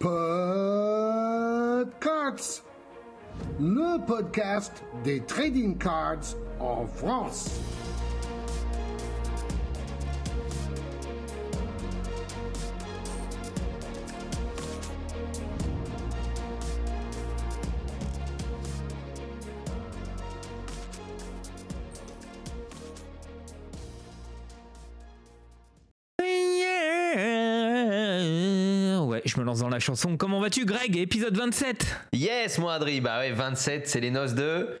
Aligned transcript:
Podcards, 0.00 1.82
le 3.60 3.98
podcast 4.06 4.82
des 5.04 5.20
trading 5.20 5.76
cards 5.76 6.38
en 6.58 6.86
France. 6.86 7.60
La 29.80 29.84
chanson. 29.84 30.16
Comment 30.18 30.40
vas-tu, 30.40 30.66
Greg? 30.66 30.94
Épisode 30.98 31.34
27 31.36 32.08
Yes, 32.12 32.58
mon 32.58 32.68
Adri. 32.68 33.00
Bah 33.00 33.18
ouais, 33.20 33.32
27, 33.32 33.88
c'est 33.88 34.00
les 34.00 34.10
noces 34.10 34.34
de. 34.34 34.78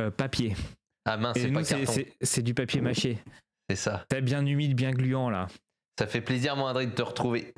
Euh, 0.00 0.10
Papier. 0.10 0.56
Ah 1.04 1.16
mince, 1.18 1.36
c'est 1.38 1.50
pas 1.52 1.62
carton. 1.62 1.92
c'est 2.22 2.42
du 2.42 2.54
papier 2.54 2.80
mâché. 2.80 3.18
C'est 3.68 3.76
ça. 3.76 4.04
C'est 4.10 4.20
bien 4.22 4.44
humide, 4.46 4.74
bien 4.74 4.90
gluant 4.90 5.28
là. 5.30 5.48
Ça 5.98 6.06
fait 6.06 6.20
plaisir, 6.22 6.56
mon 6.56 6.66
Adri, 6.66 6.86
de 6.86 6.92
te 6.92 7.02
retrouver. 7.02 7.52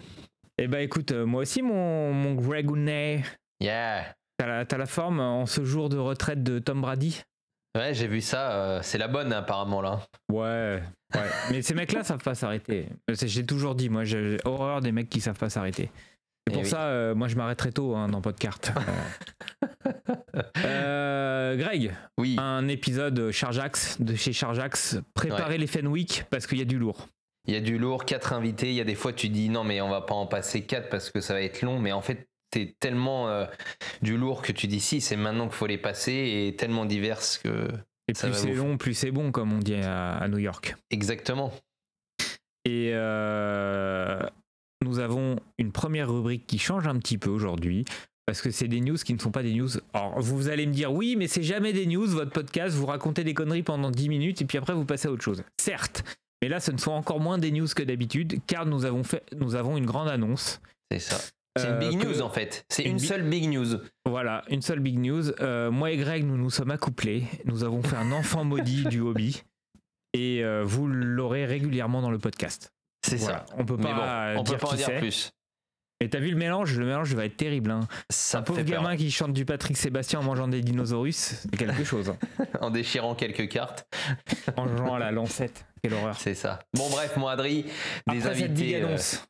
Eh 0.59 0.67
bah 0.67 0.81
écoute, 0.81 1.13
euh, 1.13 1.25
moi 1.27 1.43
aussi, 1.43 1.63
mon, 1.63 2.13
mon 2.13 2.35
Greg 2.35 2.71
Ounay, 2.71 3.23
Yeah. 3.61 4.13
t'as 4.39 4.47
la, 4.47 4.65
la 4.79 4.87
forme 4.87 5.21
en 5.21 5.47
ce 5.47 5.65
jour 5.65 5.89
de 5.91 5.97
retraite 5.99 6.43
de 6.43 6.59
Tom 6.59 6.81
Brady? 6.81 7.23
Ouais, 7.77 7.95
j'ai 7.95 8.09
vu 8.09 8.21
ça. 8.21 8.53
euh, 8.53 8.81
c'est 8.83 8.99
la 8.99 9.07
bonne, 9.09 9.33
apparemment, 9.33 9.81
là. 9.81 10.01
Ouais, 10.31 10.83
ouais. 11.15 11.21
Mais 11.51 11.63
ces 11.63 11.75
mecs-là 11.75 12.03
savent 12.03 12.23
pas 12.23 12.35
s'arrêter. 12.35 12.89
Euh, 13.11 13.15
J'ai 13.23 13.45
toujours 13.47 13.75
dit, 13.77 13.89
moi, 13.89 14.03
j'ai 14.05 14.39
horreur 14.45 14.81
des 14.81 14.91
mecs 14.93 15.09
qui 15.09 15.21
savent 15.21 15.39
pas 15.39 15.51
s'arrêter. 15.51 15.91
C'est 16.51 16.55
Eh 16.55 16.55
pour 16.55 16.63
oui. 16.65 16.69
ça, 16.69 16.83
euh, 16.85 17.15
moi, 17.15 17.29
je 17.29 17.37
m'arrête 17.37 17.59
très 17.59 17.71
tôt 17.73 17.95
hein, 17.95 18.09
dans 18.09 18.21
Podcart. 18.21 18.59
Euh, 20.65 21.57
Greg, 21.57 21.93
Oui. 22.19 22.37
un 22.39 22.69
épisode 22.69 23.31
Chargeax 23.31 24.01
de 24.01 24.15
chez 24.15 24.33
Chargeax. 24.33 24.99
Préparez 25.15 25.59
les 25.59 25.67
Fenwick 25.67 26.25
parce 26.31 26.47
qu'il 26.47 26.59
y 26.59 26.63
a 26.63 26.67
du 26.67 26.79
lourd. 26.79 27.09
Il 27.47 27.55
y 27.55 27.57
a 27.57 27.61
du 27.61 27.79
lourd, 27.79 28.05
quatre 28.05 28.33
invités. 28.33 28.69
Il 28.69 28.75
y 28.75 28.81
a 28.81 28.85
des 28.85 28.95
fois, 28.95 29.13
tu 29.13 29.29
dis 29.29 29.49
non, 29.49 29.65
mais 29.65 29.81
on 29.81 29.89
va 29.89 30.03
pas 30.03 30.15
en 30.15 30.27
passer 30.27 30.63
quatre 30.65 30.89
parce 30.89 31.11
que 31.11 31.21
ça 31.21 31.35
va 31.35 31.43
être 31.43 31.63
long. 31.63 31.79
Mais 31.79 31.93
en 31.93 32.01
fait, 32.03 32.29
c'est 32.55 32.77
tellement 32.79 33.29
euh, 33.29 33.47
du 34.03 34.17
lourd 34.17 34.43
que 34.43 34.53
tu 34.53 34.67
dis 34.67 34.81
si, 34.81 35.01
c'est 35.01 35.17
maintenant 35.17 35.47
qu'il 35.47 35.57
faut 35.57 35.67
les 35.67 35.79
passer 35.79 36.13
et 36.13 36.57
tellement 36.57 36.85
diverses 36.85 37.39
que. 37.39 37.69
Et 38.09 38.15
Ça 38.15 38.29
plus 38.29 38.37
c'est 38.37 38.53
long, 38.55 38.77
plus 38.77 38.95
c'est 38.95 39.11
bon, 39.11 39.33
comme 39.33 39.53
on 39.53 39.59
dit 39.59 39.77
à, 39.77 40.13
à 40.17 40.29
New 40.29 40.39
York. 40.39 40.75
Exactement. 40.91 41.53
Et 42.65 42.91
euh, 42.93 44.21
nous 44.85 44.99
avons 44.99 45.37
une 45.59 45.73
première 45.73 46.13
rubrique 46.13 46.47
qui 46.47 46.59
change 46.59 46.87
un 46.87 46.99
petit 46.99 47.19
peu 47.19 47.31
aujourd'hui. 47.31 47.85
Parce 48.27 48.43
que 48.43 48.51
c'est 48.51 48.69
des 48.69 48.81
news 48.81 48.97
qui 48.97 49.13
ne 49.13 49.19
sont 49.19 49.33
pas 49.33 49.43
des 49.43 49.53
news. 49.55 49.69
Alors, 49.93 50.21
vous 50.21 50.49
allez 50.49 50.65
me 50.67 50.73
dire, 50.73 50.93
oui, 50.93 51.17
mais 51.17 51.27
c'est 51.27 51.43
jamais 51.43 51.73
des 51.73 51.87
news, 51.87 52.07
votre 52.07 52.31
podcast, 52.31 52.77
vous 52.77 52.87
racontez 52.87 53.25
des 53.25 53.35
conneries 53.35 53.65
pendant 53.65 53.91
10 53.91 54.09
minutes 54.09 54.41
et 54.43 54.45
puis 54.45 54.57
après 54.59 54.73
vous 54.73 54.85
passez 54.85 55.09
à 55.09 55.11
autre 55.11 55.25
chose. 55.25 55.43
Certes, 55.61 56.05
mais 56.41 56.49
là, 56.49 56.61
ce 56.61 56.71
ne 56.71 56.79
sont 56.79 56.93
encore 56.93 57.19
moins 57.19 57.39
des 57.39 57.51
news 57.51 57.67
que 57.75 57.83
d'habitude, 57.83 58.39
car 58.47 58.67
nous 58.67 58.85
avons, 58.85 59.03
fait, 59.03 59.25
nous 59.37 59.57
avons 59.57 59.77
une 59.77 59.85
grande 59.87 60.09
annonce. 60.09 60.61
C'est 60.93 61.01
ça. 61.01 61.17
C'est 61.57 61.67
une 61.67 61.75
Euh, 61.75 61.79
big 61.81 62.05
news, 62.05 62.23
en 62.23 62.31
fait. 62.31 62.65
C'est 62.69 62.85
une 62.85 63.01
seule 63.01 63.29
big 63.29 63.49
news. 63.51 63.79
Voilà, 64.07 64.45
une 64.49 64.63
seule 64.63 64.79
big 64.79 64.99
news. 64.99 65.31
Euh, 65.41 65.73
moi 65.73 65.91
et 65.91 65.97
Greg, 65.97 66.25
nous 66.25 66.37
nous 66.37 66.51
sommes 66.51 66.71
accouplés. 66.71 67.25
Nous 67.47 67.65
avons 67.65 67.83
fait 67.83 67.97
un 67.97 68.13
enfant 68.13 68.45
maudit 68.45 68.85
du 68.85 69.01
hobby. 69.01 69.43
Et 70.15 70.45
euh, 70.45 70.63
vous 70.65 70.87
l'aurez 70.87 71.47
régulièrement 71.47 72.01
dans 72.01 72.11
le 72.13 72.19
podcast. 72.19 72.73
C'est 73.05 73.17
Voilà. 73.17 73.45
ça. 73.49 73.55
On 73.59 73.65
peut 73.65 73.77
Mais 73.79 73.85
bon, 73.85 73.97
pas 73.97 74.35
on 74.37 74.45
peut 74.45 74.51
dire 74.51 74.59
pas 74.59 74.69
en 74.69 74.75
dire 74.75 74.99
plus. 74.99 75.31
Et 76.03 76.09
t'as 76.09 76.19
vu 76.19 76.31
le 76.31 76.37
mélange? 76.37 76.79
Le 76.79 76.87
mélange 76.87 77.15
va 77.15 77.27
être 77.27 77.37
terrible. 77.37 77.71
Hein. 77.71 77.81
Ça 78.09 78.39
un 78.39 78.43
pauvre 78.43 78.63
peur. 78.63 78.71
gamin 78.83 78.97
qui 78.97 79.11
chante 79.11 79.35
du 79.35 79.45
Patrick 79.45 79.77
Sébastien 79.77 80.21
en 80.21 80.23
mangeant 80.23 80.49
des 80.49 80.63
dinosaures, 80.63 81.07
c'est 81.13 81.51
quelque 81.57 81.85
chose. 81.85 82.09
hein. 82.11 82.45
En 82.63 82.71
déchirant 82.71 83.15
quelques 83.15 83.49
cartes. 83.51 83.87
en 84.57 84.67
jouant 84.77 84.95
à 84.95 84.99
la 84.99 85.11
lancette. 85.11 85.67
Quelle 85.83 85.93
horreur. 85.95 86.17
C'est 86.19 86.35
ça. 86.35 86.59
Bon, 86.75 86.89
bref, 86.91 87.17
mon 87.19 87.27
Adri, 87.29 87.65
des 88.11 88.27
Après 88.27 88.31
invités 88.45 88.77
euh, 88.83 88.87
annonce, 88.87 89.27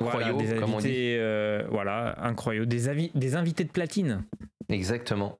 voilà, 0.00 0.06
incroyables, 0.28 0.38
des 0.38 0.56
comme 0.56 0.74
on 0.74 0.78
dit. 0.78 0.86
invités, 0.86 1.16
euh, 1.18 1.66
voilà, 1.70 2.14
incroyables, 2.22 2.66
des 2.66 2.88
invités 3.36 3.64
de 3.64 3.70
platine. 3.70 4.24
Exactement. 4.70 5.38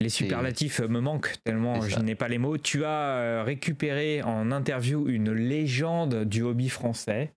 Les 0.00 0.08
superlatifs 0.10 0.80
me 0.80 1.00
manquent 1.00 1.34
tellement 1.44 1.80
je 1.80 1.98
n'ai 2.00 2.14
pas 2.14 2.28
les 2.28 2.38
mots. 2.38 2.58
Tu 2.58 2.84
as 2.84 3.16
euh, 3.16 3.42
récupéré 3.42 4.22
en 4.22 4.52
interview 4.52 5.08
une 5.08 5.32
légende 5.32 6.24
du 6.24 6.42
hobby 6.42 6.68
français 6.68 7.34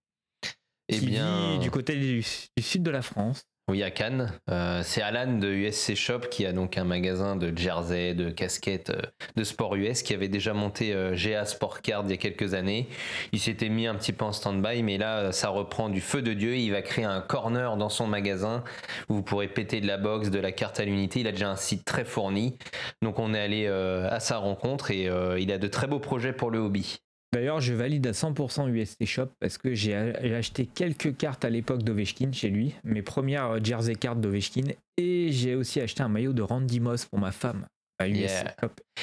Eh 0.90 1.00
qui 1.00 1.06
bien, 1.08 1.53
vit 1.53 1.59
du 1.59 1.72
côté 1.72 1.96
du, 1.96 2.24
du 2.58 2.64
sud 2.64 2.84
de 2.84 2.92
la 2.92 3.02
France. 3.02 3.46
Oui, 3.69 3.84
à 3.84 3.91
Cannes. 3.91 4.34
Euh, 4.50 4.81
c'est 4.84 5.02
Alan 5.02 5.38
de 5.38 5.47
USC 5.47 5.94
Shop 5.94 6.22
qui 6.31 6.46
a 6.46 6.53
donc 6.53 6.78
un 6.78 6.84
magasin 6.84 7.35
de 7.35 7.56
jersey, 7.56 8.16
de 8.16 8.31
casquettes, 8.31 8.90
euh, 8.90 9.02
de 9.35 9.44
sport 9.44 9.75
US 9.75 10.02
qui 10.02 10.13
avait 10.16 10.28
déjà 10.28 10.53
monté 10.53 10.94
euh, 10.94 11.16
GA 11.16 11.46
Sport 11.46 11.81
Card 11.81 12.03
il 12.06 12.12
y 12.12 12.13
a 12.13 12.18
quelques 12.18 12.56
années. 12.56 12.88
Il 13.31 13.40
s'était 13.40 13.69
mis 13.69 13.85
un 13.85 13.94
petit 13.94 14.12
peu 14.12 14.25
en 14.25 14.31
stand-by, 14.31 14.81
mais 14.81 14.97
là, 14.97 15.18
euh, 15.19 15.31
ça 15.31 15.50
reprend 15.50 15.90
du 15.90 16.02
feu 16.02 16.24
de 16.24 16.34
Dieu. 16.34 16.56
Il 16.57 16.72
va 16.72 16.81
créer 16.81 17.06
un 17.06 17.22
corner 17.22 17.78
dans 17.78 17.90
son 17.90 18.07
magasin 18.07 18.63
où 19.07 19.16
vous 19.16 19.24
pourrez 19.24 19.47
péter 19.47 19.81
de 19.81 19.88
la 19.88 19.97
box, 19.97 20.31
de 20.31 20.40
la 20.40 20.51
carte 20.51 20.80
à 20.80 20.86
l'unité. 20.86 21.19
Il 21.19 21.28
a 21.28 21.31
déjà 21.31 21.51
un 21.51 21.56
site 21.56 21.86
très 21.86 22.06
fourni. 22.06 22.57
Donc, 23.03 23.19
on 23.19 23.36
est 23.36 23.40
allé 23.40 23.68
à 23.68 24.19
sa 24.19 24.38
rencontre 24.38 24.91
et 24.91 25.09
il 25.40 25.51
a 25.51 25.57
de 25.57 25.68
très 25.68 25.88
beaux 25.88 26.00
projets 26.00 26.34
pour 26.34 26.50
le 26.50 26.59
hobby. 26.59 27.00
D'ailleurs, 27.32 27.60
je 27.62 27.74
valide 27.74 28.08
à 28.08 28.12
100% 28.12 28.70
UST 28.70 29.06
Shop 29.06 29.28
parce 29.40 29.58
que 29.58 29.76
j'ai 29.76 29.94
acheté 29.96 30.66
quelques 30.66 31.16
cartes 31.16 31.46
à 31.46 31.50
l'époque 31.50 31.84
d'Ovechkin 31.84 32.32
chez 32.32 32.50
lui, 32.50 32.74
mes 32.84 33.04
premières 33.04 33.52
euh, 33.52 33.60
jersey 33.64 33.96
cartes 33.96 34.20
d'Ovechkin, 34.20 34.70
et 34.98 35.32
j'ai 35.32 35.54
aussi 35.54 35.80
acheté 35.80 36.02
un 36.02 36.10
maillot 36.10 36.34
de 36.34 36.42
Randy 36.42 36.80
Moss 36.80 37.06
pour 37.06 37.20
ma 37.20 37.32
femme 37.32 37.66
Yeah. 38.02 38.56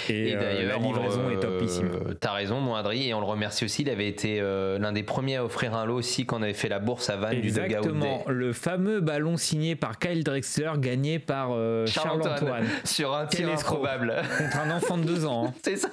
Et, 0.08 0.30
Et 0.30 0.36
euh, 0.36 0.40
d'ailleurs, 0.40 0.80
la 0.80 0.86
livraison 0.86 1.20
on 1.26 1.28
le- 1.28 1.34
est 1.36 1.40
topissime. 1.40 1.90
euh, 2.08 2.14
T'as 2.14 2.32
raison, 2.32 2.60
mon 2.60 2.74
Adri, 2.76 3.08
et 3.08 3.14
on 3.14 3.20
le 3.20 3.26
remercie 3.26 3.66
aussi. 3.66 3.82
Il 3.82 3.90
avait 3.90 4.08
été 4.08 4.38
euh, 4.40 4.78
l'un 4.78 4.92
des 4.92 5.02
premiers 5.02 5.36
à 5.36 5.44
offrir 5.44 5.74
un 5.74 5.84
lot 5.84 5.96
aussi 5.96 6.24
quand 6.24 6.38
on 6.38 6.42
avait 6.42 6.54
fait 6.54 6.70
la 6.70 6.78
bourse 6.78 7.10
à 7.10 7.16
Vannes 7.16 7.40
du 7.40 7.50
Dugout 7.50 7.60
Exactement, 7.64 8.24
le 8.26 8.52
fameux 8.54 9.00
ballon 9.00 9.36
signé 9.36 9.76
par 9.76 9.98
Kyle 9.98 10.24
Drexler, 10.24 10.70
gagné 10.78 11.18
par 11.18 11.48
euh, 11.52 11.84
Charles-Antoine. 11.86 12.64
Sur 12.84 13.14
un 13.14 13.26
tir 13.26 13.50
improbable. 13.50 14.14
contre 14.38 14.58
un 14.60 14.70
enfant 14.74 14.96
de 14.96 15.04
deux 15.04 15.26
ans. 15.26 15.48
hein. 15.48 15.54
C'est 15.62 15.76
ça. 15.76 15.88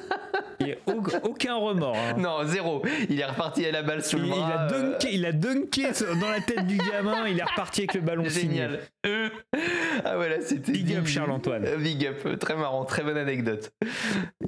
Il 0.61 0.67
n'y 0.67 0.71
a 0.71 0.75
au- 0.87 1.27
aucun 1.29 1.55
remords. 1.55 1.97
hein. 1.97 2.15
Non, 2.17 2.37
zéro. 2.45 2.83
Il 3.09 3.19
est 3.19 3.25
reparti 3.25 3.65
à 3.65 3.71
la 3.71 3.83
balle 3.83 4.01
sous 4.03 4.15
Il, 4.17 4.23
le 4.23 4.27
il 4.29 4.31
bras. 4.33 4.47
a 4.49 4.71
euh, 4.73 4.91
dunké, 4.91 5.09
il 5.11 5.25
a 5.25 5.31
dunké 5.33 5.83
dans 6.21 6.29
la 6.29 6.39
tête 6.39 6.65
du 6.67 6.77
gamin, 6.77 7.27
il 7.27 7.37
est 7.37 7.43
reparti 7.43 7.81
avec 7.81 7.95
le 7.95 8.01
ballon 8.01 8.29
signé. 8.29 8.65
Ah 9.05 10.15
voilà, 10.15 10.41
c'était 10.41 10.71
Big 10.71 10.95
up. 10.95 11.05
Charles-Antoine. 11.05 11.65
Big 11.77 12.05
up, 12.07 12.39
très 12.39 12.55
marrant, 12.55 12.85
très 12.85 13.03
bonne 13.03 13.17
anecdote. 13.17 13.71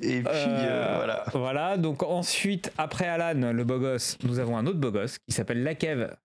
Et 0.01 0.21
puis 0.21 0.27
euh, 0.27 0.67
Euh, 0.67 0.93
voilà. 0.97 1.23
Voilà, 1.33 1.77
donc 1.77 2.03
ensuite, 2.03 2.71
après 2.77 3.07
Alan, 3.07 3.51
le 3.51 3.63
beau 3.63 3.79
gosse, 3.79 4.17
nous 4.23 4.39
avons 4.39 4.57
un 4.57 4.65
autre 4.65 4.79
beau 4.79 4.91
gosse 4.91 5.17
qui 5.19 5.33
s'appelle 5.33 5.63
Lakev. 5.63 6.15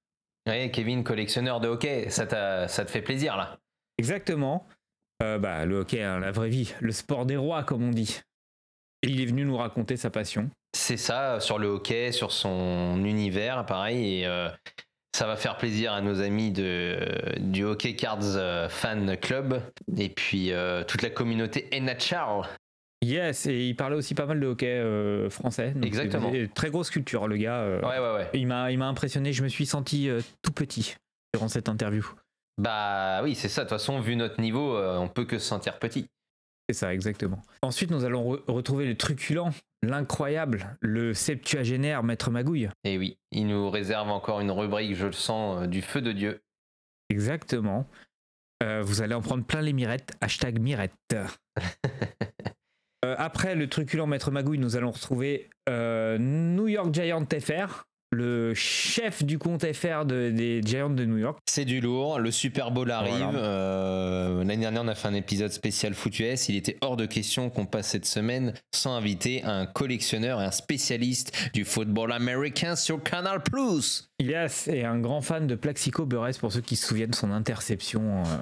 Ouais, 0.48 0.70
Kevin, 0.72 1.04
collectionneur 1.04 1.60
de 1.60 1.68
hockey, 1.68 2.08
ça, 2.10 2.26
t'a- 2.26 2.66
ça 2.68 2.84
te 2.84 2.90
fait 2.90 3.02
plaisir 3.02 3.36
là? 3.36 3.58
Exactement. 3.98 4.66
Euh, 5.22 5.38
bah, 5.38 5.66
le 5.66 5.80
hockey, 5.80 6.02
hein, 6.02 6.18
la 6.18 6.30
vraie 6.30 6.48
vie, 6.48 6.72
le 6.80 6.92
sport 6.92 7.26
des 7.26 7.36
rois, 7.36 7.62
comme 7.62 7.82
on 7.82 7.90
dit. 7.90 8.20
Et 9.02 9.08
il 9.08 9.20
est 9.20 9.26
venu 9.26 9.44
nous 9.44 9.56
raconter 9.56 9.96
sa 9.96 10.08
passion. 10.10 10.50
C'est 10.74 10.96
ça, 10.96 11.40
sur 11.40 11.58
le 11.58 11.68
hockey, 11.68 12.10
sur 12.12 12.32
son 12.32 13.02
univers, 13.04 13.66
pareil. 13.66 14.20
Et 14.20 14.26
euh, 14.26 14.48
ça 15.16 15.26
va 15.26 15.36
faire 15.36 15.56
plaisir 15.56 15.92
à 15.92 16.00
nos 16.00 16.20
amis 16.20 16.50
de, 16.52 16.98
du 17.38 17.64
Hockey 17.64 17.94
Cards 17.96 18.36
euh, 18.36 18.68
Fan 18.68 19.16
Club. 19.16 19.60
Et 19.96 20.08
puis 20.08 20.52
euh, 20.52 20.84
toute 20.84 21.02
la 21.02 21.10
communauté 21.10 21.68
NHL. 21.72 22.46
Yes, 23.02 23.46
et 23.46 23.66
il 23.66 23.74
parlait 23.76 23.96
aussi 23.96 24.14
pas 24.14 24.26
mal 24.26 24.38
de 24.40 24.46
hockey 24.46 24.66
euh, 24.66 25.30
français. 25.30 25.70
Donc, 25.72 25.86
Exactement. 25.86 26.30
Très 26.54 26.68
grosse 26.70 26.90
culture, 26.90 27.28
le 27.28 27.38
gars. 27.38 27.60
euh, 27.60 27.80
Ouais, 27.80 27.98
ouais, 27.98 28.14
ouais. 28.14 28.30
Il 28.34 28.46
m'a 28.46 28.70
il 28.70 28.78
m'a 28.78 28.88
impressionné, 28.88 29.32
je 29.32 29.42
me 29.42 29.48
suis 29.48 29.64
senti 29.66 30.08
tout 30.42 30.52
petit 30.52 30.96
durant 31.34 31.48
cette 31.48 31.68
interview. 31.68 32.06
Bah 32.58 33.20
oui, 33.22 33.34
c'est 33.34 33.48
ça. 33.48 33.62
De 33.64 33.68
toute 33.68 33.78
façon, 33.78 34.00
vu 34.00 34.16
notre 34.16 34.40
niveau, 34.40 34.76
on 34.78 35.08
peut 35.08 35.24
que 35.24 35.38
se 35.38 35.46
sentir 35.46 35.78
petit. 35.78 36.06
C'est 36.70 36.78
ça, 36.78 36.94
exactement. 36.94 37.42
Ensuite, 37.62 37.90
nous 37.90 38.04
allons 38.04 38.32
re- 38.36 38.42
retrouver 38.46 38.86
le 38.86 38.96
truculent, 38.96 39.50
l'incroyable, 39.82 40.76
le 40.80 41.14
septuagénaire 41.14 42.04
Maître 42.04 42.30
Magouille. 42.30 42.68
Et 42.84 42.96
oui, 42.96 43.18
il 43.32 43.48
nous 43.48 43.68
réserve 43.70 44.08
encore 44.08 44.38
une 44.38 44.52
rubrique, 44.52 44.94
je 44.94 45.06
le 45.06 45.12
sens, 45.12 45.64
euh, 45.64 45.66
du 45.66 45.82
feu 45.82 46.00
de 46.00 46.12
Dieu. 46.12 46.42
Exactement. 47.08 47.88
Euh, 48.62 48.82
vous 48.82 49.02
allez 49.02 49.14
en 49.14 49.20
prendre 49.20 49.42
plein 49.42 49.62
les 49.62 49.72
mirettes. 49.72 50.12
Hashtag 50.20 50.60
mirette. 50.60 50.92
Euh, 53.02 53.14
après 53.16 53.54
le 53.54 53.66
truculent 53.66 54.06
Maître 54.06 54.30
Magouille, 54.30 54.58
nous 54.58 54.76
allons 54.76 54.90
retrouver 54.90 55.48
New 55.66 56.68
York 56.68 56.92
Giant 56.92 57.24
FR. 57.24 57.86
Le 58.12 58.54
chef 58.54 59.22
du 59.24 59.38
compte 59.38 59.64
FR 59.72 60.04
de- 60.04 60.30
des 60.30 60.60
Giants 60.64 60.90
de 60.90 61.04
New 61.04 61.18
York. 61.18 61.38
C'est 61.48 61.64
du 61.64 61.80
lourd, 61.80 62.18
le 62.18 62.30
Super 62.30 62.70
Bowl 62.72 62.90
arrive. 62.90 63.14
Voilà. 63.18 63.38
Euh, 63.38 64.38
L'année 64.44 64.56
dernière, 64.62 64.82
on 64.82 64.88
a 64.88 64.94
fait 64.94 65.08
un 65.08 65.14
épisode 65.14 65.52
spécial 65.52 65.94
Foot 65.94 66.18
US. 66.18 66.48
Il 66.48 66.56
était 66.56 66.76
hors 66.80 66.96
de 66.96 67.06
question 67.06 67.50
qu'on 67.50 67.66
passe 67.66 67.88
cette 67.88 68.06
semaine 68.06 68.52
sans 68.74 68.94
inviter 68.94 69.42
un 69.44 69.66
collectionneur 69.66 70.40
et 70.40 70.44
un 70.44 70.50
spécialiste 70.50 71.32
du 71.54 71.64
football 71.64 72.10
américain 72.12 72.74
sur 72.74 73.00
Canal 73.02 73.42
Plus. 73.42 74.10
Ilias 74.18 74.68
est 74.72 74.84
un 74.84 74.98
grand 74.98 75.20
fan 75.20 75.46
de 75.46 75.54
Plaxico 75.54 76.04
Burress 76.04 76.38
pour 76.38 76.52
ceux 76.52 76.60
qui 76.62 76.74
se 76.76 76.86
souviennent 76.88 77.10
de 77.10 77.14
son 77.16 77.30
interception 77.30 78.22
euh, 78.24 78.36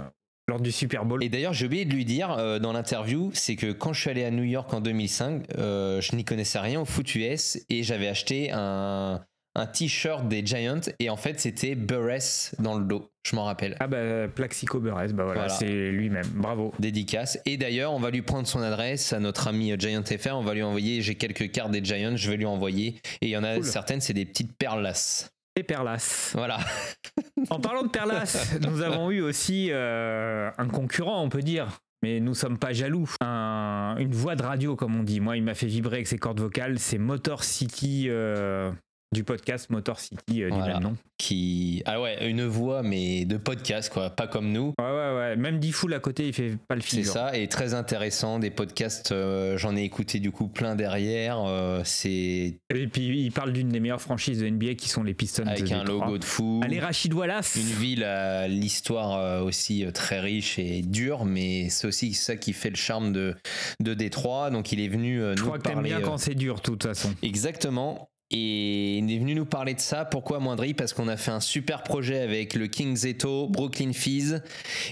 lors 0.49 0.61
du 0.61 0.73
Super 0.73 1.05
Bowl. 1.05 1.23
Et 1.23 1.29
d'ailleurs, 1.29 1.53
j'ai 1.53 1.67
oublié 1.67 1.85
de 1.85 1.93
lui 1.93 2.07
dire 2.07 2.31
euh, 2.39 2.59
dans 2.59 2.73
l'interview, 2.73 3.31
c'est 3.35 3.55
que 3.57 3.73
quand 3.73 3.93
je 3.93 4.01
suis 4.01 4.11
allé 4.11 4.25
à 4.25 4.31
New 4.31 4.45
York 4.45 4.73
en 4.73 4.81
2005, 4.81 5.45
euh, 5.59 6.01
je 6.01 6.17
n'y 6.17 6.25
connaissais 6.25 6.59
rien 6.59 6.81
au 6.81 6.85
foot 6.87 7.15
US 7.17 7.59
et 7.69 7.83
j'avais 7.83 8.09
acheté 8.09 8.51
un, 8.53 9.21
un 9.55 9.67
t-shirt 9.67 10.29
des 10.29 10.45
Giants 10.47 10.81
et 11.01 11.11
en 11.11 11.17
fait, 11.17 11.41
c'était 11.41 11.75
Burress 11.75 12.55
dans 12.59 12.79
le 12.79 12.85
dos. 12.85 13.11
Je 13.27 13.35
m'en 13.37 13.45
rappelle. 13.45 13.77
Ah 13.81 13.87
bah 13.89 14.29
Plaxico 14.29 14.79
Burress, 14.81 15.13
bah 15.13 15.25
voilà, 15.25 15.41
Voilà. 15.43 15.55
c'est 15.55 15.91
lui-même. 15.91 16.27
Bravo. 16.35 16.73
dédicace. 16.79 17.39
Et 17.45 17.57
d'ailleurs, 17.57 17.93
on 17.93 17.99
va 17.99 18.11
lui 18.11 18.23
prendre 18.23 18.47
son 18.47 18.63
adresse 18.63 19.13
à 19.13 19.21
notre 19.21 19.49
ami 19.49 19.73
Giant 19.79 20.03
FR. 20.05 20.35
On 20.35 20.43
va 20.43 20.55
lui 20.55 20.63
envoyer. 20.63 21.03
J'ai 21.03 21.15
quelques 21.17 21.51
cartes 21.51 21.71
des 21.73 21.85
Giants, 21.85 22.17
je 22.17 22.31
vais 22.31 22.37
lui 22.37 22.47
envoyer. 22.47 23.01
Et 23.21 23.27
il 23.27 23.31
y 23.31 23.37
en 23.37 23.45
a 23.45 23.57
Cool. 23.57 23.65
certaines, 23.65 24.01
c'est 24.01 24.15
des 24.15 24.25
petites 24.25 24.57
perlas. 24.57 25.29
Et 25.57 25.63
Perlas. 25.65 26.33
Voilà. 26.35 26.59
En 27.51 27.59
parlant 27.61 27.83
de 27.83 27.89
Perlas, 27.89 28.55
nous 28.63 28.83
avons 28.83 29.11
eu 29.11 29.21
aussi 29.23 29.69
euh, 29.71 30.51
un 30.59 30.67
concurrent, 30.69 31.23
on 31.23 31.29
peut 31.29 31.43
dire. 31.43 31.69
Mais 32.03 32.21
nous 32.21 32.35
sommes 32.35 32.59
pas 32.59 32.73
jaloux. 32.73 33.09
Un- 33.21 33.97
une 33.99 34.13
voix 34.13 34.37
de 34.37 34.43
radio, 34.43 34.77
comme 34.77 34.95
on 34.99 35.03
dit. 35.03 35.21
Moi, 35.21 35.37
il 35.37 35.43
m'a 35.43 35.55
fait 35.55 35.67
vibrer 35.67 35.97
avec 35.97 36.07
ses 36.07 36.19
cordes 36.19 36.41
vocales. 36.41 36.79
C'est 36.79 36.99
Motor 36.99 37.43
City 37.45 38.07
euh, 38.09 38.71
du 39.13 39.25
podcast 39.25 39.71
Motor 39.71 39.99
City 40.01 40.43
euh, 40.43 40.51
du 40.51 40.57
Voilà. 40.57 40.75
même 40.75 40.83
nom. 40.83 40.97
Qui. 41.17 41.83
Ah 41.87 42.01
ouais, 42.01 42.29
une 42.31 42.45
voix, 42.45 42.83
mais 42.83 43.25
de 43.25 43.37
podcast, 43.39 43.91
quoi. 43.93 44.11
Pas 44.11 44.27
comme 44.29 44.53
nous. 44.53 44.73
Ouais, 44.79 44.85
ouais, 44.85 45.17
ouais. 45.17 45.37
Même 45.37 45.59
Diffoul 45.59 45.93
à 45.95 45.99
côté, 45.99 46.29
il 46.29 46.33
fait 46.33 46.57
pas 46.69 46.75
le 46.77 46.81
C'est 46.81 46.99
figure. 46.99 47.13
ça, 47.13 47.37
et 47.37 47.49
très 47.49 47.75
intéressant. 47.75 48.39
Des 48.39 48.51
podcasts, 48.51 49.11
euh, 49.13 49.57
j'en 49.59 49.75
ai 49.77 49.83
écouté 49.83 50.21
du 50.21 50.31
coup 50.31 50.47
plein 50.47 50.77
derrière. 50.77 51.43
euh, 51.45 51.81
c'est 51.85 52.61
Et 52.71 52.87
puis, 52.87 53.25
il 53.25 53.33
parle 53.33 53.53
d'une 53.53 53.69
des 53.71 53.81
meilleures 53.81 54.01
franchises 54.01 54.39
de 54.41 54.49
NBA 54.49 54.75
qui 54.75 54.89
sont 54.89 55.03
les 55.03 55.15
Pistons. 55.15 55.47
avec 55.47 55.73
un 55.73 55.83
logo 55.85 56.19
de 56.19 56.25
fou. 56.25 56.61
Allez, 56.63 56.79
Rachid 56.79 57.13
Wallace. 57.15 57.57
Une 57.57 57.63
ville 57.81 58.05
à 58.05 58.47
l'histoire 58.47 59.19
euh, 59.19 59.41
aussi 59.43 59.85
très 59.93 60.21
riche 60.21 60.59
et 60.61 60.83
dure, 60.83 61.25
mais 61.25 61.69
c'est 61.71 61.89
aussi 61.89 62.15
ça 62.15 62.37
qui 62.37 62.53
fait 62.53 62.71
le 62.71 62.77
charme 62.77 63.13
de, 63.13 63.35
de 63.81 63.95
Détroit. 63.95 64.51
Donc 64.51 64.71
il 64.71 64.81
est 64.81 64.89
venu 64.89 65.19
Je 65.21 65.35
nous 65.41 65.47
crois 65.47 65.59
que 65.59 65.63
t'aimes 65.65 65.75
parler. 65.75 65.89
bien 65.91 66.01
quand 66.01 66.19
c'est 66.19 66.35
dur, 66.37 66.57
de 66.57 66.61
toute 66.61 66.83
façon. 66.85 67.13
Exactement. 67.23 68.09
Et 68.31 68.99
il 68.99 69.13
est 69.13 69.19
venu 69.19 69.35
nous 69.35 69.47
parler 69.47 69.75
de 69.75 69.81
ça. 69.81 70.05
Pourquoi 70.05 70.39
Moindry? 70.39 70.75
Parce 70.75 70.93
qu'on 70.93 71.09
a 71.09 71.17
fait 71.17 71.31
un 71.31 71.41
super 71.41 71.83
projet 71.83 72.21
avec 72.21 72.55
le 72.55 72.67
King 72.67 72.95
Zeto, 72.95 73.49
Brooklyn 73.49 73.93
Fizz 73.93 74.43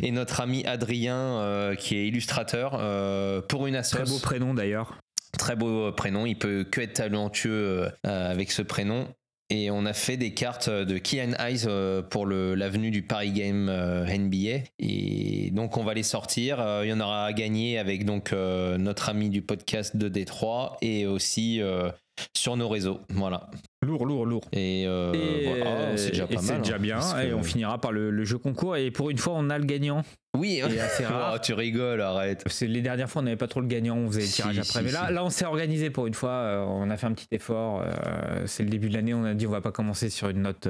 et 0.02 0.10
notre 0.10 0.40
ami 0.40 0.64
Adrien, 0.64 1.16
euh, 1.16 1.74
qui 1.74 1.96
est 1.96 2.06
illustrateur, 2.08 2.78
euh, 2.80 3.42
pour 3.42 3.66
une 3.66 3.76
assoce. 3.76 4.00
Très 4.00 4.10
beau 4.10 4.18
prénom 4.18 4.54
d'ailleurs. 4.54 4.98
Très 5.38 5.54
beau 5.54 5.92
prénom. 5.92 6.24
Il 6.24 6.36
peut 6.36 6.64
que 6.64 6.80
être 6.80 6.94
talentueux 6.94 7.90
euh, 8.06 8.30
avec 8.30 8.50
ce 8.50 8.62
prénom. 8.62 9.06
Et 9.48 9.70
on 9.70 9.86
a 9.86 9.92
fait 9.92 10.16
des 10.16 10.34
cartes 10.34 10.68
de 10.68 10.98
Key 10.98 11.22
and 11.22 11.40
Eyes 11.40 11.66
euh, 11.66 12.02
pour 12.02 12.26
l'avenue 12.26 12.90
du 12.90 13.02
Paris 13.02 13.30
Game 13.30 13.68
euh, 13.68 14.04
NBA. 14.04 14.64
Et 14.80 15.50
donc 15.52 15.76
on 15.76 15.84
va 15.84 15.94
les 15.94 16.02
sortir. 16.02 16.58
Euh, 16.58 16.82
Il 16.84 16.88
y 16.88 16.92
en 16.92 16.98
aura 16.98 17.26
à 17.26 17.32
gagner 17.32 17.78
avec 17.78 18.04
donc 18.04 18.32
euh, 18.32 18.76
notre 18.76 19.08
ami 19.08 19.30
du 19.30 19.42
podcast 19.42 19.96
de 19.96 20.08
Détroit 20.08 20.76
et 20.82 21.06
aussi 21.06 21.60
euh, 21.62 21.90
sur 22.36 22.56
nos 22.56 22.68
réseaux. 22.68 23.00
Voilà. 23.10 23.48
Lourd, 23.84 24.06
lourd, 24.06 24.26
lourd. 24.26 24.44
Et, 24.52 24.84
euh, 24.86 25.12
Et, 25.12 25.46
voilà, 25.62 25.96
c'est 25.96 26.10
déjà 26.10 26.26
pas 26.26 26.38
c'est 26.40 26.52
mal. 26.52 26.62
déjà 26.62 26.76
hein, 26.76 26.78
bien. 26.78 27.20
Et 27.22 27.28
que- 27.30 27.34
on 27.34 27.42
finira 27.42 27.78
par 27.80 27.92
le, 27.92 28.10
le 28.10 28.24
jeu 28.24 28.38
concours. 28.38 28.76
Et 28.76 28.90
pour 28.90 29.10
une 29.10 29.18
fois, 29.18 29.34
on 29.36 29.50
a 29.50 29.58
le 29.58 29.64
gagnant. 29.64 30.02
Oui, 30.36 30.56
Et 30.68 30.80
assez 30.80 31.04
rare. 31.06 31.34
Oh, 31.36 31.38
tu 31.42 31.52
rigoles, 31.54 32.00
arrête. 32.00 32.42
C'est 32.46 32.66
les 32.66 32.80
dernières 32.82 33.08
fois, 33.10 33.22
on 33.22 33.24
n'avait 33.24 33.36
pas 33.36 33.48
trop 33.48 33.60
le 33.60 33.66
gagnant, 33.68 33.96
on 33.96 34.08
faisait 34.08 34.20
le 34.22 34.26
Si, 34.26 34.34
tirage 34.36 34.58
après. 34.58 34.78
si, 34.80 34.84
Mais 34.84 34.92
là, 34.92 35.06
si. 35.08 35.14
là, 35.14 35.24
on 35.24 35.30
s'est 35.30 35.44
organisé 35.44 35.90
pour 35.90 36.06
une 36.06 36.14
fois. 36.14 36.30
euh, 36.30 36.64
on 36.66 36.90
a 36.90 36.96
fait 36.96 37.06
un 37.06 37.12
petit 37.12 37.28
effort. 37.32 37.82
euh, 37.84 38.42
c'est 38.46 38.62
le 38.64 38.70
début 38.70 38.88
de 38.88 38.94
l'année. 38.94 39.14
On 39.14 39.24
a 39.24 39.34
dit 39.34 39.46
on 39.46 39.50
va 39.50 39.60
pas 39.60 39.72
commencer 39.72 40.10
sur 40.10 40.28
une 40.28 40.42
note 40.42 40.66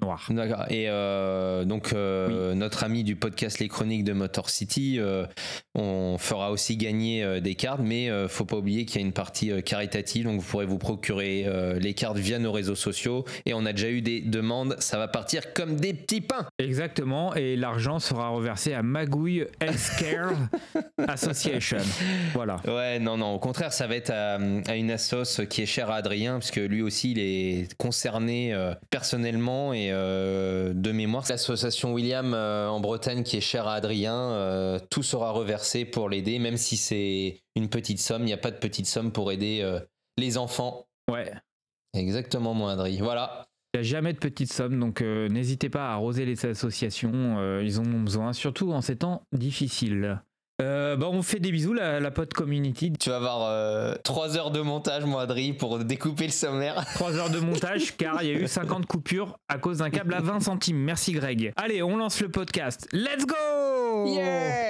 noire. 0.00 0.26
D'accord. 0.30 0.64
Et 0.70 0.88
euh, 0.88 1.64
donc, 1.64 1.92
euh, 1.92 2.54
notre 2.54 2.84
ami 2.84 3.04
du 3.04 3.16
podcast 3.16 3.58
Les 3.58 3.68
Chroniques 3.68 4.04
de 4.04 4.12
Motor 4.12 4.50
City, 4.50 4.96
euh, 4.98 5.26
on 5.74 6.16
fera 6.18 6.50
aussi 6.50 6.76
gagner 6.76 7.40
des 7.40 7.54
cartes, 7.54 7.80
mais 7.82 8.10
faut 8.28 8.44
pas 8.44 8.56
oublier 8.56 8.84
qu'il 8.84 9.00
y 9.00 9.04
a 9.04 9.06
une 9.06 9.12
partie 9.12 9.62
caritative, 9.62 10.24
donc 10.24 10.40
vous 10.40 10.46
pourrez 10.46 10.66
vous 10.66 10.78
procurer 10.78 11.46
les 11.78 11.94
cartes 11.94 12.18
via 12.18 12.38
nos 12.38 12.52
réseaux 12.52 12.74
sociaux. 12.74 13.24
Et 13.44 13.54
on 13.54 13.66
a 13.66 13.72
déjà 13.72 13.90
eu 13.90 14.00
des 14.00 14.20
demandes, 14.20 14.76
ça 14.78 14.98
va 14.98 15.08
partir 15.08 15.52
comme 15.52 15.76
des 15.76 15.94
petits 15.94 16.20
pains. 16.20 16.46
Exactement. 16.58 17.34
Et 17.34 17.56
l'argent 17.56 17.98
sera 17.98 18.28
reversé 18.28 18.72
à 18.72 18.82
Magouille 18.82 19.46
Healthcare 19.60 20.32
Association. 21.08 21.78
Voilà. 22.34 22.56
Ouais, 22.66 22.98
non, 22.98 23.16
non, 23.16 23.34
au 23.34 23.38
contraire, 23.38 23.72
ça 23.72 23.86
va 23.86 23.96
être 23.96 24.10
à, 24.10 24.38
à 24.66 24.76
une 24.76 24.90
assoce 24.90 25.42
qui 25.48 25.62
est 25.62 25.66
chère 25.66 25.90
à 25.90 25.96
Adrien, 25.96 26.34
parce 26.34 26.50
que 26.50 26.60
lui 26.60 26.82
aussi, 26.82 27.12
il 27.12 27.18
est 27.18 27.74
concerné 27.76 28.56
personnellement 28.90 29.72
et 29.72 29.85
euh, 29.92 30.72
de 30.74 30.92
mémoire. 30.92 31.24
L'association 31.28 31.92
William 31.92 32.34
euh, 32.34 32.68
en 32.68 32.80
Bretagne 32.80 33.22
qui 33.22 33.36
est 33.36 33.40
chère 33.40 33.66
à 33.66 33.74
Adrien, 33.74 34.14
euh, 34.14 34.78
tout 34.90 35.02
sera 35.02 35.30
reversé 35.30 35.84
pour 35.84 36.08
l'aider, 36.08 36.38
même 36.38 36.56
si 36.56 36.76
c'est 36.76 37.40
une 37.54 37.68
petite 37.68 38.00
somme, 38.00 38.22
il 38.22 38.26
n'y 38.26 38.32
a 38.32 38.38
pas 38.38 38.50
de 38.50 38.58
petite 38.58 38.86
somme 38.86 39.12
pour 39.12 39.32
aider 39.32 39.64
les 40.18 40.38
enfants. 40.38 40.86
Ouais. 41.10 41.32
Exactement, 41.94 42.54
mon 42.54 42.68
Adrien. 42.68 43.02
Voilà. 43.02 43.48
Il 43.74 43.80
n'y 43.80 43.86
a 43.86 43.90
jamais 43.90 44.12
de 44.12 44.18
petites 44.18 44.52
sommes, 44.52 44.78
donc 44.78 45.00
n'hésitez 45.00 45.68
pas 45.68 45.88
à 45.88 45.92
arroser 45.92 46.24
les 46.24 46.44
associations, 46.46 47.60
ils 47.60 47.80
en 47.80 47.84
ont 47.86 48.00
besoin, 48.00 48.32
surtout 48.32 48.72
en 48.72 48.80
ces 48.80 48.96
temps 48.96 49.26
difficiles. 49.32 50.20
Euh, 50.62 50.96
bah, 50.96 51.08
on 51.10 51.22
fait 51.22 51.38
des 51.38 51.52
bisous, 51.52 51.74
la, 51.74 52.00
la 52.00 52.10
pote 52.10 52.32
community. 52.32 52.90
Tu 52.92 53.10
vas 53.10 53.16
avoir 53.16 53.42
euh, 53.42 53.94
trois 54.04 54.38
heures 54.38 54.50
de 54.50 54.60
montage, 54.60 55.04
mon 55.04 55.18
Adrien, 55.18 55.52
pour 55.52 55.78
découper 55.80 56.24
le 56.24 56.30
sommaire. 56.32 56.84
3 56.94 57.16
heures 57.16 57.30
de 57.30 57.40
montage, 57.40 57.94
car 57.96 58.22
il 58.22 58.28
y 58.28 58.32
a 58.32 58.38
eu 58.38 58.48
50 58.48 58.86
coupures 58.86 59.38
à 59.48 59.58
cause 59.58 59.78
d'un 59.78 59.90
câble 59.90 60.14
à 60.14 60.20
20 60.20 60.40
centimes. 60.40 60.78
Merci 60.78 61.12
Greg. 61.12 61.52
Allez, 61.56 61.82
on 61.82 61.96
lance 61.98 62.20
le 62.20 62.30
podcast. 62.30 62.88
Let's 62.92 63.26
go 63.26 64.06
Yeah! 64.06 64.65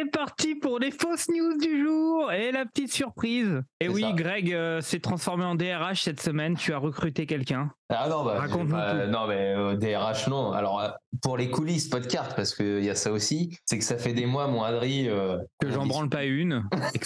C'est 0.00 0.10
parti 0.10 0.54
pour 0.54 0.78
les 0.78 0.90
fausses 0.90 1.28
news 1.28 1.58
du 1.58 1.84
jour 1.84 2.32
et 2.32 2.52
la 2.52 2.64
petite 2.64 2.90
surprise. 2.90 3.60
Et 3.80 3.88
oui, 3.88 4.00
ça. 4.00 4.12
Greg 4.12 4.52
euh, 4.52 4.80
s'est 4.80 5.00
transformé 5.00 5.44
en 5.44 5.54
DRH 5.54 6.02
cette 6.02 6.20
semaine. 6.20 6.56
Tu 6.56 6.72
as 6.72 6.78
recruté 6.78 7.26
quelqu'un. 7.26 7.70
Ah 7.90 8.08
non, 8.08 8.24
bah, 8.24 8.36
Raconte-nous 8.38 8.70
bah, 8.70 9.04
tout. 9.04 9.10
non, 9.10 9.26
mais 9.26 9.54
euh, 9.54 9.76
DRH, 9.76 10.28
non. 10.28 10.52
Alors, 10.52 10.80
euh, 10.80 10.88
pour 11.22 11.36
les 11.36 11.50
coulisses, 11.50 11.88
pas 11.88 12.00
de 12.00 12.06
carte, 12.06 12.34
parce 12.34 12.54
qu'il 12.54 12.82
y 12.82 12.88
a 12.88 12.94
ça 12.94 13.12
aussi. 13.12 13.58
C'est 13.66 13.78
que 13.78 13.84
ça 13.84 13.98
fait 13.98 14.14
des 14.14 14.24
mois, 14.24 14.46
mon 14.46 14.62
Adri. 14.62 15.06
euh, 15.08 15.36
Que 15.60 15.70
j'en 15.70 15.86
branle 15.86 16.08
pas 16.08 16.24
une 16.24 16.64
et 16.94 16.98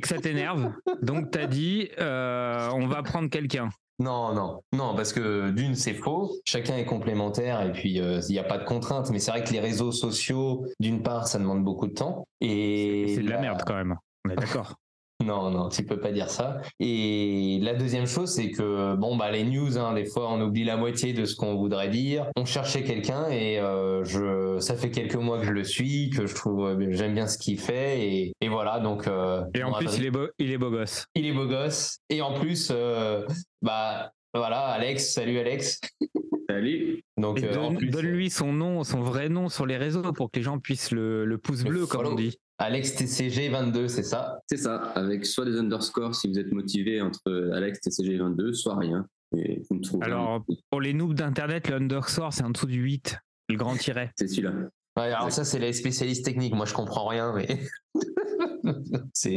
que 0.00 0.08
ça 0.08 0.16
t'énerve. 0.16 0.72
Donc 1.02 1.30
t'as 1.30 1.46
dit, 1.46 1.90
euh, 2.00 2.70
on 2.72 2.86
va 2.86 3.02
prendre 3.02 3.28
quelqu'un. 3.28 3.68
Non, 4.00 4.32
non, 4.32 4.62
non, 4.72 4.94
parce 4.94 5.12
que 5.12 5.50
d'une, 5.50 5.74
c'est 5.74 5.94
faux. 5.94 6.32
Chacun 6.44 6.76
est 6.76 6.84
complémentaire 6.84 7.62
et 7.62 7.72
puis 7.72 8.00
euh, 8.00 8.20
il 8.28 8.32
n'y 8.32 8.38
a 8.38 8.44
pas 8.44 8.58
de 8.58 8.64
contrainte. 8.64 9.10
Mais 9.10 9.18
c'est 9.18 9.32
vrai 9.32 9.42
que 9.42 9.50
les 9.52 9.58
réseaux 9.58 9.90
sociaux, 9.90 10.66
d'une 10.78 11.02
part, 11.02 11.26
ça 11.26 11.38
demande 11.40 11.64
beaucoup 11.64 11.88
de 11.88 11.94
temps. 11.94 12.26
Et 12.40 13.12
C'est 13.16 13.22
de 13.22 13.28
la 13.28 13.36
la- 13.36 13.40
merde 13.42 13.62
quand 13.66 13.74
même. 13.74 13.96
On 14.24 14.30
est 14.30 14.36
d'accord. 14.36 14.76
Non, 15.24 15.50
non, 15.50 15.68
tu 15.68 15.84
peux 15.84 15.98
pas 15.98 16.12
dire 16.12 16.30
ça. 16.30 16.60
Et 16.78 17.58
la 17.60 17.74
deuxième 17.74 18.06
chose, 18.06 18.30
c'est 18.32 18.50
que 18.52 18.94
bon, 18.94 19.16
bah 19.16 19.32
les 19.32 19.42
news, 19.42 19.76
hein, 19.76 19.92
des 19.94 20.04
fois, 20.04 20.30
on 20.32 20.40
oublie 20.40 20.62
la 20.62 20.76
moitié 20.76 21.12
de 21.12 21.24
ce 21.24 21.34
qu'on 21.34 21.56
voudrait 21.56 21.88
dire. 21.88 22.26
On 22.36 22.44
cherchait 22.44 22.84
quelqu'un 22.84 23.28
et 23.28 23.58
euh, 23.58 24.04
je, 24.04 24.60
ça 24.60 24.76
fait 24.76 24.90
quelques 24.92 25.16
mois 25.16 25.38
que 25.40 25.44
je 25.44 25.50
le 25.50 25.64
suis, 25.64 26.10
que 26.10 26.26
je 26.26 26.34
trouve, 26.36 26.64
euh, 26.66 26.86
j'aime 26.92 27.14
bien 27.14 27.26
ce 27.26 27.36
qu'il 27.36 27.58
fait 27.58 28.00
et, 28.00 28.32
et 28.40 28.48
voilà. 28.48 28.78
Donc, 28.78 29.08
euh, 29.08 29.42
Et 29.54 29.64
en 29.64 29.72
plus, 29.72 29.96
il 29.96 30.06
est, 30.06 30.10
beau, 30.12 30.28
il 30.38 30.52
est 30.52 30.58
beau 30.58 30.70
gosse. 30.70 31.06
il 31.16 31.26
est 31.26 31.32
beau 31.32 31.46
gosse 31.46 31.98
et 32.10 32.22
en 32.22 32.34
plus, 32.34 32.68
euh, 32.70 33.26
bah 33.60 34.12
voilà, 34.32 34.66
Alex, 34.66 35.12
salut 35.14 35.38
Alex. 35.40 35.80
Salut. 36.48 37.02
Donc, 37.18 37.42
euh, 37.42 37.52
donne- 37.52 37.76
Donne-lui 37.90 38.30
son 38.30 38.52
nom, 38.52 38.84
son 38.84 39.00
vrai 39.00 39.28
nom 39.28 39.48
sur 39.48 39.66
les 39.66 39.76
réseaux 39.76 40.12
pour 40.12 40.30
que 40.30 40.38
les 40.38 40.44
gens 40.44 40.58
puissent 40.60 40.92
le, 40.92 41.24
le 41.24 41.38
pouce 41.38 41.64
Le 41.64 41.70
bleu, 41.70 41.86
comme 41.86 42.00
follow. 42.02 42.12
on 42.12 42.14
dit. 42.14 42.38
Alex 42.58 42.96
TCG 42.96 43.50
22, 43.50 43.86
c'est 43.86 44.02
ça? 44.02 44.40
C'est 44.46 44.56
ça, 44.56 44.76
avec 44.96 45.24
soit 45.24 45.44
des 45.44 45.56
underscores 45.56 46.14
si 46.14 46.28
vous 46.28 46.38
êtes 46.38 46.50
motivé 46.50 47.00
entre 47.00 47.52
Alex 47.54 47.78
TCG22, 47.86 48.52
soit 48.52 48.76
rien. 48.76 49.06
Et 49.36 49.62
vous 49.68 49.76
me 49.76 49.80
trouverez. 49.82 50.06
Alors, 50.10 50.44
pour 50.70 50.80
les 50.80 50.92
noobs 50.92 51.14
d'internet, 51.14 51.68
le 51.68 51.76
underscore, 51.76 52.32
c'est 52.32 52.42
en 52.42 52.50
dessous 52.50 52.66
du 52.66 52.80
8. 52.80 53.16
Le 53.50 53.56
grand 53.56 53.76
tiret. 53.76 54.10
C'est 54.16 54.26
celui-là. 54.26 54.52
Ouais, 54.96 55.12
alors 55.12 55.30
ça, 55.30 55.44
c'est 55.44 55.58
les 55.58 55.72
spécialistes 55.72 56.24
techniques. 56.24 56.54
Moi, 56.54 56.66
je 56.66 56.74
comprends 56.74 57.06
rien, 57.06 57.32
mais. 57.32 57.46
c'est. 59.12 59.36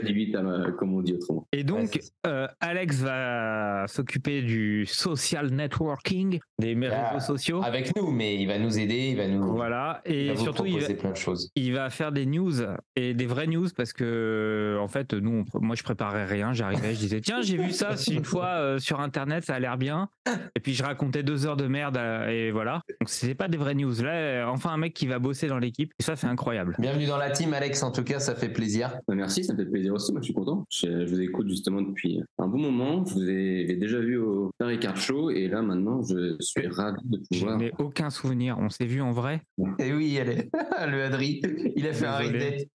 Très 0.00 0.12
vite, 0.12 0.34
hein, 0.34 0.74
comme 0.78 0.94
on 0.94 1.02
dit 1.02 1.14
autrement. 1.14 1.46
Et 1.52 1.64
donc, 1.64 1.80
Ouais, 1.80 2.00
euh, 2.26 2.46
Alex 2.60 2.96
va 3.00 3.84
s'occuper 3.88 4.42
du 4.42 4.86
social 4.86 5.50
networking, 5.50 6.40
des 6.58 6.76
Ah, 6.90 7.10
réseaux 7.14 7.26
sociaux. 7.26 7.62
Avec 7.64 7.94
nous, 7.96 8.10
mais 8.10 8.36
il 8.36 8.46
va 8.46 8.58
nous 8.58 8.78
aider, 8.78 9.08
il 9.10 9.16
va 9.16 9.26
nous. 9.28 9.54
Voilà. 9.54 10.02
il 10.06 10.14
Et 10.30 10.36
surtout, 10.36 10.66
il 10.66 10.78
va, 10.80 10.94
plein 10.94 11.10
de 11.12 11.16
choses. 11.16 11.50
il 11.56 11.72
va 11.72 11.90
faire 11.90 12.12
des 12.12 12.26
news 12.26 12.52
et 12.96 13.14
des 13.14 13.26
vraies 13.26 13.46
news 13.46 13.68
parce 13.76 13.92
que, 13.92 14.76
en 14.80 14.88
fait, 14.88 15.12
nous, 15.14 15.44
on- 15.54 15.60
moi, 15.60 15.76
je 15.76 15.82
préparais 15.82 16.24
rien. 16.26 16.52
J'arrivais, 16.52 16.94
je 16.94 16.98
disais, 17.00 17.20
tiens, 17.20 17.42
j'ai 17.42 17.56
vu 17.56 17.72
ça 17.72 17.90
une 18.10 18.24
fois 18.24 18.46
euh, 18.56 18.78
sur 18.78 19.00
Internet, 19.00 19.44
ça 19.44 19.54
a 19.54 19.58
l'air 19.60 19.76
bien. 19.78 20.08
Et 20.56 20.60
puis, 20.60 20.74
je 20.74 20.82
racontais 20.82 21.22
deux 21.22 21.46
heures 21.46 21.56
de 21.56 21.66
merde 21.66 21.96
euh, 21.96 22.28
et 22.28 22.50
voilà. 22.50 22.82
Donc, 23.00 23.08
c'était 23.08 23.34
pas 23.34 23.48
des 23.48 23.56
vraies 23.58 23.74
news. 23.74 23.94
Là, 24.02 24.10
euh, 24.12 24.44
enfin, 24.46 24.70
un 24.70 24.76
mec 24.76 24.94
qui 24.94 25.06
va 25.06 25.18
bosser 25.18 25.46
dans 25.48 25.58
l'équipe. 25.58 25.92
Et 25.98 26.02
ça, 26.02 26.16
c'est 26.16 26.26
incroyable. 26.26 26.76
Bienvenue 26.78 27.06
dans 27.06 27.16
la 27.18 27.30
team, 27.30 27.52
Alex. 27.54 27.82
En 27.90 27.92
tout 27.92 28.04
cas, 28.04 28.20
ça 28.20 28.36
fait 28.36 28.50
plaisir. 28.50 29.00
Bah, 29.08 29.16
merci, 29.16 29.42
ça 29.42 29.52
me 29.52 29.58
fait 29.58 29.68
plaisir 29.68 29.92
aussi. 29.92 30.12
Moi, 30.12 30.20
je 30.20 30.26
suis 30.26 30.32
content. 30.32 30.64
Je, 30.70 31.06
je 31.06 31.10
vous 31.12 31.20
écoute 31.20 31.48
justement 31.48 31.82
depuis 31.82 32.22
un 32.38 32.46
bon 32.46 32.58
moment. 32.58 33.04
Je 33.04 33.14
vous 33.14 33.28
ai, 33.28 33.74
déjà 33.74 33.98
vu 33.98 34.16
au 34.16 34.52
Paris 34.58 34.78
Card 34.78 34.96
Show 34.96 35.30
et 35.30 35.48
là, 35.48 35.60
maintenant, 35.60 36.00
je 36.00 36.36
suis 36.38 36.68
ravi 36.68 37.00
de 37.02 37.20
Je 37.32 37.40
pouvoir. 37.40 37.58
n'ai 37.58 37.72
aucun 37.80 38.10
souvenir. 38.10 38.58
On 38.60 38.68
s'est 38.68 38.86
vu 38.86 39.00
en 39.00 39.10
vrai. 39.10 39.42
Et 39.80 39.92
oui, 39.92 40.14
elle 40.14 40.28
est... 40.28 40.50
le 40.86 41.02
Adri, 41.02 41.42
il 41.74 41.84
a 41.88 41.92
fait 41.92 42.06
un 42.06 42.18
reset. 42.18 42.68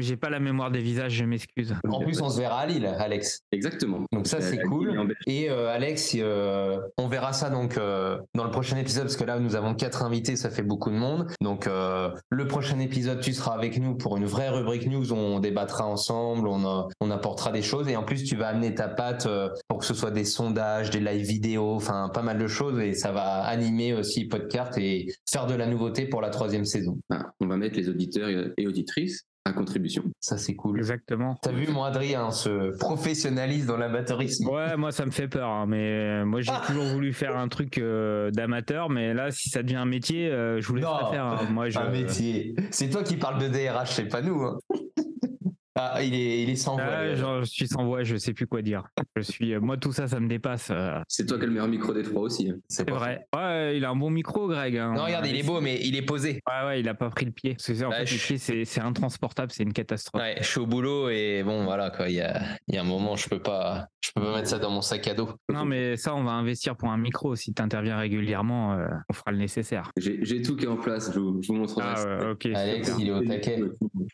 J'ai 0.00 0.16
pas 0.16 0.30
la 0.30 0.40
mémoire 0.40 0.70
des 0.70 0.80
visages, 0.80 1.12
je 1.12 1.24
m'excuse. 1.24 1.74
En 1.88 2.00
plus, 2.00 2.20
on 2.20 2.28
se 2.30 2.38
verra 2.38 2.60
à 2.60 2.66
Lille, 2.66 2.86
Alex. 2.86 3.40
Exactement. 3.52 4.00
Donc 4.12 4.26
ça, 4.26 4.40
c'est 4.40 4.58
Euh, 4.58 4.68
cool. 4.68 4.90
en 4.98 5.04
Belgique. 5.04 5.16
Et 5.26 5.50
euh, 5.50 5.68
Alex, 5.68 6.14
euh, 6.18 6.78
on 6.98 7.08
verra 7.08 7.32
ça 7.32 7.50
donc 7.50 7.76
euh, 7.76 8.18
dans 8.34 8.44
le 8.44 8.50
prochain 8.50 8.76
épisode 8.76 9.04
parce 9.04 9.16
que 9.16 9.24
là 9.24 9.38
nous 9.38 9.54
avons 9.56 9.74
quatre 9.74 10.02
invités, 10.02 10.36
ça 10.36 10.50
fait 10.50 10.62
beaucoup 10.62 10.90
de 10.90 10.96
monde. 10.96 11.26
Donc 11.40 11.66
euh, 11.66 12.10
le 12.30 12.46
prochain 12.46 12.78
épisode, 12.80 13.20
tu 13.20 13.32
seras 13.32 13.54
avec 13.54 13.78
nous 13.78 13.94
pour 13.96 14.16
une 14.16 14.24
vraie 14.26 14.48
rubrique 14.50 14.86
news. 14.86 15.12
On 15.12 15.40
débattra 15.40 15.86
ensemble, 15.86 16.48
on, 16.48 16.88
on 17.00 17.10
apportera 17.10 17.52
des 17.52 17.62
choses 17.62 17.88
et 17.88 17.96
en 17.96 18.02
plus 18.02 18.24
tu 18.24 18.36
vas 18.36 18.48
amener 18.48 18.74
ta 18.74 18.88
patte 18.88 19.26
euh, 19.26 19.48
pour 19.68 19.78
que 19.78 19.84
ce 19.86 19.94
soit 19.94 20.10
des 20.10 20.24
sondages, 20.24 20.90
des 20.90 21.00
live 21.00 21.26
vidéo, 21.26 21.74
enfin 21.74 22.10
pas 22.12 22.22
mal 22.22 22.38
de 22.38 22.46
choses 22.46 22.78
et 22.80 22.94
ça 22.94 23.12
va 23.12 23.42
animer 23.42 23.92
aussi 23.94 24.24
Podcart 24.26 24.70
et 24.78 25.06
faire 25.30 25.46
de 25.46 25.54
la 25.54 25.66
nouveauté 25.66 26.06
pour 26.06 26.20
la 26.20 26.30
troisième 26.30 26.64
saison. 26.64 26.98
Ah, 27.10 27.30
on 27.40 27.46
va 27.46 27.56
mettre 27.56 27.76
les 27.76 27.88
auditeurs 27.88 28.28
et 28.56 28.66
auditrices 28.66 29.22
à 29.44 29.52
contribution. 29.52 30.04
Ça 30.20 30.38
c'est 30.38 30.54
cool. 30.54 30.78
Exactement. 30.78 31.36
T'as 31.42 31.50
vu 31.52 31.66
mon 31.68 31.82
Adrien 31.82 32.30
se 32.30 32.76
professionnalise 32.78 33.66
dans 33.66 33.76
l'amateurisme. 33.76 34.48
Ouais, 34.48 34.76
moi 34.76 34.92
ça 34.92 35.04
me 35.04 35.10
fait 35.10 35.26
peur, 35.28 35.48
hein, 35.48 35.66
mais 35.66 36.20
euh, 36.22 36.24
moi 36.24 36.40
j'ai 36.42 36.52
toujours 36.66 36.84
voulu 36.86 37.12
faire 37.12 37.36
un 37.36 37.48
truc 37.48 37.78
euh, 37.78 38.30
d'amateur, 38.30 38.88
mais 38.88 39.14
là 39.14 39.30
si 39.30 39.48
ça 39.48 39.62
devient 39.62 39.76
un 39.76 39.84
métier, 39.84 40.28
euh, 40.30 40.60
je 40.60 40.68
vous 40.68 40.76
laisse 40.76 40.84
Non, 40.84 41.10
faire. 41.10 41.24
hein. 41.26 41.48
Moi 41.50 41.70
je. 41.70 41.78
Un 41.78 41.90
métier. 41.90 42.54
C'est 42.70 42.88
toi 42.88 43.02
qui 43.02 43.16
parles 43.16 43.40
de 43.42 43.48
DRH, 43.48 43.90
c'est 43.90 44.04
pas 44.08 44.22
nous. 44.22 44.42
hein. 44.42 44.58
Ah, 45.74 46.02
il 46.02 46.14
est, 46.14 46.42
il 46.42 46.50
est 46.50 46.56
sans 46.56 46.74
voix. 46.74 46.84
Ah, 46.86 47.14
genre, 47.14 47.40
je 47.44 47.50
suis 47.50 47.66
sans 47.66 47.84
voix, 47.86 48.02
je 48.04 48.16
sais 48.16 48.34
plus 48.34 48.46
quoi 48.46 48.60
dire. 48.60 48.84
Je 49.16 49.22
suis, 49.22 49.54
euh, 49.54 49.60
moi 49.60 49.78
tout 49.78 49.92
ça, 49.92 50.06
ça 50.06 50.20
me 50.20 50.28
dépasse. 50.28 50.68
euh, 50.70 51.00
C'est 51.08 51.24
toi 51.26 51.38
qui 51.38 51.44
as 51.44 51.46
le 51.46 51.52
meilleur 51.52 51.68
micro 51.68 51.94
des 51.94 52.02
trois 52.02 52.22
aussi. 52.22 52.50
hein. 52.50 52.56
C'est 52.68 52.88
vrai. 52.90 53.24
Ouais, 53.34 53.76
il 53.78 53.84
a 53.84 53.90
un 53.90 53.96
bon 53.96 54.10
micro, 54.10 54.48
Greg. 54.48 54.76
hein. 54.76 54.92
Non, 54.94 55.04
regarde, 55.04 55.26
il 55.26 55.36
est 55.36 55.42
beau, 55.42 55.60
mais 55.62 55.80
il 55.82 55.96
est 55.96 56.02
posé. 56.02 56.40
Ouais, 56.46 56.66
ouais, 56.66 56.80
il 56.80 56.88
a 56.88 56.94
pas 56.94 57.08
pris 57.08 57.24
le 57.24 57.32
pied. 57.32 57.52
Parce 57.54 57.66
que 57.66 57.74
c'est- 57.74 57.84
en 57.84 57.90
Ouais, 57.90 58.00
fait, 58.00 58.06
je- 58.06 58.14
le 58.14 58.20
pied, 58.20 58.38
c'est 58.38 58.64
c'est 58.66 58.80
intransportable, 58.82 59.50
c'est 59.50 59.62
une 59.62 59.72
catastrophe. 59.72 60.20
Ouais, 60.22 60.36
je 60.40 60.44
suis 60.46 60.60
au 60.60 60.66
boulot 60.66 61.08
et 61.08 61.42
bon, 61.42 61.64
voilà 61.64 61.90
quoi. 61.90 62.08
Il 62.10 62.16
y 62.16 62.20
a, 62.20 62.42
il 62.68 62.74
y 62.74 62.78
a 62.78 62.82
un 62.82 62.84
moment, 62.84 63.16
je 63.16 63.28
peux 63.30 63.40
pas, 63.40 63.88
je 64.04 64.10
peux 64.14 64.20
pas 64.20 64.34
mettre 64.36 64.48
ça 64.48 64.58
dans 64.58 64.70
mon 64.70 64.82
sac 64.82 65.06
à 65.08 65.14
dos. 65.14 65.30
Non, 65.50 65.64
mais 65.64 65.96
ça, 65.96 66.14
on 66.14 66.22
va 66.24 66.32
investir 66.32 66.76
pour 66.76 66.90
un 66.90 66.98
micro. 66.98 67.34
Si 67.34 67.54
tu 67.54 67.62
interviens 67.62 67.96
régulièrement, 67.96 68.74
euh, 68.74 68.88
on 69.08 69.14
fera 69.14 69.32
le 69.32 69.38
nécessaire. 69.38 69.90
J'ai 69.96 70.18
j'ai 70.22 70.42
tout 70.42 70.54
qui 70.54 70.64
est 70.64 70.68
en 70.68 70.76
place. 70.76 71.10
Je 71.14 71.18
vous, 71.18 71.40
je 71.42 71.48
vous 71.48 71.54
montrerai. 71.54 71.86
Ah, 71.96 72.04
ouais, 72.24 72.30
ok. 72.32 72.46
Alex, 72.54 72.92
il 72.98 73.08
est 73.08 73.12
au 73.12 73.20
taquet. 73.26 73.58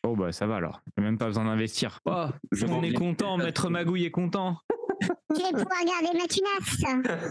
Oh, 0.05 0.15
bah 0.15 0.31
ça 0.31 0.47
va 0.47 0.57
alors. 0.57 0.81
J'ai 0.97 1.03
même 1.03 1.19
pas 1.19 1.27
besoin 1.27 1.48
d'investir. 1.49 2.01
Oh, 2.07 2.27
Je 2.53 2.67
on 2.67 2.69
m'en 2.77 2.83
est 2.83 2.93
content, 2.93 3.37
Maître 3.37 3.69
Magouille 3.71 4.05
est 4.05 4.11
content. 4.11 4.57
Je 5.01 5.37
vais 5.37 5.51
pouvoir 5.53 5.85
garder 5.85 6.19
ma 6.19 6.27
tunasse. 6.27 7.29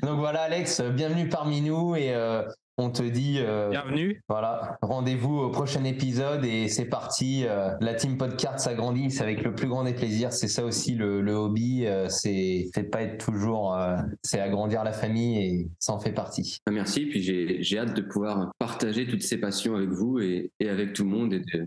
Donc 0.02 0.18
voilà, 0.18 0.42
Alex, 0.42 0.80
bienvenue 0.82 1.28
parmi 1.28 1.60
nous 1.60 1.94
et 1.96 2.12
euh, 2.14 2.42
on 2.78 2.90
te 2.90 3.02
dit, 3.02 3.36
euh, 3.38 3.70
Bienvenue. 3.70 4.22
voilà, 4.28 4.76
rendez-vous 4.82 5.38
au 5.38 5.50
prochain 5.50 5.84
épisode 5.84 6.44
et 6.44 6.68
c'est 6.68 6.86
parti. 6.86 7.44
euh, 7.46 7.70
la 7.80 7.94
team 7.94 8.16
Podcart 8.18 8.58
s'agrandit, 8.60 9.10
c'est 9.10 9.22
avec 9.22 9.42
le 9.42 9.54
plus 9.54 9.68
grand 9.68 9.84
des 9.84 9.94
plaisirs. 9.94 10.32
C'est 10.32 10.48
ça 10.48 10.64
aussi 10.64 10.94
le, 10.94 11.20
le 11.20 11.32
hobby, 11.32 11.86
euh, 11.86 12.08
c'est, 12.08 12.68
c'est 12.74 12.84
pas 12.90 13.02
être 13.02 13.24
toujours, 13.24 13.74
euh, 13.74 13.96
c'est 14.22 14.40
agrandir 14.40 14.82
la 14.84 14.92
famille 14.92 15.38
et 15.38 15.68
ça 15.78 15.92
en 15.92 16.00
fait 16.00 16.12
partie. 16.12 16.58
Merci. 16.70 17.06
Puis 17.06 17.22
j'ai 17.22 17.62
j'ai 17.62 17.78
hâte 17.78 17.94
de 17.94 18.02
pouvoir 18.02 18.50
partager 18.58 19.06
toutes 19.06 19.22
ces 19.22 19.38
passions 19.38 19.74
avec 19.76 19.90
vous 19.90 20.18
et, 20.20 20.50
et 20.60 20.68
avec 20.68 20.92
tout 20.94 21.04
le 21.04 21.10
monde 21.10 21.32
et 21.34 21.40
de, 21.40 21.66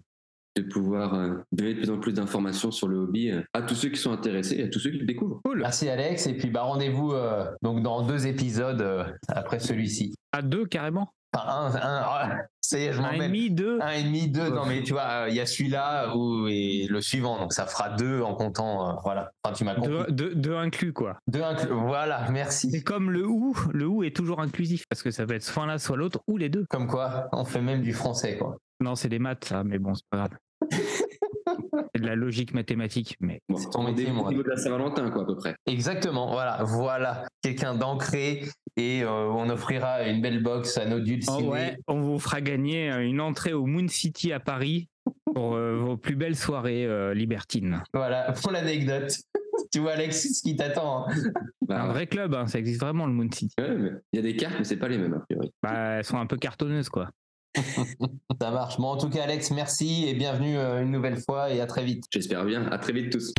de 0.55 0.62
pouvoir 0.63 1.13
euh, 1.15 1.36
donner 1.51 1.74
de 1.74 1.79
plus 1.79 1.89
en 1.89 1.98
plus 2.00 2.13
d'informations 2.13 2.72
sur 2.72 2.88
le 2.88 2.98
hobby 2.98 3.31
euh, 3.31 3.41
à 3.53 3.62
tous 3.63 3.75
ceux 3.75 3.89
qui 3.89 3.98
sont 4.00 4.12
intéressés 4.12 4.55
et 4.55 4.63
à 4.63 4.67
tous 4.67 4.79
ceux 4.79 4.91
qui 4.91 5.00
le 5.00 5.05
découvrent. 5.05 5.41
Merci 5.55 5.89
Alex 5.89 6.27
et 6.27 6.36
puis 6.38 6.50
bah 6.50 6.62
rendez-vous 6.63 7.12
euh, 7.13 7.45
donc 7.62 7.81
dans 7.81 8.05
deux 8.05 8.27
épisodes 8.27 8.81
euh, 8.81 9.03
après 9.27 9.60
celui-ci. 9.60 10.13
À 10.31 10.41
deux, 10.41 10.65
carrément. 10.65 11.10
Enfin 11.36 11.48
un, 11.48 11.75
un, 11.75 12.01
ah, 12.05 12.38
ça 12.62 12.77
y 12.77 12.83
est, 12.83 12.93
je 12.93 13.01
m'en 13.01 13.07
Un 13.07 13.13
et 13.13 13.27
demi, 13.27 13.50
deux. 13.50 13.79
Un 13.81 13.89
et 13.93 14.03
demi, 14.03 14.27
deux. 14.29 14.50
Non 14.51 14.65
mais 14.67 14.83
tu 14.83 14.93
vois, 14.93 15.24
euh, 15.25 15.29
il 15.29 15.36
y 15.36 15.39
a 15.39 15.48
celui-là 15.48 16.15
ou 16.15 16.48
et 16.48 16.86
le 16.88 17.01
suivant, 17.01 17.39
donc 17.39 17.53
ça 17.53 17.65
fera 17.65 17.89
deux 17.89 18.22
en 18.22 18.36
comptant. 18.36 18.88
euh, 18.89 18.93
voilà. 19.03 19.31
Enfin 19.43 19.55
tu 19.55 19.63
m'as 19.63 19.74
compris. 19.74 19.89
Deux, 19.89 20.05
deux- 20.12 20.36
deux 20.36 20.55
inclus, 20.55 20.93
quoi. 20.93 21.17
Deux 21.27 21.41
inclus. 21.41 21.69
Voilà, 21.72 22.29
merci. 22.29 22.69
C'est 22.69 22.83
comme 22.83 23.10
le 23.10 23.25
ou. 23.27 23.55
Le 23.74 23.88
ou 23.88 24.03
est 24.03 24.15
toujours 24.15 24.39
inclusif 24.41 24.83
parce 24.88 25.01
que 25.01 25.10
ça 25.10 25.25
peut 25.25 25.33
être 25.33 25.43
soit 25.43 25.65
l'un, 25.65 25.79
soit 25.79 25.98
l'autre 25.98 26.19
ou 26.27 26.38
les 26.38 26.50
deux. 26.50 26.65
Comme 26.69 26.86
quoi, 26.86 27.27
on 27.31 27.43
fait 27.45 27.62
même 27.62 27.81
du 27.81 27.93
français 27.93 28.38
quoi. 28.38 28.57
Non, 28.79 28.95
c'est 28.95 29.10
des 29.10 29.19
maths, 29.19 29.45
ça, 29.45 29.63
mais 29.63 29.79
bon, 29.79 29.93
c'est 29.95 30.03
pas 30.10 30.17
grave. 30.17 30.31
C'est 30.72 32.01
de 32.01 32.05
la 32.08 32.15
logique 32.15 32.53
mathématique, 32.53 33.17
mais 33.20 33.41
Bon, 33.50 33.58
C'est 33.58 33.70
ton 33.70 33.84
métier, 33.84 34.10
au 34.10 34.13
moi. 34.13 34.29
niveau 34.29 34.43
de 34.43 34.50
la 34.50 34.58
Saint-Valentin, 34.58 35.10
quoi, 35.12 35.24
à 35.24 35.25
peu 35.25 35.36
près. 35.36 35.55
Exactement. 35.65 36.32
Voilà, 36.32 36.63
voilà, 36.63 37.25
quelqu'un 37.41 37.75
d'ancré 37.75 38.43
et 38.77 39.03
euh, 39.03 39.27
on 39.29 39.50
offrira 39.50 40.03
une 40.08 40.22
belle 40.22 40.41
box 40.41 40.77
à 40.77 40.86
nos 40.86 41.00
dulcinés. 41.00 41.38
Oh 41.48 41.51
ouais, 41.51 41.77
on 41.88 42.01
vous 42.01 42.20
fera 42.20 42.41
gagner 42.41 42.91
euh, 42.91 43.05
une 43.05 43.22
entrée 43.22 43.53
au 43.53 43.65
Moon 43.65 43.88
City 43.88 44.32
à 44.34 44.39
Paris 44.39 44.88
pour 45.34 45.55
euh, 45.55 45.75
vos 45.75 45.98
plus 45.98 46.15
belles 46.15 46.36
soirées 46.36 46.86
euh, 46.86 47.13
libertines. 47.13 47.84
Voilà 47.93 48.32
pour 48.34 48.51
l'anecdote. 48.51 49.13
tu 49.72 49.79
vois 49.79 49.91
Alex, 49.91 50.27
ce 50.34 50.41
qui 50.41 50.55
t'attend. 50.55 51.08
hein. 51.08 51.13
Un 51.13 51.65
Bah, 51.67 51.86
vrai 51.88 52.08
club, 52.08 52.34
hein, 52.36 52.48
ça 52.48 52.60
existe 52.60 52.79
vraiment 52.82 53.05
le 53.08 53.13
Moon 53.13 53.29
City. 53.32 53.53
ouais, 53.60 53.91
Il 54.12 54.17
y 54.17 54.20
a 54.20 54.22
des 54.22 54.36
cartes, 54.36 54.55
mais 54.58 54.63
c'est 54.63 54.77
pas 54.77 54.88
les 54.88 54.98
mêmes, 54.98 55.13
a 55.13 55.20
priori. 55.20 55.51
Bah, 55.62 55.74
elles 55.98 56.03
sont 56.03 56.17
un 56.17 56.25
peu 56.25 56.38
cartonneuses, 56.38 56.89
quoi. 56.89 57.10
Ça 58.41 58.51
marche. 58.51 58.77
Bon, 58.77 58.88
en 58.88 58.98
tout 58.98 59.10
cas, 59.10 59.24
Alex, 59.24 59.51
merci 59.51 60.05
et 60.07 60.13
bienvenue 60.13 60.57
euh, 60.57 60.81
une 60.81 60.91
nouvelle 60.91 61.17
fois 61.17 61.51
et 61.51 61.62
à 61.62 61.65
très 61.65 61.83
vite. 61.83 62.05
J'espère 62.12 62.45
bien. 62.45 62.67
À 62.72 62.77
très 62.77 62.93
vite 62.93 63.12
tous. 63.12 63.33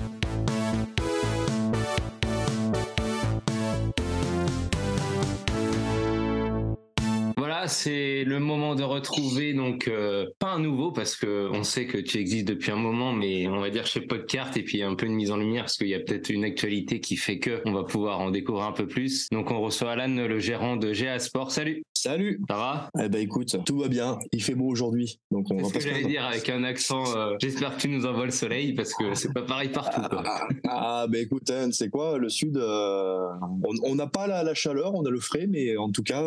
C'est 7.66 8.24
le 8.24 8.38
moment 8.40 8.74
de 8.74 8.82
retrouver 8.82 9.54
donc 9.54 9.88
euh, 9.88 10.26
pas 10.38 10.52
un 10.52 10.58
nouveau 10.58 10.92
parce 10.92 11.16
que 11.16 11.48
on 11.52 11.62
sait 11.62 11.86
que 11.86 11.98
tu 11.98 12.18
existes 12.18 12.46
depuis 12.48 12.70
un 12.70 12.76
moment, 12.76 13.12
mais 13.12 13.46
on 13.48 13.60
va 13.60 13.70
dire 13.70 13.86
chez 13.86 14.00
Podcart 14.00 14.56
et 14.56 14.62
puis 14.62 14.82
un 14.82 14.94
peu 14.94 15.06
de 15.06 15.12
mise 15.12 15.30
en 15.30 15.36
lumière 15.36 15.64
parce 15.64 15.76
qu'il 15.76 15.88
y 15.88 15.94
a 15.94 16.00
peut-être 16.00 16.30
une 16.30 16.44
actualité 16.44 17.00
qui 17.00 17.16
fait 17.16 17.38
que 17.38 17.62
on 17.64 17.72
va 17.72 17.84
pouvoir 17.84 18.20
en 18.20 18.30
découvrir 18.30 18.64
un 18.66 18.72
peu 18.72 18.86
plus. 18.86 19.28
Donc 19.30 19.50
on 19.50 19.60
reçoit 19.60 19.92
Alan, 19.92 20.08
le 20.26 20.38
gérant 20.38 20.76
de 20.76 20.92
GA 20.92 21.18
Sport. 21.18 21.50
Salut, 21.52 21.82
Salut 21.94 22.40
ça 22.48 22.56
va? 22.56 22.90
Eh 23.02 23.08
ben 23.08 23.20
écoute, 23.20 23.56
tout 23.64 23.78
va 23.78 23.88
bien, 23.88 24.18
il 24.32 24.42
fait 24.42 24.54
beau 24.54 24.66
aujourd'hui, 24.68 25.18
donc 25.30 25.46
on 25.50 25.56
va 25.56 25.64
ce 25.68 25.72
pas 25.72 25.80
j'allais 25.80 26.04
dire 26.04 26.24
avec 26.24 26.48
un 26.50 26.64
accent. 26.64 27.04
euh, 27.16 27.36
J'espère 27.40 27.76
que 27.76 27.80
tu 27.82 27.88
nous 27.88 28.04
envoies 28.04 28.26
le 28.26 28.30
soleil 28.30 28.74
parce 28.74 28.92
que 28.94 29.14
c'est 29.14 29.32
pas 29.32 29.42
pareil 29.42 29.70
partout. 29.70 30.02
Quoi. 30.10 30.22
Ah, 30.24 30.46
ah, 30.66 31.06
ben 31.08 31.22
écoute, 31.22 31.48
hein, 31.50 31.68
c'est 31.72 31.88
quoi, 31.88 32.18
le 32.18 32.28
sud, 32.28 32.56
euh, 32.56 33.26
on 33.84 33.94
n'a 33.94 34.06
pas 34.06 34.26
la, 34.26 34.42
la 34.42 34.54
chaleur, 34.54 34.94
on 34.94 35.04
a 35.06 35.10
le 35.10 35.20
frais, 35.20 35.46
mais 35.48 35.76
en 35.76 35.90
tout 35.90 36.02
cas, 36.02 36.22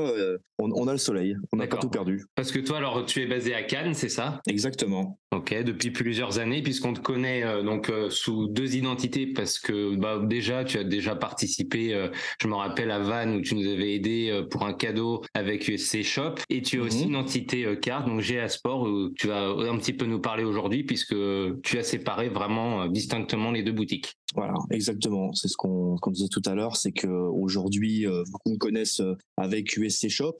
on, 0.59 0.71
on 0.71 0.87
a 0.87 0.91
le 0.93 0.97
soleil, 0.97 1.26
on 1.51 1.57
n'a 1.57 1.67
pas 1.67 1.77
tout 1.77 1.89
perdu. 1.89 2.25
Parce 2.35 2.51
que 2.51 2.59
toi, 2.59 2.77
alors 2.77 3.05
tu 3.05 3.21
es 3.21 3.25
basé 3.25 3.53
à 3.53 3.63
Cannes, 3.63 3.93
c'est 3.93 4.09
ça? 4.09 4.41
Exactement. 4.47 5.19
Ok, 5.35 5.53
depuis 5.61 5.91
plusieurs 5.91 6.39
années, 6.39 6.61
puisqu'on 6.61 6.93
te 6.93 7.01
connaît 7.01 7.43
euh, 7.43 7.61
donc 7.61 7.89
euh, 7.89 8.09
sous 8.09 8.47
deux 8.47 8.77
identités, 8.77 9.27
parce 9.27 9.59
que 9.59 9.93
bah, 9.97 10.21
déjà 10.23 10.63
tu 10.63 10.77
as 10.77 10.85
déjà 10.85 11.17
participé, 11.17 11.93
euh, 11.93 12.07
je 12.41 12.47
me 12.47 12.55
rappelle 12.55 12.91
à 12.91 12.99
Vannes 12.99 13.35
où 13.35 13.41
tu 13.41 13.55
nous 13.55 13.67
avais 13.69 13.93
aidé 13.93 14.41
pour 14.49 14.65
un 14.65 14.73
cadeau 14.73 15.25
avec 15.33 15.67
USC 15.67 16.01
Shop, 16.01 16.35
et 16.49 16.61
tu 16.61 16.79
as 16.79 16.83
aussi 16.83 17.03
Mhm. 17.03 17.09
une 17.09 17.15
entité 17.17 17.77
carte, 17.81 18.07
donc 18.07 18.21
GA 18.21 18.47
Sport, 18.47 18.83
où 18.83 19.09
tu 19.09 19.27
vas 19.27 19.49
un 19.49 19.77
petit 19.77 19.91
peu 19.91 20.05
nous 20.05 20.21
parler 20.21 20.45
aujourd'hui, 20.45 20.85
puisque 20.85 21.15
tu 21.61 21.77
as 21.77 21.83
séparé 21.83 22.29
vraiment 22.29 22.87
distinctement 22.87 23.51
les 23.51 23.63
deux 23.63 23.73
boutiques. 23.73 24.13
Voilà, 24.35 24.53
exactement. 24.71 25.33
C'est 25.33 25.47
ce 25.47 25.57
qu'on 25.57 25.97
disait 26.11 26.27
tout 26.29 26.41
à 26.45 26.53
l'heure, 26.53 26.75
c'est 26.77 26.91
que 26.91 27.07
aujourd'hui, 27.07 28.05
beaucoup 28.31 28.51
me 28.51 28.57
connaissent 28.57 29.01
avec 29.35 29.75
USC 29.75 30.09
Shop, 30.09 30.37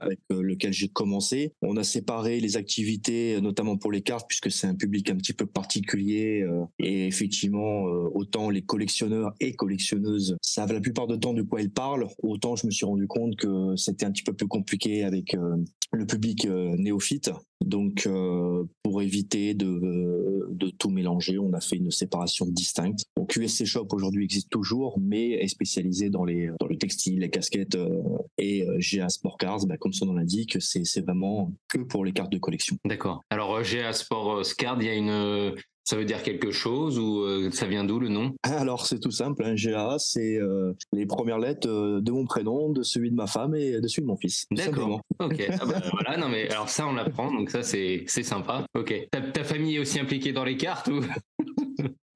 avec 0.00 0.20
lequel 0.30 0.72
j'ai 0.72 0.88
commencé. 0.88 1.52
On 1.60 1.76
a 1.76 1.82
séparé 1.84 2.40
les 2.40 2.56
activités, 2.56 3.40
notamment 3.40 3.76
pour 3.76 3.89
les 3.90 4.02
cartes 4.02 4.26
puisque 4.28 4.50
c'est 4.50 4.66
un 4.66 4.74
public 4.74 5.10
un 5.10 5.16
petit 5.16 5.32
peu 5.32 5.46
particulier 5.46 6.42
euh, 6.42 6.64
et 6.78 7.06
effectivement 7.06 7.86
euh, 7.86 8.10
autant 8.14 8.50
les 8.50 8.62
collectionneurs 8.62 9.32
et 9.40 9.54
collectionneuses 9.54 10.36
savent 10.42 10.72
la 10.72 10.80
plupart 10.80 11.06
du 11.06 11.18
temps 11.18 11.34
de 11.34 11.42
quoi 11.42 11.60
ils 11.60 11.70
parlent, 11.70 12.06
autant 12.22 12.56
je 12.56 12.66
me 12.66 12.70
suis 12.70 12.86
rendu 12.86 13.06
compte 13.06 13.36
que 13.36 13.76
c'était 13.76 14.06
un 14.06 14.12
petit 14.12 14.22
peu 14.22 14.32
plus 14.32 14.48
compliqué 14.48 15.04
avec 15.04 15.34
euh, 15.34 15.56
le 15.92 16.06
public 16.06 16.46
néophyte. 16.46 17.30
Donc, 17.64 18.06
euh, 18.06 18.64
pour 18.82 19.02
éviter 19.02 19.54
de, 19.54 20.70
tout 20.78 20.90
mélanger, 20.90 21.38
on 21.38 21.52
a 21.52 21.60
fait 21.60 21.76
une 21.76 21.90
séparation 21.90 22.46
distincte. 22.46 23.04
Donc, 23.16 23.36
USC 23.36 23.64
Shop 23.64 23.88
aujourd'hui 23.92 24.24
existe 24.24 24.50
toujours, 24.50 24.98
mais 24.98 25.32
est 25.32 25.48
spécialisé 25.48 26.10
dans 26.10 26.24
le 26.24 26.76
textile, 26.78 27.20
les 27.20 27.30
casquettes 27.30 27.74
euh, 27.74 28.02
et 28.40 28.66
euh, 28.66 28.78
GA 28.78 29.08
Sport 29.08 29.36
Cars. 29.38 29.66
Bah, 29.66 29.76
comme 29.76 29.92
son 29.92 30.06
nom 30.06 30.14
l'indique, 30.14 30.56
c'est 30.60 31.00
vraiment 31.00 31.52
que 31.68 31.78
pour 31.78 32.04
les 32.04 32.12
cartes 32.12 32.32
de 32.32 32.38
collection. 32.38 32.76
D'accord. 32.84 33.22
Alors 33.30 33.54
euh, 33.54 33.62
GA 33.62 33.92
Sport 33.92 34.38
euh, 34.38 34.42
Scard, 34.42 34.78
il 34.80 34.86
y 34.86 34.90
a 34.90 34.94
une, 34.94 35.54
ça 35.90 35.96
veut 35.96 36.04
dire 36.04 36.22
quelque 36.22 36.52
chose 36.52 37.00
ou 37.00 37.22
euh, 37.24 37.50
ça 37.50 37.66
vient 37.66 37.82
d'où 37.82 37.98
le 37.98 38.08
nom? 38.08 38.32
Alors, 38.44 38.86
c'est 38.86 39.00
tout 39.00 39.10
simple. 39.10 39.44
Un 39.44 39.56
GA, 39.56 39.96
c'est 39.98 40.36
euh, 40.36 40.72
les 40.92 41.04
premières 41.04 41.40
lettres 41.40 41.68
euh, 41.68 42.00
de 42.00 42.12
mon 42.12 42.26
prénom, 42.26 42.70
de 42.70 42.84
celui 42.84 43.10
de 43.10 43.16
ma 43.16 43.26
femme 43.26 43.56
et 43.56 43.80
de 43.80 43.88
celui 43.88 44.02
de 44.02 44.06
mon 44.06 44.16
fils. 44.16 44.46
D'accord. 44.52 45.00
Ok. 45.18 45.44
Ah 45.50 45.66
bah, 45.66 45.82
voilà. 45.92 46.16
Non 46.16 46.28
mais 46.28 46.48
alors 46.48 46.68
ça 46.68 46.86
on 46.86 46.92
l'apprend, 46.92 47.32
donc 47.32 47.50
ça 47.50 47.64
c'est 47.64 48.04
c'est 48.06 48.22
sympa. 48.22 48.64
Ok. 48.74 49.08
Ta, 49.10 49.20
ta 49.20 49.42
famille 49.42 49.76
est 49.76 49.78
aussi 49.80 49.98
impliquée 49.98 50.32
dans 50.32 50.44
les 50.44 50.56
cartes 50.56 50.86
ou? 50.86 51.00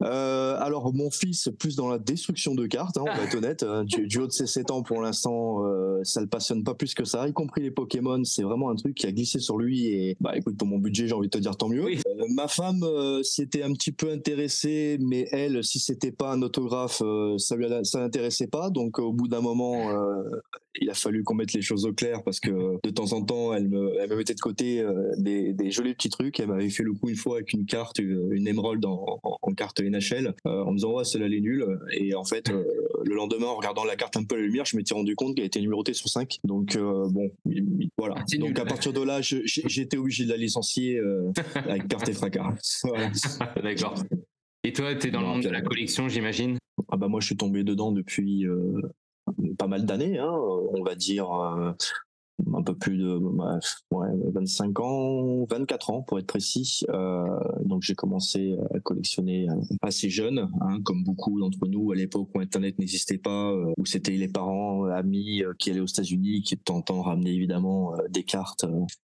Euh, 0.04 0.56
alors 0.60 0.92
mon 0.92 1.10
fils 1.10 1.48
plus 1.58 1.76
dans 1.76 1.88
la 1.88 1.98
destruction 1.98 2.54
de 2.54 2.66
cartes, 2.66 2.98
hein, 2.98 3.04
on 3.10 3.16
va 3.16 3.24
être 3.24 3.34
honnête. 3.36 3.62
Euh, 3.62 3.84
Du, 3.84 4.06
du 4.06 4.18
haut 4.18 4.26
de 4.26 4.32
ses 4.32 4.46
7 4.46 4.70
ans 4.70 4.82
pour 4.82 5.00
l'instant, 5.00 5.64
euh, 5.66 6.00
ça 6.04 6.20
le 6.20 6.26
passionne 6.26 6.62
pas 6.62 6.74
plus 6.74 6.94
que 6.94 7.04
ça, 7.04 7.26
y 7.28 7.32
compris 7.32 7.62
les 7.62 7.70
Pokémon. 7.70 8.22
C'est 8.24 8.42
vraiment 8.42 8.70
un 8.70 8.76
truc 8.76 8.94
qui 8.94 9.06
a 9.06 9.12
glissé 9.12 9.38
sur 9.38 9.56
lui 9.58 9.86
et 9.88 10.16
bah 10.20 10.36
écoute 10.36 10.56
pour 10.58 10.68
mon 10.68 10.78
budget 10.78 11.06
j'ai 11.08 11.14
envie 11.14 11.28
de 11.28 11.32
te 11.32 11.38
dire 11.38 11.56
tant 11.56 11.68
mieux. 11.68 11.82
Oui. 11.84 12.00
Euh, 12.06 12.24
ma 12.34 12.48
femme 12.48 12.82
euh, 12.82 13.22
s'y 13.22 13.42
était 13.42 13.62
un 13.62 13.72
petit 13.72 13.92
peu 13.92 14.10
intéressée, 14.10 14.98
mais 15.00 15.26
elle 15.32 15.64
si 15.64 15.78
c'était 15.78 16.12
pas 16.12 16.32
un 16.32 16.42
autographe, 16.42 17.00
euh, 17.02 17.38
ça 17.38 17.56
lui 17.56 17.66
a- 17.66 17.84
ça 17.84 18.00
l'intéressait 18.00 18.46
pas. 18.48 18.70
Donc 18.70 18.98
au 18.98 19.12
bout 19.12 19.28
d'un 19.28 19.40
moment, 19.40 19.88
euh, 19.90 20.22
il 20.80 20.90
a 20.90 20.94
fallu 20.94 21.22
qu'on 21.22 21.34
mette 21.34 21.52
les 21.52 21.62
choses 21.62 21.86
au 21.86 21.92
clair 21.92 22.22
parce 22.24 22.40
que 22.40 22.50
de 22.82 22.90
temps 22.90 23.12
en 23.12 23.22
temps 23.22 23.54
elle 23.54 23.68
me, 23.68 23.92
elle 24.00 24.10
me 24.10 24.16
mettait 24.16 24.34
de 24.34 24.40
côté 24.40 24.80
euh, 24.80 25.12
des, 25.18 25.52
des 25.52 25.70
jolis 25.70 25.94
petits 25.94 26.08
trucs. 26.08 26.40
Elle 26.40 26.48
m'avait 26.48 26.68
fait 26.70 26.82
le 26.82 26.92
coup 26.92 27.08
une 27.08 27.16
fois 27.16 27.36
avec 27.36 27.52
une 27.52 27.64
carte, 27.66 27.98
une, 27.98 28.28
une 28.32 28.48
émeraude 28.48 28.84
en, 28.84 29.20
en- 29.22 29.38
en 29.40 29.52
carte 29.54 29.80
NHL, 29.80 30.34
euh, 30.46 30.62
en 30.64 30.70
me 30.72 30.76
disant 30.76 30.92
ouais 30.92 31.04
celle-là 31.04 31.26
elle 31.26 31.34
est 31.34 31.40
nulle. 31.40 31.66
Et 31.92 32.14
en 32.14 32.24
fait 32.24 32.50
euh, 32.50 32.64
le 33.04 33.14
lendemain 33.14 33.46
en 33.46 33.56
regardant 33.56 33.84
la 33.84 33.96
carte 33.96 34.16
un 34.16 34.24
peu 34.24 34.34
à 34.34 34.38
la 34.38 34.44
lumière, 34.44 34.64
je 34.64 34.76
m'étais 34.76 34.94
rendu 34.94 35.14
compte 35.16 35.36
qu'elle 35.36 35.44
était 35.46 35.60
numérotée 35.60 35.94
sur 35.94 36.08
5. 36.08 36.38
Donc 36.44 36.76
euh, 36.76 37.08
bon 37.10 37.30
voilà. 37.98 38.16
Donc 38.38 38.48
nul. 38.50 38.60
à 38.60 38.64
partir 38.64 38.92
de 38.92 39.02
là, 39.02 39.20
été 39.20 39.96
obligé 39.96 40.24
de 40.24 40.30
la 40.30 40.36
licencier 40.36 40.98
euh, 40.98 41.30
avec 41.54 41.88
perte 41.88 42.08
et 42.08 42.12
fracas. 42.12 42.54
Voilà. 42.84 43.10
D'accord. 43.62 43.94
Et 44.64 44.72
toi, 44.72 44.94
t'es 44.94 45.10
dans 45.10 45.20
le 45.20 45.26
monde 45.26 45.42
de 45.42 45.48
la 45.50 45.58
euh, 45.60 45.62
collection, 45.62 46.08
j'imagine? 46.08 46.58
Ah 46.88 46.96
bah 46.96 47.08
moi 47.08 47.20
je 47.20 47.26
suis 47.26 47.36
tombé 47.36 47.62
dedans 47.64 47.92
depuis 47.92 48.46
euh, 48.46 48.80
pas 49.56 49.66
mal 49.66 49.84
d'années, 49.84 50.18
hein, 50.18 50.32
on 50.32 50.82
va 50.82 50.94
dire 50.94 51.30
euh, 51.32 51.72
un 52.52 52.62
peu 52.62 52.74
plus 52.74 52.98
de 52.98 53.18
bah, 53.18 53.58
ouais, 53.92 54.08
25 54.32 54.80
ans, 54.80 55.44
24 55.48 55.90
ans 55.90 56.02
pour 56.02 56.18
être 56.18 56.26
précis. 56.26 56.82
Euh, 56.90 57.24
donc 57.64 57.82
j'ai 57.82 57.94
commencé 57.94 58.56
à 58.74 58.80
collectionner 58.80 59.48
euh, 59.48 59.54
assez 59.82 60.10
jeune, 60.10 60.48
hein, 60.60 60.80
comme 60.84 61.04
beaucoup 61.04 61.38
d'entre 61.40 61.66
nous 61.68 61.92
à 61.92 61.94
l'époque 61.94 62.28
où 62.34 62.40
Internet 62.40 62.78
n'existait 62.78 63.18
pas, 63.18 63.54
où 63.76 63.86
c'était 63.86 64.12
les 64.12 64.28
parents, 64.28 64.84
amis 64.86 65.42
qui 65.58 65.70
allaient 65.70 65.80
aux 65.80 65.86
États-Unis, 65.86 66.42
qui 66.42 66.56
de 66.56 66.62
temps 66.62 66.82
évidemment 67.24 67.94
des 68.10 68.24
cartes. 68.24 68.64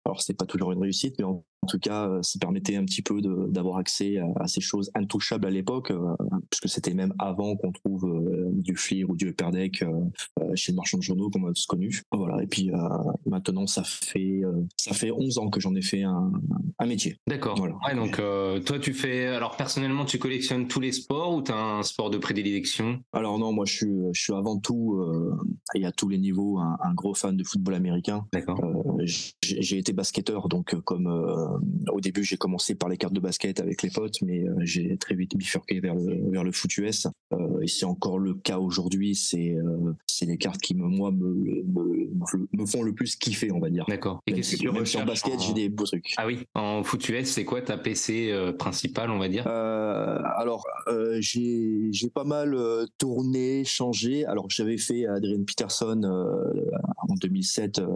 Alors 0.05 0.21
c'était 0.21 0.35
pas 0.35 0.45
toujours 0.45 0.71
une 0.71 0.79
réussite, 0.81 1.15
mais 1.17 1.25
en 1.25 1.43
en 1.65 1.67
tout 1.67 1.79
cas, 1.79 2.07
euh, 2.07 2.21
ça 2.21 2.38
permettait 2.38 2.75
un 2.75 2.85
petit 2.85 3.01
peu 3.01 3.21
d'avoir 3.50 3.77
accès 3.77 4.19
à, 4.19 4.27
à 4.39 4.47
ces 4.47 4.62
choses 4.62 4.91
intouchables 4.93 5.47
à 5.47 5.50
l'époque, 5.50 5.89
euh, 5.89 6.15
puisque 6.51 6.69
c'était 6.69 6.93
même 6.93 7.12
avant 7.17 7.55
qu'on 7.55 7.71
trouve 7.71 8.05
euh, 8.05 8.51
du 8.51 8.75
FLIR 8.75 9.09
ou 9.09 9.15
du 9.15 9.29
Upper 9.29 9.50
Deck 9.51 9.81
euh, 9.81 9.89
chez 10.53 10.74
le 10.74 10.75
marchand 10.75 11.00
de 11.00 11.01
journaux 11.01 11.31
qu'on 11.31 11.43
a 11.47 11.53
tous 11.53 11.65
connu. 11.65 12.03
Voilà. 12.12 12.43
Et 12.43 12.45
puis 12.45 12.69
maintenant, 13.25 13.65
ça 13.65 13.81
fait 13.83 14.41
ça 14.77 14.93
fait 14.93 15.09
11 15.09 15.39
ans 15.39 15.50
que 15.50 15.59
j'en 15.59 15.74
ai 15.74 15.81
fait 15.81 16.03
un, 16.03 16.31
un 16.77 16.85
métier. 16.85 17.17
D'accord. 17.27 17.55
Voilà. 17.57 17.75
Ouais, 17.88 17.95
donc 17.95 18.21
toi, 18.65 18.79
tu 18.79 18.93
fais. 18.93 19.25
Alors 19.25 19.57
personnellement, 19.57 20.05
tu 20.05 20.19
collectionnes 20.19 20.67
tous 20.67 20.79
les 20.79 20.91
sports 20.91 21.33
ou 21.33 21.41
t'as 21.41 21.57
un 21.57 21.83
sport 21.83 22.12
de 22.12 22.17
prédilection? 22.17 23.00
Alors 23.12 23.39
non, 23.39 23.51
moi 23.51 23.65
je 23.65 23.74
suis 23.74 23.93
je 24.13 24.21
suis 24.21 24.33
avant 24.33 24.59
tout 24.59 25.01
et 25.74 25.85
à 25.85 25.91
tous 25.91 26.09
les 26.09 26.19
niveaux 26.19 26.59
un, 26.59 26.77
un 26.83 26.93
gros 26.93 27.15
fan 27.15 27.35
de 27.35 27.43
football 27.43 27.74
américain. 27.74 28.25
D'accord. 28.33 28.59
J'ai 29.41 29.77
été 29.77 29.93
basketteur, 29.95 30.47
donc 30.47 30.73
euh, 30.73 30.81
comme 30.81 31.07
euh, 31.07 31.91
au 31.91 32.01
début 32.01 32.23
j'ai 32.23 32.37
commencé 32.37 32.75
par 32.75 32.89
les 32.89 32.97
cartes 32.97 33.13
de 33.13 33.19
basket 33.19 33.59
avec 33.59 33.81
les 33.81 33.89
potes, 33.89 34.21
mais 34.21 34.43
euh, 34.43 34.53
j'ai 34.61 34.98
très 34.98 35.15
vite 35.15 35.35
bifurqué 35.35 35.79
vers 35.79 35.96
le 35.96 36.29
vers 36.31 36.43
le 36.43 36.51
foot 36.51 36.77
US. 36.77 37.07
Et 37.61 37.67
c'est 37.67 37.85
encore 37.85 38.20
le 38.20 38.33
cas 38.33 38.59
aujourd'hui. 38.59 39.15
C'est 39.15 39.55
c'est 40.05 40.25
les 40.25 40.37
cartes 40.37 40.61
qui 40.61 40.75
me 40.75 40.87
moi 40.87 41.11
me, 41.11 41.27
me 41.27 42.05
me 42.53 42.65
font 42.65 42.83
le 42.83 42.93
plus 42.93 43.15
kiffer, 43.15 43.51
on 43.51 43.59
va 43.59 43.70
dire. 43.70 43.85
D'accord. 43.87 44.22
Et 44.27 44.33
qu'est-ce 44.33 44.51
que 44.51 44.55
tu 44.57 44.61
si 44.63 44.70
en 44.70 44.74
recherches 44.74 45.05
basket 45.05 45.39
j'ai 45.41 45.53
des 45.53 45.70
beaux 45.70 45.85
trucs. 45.85 46.13
Ah 46.17 46.27
oui, 46.27 46.46
en 46.55 46.83
foot 46.83 47.07
US, 47.09 47.27
c'est 47.27 47.46
quoi 47.46 47.61
ta 47.61 47.77
PC 47.77 48.31
euh, 48.31 48.53
principale, 48.53 49.11
on 49.11 49.20
va 49.20 49.27
dire? 49.27 49.46
Euh, 49.48 50.20
alors, 50.37 50.65
euh, 50.87 51.17
j'ai 51.20 51.89
j'ai 51.91 52.09
pas 52.09 52.24
mal 52.24 52.57
tourné, 52.98 53.63
changé. 53.65 54.25
Alors, 54.25 54.50
j'avais 54.50 54.77
fait 54.77 55.05
Adrian 55.05 55.43
Peterson 55.43 56.01
en 57.09 57.15
2007 57.15 57.79
euh, 57.79 57.87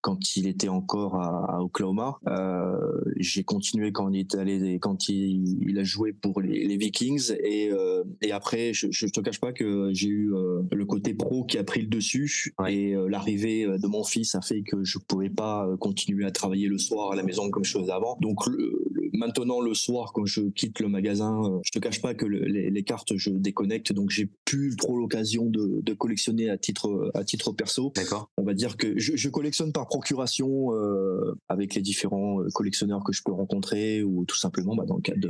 quand 0.00 0.36
il 0.36 0.46
était 0.46 0.68
encore 0.68 1.16
à, 1.16 1.45
à 1.48 1.62
Oklahoma. 1.62 2.18
Euh, 2.28 2.76
j'ai 3.16 3.44
continué 3.44 3.92
quand 3.92 4.08
il 4.10 4.20
est 4.20 4.34
allé, 4.34 4.78
quand 4.80 5.08
il, 5.08 5.58
il 5.68 5.78
a 5.78 5.84
joué 5.84 6.12
pour 6.12 6.40
les, 6.40 6.66
les 6.66 6.76
Vikings 6.76 7.32
et, 7.42 7.70
euh, 7.72 8.04
et 8.22 8.32
après, 8.32 8.72
je, 8.72 8.88
je 8.90 9.06
te 9.06 9.20
cache 9.20 9.40
pas 9.40 9.52
que 9.52 9.90
j'ai 9.92 10.08
eu 10.08 10.34
euh, 10.34 10.62
le 10.72 10.84
côté 10.84 11.14
pro 11.14 11.44
qui 11.44 11.58
a 11.58 11.64
pris 11.64 11.80
le 11.82 11.88
dessus 11.88 12.54
Ouais. 12.58 12.74
et 12.74 12.94
l'arrivée 13.08 13.66
de 13.66 13.86
mon 13.86 14.02
fils 14.04 14.34
a 14.34 14.40
fait 14.40 14.62
que 14.62 14.82
je 14.84 14.98
pouvais 14.98 15.30
pas 15.30 15.68
continuer 15.80 16.24
à 16.24 16.30
travailler 16.30 16.68
le 16.68 16.78
soir 16.78 17.12
à 17.12 17.16
la 17.16 17.22
maison 17.22 17.50
comme 17.50 17.64
je 17.64 17.78
faisais 17.78 17.92
avant. 17.92 18.16
Donc 18.20 18.46
le- 18.46 18.82
le- 18.92 19.10
maintenant 19.12 19.60
le 19.60 19.74
soir 19.74 20.12
quand 20.12 20.24
je 20.26 20.42
quitte 20.50 20.80
le 20.80 20.88
magasin, 20.88 21.60
je 21.64 21.70
te 21.70 21.78
cache 21.78 22.00
pas 22.00 22.14
que 22.14 22.26
le- 22.26 22.44
les, 22.44 22.70
les 22.70 22.82
cartes 22.82 23.16
je 23.16 23.30
déconnecte 23.30 23.92
donc 23.92 24.10
j'ai 24.10 24.28
plus 24.44 24.76
trop 24.76 24.96
l'occasion 24.96 25.46
de, 25.46 25.80
de 25.82 25.92
collectionner 25.94 26.48
à 26.50 26.58
titre 26.58 27.10
à 27.14 27.24
titre 27.24 27.52
perso. 27.52 27.92
D'accord. 27.94 28.30
On 28.36 28.42
va 28.44 28.54
dire 28.54 28.76
que 28.76 28.98
je, 28.98 29.16
je 29.16 29.28
collectionne 29.28 29.72
par 29.72 29.86
procuration 29.86 30.72
euh, 30.74 31.34
avec 31.48 31.74
les 31.74 31.82
différents 31.82 32.40
euh, 32.40 32.48
collectionneurs 32.54 33.04
que 33.04 33.12
je 33.12 33.22
peux 33.24 33.32
rencontrer 33.32 34.02
ou 34.02 34.24
tout 34.24 34.36
simplement 34.36 34.74
bah, 34.74 34.84
dans 34.86 34.96
le 34.96 35.02
cadre 35.02 35.28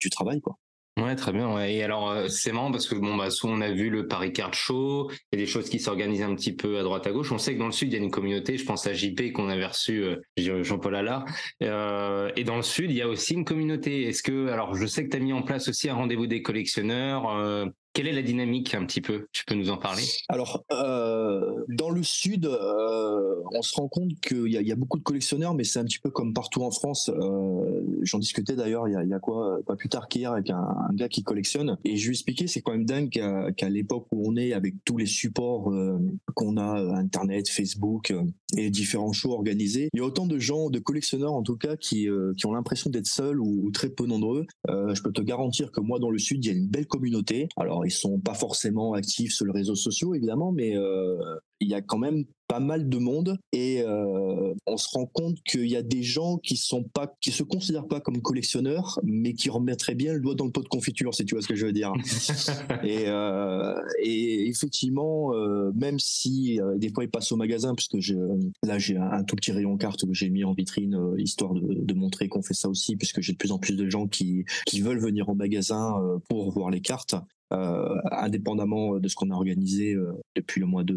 du 0.00 0.10
travail 0.10 0.40
quoi. 0.40 0.58
Ouais, 0.98 1.14
très 1.14 1.30
bien. 1.30 1.62
Et 1.62 1.82
alors, 1.82 2.10
euh, 2.10 2.28
c'est 2.28 2.52
marrant 2.52 2.72
parce 2.72 2.86
que 2.86 2.94
bon, 2.94 3.16
bah, 3.16 3.30
souvent 3.30 3.52
on 3.52 3.60
a 3.60 3.70
vu 3.70 3.90
le 3.90 4.08
Paris 4.08 4.32
Card 4.32 4.54
Show, 4.54 5.10
il 5.10 5.38
y 5.38 5.42
a 5.42 5.44
des 5.44 5.50
choses 5.50 5.68
qui 5.68 5.78
s'organisent 5.78 6.22
un 6.22 6.34
petit 6.34 6.54
peu 6.54 6.78
à 6.78 6.82
droite 6.82 7.06
à 7.06 7.12
gauche. 7.12 7.30
On 7.32 7.36
sait 7.36 7.52
que 7.52 7.58
dans 7.58 7.66
le 7.66 7.72
sud, 7.72 7.92
il 7.92 7.98
y 7.98 8.00
a 8.00 8.02
une 8.02 8.10
communauté. 8.10 8.56
Je 8.56 8.64
pense 8.64 8.86
à 8.86 8.94
JP 8.94 9.32
qu'on 9.34 9.50
avait 9.50 9.66
reçu, 9.66 10.02
euh, 10.02 10.62
Jean-Paul 10.62 10.96
Allard. 10.96 11.26
Et 11.60 12.44
dans 12.44 12.56
le 12.56 12.62
sud, 12.62 12.90
il 12.90 12.96
y 12.96 13.02
a 13.02 13.08
aussi 13.08 13.34
une 13.34 13.44
communauté. 13.44 14.08
Est-ce 14.08 14.22
que, 14.22 14.48
alors, 14.48 14.74
je 14.74 14.86
sais 14.86 15.04
que 15.04 15.10
tu 15.10 15.18
as 15.18 15.20
mis 15.20 15.34
en 15.34 15.42
place 15.42 15.68
aussi 15.68 15.90
un 15.90 15.94
rendez-vous 15.94 16.26
des 16.26 16.40
collectionneurs. 16.40 17.70
Quelle 17.96 18.08
est 18.08 18.12
la 18.12 18.20
dynamique 18.20 18.74
un 18.74 18.84
petit 18.84 19.00
peu? 19.00 19.26
Tu 19.32 19.46
peux 19.46 19.54
nous 19.54 19.70
en 19.70 19.78
parler? 19.78 20.02
Alors, 20.28 20.66
euh, 20.70 21.64
dans 21.70 21.88
le 21.88 22.02
sud, 22.02 22.44
euh, 22.44 23.36
on 23.54 23.62
se 23.62 23.74
rend 23.74 23.88
compte 23.88 24.20
qu'il 24.20 24.48
y, 24.48 24.62
y 24.62 24.70
a 24.70 24.76
beaucoup 24.76 24.98
de 24.98 25.02
collectionneurs, 25.02 25.54
mais 25.54 25.64
c'est 25.64 25.78
un 25.78 25.84
petit 25.84 25.98
peu 25.98 26.10
comme 26.10 26.34
partout 26.34 26.62
en 26.62 26.70
France. 26.70 27.08
Euh, 27.08 27.80
J'en 28.02 28.18
discutais 28.18 28.54
d'ailleurs 28.54 28.86
il 28.86 28.96
il 29.02 29.08
y 29.08 29.14
a 29.14 29.18
quoi, 29.18 29.60
pas 29.66 29.76
plus 29.76 29.88
tard 29.88 30.08
qu'hier, 30.08 30.32
avec 30.32 30.50
un, 30.50 30.66
gars 30.92 31.08
qui 31.08 31.22
collectionne. 31.22 31.78
Et 31.84 31.96
je 31.96 32.08
lui 32.08 32.14
expliquais, 32.14 32.46
c'est 32.46 32.60
quand 32.60 32.72
même 32.72 32.84
dingue 32.84 33.08
qu'à 33.56 33.68
l'époque 33.70 34.06
où 34.12 34.30
on 34.30 34.36
est, 34.36 34.52
avec 34.52 34.74
tous 34.84 34.98
les 34.98 35.06
supports 35.06 35.72
qu'on 36.34 36.56
a, 36.58 36.98
Internet, 36.98 37.48
Facebook 37.48 38.12
et 38.56 38.68
différents 38.68 39.12
shows 39.12 39.32
organisés, 39.32 39.88
il 39.94 39.98
y 39.98 40.02
a 40.02 40.04
autant 40.04 40.26
de 40.26 40.38
gens, 40.38 40.68
de 40.68 40.78
collectionneurs 40.78 41.32
en 41.32 41.42
tout 41.42 41.56
cas, 41.56 41.76
qui, 41.76 42.08
qui 42.36 42.46
ont 42.46 42.52
l'impression 42.52 42.90
d'être 42.90 43.06
seuls 43.06 43.40
ou, 43.40 43.66
ou 43.66 43.70
très 43.70 43.88
peu 43.88 44.06
nombreux. 44.06 44.46
Je 44.68 45.00
peux 45.02 45.12
te 45.12 45.22
garantir 45.22 45.72
que 45.72 45.80
moi, 45.80 45.98
dans 45.98 46.10
le 46.10 46.18
sud, 46.18 46.44
il 46.44 46.48
y 46.48 46.54
a 46.54 46.56
une 46.56 46.68
belle 46.68 46.86
communauté. 46.86 47.48
Alors, 47.56 47.85
ils 47.86 47.90
sont 47.90 48.18
pas 48.18 48.34
forcément 48.34 48.94
actifs 48.94 49.32
sur 49.32 49.46
les 49.46 49.52
réseaux 49.52 49.74
sociaux, 49.74 50.14
évidemment, 50.14 50.52
mais 50.52 50.76
euh, 50.76 51.16
il 51.60 51.68
y 51.68 51.74
a 51.74 51.80
quand 51.80 51.98
même 51.98 52.24
pas 52.48 52.60
mal 52.60 52.88
de 52.88 52.98
monde 52.98 53.38
et 53.52 53.82
euh, 53.82 54.54
on 54.66 54.76
se 54.76 54.88
rend 54.92 55.06
compte 55.06 55.36
qu'il 55.42 55.66
y 55.66 55.76
a 55.76 55.82
des 55.82 56.02
gens 56.02 56.38
qui 56.38 56.56
sont 56.56 56.84
pas 56.84 57.12
qui 57.20 57.32
se 57.32 57.42
considèrent 57.42 57.88
pas 57.88 58.00
comme 58.00 58.22
collectionneurs 58.22 59.00
mais 59.02 59.32
qui 59.32 59.50
remettraient 59.50 59.96
bien 59.96 60.12
le 60.12 60.20
doigt 60.20 60.36
dans 60.36 60.44
le 60.44 60.52
pot 60.52 60.62
de 60.62 60.68
confiture 60.68 61.12
si 61.14 61.24
tu 61.24 61.34
vois 61.34 61.42
ce 61.42 61.48
que 61.48 61.56
je 61.56 61.66
veux 61.66 61.72
dire. 61.72 61.92
Et, 62.84 63.04
euh, 63.06 63.74
et 64.02 64.48
effectivement 64.48 65.34
euh, 65.34 65.72
même 65.74 65.98
si 65.98 66.60
des 66.76 66.90
fois 66.92 67.04
ils 67.04 67.10
passent 67.10 67.32
au 67.32 67.36
magasin 67.36 67.74
puisque 67.74 67.98
je, 67.98 68.14
là 68.62 68.78
j'ai 68.78 68.96
un, 68.96 69.10
un 69.10 69.24
tout 69.24 69.34
petit 69.34 69.52
rayon 69.52 69.76
carte 69.76 70.06
que 70.06 70.12
j'ai 70.12 70.30
mis 70.30 70.44
en 70.44 70.52
vitrine 70.52 70.96
histoire 71.18 71.54
de, 71.54 71.84
de 71.84 71.94
montrer 71.94 72.28
qu'on 72.28 72.42
fait 72.42 72.54
ça 72.54 72.68
aussi 72.68 72.96
puisque 72.96 73.20
j'ai 73.20 73.32
de 73.32 73.38
plus 73.38 73.52
en 73.52 73.58
plus 73.58 73.74
de 73.74 73.88
gens 73.90 74.06
qui 74.06 74.44
qui 74.66 74.80
veulent 74.80 75.00
venir 75.00 75.28
au 75.28 75.34
magasin 75.34 75.94
pour 76.28 76.52
voir 76.52 76.70
les 76.70 76.80
cartes 76.80 77.16
euh, 77.52 77.94
indépendamment 78.10 78.98
de 78.98 79.08
ce 79.08 79.14
qu'on 79.14 79.30
a 79.30 79.34
organisé 79.34 79.94
euh, 79.94 80.12
depuis 80.34 80.60
le 80.60 80.66
mois 80.66 80.84
de 80.84 80.96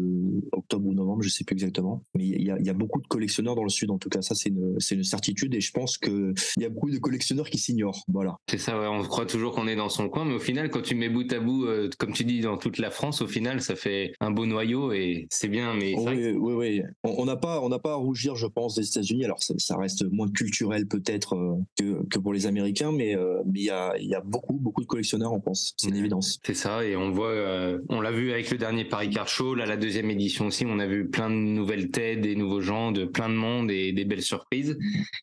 octobre 0.52 0.86
ou 0.86 0.94
novembre, 0.94 1.22
je 1.22 1.28
sais 1.28 1.44
plus 1.44 1.54
exactement. 1.54 2.04
Mais 2.14 2.26
il 2.26 2.42
y 2.42 2.50
a, 2.50 2.58
il 2.58 2.66
y 2.66 2.70
a 2.70 2.74
beaucoup 2.74 3.00
de 3.00 3.06
collectionneurs 3.06 3.54
dans 3.54 3.62
le 3.62 3.68
sud, 3.68 3.90
en 3.90 3.98
tout 3.98 4.08
cas, 4.08 4.22
ça 4.22 4.34
c'est 4.34 4.50
une, 4.50 5.04
certitude 5.04 5.54
et 5.54 5.60
je 5.60 5.72
pense 5.72 5.98
que 5.98 6.34
il 6.56 6.62
y 6.62 6.66
a 6.66 6.68
beaucoup 6.68 6.90
de 6.90 6.98
collectionneurs 6.98 7.48
qui 7.48 7.58
s'ignorent. 7.58 8.04
Voilà. 8.08 8.36
C'est 8.48 8.58
ça, 8.58 8.78
ouais, 8.78 8.86
on 8.86 9.02
croit 9.02 9.26
toujours 9.26 9.54
qu'on 9.54 9.66
est 9.66 9.76
dans 9.76 9.88
son 9.88 10.08
coin, 10.08 10.24
mais 10.24 10.34
au 10.34 10.40
final, 10.40 10.70
quand 10.70 10.82
tu 10.82 10.94
mets 10.94 11.08
bout 11.08 11.30
à 11.32 11.40
bout, 11.40 11.66
euh, 11.66 11.88
comme 11.98 12.12
tu 12.12 12.24
dis, 12.24 12.40
dans 12.40 12.56
toute 12.56 12.78
la 12.78 12.90
France, 12.90 13.22
au 13.22 13.26
final, 13.26 13.60
ça 13.60 13.76
fait 13.76 14.12
un 14.20 14.30
beau 14.30 14.46
noyau 14.46 14.92
et 14.92 15.26
c'est 15.30 15.48
bien. 15.48 15.74
Mais 15.74 15.94
que- 15.94 16.00
Oui, 16.00 16.36
oui, 16.38 16.52
oui. 16.54 16.82
On 17.04 17.24
n'a 17.24 17.36
pas, 17.36 17.60
on 17.62 17.68
n'a 17.68 17.78
pas 17.78 17.92
à 17.92 17.96
rougir, 17.96 18.36
je 18.36 18.46
pense, 18.46 18.74
des 18.74 18.86
États-Unis. 18.86 19.24
Alors, 19.24 19.42
ça, 19.42 19.54
ça 19.58 19.76
reste 19.76 20.04
moins 20.10 20.28
culturel 20.28 20.86
peut-être 20.86 21.34
euh, 21.34 21.54
que, 21.78 22.06
que 22.08 22.18
pour 22.18 22.32
les 22.32 22.46
Américains, 22.46 22.92
mais 22.92 23.16
euh, 23.16 23.42
mais 23.46 23.60
il 23.60 23.66
y 23.66 23.70
a, 23.70 23.96
il 23.98 24.08
y 24.08 24.14
a 24.14 24.20
beaucoup, 24.20 24.58
beaucoup 24.58 24.82
de 24.82 24.86
collectionneurs 24.86 25.32
en 25.32 25.40
France. 25.40 25.74
C'est 25.76 25.88
une 25.88 25.96
évidence. 25.96 26.39
C'est 26.42 26.54
ça, 26.54 26.82
et 26.84 26.96
on 26.96 27.10
voit, 27.10 27.28
euh, 27.28 27.78
on 27.90 28.00
l'a 28.00 28.10
vu 28.10 28.32
avec 28.32 28.50
le 28.50 28.56
dernier 28.56 28.86
Paris 28.86 29.10
Car 29.10 29.28
Show, 29.28 29.54
là 29.54 29.66
la 29.66 29.76
deuxième 29.76 30.10
édition 30.10 30.46
aussi, 30.46 30.64
on 30.66 30.78
a 30.78 30.86
vu 30.86 31.06
plein 31.06 31.28
de 31.28 31.34
nouvelles 31.34 31.90
têtes, 31.90 32.22
des 32.22 32.34
nouveaux 32.34 32.62
gens, 32.62 32.92
de 32.92 33.04
plein 33.04 33.28
de 33.28 33.34
monde 33.34 33.70
et 33.70 33.92
des 33.92 34.06
belles 34.06 34.22
surprises. 34.22 34.78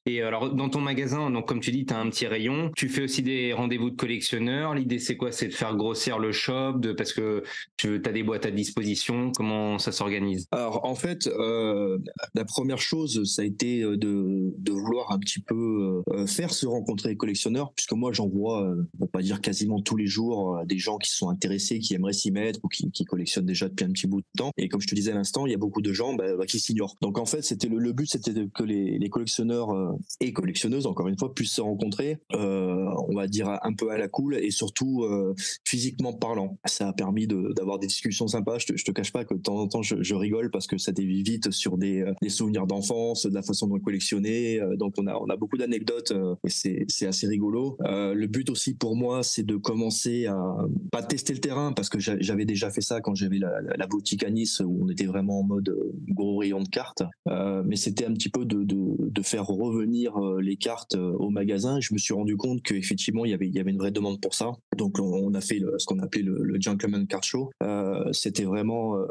Et 0.06 0.22
alors 0.22 0.54
dans 0.54 0.70
ton 0.70 0.80
magasin, 0.80 1.32
donc 1.32 1.48
comme 1.48 1.60
tu 1.60 1.72
dis, 1.72 1.86
tu 1.88 1.94
as 1.94 2.00
un 2.00 2.08
petit 2.12 2.28
rayon, 2.28 2.72
tu 2.76 2.88
fais 2.88 3.02
aussi 3.02 3.24
des 3.24 3.52
rendez-vous 3.52 3.90
de 3.90 3.96
collectionneurs. 3.96 4.76
L'idée 4.76 5.00
c'est 5.00 5.18
quoi? 5.18 5.32
C'est 5.32 5.48
de 5.48 5.54
faire 5.54 5.76
grossir 5.76 6.20
le 6.20 6.32
shop, 6.32 6.82
parce 6.96 7.14
que 7.14 7.44
tu 7.78 8.00
as 8.06 8.12
des 8.12 8.22
boîtes 8.22 8.46
à 8.46 8.52
disposition. 8.52 9.32
Comment 9.36 9.80
ça 9.80 9.92
s'organise? 9.92 10.46
Alors 10.52 10.86
en 10.86 10.94
fait, 10.96 11.26
euh, 11.26 11.98
la 12.36 12.46
première 12.46 12.80
chose, 12.80 13.24
ça 13.26 13.42
a 13.42 13.46
été 13.46 13.82
euh, 13.82 13.98
de, 13.98 14.72
vouloir 14.72 15.12
un 15.12 15.18
petit 15.18 15.40
peu 15.40 16.04
euh, 16.12 16.28
faire 16.28 16.54
se 16.54 16.68
rencontrer 16.68 17.10
les 17.10 17.18
collectionneurs, 17.18 17.74
puisque 17.74 17.94
moi 17.94 18.12
j'en 18.12 18.28
vois, 18.28 18.64
euh, 18.64 18.88
on 19.00 19.10
va 19.12 19.22
dire 19.24 19.42
quasiment 19.42 19.82
tous 19.82 19.98
les 19.98 20.06
jours, 20.06 20.58
euh, 20.58 20.66
des 20.66 20.78
gens 20.78 20.98
qui 20.98 21.07
sont 21.12 21.30
intéressés, 21.30 21.80
qui 21.80 21.94
aimeraient 21.94 22.14
s'y 22.14 22.32
mettre 22.32 22.60
ou 22.64 22.68
qui, 22.68 22.92
qui 22.92 23.06
collectionnent 23.06 23.46
déjà 23.46 23.68
depuis 23.70 23.86
un 23.86 23.92
petit 23.92 24.08
bout 24.08 24.22
de 24.22 24.28
temps. 24.38 24.52
Et 24.58 24.70
comme 24.70 24.82
je 24.82 24.88
te 24.88 24.96
disais 24.96 25.12
à 25.12 25.16
l'instant, 25.16 25.46
il 25.46 25.52
y 25.52 25.56
a 25.56 25.58
beaucoup 25.58 25.82
de 25.82 25.94
gens 25.94 26.14
bah, 26.14 26.36
bah, 26.36 26.46
qui 26.46 26.60
s'ignorent. 26.60 26.96
Donc 27.02 27.18
en 27.18 27.26
fait, 27.26 27.42
c'était 27.42 27.68
le, 27.68 27.94
but, 27.94 28.10
c'était 28.10 28.34
que 28.54 28.64
les, 28.64 29.10
collectionneurs 29.10 29.72
euh, 29.72 29.94
et 30.20 30.34
collectionneuses, 30.34 30.86
encore 30.86 31.08
une 31.08 31.18
fois, 31.18 31.34
puissent 31.34 31.54
se 31.54 31.62
rencontrer, 31.62 32.18
euh, 32.34 32.90
on 33.08 33.16
va 33.16 33.28
dire 33.28 33.60
un 33.62 33.74
peu 33.74 33.90
à 33.90 33.98
la 33.98 34.08
cool 34.08 34.36
et 34.36 34.52
surtout 34.52 35.04
euh, 35.04 35.34
physiquement 35.66 36.14
parlant. 36.14 36.58
Ça 36.66 36.90
a 36.90 36.94
permis 36.94 37.28
d'avoir 37.28 37.80
des 37.80 37.88
discussions 37.88 38.28
sympas. 38.28 38.58
Je 38.60 38.68
te, 38.68 38.74
te 38.74 38.92
cache 38.92 39.12
pas 39.12 39.26
que 39.26 39.34
de 39.34 39.42
temps 39.42 39.58
en 39.58 39.68
temps, 39.68 39.82
je, 39.82 40.16
rigole 40.18 40.50
parce 40.50 40.66
que 40.66 40.78
ça 40.78 40.92
dévie 40.92 41.22
vite 41.22 41.52
sur 41.52 41.78
des, 41.78 42.04
souvenirs 42.28 42.66
d'enfance, 42.66 43.26
de 43.26 43.34
la 43.34 43.44
façon 43.44 43.68
dont 43.68 43.76
on 43.76 43.80
collectionnait. 43.80 44.60
Euh, 44.60 44.76
Donc, 44.76 44.96
on 44.98 45.08
a, 45.08 45.16
on 45.16 45.28
a 45.28 45.36
beaucoup 45.36 45.58
d'anecdotes 45.58 46.14
et 46.44 46.86
c'est 46.88 47.08
assez 47.08 47.28
rigolo. 47.28 47.78
Le 47.82 48.26
but 48.28 48.50
aussi 48.50 48.74
pour 48.74 48.96
moi, 48.96 49.24
c'est 49.24 49.44
de 49.44 49.56
commencer 49.56 50.26
à 50.26 50.58
pas 51.02 51.04
tester 51.04 51.34
le 51.34 51.40
terrain 51.40 51.74
parce 51.74 51.90
que 51.90 52.00
j'a- 52.00 52.20
j'avais 52.20 52.46
déjà 52.46 52.70
fait 52.72 52.82
ça 52.82 53.02
quand 53.02 53.14
j'avais 53.16 53.38
la, 53.38 53.62
la- 53.62 53.88
boutique 53.88 54.24
à 54.24 54.30
Nice 54.30 54.62
où 54.66 54.80
on 54.84 54.90
était 54.90 55.06
vraiment 55.06 55.40
en 55.40 55.44
mode 55.44 55.70
euh, 55.70 55.94
gros 56.10 56.38
rayon 56.38 56.62
de 56.62 56.68
cartes. 56.68 57.04
Euh, 57.30 57.64
mais 57.66 57.76
c'était 57.76 58.06
un 58.06 58.14
petit 58.14 58.30
peu 58.30 58.46
de, 58.46 58.64
de, 58.64 58.78
de 59.00 59.22
faire 59.22 59.46
revenir 59.46 60.18
euh, 60.18 60.42
les 60.42 60.58
cartes 60.58 60.96
au 60.96 61.30
magasin. 61.30 61.80
Je 61.80 61.94
me 61.94 61.98
suis 61.98 62.14
rendu 62.14 62.36
compte 62.36 62.62
qu'effectivement, 62.64 63.24
il 63.26 63.32
y 63.32 63.34
avait, 63.34 63.48
il 63.48 63.56
y 63.56 63.60
avait 63.60 63.72
une 63.72 63.78
vraie 63.78 63.92
demande 63.92 64.20
pour 64.20 64.34
ça. 64.34 64.52
Donc, 64.78 65.00
on, 65.00 65.04
on 65.06 65.34
a 65.34 65.42
fait 65.42 65.60
le- 65.60 65.76
ce 65.78 65.86
qu'on 65.86 66.00
appelait 66.00 66.24
le, 66.24 66.38
le 66.44 66.60
Gentleman 66.60 67.08
Card 67.08 67.24
Show. 67.24 67.50
Euh, 67.64 68.12
c'était 68.12 68.44
vraiment... 68.44 68.98
euh, 68.98 69.06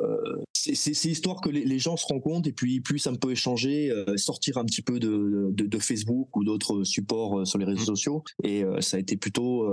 c'est 0.53 1.09
histoire 1.09 1.41
que 1.41 1.49
les, 1.49 1.65
les 1.65 1.79
gens 1.79 1.97
se 1.97 2.07
rencontrent 2.07 2.49
et 2.49 2.53
puis 2.53 2.81
puissent 2.81 3.07
un 3.07 3.15
peu 3.15 3.31
échanger, 3.31 3.93
sortir 4.17 4.59
un 4.59 4.65
petit 4.65 4.83
peu 4.83 4.99
de, 4.99 5.51
de, 5.53 5.65
de 5.65 5.79
Facebook 5.79 6.37
ou 6.37 6.43
d'autres 6.43 6.83
supports 6.83 7.47
sur 7.47 7.59
les 7.59 7.65
réseaux 7.65 7.85
sociaux. 7.85 8.25
Et 8.43 8.65
ça 8.81 8.97
a 8.97 9.01
été 9.01 9.17
plutôt, 9.17 9.65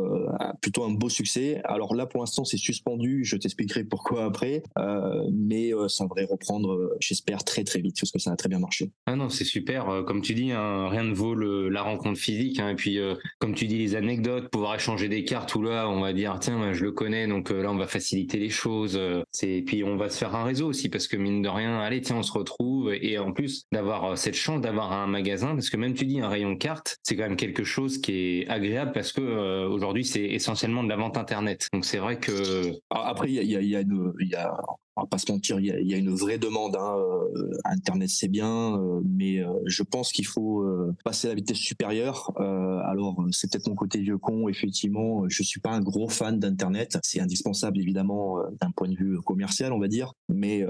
plutôt 0.62 0.84
un 0.84 0.91
beau 0.91 1.10
succès. 1.10 1.62
Alors 1.63 1.95
là, 1.95 2.03
pour 2.06 2.22
l'instant, 2.22 2.44
c'est 2.46 2.58
suspendu. 2.58 3.24
Je 3.24 3.36
t'expliquerai 3.38 3.84
pourquoi 3.84 4.26
après. 4.26 4.63
Euh, 4.78 5.24
mais 5.32 5.74
euh, 5.74 5.88
ça 5.88 6.04
devrait 6.06 6.26
reprendre, 6.26 6.74
euh, 6.74 6.96
j'espère, 7.00 7.44
très 7.44 7.63
très 7.63 7.80
vite 7.82 7.96
parce 8.00 8.12
que 8.12 8.20
ça 8.20 8.32
a 8.32 8.36
très 8.36 8.50
bien 8.50 8.60
marché. 8.60 8.92
Ah 9.06 9.16
non, 9.16 9.30
c'est 9.30 9.44
super. 9.46 10.04
Comme 10.06 10.22
tu 10.22 10.34
dis, 10.34 10.52
hein, 10.52 10.88
rien 10.89 11.04
ne 11.04 11.13
vaut 11.13 11.36
le- 11.36 11.70
la 11.70 11.82
rencontre 11.82 12.20
physique. 12.20 12.60
hein. 12.60 12.70
Et 12.70 12.76
puis, 12.76 13.00
comme 13.39 13.54
tu 13.54 13.68
dis, 13.68 13.78
les 13.78 13.96
anecdotes, 13.96 14.50
pouvoir 14.50 14.76
échanger 14.76 15.10
des 15.10 15.24
cartes 15.26 15.54
où 15.56 15.62
là, 15.62 15.88
on 15.89 16.02
va 16.02 16.13
dire, 16.13 16.38
tiens, 16.39 16.74
je 16.74 16.84
le 16.84 16.92
connais, 16.92 17.28
donc 17.28 17.50
là, 17.50 17.72
on 17.72 17.78
va 17.78 17.88
faciliter 17.88 18.38
les 18.39 18.50
choses. 18.50 19.00
C'est 19.32 19.63
puis 19.66 19.84
on 19.84 19.96
va 19.98 20.10
se 20.10 20.18
faire 20.18 20.36
un 20.36 20.44
réseau 20.44 20.68
aussi 20.68 20.89
parce 20.89 21.08
que 21.08 21.18
mine 21.18 21.42
de 21.42 21.50
rien, 21.50 21.80
allez, 21.80 22.02
tiens, 22.02 22.18
on 22.18 22.24
se 22.24 22.32
retrouve. 22.32 22.94
Et 22.94 23.18
en 23.18 23.32
plus 23.32 23.63
d'avoir 23.72 24.18
cette 24.18 24.36
chance 24.36 24.62
d'avoir 24.62 24.92
un 24.92 25.08
magasin, 25.08 25.54
parce 25.54 25.70
que 25.70 25.78
même 25.78 25.94
tu 25.94 26.06
dis 26.06 26.20
un 26.20 26.30
rayon 26.30 26.52
de 26.54 26.58
cartes, 26.58 26.98
c'est 27.04 27.16
quand 27.16 27.24
même 27.24 27.36
quelque 27.38 27.63
chose 27.63 27.98
qui 28.00 28.13
est 28.42 28.48
agréable 28.48 28.92
parce 28.94 29.12
que 29.12 29.66
aujourd'hui, 29.68 30.06
c'est 30.06 30.24
essentiellement 30.24 30.84
de 30.84 30.89
la 30.89 30.96
vente 30.96 31.18
internet. 31.18 31.68
Donc 31.74 31.86
c'est 31.93 31.99
vrai 31.99 32.19
que 32.19 32.71
Alors, 32.89 33.06
Après, 33.06 33.32
il 33.32 33.36
y 33.36 33.56
a, 33.56 33.82
une, 33.82 34.13
y 34.19 34.34
a, 34.34 34.58
on 34.95 35.01
va 35.01 35.08
pas 35.08 35.19
se 35.19 35.32
mentir, 35.32 35.60
il 35.60 35.67
y 35.67 35.93
a, 35.93 35.97
une 35.97 36.10
vraie 36.10 36.39
demande. 36.39 36.75
Hein. 36.75 36.95
euh, 36.97 37.51
Internet, 37.65 38.10
c'est 38.10 38.29
bien, 38.29 38.79
euh, 38.79 38.99
mais 39.06 39.43
euh, 39.43 39.53
je 39.67 39.84
pense 39.84 40.12
qu'il 40.12 40.25
faut 40.25 40.65
passer 41.06 41.27
à 41.27 41.29
la 41.29 41.36
vitesse 41.36 41.58
supérieure. 41.58 42.32
Alors, 42.38 43.23
c'est 43.32 43.51
peut-être 43.51 43.67
mon 43.67 43.75
côté 43.75 43.99
vieux 43.99 44.17
con. 44.17 44.49
Effectivement, 44.49 45.29
je 45.29 45.43
suis 45.43 45.60
pas 45.60 45.69
un 45.69 45.82
gros 45.82 46.10
fan 46.10 46.39
d'Internet. 46.39 46.97
C'est 47.03 47.19
indispensable, 47.19 47.79
évidemment, 47.79 48.39
d'un 48.60 48.71
point 48.71 48.89
de 48.89 48.95
vue 48.95 49.21
commercial, 49.21 49.71
on 49.71 49.79
va 49.79 49.88
dire. 49.88 50.13
Mais 50.29 50.65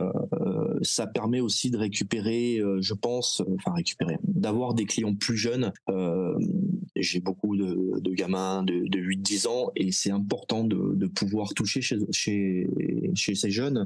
ça 0.83 1.07
permet 1.07 1.39
aussi 1.39 1.71
de 1.71 1.77
récupérer, 1.77 2.59
euh, 2.59 2.81
je 2.81 2.93
pense, 2.93 3.41
euh, 3.41 3.55
enfin 3.55 3.73
récupérer, 3.73 4.17
d'avoir 4.23 4.73
des 4.73 4.85
clients 4.85 5.15
plus 5.15 5.37
jeunes. 5.37 5.71
Euh, 5.89 6.37
J'ai 6.95 7.19
beaucoup 7.19 7.55
de, 7.57 8.13
gamins 8.13 8.63
de, 8.63 8.87
de 8.87 8.99
8-10 8.99 9.47
ans 9.47 9.71
et 9.75 9.91
c'est 9.91 10.11
important 10.11 10.63
de, 10.63 11.07
pouvoir 11.07 11.53
toucher 11.53 11.81
chez, 11.81 11.97
chez, 12.11 13.35
ces 13.35 13.51
jeunes 13.51 13.85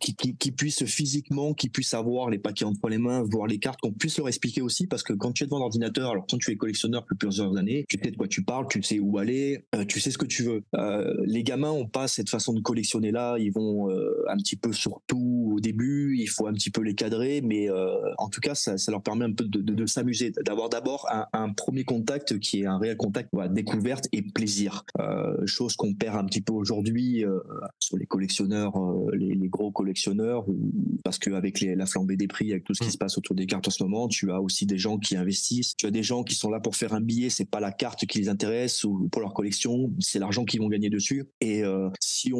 qui, 0.00 0.14
qui, 0.14 0.52
puissent 0.52 0.84
physiquement, 0.84 1.54
qui 1.54 1.68
puissent 1.68 1.94
avoir 1.94 2.28
les 2.28 2.38
paquets 2.38 2.64
entre 2.64 2.88
les 2.88 2.98
mains, 2.98 3.22
voir 3.22 3.46
les 3.46 3.58
cartes, 3.58 3.80
qu'on 3.80 3.92
puisse 3.92 4.18
leur 4.18 4.28
expliquer 4.28 4.62
aussi 4.62 4.86
parce 4.86 5.02
que 5.02 5.12
quand 5.12 5.32
tu 5.32 5.44
es 5.44 5.46
devant 5.46 5.58
l'ordinateur, 5.58 6.10
alors 6.10 6.26
quand 6.28 6.38
tu 6.38 6.50
es 6.50 6.56
collectionneur 6.56 7.02
depuis 7.02 7.16
plusieurs 7.16 7.56
années, 7.56 7.84
tu 7.88 7.98
sais 8.02 8.10
de 8.10 8.16
quoi 8.16 8.28
tu 8.28 8.42
parles, 8.42 8.66
tu 8.68 8.82
sais 8.82 8.98
où 8.98 9.18
aller, 9.18 9.64
tu 9.88 10.00
sais 10.00 10.10
ce 10.10 10.18
que 10.18 10.26
tu 10.26 10.42
veux. 10.42 10.62
Les 11.24 11.42
gamins 11.42 11.70
ont 11.70 11.88
pas 11.88 12.08
cette 12.08 12.28
façon 12.28 12.52
de 12.52 12.60
collectionner 12.60 13.12
là, 13.12 13.36
ils 13.38 13.52
vont 13.52 13.88
un 13.90 14.36
petit 14.36 14.56
peu 14.56 14.72
sur 14.72 15.00
tout 15.06 15.55
au 15.56 15.60
début, 15.60 16.16
il 16.18 16.26
faut 16.28 16.46
un 16.46 16.52
petit 16.52 16.70
peu 16.70 16.82
les 16.82 16.94
cadrer, 16.94 17.40
mais 17.42 17.70
euh, 17.70 17.96
en 18.18 18.28
tout 18.28 18.40
cas 18.40 18.54
ça, 18.54 18.76
ça 18.78 18.90
leur 18.92 19.02
permet 19.02 19.24
un 19.24 19.32
peu 19.32 19.44
de, 19.44 19.60
de, 19.60 19.74
de 19.74 19.86
s'amuser, 19.86 20.32
d'avoir 20.44 20.68
d'abord 20.68 21.06
un, 21.10 21.26
un 21.32 21.52
premier 21.52 21.84
contact 21.84 22.38
qui 22.38 22.60
est 22.60 22.66
un 22.66 22.78
réel 22.78 22.96
contact, 22.96 23.28
voilà, 23.32 23.48
découverte 23.48 24.06
et 24.12 24.22
plaisir, 24.22 24.84
euh, 25.00 25.34
chose 25.46 25.76
qu'on 25.76 25.94
perd 25.94 26.16
un 26.16 26.24
petit 26.24 26.40
peu 26.42 26.52
aujourd'hui 26.52 27.24
euh, 27.24 27.38
sur 27.78 27.96
les 27.96 28.06
collectionneurs, 28.06 28.72
les, 29.12 29.34
les 29.34 29.48
gros 29.48 29.70
collectionneurs, 29.72 30.48
ou- 30.48 30.70
parce 31.04 31.18
qu'avec 31.18 31.60
la 31.62 31.86
flambée 31.86 32.16
des 32.16 32.26
prix, 32.28 32.50
avec 32.52 32.64
tout 32.64 32.74
ce 32.74 32.80
qui 32.80 32.88
Mm. 32.88 32.92
se 32.92 32.98
passe 32.98 33.18
autour 33.18 33.34
des 33.34 33.46
cartes 33.46 33.68
en 33.68 33.70
ce 33.70 33.82
moment, 33.82 34.08
tu 34.08 34.30
as 34.30 34.40
aussi 34.40 34.66
des 34.66 34.78
gens 34.78 34.98
qui 34.98 35.16
investissent, 35.16 35.74
tu 35.76 35.86
as 35.86 35.90
des 35.90 36.02
gens 36.02 36.22
qui 36.22 36.34
sont 36.34 36.50
là 36.50 36.60
pour 36.60 36.76
faire 36.76 36.92
un 36.94 37.00
billet, 37.00 37.30
c'est 37.30 37.48
pas 37.50 37.60
la 37.60 37.72
carte 37.72 38.06
qui 38.06 38.18
les 38.18 38.28
intéresse 38.28 38.84
ou 38.84 39.08
pour 39.10 39.20
leur 39.22 39.32
collection, 39.34 39.90
c'est 40.00 40.18
l'argent 40.18 40.44
qu'ils 40.44 40.60
vont 40.60 40.68
gagner 40.68 40.90
dessus. 40.90 41.24
Et 41.40 41.64
euh, 41.64 41.88
si 42.00 42.32
on, 42.34 42.38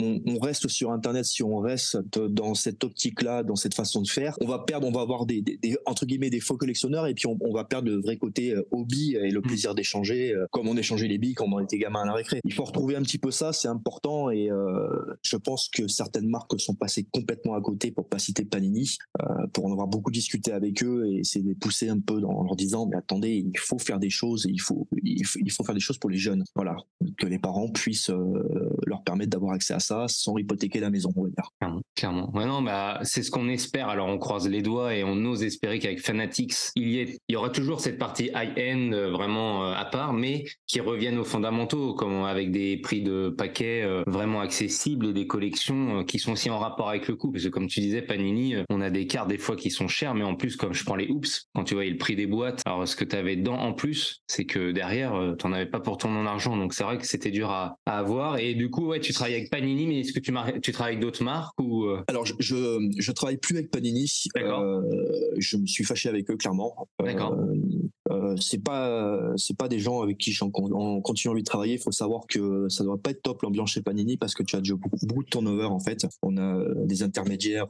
on, 0.00 0.20
on 0.26 0.38
reste 0.38 0.68
sur 0.68 0.90
Internet, 0.92 1.24
si 1.24 1.42
on 1.42 1.58
reste 1.58 1.98
dans 2.40 2.54
cette 2.54 2.82
optique-là, 2.84 3.42
dans 3.42 3.56
cette 3.56 3.74
façon 3.74 4.00
de 4.02 4.08
faire, 4.08 4.34
on 4.40 4.46
va 4.46 4.58
perdre, 4.60 4.86
on 4.86 4.92
va 4.92 5.02
avoir 5.02 5.26
des, 5.26 5.42
des- 5.42 5.58
des- 5.58 5.76
entre 5.86 6.06
guillemets 6.06 6.30
des 6.30 6.40
faux 6.40 6.56
collectionneurs 6.56 7.06
et 7.06 7.14
puis 7.14 7.26
on, 7.26 7.36
on 7.40 7.52
va 7.52 7.64
perdre 7.64 7.88
le 7.90 8.00
vrai 8.00 8.16
côté 8.16 8.52
euh, 8.52 8.62
hobby 8.70 9.14
et 9.16 9.30
le 9.30 9.40
plaisir 9.42 9.74
d'échanger, 9.74 10.32
euh, 10.32 10.46
comme 10.50 10.68
on 10.68 10.76
échangeait 10.76 11.08
les 11.08 11.18
billes 11.18 11.34
quand 11.34 11.46
on 11.50 11.60
était 11.60 11.78
gamin 11.78 12.02
à 12.02 12.06
la 12.06 12.12
récré. 12.14 12.40
Il 12.44 12.52
faut 12.52 12.64
retrouver 12.64 12.96
un 12.96 13.02
petit 13.02 13.18
peu 13.18 13.30
ça, 13.30 13.52
c'est 13.52 13.68
important 13.68 14.30
et 14.30 14.50
euh, 14.50 14.88
je 15.22 15.36
pense 15.36 15.68
que 15.68 15.86
certaines 15.88 16.28
marques 16.28 16.58
sont 16.58 16.74
passées 16.74 17.06
complètement 17.12 17.54
à 17.54 17.60
côté, 17.60 17.90
pour 17.90 18.08
pas 18.08 18.18
citer 18.18 18.44
Panini, 18.44 18.96
euh, 19.20 19.46
pour 19.52 19.66
en 19.66 19.72
avoir 19.72 19.86
beaucoup 19.88 20.10
discuté 20.10 20.52
avec 20.52 20.82
eux 20.82 21.06
et 21.08 21.18
essayer 21.18 21.42
de 21.44 21.48
les 21.50 21.54
pousser 21.54 21.88
un 21.88 22.00
peu 22.00 22.14
en 22.24 22.42
leur 22.44 22.56
disant 22.56 22.86
mais 22.86 22.96
attendez, 22.96 23.44
il 23.46 23.58
faut 23.58 23.78
faire 23.78 23.98
des 23.98 24.10
choses, 24.10 24.46
il 24.48 24.60
faut, 24.60 24.88
il 25.02 25.24
faut, 25.26 25.38
il 25.40 25.50
faut 25.52 25.64
faire 25.64 25.74
des 25.74 25.80
choses 25.80 25.98
pour 25.98 26.10
les 26.10 26.18
jeunes. 26.18 26.44
Voilà, 26.54 26.76
que 27.18 27.26
les 27.26 27.38
parents 27.38 27.68
puissent 27.70 28.10
euh, 28.10 28.70
leur 28.86 29.02
permettre 29.02 29.30
d'avoir 29.30 29.52
accès 29.52 29.74
à 29.74 29.80
ça 29.80 30.06
sans 30.08 30.36
hypothéquer 30.38 30.80
la 30.80 30.90
maison, 30.90 31.12
on 31.16 31.24
va 31.24 31.28
dire. 31.30 31.50
Clairement, 31.94 32.19
clairement. 32.28 32.50
Non, 32.50 32.62
bah, 32.62 32.98
c'est 33.02 33.22
ce 33.22 33.30
qu'on 33.30 33.48
espère. 33.48 33.88
Alors, 33.88 34.08
on 34.08 34.18
croise 34.18 34.48
les 34.48 34.62
doigts 34.62 34.94
et 34.94 35.04
on 35.04 35.16
ose 35.26 35.42
espérer 35.42 35.78
qu'avec 35.78 36.00
Fanatics, 36.00 36.54
il 36.76 36.88
y, 36.88 36.98
ait- 37.00 37.18
il 37.28 37.32
y 37.32 37.36
aura 37.36 37.50
toujours 37.50 37.80
cette 37.80 37.98
partie 37.98 38.30
high-end 38.34 38.90
euh, 38.92 39.10
vraiment 39.10 39.64
euh, 39.66 39.74
à 39.74 39.84
part, 39.84 40.12
mais 40.12 40.44
qui 40.66 40.80
reviennent 40.80 41.18
aux 41.18 41.24
fondamentaux, 41.24 41.94
comme 41.94 42.24
avec 42.24 42.50
des 42.50 42.76
prix 42.78 43.02
de 43.02 43.28
paquets 43.28 43.82
euh, 43.82 44.02
vraiment 44.06 44.40
accessibles 44.40 45.06
et 45.06 45.12
des 45.12 45.26
collections 45.26 46.00
euh, 46.00 46.04
qui 46.04 46.18
sont 46.18 46.32
aussi 46.32 46.50
en 46.50 46.58
rapport 46.58 46.88
avec 46.88 47.08
le 47.08 47.16
coût. 47.16 47.30
Parce 47.30 47.44
que, 47.44 47.48
comme 47.48 47.66
tu 47.66 47.80
disais, 47.80 48.02
Panini, 48.02 48.54
euh, 48.54 48.62
on 48.70 48.80
a 48.80 48.90
des 48.90 49.06
cartes 49.06 49.28
des 49.28 49.38
fois 49.38 49.56
qui 49.56 49.70
sont 49.70 49.88
chères, 49.88 50.14
mais 50.14 50.24
en 50.24 50.34
plus, 50.34 50.56
comme 50.56 50.72
je 50.74 50.84
prends 50.84 50.96
les 50.96 51.08
Oops, 51.08 51.46
quand 51.54 51.64
tu 51.64 51.74
voyais 51.74 51.90
le 51.90 51.98
prix 51.98 52.16
des 52.16 52.26
boîtes, 52.26 52.62
alors 52.66 52.86
ce 52.86 52.96
que 52.96 53.04
tu 53.04 53.16
avais 53.16 53.36
dedans 53.36 53.58
en 53.58 53.72
plus, 53.72 54.22
c'est 54.26 54.44
que 54.44 54.70
derrière, 54.72 55.14
euh, 55.14 55.34
t'en 55.34 55.52
avais 55.52 55.66
pas 55.66 55.80
pour 55.80 55.96
ton 55.98 56.10
en 56.16 56.26
argent. 56.26 56.56
Donc, 56.56 56.74
c'est 56.74 56.84
vrai 56.84 56.98
que 56.98 57.06
c'était 57.06 57.30
dur 57.30 57.50
à, 57.50 57.76
à 57.86 57.98
avoir. 57.98 58.38
Et 58.38 58.54
du 58.54 58.70
coup, 58.70 58.86
ouais, 58.86 59.00
tu 59.00 59.12
travailles 59.12 59.34
avec 59.34 59.50
Panini, 59.50 59.86
mais 59.86 60.00
est-ce 60.00 60.12
que 60.12 60.20
tu, 60.20 60.32
tu 60.62 60.72
travailles 60.72 60.94
avec 60.94 61.00
d'autres 61.04 61.22
marques 61.24 61.58
ou 61.60 61.84
euh, 61.84 62.02
Alors, 62.10 62.26
je, 62.26 62.34
je, 62.40 62.90
je 62.98 63.12
travaille 63.12 63.36
plus 63.36 63.56
avec 63.56 63.70
Panini. 63.70 64.24
Euh, 64.36 64.82
je 65.38 65.56
me 65.56 65.66
suis 65.66 65.84
fâché 65.84 66.08
avec 66.08 66.28
eux, 66.28 66.36
clairement. 66.36 66.88
D'accord. 66.98 67.34
Euh, 67.34 67.54
Euh, 68.10 68.36
c'est 68.40 68.62
pas 68.62 69.32
c'est 69.36 69.56
pas 69.56 69.68
des 69.68 69.78
gens 69.78 70.02
avec 70.02 70.18
qui 70.18 70.36
on 70.42 71.00
continue 71.00 71.32
envie 71.32 71.42
de 71.42 71.46
travailler. 71.46 71.74
Il 71.74 71.80
faut 71.80 71.92
savoir 71.92 72.26
que 72.28 72.68
ça 72.68 72.84
doit 72.84 72.98
pas 72.98 73.10
être 73.10 73.22
top 73.22 73.42
l'ambiance 73.42 73.72
chez 73.72 73.82
Panini 73.82 74.16
parce 74.16 74.34
que 74.34 74.42
tu 74.42 74.56
as 74.56 74.60
déjà 74.60 74.74
beaucoup, 74.74 75.22
de 75.22 75.28
turnover 75.28 75.64
en 75.64 75.80
fait. 75.80 76.06
On 76.22 76.36
a 76.36 76.64
des 76.84 77.02
intermédiaires, 77.02 77.66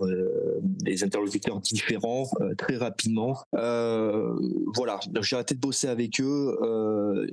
des 0.63 1.05
interlocuteurs 1.05 1.61
différents 1.61 2.29
très 2.59 2.77
rapidement. 2.77 3.39
voilà, 3.53 5.01
j'ai 5.21 5.37
arrêté 5.37 5.55
de 5.55 5.61
bosser 5.61 5.89
avec 5.89 6.21
eux. 6.21 6.57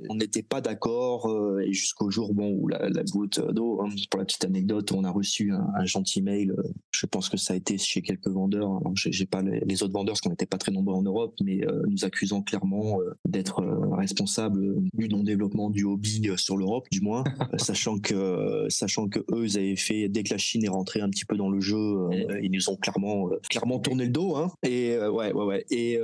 on 0.08 0.14
n'était 0.14 0.42
pas 0.42 0.60
d'accord 0.60 1.30
et 1.60 1.72
jusqu'au 1.72 2.10
jour 2.10 2.34
bon 2.34 2.50
où 2.50 2.68
la, 2.68 2.88
goutte 3.04 3.40
d'eau. 3.52 3.80
Hein, 3.82 3.88
pour 4.10 4.18
la 4.18 4.26
petite 4.26 4.44
anecdote, 4.44 4.92
on 4.92 5.04
a 5.04 5.10
reçu 5.10 5.52
un, 5.52 5.84
gentil 5.84 6.22
mail. 6.22 6.54
Je 6.90 7.06
pense 7.06 7.28
que 7.28 7.36
ça 7.36 7.54
a 7.54 7.56
été 7.56 7.78
chez 7.78 8.02
quelques 8.02 8.28
vendeurs. 8.28 8.80
J'ai 8.94 9.26
pas 9.26 9.42
les, 9.42 9.82
autres 9.82 9.92
vendeurs 9.92 10.14
parce 10.14 10.20
qu'on 10.20 10.30
n'était 10.30 10.46
pas 10.46 10.58
très 10.58 10.72
nombreux 10.72 10.94
en 10.94 11.02
Europe, 11.02 11.34
mais 11.42 11.64
euh, 11.64 11.82
nous 11.88 12.04
accusant 12.04 12.42
clairement 12.42 12.97
euh, 13.00 13.14
d'être 13.28 13.60
euh, 13.60 13.94
responsable 13.94 14.60
du 14.94 15.08
non-développement 15.08 15.70
du 15.70 15.84
hobby 15.84 16.30
sur 16.36 16.56
l'Europe, 16.56 16.86
du 16.90 17.00
moins, 17.00 17.24
sachant 17.56 17.98
que 17.98 18.66
sachant 18.68 19.08
que 19.08 19.20
eux 19.32 19.44
ils 19.44 19.58
avaient 19.58 19.76
fait 19.76 20.08
dès 20.08 20.22
que 20.22 20.34
la 20.34 20.38
Chine 20.38 20.64
est 20.64 20.68
rentrée 20.68 21.00
un 21.00 21.08
petit 21.08 21.24
peu 21.24 21.36
dans 21.36 21.50
le 21.50 21.60
jeu, 21.60 22.08
ils 22.42 22.50
nous 22.50 22.70
ont 22.70 22.76
clairement 22.76 23.30
clairement 23.50 23.78
tourné 23.78 24.04
le 24.04 24.10
dos. 24.10 24.36
Hein, 24.36 24.50
et 24.62 24.96
ouais 24.98 25.32
ouais 25.32 25.44
ouais. 25.44 25.64
Et 25.70 25.98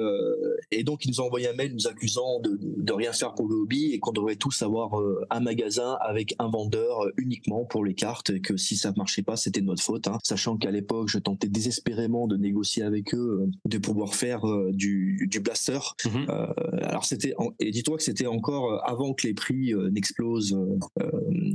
et 0.71 0.85
donc 0.85 1.05
ils 1.05 1.09
nous 1.09 1.21
ont 1.21 1.27
envoyé 1.27 1.49
un 1.49 1.55
mail 1.55 1.73
nous 1.75 1.87
accusant 1.87 2.41
de, 2.41 2.59
de 2.61 2.93
rien 2.93 3.13
faire 3.13 3.35
pour 3.35 3.49
le 3.49 3.57
hobby 3.57 3.93
et 3.93 3.99
qu'on 3.99 4.13
devrait 4.13 4.37
tous 4.37 4.63
avoir 4.63 4.93
un 5.31 5.41
magasin 5.41 5.97
avec 6.01 6.35
un 6.39 6.49
vendeur 6.49 7.07
uniquement 7.17 7.65
pour 7.65 7.85
les 7.85 7.95
cartes 7.95 8.31
et 8.31 8.41
que 8.41 8.57
si 8.57 8.77
ça 8.77 8.93
marchait 8.97 9.23
pas 9.23 9.37
c'était 9.37 9.61
de 9.61 9.67
notre 9.67 9.83
faute. 9.83 10.09
Hein, 10.09 10.19
sachant 10.23 10.57
qu'à 10.57 10.71
l'époque 10.71 11.09
je 11.09 11.19
tentais 11.19 11.49
désespérément 11.49 12.27
de 12.27 12.37
négocier 12.37 12.83
avec 12.83 13.15
eux, 13.15 13.43
euh, 13.43 13.51
de 13.69 13.79
pouvoir 13.79 14.15
faire 14.15 14.47
euh, 14.47 14.71
du, 14.73 15.27
du 15.31 15.41
blaster. 15.41 15.79
Mhm. 16.05 16.27
Euh, 16.29 16.47
alors 16.89 17.05
c'était 17.05 17.35
et 17.61 17.71
dis-toi 17.71 17.97
que 17.97 18.03
c'était 18.03 18.27
encore 18.27 18.83
avant 18.89 19.15
que 19.15 19.27
les 19.27 19.35
prix 19.35 19.73
n'explosent. 19.93 20.57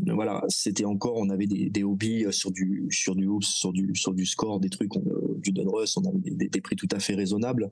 voilà, 0.08 0.44
c'était 0.48 0.86
encore 0.86 1.18
on 1.18 1.30
avait 1.30 1.48
des, 1.48 1.84
hobbies 1.84 2.26
sur 2.32 2.52
du 2.52 2.88
sur 2.90 3.16
du 3.16 3.28
sur 3.42 3.74
du 3.74 3.92
sur 3.96 4.14
du 4.14 4.26
score, 4.26 4.60
des 4.60 4.70
trucs 4.70 4.92
du 5.38 5.52
Donruss, 5.52 5.98
on 5.98 6.04
avait 6.06 6.20
des, 6.32 6.62
prix 6.62 6.76
tout 6.76 6.88
à 6.92 7.00
fait 7.00 7.16
raisonnables. 7.16 7.70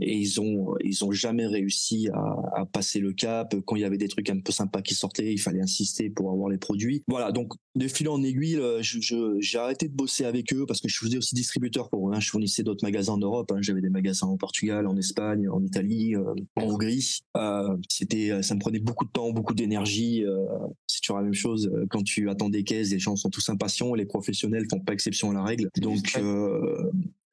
et 0.00 0.16
ils 0.16 0.40
ont 0.40 0.74
ils 0.84 1.04
ont 1.04 1.12
jamais 1.12 1.46
réussi 1.46 2.08
à, 2.12 2.66
passer 2.72 3.00
le 3.00 3.12
cap. 3.12 3.54
Quand 3.64 3.76
il 3.76 3.82
y 3.82 3.84
avait 3.84 3.98
des 3.98 4.08
trucs 4.08 4.30
un 4.30 4.40
peu 4.40 4.52
sympas 4.52 4.82
qui 4.82 4.94
sortaient, 4.94 5.32
il 5.32 5.38
fallait 5.38 5.60
insister 5.60 6.10
pour 6.10 6.30
avoir 6.30 6.48
les 6.48 6.58
produits. 6.58 7.02
Voilà, 7.08 7.32
donc 7.32 7.54
de 7.74 7.88
fil 7.88 8.08
en 8.08 8.22
aiguille, 8.22 8.60
j'ai 8.80 9.58
arrêté 9.58 9.88
de 9.88 9.94
bosser 9.94 10.24
avec 10.24 10.52
eux 10.52 10.64
parce 10.66 10.80
que 10.80 10.88
je 10.88 10.98
faisais 10.98 11.18
aussi 11.18 11.34
distributeur 11.34 11.88
pour 11.90 12.08
eux. 12.08 12.14
Hein. 12.14 12.20
Je 12.20 12.30
fournissais 12.30 12.62
d'autres 12.62 12.84
magasins 12.84 13.14
en 13.14 13.18
Europe. 13.18 13.50
Hein. 13.52 13.58
J'avais 13.60 13.80
des 13.80 13.90
magasins 13.90 14.26
en 14.26 14.36
Portugal, 14.36 14.86
en 14.86 14.96
Espagne, 14.96 15.48
en 15.48 15.62
Italie, 15.62 16.14
euh, 16.16 16.34
Hongrie. 16.66 17.20
Euh, 17.36 17.76
c'était, 17.88 18.42
ça 18.42 18.54
me 18.54 18.60
prenait 18.60 18.78
beaucoup 18.78 19.04
de 19.04 19.10
temps, 19.10 19.30
beaucoup 19.30 19.54
d'énergie. 19.54 20.24
Euh, 20.24 20.44
c'est 20.86 21.00
toujours 21.00 21.18
la 21.18 21.24
même 21.24 21.34
chose. 21.34 21.70
Quand 21.90 22.02
tu 22.02 22.28
attends 22.30 22.48
des 22.48 22.64
caisses, 22.64 22.90
les 22.90 22.98
gens 22.98 23.16
sont 23.16 23.30
tous 23.30 23.48
impatients. 23.48 23.94
Les 23.94 24.06
professionnels 24.06 24.66
font 24.70 24.80
pas 24.80 24.92
exception 24.92 25.30
à 25.30 25.34
la 25.34 25.42
règle. 25.42 25.70
Donc 25.80 26.18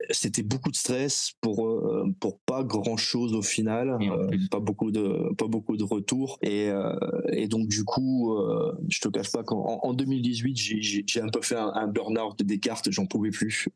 c'était 0.10 0.44
beaucoup 0.44 0.72
de 0.72 0.76
stress 0.76 1.34
pour 1.42 1.68
euh, 1.68 2.06
pour 2.20 2.40
pas 2.40 2.64
grand 2.64 2.98
chose 2.98 3.34
au 3.34 3.42
final, 3.42 3.98
euh, 4.02 4.30
pas 4.52 4.60
beaucoup 4.60 4.92
de 4.92 5.34
pas 5.36 5.48
beaucoup 5.48 5.78
de 5.78 5.84
retours. 5.84 6.40
Et 6.42 6.70
euh, 6.70 6.94
et 7.32 7.48
donc 7.48 7.68
du 7.68 7.84
coup, 7.84 8.38
je 8.90 9.00
te 9.00 9.08
cache 9.10 9.32
pas 9.32 9.44
qu'en 9.44 9.80
en 9.82 9.94
2018 9.94 10.56
j'ai 10.56 10.82
j'ai 10.82 11.22
un 11.22 11.30
peu 11.30 11.42
fait 11.42 11.56
un, 11.56 11.88
burn-out 11.88 12.42
des 12.44 12.60
cartes, 12.60 12.90
j'en 12.92 13.06
pouvais 13.06 13.30
plus, 13.30 13.70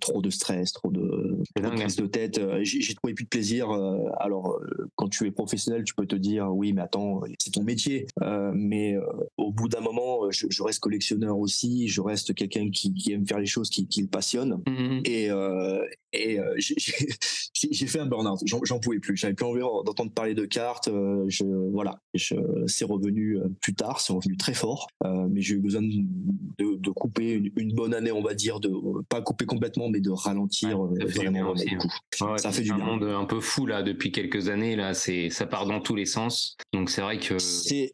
trop 0.00 0.22
de 0.22 0.30
stress, 0.30 0.72
trop 0.72 0.90
de, 0.90 1.38
prise 1.54 1.96
de 1.96 2.06
tête, 2.06 2.40
j'ai 2.62 2.94
trouvé 2.94 3.14
plus 3.14 3.24
de 3.24 3.28
plaisir. 3.28 3.70
alors 4.18 4.58
quand 4.96 5.08
tu 5.08 5.26
es 5.26 5.30
professionnel, 5.30 5.84
tu 5.84 5.94
peux 5.94 6.06
te 6.06 6.16
dire 6.16 6.48
oui 6.50 6.72
mais 6.72 6.82
attends 6.82 7.20
c'est 7.38 7.52
ton 7.52 7.62
métier, 7.62 8.06
mais 8.54 8.96
au 9.36 9.52
bout 9.52 9.68
d'un 9.68 9.80
moment 9.80 10.30
je, 10.30 10.46
je, 10.48 10.62
reste 10.62 10.80
collectionneur 10.80 11.38
aussi, 11.38 11.88
je 11.88 12.00
reste 12.00 12.34
quelqu'un 12.34 12.70
qui, 12.70 12.92
qui, 12.94 13.12
aime 13.12 13.26
faire 13.26 13.38
les 13.38 13.46
choses 13.46 13.70
qui, 13.70 13.86
qui 13.86 14.02
le 14.02 14.08
passionne. 14.08 14.60
Mmh 15.00 15.10
et, 15.10 15.30
euh, 15.30 15.84
et 16.12 16.38
euh, 16.38 16.54
j'ai 16.58 17.86
fait 17.86 18.00
un 18.00 18.06
burn-out. 18.06 18.40
J'en 18.44 18.80
pouvais 18.80 18.98
plus. 18.98 19.16
J'avais 19.16 19.34
plus 19.34 19.46
envie 19.46 19.60
d'entendre 19.60 20.12
parler 20.12 20.34
de 20.34 20.44
cartes. 20.44 20.88
Euh, 20.88 21.24
je, 21.28 21.44
voilà. 21.72 22.00
C'est 22.14 22.84
revenu 22.84 23.38
plus 23.60 23.74
tard. 23.74 24.00
C'est 24.00 24.12
revenu 24.12 24.36
très 24.36 24.54
fort. 24.54 24.88
mais 25.04 25.40
j'ai 25.40 25.54
eu 25.54 25.60
besoin 25.60 25.82
de, 25.82 26.76
de 26.76 26.90
couper 26.90 27.52
une, 27.56 27.72
bonne 27.72 27.94
année, 27.94 28.12
on 28.12 28.22
va 28.22 28.34
dire, 28.34 28.60
de 28.60 28.70
pas 29.08 29.22
couper 29.22 29.46
complètement, 29.46 29.88
mais 29.88 30.00
de 30.00 30.10
ralentir 30.10 30.78
vraiment. 30.78 31.54
Hein. 31.54 32.36
ça 32.36 32.52
fait 32.52 32.62
du 32.62 32.72
bien. 32.72 32.82
un 32.82 32.86
monde 32.86 33.04
un 33.04 33.24
peu 33.24 33.40
fou 33.40 33.66
là 33.66 33.82
depuis 33.82 34.12
quelques 34.12 34.48
années. 34.48 34.76
Là, 34.76 34.94
c'est 34.94 35.30
ça 35.30 35.46
part 35.46 35.66
dans 35.66 35.80
tous 35.80 35.94
les 35.94 36.06
sens. 36.06 36.56
Donc 36.72 36.90
c'est 36.90 37.02
vrai 37.02 37.18
que 37.18 37.38
c'est 37.38 37.92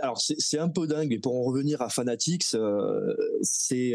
alors 0.00 0.20
c'est 0.20 0.58
un 0.58 0.68
peu 0.68 0.86
dingue. 0.86 1.12
Et 1.12 1.18
pour 1.18 1.36
en 1.36 1.42
revenir 1.42 1.82
à 1.82 1.88
Fanatics, 1.88 2.56
c'est 3.42 3.94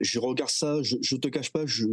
je 0.00 0.18
regarde 0.18 0.50
ça. 0.50 0.82
Je, 0.82 0.96
je 1.00 1.16
te 1.16 1.28
cache 1.28 1.50
pas 1.52 1.66
je 1.66 1.86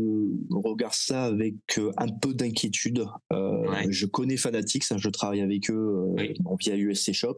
regarde 0.49 0.93
ça 0.93 1.25
avec 1.25 1.55
euh, 1.77 1.91
un 1.97 2.07
peu 2.07 2.33
d'inquiétude. 2.33 3.05
Euh, 3.31 3.65
je 3.89 4.05
connais 4.05 4.37
Fanatics, 4.37 4.85
hein, 4.91 4.97
je 4.97 5.09
travaille 5.09 5.41
avec 5.41 5.69
eux 5.69 6.13
euh, 6.17 6.55
via 6.59 6.75
USC 6.75 7.13
Shop. 7.13 7.37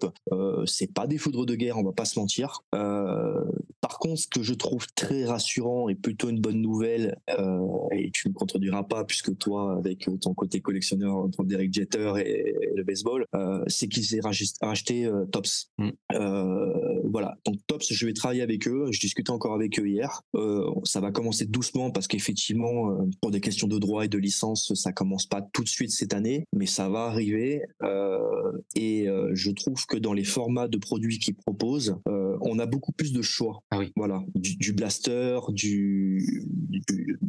c'est 0.65 0.93
pas 0.93 1.07
des 1.07 1.17
foudres 1.17 1.45
de 1.45 1.55
guerre, 1.55 1.77
on 1.77 1.83
va 1.83 1.93
pas 1.93 2.05
se 2.05 2.19
mentir. 2.19 2.63
par 2.71 3.99
contre, 3.99 4.21
ce 4.21 4.27
que 4.27 4.43
je 4.43 4.53
trouve 4.53 4.85
très 4.95 5.25
rassurant 5.25 5.89
et 5.89 5.95
plutôt 5.95 6.29
une 6.29 6.39
bonne 6.39 6.61
nouvelle, 6.61 7.17
et 7.91 8.11
tu 8.11 8.27
ne 8.27 8.33
me 8.33 8.37
contrediras 8.37 8.83
pas 8.83 9.03
puisque 9.05 9.37
toi, 9.37 9.77
avec 9.77 10.09
ton 10.21 10.33
côté 10.33 10.61
collectionneur 10.61 11.15
entre 11.15 11.43
Derek 11.43 11.73
Jeter 11.73 12.13
et, 12.17 12.55
le 12.75 12.83
baseball, 12.83 13.25
c'est 13.67 13.87
qu'ils 13.87 14.15
aient 14.15 14.21
racheté 14.61 15.09
Tops. 15.35 15.71
Mm. 15.77 15.89
voilà, 17.05 17.37
donc 17.45 17.55
Tops, 17.67 17.91
je 17.91 18.05
vais 18.05 18.13
travailler 18.13 18.41
avec 18.41 18.67
eux. 18.67 18.87
Je 18.91 18.99
discutais 18.99 19.31
encore 19.31 19.53
avec 19.53 19.79
eux 19.79 19.87
hier. 19.87 20.21
ça 20.83 20.99
va 20.99 21.11
commencer 21.11 21.45
doucement 21.45 21.91
parce 21.91 22.07
que 22.07 22.15
effectivement, 22.15 22.91
euh, 22.91 23.05
pour 23.21 23.31
des 23.31 23.41
questions 23.41 23.67
de 23.67 23.77
droit 23.77 24.05
et 24.05 24.07
de 24.07 24.17
licence, 24.17 24.73
ça 24.73 24.91
commence 24.91 25.25
pas 25.25 25.41
tout 25.53 25.63
de 25.63 25.69
suite 25.69 25.91
cette 25.91 26.13
année, 26.13 26.45
mais 26.53 26.65
ça 26.65 26.89
va 26.89 27.05
arriver. 27.05 27.61
Euh, 27.83 28.51
et 28.75 29.07
euh, 29.07 29.31
je 29.33 29.51
trouve 29.51 29.85
que 29.85 29.97
dans 29.97 30.13
les 30.13 30.23
formats 30.23 30.67
de 30.67 30.77
produits 30.77 31.19
qu'ils 31.19 31.35
proposent, 31.35 31.95
on 32.41 32.59
a 32.59 32.65
beaucoup 32.65 32.91
plus 32.91 33.13
de 33.13 33.21
choix. 33.21 33.61
Ah 33.71 33.79
oui. 33.79 33.91
Voilà, 33.95 34.23
du, 34.35 34.73
blaster, 34.73 35.39
du, 35.49 36.43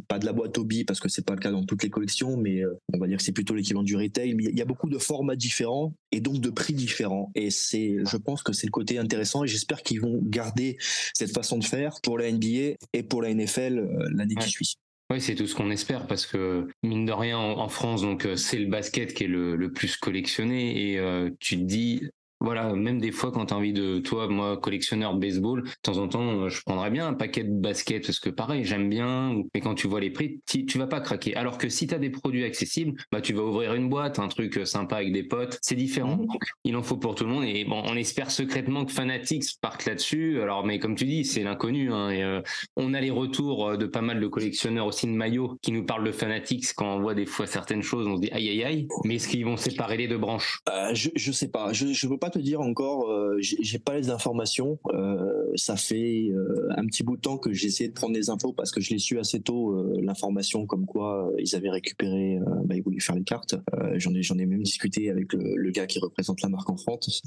pas 0.07 0.19
de 0.19 0.25
la 0.25 0.33
boîte 0.33 0.57
hobby 0.57 0.83
parce 0.83 0.99
que 0.99 1.09
c'est 1.09 1.25
pas 1.25 1.33
le 1.33 1.39
cas 1.39 1.51
dans 1.51 1.63
toutes 1.63 1.83
les 1.83 1.89
collections, 1.89 2.37
mais 2.37 2.61
on 2.93 2.97
va 2.97 3.07
dire 3.07 3.17
que 3.17 3.23
c'est 3.23 3.31
plutôt 3.31 3.55
l'équivalent 3.55 3.83
du 3.83 3.95
retail. 3.95 4.35
Mais 4.35 4.43
il 4.43 4.57
y 4.57 4.61
a 4.61 4.65
beaucoup 4.65 4.89
de 4.89 4.97
formats 4.97 5.35
différents 5.35 5.93
et 6.11 6.19
donc 6.19 6.39
de 6.39 6.49
prix 6.49 6.73
différents. 6.73 7.31
Et 7.35 7.49
c'est, 7.49 7.96
je 8.05 8.17
pense 8.17 8.43
que 8.43 8.53
c'est 8.53 8.67
le 8.67 8.71
côté 8.71 8.97
intéressant 8.97 9.43
et 9.43 9.47
j'espère 9.47 9.81
qu'ils 9.81 10.01
vont 10.01 10.19
garder 10.23 10.77
cette 11.13 11.31
façon 11.31 11.57
de 11.57 11.63
faire 11.63 11.99
pour 12.01 12.17
la 12.17 12.31
NBA 12.31 12.77
et 12.93 13.03
pour 13.03 13.21
la 13.21 13.33
NFL 13.33 13.87
l'année 14.11 14.35
qui 14.35 14.49
suit. 14.49 14.77
Oui, 15.09 15.21
c'est 15.21 15.35
tout 15.35 15.47
ce 15.47 15.55
qu'on 15.55 15.71
espère 15.71 16.05
parce 16.05 16.25
que 16.25 16.67
mine 16.83 17.05
de 17.05 17.13
rien 17.13 17.37
en, 17.37 17.69
France, 17.69 18.01
donc 18.01 18.25
euh, 18.25 18.35
c'est 18.35 18.59
le 18.59 18.67
basket 18.67 19.13
qui 19.13 19.23
est 19.23 19.27
le, 19.27 19.55
le 19.55 19.71
plus 19.71 19.95
collectionné 19.95 20.91
et 20.91 20.99
euh, 20.99 21.29
tu 21.39 21.57
te 21.57 21.63
dis 21.63 22.01
voilà, 22.39 22.73
même 22.73 22.99
des 22.99 23.11
fois 23.11 23.31
quand 23.31 23.47
tu 23.47 23.53
as 23.53 23.57
envie 23.57 23.73
de, 23.73 23.99
toi, 23.99 24.27
moi, 24.27 24.57
collectionneur 24.57 25.15
baseball, 25.15 25.63
de 25.63 25.69
temps 25.81 25.97
en 25.97 26.07
temps, 26.07 26.41
euh, 26.41 26.49
je 26.49 26.61
prendrais 26.61 26.91
bien 26.91 27.07
un 27.07 27.13
paquet 27.13 27.43
de 27.43 27.51
baskets 27.51 28.05
parce 28.05 28.19
que 28.19 28.29
pareil, 28.29 28.63
j'aime 28.63 28.89
bien, 28.89 29.41
mais 29.53 29.61
quand 29.61 29.73
tu 29.73 29.87
vois 29.87 29.99
les 29.99 30.11
prix, 30.11 30.41
tu, 30.45 30.77
vas 30.77 30.87
pas 30.87 31.01
craquer. 31.01 31.35
Alors 31.35 31.57
que 31.57 31.69
si 31.69 31.87
tu 31.87 31.95
as 31.95 31.99
des 31.99 32.11
produits 32.11 32.43
accessibles, 32.43 32.93
bah, 33.11 33.21
tu 33.21 33.33
vas 33.33 33.41
ouvrir 33.41 33.73
une 33.73 33.89
boîte, 33.89 34.19
un 34.19 34.27
truc 34.27 34.57
euh, 34.57 34.65
sympa 34.65 34.97
avec 34.97 35.11
des 35.11 35.23
potes, 35.23 35.57
c'est 35.61 35.75
différent. 35.75 36.17
Mmh. 36.17 36.27
Donc, 36.27 36.43
il 36.63 36.75
en 36.75 36.83
faut 36.83 36.97
pour 36.97 37.15
tout 37.15 37.23
le 37.23 37.31
monde 37.31 37.43
et 37.43 37.65
bon, 37.65 37.81
on 37.85 37.95
espère 37.95 38.29
secrètement 38.29 38.85
que 38.85 38.91
Fanatics 38.91 39.59
parte 39.59 39.85
là-dessus. 39.85 40.39
Alors, 40.41 40.65
mais 40.65 40.77
comme 40.77 40.95
tu 40.95 41.05
dis, 41.05 41.25
c'est 41.25 41.43
l'inconnu. 41.43 41.91
Hein, 41.91 42.11
et, 42.11 42.23
euh, 42.23 42.41
on 42.75 42.93
a 42.93 43.01
les 43.01 43.11
retours 43.11 43.77
de 43.77 43.85
pas 43.87 44.01
mal 44.01 44.19
de 44.19 44.27
collectionneurs 44.27 44.85
aussi 44.85 45.07
de 45.07 45.11
maillots 45.11 45.57
qui 45.61 45.71
nous 45.71 45.85
parlent 45.85 46.05
de 46.05 46.11
Fanatics 46.11 46.73
quand 46.75 46.97
on 46.97 46.99
voit 46.99 47.15
des 47.15 47.25
fois 47.25 47.47
certaines 47.47 47.81
choses, 47.81 48.05
on 48.05 48.17
se 48.17 48.21
dit 48.21 48.31
aïe 48.31 48.49
aïe 48.49 48.63
aïe, 48.63 48.87
mais 49.05 49.15
est-ce 49.15 49.27
qu'ils 49.27 49.45
vont 49.45 49.57
séparer 49.57 49.97
les 49.97 50.07
deux 50.07 50.17
branches? 50.17 50.59
Je, 50.93 51.09
je 51.15 51.31
sais 51.31 51.49
pas, 51.49 51.73
je, 51.73 51.87
je 51.87 52.07
veux 52.07 52.17
pas 52.17 52.26
te 52.29 52.39
dire 52.39 52.61
encore, 52.61 53.09
euh, 53.09 53.37
j'ai 53.39 53.79
pas 53.79 53.95
les 53.97 54.09
informations. 54.09 54.79
Euh, 54.93 55.51
ça 55.55 55.75
fait 55.75 56.29
euh, 56.29 56.67
un 56.75 56.85
petit 56.85 57.03
bout 57.03 57.17
de 57.17 57.21
temps 57.21 57.37
que 57.37 57.53
j'ai 57.53 57.67
essayé 57.67 57.89
de 57.89 57.93
prendre 57.93 58.13
des 58.13 58.29
infos 58.29 58.53
parce 58.53 58.71
que 58.71 58.81
je 58.81 58.91
l'ai 58.91 58.99
su 58.99 59.19
assez 59.19 59.41
tôt 59.41 59.75
l'information 60.01 60.65
comme 60.65 60.85
quoi 60.85 61.31
ils 61.37 61.55
avaient 61.55 61.69
récupéré, 61.69 62.39
bah, 62.65 62.75
ils 62.75 62.81
voulaient 62.81 62.99
faire 62.99 63.15
les 63.15 63.23
cartes. 63.23 63.55
j'en 63.95 64.13
ai 64.13 64.21
j'en 64.21 64.37
ai 64.37 64.45
même 64.45 64.63
discuté 64.63 65.09
avec 65.09 65.33
le, 65.33 65.71
gars 65.71 65.87
qui 65.87 65.99
représente 65.99 66.41
la 66.41 66.49
marque 66.49 66.69
en 66.69 66.77
France. 66.77 67.21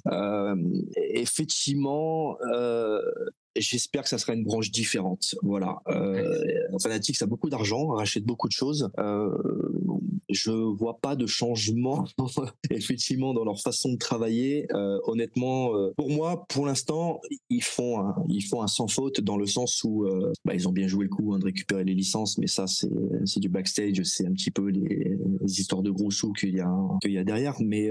effectivement, 0.97 2.37
J'espère 3.57 4.03
que 4.05 4.09
ça 4.09 4.19
sera 4.19 4.35
une 4.35 4.45
branche 4.45 4.71
différente. 4.71 5.35
Voilà. 5.43 5.83
Euh, 5.89 6.45
Fanatics 6.81 7.21
a 7.23 7.27
beaucoup 7.27 7.51
d'argent, 7.51 7.89
rachète 7.89 8.25
beaucoup 8.25 8.49
de 8.49 8.53
choses. 8.53 8.91
Euh, 8.99 9.31
je 10.29 10.51
vois 10.51 10.99
pas 11.01 11.17
de 11.17 11.27
changement 11.27 12.05
effectivement 12.71 13.35
dans 13.35 13.45
leur 13.45 13.61
façon 13.61 13.93
de 13.93 13.99
travailler. 13.99 14.67
Euh, 14.73 14.99
honnêtement, 15.05 15.75
euh, 15.75 15.93
pour 15.97 16.11
moi, 16.11 16.47
pour 16.49 16.67
l'instant, 16.67 17.21
ils 17.49 17.63
font 17.63 18.01
un, 18.01 18.15
ils 18.29 18.43
font 18.43 18.63
un 18.63 18.67
sans 18.67 18.89
faute 18.89 19.21
dans 19.21 19.37
le 19.37 19.47
sens 19.47 19.83
où 19.85 20.05
euh, 20.05 20.33
bah, 20.45 20.55
ils 20.55 20.69
ont 20.69 20.73
bien 20.73 20.87
joué 20.87 21.05
le 21.05 21.11
coup 21.11 21.35
hein, 21.35 21.39
de 21.39 21.45
récupérer 21.45 21.85
les 21.85 21.95
licences, 21.95 22.39
mais 22.39 22.47
ça 22.47 22.67
c'est 22.67 22.89
c'est 23.25 23.41
du 23.41 23.49
backstage, 23.49 24.03
c'est 24.05 24.27
un 24.27 24.33
petit 24.33 24.51
peu 24.51 24.69
les, 24.69 25.19
les 25.41 25.61
histoires 25.61 25.83
de 25.83 25.91
gros 25.91 26.11
sous 26.11 26.33
qu'il 26.33 26.55
y 26.55 26.61
a 26.61 26.73
qu'il 27.03 27.13
y 27.13 27.19
a 27.19 27.25
derrière. 27.25 27.57
Mais 27.61 27.91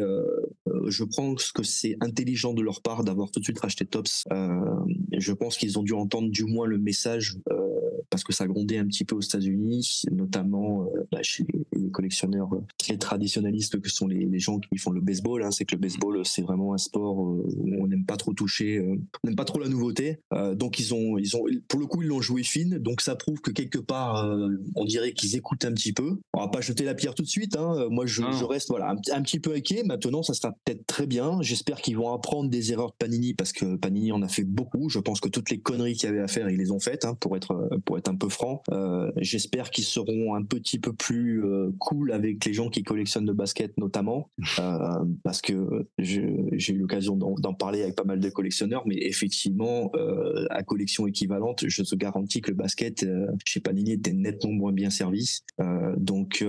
je 0.90 1.04
pense 1.04 1.52
que 1.52 1.64
c'est 1.64 1.96
intelligent 2.02 2.54
de 2.54 2.62
leur 2.62 2.82
part 2.82 3.04
d'avoir 3.04 3.32
tout 3.32 3.40
de 3.40 3.46
suite 3.46 3.60
racheté 3.60 3.86
Tops. 3.86 4.26
Euh, 4.32 4.60
je 5.18 5.34
pense 5.34 5.58
qu'ils 5.58 5.80
ont 5.80 5.84
dû 5.84 5.94
entendre 5.94 6.30
du 6.30 6.46
moins 6.46 6.66
le 6.66 6.78
message 6.78 7.38
euh, 7.52 7.58
parce 8.20 8.26
que 8.26 8.34
ça 8.34 8.48
grondait 8.48 8.78
un 8.78 8.86
petit 8.86 9.06
peu 9.06 9.16
aux 9.16 9.22
États-Unis, 9.22 10.04
notamment 10.12 10.84
euh, 10.84 11.08
bah, 11.10 11.20
chez 11.22 11.46
les, 11.74 11.90
collectionneurs 11.90 12.54
euh, 12.54 12.62
très 12.78 12.98
traditionnalistes 12.98 13.80
que 13.80 13.90
sont 13.90 14.08
les, 14.08 14.26
les 14.26 14.40
gens 14.40 14.60
qui 14.60 14.78
font 14.78 14.92
le 14.92 15.00
baseball. 15.00 15.42
Hein. 15.42 15.52
C'est 15.52 15.64
que 15.64 15.76
le 15.76 15.80
baseball, 15.80 16.26
c'est 16.26 16.42
vraiment 16.42 16.74
un 16.74 16.78
sport 16.78 17.22
euh, 17.22 17.44
où 17.56 17.82
on 17.82 17.88
n'aime 17.88 18.04
pas 18.06 18.18
trop 18.18 18.34
toucher, 18.34 18.82
on 18.82 18.98
n'aime 19.24 19.38
pas 19.38 19.46
trop 19.46 19.60
la 19.60 19.70
nouveauté. 19.70 20.20
Donc 20.56 20.80
ils 20.80 20.94
ont, 20.94 21.18
ils 21.18 21.38
ont, 21.38 21.46
pour 21.70 21.80
le 21.80 21.86
coup, 21.86 22.02
ils 22.02 22.10
l'ont 22.10 22.20
joué 22.22 22.44
fine. 22.44 22.78
Donc 22.78 23.00
ça 23.00 23.16
prouve 23.16 23.40
que 23.40 23.52
quelque 23.52 23.80
part, 23.80 24.30
on 24.76 24.84
dirait 24.86 25.14
qu'ils 25.14 25.36
écoutent 25.38 25.64
un 25.64 25.72
petit 25.72 25.94
peu. 25.94 26.18
On 26.34 26.42
va 26.42 26.50
pas 26.50 26.60
jeter 26.62 26.84
la 26.84 26.96
pierre 26.96 27.16
tout 27.16 27.24
de 27.24 27.28
suite. 27.28 27.56
Hein. 27.56 27.88
Moi, 27.90 28.06
je, 28.06 28.22
Non. 28.22 28.32
je 28.34 28.44
reste 28.44 28.68
voilà 28.70 28.90
un, 28.90 28.98
petit- 28.98 29.12
un 29.12 29.22
petit 29.22 29.40
peu 29.40 29.54
inquiet. 29.56 29.84
Maintenant, 29.84 30.24
ça 30.24 30.34
sera 30.34 30.52
peut-être 30.66 30.86
très 30.88 31.08
bien. 31.08 31.42
J'espère 31.42 31.82
qu'ils 31.82 31.96
vont 31.98 32.12
apprendre 32.14 32.50
des 32.50 32.72
erreurs 32.74 32.90
de 32.90 32.96
Panini 33.00 33.34
parce 33.34 33.54
que 33.54 33.78
Panini 33.78 34.12
en 34.12 34.22
a 34.22 34.28
fait 34.28 34.44
beaucoup. 34.44 34.90
Je 34.90 35.00
pense 35.00 35.22
que 35.22 35.30
toutes 35.30 35.50
les 35.50 35.60
conneries 35.60 35.94
qu'il 35.94 36.10
y 36.10 36.12
avait 36.12 36.22
à 36.22 36.28
faire, 36.28 36.50
ils 36.50 36.58
les 36.58 36.72
ont 36.72 36.80
faites. 36.80 37.06
Hein, 37.06 37.16
pour 37.20 37.38
être 37.38 37.70
pour 37.86 37.98
être 37.98 38.09
un 38.10 38.16
peu 38.16 38.30
franc. 38.30 38.62
Euh, 38.72 39.12
J'espère 39.18 39.70
qu'ils 39.72 39.84
seront 39.86 40.36
un 40.36 40.44
petit 40.44 40.80
peu 40.80 40.94
plus 40.94 41.46
euh, 41.46 41.72
cool 41.80 42.12
avec 42.12 42.44
les 42.46 42.54
gens 42.54 42.70
qui 42.70 42.84
collectionnent 42.84 43.26
le 43.28 43.34
basket 43.34 43.78
notamment, 43.78 44.30
euh, 44.60 45.06
parce 45.24 45.42
que 45.42 45.88
j'ai 45.98 46.74
eu 46.74 46.78
l'occasion 46.78 47.16
d'en 47.16 47.54
parler 47.54 47.84
avec 47.84 47.96
pas 47.96 48.04
mal 48.04 48.20
de 48.20 48.30
collectionneurs, 48.30 48.84
mais 48.86 48.98
effectivement, 48.98 49.92
euh, 49.96 50.46
à 50.50 50.64
collection 50.64 51.08
équivalente, 51.08 51.64
je 51.68 51.84
te 51.84 51.96
garantis 51.96 52.42
que 52.42 52.52
le 52.52 52.58
basket 52.58 53.06
chez 53.46 53.60
Panini 53.60 53.94
était 53.94 54.14
nettement 54.14 54.52
moins 54.54 54.72
bien 54.74 54.90
servi. 54.90 55.40
Donc, 55.98 56.44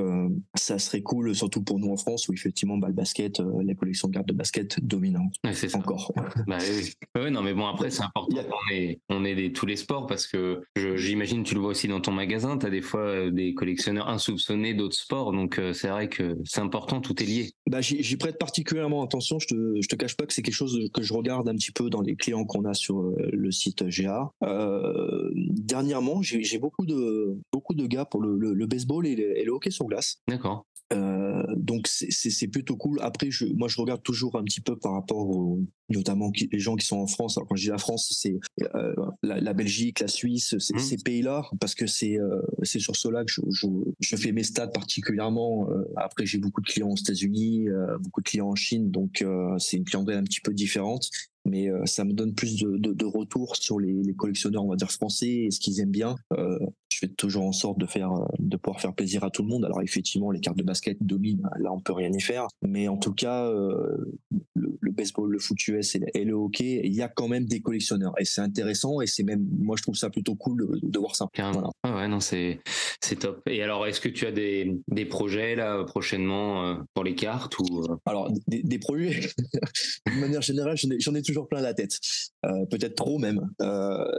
ça 0.55 0.79
serait 0.79 1.03
cool, 1.03 1.35
surtout 1.35 1.63
pour 1.63 1.79
nous 1.79 1.91
en 1.91 1.97
France, 1.97 2.29
où 2.29 2.33
effectivement, 2.33 2.79
bah, 2.79 2.89
le 2.89 2.95
basket, 2.95 3.41
les 3.65 3.75
collections 3.75 4.09
de 4.09 4.15
cartes 4.15 4.29
de 4.29 4.33
basket 4.35 4.83
dominant 4.85 5.31
Ouais, 5.45 5.53
c'est 5.55 5.75
encore. 5.75 6.13
Bah 6.47 6.59
oui. 6.61 6.93
Ouais, 7.21 7.31
non, 7.31 7.43
mais 7.43 7.55
bon, 7.55 7.67
après, 7.67 7.91
c'est 7.91 8.03
important 8.03 8.43
qu'on 8.43 8.75
ait, 8.75 9.01
on 9.09 9.25
ait 9.25 9.35
des, 9.35 9.53
tous 9.53 9.67
les 9.67 9.77
sports 9.77 10.07
parce 10.07 10.27
que 10.27 10.63
je- 10.77 10.97
j'imagine, 11.41 11.45
tu 11.45 11.55
le 11.55 11.61
vois 11.61 11.71
aussi 11.71 11.89
dans 11.89 12.01
ton 12.01 12.13
magasin, 12.13 12.59
tu 12.59 12.67
as 12.67 12.71
des 12.71 12.83
fois 12.83 13.01
euh, 13.01 13.31
des 13.31 13.55
collectionneurs 13.55 14.09
insoupçonnés 14.09 14.75
d'autres 14.75 14.97
sports. 14.97 15.33
Donc, 15.33 15.59
euh, 15.59 15.73
c'est 15.73 15.89
vrai 15.89 16.09
que 16.09 16.37
c'est 16.45 16.61
important, 16.61 17.01
tout 17.01 17.21
est 17.23 17.27
lié. 17.27 17.53
Bah, 17.69 17.81
j'y 17.81 18.17
prête 18.17 18.39
particulièrement 18.39 19.03
attention. 19.03 19.39
Je 19.39 19.49
te, 19.49 19.81
je 19.81 19.89
te 19.89 19.97
cache 19.97 20.17
pas 20.17 20.27
que 20.27 20.33
c'est 20.33 20.43
quelque 20.43 20.55
chose 20.55 20.79
que 20.93 21.03
je 21.03 21.13
regarde 21.13 21.49
un 21.49 21.55
petit 21.55 21.73
peu 21.73 21.91
dans 21.91 22.01
les 22.01 22.17
clients 22.17 22.45
qu'on 22.45 22.65
a 22.65 22.75
sur 22.75 23.01
euh, 23.01 23.15
le 23.33 23.51
site 23.51 23.85
GA. 23.85 24.31
Euh, 24.43 25.31
dernièrement, 25.35 26.23
j'ai 26.23 26.43
j'ai 26.43 26.59
beaucoup 26.59 26.87
de 26.87 27.39
beaucoup 27.53 27.75
de 27.75 27.87
gars 27.87 28.05
pour 28.05 28.21
le, 28.21 28.37
le, 28.37 28.55
le 28.55 28.67
baseball 28.67 29.07
et 29.07 29.17
le, 29.17 29.39
et 29.39 29.45
le 29.45 29.53
hockey 29.53 29.71
sur 29.71 29.87
glace. 29.87 30.21
D'accord. 30.29 30.67
Euh, 30.93 31.43
donc 31.57 31.87
c'est- 31.87 32.49
plutôt 32.49 32.77
cool. 32.77 32.99
Après, 33.01 33.31
je, 33.31 33.45
moi, 33.47 33.69
je 33.69 33.81
regarde 33.81 34.03
toujours 34.03 34.37
un 34.37 34.43
petit 34.43 34.61
peu 34.61 34.77
par 34.77 34.93
rapport 34.93 35.29
aux, 35.29 35.61
notamment 35.89 36.31
qui- 36.33 36.49
les 36.53 36.59
gens 36.59 36.75
qui 36.75 36.85
sont 36.87 36.97
en 36.99 37.07
France. 37.07 37.39
Alors 37.39 37.47
quand 37.49 37.55
je 37.55 37.63
dis 37.65 37.69
la 37.69 37.79
France, 37.79 38.13
c'est 38.21 38.39
euh, 38.75 38.95
la, 39.23 39.41
la 39.41 39.53
Belgique, 39.53 40.01
la 40.01 40.09
Suisse, 40.09 40.57
c'est- 40.59 40.75
Mhm. 40.75 40.81
ces 40.81 40.97
pays-là, 40.99 41.45
parce 41.61 41.75
que 41.77 41.87
c'est 41.87 42.19
euh, 42.19 42.41
c'est 42.65 42.81
sur 42.81 42.97
cela 42.97 43.25
que 43.25 43.31
je, 43.33 43.41
je, 43.51 43.67
je 44.01 44.17
fais 44.17 44.33
mes 44.33 44.43
stats 44.43 44.67
particulièrement. 44.69 45.71
Euh, 45.71 45.85
après, 45.97 46.27
j'ai 46.27 46.39
beaucoup 46.39 46.61
de 46.61 46.67
clients 46.67 46.91
aux 46.91 46.97
États-Unis, 46.97 47.69
euh, 47.69 47.97
beaucoup 47.99 48.21
de 48.21 48.29
clients 48.29 48.49
en 48.49 48.57
Chine, 48.57 48.91
donc 48.91 49.23
euh, 49.23 49.57
c'est 49.59 49.77
une 49.77 49.85
clientèle 49.85 50.17
un 50.19 50.25
petit 50.25 50.41
peu 50.41 50.53
différente. 50.53 51.09
Mais 51.47 51.71
euh, 51.71 51.87
ça 51.87 52.05
me 52.05 52.13
donne 52.13 52.35
plus 52.35 52.57
de, 52.59 52.77
de, 52.77 52.93
de 52.93 53.05
retours 53.07 53.57
sur 53.57 53.81
les, 53.81 53.95
les 54.03 54.15
collectionneurs, 54.15 54.63
on 54.65 54.69
va 54.69 54.77
dire 54.77 54.91
français, 54.93 55.45
et 55.47 55.51
ce 55.51 55.59
qu'ils 55.59 55.81
aiment 55.81 55.91
bien. 55.91 56.17
Euh, 56.35 56.59
je 56.91 56.99
fais 56.99 57.09
toujours 57.09 57.45
en 57.45 57.53
sorte 57.53 57.79
de 57.79 57.87
faire, 57.87 58.13
euh, 58.13 58.25
de 58.39 58.57
pouvoir 58.57 58.81
faire 58.81 58.93
plaisir 58.95 59.25
à 59.25 59.31
tout 59.31 59.43
le 59.43 59.49
monde. 59.49 59.65
Alors 59.65 59.81
effectivement, 59.83 60.31
les 60.31 60.41
cartes 60.41 60.59
de 60.59 60.63
basket 60.63 60.99
dominent, 61.01 61.49
là 61.59 61.73
on 61.73 61.81
peut 61.81 61.93
rien 61.93 62.13
y 62.13 62.21
faire. 62.21 62.49
Mais 62.63 62.89
en 62.89 62.97
tout 62.97 63.15
cas, 63.15 63.47
euh, 63.47 64.19
le, 64.55 64.77
le 64.81 64.91
baseball, 64.91 65.31
le 65.31 65.39
foot 65.39 65.57
US 65.69 65.95
et 65.95 66.01
le, 66.01 66.07
et 66.15 66.25
le 66.25 66.35
hockey, 66.35 66.81
il 66.85 66.93
y 66.95 67.03
a 67.03 67.09
quand 67.09 67.29
même 67.29 67.47
des 67.47 67.61
collectionneurs, 67.61 68.13
et 68.19 68.25
c'est 68.25 68.41
intéressant, 68.41 69.01
et 69.01 69.07
c'est 69.07 69.23
même, 69.23 69.47
moi 69.59 69.77
je 69.79 69.83
trouve 69.83 69.95
ça 69.95 70.11
plutôt 70.11 70.35
cool 70.35 70.59
de, 70.61 70.87
de 70.87 70.99
voir 70.99 71.15
ça. 71.15 71.29
Voilà. 71.37 71.71
Ouais, 71.85 71.93
ouais, 71.93 72.09
non, 72.09 72.21
c'est, 72.21 72.61
c'est 73.01 73.21
top. 73.21 73.43
Et 73.47 73.63
alors, 73.63 73.87
est-ce 73.87 74.01
que 74.01 74.09
tu 74.09 74.27
as 74.27 74.33
des, 74.33 74.77
des 74.89 75.07
projets 75.07 75.55
là 75.55 75.85
prochainement 75.85 76.67
euh, 76.67 76.75
pour 76.95 77.05
les 77.05 77.15
cartes 77.15 77.59
ou 77.61 77.85
Alors, 78.05 78.33
des, 78.49 78.63
des 78.63 78.79
projets, 78.79 79.21
de 80.07 80.21
manière 80.21 80.43
générale, 80.43 80.77
j'en 80.99 81.15
ai, 81.15 81.23
toujours 81.23 81.49
plein 81.49 81.61
la 81.61 81.75
tête. 81.75 81.99
Euh, 82.47 82.65
Peut-être 82.71 82.95
trop 82.95 83.19
même. 83.19 83.51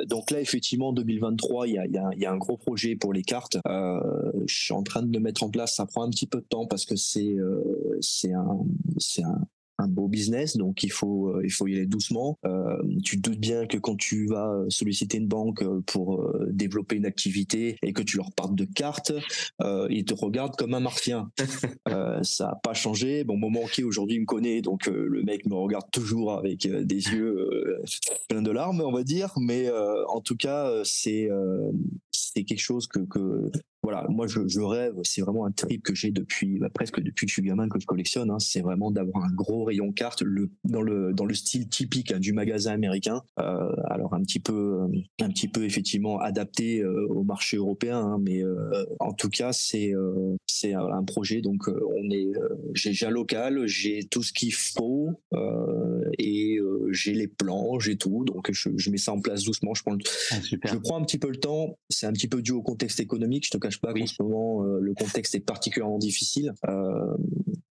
Donc 0.07 0.31
là, 0.31 0.39
effectivement, 0.39 0.89
en 0.89 0.93
2023, 0.93 1.67
il 1.67 1.73
y 1.73 1.77
a, 1.77 1.85
y, 1.87 1.97
a, 1.97 2.09
y 2.15 2.25
a 2.25 2.31
un 2.31 2.37
gros 2.37 2.57
projet 2.61 2.95
pour 2.95 3.13
les 3.13 3.23
cartes. 3.23 3.57
Euh, 3.67 3.99
je 4.45 4.55
suis 4.55 4.73
en 4.73 4.83
train 4.83 5.01
de 5.01 5.11
le 5.11 5.19
mettre 5.19 5.43
en 5.43 5.49
place. 5.49 5.75
Ça 5.75 5.85
prend 5.85 6.03
un 6.03 6.09
petit 6.09 6.27
peu 6.27 6.39
de 6.39 6.45
temps 6.45 6.65
parce 6.65 6.85
que 6.85 6.95
c'est 6.95 7.35
euh, 7.35 7.97
c'est 7.99 8.33
un, 8.33 8.59
c'est 8.97 9.23
un, 9.23 9.41
un 9.81 9.87
beau 9.87 10.07
business, 10.07 10.57
donc 10.57 10.83
il 10.83 10.91
faut 10.91 11.29
euh, 11.29 11.41
il 11.43 11.51
faut 11.51 11.67
y 11.67 11.75
aller 11.75 11.85
doucement. 11.85 12.37
Euh, 12.45 12.77
tu 13.03 13.21
te 13.21 13.29
doutes 13.29 13.39
bien 13.39 13.65
que 13.65 13.77
quand 13.77 13.95
tu 13.95 14.27
vas 14.27 14.63
solliciter 14.69 15.17
une 15.17 15.27
banque 15.27 15.63
euh, 15.63 15.81
pour 15.85 16.21
euh, 16.21 16.47
développer 16.51 16.95
une 16.95 17.05
activité 17.05 17.77
et 17.81 17.93
que 17.93 18.01
tu 18.01 18.17
leur 18.17 18.31
parles 18.31 18.55
de 18.55 18.65
cartes, 18.65 19.13
euh, 19.61 19.87
ils 19.89 20.05
te 20.05 20.13
regardent 20.13 20.55
comme 20.55 20.73
un 20.73 20.79
martien. 20.79 21.31
Euh, 21.87 22.21
ça 22.23 22.45
n'a 22.45 22.55
pas 22.63 22.73
changé. 22.73 23.23
Bon, 23.23 23.37
mon 23.37 23.51
banquier 23.51 23.83
aujourd'hui 23.83 24.19
me 24.19 24.25
connaît, 24.25 24.61
donc 24.61 24.87
euh, 24.87 25.07
le 25.07 25.23
mec 25.23 25.45
me 25.45 25.55
regarde 25.55 25.89
toujours 25.91 26.33
avec 26.33 26.65
euh, 26.65 26.83
des 26.83 26.95
yeux 26.95 27.35
euh, 27.37 27.83
pleins 28.29 28.41
de 28.41 28.51
larmes, 28.51 28.81
on 28.81 28.91
va 28.91 29.03
dire. 29.03 29.33
Mais 29.37 29.67
euh, 29.67 30.05
en 30.07 30.21
tout 30.21 30.37
cas, 30.37 30.67
euh, 30.67 30.83
c'est 30.85 31.29
euh, 31.29 31.71
c'est 32.11 32.43
quelque 32.43 32.61
chose 32.61 32.87
que, 32.87 32.99
que 32.99 33.51
voilà, 33.83 34.05
moi 34.09 34.27
je, 34.27 34.47
je 34.47 34.59
rêve. 34.59 34.93
C'est 35.03 35.21
vraiment 35.21 35.45
un 35.45 35.51
trip 35.51 35.83
que 35.83 35.95
j'ai 35.95 36.11
depuis 36.11 36.59
bah, 36.59 36.69
presque 36.73 36.99
depuis 37.01 37.25
que 37.25 37.29
je 37.31 37.33
suis 37.33 37.41
gamin 37.41 37.67
que 37.67 37.79
je 37.79 37.85
collectionne. 37.85 38.29
Hein, 38.29 38.39
c'est 38.39 38.61
vraiment 38.61 38.91
d'avoir 38.91 39.25
un 39.25 39.33
gros 39.33 39.63
rayon 39.63 39.91
carte, 39.91 40.21
le 40.21 40.51
dans 40.63 40.81
le 40.81 41.13
dans 41.13 41.25
le 41.25 41.33
style 41.33 41.67
typique 41.67 42.11
hein, 42.11 42.19
du 42.19 42.33
magasin 42.33 42.73
américain. 42.73 43.21
Euh, 43.39 43.71
alors 43.85 44.13
un 44.13 44.21
petit 44.21 44.39
peu 44.39 44.81
euh, 44.81 44.87
un 45.21 45.29
petit 45.29 45.47
peu 45.47 45.63
effectivement 45.63 46.19
adapté 46.19 46.81
euh, 46.81 47.07
au 47.09 47.23
marché 47.23 47.57
européen, 47.57 47.99
hein, 47.99 48.17
mais 48.21 48.43
euh, 48.43 48.85
en 48.99 49.13
tout 49.13 49.29
cas 49.29 49.51
c'est 49.51 49.95
euh, 49.95 50.35
c'est 50.45 50.73
un, 50.73 51.03
projet. 51.03 51.41
Donc 51.41 51.67
euh, 51.67 51.79
on 51.97 52.09
est 52.11 52.27
euh, 52.35 52.49
j'ai 52.73 53.05
un 53.05 53.09
local, 53.09 53.65
j'ai 53.65 54.03
tout 54.03 54.21
ce 54.21 54.31
qu'il 54.31 54.53
faut 54.53 55.09
euh, 55.33 56.03
et 56.19 56.57
euh, 56.59 56.87
j'ai 56.91 57.13
les 57.13 57.27
plans, 57.27 57.79
j'ai 57.79 57.97
tout. 57.97 58.23
Donc 58.25 58.51
je, 58.51 58.69
je 58.75 58.89
mets 58.91 58.97
ça 58.97 59.13
en 59.13 59.19
place 59.19 59.43
doucement. 59.43 59.73
Je 59.73 59.81
prends 59.81 59.93
le, 59.93 59.99
ah, 60.31 60.35
je 60.41 60.77
prends 60.77 60.99
un 60.99 61.03
petit 61.03 61.17
peu 61.17 61.29
le 61.29 61.37
temps. 61.37 61.77
C'est 61.89 62.05
un 62.05 62.13
petit 62.13 62.27
peu 62.27 62.41
dû 62.41 62.51
au 62.51 62.61
contexte 62.61 62.99
économique. 62.99 63.45
Je 63.45 63.51
te 63.51 63.57
cache 63.57 63.70
pas 63.79 63.93
qu'en 63.93 64.05
ce 64.05 64.21
moment, 64.21 64.63
euh, 64.65 64.79
le 64.81 64.93
contexte 64.93 65.35
est 65.35 65.39
particulièrement 65.39 65.97
difficile. 65.99 66.53
Euh, 66.67 67.15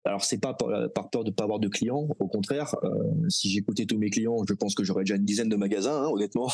alors 0.06 0.24
c'est 0.24 0.38
pas 0.38 0.54
par, 0.54 0.70
par 0.94 1.10
peur 1.10 1.24
de 1.26 1.32
pas 1.32 1.44
avoir 1.44 1.60
de 1.60 1.68
clients. 1.68 2.08
Au 2.20 2.28
contraire, 2.28 2.76
euh, 2.84 2.90
si 3.28 3.50
j'écoutais 3.50 3.86
tous 3.86 3.98
mes 3.98 4.10
clients, 4.10 4.38
je 4.48 4.54
pense 4.54 4.74
que 4.74 4.84
j'aurais 4.84 5.04
déjà 5.04 5.16
une 5.16 5.26
dizaine 5.26 5.50
de 5.50 5.56
magasins, 5.58 6.04
hein, 6.04 6.10
honnêtement. 6.10 6.48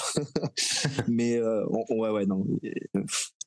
Mais 1.08 1.38
euh, 1.38 1.64
on- 1.70 2.00
ouais, 2.00 2.10
ouais, 2.10 2.26
non. 2.26 2.46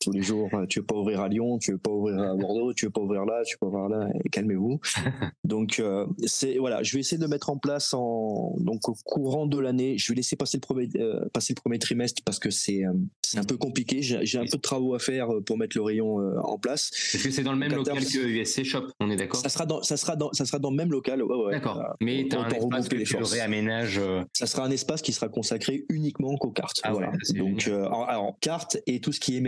Tous 0.06 0.12
les 0.12 0.22
jours, 0.22 0.48
euh, 0.54 0.66
tu 0.66 0.78
veux 0.78 0.86
pas 0.86 0.94
ouvrir 0.94 1.20
à 1.20 1.28
Lyon, 1.28 1.58
tu 1.58 1.72
veux 1.72 1.78
pas 1.78 1.90
ouvrir 1.90 2.16
à 2.20 2.34
Bordeaux, 2.36 2.72
tu 2.72 2.84
veux 2.86 2.92
pas 2.92 3.00
ouvrir 3.00 3.24
là, 3.24 3.42
tu 3.44 3.56
veux 3.56 3.58
pas 3.58 3.66
ouvrir 3.66 3.88
là. 3.88 4.08
et 4.24 4.28
Calmez-vous. 4.28 4.78
Donc 5.44 5.80
euh, 5.80 6.06
c'est 6.26 6.58
voilà, 6.58 6.84
je 6.84 6.92
vais 6.94 7.00
essayer 7.00 7.20
de 7.20 7.26
mettre 7.26 7.50
en 7.50 7.58
place 7.58 7.92
en 7.92 8.54
donc 8.58 8.88
au 8.88 8.94
courant 9.04 9.46
de 9.46 9.58
l'année. 9.58 9.98
Je 9.98 10.12
vais 10.12 10.16
laisser 10.16 10.36
passer 10.36 10.58
le 10.58 10.60
premier 10.60 10.88
euh, 10.96 11.24
passer 11.32 11.54
le 11.56 11.60
premier 11.60 11.80
trimestre 11.80 12.22
parce 12.24 12.38
que 12.38 12.50
c'est 12.50 12.82
c'est 13.22 13.38
un 13.38 13.44
peu 13.44 13.56
compliqué. 13.56 14.00
J'ai 14.02 14.38
un 14.38 14.44
peu 14.44 14.56
de 14.58 14.62
travaux 14.62 14.94
à 14.94 15.00
faire 15.00 15.28
pour 15.44 15.58
mettre 15.58 15.76
le 15.76 15.82
rayon 15.82 16.18
en 16.44 16.56
place. 16.58 16.92
Est-ce 17.14 17.24
que 17.24 17.30
c'est 17.32 17.42
dans 17.42 17.52
le 17.52 17.58
même 17.58 17.72
local 17.74 17.94
terme- 17.98 18.06
que 18.06 18.28
USC 18.28 18.62
Shop 18.62 18.84
On 19.00 19.10
est 19.10 19.16
d'accord? 19.16 19.40
Ça 19.40 19.48
sera 19.48 19.66
dans 19.66 19.82
ça 19.82 19.96
sera 19.96 20.14
dans 20.14 20.32
ça 20.32 20.44
sera 20.44 20.60
dans 20.60 20.70
le 20.70 20.76
même 20.76 20.92
local. 20.92 21.20
Ouais, 21.22 21.36
ouais. 21.36 21.52
D'accord. 21.54 21.80
Euh, 21.80 21.92
Mais 22.00 22.26
tu 22.30 22.36
as 22.36 22.40
un 22.42 22.46
espace 22.48 22.62
regrouper 22.62 22.88
que 22.88 22.94
les 22.96 23.04
tu 23.04 23.16
le 23.16 23.24
réaménages. 23.24 24.00
Ça 24.34 24.46
sera 24.46 24.64
un 24.66 24.70
espace 24.70 25.02
qui 25.02 25.12
sera 25.12 25.28
consacré 25.28 25.84
uniquement 25.88 26.36
qu'aux 26.36 26.52
cartes. 26.52 26.80
Ah 26.84 26.92
voilà. 26.92 27.10
donc 27.36 27.66
alors, 27.68 28.36
cartes 28.40 28.76
et 28.86 29.00
tout 29.00 29.10
ce 29.12 29.18
qui 29.20 29.36
est 29.36 29.40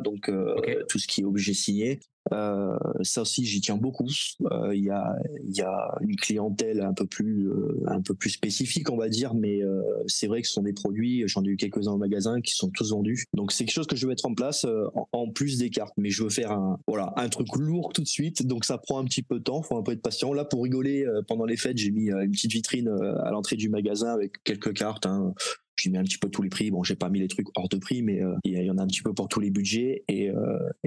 donc 0.00 0.28
euh, 0.28 0.54
tout 0.88 0.98
ce 0.98 1.06
qui 1.06 1.22
est 1.22 1.24
objet 1.24 1.54
signé. 1.54 2.00
Euh, 2.32 2.76
ça 3.02 3.22
aussi, 3.22 3.44
j'y 3.44 3.60
tiens 3.60 3.76
beaucoup. 3.76 4.08
Euh, 4.50 4.74
Il 4.74 4.82
y, 4.82 4.90
a, 4.90 5.14
il 5.46 5.54
y 5.54 5.60
a 5.60 5.94
une 6.00 6.16
clientèle 6.16 6.80
un 6.80 6.94
peu 6.94 7.06
plus, 7.06 7.48
euh, 7.48 7.82
un 7.86 8.00
peu 8.00 8.14
plus 8.14 8.30
spécifique, 8.30 8.90
on 8.90 8.96
va 8.96 9.08
dire, 9.08 9.34
mais 9.34 9.60
c'est 10.06 10.26
vrai 10.26 10.42
que 10.42 10.48
ce 10.48 10.54
sont 10.54 10.62
des 10.62 10.72
produits. 10.72 11.24
J'en 11.26 11.42
ai 11.44 11.48
eu 11.48 11.56
quelques-uns 11.56 11.92
au 11.92 11.98
magasin 11.98 12.40
qui 12.40 12.52
sont 12.52 12.70
tous 12.70 12.92
vendus. 12.92 13.26
Donc 13.34 13.52
c'est 13.52 13.64
quelque 13.64 13.74
chose 13.74 13.86
que 13.86 13.96
je 13.96 14.06
vais 14.06 14.12
mettre 14.12 14.26
en 14.26 14.34
place 14.34 14.66
en, 14.94 15.08
en 15.12 15.30
plus 15.30 15.58
des 15.58 15.70
cartes. 15.70 15.94
Mais 15.98 16.10
je 16.10 16.22
veux 16.22 16.30
faire 16.30 16.52
un, 16.52 16.78
voilà, 16.88 17.12
un 17.16 17.28
truc 17.28 17.48
lourd 17.56 17.92
tout 17.92 18.02
de 18.02 18.08
suite. 18.08 18.46
Donc 18.46 18.64
ça 18.64 18.78
prend 18.78 18.98
un 18.98 19.04
petit 19.04 19.22
peu 19.22 19.38
de 19.38 19.44
temps. 19.44 19.62
Faut 19.62 19.76
un 19.76 19.82
peu 19.82 19.92
être 19.92 20.02
patient. 20.02 20.32
Là, 20.32 20.44
pour 20.44 20.62
rigoler, 20.62 21.06
pendant 21.28 21.44
les 21.44 21.56
fêtes, 21.56 21.78
j'ai 21.78 21.90
mis 21.90 22.08
une 22.10 22.30
petite 22.30 22.52
vitrine 22.52 22.88
à 23.22 23.30
l'entrée 23.30 23.56
du 23.56 23.68
magasin 23.68 24.12
avec 24.14 24.42
quelques 24.44 24.72
cartes. 24.72 25.06
Hein 25.06 25.34
j'ai 25.76 25.90
mis 25.90 25.98
un 25.98 26.04
petit 26.04 26.18
peu 26.18 26.28
tous 26.28 26.42
les 26.42 26.48
prix. 26.48 26.70
Bon, 26.70 26.82
j'ai 26.82 26.96
pas 26.96 27.08
mis 27.08 27.20
les 27.20 27.28
trucs 27.28 27.48
hors 27.56 27.68
de 27.68 27.76
prix, 27.76 28.02
mais 28.02 28.20
il 28.44 28.52
y, 28.52 28.70
en 28.70 28.78
a 28.78 28.82
un 28.82 28.86
petit 28.86 29.02
peu 29.02 29.12
pour 29.12 29.28
tous 29.28 29.40
les 29.40 29.50
budgets. 29.50 30.04
Et, 30.08 30.30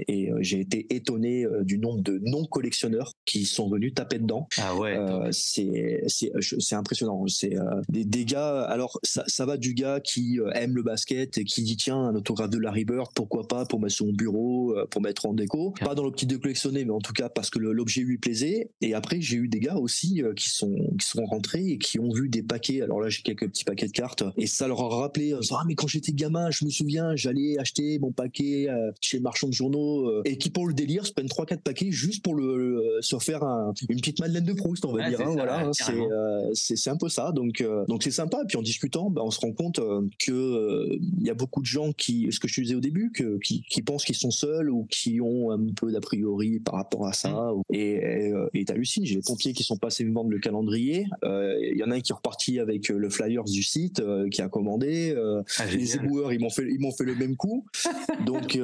et 0.06 0.30
j'ai 0.40 0.60
été 0.60 0.86
étonné 0.94 1.46
du 1.62 1.78
nombre 1.78 2.02
de 2.02 2.18
non 2.22 2.44
collectionneurs 2.44 3.12
qui 3.24 3.44
sont 3.44 3.68
venus 3.68 3.94
taper 3.94 4.18
dedans. 4.18 4.48
Ah 4.58 4.76
ouais. 4.76 4.96
c'est 5.32 6.04
c'est 6.06 6.74
impressionnant. 6.74 7.26
C'est 7.26 7.54
des, 7.88 8.04
des, 8.04 8.24
gars. 8.24 8.62
Alors 8.62 8.98
ça, 9.02 9.24
ça 9.26 9.46
va 9.46 9.56
du 9.56 9.74
gars 9.74 10.00
qui 10.00 10.38
aime 10.54 10.74
le 10.74 10.82
basket 10.82 11.38
et 11.38 11.44
qui 11.44 11.62
dit 11.62 11.76
tiens 11.76 11.98
un 11.98 12.14
autographe 12.14 12.50
de 12.50 12.58
Larry 12.58 12.84
Bird, 12.84 13.10
pourquoi 13.14 13.46
pas 13.46 13.66
pour 13.66 13.80
mettre 13.80 13.96
son 13.96 14.12
bureau, 14.12 14.74
pour 14.90 15.02
mettre 15.02 15.26
en 15.26 15.34
déco. 15.34 15.74
Pas 15.80 15.94
dans 15.94 16.04
l'optique 16.04 16.28
de 16.28 16.36
collectionner, 16.36 16.84
mais 16.84 16.92
en 16.92 17.00
tout 17.00 17.12
cas 17.12 17.28
parce 17.28 17.50
que 17.50 17.58
l'objet 17.58 18.02
lui 18.02 18.18
plaisait. 18.18 18.70
Et 18.80 18.94
après 18.94 19.20
j'ai 19.20 19.36
eu 19.36 19.48
des 19.48 19.60
gars 19.60 19.76
aussi 19.76 20.22
qui 20.36 20.50
sont 20.50 20.76
qui 20.98 21.06
sont 21.06 21.24
rentrés 21.24 21.66
et 21.66 21.78
qui 21.78 21.98
ont 21.98 22.12
vu 22.12 22.28
des 22.28 22.42
paquets. 22.42 22.82
Alors 22.82 23.00
là, 23.00 23.08
j'ai 23.08 23.22
quelques 23.22 23.48
petits 23.48 23.64
paquets 23.64 23.86
de 23.86 23.92
cartes 23.92 24.24
et 24.36 24.46
ça 24.46 24.68
leur 24.68 24.77
a 24.84 24.96
rappelé. 24.96 25.34
ah 25.34 25.62
mais 25.66 25.74
quand 25.74 25.86
j'étais 25.86 26.12
gamin, 26.12 26.50
je 26.50 26.64
me 26.64 26.70
souviens, 26.70 27.16
j'allais 27.16 27.58
acheter 27.58 27.98
mon 27.98 28.12
paquet 28.12 28.68
euh, 28.68 28.92
chez 29.00 29.18
le 29.18 29.22
marchand 29.22 29.48
de 29.48 29.52
journaux 29.52 30.08
euh, 30.08 30.22
et 30.24 30.38
qui 30.38 30.50
pour 30.50 30.66
le 30.66 30.74
délire 30.74 31.06
se 31.06 31.12
prennent 31.12 31.28
trois 31.28 31.46
quatre 31.46 31.62
paquets 31.62 31.90
juste 31.90 32.22
pour 32.22 32.34
le, 32.34 32.98
se 33.00 33.18
faire 33.18 33.42
une 33.88 33.98
petite 33.98 34.20
Madeleine 34.20 34.44
de 34.44 34.52
Proust, 34.52 34.84
on 34.84 34.92
va 34.92 35.08
dire. 35.08 35.20
Hein, 35.20 35.32
voilà, 35.32 35.66
hein, 35.66 35.70
euh, 35.90 36.50
c'est 36.54 36.76
c'est 36.76 36.90
un 36.90 36.96
peu 36.96 37.08
ça. 37.08 37.32
Donc 37.32 37.64
donc 37.88 38.02
c'est 38.02 38.10
sympa. 38.10 38.40
Et 38.42 38.46
puis 38.46 38.56
en 38.56 38.62
discutant, 38.62 39.10
bah, 39.10 39.22
on 39.24 39.30
se 39.30 39.40
rend 39.40 39.52
compte 39.52 39.80
que 40.18 40.98
il 41.00 41.26
y 41.26 41.30
a 41.30 41.34
beaucoup 41.34 41.60
de 41.60 41.66
gens 41.66 41.92
qui, 41.92 42.28
ce 42.30 42.40
que 42.40 42.48
je 42.48 42.60
disais 42.60 42.74
au 42.74 42.80
début, 42.80 43.10
que, 43.12 43.38
qui, 43.38 43.62
qui 43.68 43.82
pensent 43.82 44.04
qu'ils 44.04 44.16
sont 44.16 44.30
seuls 44.30 44.70
ou 44.70 44.86
qui 44.90 45.20
ont 45.20 45.50
un 45.50 45.72
peu 45.74 45.92
d'a 45.92 46.00
priori 46.00 46.60
par 46.60 46.74
rapport 46.74 47.06
à 47.06 47.12
ça. 47.12 47.30
Mmh. 47.30 47.74
Et 47.74 48.32
et 48.54 48.64
t'hallucines. 48.64 49.04
J'ai 49.04 49.16
les 49.16 49.22
pompiers 49.22 49.52
qui 49.52 49.64
sont 49.64 49.76
passés 49.76 50.04
me 50.04 50.12
vendre 50.12 50.30
le 50.30 50.38
calendrier. 50.38 51.06
Il 51.22 51.76
y 51.76 51.84
en 51.84 51.90
a 51.90 51.96
un 51.96 52.00
qui 52.00 52.12
est 52.12 52.14
reparti 52.14 52.58
avec 52.58 52.88
le 52.88 53.10
flyers 53.10 53.44
du 53.44 53.62
site, 53.62 54.02
qui 54.30 54.42
a 54.42 54.48
commandé. 54.68 55.14
Ah, 55.58 55.64
les 55.66 55.96
éboueurs, 55.96 56.32
ils 56.32 56.40
m'ont 56.40 56.50
fait 56.50 56.66
ils 56.68 56.80
m'ont 56.80 56.92
fait 56.92 57.04
le 57.04 57.14
même 57.14 57.36
coup. 57.36 57.64
donc 58.26 58.58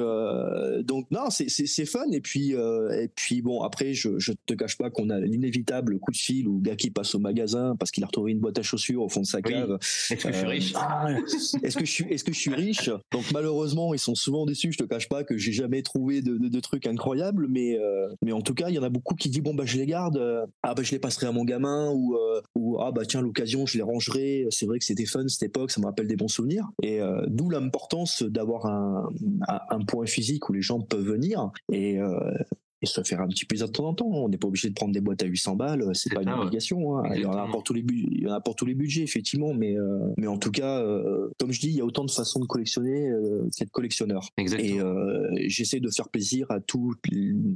donc 0.83 1.09
non, 1.11 1.29
c'est 1.29 1.49
c'est 1.49 1.85
fun. 1.85 2.05
Et 2.11 2.21
puis 2.21 2.51
et 2.51 3.09
puis 3.15 3.41
bon 3.41 3.61
après, 3.61 3.93
je 3.93 4.19
je 4.19 4.33
te 4.45 4.53
cache 4.53 4.77
pas 4.77 4.89
qu'on 4.89 5.09
a 5.09 5.19
l'inévitable 5.19 5.99
coup 5.99 6.11
de 6.11 6.17
fil 6.17 6.47
ou 6.47 6.59
gars 6.59 6.75
qui 6.75 6.91
passe 6.91 7.15
au 7.15 7.19
magasin 7.19 7.75
parce 7.79 7.91
qu'il 7.91 8.03
a 8.03 8.07
retrouvé 8.07 8.31
une 8.31 8.39
boîte 8.39 8.59
à 8.59 8.61
chaussures 8.61 9.01
au 9.01 9.09
fond 9.09 9.21
de 9.21 9.25
sa 9.25 9.41
cave. 9.41 9.77
Est-ce 10.09 10.15
que 10.15 10.31
je 10.31 10.37
suis 10.37 10.47
riche 10.47 10.73
ah, 10.75 11.07
Est-ce 11.63 11.77
que 11.77 11.85
je 11.85 11.91
suis 11.91 12.05
est-ce 12.09 12.23
que 12.23 12.33
je 12.33 12.39
suis 12.39 12.53
riche? 12.53 12.89
Donc 13.11 13.31
malheureusement, 13.33 13.93
ils 13.93 13.99
sont 13.99 14.15
souvent 14.15 14.45
déçus. 14.45 14.71
Je 14.71 14.77
te 14.77 14.83
cache 14.83 15.09
pas 15.09 15.23
que 15.23 15.37
j'ai 15.37 15.51
jamais 15.51 15.81
trouvé 15.81 16.21
de, 16.21 16.37
de, 16.37 16.59
trucs 16.59 16.87
incroyables, 16.87 17.47
mais 17.49 17.77
mais 18.23 18.31
en 18.31 18.41
tout 18.41 18.53
cas, 18.53 18.69
il 18.69 18.75
y 18.75 18.79
en 18.79 18.83
a 18.83 18.89
beaucoup 18.89 19.15
qui 19.15 19.29
disent 19.29 19.41
bon 19.41 19.55
bah 19.55 19.65
je 19.65 19.77
les 19.77 19.85
garde. 19.85 20.21
Ah 20.63 20.73
bah 20.73 20.83
je 20.83 20.91
les 20.91 20.99
passerai 20.99 21.27
à 21.27 21.31
mon 21.31 21.45
gamin 21.45 21.91
ou 21.91 22.17
ou 22.55 22.79
ah 22.79 22.91
bah 22.91 23.05
tiens 23.05 23.21
l'occasion 23.21 23.65
je 23.65 23.77
les 23.77 23.83
rangerai. 23.83 24.47
C'est 24.49 24.65
vrai 24.65 24.79
que 24.79 24.85
c'était 24.85 25.05
fun 25.05 25.27
cette 25.27 25.43
époque, 25.43 25.71
ça 25.71 25.81
me 25.81 25.87
rappelle 25.95 26.07
des 26.07 26.15
bons 26.17 26.27
souvenirs. 26.27 26.69
Et 26.83 26.99
d'où 27.27 27.49
l'importance 27.49 28.23
d'avoir 28.23 28.65
un, 28.65 29.09
un, 29.47 29.79
point 29.85 30.05
physique 30.05 30.49
où 30.49 30.53
les 30.53 30.61
gens 30.61 30.81
peuvent 30.81 31.05
venir. 31.05 31.51
Et 31.71 31.99
et 32.81 32.85
se 32.85 33.01
faire 33.03 33.21
un 33.21 33.27
petit 33.27 33.45
plaisir 33.45 33.67
de 33.67 33.71
temps 33.71 33.85
en 33.85 33.93
temps. 33.93 34.07
On 34.07 34.29
n'est 34.29 34.37
pas 34.37 34.47
obligé 34.47 34.69
de 34.69 34.73
prendre 34.73 34.93
des 34.93 35.01
boîtes 35.01 35.23
à 35.23 35.25
800 35.25 35.55
balles, 35.55 35.89
c'est 35.93 36.13
pas 36.13 36.21
une 36.21 36.29
obligation. 36.29 36.97
Hein. 36.97 37.03
Il 37.15 37.21
y 37.21 37.25
en 37.25 37.31
a 37.31 37.47
pour 37.47 37.63
tous 37.63 37.73
les 37.73 37.85
il 37.87 38.23
y 38.23 38.27
en 38.27 38.33
a 38.33 38.41
pour 38.41 38.55
tous 38.55 38.65
les 38.65 38.73
budgets 38.73 39.03
effectivement, 39.03 39.53
mais 39.53 39.77
euh, 39.77 39.99
mais 40.17 40.27
en 40.27 40.37
tout 40.37 40.51
cas, 40.51 40.81
euh, 40.81 41.29
comme 41.39 41.51
je 41.51 41.59
dis, 41.59 41.67
il 41.67 41.75
y 41.75 41.81
a 41.81 41.85
autant 41.85 42.03
de 42.03 42.11
façons 42.11 42.39
de 42.39 42.45
collectionner 42.45 43.09
euh, 43.09 43.47
qu'être 43.55 43.71
collectionneur. 43.71 44.29
Exactement. 44.37 45.35
Et 45.37 45.49
j'essaie 45.49 45.79
de 45.79 45.89
faire 45.89 46.09
plaisir 46.09 46.49
à 46.49 46.59
tous 46.59 46.93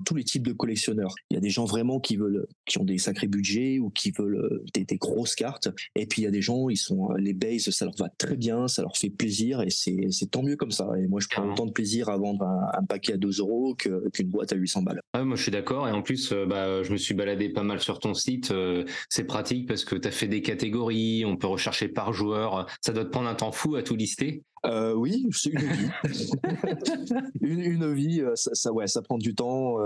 tous 0.06 0.16
les 0.16 0.24
types 0.24 0.46
de 0.46 0.54
collectionneurs. 0.54 1.14
Il 1.32 1.36
y 1.36 1.38
a 1.38 1.42
des 1.42 1.50
gens 1.50 1.66
vraiment 1.66 2.00
qui 2.00 2.16
veulent, 2.16 2.46
qui 2.66 2.78
ont 2.80 2.86
des 2.86 2.98
sacrés 2.98 3.28
budgets 3.28 3.80
ou 3.80 3.90
qui 3.90 4.12
veulent 4.12 4.64
des, 4.74 4.86
des 4.86 4.98
grosses 4.98 5.36
cartes, 5.36 5.70
et 5.96 6.06
puis 6.06 6.22
il 6.22 6.26
y 6.26 6.28
a 6.28 6.32
des 6.32 6.42
gens, 6.42 6.70
ils 6.70 6.78
sont 6.78 7.12
les 7.14 7.34
bases, 7.34 7.70
ça 7.70 7.86
leur 7.86 7.96
va 7.98 8.10
très 8.10 8.38
bien, 8.38 8.68
ça 8.68 8.82
leur 8.82 8.96
fait 8.98 9.10
plaisir, 9.10 9.62
et 9.62 9.70
c'est 9.70 10.08
c'est 10.12 10.32
tant 10.32 10.44
mieux 10.44 10.56
comme 10.56 10.72
ça. 10.72 10.90
Et 10.98 11.08
moi, 11.08 11.20
je 11.20 11.28
prends 11.30 11.50
autant 11.52 11.66
de 11.66 11.72
plaisir 11.72 12.10
à 12.10 12.18
vendre 12.18 12.44
un, 12.44 12.84
paquet 12.84 13.14
à 13.14 13.18
2 13.18 13.40
euros 13.40 13.76
qu'une 13.76 14.30
boîte 14.30 14.54
à 14.54 14.56
800 14.56 14.84
balles 14.84 15.02
moi 15.16 15.36
je 15.36 15.42
suis 15.42 15.52
d'accord. 15.52 15.88
Et 15.88 15.92
en 15.92 16.02
plus, 16.02 16.32
euh, 16.32 16.46
bah, 16.46 16.84
je 16.84 16.92
me 16.92 16.98
suis 16.98 17.14
baladé 17.14 17.50
pas 17.50 17.64
mal 17.64 17.80
sur 17.80 18.00
ton 18.00 18.14
site. 18.14 18.52
Euh, 18.52 18.86
c'est 19.10 19.24
pratique 19.24 19.68
parce 19.68 19.84
que 19.84 19.96
tu 19.96 20.08
as 20.08 20.12
fait 20.12 20.28
des 20.28 20.42
catégories, 20.42 21.26
on 21.26 21.36
peut 21.36 21.48
rechercher 21.48 21.88
par 21.88 22.14
joueur. 22.14 22.68
Ça 22.82 22.94
doit 22.94 23.06
te 23.06 23.10
prendre 23.10 23.28
un 23.28 23.36
temps 23.36 23.52
fou 23.52 23.76
à 23.76 23.84
tout 23.84 23.96
lister. 23.96 24.44
Euh, 24.66 24.94
oui, 24.94 25.26
c'est 25.32 25.52
une 25.52 25.60
vie. 25.60 25.90
une, 27.42 27.62
une, 27.62 27.94
vie, 27.94 28.22
ça, 28.36 28.54
ça, 28.54 28.72
ouais, 28.72 28.88
ça 28.88 29.02
prend 29.02 29.18
du 29.18 29.34
temps. 29.34 29.78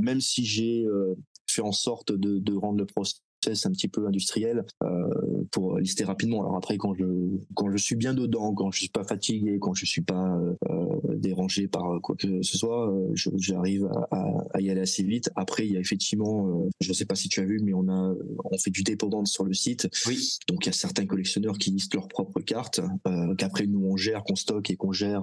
même 0.00 0.20
si 0.20 0.44
j'ai 0.44 0.84
fait 1.46 1.62
en 1.62 1.72
sorte 1.72 2.12
de, 2.12 2.38
de 2.38 2.54
rendre 2.54 2.78
le 2.78 2.86
procès 3.42 3.66
un 3.66 3.72
petit 3.72 3.88
peu 3.88 4.06
industriel 4.06 4.64
euh, 4.82 4.88
pour 5.50 5.78
lister 5.78 6.04
rapidement. 6.04 6.40
Alors 6.40 6.56
après, 6.56 6.76
quand 6.78 6.94
je 6.94 7.04
quand 7.54 7.70
je 7.70 7.76
suis 7.76 7.96
bien 7.96 8.14
dedans, 8.14 8.54
quand 8.54 8.70
je 8.70 8.80
suis 8.80 8.88
pas 8.88 9.04
fatigué, 9.04 9.58
quand 9.60 9.74
je 9.74 9.86
suis 9.86 10.02
pas 10.02 10.38
euh, 10.70 11.16
dérangé 11.16 11.68
par 11.68 12.00
quoi 12.02 12.16
que 12.16 12.42
ce 12.42 12.58
soit, 12.58 12.90
euh, 12.90 13.14
j'arrive 13.14 13.88
à, 14.10 14.46
à, 14.52 14.60
y 14.60 14.70
aller 14.70 14.80
assez 14.80 15.02
vite. 15.02 15.30
Après, 15.36 15.66
il 15.66 15.72
y 15.72 15.76
a 15.76 15.80
effectivement, 15.80 16.48
euh, 16.48 16.70
je 16.80 16.92
sais 16.92 17.04
pas 17.04 17.14
si 17.14 17.28
tu 17.28 17.40
as 17.40 17.44
vu, 17.44 17.60
mais 17.62 17.74
on 17.74 17.88
a 17.88 18.14
on 18.44 18.58
fait 18.58 18.70
du 18.70 18.82
dépendant 18.82 19.24
sur 19.24 19.44
le 19.44 19.54
site. 19.54 19.88
Oui. 20.06 20.38
Donc 20.48 20.64
il 20.64 20.66
y 20.66 20.70
a 20.70 20.72
certains 20.72 21.06
collectionneurs 21.06 21.58
qui 21.58 21.70
listent 21.70 21.94
leurs 21.94 22.08
propres 22.08 22.40
cartes, 22.40 22.80
euh, 23.06 23.34
qu'après 23.36 23.66
nous 23.66 23.84
on 23.84 23.96
gère, 23.96 24.24
qu'on 24.24 24.36
stocke 24.36 24.70
et 24.70 24.76
qu'on 24.76 24.92
gère. 24.92 25.22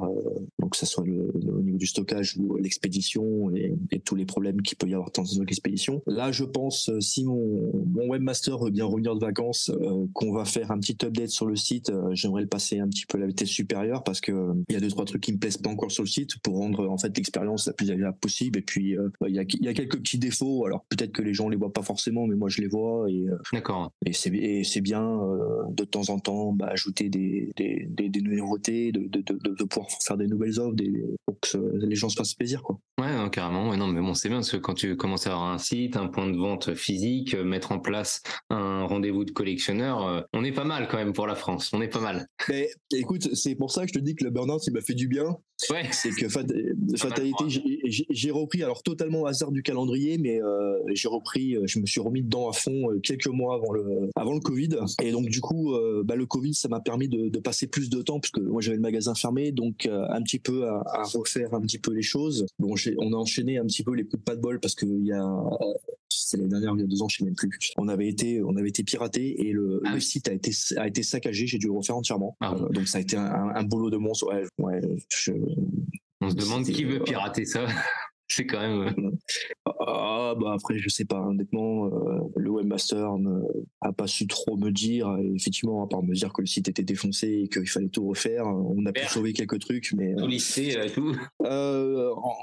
donc 0.60 0.72
que 0.72 0.78
ça 0.78 0.86
soit 0.86 1.06
le, 1.06 1.32
au 1.34 1.62
niveau 1.62 1.78
du 1.78 1.88
stockage 1.88 2.38
ou 2.38 2.58
l'expédition 2.58 3.52
et, 3.56 3.76
et, 3.92 4.00
tous 4.00 4.16
les 4.16 4.26
problèmes 4.26 4.62
qu'il 4.62 4.78
peut 4.78 4.88
y 4.88 4.94
avoir 4.94 5.12
dans 5.12 5.24
l'expédition. 5.42 6.02
Là, 6.08 6.32
je 6.32 6.44
pense 6.44 6.90
si 7.00 7.26
mon, 7.26 7.72
mon 7.86 8.09
webmaster 8.10 8.58
veut 8.58 8.72
bien 8.72 8.86
revenir 8.86 9.16
de 9.16 9.20
vacances, 9.20 9.70
euh, 9.70 10.06
qu'on 10.14 10.34
va 10.34 10.46
faire 10.46 10.72
un 10.72 10.80
petit 10.80 10.98
update 11.04 11.30
sur 11.30 11.46
le 11.46 11.56
site, 11.56 11.90
euh, 11.90 12.10
j'aimerais 12.14 12.42
le 12.42 12.48
passer 12.48 12.80
un 12.80 12.88
petit 12.88 13.06
peu 13.06 13.18
à 13.18 13.22
la 13.22 13.28
vitesse 13.28 13.50
supérieure 13.50 14.04
parce 14.04 14.22
que 14.22 14.32
euh, 14.32 14.54
il 14.68 14.74
y 14.74 14.76
a 14.76 14.80
deux 14.80 14.90
trois 14.90 15.06
trucs 15.06 15.22
qui 15.22 15.34
me 15.34 15.38
plaisent 15.38 15.58
pas 15.58 15.70
encore 15.70 15.92
sur 15.92 16.04
le 16.04 16.10
site 16.10 16.38
pour 16.40 16.58
rendre 16.58 16.90
en 16.90 16.98
fait 16.98 17.16
l'expérience 17.16 17.68
la 17.68 17.74
plus 17.74 17.92
agréable 17.92 18.18
possible. 18.20 18.60
Et 18.60 18.62
puis 18.62 18.96
il 19.28 19.36
y 19.36 19.40
a, 19.40 19.44
y, 19.48 19.68
a, 19.68 19.74
quelques 19.74 19.98
petits 19.98 20.18
défauts. 20.18 20.66
Alors 20.66 20.86
peut-être 20.90 21.12
que 21.12 21.22
les 21.22 21.34
gens 21.34 21.50
les 21.50 21.58
voient 21.58 21.74
pas 21.74 21.84
forcément, 21.84 22.28
mais 22.28 22.36
moi 22.36 22.50
je 22.50 22.62
les 22.62 22.68
vois. 22.68 23.10
Et 23.10 23.26
d'accord. 23.54 23.92
Et 24.06 24.14
c'est 24.14 24.30
c'est 24.64 24.82
bien 24.82 25.20
de 25.70 25.84
temps 25.84 26.10
en 26.10 26.20
temps 26.20 26.54
bah, 26.54 26.68
ajouter 26.68 27.10
des, 27.10 27.52
des, 27.56 27.88
des, 27.90 28.10
des 28.10 28.22
nouveautés, 28.22 28.92
de, 28.92 29.02
de, 29.08 29.22
de, 29.22 29.56
de, 29.56 29.64
pouvoir 29.64 29.90
faire 30.02 30.18
des 30.18 30.28
nouvelles 30.28 30.60
offres, 30.60 30.76
des, 30.76 31.06
pour 31.26 31.40
que 31.40 31.58
les 31.58 31.96
gens 31.96 32.10
se 32.10 32.16
fassent 32.16 32.34
plaisir 32.34 32.64
quoi. 32.64 32.80
Ouais, 33.00 33.30
carrément. 33.32 33.70
Ouais, 33.70 33.78
non, 33.78 33.88
mais 33.88 34.02
bon, 34.02 34.14
c'est 34.14 34.28
bien 34.28 34.40
parce 34.40 34.52
que 34.52 34.58
quand 34.58 34.74
tu 34.74 34.98
commences 34.98 35.26
à 35.26 35.32
avoir 35.32 35.52
un 35.52 35.58
site, 35.58 35.96
un 35.96 36.08
point 36.08 36.28
de 36.28 36.38
vente 36.38 36.76
physique, 36.76 37.34
mettre 37.34 37.72
en 37.72 37.80
place 37.80 38.22
un 38.50 38.84
rendez-vous 38.84 39.24
de 39.24 39.32
collectionneur, 39.32 40.06
euh, 40.06 40.22
on 40.34 40.44
est 40.44 40.52
pas 40.52 40.66
mal 40.66 40.88
quand 40.90 40.98
même 40.98 41.14
pour 41.14 41.26
la 41.26 41.36
France. 41.36 41.72
On 41.74 41.82
est 41.82 41.88
pas 41.88 42.02
mal. 42.02 42.28
Mais 42.50 42.70
écoute, 42.92 43.34
c'est 43.36 43.56
pour 43.56 43.72
ça 43.72 43.84
que 43.84 43.88
je 43.88 43.94
te 43.94 44.00
dis 44.00 44.16
que 44.16 44.26
le 44.26 44.32
burn-out, 44.32 44.66
il 44.68 44.74
m'a 44.74 44.82
fait 44.82 44.96
du 44.96 45.08
bien. 45.08 45.38
Ouais. 45.70 45.84
C'est 45.92 46.12
que 46.12 46.30
fatalité, 46.30 47.46
j'ai 48.10 48.32
repris 48.32 48.64
alors 48.64 48.82
totalement 48.82 49.22
au 49.22 49.28
hasard 49.28 49.52
du 49.52 49.62
calendrier, 49.62 50.18
mais 50.18 50.42
euh, 50.42 50.78
j'ai 50.94 51.10
repris, 51.10 51.58
euh, 51.58 51.64
je 51.66 51.80
me 51.80 51.86
suis 51.86 52.00
remis 52.00 52.24
dedans 52.24 52.50
à 52.50 52.54
fond 52.54 52.88
quelques 53.04 53.28
mois 53.28 53.56
avant 53.56 53.74
le 53.74 54.10
avant 54.16 54.34
le 54.34 54.40
Covid. 54.40 54.70
Et 55.02 55.12
donc 55.12 55.28
du 55.28 55.42
coup, 55.42 55.74
bah, 56.06 56.16
le 56.16 56.26
Covid, 56.26 56.54
ça 56.54 56.70
m'a 56.70 56.80
permis 56.80 57.10
de, 57.10 57.28
de, 57.28 57.40
passer 57.40 57.68
plus 57.68 57.90
de 57.90 58.02
temps 58.02 58.22
puisque 58.22 58.40
moi 58.40 58.62
j'avais 58.62 58.78
le 58.78 58.82
magasin 58.82 59.16
fermé, 59.16 59.52
donc 59.52 59.86
un 59.86 60.22
petit 60.22 60.40
peu 60.40 60.68
à, 60.68 60.82
à, 60.86 61.04
refaire 61.14 61.54
un 61.54 61.62
petit 61.62 61.80
peu 61.80 61.94
les 61.94 62.02
choses. 62.02 62.46
Bon, 62.58 62.76
on 62.98 63.14
a 63.14 63.16
enchaîné 63.16 63.58
un 63.58 63.66
petit 63.66 63.84
peu 63.84 63.94
les 63.94 64.04
coups 64.04 64.20
de 64.20 64.24
pas 64.24 64.36
de 64.36 64.42
bol 64.42 64.60
parce 64.60 64.76
qu'il 64.76 65.06
y 65.06 65.12
a 65.12 65.26
c'est 66.10 66.38
l'année 66.38 66.50
dernière, 66.50 66.74
il 66.76 66.82
y 66.82 66.84
a 66.84 66.88
deux 66.88 67.02
ans, 67.02 67.10
je 67.10 67.18
sais 67.18 67.24
même 67.24 67.36
plus. 67.36 67.50
On 67.78 67.88
avait 67.88 68.08
été, 68.08 68.42
on 68.44 68.56
avait 68.56 68.70
été 68.70 68.84
piraté 68.84 69.48
et 69.48 69.52
le, 69.52 69.82
ah 69.86 69.94
le 69.94 70.00
site 70.00 70.28
a 70.28 70.34
été, 70.34 70.52
a 70.78 70.88
été 70.88 71.04
saccagé. 71.04 71.48
J'ai 71.48 71.58
dû 71.58 71.68
le 71.68 71.74
refaire 71.74 71.98
entièrement. 71.98 72.36
Ah 72.40 72.54
euh, 72.54 72.70
donc 72.70 72.88
ça 72.88 72.98
a 72.98 73.02
été 73.02 73.16
un, 73.18 73.52
un 73.56 73.64
boulot 73.64 73.90
de 73.90 73.98
monstre. 73.98 74.28
Ouais, 74.28 74.44
ouais, 74.58 74.82
je, 75.10 75.34
on 76.22 76.30
se 76.30 76.36
demande 76.36 76.66
qui 76.66 76.84
veut 76.84 77.02
pirater 77.02 77.46
ça. 77.46 77.66
C'est 78.30 78.46
quand 78.46 78.60
même. 78.60 78.94
Euh, 79.68 79.72
ah, 79.88 80.36
bah 80.40 80.54
après, 80.54 80.78
je 80.78 80.88
sais 80.88 81.06
pas, 81.06 81.20
honnêtement, 81.20 81.88
euh, 81.88 82.20
le 82.36 82.52
webmaster 82.52 83.18
ne 83.18 83.40
a 83.82 83.92
pas 83.92 84.08
su 84.08 84.28
trop 84.28 84.56
me 84.56 84.72
dire, 84.72 85.14
effectivement, 85.36 85.84
à 85.84 85.88
part 85.88 86.04
me 86.04 86.14
dire 86.14 86.32
que 86.32 86.42
le 86.42 86.48
site 86.48 86.70
était 86.70 86.84
défoncé 86.84 87.42
et 87.44 87.48
qu'il 87.50 87.68
fallait 87.68 87.90
tout 87.90 88.08
refaire. 88.08 88.46
On 88.46 88.86
a 88.86 88.92
pu 88.92 89.06
sauver 89.08 89.34
quelques 89.34 89.60
trucs, 89.60 89.94
mais. 89.94 90.14
Tout 90.16 90.26
euh, 90.26 90.90
tout. 90.94 91.16
Euh, 91.44 92.12
en, 92.16 92.36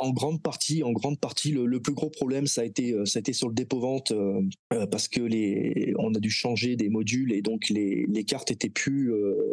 en, 0.00 0.10
grande 0.12 0.42
partie, 0.42 0.82
en 0.82 0.92
grande 0.92 1.20
partie, 1.20 1.52
le, 1.52 1.66
le, 1.66 1.80
plus 1.80 1.92
gros 1.92 2.10
problème, 2.10 2.46
ça 2.46 2.62
a 2.62 2.64
été, 2.64 2.94
ça 3.04 3.18
a 3.18 3.20
été 3.20 3.34
sur 3.34 3.48
le 3.48 3.54
dépôt-vente, 3.54 4.12
parce 4.90 5.08
que 5.08 5.20
les, 5.20 5.92
on 5.98 6.14
a 6.14 6.18
dû 6.18 6.30
changer 6.30 6.76
des 6.76 6.88
modules 6.88 7.32
et 7.32 7.42
donc 7.42 7.68
les, 7.68 8.06
les 8.08 8.24
cartes 8.24 8.50
étaient 8.50 8.70
plus, 8.70 9.12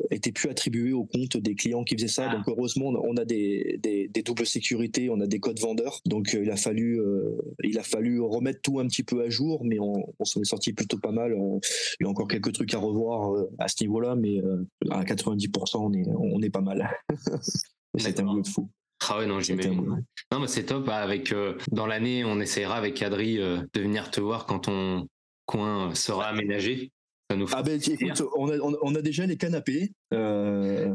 étaient 0.10 0.32
plus 0.32 0.50
attribuées 0.50 0.94
au 0.94 1.04
compte 1.04 1.36
des 1.36 1.56
clients 1.56 1.84
qui 1.84 1.96
faisaient 1.96 2.08
ça. 2.08 2.30
Ah. 2.30 2.36
Donc 2.36 2.48
heureusement, 2.48 2.94
on 3.04 3.18
a 3.18 3.26
des, 3.26 3.78
des, 3.84 4.08
des 4.08 4.22
doubles 4.24 4.46
sécurités, 4.46 5.10
on 5.10 5.20
a 5.20 5.28
des 5.28 5.40
codes 5.40 5.60
vendeurs 5.60 5.81
donc 6.06 6.34
euh, 6.34 6.44
il 6.44 6.52
a 6.52 6.56
fallu 6.56 7.00
euh, 7.00 7.38
il 7.64 7.78
a 7.78 7.84
fallu 7.84 8.20
remettre 8.22 8.62
tout 8.62 8.80
un 8.80 8.88
petit 8.88 9.04
peu 9.04 9.24
à 9.24 9.30
jour, 9.30 9.64
mais 9.64 9.80
on, 9.80 10.06
s'en 10.24 10.42
est 10.42 10.46
sorti 10.46 10.74
plutôt 10.74 10.98
pas 10.98 11.12
mal. 11.12 11.34
il 11.34 12.04
y 12.04 12.06
a 12.06 12.10
encore 12.10 12.28
quelques 12.28 12.54
trucs 12.54 12.74
à 12.74 12.80
revoir 12.80 13.36
euh, 13.36 13.50
à 13.60 13.68
ce 13.68 13.84
niveau-là, 13.84 14.16
mais 14.16 14.42
à 14.90 15.04
90% 15.04 15.78
on 15.78 15.94
est 15.94 16.08
on 16.08 16.42
est 16.42 16.50
pas 16.50 16.62
mal. 16.62 16.90
c'est 17.98 18.20
un 18.20 18.36
peu 18.36 18.42
de 18.42 18.48
fou. 18.48 18.70
Ah 19.10 19.18
ouais, 19.18 19.26
non, 19.26 19.40
j'imagine. 19.40 20.06
Non, 20.32 20.40
mais 20.40 20.48
c'est 20.48 20.66
top. 20.66 20.88
Avec, 20.88 21.34
dans 21.72 21.88
l'année, 21.88 22.24
on 22.24 22.40
essaiera 22.40 22.76
avec 22.76 23.02
Adri 23.02 23.38
de 23.38 23.82
venir 23.82 24.12
te 24.12 24.22
voir 24.22 24.46
quand 24.46 24.60
ton 24.60 25.08
coin 25.48 25.94
sera 25.96 26.28
aménagé. 26.28 26.92
Ça 27.30 27.36
nous 27.36 27.48
fait 27.48 27.56
Ah 27.58 27.64
ben 27.64 27.82
écoute, 27.82 28.24
on 28.38 28.50
a, 28.50 28.58
on 28.60 28.94
a 28.94 29.02
déjà 29.02 29.26
les 29.26 29.38
canapés, 29.38 29.92
euh, 30.14 30.90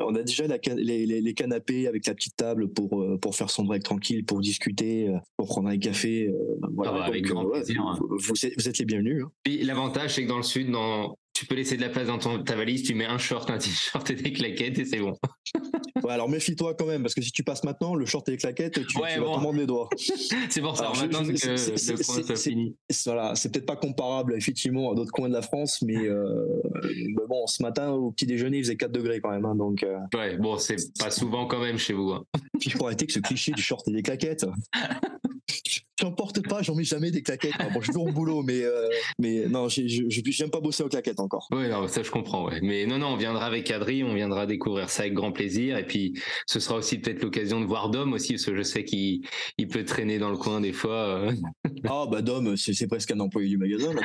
on 0.00 0.14
a 0.14 0.22
déjà 0.22 0.46
la, 0.46 0.58
les, 0.76 1.06
les, 1.06 1.20
les 1.20 1.34
canapés 1.34 1.86
avec 1.86 2.06
la 2.06 2.14
petite 2.14 2.36
table 2.36 2.68
pour 2.68 3.00
euh, 3.02 3.18
pour 3.18 3.34
faire 3.36 3.50
son 3.50 3.64
break 3.64 3.82
tranquille, 3.82 4.24
pour 4.24 4.40
discuter, 4.40 5.08
euh, 5.08 5.16
pour 5.36 5.46
prendre 5.48 5.68
un 5.68 5.78
café. 5.78 6.30
voilà. 6.74 6.92
Ah 6.94 6.98
bah, 6.98 7.04
avec 7.06 7.24
grand 7.24 7.44
ouais, 7.44 7.60
plaisir, 7.60 7.82
hein. 7.82 7.98
vous, 8.00 8.16
vous 8.18 8.46
êtes, 8.46 8.54
vous 8.58 8.68
êtes 8.68 8.78
les 8.78 8.84
bienvenus. 8.84 9.24
hein. 9.24 9.30
Puis 9.44 9.62
l'avantage, 9.62 10.14
c'est 10.14 10.24
que 10.24 10.28
dans 10.28 10.36
le 10.36 10.42
sud, 10.42 10.70
dans... 10.70 11.16
tu 11.34 11.46
peux 11.46 11.54
laisser 11.54 11.76
de 11.76 11.82
la 11.82 11.88
place 11.88 12.06
dans 12.08 12.18
ton... 12.18 12.42
ta 12.42 12.56
valise, 12.56 12.82
tu 12.82 12.94
mets 12.94 13.06
un 13.06 13.18
short, 13.18 13.50
un 13.50 13.58
t-shirt 13.58 14.10
et 14.10 14.14
des 14.14 14.32
claquettes 14.32 14.78
et 14.78 14.84
c'est 14.84 14.98
bon. 15.00 15.14
Ouais, 16.04 16.12
alors 16.12 16.28
méfie-toi 16.28 16.74
quand 16.74 16.86
même, 16.86 17.02
parce 17.02 17.12
que 17.12 17.20
si 17.20 17.32
tu 17.32 17.42
passes 17.42 17.64
maintenant, 17.64 17.94
le 17.96 18.06
short 18.06 18.26
et 18.28 18.32
les 18.32 18.36
claquettes, 18.38 18.86
tu, 18.86 18.96
Ouais, 18.98 19.14
tu 19.14 19.18
vas 19.20 19.24
te 19.26 19.40
mordre 19.40 19.54
les 19.54 19.66
doigts. 19.66 19.88
C'est 20.48 20.60
pour 20.60 20.76
ça, 20.76 20.84
Alors, 20.84 20.96
on 20.96 21.04
attend 21.04 21.24
que 21.24 21.30
le 21.30 21.36
c'est- 21.36 21.76
soit 21.76 22.36
fini. 22.36 22.76
Voilà, 23.04 23.34
c'est 23.34 23.52
peut-être 23.52 23.66
pas 23.66 23.74
comparable 23.76 24.34
effectivement 24.36 24.92
à 24.92 24.94
d'autres 24.94 25.10
coins 25.10 25.28
de 25.28 25.34
la 25.34 25.42
France, 25.42 25.82
mais, 25.82 25.96
euh, 25.96 26.46
mais 26.84 27.24
bon, 27.28 27.46
ce 27.48 27.62
matin 27.64 27.90
au 27.90 28.12
petit 28.12 28.26
déjeuner, 28.26 28.57
il 28.58 28.64
faisait 28.64 28.76
4 28.76 28.92
degrés 28.92 29.20
quand 29.20 29.30
même, 29.30 29.44
hein, 29.44 29.54
donc 29.54 29.82
euh, 29.82 29.98
Ouais, 30.14 30.36
bon, 30.36 30.58
c'est 30.58 30.76
pas 30.98 31.10
souvent 31.10 31.46
quand 31.46 31.60
même 31.60 31.78
chez 31.78 31.92
vous. 31.94 32.10
hein. 32.12 32.24
puis 32.60 32.70
faut 32.70 32.86
arrêter 32.86 33.06
que 33.06 33.12
ce 33.12 33.20
cliché 33.20 33.52
du 33.52 33.62
short 33.62 33.86
et 33.88 33.92
des 33.92 34.02
claquettes. 34.02 34.46
J'en 36.00 36.12
porte 36.12 36.46
pas, 36.48 36.62
j'en 36.62 36.74
mets 36.74 36.84
jamais 36.84 37.10
des 37.10 37.22
claquettes. 37.22 37.54
Enfin, 37.58 37.70
bon, 37.72 37.80
je 37.80 37.84
suis 37.86 37.92
toujours 37.92 38.06
au 38.08 38.12
boulot, 38.12 38.42
mais 38.46 38.62
euh, 38.62 38.88
mais 39.18 39.46
non, 39.48 39.68
j'aime 39.68 40.50
pas 40.50 40.60
bosser 40.60 40.82
aux 40.84 40.88
claquettes 40.88 41.18
encore. 41.20 41.48
Ouais, 41.52 41.68
non, 41.68 41.88
ça 41.88 42.02
je 42.02 42.10
comprends, 42.10 42.46
ouais. 42.46 42.60
Mais 42.62 42.86
non, 42.86 42.98
non, 42.98 43.08
on 43.08 43.16
viendra 43.16 43.46
avec 43.46 43.70
Adri, 43.70 44.04
on 44.04 44.14
viendra 44.14 44.46
découvrir 44.46 44.90
ça 44.90 45.02
avec 45.02 45.14
grand 45.14 45.32
plaisir. 45.32 45.76
Et 45.78 45.86
puis, 45.86 46.14
ce 46.46 46.60
sera 46.60 46.76
aussi 46.76 46.98
peut-être 46.98 47.22
l'occasion 47.22 47.60
de 47.60 47.66
voir 47.66 47.90
Dom 47.90 48.12
aussi, 48.12 48.34
parce 48.34 48.44
que 48.44 48.54
je 48.56 48.62
sais 48.62 48.84
qu'il 48.84 49.22
il 49.58 49.68
peut 49.68 49.84
traîner 49.84 50.18
dans 50.18 50.30
le 50.30 50.36
coin 50.36 50.60
des 50.60 50.72
fois. 50.72 50.94
euh. 50.94 51.32
Ah 51.88 52.06
bah 52.10 52.22
Dom, 52.22 52.56
c'est 52.56 52.72
c'est 52.74 52.86
presque 52.88 53.10
un 53.12 53.20
employé 53.20 53.48
du 53.48 53.56
magasin. 53.58 53.90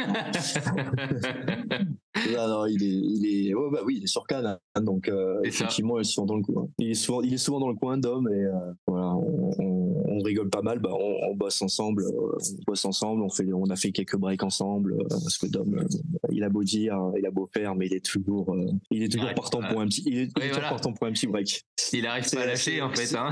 Non, 2.32 2.48
non, 2.48 2.66
il 2.68 2.82
est, 2.84 2.88
il 2.88 3.48
est, 3.50 3.54
ouais, 3.54 3.70
bah 3.72 3.82
oui, 3.86 3.96
il 3.98 4.04
est 4.04 4.08
sur 4.08 4.26
Cannes, 4.28 4.58
hein, 4.76 4.82
donc 4.82 5.10
euh, 5.10 5.39
effectivement, 5.44 5.98
il 5.98 6.02
est 6.02 6.04
souvent 6.06 6.26
dans 6.28 6.36
le 6.38 6.44
coin. 6.44 6.68
Il 6.78 6.91
est 6.91 6.94
souvent, 6.94 7.22
il 7.22 7.34
est 7.34 7.38
souvent 7.38 7.60
dans 7.60 7.70
le 7.70 7.76
coin, 7.76 7.98
Dom, 7.98 8.28
et 8.30 8.44
euh, 8.46 8.52
voilà, 8.88 9.08
on, 9.16 9.52
on- 9.60 9.93
on 10.14 10.22
rigole 10.24 10.49
pas 10.49 10.61
mal. 10.61 10.80
Bah, 10.80 10.89
on, 10.93 11.32
on 11.32 11.36
bosse 11.36 11.61
ensemble, 11.61 12.03
euh, 12.03 12.38
on 12.59 12.64
bosse 12.68 12.86
ensemble. 12.86 13.22
On 13.24 13.30
fait, 13.30 13.51
on 13.53 13.66
a 13.70 13.76
fait 13.76 13.91
quelques 13.91 14.18
breaks 14.18 14.43
ensemble 14.43 14.93
euh, 14.93 15.07
parce 15.09 15.38
que 15.38 15.47
Dom, 15.47 15.76
euh, 15.78 15.84
il 16.32 16.43
a 16.43 16.49
beau 16.49 16.64
dire, 16.64 16.97
il 17.18 17.26
a 17.26 17.32
beau 17.32 17.49
faire, 17.53 17.76
mais 17.76 17.88
il 17.88 17.93
est 17.93 18.05
toujours, 18.05 18.55
il 18.91 19.03
est 19.03 19.09
toujours 19.09 19.34
partant 19.34 19.61
pour 19.61 19.82
un 19.82 19.88
petit, 19.88 20.03
il 20.05 20.18
est, 20.20 20.28
toujours 20.36 20.51
voilà. 20.53 20.70
partant 20.70 20.93
pour 20.93 21.07
un 21.07 21.11
petit 21.11 21.28
break. 21.28 21.64
Il 21.93 22.05
arrive 22.07 22.30
pas 22.30 22.41
à 22.41 22.45
lâcher, 22.45 22.82
en 22.82 22.89
fait. 22.89 23.05
c'est- 23.05 23.18
Hein. 23.18 23.32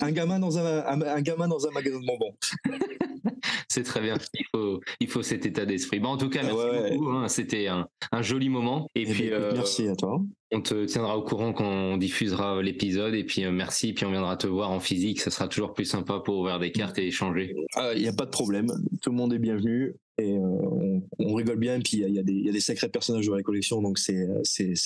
un 0.00 0.12
gamin 0.12 0.38
dans 0.38 0.58
un, 0.58 0.84
un, 0.86 1.00
un 1.02 1.20
gamin 1.22 1.48
dans 1.48 1.66
un 1.66 1.70
magasin 1.70 1.98
de 2.00 2.06
bonbons. 2.06 2.34
C'est 3.68 3.82
très 3.82 4.00
bien. 4.00 4.16
Il 4.34 4.44
faut, 4.54 4.80
il 5.00 5.08
faut 5.08 5.22
cet 5.22 5.44
état 5.46 5.66
d'esprit. 5.66 6.00
Bon, 6.00 6.08
en 6.10 6.16
tout 6.16 6.30
cas, 6.30 6.42
merci 6.42 6.56
Ouais, 6.58 6.90
beaucoup. 6.96 7.10
hein. 7.10 7.28
C'était 7.28 7.66
un, 7.66 7.86
un 8.12 8.22
joli 8.22 8.48
moment. 8.48 8.88
Et, 8.94 9.02
Eh 9.02 9.04
ben, 9.06 9.12
puis, 9.12 9.30
euh, 9.32 9.52
merci 9.54 9.86
à 9.88 9.94
toi. 9.94 10.20
on 10.52 10.62
te 10.62 10.86
tiendra 10.86 11.18
au 11.18 11.22
courant 11.22 11.52
quand 11.52 11.66
on 11.68 11.96
diffusera 11.98 12.62
l'épisode. 12.62 13.14
Et 13.14 13.24
puis, 13.24 13.44
euh, 13.44 13.50
merci. 13.52 13.92
Puis, 13.92 14.06
on 14.06 14.10
viendra 14.10 14.36
te 14.38 14.46
voir 14.46 14.70
en 14.70 14.80
physique. 14.80 15.20
Ça 15.20 15.30
sera 15.30 15.48
toujours 15.48 15.74
plus 15.74 15.84
sympa 15.84 16.20
pour 16.24 16.38
ouvrir 16.38 16.58
des 16.58 16.72
cartes 16.72 16.98
et 16.98 17.06
échanger. 17.08 17.54
Il 17.94 18.00
n'y 18.00 18.08
a 18.08 18.12
pas 18.14 18.24
de 18.24 18.30
problème. 18.30 18.68
Tout 19.02 19.10
le 19.10 19.16
monde 19.16 19.34
est 19.34 19.38
bienvenu 19.38 19.94
et 20.20 20.32
euh, 20.32 20.38
on, 20.40 21.02
on 21.18 21.34
rigole 21.34 21.58
bien. 21.58 21.76
Et 21.76 21.80
puis 21.80 21.98
il 21.98 22.00
y 22.00 22.04
a- 22.04 22.08
y, 22.08 22.24
des- 22.24 22.32
il 22.32 22.46
y 22.46 22.48
a 22.48 22.52
des 22.52 22.60
sacrés 22.60 22.88
personnages 22.88 23.26
dans 23.26 23.34
la 23.36 23.42
collection, 23.42 23.82
donc 23.82 23.98
c'est 23.98 24.26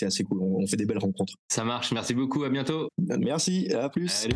assez 0.03 0.25
cool. 0.25 0.41
On, 0.43 0.61
on 0.63 0.67
fait 0.67 0.77
des 0.77 0.87
belles 0.87 0.99
rencontres. 0.99 1.35
Ça 1.49 1.63
marche. 1.65 1.93
Merci 1.93 2.15
beaucoup. 2.15 2.43
À 2.43 2.51
bientôt. 2.51 2.89
Merci. 2.99 3.73
À 3.73 3.89
plus. 3.89 4.27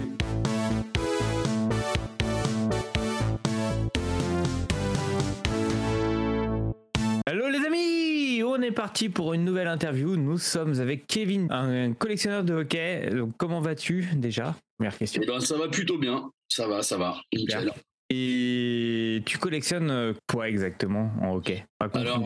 Parti 8.77 9.09
pour 9.09 9.33
une 9.33 9.43
nouvelle 9.45 9.69
interview. 9.69 10.17
Nous 10.17 10.37
sommes 10.37 10.79
avec 10.81 11.07
Kevin, 11.07 11.49
un 11.51 11.95
collectionneur 11.95 12.45
de 12.45 12.53
hockey. 12.53 13.09
Donc, 13.11 13.33
comment 13.39 13.61
vas-tu 13.61 14.07
déjà? 14.15 14.55
Première 14.79 14.97
question. 14.97 15.23
Eh 15.25 15.27
ben, 15.27 15.41
ça 15.41 15.57
va 15.57 15.69
plutôt 15.69 15.99
bien. 15.99 16.31
Ça 16.49 16.69
va, 16.69 16.83
ça 16.83 16.99
va. 16.99 17.17
Nickel. 17.35 17.73
Et 18.11 19.23
tu 19.27 19.39
collectionnes 19.39 19.91
euh, 19.91 20.13
quoi 20.31 20.49
exactement 20.49 21.11
en 21.23 21.35
hockey? 21.35 21.65
Alors, 21.81 22.23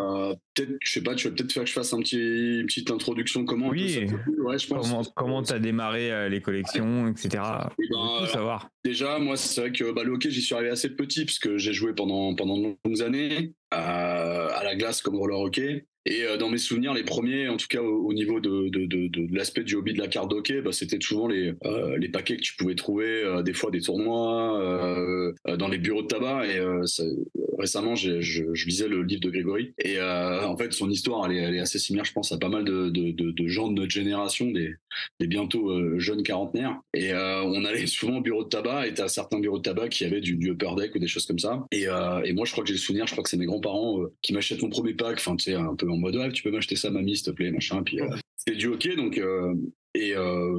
euh, 0.00 0.34
peut-être, 0.54 0.72
je 0.82 0.92
sais 0.92 1.02
pas, 1.02 1.14
tu 1.14 1.28
vas 1.28 1.34
peut-être 1.34 1.52
faire 1.52 1.62
que 1.62 1.68
je 1.68 1.74
fasse 1.74 1.92
un 1.92 2.00
petit, 2.00 2.16
une 2.60 2.66
petite 2.66 2.90
introduction. 2.90 3.44
Comment 3.44 3.68
Oui. 3.68 4.08
ça 4.08 4.16
Ouais, 4.42 4.58
je 4.58 4.66
pense. 4.66 4.88
comment 4.88 5.02
comment 5.14 5.42
t'as 5.42 5.60
démarré 5.60 6.10
euh, 6.10 6.28
les 6.28 6.40
collections, 6.40 7.08
etc. 7.08 7.28
Eh 7.78 7.88
ben, 7.88 7.96
alors, 7.96 8.28
savoir. 8.28 8.68
Déjà, 8.84 9.18
moi, 9.20 9.36
c'est 9.36 9.60
vrai 9.60 9.72
que 9.72 9.92
bah, 9.92 10.02
le 10.02 10.12
hockey, 10.12 10.30
j'y 10.30 10.42
suis 10.42 10.54
arrivé 10.54 10.70
assez 10.70 10.90
petit 10.90 11.26
parce 11.26 11.38
que 11.38 11.58
j'ai 11.58 11.74
joué 11.74 11.92
pendant, 11.92 12.34
pendant 12.34 12.56
de 12.56 12.74
longues 12.84 13.02
années 13.02 13.52
à 13.74 14.64
la 14.64 14.74
glace 14.76 15.02
comme 15.02 15.16
roller 15.16 15.38
hockey. 15.38 15.86
Et 16.06 16.22
euh, 16.24 16.36
dans 16.36 16.50
mes 16.50 16.58
souvenirs, 16.58 16.92
les 16.92 17.02
premiers, 17.02 17.48
en 17.48 17.56
tout 17.56 17.66
cas 17.68 17.80
au, 17.80 18.08
au 18.08 18.12
niveau 18.12 18.38
de, 18.40 18.68
de, 18.68 19.34
l'aspect 19.34 19.64
du 19.64 19.74
hobby 19.74 19.94
de 19.94 19.98
la 19.98 20.08
carte 20.08 20.32
hockey, 20.32 20.60
bah, 20.60 20.72
c'était 20.72 20.98
souvent 21.00 21.28
les, 21.28 21.54
euh, 21.64 21.96
les 21.96 22.08
paquets 22.08 22.36
que 22.36 22.42
tu 22.42 22.56
pouvais 22.56 22.74
trouver, 22.74 23.24
euh, 23.24 23.42
des 23.42 23.54
fois 23.54 23.70
des 23.70 23.80
tournois, 23.80 25.34
dans 25.46 25.68
les 25.68 25.78
bureaux 25.78 26.02
de 26.02 26.06
tabac. 26.06 26.46
Et 26.46 26.60
récemment, 27.58 27.94
je, 27.94 28.64
lisais 28.66 28.88
le 28.88 29.02
livre 29.02 29.22
de 29.22 29.30
Grégory. 29.30 29.74
Et 29.78 30.00
en 30.00 30.56
fait, 30.56 30.72
son 30.72 30.90
histoire, 30.90 31.30
elle 31.30 31.54
est, 31.54 31.60
assez 31.60 31.78
similaire, 31.78 32.04
je 32.04 32.12
pense, 32.12 32.32
à 32.32 32.38
pas 32.38 32.48
mal 32.48 32.64
de, 32.64 33.46
gens 33.46 33.68
de 33.68 33.74
notre 33.74 33.90
génération, 33.90 34.50
des, 34.50 34.76
bientôt 35.26 35.98
jeunes 35.98 36.22
quarantenaires. 36.22 36.80
Et 36.92 37.12
on 37.14 37.64
allait 37.64 37.86
souvent 37.86 38.18
au 38.18 38.20
bureau 38.20 38.44
de 38.44 38.48
tabac, 38.48 38.88
et 38.88 38.94
t'as 38.94 39.08
certains 39.08 39.40
bureaux 39.40 39.58
de 39.58 39.62
tabac 39.62 39.88
qui 39.88 40.04
avaient 40.04 40.20
du, 40.20 40.36
du 40.36 40.50
upper 40.50 40.74
deck 40.76 40.94
ou 40.94 40.98
des 40.98 41.06
choses 41.06 41.26
comme 41.26 41.38
ça. 41.38 41.64
Et, 41.72 41.84
et 42.24 42.32
moi, 42.32 42.44
je 42.44 42.52
crois 42.52 42.64
que 42.64 42.68
j'ai 42.68 42.74
le 42.74 42.80
souvenir, 42.80 43.06
je 43.06 43.12
crois 43.12 43.24
que 43.24 43.30
c'est 43.30 43.36
mes 43.36 43.46
euh, 43.72 44.12
qui 44.22 44.32
m'achètent 44.32 44.62
mon 44.62 44.68
premier 44.70 44.94
pack, 44.94 45.16
enfin, 45.16 45.36
tu 45.36 45.44
sais, 45.44 45.54
un 45.54 45.74
peu 45.74 45.88
en 45.90 45.96
mode, 45.96 46.16
ouais, 46.16 46.30
tu 46.32 46.42
peux 46.42 46.50
m'acheter 46.50 46.76
ça, 46.76 46.90
mamie, 46.90 47.16
s'il 47.16 47.26
te 47.26 47.30
plaît, 47.30 47.50
machin. 47.50 47.82
Puis 47.82 48.00
euh, 48.00 48.08
c'était 48.36 48.56
du 48.58 48.66
hockey, 48.68 48.96
donc. 48.96 49.18
Euh, 49.18 49.54
et 49.96 50.12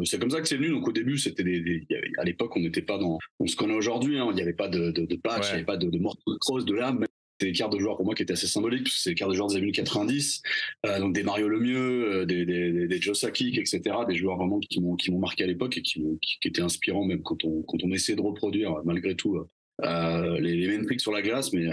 c'est 0.05 0.17
comme 0.17 0.29
ça 0.31 0.39
que 0.39 0.47
c'est 0.47 0.55
venu. 0.55 0.69
Donc 0.69 0.87
au 0.87 0.93
début, 0.93 1.17
c'était 1.17 1.43
des, 1.43 1.59
avait- 1.91 2.11
à 2.17 2.23
l'époque, 2.23 2.55
on 2.55 2.61
n'était 2.61 2.81
pas 2.81 2.97
dans, 2.97 3.17
on 3.39 3.47
se 3.47 3.55
connaît 3.57 3.73
aujourd'hui. 3.75 4.17
hein, 4.17 4.27
il 4.31 4.35
n'y 4.35 4.41
avait 4.41 4.53
pas 4.53 4.69
de, 4.69 4.91
de, 4.91 5.05
de 5.05 5.15
patch, 5.17 5.39
il 5.39 5.41
Ouais. 5.41 5.47
n'y 5.49 5.53
avait 5.55 5.65
pas 5.65 5.75
de, 5.77 5.89
de 5.89 5.97
morceau 5.99 6.19
de 6.33 6.37
cross, 6.37 6.63
de 6.63 6.73
lame. 6.73 7.05
C'était 7.37 7.51
des 7.51 7.57
cartes 7.57 7.73
de 7.73 7.79
joueurs 7.79 7.97
pour 7.97 8.05
moi 8.05 8.15
qui 8.15 8.23
étaient 8.23 8.31
assez 8.31 8.47
symboliques, 8.47 8.83
parce 8.83 8.95
que 8.95 9.01
c'est 9.01 9.09
des 9.09 9.15
cartes 9.15 9.31
de 9.31 9.35
joueurs 9.35 9.49
des 9.49 9.57
années 9.57 9.73
90, 9.73 10.41
euh, 10.85 10.99
donc 10.99 11.13
des 11.13 11.23
Mario 11.23 11.49
Lemieux, 11.49 12.21
euh, 12.21 12.25
des, 12.25 12.45
des, 12.45 12.71
des, 12.71 12.87
des 12.87 13.01
Joe 13.01 13.19
Sakic, 13.19 13.57
etc., 13.57 13.81
des 14.07 14.15
joueurs 14.15 14.37
vraiment 14.37 14.57
qui 14.61 14.79
m'ont 14.79 14.95
qui 14.95 15.11
m'ont 15.11 15.19
marqué 15.19 15.43
à 15.43 15.47
l'époque 15.47 15.77
et 15.77 15.81
qui, 15.81 16.01
qui, 16.21 16.37
qui 16.39 16.47
étaient 16.47 16.61
inspirants 16.61 17.03
même 17.03 17.21
quand 17.21 17.43
on 17.43 17.61
quand 17.63 17.83
on 17.83 17.91
essayait 17.91 18.15
de 18.15 18.21
reproduire 18.21 18.73
malgré 18.85 19.15
tout 19.17 19.37
euh, 19.83 20.39
les, 20.39 20.55
les 20.55 20.67
mêmes 20.69 20.85
tricks 20.85 21.01
sur 21.01 21.11
la 21.11 21.21
glace, 21.21 21.51
mais 21.51 21.67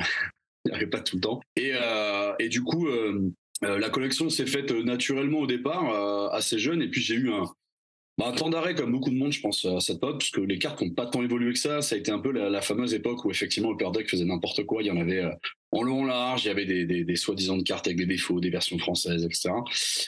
il 0.65 0.71
n'y 0.71 0.77
avait 0.77 0.87
pas 0.87 1.01
tout 1.01 1.17
le 1.17 1.23
temps. 1.23 1.41
Et, 1.57 1.73
euh, 1.75 2.33
et 2.39 2.49
du 2.49 2.63
coup, 2.63 2.87
euh, 2.89 3.31
euh, 3.65 3.79
la 3.79 3.91
collection 3.91 4.29
s'est 4.31 4.47
faite 4.47 4.71
naturellement 4.71 5.41
au 5.41 5.47
départ, 5.47 6.33
assez 6.33 6.59
jeune, 6.59 6.83
et 6.83 6.89
puis 6.89 7.01
j'ai 7.01 7.15
eu 7.15 7.33
un, 7.33 7.45
bah, 8.19 8.29
un 8.29 8.33
temps 8.33 8.51
d'arrêt 8.51 8.75
comme 8.75 8.93
beaucoup 8.93 9.11
de 9.11 9.17
monde, 9.17 9.33
je 9.33 9.41
pense, 9.41 9.65
à 9.65 9.81
cette 9.81 9.97
époque, 9.97 10.19
parce 10.19 10.31
que 10.31 10.41
les 10.41 10.59
cartes 10.59 10.81
n'ont 10.81 10.91
pas 10.91 11.07
tant 11.07 11.23
évolué 11.23 11.53
que 11.53 11.59
ça. 11.59 11.81
Ça 11.81 11.95
a 11.95 11.99
été 11.99 12.11
un 12.11 12.19
peu 12.19 12.31
la, 12.31 12.61
fameuse 12.61 12.95
époque 12.95 13.25
où 13.25 13.31
effectivement 13.31 13.73
le 13.73 13.93
Deck 13.93 14.09
faisait 14.09 14.25
n'importe 14.25 14.65
quoi. 14.65 14.83
Il 14.83 14.87
y 14.87 14.91
en 14.91 14.97
avait 14.97 15.23
en 15.73 15.83
long, 15.83 16.03
en 16.03 16.05
large, 16.05 16.45
il 16.45 16.49
y 16.49 16.51
avait 16.51 16.67
des, 16.67 17.05
des, 17.05 17.17
soi-disant 17.17 17.57
de 17.57 17.63
cartes 17.63 17.87
avec 17.87 17.99
des 17.99 18.07
défauts, 18.07 18.41
des 18.41 18.51
versions 18.51 18.79
françaises, 18.79 19.25
etc. 19.25 19.51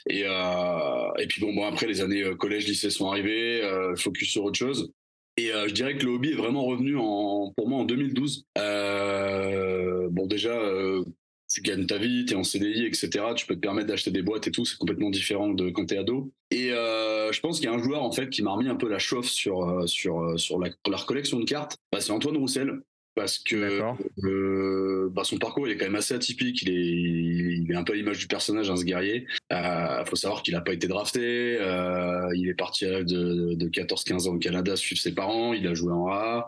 Et, 0.09 0.21
et 0.21 1.27
puis 1.27 1.41
bon, 1.41 1.55
bon, 1.55 1.65
après 1.65 1.87
les 1.87 2.01
années 2.01 2.23
collège, 2.39 2.67
lycée 2.67 2.91
sont 2.91 3.09
arrivées, 3.09 3.63
focus 3.97 4.31
sur 4.31 4.45
autre 4.45 4.59
chose. 4.59 4.93
Et 5.37 5.53
euh, 5.53 5.67
je 5.69 5.75
dirais 5.75 5.97
que 5.97 6.05
le 6.05 6.13
hobby 6.13 6.31
est 6.31 6.37
vraiment 6.37 6.65
revenu 6.65 6.97
en, 6.97 7.53
pour 7.57 7.69
moi 7.69 7.81
en 7.81 7.85
2012. 7.85 8.47
Euh, 8.59 10.09
bon, 10.11 10.27
déjà, 10.27 10.53
euh, 10.53 11.05
tu 11.53 11.61
gagnes 11.61 11.87
ta 11.87 11.99
vie, 11.99 12.25
tu 12.25 12.35
es 12.35 12.37
en 12.37 12.45
CDI, 12.45 12.87
etc. 12.87 13.11
Tu 13.37 13.47
peux 13.47 13.55
te 13.55 13.61
permettre 13.61 13.89
d'acheter 13.89 14.11
des 14.11 14.23
boîtes 14.23 14.47
et 14.47 14.53
tout. 14.53 14.65
C'est 14.65 14.79
complètement 14.79 15.11
différent 15.11 15.49
de 15.49 15.71
quand 15.71 15.87
tu 15.87 15.95
es 15.95 15.99
ado. 15.99 16.33
Et 16.51 16.69
je 16.69 17.41
pense 17.41 17.59
qu'il 17.59 17.69
y 17.69 17.73
a 17.73 17.75
un 17.75 17.83
joueur 17.83 18.03
en 18.03 18.13
fait 18.13 18.31
qui 18.31 18.43
m'a 18.43 18.53
remis 18.53 18.69
un 18.69 18.77
peu 18.77 18.89
la 18.89 19.01
chauffe 19.01 19.27
sur, 19.27 19.89
sur, 19.89 20.39
sur 20.39 20.59
la, 20.61 20.71
la 20.89 20.97
recollection 20.97 21.41
de 21.41 21.45
cartes. 21.45 21.79
Bah, 21.93 22.01
c'est 22.01 22.13
Antoine 22.13 22.37
Roussel. 22.37 22.81
Parce 23.15 23.39
que 23.39 23.81
euh, 24.25 25.09
bah, 25.11 25.23
son 25.23 25.39
parcours 25.39 25.69
il 25.69 25.73
est 25.73 25.77
quand 25.77 25.85
même 25.85 25.95
assez 25.95 26.15
atypique. 26.15 26.63
Il 26.63 26.71
est, 26.71 27.63
il 27.63 27.71
est 27.71 27.77
un 27.77 27.85
peu 27.85 27.93
à 27.93 27.97
l'image 27.97 28.19
du 28.19 28.27
personnage, 28.27 28.71
hein, 28.71 28.77
ce 28.77 28.85
guerrier. 28.85 29.27
Il 29.51 30.03
faut 30.07 30.17
savoir 30.17 30.43
qu'il 30.43 30.55
n'a 30.55 30.61
pas 30.61 30.73
été 30.73 30.89
drafté. 30.89 31.57
euh, 31.61 32.29
il 32.35 32.49
est 32.49 32.55
parti 32.55 32.87
à 32.87 32.91
l'âge 32.91 33.07
de, 33.07 33.55
de 33.55 33.69
14-15 33.69 34.29
ans 34.29 34.35
au 34.35 34.39
Canada 34.39 34.75
suivre 34.77 35.01
ses 35.01 35.15
parents. 35.15 35.53
Il 35.53 35.67
a 35.69 35.75
joué 35.75 35.93
en 35.93 36.09
A. 36.09 36.47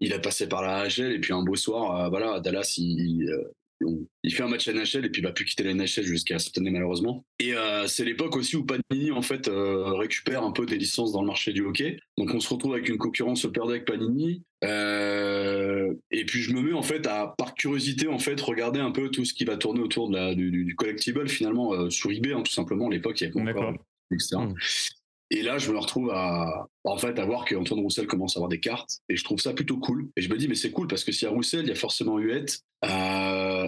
Il 0.00 0.12
a 0.12 0.18
passé 0.18 0.48
par 0.48 0.62
la 0.62 0.88
HL. 0.88 1.12
Et 1.12 1.20
puis 1.20 1.32
un 1.32 1.42
beau 1.42 1.56
soir, 1.56 2.06
euh, 2.06 2.08
voilà, 2.08 2.34
à 2.34 2.40
Dallas, 2.40 2.74
il, 2.78 3.28
euh, 3.30 3.52
fait 4.30 4.42
un 4.42 4.48
match 4.48 4.68
NHL 4.68 5.04
et 5.04 5.10
puis 5.10 5.20
il 5.20 5.24
va 5.24 5.32
plus 5.32 5.44
quitter 5.44 5.64
la 5.64 5.74
NHL 5.74 6.04
jusqu'à 6.04 6.38
cette 6.38 6.56
année 6.58 6.70
malheureusement. 6.70 7.24
Et 7.40 7.54
euh, 7.54 7.86
c'est 7.86 8.04
l'époque 8.04 8.36
aussi 8.36 8.56
où 8.56 8.64
Panini 8.64 9.10
en 9.10 9.22
fait 9.22 9.48
euh, 9.48 9.94
récupère 9.94 10.42
un 10.42 10.52
peu 10.52 10.66
des 10.66 10.76
licences 10.76 11.12
dans 11.12 11.20
le 11.20 11.26
marché 11.26 11.52
du 11.52 11.62
hockey. 11.62 11.98
Donc 12.16 12.32
on 12.34 12.40
se 12.40 12.48
retrouve 12.52 12.74
avec 12.74 12.88
une 12.88 12.98
concurrence 12.98 13.44
Upper 13.44 13.62
Deck 13.68 13.84
Panini. 13.84 14.42
Euh, 14.64 15.11
et 16.10 16.24
puis 16.24 16.42
je 16.42 16.52
me 16.52 16.62
mets 16.62 16.72
en 16.72 16.82
fait 16.82 17.06
à 17.06 17.34
par 17.36 17.54
curiosité 17.54 18.08
en 18.08 18.18
fait 18.18 18.40
regarder 18.40 18.80
un 18.80 18.90
peu 18.90 19.10
tout 19.10 19.24
ce 19.24 19.34
qui 19.34 19.44
va 19.44 19.56
tourner 19.56 19.80
autour 19.80 20.08
de 20.08 20.16
la, 20.16 20.34
du, 20.34 20.74
collectible 20.76 21.28
finalement 21.28 21.72
euh, 21.72 21.90
sur 21.90 22.10
eBay 22.10 22.32
hein, 22.32 22.42
tout 22.42 22.52
simplement. 22.52 22.88
À 22.88 22.90
l'époque 22.90 23.20
il 23.20 23.28
y 23.28 23.30
avait 23.30 23.50
encore 23.50 23.74
etc. 24.10 24.36
Mm. 24.36 24.54
Et 25.34 25.40
là, 25.40 25.56
je 25.56 25.72
me 25.72 25.78
retrouve 25.78 26.10
à, 26.10 26.68
en 26.84 26.98
fait, 26.98 27.18
à 27.18 27.24
voir 27.24 27.46
qu'Antoine 27.46 27.80
Roussel 27.80 28.06
commence 28.06 28.36
à 28.36 28.38
avoir 28.38 28.50
des 28.50 28.60
cartes. 28.60 28.98
Et 29.08 29.16
je 29.16 29.24
trouve 29.24 29.38
ça 29.38 29.54
plutôt 29.54 29.78
cool. 29.78 30.10
Et 30.14 30.20
je 30.20 30.28
me 30.28 30.36
dis, 30.36 30.46
mais 30.46 30.54
c'est 30.54 30.70
cool 30.70 30.88
parce 30.88 31.04
que 31.04 31.10
s'il 31.10 31.26
y 31.26 31.30
a 31.30 31.32
Roussel, 31.32 31.62
il 31.62 31.68
y 31.68 31.72
a 31.72 31.74
forcément 31.74 32.18
Huette. 32.18 32.60
Euh, 32.84 32.88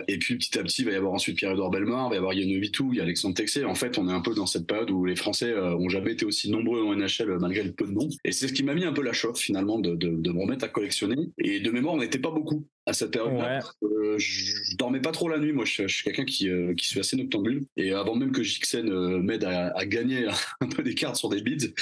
et 0.09 0.19
puis 0.19 0.37
petit 0.37 0.59
à 0.59 0.63
petit, 0.63 0.83
il 0.83 0.87
va 0.87 0.93
y 0.93 0.97
avoir 0.97 1.13
ensuite 1.13 1.37
Pierre-Edouard 1.37 1.71
Bellemare, 1.71 2.07
il 2.07 2.11
va 2.11 2.15
y 2.15 2.19
avoir 2.19 2.33
Yann 2.35 2.61
Vitou, 2.61 2.91
il 2.93 2.99
y 2.99 3.01
a 3.01 3.05
Alexandre 3.05 3.35
Texier. 3.35 3.65
En 3.65 3.75
fait, 3.75 3.99
on 3.99 4.09
est 4.09 4.13
un 4.13 4.21
peu 4.21 4.35
dans 4.35 4.47
cette 4.47 4.67
période 4.67 4.91
où 4.91 5.05
les 5.05 5.17
Français 5.17 5.51
euh, 5.51 5.77
ont 5.77 5.89
jamais 5.89 6.13
été 6.13 6.25
aussi 6.25 6.51
nombreux 6.51 6.83
en 6.83 6.95
NHL 6.95 7.31
euh, 7.31 7.39
malgré 7.39 7.63
le 7.63 7.73
peu 7.73 7.87
de 7.87 7.93
noms. 7.93 8.09
Et 8.25 8.33
c'est 8.33 8.49
ce 8.49 8.53
qui 8.53 8.63
m'a 8.63 8.75
mis 8.75 8.85
un 8.85 8.93
peu 8.93 9.03
la 9.03 9.13
chauffe 9.13 9.39
finalement 9.39 9.79
de, 9.79 9.95
de, 9.95 10.09
de 10.09 10.31
me 10.33 10.41
remettre 10.41 10.65
à 10.65 10.69
collectionner. 10.69 11.31
Et 11.39 11.61
de 11.61 11.71
mémoire, 11.71 11.95
on 11.95 11.99
n'était 11.99 12.19
pas 12.19 12.31
beaucoup 12.31 12.67
à 12.87 12.93
cette 12.93 13.13
période-là. 13.13 13.59
Ouais. 13.59 13.89
Euh, 13.89 14.19
je, 14.19 14.77
dormais 14.77 15.01
pas 15.01 15.13
trop 15.13 15.29
la 15.29 15.39
nuit. 15.39 15.53
Moi, 15.53 15.65
je, 15.65 15.87
je 15.87 15.95
suis 15.95 16.05
quelqu'un 16.05 16.25
qui, 16.25 16.49
euh, 16.49 16.75
qui 16.75 16.87
suis 16.87 17.01
assez 17.01 17.17
noctambule. 17.17 17.65
Et 17.77 17.93
avant 17.93 18.15
même 18.15 18.33
que 18.33 18.43
Jixen 18.43 18.89
euh, 18.91 19.19
m'aide 19.19 19.45
à, 19.45 19.73
à 19.77 19.87
gagner 19.87 20.27
un 20.61 20.69
peu 20.69 20.83
des 20.83 20.95
cartes 20.95 21.17
sur 21.17 21.29
des 21.29 21.41
bids, 21.41 21.73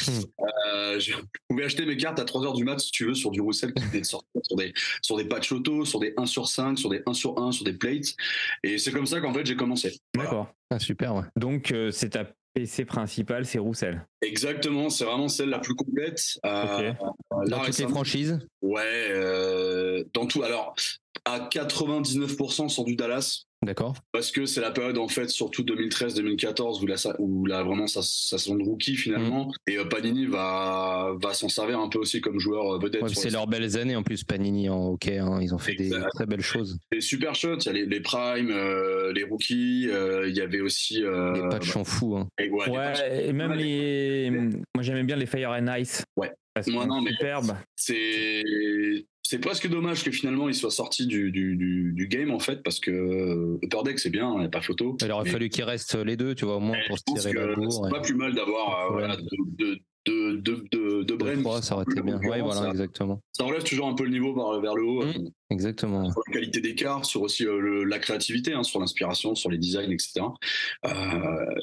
euh, 0.72 0.98
je 0.98 1.12
pouvais 1.48 1.64
acheter 1.64 1.84
mes 1.86 1.96
cartes 1.96 2.18
à 2.18 2.24
3 2.24 2.44
heures 2.44 2.52
du 2.54 2.64
mat, 2.64 2.78
si 2.80 2.90
tu 2.90 3.06
veux, 3.06 3.14
sur 3.14 3.30
du 3.30 3.40
Roussel 3.40 3.72
qui 3.74 3.84
venait 3.84 4.00
de 4.00 4.06
sortir, 4.06 4.28
sur 4.42 4.56
des, 4.56 4.72
sur 5.02 5.16
des 5.16 5.24
patchs 5.24 5.52
auto, 5.52 5.84
sur 5.84 6.00
des 6.00 6.14
1 6.16 6.26
sur 6.26 6.48
5, 6.48 6.78
sur 6.78 6.88
des 6.90 7.02
1 7.06 7.12
sur 7.14 7.38
1, 7.38 7.52
sur 7.52 7.64
des 7.64 7.72
plates. 7.74 8.14
Et 8.64 8.78
c'est 8.78 8.90
comme 8.92 9.06
ça 9.06 9.20
qu'en 9.20 9.32
fait, 9.34 9.44
j'ai 9.46 9.56
commencé. 9.56 9.98
Voilà. 10.14 10.30
D'accord. 10.30 10.54
Ah, 10.70 10.78
super, 10.78 11.14
ouais. 11.14 11.24
Donc, 11.36 11.70
euh, 11.72 11.90
c'est 11.90 12.10
ta 12.10 12.24
PC 12.54 12.84
principale, 12.84 13.46
c'est 13.46 13.58
Roussel. 13.58 14.06
Exactement, 14.20 14.90
c'est 14.90 15.04
vraiment 15.04 15.28
celle 15.28 15.48
la 15.48 15.58
plus 15.58 15.74
complète. 15.74 16.38
Euh, 16.44 16.90
Ok. 16.90 16.96
là, 17.46 17.46
Dans 17.48 17.64
toutes 17.64 17.78
les 17.78 17.88
franchises? 17.88 18.38
Ouais, 18.60 19.08
euh, 19.10 20.04
dans 20.12 20.26
tout. 20.26 20.42
Alors, 20.42 20.74
à 21.24 21.40
99% 21.40 22.68
sur 22.68 22.84
du 22.84 22.96
Dallas. 22.96 23.42
D'accord. 23.64 23.94
Parce 24.10 24.32
que 24.32 24.44
c'est 24.44 24.60
la 24.60 24.72
période 24.72 24.98
en 24.98 25.06
fait, 25.06 25.30
surtout 25.30 25.62
2013-2014, 25.62 26.82
où 26.82 26.86
là, 26.86 26.96
ça- 26.96 27.14
où 27.20 27.46
là 27.46 27.62
vraiment 27.62 27.86
sa, 27.86 28.00
sa 28.02 28.36
saison 28.36 28.56
de 28.56 28.64
rookie 28.64 28.96
finalement, 28.96 29.46
Mm. 29.46 29.70
et 29.70 29.78
euh, 29.78 29.84
Panini 29.84 30.26
va 30.26 31.12
va 31.22 31.32
s'en 31.32 31.48
servir 31.48 31.78
un 31.78 31.88
peu 31.88 32.00
aussi 32.00 32.20
comme 32.20 32.40
joueur 32.40 32.74
euh, 32.74 32.78
vedette. 32.80 33.02
Ouais, 33.02 33.08
c'est 33.14 33.30
leurs 33.30 33.46
belles 33.46 33.76
années 33.78 33.94
en 33.94 34.02
plus, 34.02 34.24
Panini 34.24 34.68
en 34.68 34.88
hockey. 34.88 35.18
hein. 35.18 35.38
Ils 35.40 35.54
ont 35.54 35.58
fait 35.58 35.76
des 35.76 35.90
très 36.14 36.26
belles 36.26 36.40
choses. 36.40 36.76
les 36.90 37.00
super 37.00 37.36
shots, 37.36 37.58
il 37.60 37.66
y 37.66 37.68
a 37.68 37.72
les, 37.72 37.86
les 37.86 38.00
primes, 38.00 38.50
euh, 38.50 39.12
les 39.12 39.22
rookies, 39.22 39.88
euh, 39.90 40.28
il 40.28 40.36
y 40.36 40.40
avait 40.40 40.60
aussi. 40.60 41.04
Euh, 41.04 41.32
Les 41.34 41.48
patchs 41.48 41.70
sont 41.70 41.84
fous. 41.84 42.16
hein. 42.16 42.26
et 42.40 42.50
ouais, 42.50 42.66
les 42.66 42.72
Ouais, 42.72 42.76
patchs. 42.78 43.00
et 43.26 43.32
même 43.32 43.52
Ouais, 43.52 43.56
les. 43.58 44.30
Moi, 44.74 44.80
j'aimais 44.82 45.04
bien 45.04 45.14
les 45.16 45.26
Fire 45.26 45.50
and 45.50 45.72
Ice. 45.78 46.02
Ouais. 46.16 46.32
Parce 46.52 46.66
sont 46.66 46.84
non, 46.84 47.00
mais- 47.00 47.12
superbes. 47.12 47.52
c'est 47.76 48.42
c'est 49.32 49.38
presque 49.38 49.66
dommage 49.66 50.04
que 50.04 50.10
finalement 50.10 50.46
il 50.50 50.54
soit 50.54 50.70
sorti 50.70 51.06
du, 51.06 51.30
du, 51.30 51.56
du, 51.56 51.92
du 51.94 52.06
game 52.06 52.30
en 52.32 52.38
fait 52.38 52.62
parce 52.62 52.80
que 52.80 52.90
euh, 52.90 53.58
Upper 53.62 53.78
Deck 53.82 53.98
c'est 53.98 54.10
bien, 54.10 54.30
il 54.34 54.40
n'y 54.40 54.44
a 54.44 54.48
pas 54.50 54.60
photo. 54.60 54.94
Il 55.00 55.10
aurait 55.10 55.24
Mais- 55.24 55.30
fallu 55.30 55.48
qu'ils 55.48 55.64
restent 55.64 55.94
les 55.96 56.18
deux, 56.18 56.34
tu 56.34 56.44
vois, 56.44 56.56
au 56.56 56.60
moins 56.60 56.76
Mais 56.76 56.84
pour 56.86 56.98
se 56.98 57.04
tirer 57.30 57.32
la 57.46 57.54
bourre. 57.54 57.86
c'est 57.86 57.90
pas 57.90 58.00
plus 58.02 58.14
mal 58.14 58.34
d'avoir 58.34 58.90
euh, 58.90 58.92
voilà, 58.92 59.16
deux 59.16 59.22
de, 59.56 59.80
de, 60.04 60.32
de, 60.36 60.64
de, 60.70 60.98
de 60.98 61.02
Deux, 61.04 61.16
brains. 61.16 61.40
trois, 61.40 61.62
ça 61.62 61.76
aurait 61.76 61.84
été 61.90 62.02
bien. 62.02 62.18
Ouais, 62.18 62.40
voilà, 62.42 62.62
ça, 62.62 62.70
exactement. 62.70 63.22
ça 63.32 63.44
relève 63.44 63.62
toujours 63.62 63.86
un 63.86 63.94
peu 63.94 64.04
le 64.04 64.10
niveau 64.10 64.34
vers, 64.34 64.60
vers 64.60 64.74
le 64.74 64.82
haut. 64.84 65.02
Mm. 65.04 65.08
euh, 65.26 65.28
Exactement. 65.50 66.10
sur 66.10 66.20
la 66.26 66.32
qualité 66.34 66.60
des 66.60 66.74
cartes, 66.74 67.04
sur 67.06 67.22
aussi 67.22 67.46
euh, 67.46 67.58
le- 67.58 67.84
la 67.84 67.98
créativité, 68.00 68.52
hein, 68.52 68.64
sur 68.64 68.80
l'inspiration, 68.80 69.34
sur 69.34 69.48
les 69.50 69.58
designs, 69.58 69.90
etc. 69.92 70.22
Euh, 70.86 70.90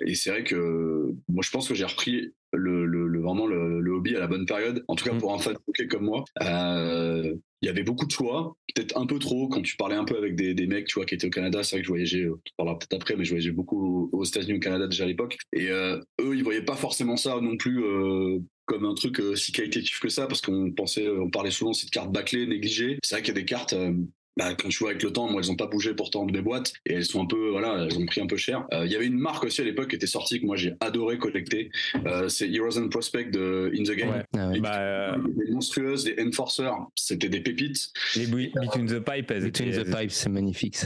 et 0.08 0.16
c'est 0.16 0.30
vrai 0.32 0.44
que 0.44 1.14
moi, 1.28 1.42
je 1.44 1.50
pense 1.52 1.68
que 1.68 1.76
j'ai 1.76 1.86
repris 1.86 2.32
le, 2.54 2.86
le, 2.86 3.08
le- 3.08 3.22
vraiment 3.22 3.46
le, 3.46 3.80
le 3.82 3.92
hobby 3.92 4.16
à 4.16 4.20
la 4.20 4.28
bonne 4.28 4.46
période. 4.46 4.84
En 4.88 4.96
tout 4.96 5.06
cas, 5.06 5.14
Mm. 5.14 5.18
pour 5.20 5.34
un 5.34 5.38
fan 5.40 5.54
de 5.54 5.60
hockey 5.68 5.88
comme 5.88 6.06
moi, 6.06 6.24
Euh, 6.42 7.36
il 7.62 7.68
y 7.68 7.70
avait 7.70 7.84
beaucoup 7.84 8.06
de 8.06 8.12
choix, 8.12 8.56
peut-être 8.74 8.98
un 8.98 9.06
peu 9.06 9.20
trop 9.20 9.48
quand 9.50 9.62
tu 9.62 9.76
parlais 9.76 9.96
un 9.96 10.06
peu 10.06 10.18
avec 10.18 10.36
des, 10.36 10.54
des 10.54 10.68
mecs, 10.68 10.88
tu 10.88 10.96
vois, 10.96 11.06
qui 11.06 11.16
étaient 11.16 11.28
au 11.28 11.32
Canada. 11.32 11.64
C'est 11.64 11.76
vrai 11.76 11.82
que 11.82 11.88
je 11.88 11.92
voyageais, 11.92 12.24
euh, 12.24 12.36
on 12.36 12.42
parlera 12.58 12.80
peut-être 12.80 12.94
après, 12.94 13.16
mais 13.16 13.26
je 13.26 13.32
voyageais 13.32 13.52
beaucoup 13.52 14.10
aux 14.12 14.24
États-Unis, 14.24 14.58
au 14.58 14.60
Canada 14.60 14.88
déjà 14.88 15.04
à 15.04 15.08
l'époque. 15.08 15.38
Et 15.54 15.70
euh, 15.70 16.00
eux, 16.22 16.36
ils 16.36 16.44
voyaient 16.44 16.64
pas 16.64 16.76
forcément 16.76 17.18
ça 17.18 17.40
non 17.42 17.58
plus. 17.58 17.84
euh, 17.84 18.40
comme 18.66 18.86
un 18.86 18.94
truc 18.94 19.20
euh, 19.20 19.36
si 19.36 19.52
qualitatif 19.52 20.00
que 20.00 20.10
ça 20.10 20.28
parce 20.28 20.42
qu'on 20.42 20.72
pensait 20.72 21.10
on 21.10 21.32
parlait 21.32 21.50
souvent 21.50 21.72
aussi 21.72 21.88
de 21.88 21.90
cartes 21.90 22.12
bâclées 22.12 22.46
négligées 22.46 23.00
c'est 23.04 23.16
vrai 23.16 23.24
qu'il 23.24 23.34
y 23.34 23.38
a 23.38 23.42
des 23.42 23.46
cartes 23.46 23.74
euh, 23.74 23.94
bah, 24.38 24.54
quand 24.56 24.70
tu 24.70 24.78
vois 24.80 24.92
avec 24.92 25.04
le 25.04 25.12
temps, 25.12 25.30
moi, 25.30 25.42
elles 25.44 25.52
ont 25.52 25.56
pas 25.56 25.68
bougé 25.68 25.94
pourtant 25.94 26.26
de 26.26 26.32
mes 26.32 26.42
boîtes 26.42 26.72
et 26.86 26.94
elles 26.94 27.06
sont 27.06 27.22
un 27.24 27.26
peu, 27.26 27.50
voilà, 27.50 27.86
elles 27.90 27.98
ont 27.98 28.06
pris 28.06 28.22
un 28.22 28.28
peu 28.28 28.38
cher. 28.38 28.66
Euh, 28.74 28.86
Il 28.86 28.92
y 28.92 28.96
avait 28.96 29.06
une 29.08 29.18
marque 29.18 29.44
aussi 29.44 29.62
à 29.62 29.64
l'époque 29.64 29.90
qui 29.90 29.96
était 29.96 30.08
sortie 30.08 30.40
que 30.40 30.46
moi 30.46 30.56
j'ai 30.56 30.74
adoré 30.80 31.18
collecter. 31.18 31.70
Euh, 32.06 32.30
c'est 32.30 32.50
Heroes 32.50 32.78
and 32.78 32.90
Prospect 32.90 33.32
de 33.32 33.72
In 33.78 33.84
the 33.84 33.96
Game. 33.98 34.10
Ouais. 34.10 34.24
Ah 34.38 34.48
ouais. 34.50 34.60
Bah, 34.60 34.80
euh, 34.80 35.18
Les 35.46 35.52
monstrueuses, 35.52 36.08
les 36.08 36.24
Enforcers, 36.26 36.74
c'était 36.96 37.30
des 37.30 37.42
pépites. 37.42 37.92
les 38.16 38.28
Be- 38.28 38.52
Between 38.54 38.86
the 38.88 39.00
Pipe, 39.00 39.32
elles 39.32 39.44
Between 39.44 39.72
the 39.72 39.86
Pipes, 39.86 40.12
c'est 40.12 40.30
magnifique. 40.30 40.78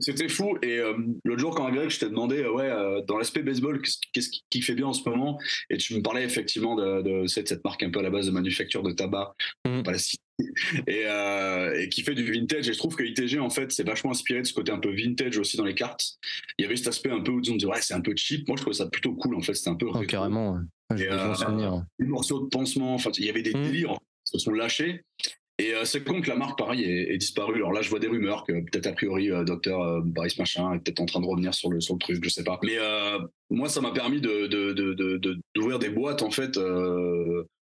C'était 0.00 0.28
fou. 0.28 0.58
Et 0.62 0.78
euh, 0.78 0.94
l'autre 1.24 1.40
jour, 1.40 1.54
quand 1.54 1.70
Greg, 1.70 1.88
je 1.90 2.00
t'ai 2.00 2.06
demandé, 2.08 2.42
euh, 2.42 2.52
ouais, 2.52 2.68
euh, 2.68 3.00
dans 3.06 3.16
l'aspect 3.18 3.42
baseball, 3.42 3.80
qu'est-ce 4.12 4.28
qui- 4.50 4.62
fait 4.62 4.74
bien 4.74 4.86
en 4.88 4.92
ce 4.92 5.08
moment? 5.08 5.38
Et 5.70 5.76
tu 5.78 5.94
me 5.96 6.02
parlais 6.02 6.24
effectivement 6.24 6.74
de, 6.74 7.00
de 7.02 7.26
cette, 7.26 7.48
cette 7.48 7.64
marque 7.64 7.82
un 7.84 7.90
peu 7.90 8.00
à 8.00 8.02
la 8.02 8.10
base 8.10 8.26
de 8.26 8.32
manufacture 8.32 8.82
de 8.82 8.90
tabac, 8.90 9.34
Mhm. 9.66 9.82
pas 9.84 9.92
la 9.92 9.98
citer, 9.98 10.22
et, 10.86 11.02
euh, 11.06 11.80
et 11.80 11.88
qui 11.88 12.02
fait 12.02 12.14
du 12.14 12.30
vintage. 12.30 12.68
Et 12.68 12.72
je 12.72 12.78
trouve 12.78 12.94
que 12.96 13.02
ITG, 13.02 13.38
en 13.38 13.50
fait, 13.50 13.72
c'est 13.72 13.86
vachement 13.86 14.10
inspiré 14.10 14.40
de 14.42 14.46
ce 14.46 14.52
côté 14.54 14.72
un 14.72 14.78
peu 14.78 14.90
vintage 14.94 15.38
aussi 15.38 15.56
dans 15.56 15.64
les 15.64 15.74
cartes. 15.74 16.18
Il 16.58 16.62
y 16.62 16.64
avait 16.66 16.76
cet 16.76 16.88
aspect 16.88 17.10
un 17.10 17.20
peu 17.20 17.32
où 17.32 17.38
on 17.38 17.40
disait, 17.56 17.66
ouais, 17.66 17.80
c'est 17.80 17.94
un 17.94 18.00
peu 18.00 18.12
cheap. 18.16 18.46
Moi, 18.48 18.56
je 18.56 18.62
trouvais 18.62 18.76
ça 18.76 18.86
plutôt 18.86 19.14
cool, 19.14 19.34
en 19.36 19.40
fait. 19.40 19.54
C'était 19.54 19.70
un 19.70 19.74
peu. 19.76 19.86
Oh, 19.92 20.00
carrément. 20.06 20.52
ouais. 20.54 20.60
Ah, 20.90 20.96
J'ai 20.96 21.04
Et, 21.04 21.08
euh, 21.10 21.78
des 21.98 22.06
morceaux 22.06 22.40
de 22.40 22.48
pansement. 22.48 22.94
Enfin, 22.94 23.10
il 23.18 23.24
y 23.24 23.30
avait 23.30 23.42
des 23.42 23.54
Mm. 23.54 23.62
délires 23.62 23.92
qui 24.24 24.32
se 24.32 24.38
sont 24.38 24.52
lâchés. 24.52 25.02
Et 25.60 25.74
euh, 25.74 25.84
c'est 25.84 26.04
con 26.04 26.20
que 26.20 26.28
la 26.28 26.36
marque, 26.36 26.56
pareil, 26.56 26.84
est, 26.84 27.12
est 27.12 27.18
disparue. 27.18 27.56
Alors 27.56 27.72
là, 27.72 27.82
je 27.82 27.90
vois 27.90 27.98
des 27.98 28.06
rumeurs 28.06 28.44
que 28.44 28.52
peut-être 28.52 28.86
a 28.86 28.92
priori, 28.92 29.32
euh, 29.32 29.42
docteur 29.42 29.80
euh, 29.82 30.00
Boris 30.04 30.38
Machin 30.38 30.72
est 30.74 30.78
peut-être 30.78 31.00
en 31.00 31.06
train 31.06 31.20
de 31.20 31.26
revenir 31.26 31.52
sur 31.52 31.68
le, 31.68 31.80
sur 31.80 31.94
le 31.94 31.98
truc, 31.98 32.22
je 32.22 32.28
sais 32.28 32.44
pas. 32.44 32.60
Mais 32.62 32.78
euh, 32.78 33.18
moi, 33.50 33.68
ça 33.68 33.80
m'a 33.80 33.90
permis 33.90 34.20
de, 34.20 34.46
de, 34.46 34.72
de, 34.72 34.94
de- 34.94 35.16
de- 35.16 35.36
d'ouvrir 35.56 35.80
des 35.80 35.88
boîtes, 35.88 36.22
en 36.22 36.30
fait, 36.30 36.56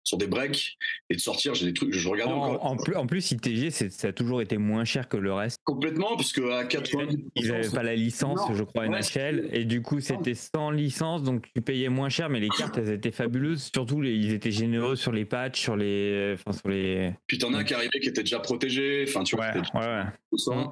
sur 0.10 0.18
des 0.18 0.28
breaks 0.28 0.78
et 1.10 1.16
de 1.16 1.20
sortir. 1.22 1.53
J'ai 1.53 1.68
des 1.68 1.74
trucs, 1.74 1.93
je 1.93 2.10
regardais 2.10 2.34
En, 2.34 2.38
encore 2.38 2.66
en 2.66 2.76
plus, 2.76 2.95
en 2.95 3.05
plus, 3.05 3.32
ITG, 3.32 3.70
c'est- 3.70 3.91
ça 3.91 4.07
a 4.10 4.12
toujours 4.12 4.41
été 4.41 4.57
moins 4.57 4.84
cher 4.86 5.07
que 5.07 5.18
le 5.18 5.32
reste. 5.34 5.57
complètement, 5.64 6.16
parce 6.18 6.32
que 6.34 6.41
à 6.51 6.66
90 6.66 7.26
Ils 7.36 7.47
n'avaient 7.49 7.70
pas 7.70 7.84
la 7.84 7.95
licence, 7.95 8.39
Non. 8.49 8.55
je 8.55 8.64
crois, 8.64 8.88
Ouais, 8.88 8.89
NHL, 8.89 9.49
et 9.53 9.66
du 9.66 9.82
coup, 9.82 9.99
c'était 9.99 10.34
sans 10.34 10.72
licence, 10.72 11.22
donc 11.24 11.45
tu 11.53 11.62
payais 11.62 11.89
moins 11.89 12.10
cher, 12.10 12.30
mais 12.30 12.39
les 12.39 12.49
cartes, 12.49 12.78
elles 12.78 12.89
étaient 12.91 13.12
fabuleuses. 13.12 13.70
Surtout, 13.74 14.01
les- 14.01 14.16
ils 14.16 14.34
étaient 14.34 14.51
généreux 14.51 14.95
sur 14.95 15.12
les 15.12 15.26
patchs, 15.26 15.60
sur 15.62 15.76
les. 15.78 16.34
Enfin, 16.34 16.51
sur 16.57 16.70
les. 16.70 17.12
Puis 17.28 17.38
t'en 17.38 17.53
as 17.53 17.64
qui 17.64 17.74
arrivaient 17.76 17.99
qui 18.01 18.10
étaient 18.10 18.24
déjà 18.24 18.39
protégés. 18.39 19.05
Enfin, 19.07 19.24
tu 19.24 19.36
vois, 19.36 19.45
Ouais, 19.49 19.62
ouais, 19.76 19.88
ouais. 19.88 20.64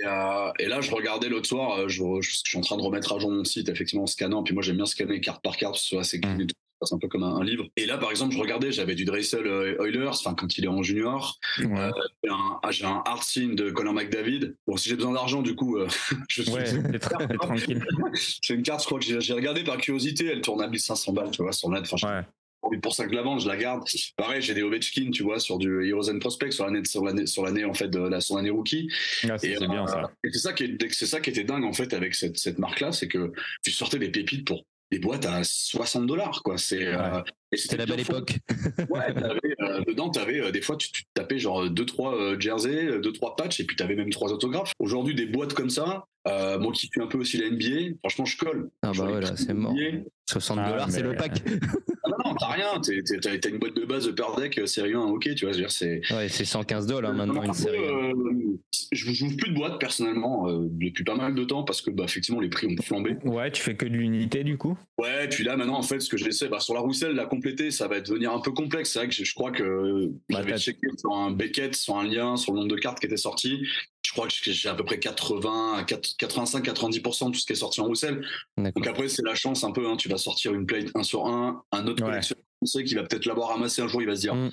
Et, 0.00 0.06
euh, 0.06 0.50
et 0.60 0.66
là, 0.66 0.80
je 0.80 0.90
regardais 0.92 1.28
l'autre 1.28 1.46
soir, 1.48 1.78
euh, 1.80 1.88
je, 1.88 2.02
je- 2.20 2.30
je 2.30 2.48
suis 2.48 2.56
en 2.58 2.60
train 2.62 2.76
de 2.76 2.82
remettre 2.82 3.12
à 3.12 3.18
jour 3.18 3.30
mon 3.32 3.44
site, 3.44 3.68
effectivement, 3.68 4.04
en 4.04 4.06
scannant. 4.06 4.42
Puis 4.44 4.54
moi, 4.54 4.62
j'aime 4.62 4.76
bien 4.76 4.86
scanner 4.86 5.20
carte 5.20 5.42
par 5.42 5.56
carte, 5.56 5.72
parce 5.74 5.82
que 5.82 5.88
c'est 5.88 5.98
assez 5.98 6.20
clean 6.20 6.38
et 6.38 6.46
tout. 6.46 6.54
C'est 6.82 6.94
un 6.94 6.98
peu 6.98 7.08
comme 7.08 7.24
un, 7.24 7.36
un 7.36 7.44
livre. 7.44 7.66
Et 7.76 7.86
là, 7.86 7.98
par 7.98 8.10
exemple, 8.10 8.34
je 8.34 8.40
regardais, 8.40 8.70
j'avais 8.70 8.94
du 8.94 9.04
Dressel 9.04 9.46
euh, 9.46 9.82
Oilers, 9.82 10.08
enfin, 10.08 10.34
quand 10.34 10.58
il 10.58 10.64
est 10.64 10.68
en 10.68 10.82
junior. 10.82 11.38
Ouais. 11.58 11.90
Un, 12.28 12.58
ah, 12.62 12.70
j'ai 12.70 12.84
un 12.84 13.02
hard 13.04 13.22
scene 13.22 13.54
de 13.56 13.70
Conor 13.70 13.94
McDavid. 13.94 14.54
Bon, 14.66 14.76
si 14.76 14.88
j'ai 14.88 14.96
besoin 14.96 15.12
d'argent, 15.12 15.42
du 15.42 15.54
coup, 15.56 15.76
euh, 15.76 15.88
je 16.28 16.42
suis. 16.42 16.52
Ouais, 16.52 16.66
c'est 16.66 16.82
c'est 16.92 17.38
tranquille. 17.38 17.84
C'est 18.42 18.54
une 18.54 18.62
carte, 18.62 18.82
je 18.82 18.86
crois 18.86 18.98
que 18.98 19.20
j'ai 19.20 19.32
regardé 19.32 19.64
par 19.64 19.76
curiosité, 19.78 20.26
elle 20.26 20.40
tourne 20.40 20.62
à 20.62 20.68
1500 20.68 21.12
balles, 21.12 21.30
tu 21.30 21.42
vois, 21.42 21.52
sur 21.52 21.68
net. 21.68 21.84
Enfin, 21.90 22.24
Ouais. 22.62 22.78
pour 22.78 22.92
ça 22.94 23.04
que 23.04 23.10
je 23.10 23.16
la 23.16 23.22
vends, 23.22 23.38
je 23.38 23.48
la 23.48 23.56
garde. 23.56 23.84
Pareil, 24.16 24.42
j'ai 24.42 24.54
des 24.54 24.62
Ovechkin, 24.62 25.10
tu 25.10 25.22
vois, 25.22 25.38
sur 25.38 25.58
du 25.58 25.88
Heroes 25.88 26.10
and 26.10 26.18
Prospect, 26.18 26.50
sur 26.52 26.64
l'année, 26.66 26.84
sur 26.84 27.04
l'année, 27.04 27.26
sur 27.26 27.44
l'année, 27.44 27.64
en 27.64 27.74
fait, 27.74 27.88
de 27.88 28.00
la, 28.00 28.20
sur 28.20 28.36
l'année 28.36 28.50
rookie. 28.50 28.90
Ah, 29.28 29.38
c'est 29.38 29.50
Et, 29.50 29.56
c'est 29.56 29.66
bien 29.68 29.84
euh, 29.84 29.86
ça. 29.86 30.10
Et 30.24 30.30
c'est 30.32 30.38
ça 30.40 30.52
qui 30.52 30.64
est, 30.64 30.92
c'est 30.92 31.06
ça 31.06 31.20
qui 31.20 31.30
était 31.30 31.44
dingue 31.44 31.64
en 31.64 31.72
fait 31.72 31.92
avec 31.94 32.14
cette, 32.14 32.36
cette 32.38 32.58
marque-là, 32.58 32.92
c'est 32.92 33.08
que 33.08 33.32
tu 33.62 33.70
sortais 33.70 33.98
des 33.98 34.10
pépites 34.10 34.46
pour 34.46 34.64
des 34.90 34.98
boîtes 34.98 35.26
à 35.26 35.42
60 35.44 36.06
dollars, 36.06 36.42
quoi. 36.42 36.56
C'est 36.58 36.86
euh, 36.86 37.20
et 37.52 37.56
C'était 37.56 37.76
la 37.76 37.86
belle 37.86 38.04
fou. 38.04 38.12
époque. 38.12 38.38
Ouais, 38.90 39.12
t'avais, 39.12 39.40
euh, 39.60 39.80
dedans, 39.86 40.08
t'avais 40.10 40.40
euh, 40.40 40.50
des 40.50 40.60
fois 40.62 40.76
tu, 40.76 40.90
tu 40.92 41.02
tapais 41.14 41.38
genre 41.38 41.68
deux 41.68 41.84
trois 41.86 42.14
euh, 42.14 42.38
jerseys, 42.40 43.00
deux 43.00 43.12
trois 43.12 43.36
patchs, 43.36 43.60
et 43.60 43.64
puis 43.64 43.76
t'avais 43.76 43.94
même 43.96 44.10
trois 44.10 44.32
autographes. 44.32 44.72
Aujourd'hui, 44.78 45.14
des 45.14 45.26
boîtes 45.26 45.52
comme 45.54 45.70
ça, 45.70 46.04
euh, 46.26 46.58
moi 46.58 46.72
qui 46.72 46.86
suis 46.86 47.00
un 47.02 47.06
peu 47.06 47.18
aussi 47.18 47.36
la 47.38 47.50
NBA, 47.50 47.96
franchement, 48.00 48.24
je 48.24 48.36
colle. 48.38 48.70
Ah 48.82 48.88
bah 48.88 48.92
vois 48.92 49.06
ouais, 49.06 49.14
les 49.20 49.20
là, 49.26 49.32
prix 49.32 49.44
c'est 49.44 49.54
mort. 49.54 49.72
NBA. 49.72 50.04
60 50.30 50.58
Ah, 50.62 50.70
dollars, 50.70 50.90
c'est 50.90 51.02
le 51.02 51.14
pack. 51.16 51.42
Non, 52.24 52.34
t'as 52.34 52.48
rien. 52.48 52.66
T'as 52.80 53.48
une 53.50 53.58
boîte 53.58 53.74
de 53.76 53.84
base 53.84 54.06
de 54.06 54.12
per 54.12 54.24
deck, 54.36 54.58
euh, 54.58 54.66
série 54.66 54.94
1, 54.94 55.00
ok, 55.00 55.34
tu 55.34 55.44
vois, 55.44 55.52
je 55.52 55.58
veux 55.58 55.62
dire, 55.64 55.70
c'est. 55.70 56.00
Ouais, 56.12 56.28
c'est 56.28 56.44
115 56.44 56.86
dollars 56.86 57.12
maintenant 57.14 57.34
Non, 57.34 57.42
une 57.42 57.52
série. 57.52 57.78
euh, 57.78 58.12
je 58.92 59.12
j'ouvre 59.12 59.36
plus 59.36 59.50
de 59.50 59.54
boîtes 59.54 59.78
personnellement 59.78 60.48
euh, 60.48 60.66
depuis 60.70 61.04
pas 61.04 61.14
mal 61.14 61.34
de 61.34 61.44
temps 61.44 61.62
parce 61.62 61.82
que 61.82 61.90
bah, 61.90 62.04
effectivement 62.04 62.40
les 62.40 62.48
prix 62.48 62.66
ont 62.66 62.82
flambé. 62.82 63.16
Ouais, 63.24 63.50
tu 63.50 63.62
fais 63.62 63.76
que 63.76 63.84
de 63.86 63.90
l'unité 63.92 64.44
du 64.44 64.56
coup? 64.56 64.76
Ouais, 64.98 65.28
puis 65.28 65.44
là 65.44 65.56
maintenant 65.56 65.78
en 65.78 65.82
fait 65.82 66.00
ce 66.00 66.08
que 66.08 66.16
j'essaie, 66.16 66.48
bah, 66.48 66.60
sur 66.60 66.74
la 66.74 66.80
rousselle, 66.80 67.12
la 67.14 67.26
compléter, 67.26 67.70
ça 67.70 67.86
va 67.88 68.00
devenir 68.00 68.32
un 68.32 68.40
peu 68.40 68.50
complexe. 68.52 68.92
C'est 68.92 68.98
vrai 69.00 69.08
que 69.08 69.14
je, 69.14 69.24
je 69.24 69.34
crois 69.34 69.50
que 69.52 70.06
Bah, 70.30 70.40
j'avais 70.42 70.58
checké 70.58 70.86
sur 70.96 71.12
un 71.14 71.30
Beckett, 71.30 71.74
sur 71.74 71.96
un 71.96 72.04
lien, 72.04 72.36
sur 72.36 72.52
le 72.52 72.60
nombre 72.60 72.74
de 72.74 72.80
cartes 72.80 72.98
qui 73.00 73.06
étaient 73.06 73.16
sorties. 73.16 73.62
Je 74.08 74.14
crois 74.14 74.26
que 74.26 74.32
j'ai 74.52 74.68
à 74.70 74.74
peu 74.74 74.84
près 74.86 74.98
80, 74.98 75.84
85-90% 75.84 77.26
de 77.26 77.32
tout 77.32 77.38
ce 77.38 77.44
qui 77.44 77.52
est 77.52 77.56
sorti 77.56 77.82
en. 77.82 77.88
D'accord. 77.92 78.72
Donc 78.74 78.86
après 78.86 79.06
c'est 79.08 79.22
la 79.22 79.34
chance 79.34 79.64
un 79.64 79.70
peu, 79.70 79.86
hein, 79.86 79.96
tu 79.98 80.08
vas 80.08 80.16
sortir 80.16 80.54
une 80.54 80.64
plate 80.64 80.86
1 80.94 81.02
sur 81.02 81.26
1, 81.26 81.62
un 81.72 81.86
autre 81.86 82.02
Ouais. 82.02 82.08
collectionneur 82.10 82.42
français 82.62 82.84
qui 82.84 82.94
va 82.94 83.02
peut-être 83.02 83.26
l'avoir 83.26 83.50
ramassé 83.50 83.82
un 83.82 83.86
jour, 83.88 84.00
il 84.00 84.06
va 84.08 84.16
se 84.16 84.22
dire 84.22 84.34
Mm. 84.34 84.50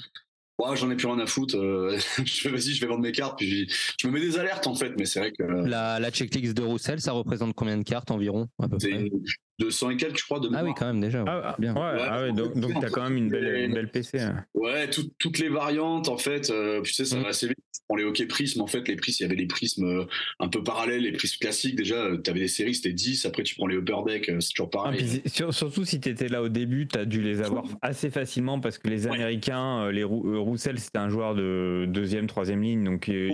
Ouais, 0.59 0.75
j'en 0.75 0.89
ai 0.91 0.95
plus 0.97 1.07
rien 1.07 1.19
à 1.19 1.25
foutre. 1.25 1.55
euh, 1.57 1.97
vas-y, 2.45 2.73
je 2.73 2.81
vais 2.81 2.87
vendre 2.87 3.01
mes 3.01 3.11
cartes. 3.13 3.37
Puis 3.37 3.69
je 3.97 4.07
me 4.07 4.11
mets 4.11 4.19
des 4.19 4.37
alertes 4.37 4.67
en 4.67 4.75
fait, 4.75 4.91
mais 4.97 5.05
c'est 5.05 5.19
vrai 5.19 5.31
que 5.31 5.43
La, 5.43 5.99
la 6.01 6.11
checklist 6.11 6.53
de 6.53 6.61
Roussel, 6.63 6.99
ça 6.99 7.13
représente 7.13 7.53
combien 7.55 7.77
de 7.77 7.83
cartes 7.83 8.11
environ 8.11 8.47
à 8.61 8.67
peu 8.67 8.77
c'est 8.79 8.89
près? 8.89 9.01
une- 9.03 9.23
200 9.59 9.91
et 9.91 9.97
quelques, 9.97 10.17
je 10.19 10.25
crois, 10.25 10.39
de 10.39 10.49
Ah 10.53 10.63
oui, 10.63 10.71
quand 10.77 10.87
même, 10.87 10.99
déjà. 10.99 11.23
ouais. 11.23 11.29
Ah, 11.29 11.55
Bien. 11.59 11.73
ouais, 11.73 11.97
ah 12.01 12.21
ouais, 12.23 12.31
donc, 12.33 12.53
donc 12.59 12.73
t'as 12.81 12.89
quand 12.89 13.03
même 13.03 13.17
une 13.17 13.29
belle, 13.29 13.65
une 13.65 13.73
belle 13.73 13.89
PC. 13.89 14.19
hein. 14.19 14.45
Ouais, 14.53 14.89
tout- 14.89 15.09
toutes 15.19 15.39
les 15.39 15.49
variantes, 15.49 16.09
en 16.09 16.17
fait, 16.17 16.49
euh, 16.49 16.81
tu 16.81 16.93
sais, 16.93 17.05
ça 17.05 17.17
Mm. 17.17 17.21
va 17.23 17.29
assez 17.29 17.47
vite. 17.47 17.57
Tu 17.73 17.81
prends 17.87 17.95
les 17.97 18.03
hockey 18.03 18.25
prismes, 18.25 18.61
en 18.61 18.67
fait, 18.67 18.87
les 18.87 18.95
prismes, 18.95 19.23
il 19.23 19.27
y 19.27 19.31
avait 19.31 19.39
les 19.41 19.47
prismes 19.47 19.85
euh, 19.85 20.05
un 20.39 20.47
peu 20.49 20.63
parallèles, 20.63 21.01
les 21.03 21.11
prismes 21.11 21.37
classiques. 21.39 21.75
Déjà, 21.75 22.09
tu 22.23 22.29
avais 22.29 22.39
des 22.41 22.47
séries, 22.47 22.75
c'était 22.75 22.93
10. 22.93 23.25
Après, 23.25 23.43
tu 23.43 23.55
prends 23.55 23.67
les 23.67 23.75
upper 23.77 23.95
deck, 24.05 24.29
euh, 24.29 24.39
c'est 24.39 24.51
toujours 24.53 24.69
Ah, 24.73 24.77
pareil. 24.83 24.97
puis 24.97 25.07
c'est- 25.07 25.27
sur- 25.35 25.53
surtout 25.53 25.85
si 25.85 25.99
tu 25.99 26.09
étais 26.09 26.27
là 26.27 26.41
au 26.41 26.49
début, 26.49 26.87
tu 26.87 26.97
as 26.99 27.05
dû 27.05 27.21
les 27.21 27.41
avoir 27.41 27.63
assez 27.81 28.09
facilement 28.09 28.59
parce 28.59 28.77
que 28.77 28.87
les 28.89 29.05
Ouais. 29.07 29.13
Américains, 29.15 29.85
euh, 29.85 29.91
les 29.91 30.03
Rou- 30.03 30.27
euh, 30.27 30.39
Roussel, 30.39 30.79
c'était 30.79 30.97
un 30.99 31.09
joueur 31.09 31.35
de 31.35 31.85
deuxième, 31.87 32.27
troisième 32.27 32.61
ligne, 32.61 32.83
donc 32.83 33.07
euh, 33.09 33.29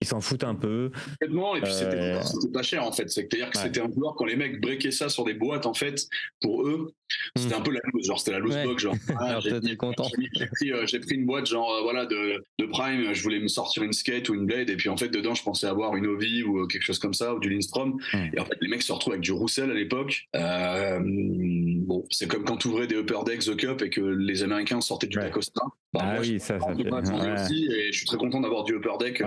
ils 0.00 0.06
s'en 0.06 0.20
foutent 0.20 0.44
un 0.44 0.54
peu. 0.54 0.90
Complètement, 1.20 1.56
et 1.56 1.60
puis 1.62 1.72
c'était 1.72 1.88
Euh, 1.98 2.20
c'était 2.22 2.52
pas 2.52 2.62
cher 2.62 2.84
en 2.84 2.92
fait. 2.92 3.08
C'est-à-dire 3.08 3.50
que 3.50 3.58
Ouais. 3.58 3.64
c'était 3.64 3.80
un 3.80 3.90
joueur, 3.90 4.14
quand 4.16 4.24
les 4.26 4.36
mecs 4.36 4.60
breakaient 4.60 4.90
ça 4.90 5.08
sur 5.08 5.24
des 5.24 5.34
en 5.56 5.74
fait, 5.74 6.06
pour 6.40 6.62
eux, 6.66 6.92
c'était 7.36 7.54
un 7.54 7.60
peu 7.60 7.70
la 7.72 7.80
loose. 7.92 8.06
Genre, 8.06 8.18
c'était 8.18 8.32
la 8.32 8.38
loose 8.38 8.54
Ouais. 8.54 8.64
box. 8.64 8.82
Genre, 8.82 8.94
ah, 9.20 9.38
j'ai- 9.40 9.76
content. 9.76 10.08
j'ai 10.34 10.46
pris, 10.46 10.72
euh, 10.72 10.86
j'ai 10.86 11.00
pris 11.00 11.14
une 11.14 11.26
boîte, 11.26 11.46
genre, 11.46 11.72
euh, 11.74 11.82
voilà, 11.82 12.06
de, 12.06 12.44
de 12.58 12.66
Prime. 12.66 13.12
Je 13.14 13.22
voulais 13.22 13.38
me 13.40 13.48
sortir 13.48 13.82
une 13.82 13.92
skate 13.92 14.28
ou 14.28 14.34
une 14.34 14.46
blade, 14.46 14.68
et 14.70 14.76
puis 14.76 14.88
en 14.88 14.96
fait, 14.96 15.08
dedans, 15.08 15.34
je 15.34 15.42
pensais 15.42 15.66
avoir 15.66 15.96
une 15.96 16.06
Ovi 16.06 16.42
ou 16.42 16.58
euh, 16.60 16.66
quelque 16.66 16.82
chose 16.82 16.98
comme 16.98 17.14
ça, 17.14 17.34
ou 17.34 17.38
du 17.40 17.48
Lindstrom. 17.50 17.98
Mm. 18.12 18.18
Et 18.34 18.40
en 18.40 18.44
fait, 18.44 18.58
les 18.60 18.68
mecs 18.68 18.82
se 18.82 18.92
retrouvent 18.92 19.14
avec 19.14 19.22
du 19.22 19.32
Roussel 19.32 19.70
à 19.70 19.74
l'époque. 19.74 20.28
Bon, 20.34 22.04
c'est 22.10 22.28
comme 22.28 22.44
quand 22.44 22.56
tu 22.58 22.68
ouvrais 22.68 22.86
des 22.86 22.96
Upper 22.96 23.20
Decks 23.24 23.44
The 23.44 23.56
Cup 23.56 23.82
et 23.82 23.90
que 23.90 24.00
les 24.00 24.42
Américains 24.42 24.80
sortaient 24.80 25.06
du 25.06 25.18
Ouais. 25.18 25.24
Dacosta. 25.24 25.62
Bah, 25.92 26.00
ah 26.02 26.12
moi, 26.14 26.20
oui, 26.20 26.38
ça, 26.38 26.58
ça 26.60 26.66
fait. 26.74 26.92
ouais. 26.92 27.32
aussi, 27.42 27.66
et 27.72 27.90
je 27.92 27.96
suis 27.96 28.06
très 28.06 28.18
content 28.18 28.40
d'avoir 28.40 28.64
du 28.64 28.74
Upper 28.74 28.98
Deck. 29.00 29.22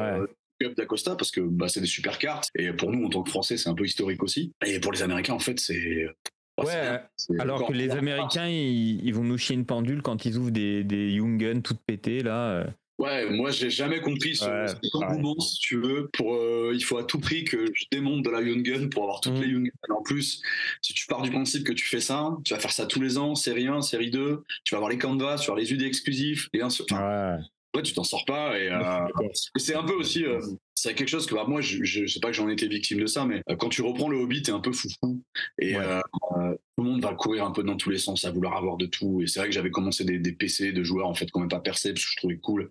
Cup 0.64 0.76
d'Acosta 0.78 1.16
parce 1.16 1.32
que 1.32 1.42
bah, 1.42 1.68
c'est 1.68 1.82
des 1.82 1.88
super 1.88 2.18
cartes 2.20 2.50
et 2.56 2.72
pour 2.74 2.92
nous 2.92 3.06
en 3.06 3.10
tant 3.10 3.24
que 3.24 3.30
Français 3.30 3.58
c'est 3.58 3.70
un 3.70 3.76
peu 3.76 3.86
historique 3.86 4.24
aussi 4.24 4.52
et 4.66 4.80
pour 4.80 4.92
les 4.92 5.02
Américains 5.04 5.34
en 5.34 5.40
fait 5.40 5.60
c'est 5.60 6.06
bah, 6.58 6.64
Ouais, 6.66 7.40
Alors 7.40 7.66
que 7.68 7.74
les 7.74 7.90
Américains, 7.92 8.48
ils, 8.48 9.04
ils 9.04 9.14
vont 9.14 9.24
nous 9.24 9.38
chier 9.38 9.56
une 9.56 9.66
pendule 9.66 10.02
quand 10.02 10.26
ils 10.26 10.38
ouvrent 10.38 10.52
des, 10.52 10.84
des 10.84 11.12
Young 11.14 11.40
Guns 11.42 11.62
toutes 11.62 11.80
pétées, 11.86 12.22
là. 12.22 12.52
euh. 12.52 12.66
Ouais, 13.00 13.28
moi 13.32 13.50
j'ai 13.50 13.72
jamais 13.72 14.00
compris 14.00 14.36
ce, 14.36 14.46
Ouais, 14.46 14.68
cet 14.68 14.94
engouement, 14.94 15.40
si 15.40 15.58
tu 15.60 15.78
veux. 15.82 16.08
Pour, 16.14 16.36
euh, 16.36 16.72
il 16.76 16.84
faut 16.84 17.00
à 17.00 17.04
tout 17.04 17.20
prix 17.20 17.46
que 17.46 17.66
je 17.74 17.86
démonte 17.92 18.24
de 18.24 18.30
la 18.30 18.42
Young 18.42 18.62
Gun 18.62 18.90
pour 18.90 19.04
avoir 19.04 19.22
toutes 19.22 19.38
Mm. 19.40 19.42
les 19.42 19.48
Young 19.48 19.64
Gun. 19.88 19.96
En 19.96 20.04
plus, 20.04 20.40
si 20.84 20.94
tu 20.94 21.08
pars 21.08 21.24
du 21.24 21.32
principe 21.32 21.64
que 21.64 21.74
tu 21.74 21.86
fais 21.88 22.02
ça, 22.02 22.38
tu 22.46 22.54
vas 22.54 22.60
faire 22.60 22.72
ça 22.72 22.86
tous 22.86 23.02
les 23.02 23.18
ans, 23.18 23.34
série 23.34 23.66
1, 23.68 23.82
série 23.82 24.12
2, 24.12 24.44
tu 24.64 24.76
vas 24.76 24.78
avoir 24.78 24.92
les 24.92 25.00
canvas, 25.00 25.38
tu 25.38 25.48
vas 25.48 25.54
avoir 25.54 25.58
les 25.58 25.74
UD 25.74 25.82
exclusifs, 25.82 26.48
les 26.54 26.62
1 26.62 26.70
sur- 26.70 26.86
enfin, 26.92 27.38
Ouais. 27.38 27.44
Ouais, 27.76 27.82
tu 27.84 27.94
t'en 27.94 28.04
sors 28.04 28.26
pas. 28.26 28.58
Et, 28.60 28.70
euh, 28.70 29.08
c'est 29.56 29.76
un 29.76 29.84
peu 29.84 29.94
aussi, 29.94 30.26
euh, 30.26 30.40
c'est 30.76 30.94
quelque 30.94 31.10
chose 31.10 31.26
que 31.26 31.36
bah, 31.36 31.46
moi, 31.48 31.62
je, 31.62 31.84
je, 31.84 32.06
sais 32.06 32.20
pas 32.20 32.30
que 32.30 32.34
j'en 32.36 32.50
ai 32.50 32.54
été 32.54 32.68
victime 32.68 33.00
de 33.00 33.06
ça, 33.06 33.26
mais 33.26 33.42
euh, 33.50 33.56
quand 33.56 33.70
tu 33.70 33.82
reprends 33.82 34.10
le 34.10 34.18
Hobbit, 34.18 34.44
t'es 34.44 34.52
un 34.52 34.60
peu 34.60 34.72
foufou. 34.72 35.22
Et 35.60 35.76
Ouais. 35.78 36.02
tout 36.78 36.84
le 36.84 36.90
monde 36.90 37.02
va 37.02 37.14
courir 37.14 37.46
un 37.46 37.52
peu 37.52 37.64
dans 37.64 37.78
tous 37.78 37.90
les 37.90 37.98
sens, 37.98 38.26
à 38.26 38.32
vouloir 38.32 38.56
avoir 38.56 38.78
de 38.78 38.86
tout. 38.86 39.22
Et 39.22 39.28
c'est 39.28 39.40
vrai 39.40 39.50
que 39.50 39.56
j'avais 39.56 39.72
commencé 39.72 40.04
des, 40.04 40.20
des 40.20 40.32
PC 40.32 40.72
de 40.72 40.84
joueurs 40.84 41.08
en 41.08 41.14
fait, 41.14 41.26
qui 41.26 41.32
n'ont 41.36 41.42
même 41.42 41.50
pas 41.50 41.60
percé, 41.60 41.94
parce 41.94 42.06
que 42.06 42.12
je 42.12 42.18
trouvais 42.18 42.38
cool. 42.38 42.70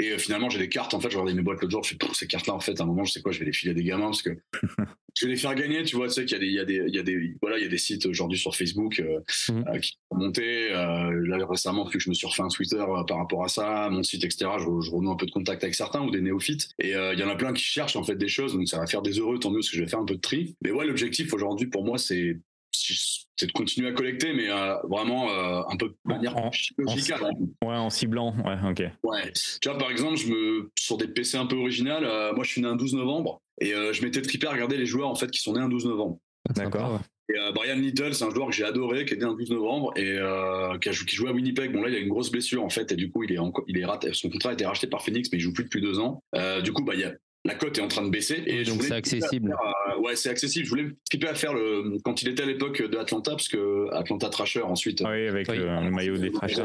Et 0.00 0.10
euh, 0.12 0.18
finalement, 0.18 0.48
j'ai 0.48 0.58
des 0.58 0.68
cartes. 0.68 0.94
En 0.94 1.00
fait, 1.00 1.10
je 1.10 1.16
regardais 1.16 1.34
mes 1.34 1.42
boîtes 1.42 1.60
l'autre 1.60 1.70
jour. 1.72 1.82
Je 1.84 1.90
fais 1.90 1.98
ces 2.14 2.26
cartes-là. 2.26 2.54
En 2.54 2.60
fait, 2.60 2.80
à 2.80 2.84
un 2.84 2.86
moment, 2.86 3.04
je 3.04 3.12
sais 3.12 3.20
quoi, 3.20 3.32
je 3.32 3.40
vais 3.40 3.46
les 3.46 3.52
filer 3.52 3.72
à 3.72 3.74
des 3.74 3.82
gamins 3.82 4.06
parce 4.06 4.22
que 4.22 4.30
je 5.16 5.26
vais 5.26 5.32
les 5.32 5.36
faire 5.38 5.54
gagner. 5.54 5.82
Tu 5.84 5.96
vois, 5.96 6.06
tu 6.08 6.14
sais 6.14 6.24
qu'il 6.24 6.36
y 6.52 6.58
a 6.60 6.64
des, 6.64 6.76
il 6.86 6.92
y 6.94 6.96
y 6.96 6.98
a 7.00 7.02
des, 7.02 7.34
voilà, 7.42 7.58
il 7.58 7.62
y 7.62 7.66
a 7.66 7.68
des 7.68 7.78
sites 7.78 8.06
aujourd'hui 8.06 8.38
sur 8.38 8.54
Facebook 8.54 9.00
euh, 9.00 9.18
Mhm. 9.48 9.64
euh, 9.68 9.78
qui 9.78 9.90
sont 10.10 10.18
montés. 10.18 10.72
Euh, 10.72 11.26
là, 11.26 11.44
récemment, 11.46 11.84
depuis 11.84 11.98
que 11.98 12.04
je 12.04 12.10
me 12.10 12.14
suis 12.14 12.26
refait 12.26 12.42
un 12.42 12.48
Twitter 12.48 12.76
euh, 12.76 13.02
par 13.04 13.18
rapport 13.18 13.44
à 13.44 13.48
ça, 13.48 13.88
mon 13.90 14.02
site, 14.02 14.24
etc. 14.24 14.50
Je, 14.58 14.64
je 14.86 14.90
renoue 14.90 15.10
un 15.10 15.16
peu 15.16 15.26
de 15.26 15.30
contact 15.32 15.62
avec 15.64 15.74
certains 15.74 16.00
ou 16.02 16.10
des 16.10 16.20
néophytes. 16.20 16.68
Et 16.78 16.90
il 16.90 17.18
y 17.18 17.22
en 17.22 17.28
a 17.28 17.36
plein 17.36 17.52
qui 17.52 17.64
cherchent 17.64 17.96
en 17.96 18.04
fait 18.04 18.16
des 18.16 18.28
choses. 18.28 18.54
Donc, 18.54 18.68
ça 18.68 18.78
va 18.78 18.86
faire 18.86 19.02
des 19.02 19.18
heureux. 19.18 19.38
Tant 19.38 19.50
mieux 19.50 19.56
parce 19.58 19.70
que 19.70 19.76
je 19.76 19.82
vais 19.82 19.88
faire 19.88 19.98
un 20.00 20.04
peu 20.04 20.14
de 20.14 20.20
tri. 20.20 20.54
Mais 20.62 20.70
ouais, 20.70 20.86
l'objectif 20.86 21.32
aujourd'hui 21.34 21.66
pour 21.66 21.84
moi, 21.84 21.98
c'est 21.98 22.38
c'est 22.72 23.46
de 23.46 23.52
continuer 23.52 23.88
à 23.88 23.92
collecter, 23.92 24.32
mais 24.32 24.50
euh, 24.50 24.74
vraiment 24.88 25.30
euh, 25.30 25.62
un 25.68 25.76
peu 25.76 25.88
de 25.88 25.96
manière 26.04 26.36
En- 26.36 26.50
chirurgicale. 26.52 27.22
Ouais, 27.64 27.74
en 27.76 27.90
ciblant. 27.90 28.34
Ouais, 28.44 28.56
ok. 28.70 28.82
Ouais. 29.04 29.32
Tu 29.60 29.68
vois, 29.68 29.78
par 29.78 29.90
exemple, 29.90 30.16
je 30.16 30.28
me, 30.28 30.70
sur 30.78 30.96
des 30.96 31.08
PC 31.08 31.36
un 31.36 31.46
peu 31.46 31.56
originales, 31.56 32.04
euh, 32.04 32.32
moi 32.34 32.44
je 32.44 32.50
suis 32.50 32.60
né 32.62 32.68
un 32.68 32.76
12 32.76 32.94
novembre 32.94 33.40
et 33.60 33.74
euh, 33.74 33.92
je 33.92 34.02
m'étais 34.02 34.22
trippé 34.22 34.46
à 34.46 34.52
regarder 34.52 34.76
les 34.76 34.86
joueurs 34.86 35.08
en 35.08 35.14
fait 35.14 35.30
qui 35.30 35.40
sont 35.40 35.52
nés 35.54 35.60
un 35.60 35.68
12 35.68 35.86
novembre. 35.86 36.18
D'accord. 36.54 37.00
Et 37.30 37.38
euh, 37.38 37.52
Brian 37.52 37.76
Little, 37.76 38.14
c'est 38.14 38.24
un 38.24 38.30
joueur 38.30 38.46
que 38.48 38.54
j'ai 38.54 38.64
adoré, 38.64 39.04
qui 39.04 39.12
est 39.14 39.18
né 39.18 39.24
un 39.24 39.34
12 39.34 39.50
novembre 39.50 39.92
et 39.96 40.12
euh, 40.18 40.78
qui, 40.78 40.88
a 40.88 40.92
qui 40.92 41.14
jouait 41.14 41.28
à 41.28 41.32
Winnipeg. 41.32 41.72
Bon 41.72 41.82
là, 41.82 41.90
il 41.90 41.94
a 41.94 41.98
une 41.98 42.08
grosse 42.08 42.30
blessure 42.30 42.64
en 42.64 42.70
fait 42.70 42.90
et 42.90 42.96
du 42.96 43.10
coup, 43.10 43.22
il 43.24 43.32
est, 43.32 43.38
enco- 43.38 43.64
il 43.68 43.78
est 43.78 43.84
raté, 43.84 44.12
son 44.14 44.30
contrat 44.30 44.50
a 44.50 44.52
été 44.54 44.64
racheté 44.64 44.86
par 44.86 45.02
Phoenix, 45.02 45.28
mais 45.30 45.38
il 45.38 45.42
joue 45.42 45.52
plus 45.52 45.64
depuis 45.64 45.82
deux 45.82 45.98
ans. 45.98 46.22
Euh, 46.34 46.62
du 46.62 46.72
coup, 46.72 46.82
bah 46.84 46.94
il 46.94 47.00
y 47.00 47.04
a 47.04 47.12
la 47.48 47.54
cote 47.54 47.78
est 47.78 47.80
en 47.82 47.88
train 47.88 48.04
de 48.04 48.10
baisser 48.10 48.42
et 48.46 48.62
Donc 48.64 48.82
c'est 48.82 48.94
accessible. 48.94 49.54
ouais, 50.00 50.14
c'est 50.16 50.28
accessible. 50.30 50.64
Je 50.66 50.70
voulais 50.70 50.82
me 50.84 50.96
tripper 51.08 51.28
à 51.28 51.34
faire 51.34 51.54
le 51.54 51.96
quand 52.04 52.22
il 52.22 52.28
était 52.28 52.42
à 52.42 52.46
l'époque 52.46 52.82
de 52.82 52.96
Atlanta, 52.98 53.32
parce 53.32 53.48
que 53.48 53.92
Atlanta 53.92 54.28
Trasher 54.28 54.62
ensuite. 54.62 55.02
Ah 55.04 55.10
oui, 55.12 55.26
avec 55.28 55.48
Oui. 55.48 55.56
Le, 55.58 55.64
le 55.66 55.90
maillot 55.90 56.16
des 56.18 56.30
Thrashers. 56.30 56.62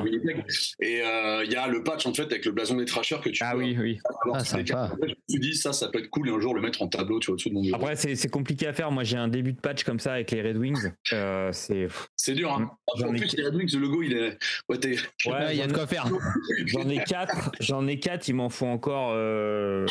Et 0.81 1.01
euh, 1.01 1.43
il 1.45 1.51
y 1.51 1.55
a 1.55 1.67
le 1.67 1.83
patch 1.83 2.05
en 2.05 2.13
fait 2.13 2.23
avec 2.23 2.45
le 2.45 2.51
blason 2.51 2.75
des 2.75 2.85
Trashers 2.85 3.19
que 3.23 3.29
tu 3.29 3.41
Ah 3.43 3.53
peux 3.53 3.59
oui, 3.59 3.75
oui. 3.79 3.99
avoir 4.23 4.37
Ah, 4.41 4.43
toutes 4.43 4.57
les 4.59 4.65
sympa. 4.67 4.87
cartes. 4.89 4.93
Je 5.01 5.07
me 5.09 5.15
suis 5.29 5.39
dit 5.39 5.55
ça, 5.55 5.73
ça 5.73 5.87
peut 5.89 5.99
être 5.99 6.09
cool 6.09 6.29
et 6.29 6.31
un 6.31 6.39
jour 6.39 6.53
le 6.53 6.61
mettre 6.61 6.81
en 6.81 6.87
tableau, 6.87 7.19
tu 7.19 7.27
vois, 7.27 7.33
au-dessus 7.33 7.49
de 7.49 7.53
mon 7.55 7.61
bureau. 7.63 7.75
Après, 7.77 7.95
c'est 7.95 8.15
c'est 8.15 8.29
compliqué 8.29 8.67
à 8.67 8.73
faire. 8.73 8.91
Moi, 8.91 9.03
j'ai 9.03 9.17
un 9.17 9.27
début 9.29 9.53
de 9.53 9.59
patch 9.61 9.83
comme 9.83 9.99
ça 9.99 10.13
avec 10.13 10.31
les 10.31 10.41
Red 10.41 10.57
Wings. 10.57 10.91
Euh, 11.13 11.49
c'est. 11.53 11.87
C'est 12.15 12.33
dur, 12.35 12.51
hein. 12.51 12.69
J'en 12.97 13.07
En 13.09 13.13
ai- 13.13 13.19
plus, 13.19 13.35
les 13.37 13.43
Red 13.45 13.55
Wings, 13.55 13.73
le 13.73 13.79
logo, 13.79 14.01
il 14.03 14.13
est. 14.13 14.37
Ouais, 14.69 14.77
il 15.53 15.57
y 15.57 15.61
a 15.61 15.67
de 15.67 15.73
quoi 15.73 15.87
faire. 15.87 16.05
J'en 16.65 16.87
ai 16.89 17.03
quatre. 17.03 17.51
J'en 17.59 17.87
ai 17.87 17.99
quatre. 17.99 18.27
Il 18.27 18.35
m'en 18.35 18.49
faut 18.49 18.65
encore 18.65 19.11
euh, 19.13 19.85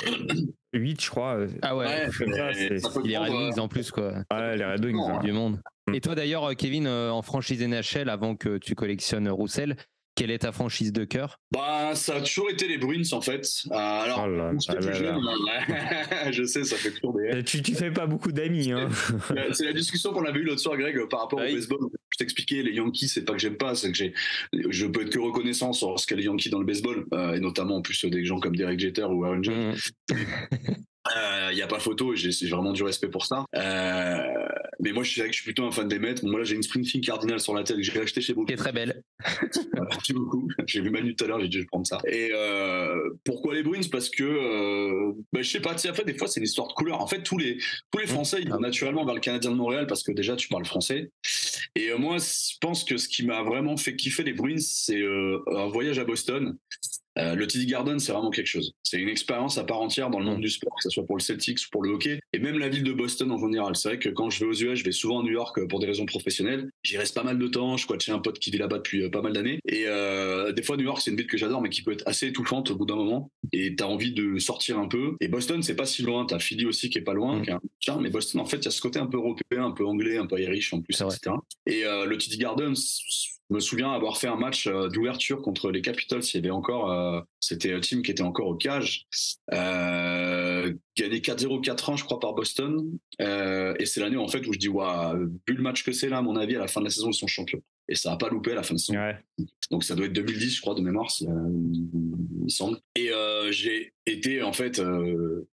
8, 0.74 1.02
je 1.04 1.10
crois. 1.10 1.38
Ah 1.62 1.76
ouais, 1.76 1.86
Ouais, 1.86 2.08
comme 2.18 2.32
ça, 2.32 2.46
mais 2.48 2.54
c'est- 2.54 2.78
ça 2.78 2.90
peut 2.90 3.00
il 3.04 3.12
est 3.12 3.18
Red 3.18 3.26
prendre, 3.28 3.44
Wings 3.46 3.58
en 3.60 3.68
plus, 3.68 3.90
quoi. 3.90 4.12
Ouais, 4.32 4.56
les 4.56 4.64
Red 4.64 4.84
Wings. 4.84 4.96
Non, 4.96 5.18
hein. 5.18 5.20
Du 5.22 5.32
monde. 5.32 5.60
Mm. 5.88 5.94
Et 5.94 6.00
toi 6.00 6.14
d'ailleurs, 6.14 6.50
euh, 6.50 6.54
Kevin, 6.54 6.86
euh, 6.86 7.10
en 7.10 7.22
franchise 7.22 7.62
NHL, 7.62 8.08
avant 8.08 8.36
que 8.36 8.58
tu 8.58 8.74
collectionnes 8.74 9.28
Roussel, 9.28 9.76
quelle 10.14 10.30
est 10.30 10.40
ta 10.40 10.52
franchise 10.52 10.92
de 10.92 11.04
cœur? 11.04 11.38
Bah, 11.52 11.94
ça 11.94 12.16
a 12.16 12.20
toujours 12.20 12.50
été 12.50 12.68
les 12.68 12.76
Bruins, 12.78 13.02
en 13.12 13.20
fait. 13.22 13.46
Euh, 13.70 13.74
alors, 13.74 14.24
Oh 14.24 14.28
là 14.30 14.52
là 14.52 14.52
là 14.52 16.30
je 16.30 16.44
sais, 16.44 16.64
ça 16.64 16.76
fait 16.76 16.90
toujours 16.90 17.14
des. 17.18 17.28
Euh, 17.38 17.42
Tu, 17.42 17.62
tu 17.62 17.74
fais 17.74 17.90
pas 17.90 18.06
beaucoup 18.06 18.30
d'amis. 18.30 18.72
Hein. 18.72 18.88
C'est 19.52 19.64
la 19.64 19.72
discussion 19.72 20.12
qu'on 20.12 20.24
avait 20.24 20.38
eue 20.40 20.44
l'autre 20.44 20.60
soir, 20.60 20.76
Greg, 20.76 20.96
par 21.08 21.20
rapport 21.22 21.40
Ah 21.42 21.48
au 21.50 21.54
baseball. 21.54 21.78
Je 22.22 22.26
t'expliquais, 22.26 22.62
les 22.62 22.72
Yankees, 22.72 23.08
c'est 23.08 23.24
pas 23.24 23.32
que 23.32 23.40
j'aime 23.40 23.56
pas, 23.56 23.74
c'est 23.74 23.90
que 23.90 23.96
j'ai, 23.96 24.14
je 24.52 24.86
peux 24.86 25.02
être 25.02 25.10
que 25.10 25.18
reconnaissant 25.18 25.72
sur 25.72 25.98
ce 25.98 26.06
qu'est 26.06 26.14
les 26.14 26.24
Yankees 26.24 26.50
dans 26.50 26.60
le 26.60 26.64
baseball, 26.64 27.04
euh, 27.12 27.34
et 27.34 27.40
notamment 27.40 27.78
en 27.78 27.82
plus 27.82 28.04
des 28.04 28.24
gens 28.24 28.38
comme 28.38 28.54
Derek 28.54 28.78
Jeter 28.78 29.04
ou 29.04 29.24
Aaron 29.24 29.42
Judge. 29.42 29.90
Mm. 30.10 30.14
Il 31.52 31.56
n'y 31.56 31.62
a 31.62 31.66
pas 31.66 31.80
photo, 31.80 32.14
j'ai 32.14 32.30
vraiment 32.48 32.72
du 32.72 32.82
respect 32.82 33.08
pour 33.08 33.26
ça. 33.26 33.44
Euh, 33.56 34.48
mais 34.80 34.92
moi, 34.92 35.02
je 35.02 35.10
suis, 35.10 35.22
je 35.22 35.32
suis 35.32 35.44
plutôt 35.44 35.64
un 35.64 35.70
fan 35.70 35.86
des 35.86 35.98
Mets. 35.98 36.14
Bon, 36.22 36.30
moi, 36.30 36.40
là, 36.40 36.44
j'ai 36.44 36.54
une 36.54 36.62
Springfield 36.62 37.04
Cardinal 37.04 37.40
sur 37.40 37.54
la 37.54 37.62
tête 37.62 37.76
que 37.76 37.82
j'ai 37.82 38.00
acheté 38.00 38.20
chez 38.20 38.34
Bob. 38.34 38.46
Qui 38.46 38.54
est 38.54 38.56
très 38.56 38.72
belle. 38.72 39.02
Merci 39.90 40.12
beaucoup. 40.12 40.48
J'ai 40.66 40.80
vu 40.80 40.90
Manu 40.90 41.14
tout 41.14 41.24
à 41.24 41.28
l'heure, 41.28 41.40
j'ai 41.40 41.48
dû 41.48 41.58
je 41.58 41.62
vais 41.62 41.66
prendre 41.66 41.86
ça. 41.86 42.00
Et 42.06 42.30
euh, 42.32 43.10
pourquoi 43.24 43.54
les 43.54 43.62
Bruins? 43.62 43.80
Parce 43.90 44.08
que, 44.08 44.22
euh, 44.22 45.12
bah, 45.32 45.42
je 45.42 45.50
sais 45.50 45.60
pas, 45.60 45.76
fait, 45.76 46.04
des 46.04 46.14
fois, 46.14 46.28
c'est 46.28 46.40
une 46.40 46.46
histoire 46.46 46.68
de 46.68 46.72
couleur. 46.72 47.00
En 47.00 47.06
fait, 47.06 47.22
tous 47.22 47.36
les, 47.36 47.58
tous 47.90 47.98
les 47.98 48.06
Français, 48.06 48.38
ils 48.40 48.48
vont 48.48 48.60
naturellement 48.60 49.04
vers 49.04 49.14
le 49.14 49.20
Canadien 49.20 49.50
de 49.50 49.56
Montréal 49.56 49.86
parce 49.86 50.02
que 50.02 50.12
déjà, 50.12 50.36
tu 50.36 50.48
parles 50.48 50.64
français. 50.64 51.10
Et 51.74 51.90
euh, 51.90 51.98
moi, 51.98 52.18
je 52.18 52.56
pense 52.60 52.84
que 52.84 52.96
ce 52.96 53.08
qui 53.08 53.24
m'a 53.24 53.42
vraiment 53.42 53.76
fait 53.76 53.96
kiffer 53.96 54.22
les 54.22 54.32
Bruins, 54.32 54.58
c'est 54.58 55.00
euh, 55.00 55.42
un 55.46 55.66
voyage 55.66 55.98
à 55.98 56.04
Boston. 56.04 56.56
Euh, 57.18 57.34
le 57.34 57.46
TD 57.46 57.66
Garden, 57.66 57.98
c'est 57.98 58.12
vraiment 58.12 58.30
quelque 58.30 58.46
chose. 58.46 58.74
C'est 58.82 58.98
une 58.98 59.08
expérience 59.08 59.58
à 59.58 59.64
part 59.64 59.80
entière 59.80 60.10
dans 60.10 60.18
le 60.18 60.24
monde 60.24 60.40
du 60.40 60.48
sport, 60.48 60.74
que 60.76 60.82
ce 60.82 60.90
soit 60.90 61.04
pour 61.06 61.16
le 61.16 61.22
Celtics 61.22 61.58
ou 61.60 61.70
pour 61.70 61.82
le 61.82 61.90
hockey, 61.90 62.20
et 62.32 62.38
même 62.38 62.58
la 62.58 62.68
ville 62.68 62.84
de 62.84 62.92
Boston 62.92 63.30
en 63.30 63.38
général. 63.38 63.76
C'est 63.76 63.88
vrai 63.88 63.98
que 63.98 64.08
quand 64.08 64.30
je 64.30 64.40
vais 64.40 64.46
aux 64.46 64.54
US, 64.54 64.78
je 64.78 64.84
vais 64.84 64.92
souvent 64.92 65.20
à 65.20 65.22
New 65.22 65.32
York 65.32 65.58
euh, 65.58 65.66
pour 65.66 65.78
des 65.80 65.86
raisons 65.86 66.06
professionnelles. 66.06 66.70
J'y 66.82 66.96
reste 66.96 67.14
pas 67.14 67.22
mal 67.22 67.38
de 67.38 67.46
temps. 67.48 67.76
Je 67.76 67.86
j'ai 68.00 68.12
un 68.12 68.18
pote 68.18 68.38
qui 68.38 68.50
vit 68.50 68.58
là-bas 68.58 68.78
depuis 68.78 69.02
euh, 69.02 69.10
pas 69.10 69.22
mal 69.22 69.32
d'années. 69.32 69.60
Et 69.66 69.84
euh, 69.86 70.52
des 70.52 70.62
fois, 70.62 70.76
New 70.76 70.84
York, 70.84 71.00
c'est 71.02 71.10
une 71.10 71.16
ville 71.16 71.26
que 71.26 71.36
j'adore, 71.36 71.60
mais 71.60 71.68
qui 71.68 71.82
peut 71.82 71.92
être 71.92 72.02
assez 72.06 72.28
étouffante 72.28 72.70
au 72.70 72.76
bout 72.76 72.86
d'un 72.86 72.96
moment. 72.96 73.30
Et 73.52 73.76
t'as 73.76 73.84
envie 73.86 74.12
de 74.12 74.38
sortir 74.38 74.78
un 74.78 74.88
peu. 74.88 75.16
Et 75.20 75.28
Boston, 75.28 75.62
c'est 75.62 75.76
pas 75.76 75.86
si 75.86 76.02
loin. 76.02 76.24
T'as 76.26 76.38
Philly 76.38 76.66
aussi 76.66 76.90
qui 76.90 76.98
est 76.98 77.02
pas 77.02 77.14
loin. 77.14 77.38
Mm. 77.38 77.42
qui 77.42 77.50
est 77.50 77.52
un- 77.54 77.60
Tiens, 77.80 77.98
mais 78.00 78.10
Boston, 78.10 78.40
en 78.40 78.44
fait, 78.44 78.58
il 78.58 78.64
y 78.64 78.68
a 78.68 78.70
ce 78.70 78.80
côté 78.80 78.98
un 78.98 79.06
peu 79.06 79.18
européen, 79.18 79.64
un 79.64 79.70
peu 79.72 79.84
anglais, 79.84 80.16
un 80.16 80.26
peu 80.26 80.40
irish 80.40 80.72
en 80.72 80.80
plus, 80.80 81.00
etc. 81.00 81.36
Et 81.66 81.84
euh, 81.84 82.06
le 82.06 82.16
TD 82.16 82.36
Garden, 82.38 82.74
je 83.52 83.56
me 83.56 83.60
souviens 83.60 83.92
avoir 83.92 84.16
fait 84.16 84.28
un 84.28 84.36
match 84.36 84.66
euh, 84.66 84.88
d'ouverture 84.88 85.42
contre 85.42 85.70
les 85.70 85.82
Capitals. 85.82 86.22
Il 86.22 86.36
y 86.36 86.38
avait 86.38 86.50
encore, 86.50 86.90
euh, 86.90 87.20
c'était 87.38 87.74
un 87.74 87.80
team 87.80 88.02
qui 88.02 88.10
était 88.10 88.22
encore 88.22 88.46
au 88.46 88.54
cage, 88.54 89.06
euh, 89.52 90.72
gagné 90.96 91.20
4-0 91.20 91.60
4 91.60 91.90
ans, 91.90 91.96
je 91.96 92.04
crois, 92.04 92.18
par 92.18 92.32
Boston. 92.32 92.98
Euh, 93.20 93.74
et 93.78 93.84
c'est 93.84 94.00
l'année 94.00 94.16
en 94.16 94.28
fait 94.28 94.46
où 94.46 94.54
je 94.54 94.58
dis, 94.58 94.68
waouh, 94.68 95.28
vu 95.46 95.54
le 95.54 95.62
match 95.62 95.84
que 95.84 95.92
c'est 95.92 96.08
là, 96.08 96.18
à 96.18 96.22
mon 96.22 96.36
avis, 96.36 96.56
à 96.56 96.60
la 96.60 96.66
fin 96.66 96.80
de 96.80 96.86
la 96.86 96.90
saison, 96.90 97.10
ils 97.10 97.14
sont 97.14 97.26
champions. 97.26 97.62
Et 97.88 97.94
ça 97.94 98.12
a 98.12 98.16
pas 98.16 98.30
loupé 98.30 98.52
à 98.52 98.54
la 98.54 98.62
fin 98.62 98.72
de 98.72 98.78
saison. 98.78 98.98
Ouais. 98.98 99.16
Donc 99.70 99.84
ça 99.84 99.94
doit 99.94 100.06
être 100.06 100.14
2010, 100.14 100.56
je 100.56 100.60
crois, 100.62 100.74
de 100.74 100.80
mémoire, 100.80 101.10
si, 101.10 101.26
euh, 101.26 101.30
il 101.30 102.44
me 102.44 102.48
semble. 102.48 102.78
Et 102.96 103.10
j'ai 103.50 103.92
été 104.06 104.42
en 104.42 104.54
fait 104.54 104.80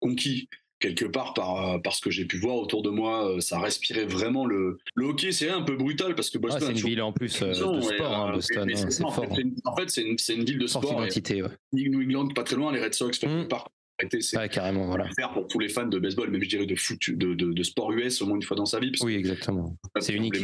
conquis 0.00 0.50
quelque 0.94 1.04
part 1.10 1.34
par, 1.34 1.74
euh, 1.74 1.78
par 1.78 1.94
ce 1.94 2.00
que 2.00 2.10
j'ai 2.10 2.24
pu 2.24 2.38
voir 2.38 2.56
autour 2.56 2.82
de 2.82 2.90
moi. 2.90 3.28
Euh, 3.36 3.40
Ça 3.40 3.58
respirait 3.58 4.06
vraiment 4.06 4.46
le, 4.46 4.78
le 4.94 5.04
hockey. 5.06 5.32
C'est 5.32 5.50
un 5.50 5.62
peu 5.62 5.76
brutal 5.76 6.14
parce 6.14 6.30
que 6.30 6.38
Ah, 6.38 6.42
Boston. 6.42 6.60
c'est 6.62 6.68
a 6.68 6.70
une 6.72 6.76
ville 6.86 7.02
en 7.02 7.12
plus 7.12 7.42
euh, 7.42 7.48
de 7.48 7.54
sport, 7.80 8.14
hein, 8.14 8.32
Boston. 8.32 8.68
et- 8.68 8.72
et 8.72 8.76
c'est 8.76 8.90
c'est 8.90 9.04
en 9.04 9.10
fait, 9.10 9.28
c'est 9.34 9.40
une- 9.42 9.54
En 9.64 9.76
fait, 9.76 9.90
c'est 9.90 10.02
une, 10.02 10.18
c'est 10.18 10.34
une 10.34 10.44
ville 10.44 10.58
de 10.58 10.66
Forte 10.66 10.86
sport. 10.86 11.00
et 11.00 11.06
identité, 11.06 11.42
ouais. 11.42 11.48
New 11.72 12.00
England, 12.02 12.28
pas 12.34 12.44
très 12.44 12.56
loin, 12.56 12.72
les 12.72 12.82
Red 12.82 12.94
Sox, 12.94 13.18
quelque 13.18 13.44
Mm. 13.44 13.48
part. 13.48 13.68
arrêter, 13.98 14.20
c'est 14.20 14.48
carrément, 14.50 14.86
voilà. 14.88 15.08
faire 15.18 15.32
pour 15.32 15.48
tous 15.48 15.58
les 15.58 15.70
fans 15.70 15.86
de 15.86 15.98
baseball, 15.98 16.30
même 16.30 16.42
je 16.42 16.48
dirais 16.50 16.66
de 16.66 16.76
foot, 16.76 16.98
de, 17.08 17.32
de, 17.32 17.52
de 17.54 17.62
sport 17.62 17.90
US 17.92 18.20
au 18.20 18.26
moins 18.26 18.36
une 18.36 18.42
fois 18.42 18.54
dans 18.56 18.66
sa 18.66 18.78
vie. 18.78 18.90
parce 18.90 19.00
Oui, 19.02 19.14
exactement. 19.14 19.74
c'est 20.00 20.12
unique. 20.12 20.34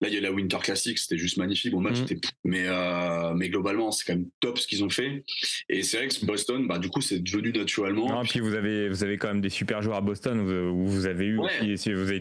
Là, 0.00 0.08
il 0.08 0.14
y 0.14 0.18
a 0.18 0.20
la 0.20 0.32
Winter 0.32 0.58
Classic, 0.62 0.98
c'était 0.98 1.16
juste 1.16 1.36
magnifique. 1.36 1.72
Bon, 1.72 1.80
le 1.80 1.88
match 1.90 1.98
Mhm. 2.00 2.04
était. 2.04 2.28
Mais, 2.44 2.64
euh, 2.66 3.32
mais 3.34 3.48
globalement, 3.48 3.90
c'est 3.92 4.04
quand 4.04 4.14
même 4.18 4.26
top 4.40 4.58
ce 4.58 4.66
qu'ils 4.66 4.82
ont 4.84 4.90
fait. 4.90 5.24
Et 5.68 5.82
c'est 5.82 5.98
vrai 5.98 6.08
que 6.08 6.26
Boston, 6.26 6.66
bah, 6.66 6.78
du 6.78 6.88
coup, 6.90 7.00
c'est 7.00 7.20
devenu 7.20 7.52
naturellement. 7.52 8.08
Non, 8.08 8.22
puis 8.22 8.40
vous 8.40 8.54
avez, 8.54 8.88
vous 8.88 9.04
avez 9.04 9.16
quand 9.18 9.28
même 9.28 9.40
des 9.40 9.50
super 9.50 9.82
joueurs 9.82 9.96
à 9.96 10.00
Boston 10.00 10.40
où, 10.40 10.50
où 10.82 10.86
vous 10.86 11.06
avez 11.06 11.26
eu 11.26 11.38
Ouais. 11.38 11.46
aussi, 11.60 11.78
si 11.78 11.92
vous 11.92 12.08
avez 12.08 12.18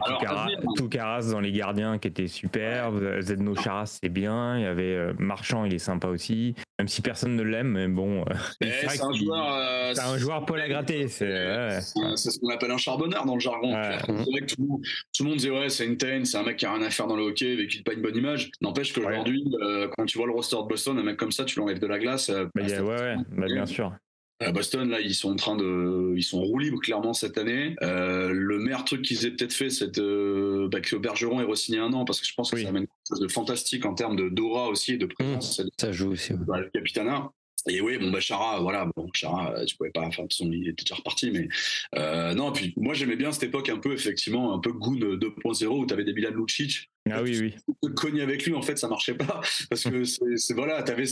Toucaras 0.76 1.32
dans 1.32 1.40
les 1.40 1.52
gardiens 1.52 1.98
qui 1.98 2.08
était 2.08 2.28
super, 2.28 2.92
vous 2.92 3.04
avez 3.04 3.22
Zedno 3.22 3.56
Charas 3.56 3.98
c'est 4.02 4.10
bien, 4.10 4.58
il 4.58 4.64
y 4.64 4.66
avait 4.68 4.84
euh, 4.96 5.14
Marchand 5.20 5.66
il 5.66 5.74
est 5.74 5.80
sympa 5.80 6.08
aussi, 6.08 6.56
même 6.80 6.88
si 6.88 7.02
personne 7.02 7.36
ne 7.36 7.44
l'aime, 7.44 7.70
mais 7.70 7.88
bon, 7.88 8.22
euh, 8.22 8.24
Mais 8.62 8.72
c'est 8.88 9.02
un 9.02 9.10
euh, 9.12 9.94
un 9.96 10.18
joueur 10.18 10.46
Paul 10.46 10.60
à 10.62 10.68
gratter, 10.68 11.08
c'est 11.08 11.26
ouais, 11.26 11.80
ce 11.82 12.40
qu'on 12.40 12.50
appelle 12.50 12.72
un 12.72 12.78
charbonneur 12.78 13.26
dans 13.26 13.36
le 13.36 13.40
jargon. 13.40 13.74
Ouais. 13.74 13.98
C'est 14.08 14.12
vrai 14.12 14.42
que 14.42 14.46
tout, 14.54 14.62
le 14.62 14.68
monde- 14.68 14.82
tout 15.16 15.24
le 15.24 15.30
monde 15.30 15.38
disait 15.38 15.50
ouais 15.52 15.70
c'est 15.70 15.86
une 15.86 16.26
c'est 16.26 16.38
un 16.38 16.44
mec 16.44 16.58
qui 16.58 16.66
a 16.66 16.74
rien 16.74 16.82
à 16.86 16.90
faire 16.90 17.08
dans 17.08 17.16
le 17.16 17.24
hockey, 17.24 17.56
qui 17.68 17.82
pas 17.84 17.94
une 17.94 18.02
bonne 18.02 18.16
image. 18.18 18.52
N'empêche 18.62 18.94
qu'aujourd'hui, 18.94 19.44
euh, 19.62 19.88
quand 19.96 20.06
tu 20.06 20.18
vois 20.18 20.28
le 20.28 20.34
roster 20.34 20.58
de 20.58 20.68
Boston, 20.68 20.98
un 21.00 21.04
mec 21.04 21.18
comme 21.18 21.32
ça, 21.32 21.46
tu 21.46 21.60
l'enlèves 21.60 21.80
de 21.80 21.88
la 21.88 22.00
glace. 22.00 22.30
euh, 22.30 22.46
Bah, 22.56 22.64
a- 22.66 22.68
bah, 22.68 22.84
ouais, 22.84 23.00
ouais, 23.02 23.16
bah, 23.38 23.46
bien 23.48 23.66
sûr. 23.66 23.94
Euh, 24.42 24.52
Boston, 24.52 24.90
là, 24.90 25.00
ils 25.00 25.14
sont 25.16 25.32
en 25.32 25.36
train 25.36 25.56
de, 25.56 26.14
ils 26.18 26.24
sont 26.24 26.42
roue 26.42 26.60
libre 26.60 26.80
clairement 26.80 27.14
cette 27.14 27.38
année. 27.38 27.76
Euh, 27.82 28.32
le 28.34 28.58
meilleur 28.60 28.84
truc 28.84 29.02
qu'ils 29.04 29.26
aient 29.26 29.32
peut-être 29.32 29.54
fait, 29.54 29.70
c'est 29.70 29.96
de, 29.98 30.68
bah, 30.72 30.82
que 30.82 30.96
Bergeron 30.96 31.40
ait 31.40 31.46
re-signé 31.46 31.80
un 31.80 31.94
an, 31.94 32.04
parce 32.04 32.20
que 32.20 32.28
je 32.28 32.34
pense 32.34 32.50
que 32.52 32.56
Oui. 32.58 32.64
ça 32.64 32.70
amène 32.70 32.84
quelque 32.88 33.08
chose 33.10 33.20
de 33.22 33.28
fantastique 33.32 33.86
en 33.86 33.94
termes 33.94 34.16
de 34.18 34.28
d'aura 34.30 34.68
aussi 34.70 34.94
et 34.94 34.98
de 34.98 35.06
présence. 35.06 35.60
de- 35.62 35.70
Ça 35.80 35.92
joue 35.92 36.12
aussi. 36.12 36.34
ouais. 36.34 36.40
bah, 36.48 36.60
le 36.60 36.70
capitana. 36.70 37.30
Et 37.70 37.80
oui, 37.80 37.98
bon, 37.98 38.12
bah, 38.12 38.20
Chara, 38.20 38.60
voilà, 38.60 38.90
bon, 38.98 39.08
Chara, 39.14 39.64
tu 39.66 39.78
pouvais 39.78 39.92
pas, 39.92 40.02
enfin, 40.02 40.24
de 40.24 40.28
toute 40.28 40.34
façon, 40.38 40.52
il 40.52 40.68
était 40.68 40.84
déjà 40.84 40.96
reparti, 40.96 41.32
mais, 41.32 41.48
euh, 41.96 42.34
non, 42.34 42.50
et 42.50 42.54
puis, 42.54 42.74
moi, 42.76 42.94
j'aimais 42.94 43.16
bien 43.16 43.32
cette 43.32 43.44
époque 43.44 43.70
un 43.70 43.78
peu, 43.78 43.94
effectivement, 43.94 44.54
un 44.54 44.60
peu 44.60 44.74
Goon 44.74 44.96
2.0 45.16 45.68
où 45.80 45.86
t'avais 45.86 46.04
des 46.04 46.12
Milan 46.12 46.32
Lucic. 46.36 46.90
Ah 47.12 47.22
oui, 47.22 47.38
oui. 47.40 47.90
Cogner 47.96 48.22
avec 48.22 48.46
lui, 48.46 48.54
en 48.56 48.62
fait, 48.62 48.78
ça 48.78 48.88
marchait 48.88 49.14
pas. 49.16 49.42
Parce 49.70 49.84
que 49.84 50.04
c'est, 50.06 50.54
voilà, 50.54 50.78
avait- 50.78 51.06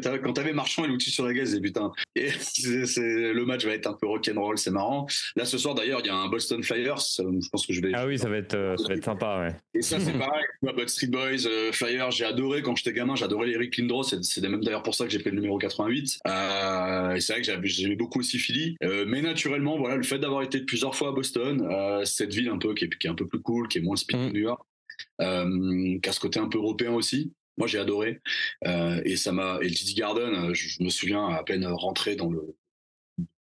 t'avais- 0.00 0.20
quand 0.20 0.32
t'avais 0.32 0.52
Marchand 0.52 0.84
et 0.84 0.88
Lucic 0.88 1.14
sur 1.14 1.24
la 1.24 1.32
gaz, 1.32 1.54
et 1.54 1.60
putain, 1.60 1.92
et 2.16 2.28
le 2.96 3.44
match 3.44 3.64
va 3.64 3.72
être 3.72 3.86
un 3.86 3.92
peu 3.94 4.06
rock'n'roll, 4.06 4.58
c'est 4.58 4.70
marrant. 4.72 5.06
Là, 5.36 5.44
ce 5.44 5.56
soir, 5.58 5.74
d'ailleurs, 5.74 6.00
il 6.02 6.06
y 6.06 6.10
a 6.10 6.16
un 6.16 6.28
Boston 6.28 6.62
Flyers, 6.62 6.94
euh, 7.20 7.32
je 7.40 7.48
pense 7.48 7.66
que 7.66 7.72
je 7.72 7.80
vais, 7.80 7.92
Ah 7.94 8.06
oui, 8.06 8.18
ça 8.18 8.28
va 8.28 8.38
être, 8.38 8.54
euh, 8.54 8.76
ça 8.76 8.88
va 8.88 8.94
être 8.94 9.04
sympa, 9.04 9.38
ouais. 9.40 9.56
et 9.78 9.82
ça, 9.82 10.00
c'est 10.00 10.12
pareil. 10.18 10.42
Bud 10.62 10.88
Street 10.88 11.06
Boys, 11.06 11.46
euh, 11.46 11.70
Flyers, 11.72 12.10
j'ai 12.10 12.24
adoré 12.24 12.62
quand 12.62 12.74
j'étais 12.76 12.92
gamin. 12.92 13.14
J'adorais 13.14 13.50
Eric 13.50 13.76
Lindros. 13.78 14.02
C'est 14.02 14.40
même 14.42 14.60
d'ailleurs 14.62 14.82
pour 14.82 14.94
ça 14.94 15.04
que 15.04 15.10
j'ai 15.10 15.20
pris 15.20 15.30
le 15.30 15.36
numéro 15.36 15.58
88. 15.58 16.18
Euh, 16.26 17.14
et 17.14 17.20
c'est 17.20 17.32
vrai 17.34 17.42
que 17.42 17.66
j'aimais 17.68 17.94
beaucoup 17.96 18.18
aussi 18.18 18.38
Philly. 18.38 18.76
Mais 19.06 19.22
naturellement, 19.22 19.78
voilà, 19.78 19.96
le 19.96 20.02
fait 20.02 20.18
d'avoir 20.18 20.42
été 20.42 20.60
plusieurs 20.60 20.94
fois 20.94 21.08
à 21.10 21.12
Boston, 21.12 21.66
cette 22.04 22.34
ville 22.34 22.48
un 22.48 22.58
peu 22.58 22.74
qui 22.74 22.86
est, 22.86 22.98
qui 22.98 23.06
est 23.06 23.10
un 23.10 23.14
peu 23.14 23.26
plus 23.26 23.40
cool, 23.40 23.68
qui 23.68 23.78
est 23.78 23.80
moins 23.82 23.96
speed 23.96 24.16
Mm. 24.16 24.28
de 24.28 24.32
New 24.32 24.40
York, 24.40 24.60
euh, 25.20 25.98
qui 26.02 26.08
a 26.08 26.12
ce 26.12 26.20
côté 26.20 26.38
un 26.40 26.48
peu 26.48 26.58
européen 26.58 26.92
aussi. 26.92 27.32
Moi, 27.58 27.66
j'ai 27.66 27.78
adoré. 27.78 28.20
Euh, 28.66 29.00
et 29.04 29.16
ça 29.16 29.32
m'a. 29.32 29.58
Et 29.62 29.68
le 29.68 29.74
TD 29.74 29.94
Garden, 29.94 30.34
euh, 30.34 30.54
je, 30.54 30.68
je 30.68 30.82
me 30.82 30.90
souviens 30.90 31.26
à 31.28 31.42
peine 31.42 31.66
rentré 31.66 32.16
dans 32.16 32.30
le 32.30 32.54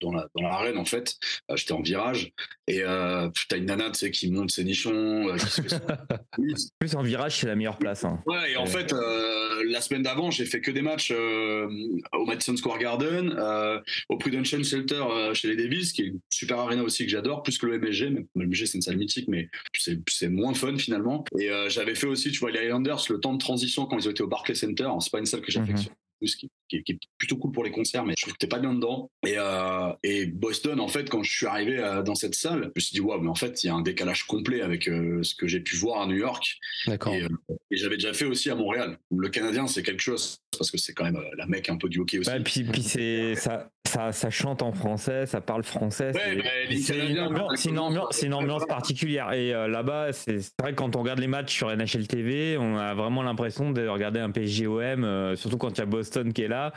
dans 0.01 0.11
la 0.13 0.27
dans 0.35 0.43
l'arène 0.43 0.77
en 0.77 0.85
fait 0.85 1.15
Euh, 1.51 1.55
j'étais 1.57 1.73
en 1.73 1.81
virage 1.81 2.31
et 2.67 2.81
euh, 2.83 3.29
t'as 3.49 3.57
une 3.57 3.65
nana 3.65 3.89
tu 3.91 3.99
sais 3.99 4.11
qui 4.11 4.31
monte 4.31 4.51
ses 4.51 4.63
nichons 4.63 5.27
euh, 5.29 5.35
qui 5.37 5.45
se 5.49 5.75
plus, 6.79 6.95
en 6.95 7.01
virage, 7.03 7.37
c'est 7.39 7.47
la 7.47 7.55
meilleure 7.55 7.77
place. 7.77 8.03
hein. 8.05 8.21
Ouais, 8.25 8.51
et 8.51 8.57
en 8.57 8.63
Ouais. 8.63 8.69
fait, 8.69 8.93
euh, 8.93 9.63
la 9.67 9.81
semaine 9.81 10.03
d'avant, 10.03 10.31
j'ai 10.31 10.45
fait 10.45 10.61
que 10.61 10.71
des 10.71 10.81
matchs 10.81 11.11
euh, 11.11 11.67
au 12.13 12.25
Madison 12.25 12.55
Square 12.57 12.79
Garden, 12.79 13.33
euh, 13.37 13.79
au 14.09 14.17
Prudential 14.17 14.63
Shelter 14.63 15.03
euh, 15.09 15.33
chez 15.33 15.47
les 15.47 15.55
Devils, 15.55 15.91
qui 15.93 16.01
est 16.03 16.05
une 16.07 16.19
super 16.29 16.59
arena 16.59 16.83
aussi 16.83 17.05
que 17.05 17.11
j'adore, 17.11 17.43
plus 17.43 17.57
que 17.57 17.65
le 17.65 17.77
MSG. 17.79 18.09
Mais 18.09 18.25
le 18.35 18.47
MSG, 18.47 18.65
c'est 18.67 18.77
une 18.77 18.81
salle 18.81 18.97
mythique, 18.97 19.27
mais 19.27 19.49
c'est 19.77 19.99
c'est 20.09 20.29
moins 20.29 20.53
fun 20.53 20.77
finalement. 20.77 21.23
Et 21.39 21.49
euh, 21.51 21.69
j'avais 21.69 21.95
fait 21.95 22.07
aussi, 22.07 22.31
tu 22.31 22.39
vois, 22.39 22.51
les 22.51 22.65
Islanders, 22.65 23.03
le 23.09 23.19
temps 23.19 23.33
de 23.33 23.39
transition 23.39 23.85
quand 23.85 23.97
ils 23.97 24.07
ont 24.07 24.11
été 24.11 24.23
au 24.23 24.27
Barclays 24.27 24.55
Center. 24.55 24.83
Alors, 24.83 25.01
C'est 25.01 25.11
pas 25.11 25.19
une 25.19 25.25
salle 25.25 25.41
que 25.41 25.51
j'affectionne. 25.51 25.93
Qui, 26.21 26.49
qui- 26.69 26.83
qui 26.83 26.91
est 26.93 26.99
plutôt 27.17 27.37
cool 27.37 27.51
pour 27.51 27.63
les 27.63 27.71
concerts, 27.71 28.05
mais 28.05 28.13
je 28.17 28.21
trouve 28.23 28.33
que 28.33 28.37
t'es 28.39 28.47
pas 28.47 28.59
bien 28.59 28.73
dedans. 28.73 29.11
Et, 29.27 29.35
euh, 29.37 29.91
et 30.01 30.25
Boston, 30.25 30.79
en 30.79 30.87
fait, 30.87 31.09
quand 31.09 31.21
je 31.23 31.31
suis 31.31 31.45
arrivé 31.45 31.77
euh, 31.77 32.01
dans 32.03 32.15
cette 32.15 32.35
salle, 32.35 32.61
je 32.63 32.67
me 32.75 32.79
suis 32.81 32.93
dit, 32.93 33.01
waouh, 33.01 33.21
mais 33.21 33.29
en 33.29 33.35
fait, 33.35 33.63
il 33.63 33.67
y 33.67 33.69
a 33.69 33.75
un 33.75 33.81
décalage 33.81 34.23
complet 34.23 34.61
avec 34.61 34.87
euh, 34.87 35.21
ce 35.23 35.35
que 35.35 35.47
j'ai 35.47 35.59
pu 35.59 35.75
voir 35.75 36.01
à 36.01 36.07
New 36.07 36.15
York. 36.17 36.57
D'accord. 36.87 37.13
Et, 37.13 37.23
euh, 37.23 37.27
et 37.69 37.77
j'avais 37.77 37.97
déjà 37.97 38.13
fait 38.13 38.25
aussi 38.25 38.49
à 38.49 38.55
Montréal. 38.55 38.97
Le 39.15 39.29
Canadien, 39.29 39.67
c'est 39.67 39.83
quelque 39.83 40.01
chose, 40.01 40.37
parce 40.57 40.71
que 40.71 40.77
c'est 40.77 40.93
quand 40.93 41.03
même 41.03 41.21
la 41.37 41.45
mec 41.47 41.69
un 41.69 41.77
peu 41.77 41.89
du 41.89 41.99
hockey 41.99 42.19
aussi. 42.19 42.29
Puis 42.71 42.81
c'est 42.83 43.35
ça, 43.35 43.69
ça, 43.95 44.11
ça 44.11 44.29
chante 44.29 44.61
en 44.61 44.71
français, 44.73 45.25
ça 45.25 45.41
parle 45.41 45.63
français. 45.63 46.11
Ouais, 46.13 46.77
c'est- 46.77 46.97
bah, 46.99 47.05
une, 47.05 47.19
ambiance- 47.19 47.51
c'est 47.55 47.69
une 47.69 47.79
ambiance, 47.79 48.07
c'est 48.11 48.25
une 48.27 48.33
ambiance 48.33 48.65
particulière. 48.65 49.31
Et 49.33 49.53
euh, 49.53 49.67
là-bas, 49.67 50.11
c'est 50.13 50.39
c'est 50.41 50.51
vrai 50.61 50.71
que 50.71 50.75
quand 50.77 50.95
on 50.95 50.99
regarde 51.01 51.19
les 51.19 51.27
matchs 51.27 51.55
sur 51.55 51.69
NHL 51.75 52.07
TV, 52.07 52.57
on 52.57 52.77
a 52.77 52.93
vraiment 52.93 53.23
l'impression 53.23 53.71
de 53.71 53.87
regarder 53.87 54.19
un 54.19 54.31
PSGOM, 54.31 55.03
euh, 55.03 55.35
surtout 55.35 55.57
quand 55.57 55.69
il 55.77 55.79
y 55.79 55.83
a 55.83 55.85
Boston 55.85 56.33
qui 56.33 56.43
est 56.43 56.47
là. 56.47 56.73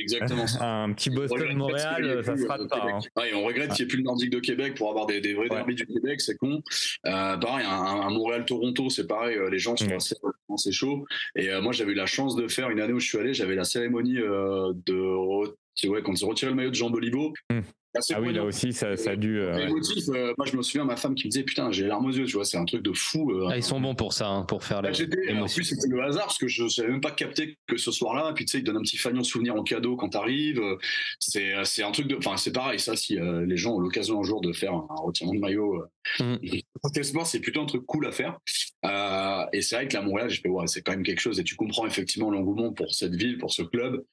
Exactement 0.00 0.46
ça. 0.46 0.64
Un 0.64 0.92
petit 0.92 1.10
Boston-Montréal, 1.10 2.18
ait 2.20 2.22
ça 2.22 2.36
se 2.36 2.46
rate 2.46 2.60
euh, 2.62 2.68
pas. 2.68 2.86
Hein. 2.86 3.24
Et 3.30 3.34
on 3.34 3.44
regrette 3.44 3.72
qu'il 3.72 3.84
n'y 3.84 3.88
ait 3.88 3.88
plus 3.88 3.98
le 3.98 4.04
Nordique 4.04 4.30
de 4.30 4.40
Québec 4.40 4.74
pour 4.76 4.90
avoir 4.90 5.06
des, 5.06 5.20
des 5.20 5.34
vrais 5.34 5.48
Ouais. 5.48 5.56
derbys 5.56 5.74
du 5.74 5.86
Québec, 5.86 6.20
c'est 6.20 6.36
con. 6.36 6.62
Euh, 7.06 7.36
pareil, 7.36 7.66
un, 7.66 7.72
un 7.72 8.10
Montréal-Toronto, 8.10 8.90
c'est 8.90 9.06
pareil, 9.06 9.36
euh, 9.36 9.50
les 9.50 9.58
gens 9.58 9.76
sont 9.76 9.90
assez 9.94 10.16
c'est 10.56 10.72
chaud. 10.72 11.06
Et 11.36 11.50
euh, 11.50 11.60
moi, 11.60 11.72
j'avais 11.72 11.92
eu 11.92 11.96
la 11.96 12.06
chance 12.06 12.36
de 12.36 12.48
faire 12.48 12.70
une 12.70 12.80
année 12.80 12.92
où 12.92 13.00
je 13.00 13.08
suis 13.08 13.18
allé, 13.18 13.34
j'avais 13.34 13.54
la 13.54 13.64
cérémonie 13.64 14.18
euh, 14.18 14.72
de. 14.86 15.48
Ouais, 15.88 16.02
quand 16.02 16.12
ils 16.12 16.24
retiré 16.26 16.50
le 16.50 16.56
maillot 16.56 16.70
de 16.70 16.74
Jean 16.74 16.90
Beliveau. 16.90 17.32
Hmm. 17.50 17.60
Ah 18.14 18.20
oui, 18.20 18.32
là 18.32 18.44
aussi, 18.44 18.72
ça, 18.72 18.96
ça 18.96 19.10
a 19.10 19.16
dû. 19.16 19.38
euh, 19.38 19.54
ouais. 19.54 19.64
Euh, 19.66 20.34
moi, 20.38 20.46
je 20.50 20.56
me 20.56 20.62
souviens, 20.62 20.84
ma 20.84 20.96
femme 20.96 21.14
qui 21.14 21.26
me 21.26 21.30
disait 21.30 21.44
Putain, 21.44 21.70
j'ai 21.72 21.82
les 21.82 21.88
larmes 21.88 22.06
aux 22.06 22.10
yeux, 22.12 22.24
tu 22.24 22.32
vois, 22.34 22.44
c'est 22.44 22.56
un 22.56 22.64
truc 22.64 22.82
de 22.82 22.92
fou. 22.92 23.30
euh, 23.32 23.48
Ah, 23.50 23.56
ils 23.56 23.62
sont 23.62 23.80
bons 23.80 23.94
pour 23.94 24.12
ça, 24.12 24.28
hein, 24.28 24.44
pour 24.44 24.64
faire 24.64 24.80
Bah, 24.82 24.90
les 24.90 25.34
en 25.34 25.46
plus, 25.46 25.64
c'était 25.64 25.88
le 25.88 26.02
hasard 26.02 26.24
parce 26.26 26.38
que 26.38 26.48
je 26.48 26.66
savais 26.68 26.88
même 26.88 27.00
pas 27.00 27.10
capter 27.10 27.58
que 27.66 27.76
ce 27.76 27.90
soir-là. 27.90 28.30
Et 28.30 28.34
puis, 28.34 28.44
tu 28.46 28.52
sais, 28.52 28.58
ils 28.58 28.64
donnent 28.64 28.78
un 28.78 28.82
petit 28.82 28.96
fanion 28.96 29.22
souvenir 29.22 29.54
en 29.54 29.62
cadeau 29.62 29.96
quand 29.96 30.08
t'arrives. 30.10 30.58
Euh, 30.60 30.76
C'est, 31.18 31.52
c'est 31.64 31.82
un 31.82 31.90
truc 31.92 32.06
de. 32.08 32.16
Enfin, 32.16 32.36
c'est 32.36 32.52
pareil, 32.52 32.78
ça, 32.78 32.96
si 32.96 33.18
euh, 33.18 33.44
les 33.46 33.56
gens 33.56 33.74
ont 33.74 33.80
l'occasion 33.80 34.20
un 34.20 34.22
jour 34.24 34.40
de 34.40 34.52
faire 34.52 34.72
un, 34.72 34.86
un 34.90 35.02
retirement 35.02 35.34
de 35.34 35.40
maillot. 35.40 35.84
Sport, 37.02 37.26
c'est 37.26 37.40
plutôt 37.40 37.62
un 37.62 37.66
truc 37.66 37.84
cool 37.86 38.06
à 38.06 38.12
faire. 38.12 38.38
Euh, 38.84 39.44
et 39.52 39.62
c'est 39.62 39.76
vrai 39.76 39.88
que 39.88 39.94
la 39.94 40.02
Montréal, 40.02 40.30
je 40.30 40.40
fais, 40.40 40.48
ouais, 40.48 40.66
c'est 40.66 40.82
quand 40.82 40.92
même 40.92 41.02
quelque 41.02 41.20
chose. 41.20 41.38
Et 41.38 41.44
tu 41.44 41.56
comprends 41.56 41.86
effectivement 41.86 42.30
l'engouement 42.30 42.72
pour 42.72 42.94
cette 42.94 43.14
ville, 43.14 43.38
pour 43.38 43.52
ce 43.52 43.62
club. 43.62 44.04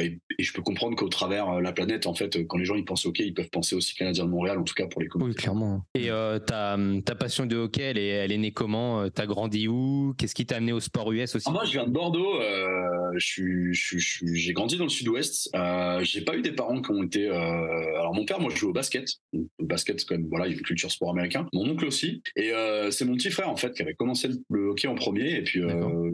Et, 0.00 0.18
et 0.38 0.42
je 0.42 0.52
peux 0.52 0.62
comprendre 0.62 0.94
qu'au 0.96 1.08
travers 1.08 1.48
euh, 1.48 1.60
la 1.60 1.72
planète, 1.72 2.06
en 2.06 2.14
fait, 2.14 2.36
euh, 2.36 2.44
quand 2.48 2.56
les 2.58 2.64
gens 2.64 2.76
ils 2.76 2.84
pensent 2.84 3.04
au 3.04 3.08
hockey, 3.08 3.26
ils 3.26 3.34
peuvent 3.34 3.50
penser 3.50 3.74
aussi 3.74 3.94
Canadien 3.96 4.24
de 4.26 4.30
Montréal, 4.30 4.58
en 4.58 4.62
tout 4.62 4.74
cas 4.74 4.86
pour 4.86 5.00
les 5.00 5.06
Oui, 5.06 5.10
communautés. 5.10 5.38
clairement. 5.42 5.84
Et 5.94 6.10
euh, 6.10 6.38
ta, 6.38 6.76
ta 7.04 7.14
passion 7.16 7.46
de 7.46 7.56
hockey, 7.56 7.82
elle 7.82 7.98
est, 7.98 8.06
elle 8.08 8.30
est 8.32 8.38
née 8.38 8.52
comment 8.52 9.08
T'as 9.10 9.26
grandi 9.26 9.66
où? 9.66 10.14
Qu'est-ce 10.16 10.34
qui 10.36 10.46
t'a 10.46 10.56
amené 10.56 10.72
au 10.72 10.78
sport 10.80 11.10
US 11.12 11.34
aussi? 11.34 11.46
Ah, 11.48 11.52
moi, 11.52 11.64
je 11.64 11.72
viens 11.72 11.86
de 11.86 11.90
Bordeaux. 11.90 12.40
euh, 12.40 12.76
je 13.16 13.26
suis, 13.26 13.74
je 13.74 13.98
je 13.98 14.24
j'ai 14.34 14.52
grandi 14.52 14.76
dans 14.76 14.84
le 14.84 14.90
Sud-Ouest. 14.90 15.50
Euh, 15.56 16.00
j'ai 16.04 16.20
pas 16.20 16.36
eu 16.36 16.42
des 16.42 16.52
parents 16.52 16.80
qui 16.80 16.90
ont 16.92 17.02
été. 17.02 17.26
euh, 17.28 17.98
alors, 17.98 18.14
mon 18.14 18.24
père, 18.24 18.38
moi, 18.40 18.50
je 18.54 18.56
joue 18.56 18.68
au 18.70 18.72
basket. 18.72 19.08
Le 19.32 19.46
basket, 19.66 19.98
c'est 19.98 20.06
quand 20.06 20.16
même, 20.16 20.28
voilà, 20.28 20.46
il 20.46 20.50
y 20.50 20.54
a 20.54 20.58
une 20.58 20.62
culture 20.64 20.90
sport 20.92 21.10
américain. 21.10 21.46
Mon 21.52 21.68
oncle 21.68 21.86
aussi. 21.86 22.22
Et 22.36 22.52
euh, 22.52 22.90
c'est 22.92 23.04
mon 23.04 23.14
petit 23.16 23.30
frère, 23.30 23.48
en 23.48 23.56
fait, 23.56 23.72
qui 23.74 23.82
avait 23.82 23.94
commencé 23.94 24.28
le, 24.28 24.36
le 24.50 24.68
hockey 24.68 24.86
en 24.86 24.94
premier. 24.94 25.34
Et 25.34 25.42
puis, 25.42 25.60
euh, 25.60 26.10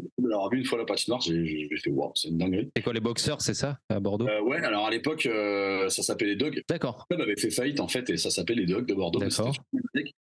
vu 0.53 0.59
une 0.59 0.65
fois 0.65 0.79
la 0.79 0.85
patinoire, 0.85 1.21
j'ai, 1.21 1.45
j'ai 1.45 1.69
j'ai 1.71 1.77
fait 1.79 1.91
waouh, 1.91 2.13
c'est 2.15 2.29
une 2.29 2.39
dinguerie. 2.39 2.71
C'est 2.77 2.83
quoi 2.83 2.93
les 2.93 3.01
boxeurs, 3.01 3.41
c'est 3.41 3.55
ça, 3.55 3.74
à 3.89 4.01
Bordeaux 4.01 4.29
Euh, 4.29 4.41
ouais, 4.43 4.59
alors 4.59 4.87
à 4.87 4.91
l'époque, 4.91 5.27
euh, 5.27 5.89
ça 5.89 6.03
s'appelait 6.03 6.29
les 6.29 6.37
Dogs. 6.37 6.63
D'accord. 6.69 7.07
Le 7.11 7.17
club 7.17 7.29
avait 7.29 7.41
fait 7.41 7.51
faillite 7.51 7.81
en 7.81 7.89
fait 7.89 8.09
et 8.11 8.17
ça 8.17 8.31
s'appelait 8.31 8.57
les 8.57 8.67
Dogs 8.67 8.87
de 8.87 8.95
Bordeaux. 8.95 9.21
D'accord. 9.21 9.55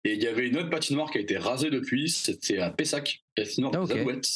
Et 0.04 0.14
il 0.14 0.22
y 0.22 0.26
avait 0.26 0.48
une 0.48 0.56
autre 0.58 0.70
patinoire 0.70 1.10
qui 1.10 1.18
a 1.18 1.20
été 1.20 1.36
rasée 1.38 1.70
depuis, 1.70 2.08
c'était 2.08 2.58
à 2.58 2.70
Pessac, 2.70 3.22
patinoire 3.34 3.72
Ah, 3.74 3.78
de 3.78 3.82
ok. 3.82 3.88
Zalouette. 3.88 4.28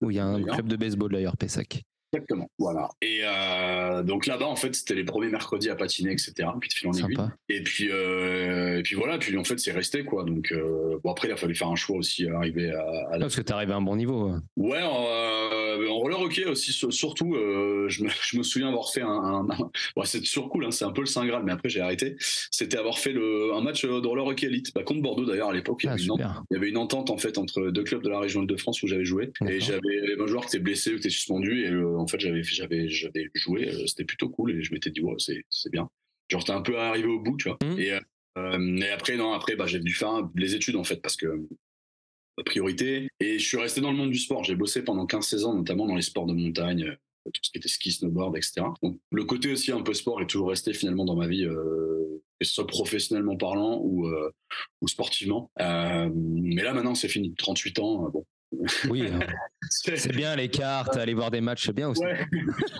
Où 0.00 0.10
il 0.10 0.16
y 0.16 0.20
a 0.20 0.24
un 0.26 0.42
club 0.42 0.68
de 0.68 0.76
baseball 0.76 1.10
d'ailleurs, 1.12 1.36
Pessac. 1.36 1.82
Exactement, 2.12 2.50
voilà. 2.58 2.90
Et 3.00 3.20
euh, 3.24 4.02
donc 4.02 4.26
là-bas, 4.26 4.46
en 4.46 4.56
fait, 4.56 4.74
c'était 4.74 4.94
les 4.94 5.04
premiers 5.04 5.28
mercredis 5.30 5.70
à 5.70 5.76
patiner, 5.76 6.12
etc. 6.12 6.34
Puis 6.60 6.68
de 6.68 6.74
fil 6.74 6.88
en 6.88 6.92
aiguille. 6.92 7.16
Et 7.48 7.62
puis, 7.62 7.88
euh, 7.90 8.78
et 8.78 8.82
puis 8.82 8.96
voilà, 8.96 9.16
puis 9.18 9.36
en 9.38 9.44
fait, 9.44 9.58
c'est 9.58 9.72
resté, 9.72 10.04
quoi. 10.04 10.24
Donc, 10.24 10.52
euh, 10.52 10.98
bon, 11.02 11.10
après, 11.10 11.28
il 11.28 11.32
a 11.32 11.36
fallu 11.36 11.54
faire 11.54 11.68
un 11.68 11.74
choix 11.76 11.96
aussi, 11.96 12.28
à 12.28 12.36
arriver 12.36 12.70
à, 12.70 12.82
à 13.10 13.12
la... 13.12 13.20
parce 13.20 13.36
que 13.36 13.40
t'es 13.40 13.52
arrivé 13.54 13.72
à 13.72 13.76
un 13.76 13.80
bon 13.82 13.96
niveau. 13.96 14.30
ouais. 14.56 14.82
En, 14.82 15.06
en 15.88 15.94
roller 15.98 16.20
hockey 16.20 16.44
aussi, 16.44 16.70
sur- 16.72 16.92
surtout, 16.92 17.34
je, 17.34 18.04
me, 18.04 18.08
je 18.10 18.36
me 18.36 18.42
souviens 18.42 18.68
avoir 18.68 18.90
fait 18.92 19.00
un... 19.00 19.46
un, 19.48 20.04
c'est 20.04 20.20
toujours 20.20 20.50
cool, 20.50 20.66
hein, 20.66 20.70
c'est 20.70 20.84
un 20.84 20.92
peu 20.92 21.00
le 21.00 21.06
Saint 21.06 21.24
Graal, 21.26 21.42
mais 21.44 21.52
après, 21.52 21.70
j'ai 21.70 21.80
arrêté. 21.80 22.16
C'était 22.50 22.76
avoir 22.76 22.98
fait 22.98 23.12
le, 23.12 23.54
un 23.54 23.62
match 23.62 23.84
de 23.86 24.06
roller 24.06 24.26
hockey 24.26 24.46
elite, 24.48 24.72
bah, 24.74 24.82
contre 24.82 25.00
Bordeaux, 25.00 25.24
d'ailleurs, 25.24 25.48
à 25.48 25.54
l'époque. 25.54 25.80
il 25.82 25.86
y 25.86 25.88
Ah, 25.88 25.92
avait 25.92 26.02
une 26.02 26.10
super. 26.12 26.42
il 26.50 26.54
y 26.54 26.56
avait 26.58 26.68
une 26.68 26.76
entente 26.76 27.08
en 27.10 27.16
fait 27.16 27.38
entre 27.38 27.70
deux 27.70 27.84
clubs 27.84 28.02
de 28.02 28.10
la 28.10 28.18
région 28.20 28.42
de 28.42 28.56
France 28.56 28.82
où 28.82 28.86
j'avais 28.86 29.04
joué 29.06 29.32
et 29.48 29.60
j'avais 29.60 29.80
un 30.20 30.26
joueur 30.26 30.42
qui 30.42 30.56
était 30.56 30.62
blessé 30.62 30.90
ou 30.90 30.94
qui 30.94 30.98
était 31.00 31.10
suspendu 31.10 31.64
et 31.64 31.70
en 32.02 32.06
fait 32.06 32.20
j'avais 32.20 32.42
j'avais 32.42 32.88
j'avais 32.88 33.30
joué 33.34 33.68
euh, 33.68 33.86
c'était 33.86 34.04
plutôt 34.04 34.28
cool 34.28 34.52
et 34.52 34.62
je 34.62 34.72
m'étais 34.72 34.90
dit 34.90 35.00
ouais 35.00 35.14
c'est 35.18 35.44
c'est 35.50 35.70
bien 35.70 35.88
genre 36.28 36.40
j'étais 36.40 36.52
un 36.52 36.62
peu 36.62 36.78
arrivé 36.78 37.06
au 37.08 37.20
bout 37.20 37.36
tu 37.36 37.48
vois 37.48 37.58
Mhm. 37.62 37.78
et, 37.78 37.90
euh, 37.92 38.76
et 38.78 38.88
après 38.90 39.16
non 39.16 39.32
après 39.32 39.56
bah 39.56 39.66
j'ai 39.66 39.80
dû 39.80 39.94
faire 39.94 40.28
les 40.36 40.54
études 40.54 40.76
en 40.76 40.84
fait 40.84 41.00
parce 41.02 41.16
que 41.16 41.26
euh, 41.26 42.42
priorité 42.44 43.08
et 43.20 43.38
je 43.38 43.44
suis 43.46 43.58
resté 43.58 43.80
dans 43.80 43.90
le 43.90 43.96
monde 43.96 44.10
du 44.10 44.18
sport 44.18 44.42
j'ai 44.44 44.54
bossé 44.56 44.82
pendant 44.82 45.06
15-16 45.06 45.44
ans 45.44 45.54
notamment 45.54 45.86
dans 45.86 45.96
les 45.96 46.02
sports 46.02 46.26
de 46.26 46.32
montagne 46.32 46.96
tout 47.24 47.40
ce 47.44 47.52
qui 47.52 47.58
était 47.58 47.68
ski, 47.68 47.92
snowboard, 47.92 48.36
etc. 48.36 48.62
Donc 48.82 48.98
le 49.12 49.24
côté 49.24 49.52
aussi 49.52 49.70
un 49.70 49.80
peu 49.82 49.94
sport 49.94 50.20
est 50.20 50.26
toujours 50.26 50.48
resté 50.48 50.72
finalement 50.74 51.04
dans 51.04 51.14
ma 51.14 51.28
vie, 51.28 51.44
euh, 51.44 52.20
que 52.40 52.44
ce 52.44 52.52
soit 52.52 52.66
professionnellement 52.66 53.36
parlant 53.36 53.78
ou, 53.80 54.08
euh, 54.08 54.28
ou 54.80 54.88
sportivement. 54.88 55.48
Euh, 55.60 56.10
mais 56.12 56.64
là 56.64 56.72
maintenant 56.74 56.96
c'est 56.96 57.06
fini, 57.06 57.32
38 57.36 57.78
ans, 57.78 58.06
euh, 58.06 58.10
bon. 58.10 58.26
Oui, 58.88 59.02
euh, 59.02 59.20
c'est 59.70 60.14
bien 60.14 60.36
les 60.36 60.48
cartes, 60.48 60.96
aller 60.96 61.14
voir 61.14 61.30
des 61.30 61.40
matchs, 61.40 61.66
c'est 61.66 61.72
bien 61.72 61.88
aussi. 61.88 62.02
Ouais. 62.02 62.26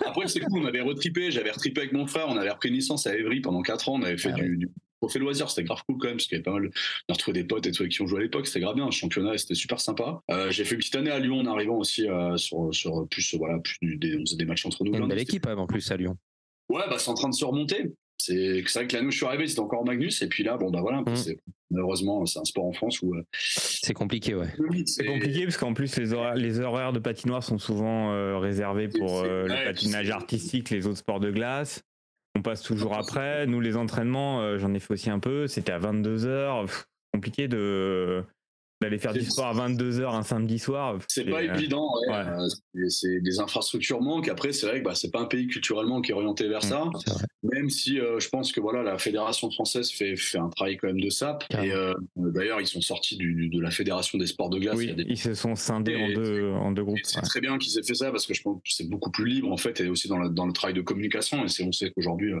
Après, 0.05 0.27
c'est 0.27 0.39
cool, 0.41 0.63
on 0.63 0.65
avait 0.65 0.81
retripé, 0.81 1.31
j'avais 1.31 1.51
retripé 1.51 1.81
avec 1.81 1.93
mon 1.93 2.07
frère, 2.07 2.27
on 2.29 2.37
avait 2.37 2.51
repris 2.51 2.69
une 2.69 2.75
licence 2.75 3.07
à 3.07 3.15
Évry 3.15 3.41
pendant 3.41 3.61
4 3.61 3.89
ans, 3.89 3.95
on 3.95 4.03
avait 4.03 4.17
fait 4.17 4.31
Ah 4.33 4.41
du, 4.41 4.57
du 4.57 4.69
trophée 5.01 5.19
loisir, 5.19 5.49
c'était 5.49 5.63
grave 5.63 5.81
cool 5.87 5.97
quand 5.97 6.07
même, 6.07 6.17
parce 6.17 6.27
qu'il 6.27 6.35
y 6.35 6.39
avait 6.39 6.43
pas 6.43 6.53
mal, 6.53 6.71
on 7.09 7.11
a 7.11 7.13
retrouvé 7.13 7.41
des 7.41 7.47
potes 7.47 7.65
et 7.67 7.71
tout 7.71 7.87
qui 7.87 8.01
ont 8.01 8.07
joué 8.07 8.19
à 8.19 8.23
l'époque, 8.23 8.47
c'était 8.47 8.61
grave 8.61 8.75
bien, 8.75 8.85
le 8.85 8.91
championnat, 8.91 9.37
c'était 9.37 9.55
super 9.55 9.79
sympa. 9.79 10.21
Euh, 10.31 10.49
j'ai 10.49 10.63
fait 10.63 10.75
une 10.75 10.79
petite 10.79 10.95
année 10.95 11.11
à 11.11 11.19
Lyon 11.19 11.39
en 11.39 11.45
arrivant 11.47 11.77
aussi 11.77 12.07
euh, 12.07 12.37
sur, 12.37 12.73
sur 12.73 13.07
plus, 13.09 13.35
voilà, 13.35 13.59
plus 13.59 13.97
des, 13.97 14.17
on 14.17 14.21
faisait 14.21 14.37
des 14.37 14.45
matchs 14.45 14.65
entre 14.65 14.83
nous. 14.83 14.91
Il 14.91 14.95
y 14.95 14.97
a 14.97 14.99
une 15.01 15.09
belle 15.09 15.19
équipe 15.19 15.45
hein, 15.47 15.57
en 15.57 15.67
plus 15.67 15.91
à 15.91 15.97
Lyon. 15.97 16.17
Ouais, 16.69 16.83
bah 16.89 16.97
c'est 16.97 17.09
en 17.09 17.13
train 17.13 17.29
de 17.29 17.35
se 17.35 17.43
remonter. 17.43 17.93
C'est 18.25 18.63
c'est 18.67 18.79
vrai 18.79 18.87
que 18.87 18.95
là, 18.95 19.01
nous, 19.01 19.11
je 19.11 19.17
suis 19.17 19.25
arrivé, 19.25 19.47
c'était 19.47 19.59
encore 19.59 19.85
Magnus, 19.85 20.21
et 20.21 20.27
puis 20.27 20.43
là, 20.43 20.55
bon, 20.57 20.71
bah 20.71 20.79
voilà, 20.81 21.01
Mm. 21.01 21.15
c'est- 21.15 21.37
malheureusement, 21.71 22.25
c'est 22.25 22.39
un 22.39 22.45
sport 22.45 22.65
en 22.65 22.71
France 22.71 23.01
où. 23.01 23.13
euh, 23.15 23.23
C'est 23.33 23.93
compliqué, 23.93 24.33
ouais. 24.35 24.47
C'est 24.85 25.05
compliqué 25.05 25.43
parce 25.43 25.57
qu'en 25.57 25.73
plus 25.73 25.97
les 25.97 26.13
horaires, 26.13 26.35
les 26.35 26.59
horaires 26.61 26.93
de 26.93 26.99
patinoire 26.99 27.43
sont 27.43 27.57
souvent 27.57 28.13
euh, 28.13 28.37
réservés 28.37 28.87
pour 28.87 29.19
euh, 29.21 29.43
le 29.47 29.53
ouais, 29.53 29.65
patinage 29.65 30.09
artistique, 30.09 30.69
les 30.69 30.87
autres 30.87 30.99
sports 30.99 31.19
de 31.19 31.31
glace. 31.31 31.81
On 32.35 32.41
passe 32.41 32.61
toujours 32.63 32.93
après. 32.95 33.45
Nous 33.45 33.59
les 33.59 33.75
entraînements, 33.75 34.41
euh, 34.41 34.57
j'en 34.57 34.73
ai 34.73 34.79
fait 34.79 34.93
aussi 34.93 35.09
un 35.09 35.19
peu. 35.19 35.47
C'était 35.47 35.71
à 35.73 35.79
22 35.79 36.17
h 36.25 36.83
Compliqué 37.13 37.47
de 37.47 38.23
d'aller 38.83 38.97
faire 38.99 39.13
du 39.13 39.21
sport 39.21 39.47
à 39.47 39.53
22 39.53 40.01
h 40.01 40.15
un 40.15 40.23
samedi 40.23 40.59
soir. 40.59 40.99
C'est 41.07 41.25
pas 41.25 41.41
euh, 41.41 41.53
évident, 41.55 41.89
ouais. 42.07 42.13
ouais. 42.13 42.25
Euh, 42.75 42.89
c'est- 42.89 43.21
des 43.21 43.39
infrastructures 43.39 44.01
manquent. 44.01 44.29
Après, 44.29 44.51
c'est 44.51 44.67
vrai 44.67 44.79
que 44.79 44.85
bah, 44.85 44.95
c'est 44.95 45.11
pas 45.11 45.19
un 45.21 45.25
pays 45.25 45.47
culturellement 45.47 46.01
qui 46.01 46.11
est 46.11 46.13
orienté 46.13 46.47
vers 46.47 46.63
ça. 46.63 46.89
C'est 47.05 47.11
vrai. 47.13 47.23
Même 47.43 47.69
si 47.69 47.99
euh, 47.99 48.19
je 48.19 48.29
pense 48.29 48.51
que 48.51 48.59
voilà, 48.61 48.83
la 48.83 48.97
fédération 48.97 49.49
française 49.51 49.91
fait, 49.91 50.15
fait 50.15 50.37
un 50.37 50.49
travail 50.49 50.77
quand 50.77 50.87
même 50.87 51.01
de 51.01 51.09
sap. 51.09 51.43
Et 51.61 51.71
euh, 51.71 51.93
d'ailleurs, 52.15 52.61
ils 52.61 52.67
sont 52.67 52.81
sortis 52.81 53.17
du, 53.17 53.49
de 53.49 53.59
la 53.61 53.71
fédération 53.71 54.17
des 54.17 54.27
sports 54.27 54.49
de 54.49 54.59
glace. 54.59 54.75
Il 54.79 54.83
y 54.83 54.85
Oui, 54.87 54.91
a 54.91 54.95
des- 54.95 55.05
ils 55.09 55.17
se 55.17 55.33
sont 55.33 55.55
scindés 55.55 55.95
en 55.95 56.13
deux, 56.13 56.51
en 56.51 56.71
deux 56.71 56.83
groupes. 56.83 56.99
C'est 57.03 57.21
très 57.21 57.41
bien 57.41 57.57
qu'ils 57.57 57.77
aient 57.79 57.83
fait 57.83 57.95
ça 57.95 58.11
parce 58.11 58.25
que 58.25 58.33
je 58.33 58.41
pense 58.41 58.57
que 58.57 58.69
c'est 58.69 58.89
beaucoup 58.89 59.11
plus 59.11 59.25
libre 59.25 59.51
en 59.51 59.57
fait 59.57 59.79
et 59.81 59.87
aussi 59.87 60.07
dans 60.07 60.17
le, 60.17 60.29
dans 60.29 60.45
le 60.45 60.53
travail 60.53 60.73
de 60.73 60.81
communication 60.81 61.43
et 61.45 61.47
c'est 61.47 61.63
on 61.63 61.71
sait 61.71 61.91
qu'aujourd'hui 61.91 62.33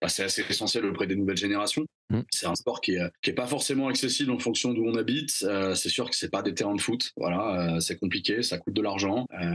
bah, 0.00 0.08
c'est 0.08 0.22
assez 0.24 0.44
essentiel 0.48 0.84
auprès 0.86 1.06
des 1.06 1.16
nouvelles 1.16 1.36
générations. 1.36 1.84
Mm. 2.10 2.20
C'est 2.30 2.46
un 2.46 2.54
sport 2.54 2.80
qui 2.80 2.92
est, 2.96 3.10
qui 3.22 3.30
est 3.30 3.34
pas 3.34 3.46
forcément 3.46 3.88
accessible 3.88 4.30
en 4.32 4.38
fonction 4.38 4.72
d'où 4.74 4.84
on 4.84 4.94
habite. 4.96 5.44
Euh, 5.44 5.74
c'est 5.74 5.88
sûr 5.88 6.10
que 6.10 6.16
c'est 6.16 6.30
pas 6.30 6.42
des 6.42 6.54
terrains 6.54 6.74
de 6.74 6.80
foot. 6.80 7.12
Voilà, 7.16 7.74
euh, 7.76 7.80
c'est 7.80 7.98
compliqué, 7.98 8.42
ça 8.42 8.58
coûte 8.58 8.74
de 8.74 8.82
l'argent. 8.82 9.26
Euh, 9.40 9.46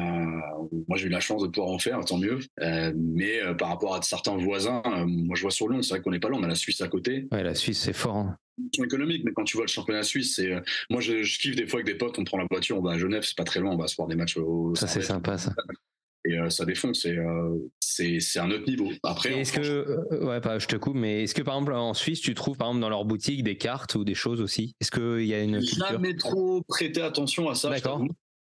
moi 0.88 0.98
j'ai 0.98 1.08
eu 1.08 1.10
la 1.10 1.20
chance 1.20 1.42
de 1.42 1.48
pouvoir 1.48 1.72
en 1.74 1.80
faire, 1.80 2.04
tant 2.06 2.18
mieux. 2.18 2.40
Mais 2.96 3.40
par 3.58 3.70
rapport 3.70 3.96
à 3.96 4.02
certains 4.02 4.38
voisins, 4.38 4.82
moi 5.06 5.36
je 5.36 5.42
vois 5.42 5.52
sur 5.52 5.70
Lyon, 5.70 5.82
c'est 5.82 5.92
vrai 5.92 6.02
qu'on 6.02 6.12
n'est 6.12 6.20
pas 6.20 6.30
là, 6.30 6.38
on 6.40 6.44
a 6.44 6.48
la 6.48 6.56
Suisse 6.56 6.82
à 6.82 6.88
côté 6.88 7.28
Ouais, 7.32 7.44
la 7.44 7.56
Suisse, 7.56 7.80
c'est 7.80 7.94
fort. 7.94 8.16
hein. 8.16 8.38
économique, 8.84 9.24
mais 9.26 9.34
quand 9.34 9.44
tu 9.44 9.58
vois 9.58 9.66
le 9.66 9.72
championnat 9.72 10.04
suisse, 10.04 10.36
c'est 10.36 10.52
moi 10.90 11.02
je, 11.02 11.24
je 11.24 11.40
kiffe 11.40 11.56
des 11.56 11.68
fois 11.68 11.80
avec 11.82 11.88
des 11.88 11.98
potes, 11.98 12.18
on 12.20 12.24
prend 12.24 12.38
la 12.38 12.48
voiture, 12.50 12.78
on 12.78 12.82
va 12.82 12.92
à 12.94 12.98
Genève, 12.98 13.24
c'est 13.24 13.38
pas 13.38 13.44
très 13.44 13.60
loin, 13.60 13.72
on 13.72 13.78
va 13.78 13.88
se 13.88 13.96
voir 13.96 14.08
des 14.08 14.16
matchs 14.16 14.38
au 14.38 14.74
Ça, 14.76 14.88
c'est 14.88 15.02
sympa, 15.02 15.38
ça. 15.38 15.54
Et 16.28 16.40
euh, 16.40 16.50
ça 16.50 16.66
défonce, 16.66 17.02
c'est 17.02 17.18
euh, 17.18 17.56
c'est 17.80 18.20
c'est 18.20 18.40
un 18.40 18.52
autre 18.52 18.68
niveau. 18.68 18.90
Après, 19.04 19.40
est-ce 19.40 19.54
que, 19.54 19.84
France, 19.84 20.06
euh, 20.12 20.26
ouais, 20.26 20.42
pas, 20.42 20.60
je 20.60 20.68
te 20.68 20.76
coupe, 20.76 20.96
mais 20.96 21.24
est-ce 21.24 21.36
que 21.36 21.42
par 21.42 21.56
exemple 21.56 21.74
en 21.74 21.94
Suisse, 21.94 22.22
tu 22.22 22.34
trouves 22.34 22.58
par 22.58 22.68
exemple 22.68 22.82
dans 22.82 22.90
leur 22.90 23.06
boutique 23.06 23.44
des 23.44 23.58
cartes 23.58 23.96
ou 23.96 24.04
des 24.04 24.16
choses 24.16 24.42
aussi? 24.42 24.76
Est-ce 24.82 24.92
qu'il 24.92 25.26
y 25.26 25.34
a 25.34 25.42
une 25.42 25.60
culture 25.60 25.88
jamais 25.88 26.16
trop 26.16 26.62
prêté 26.68 27.02
attention 27.02 27.50
à 27.50 27.56
ça. 27.56 27.70
D'accord. 27.70 28.02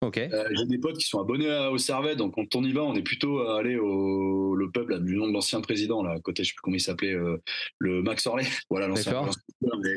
T'avoue. 0.02 0.08
Ok. 0.08 0.18
Euh, 0.32 0.44
j'ai 0.56 0.66
des 0.66 0.78
potes 0.78 0.98
qui 0.98 1.08
sont 1.08 1.20
abonnés 1.20 1.50
à- 1.50 1.70
au 1.70 1.78
Servet, 1.78 2.16
donc 2.16 2.34
quand 2.34 2.54
on 2.56 2.64
y 2.64 2.72
va, 2.72 2.82
on 2.82 2.94
est 2.94 3.02
plutôt 3.02 3.40
à 3.40 3.58
aller 3.60 3.76
au 3.76 4.54
le 4.54 4.70
pub 4.70 4.90
là, 4.90 4.98
du 4.98 5.16
nom 5.16 5.26
de 5.28 5.32
l'ancien 5.32 5.60
président 5.60 6.02
là, 6.02 6.12
à 6.12 6.20
côté, 6.20 6.44
je 6.44 6.48
sais 6.50 6.54
plus 6.54 6.60
comment 6.62 6.76
il 6.76 6.80
s'appelait, 6.80 7.14
euh, 7.14 7.36
le 7.78 8.02
Max 8.02 8.26
Orley, 8.26 8.44
voilà 8.70 8.86
l'ancien, 8.88 9.22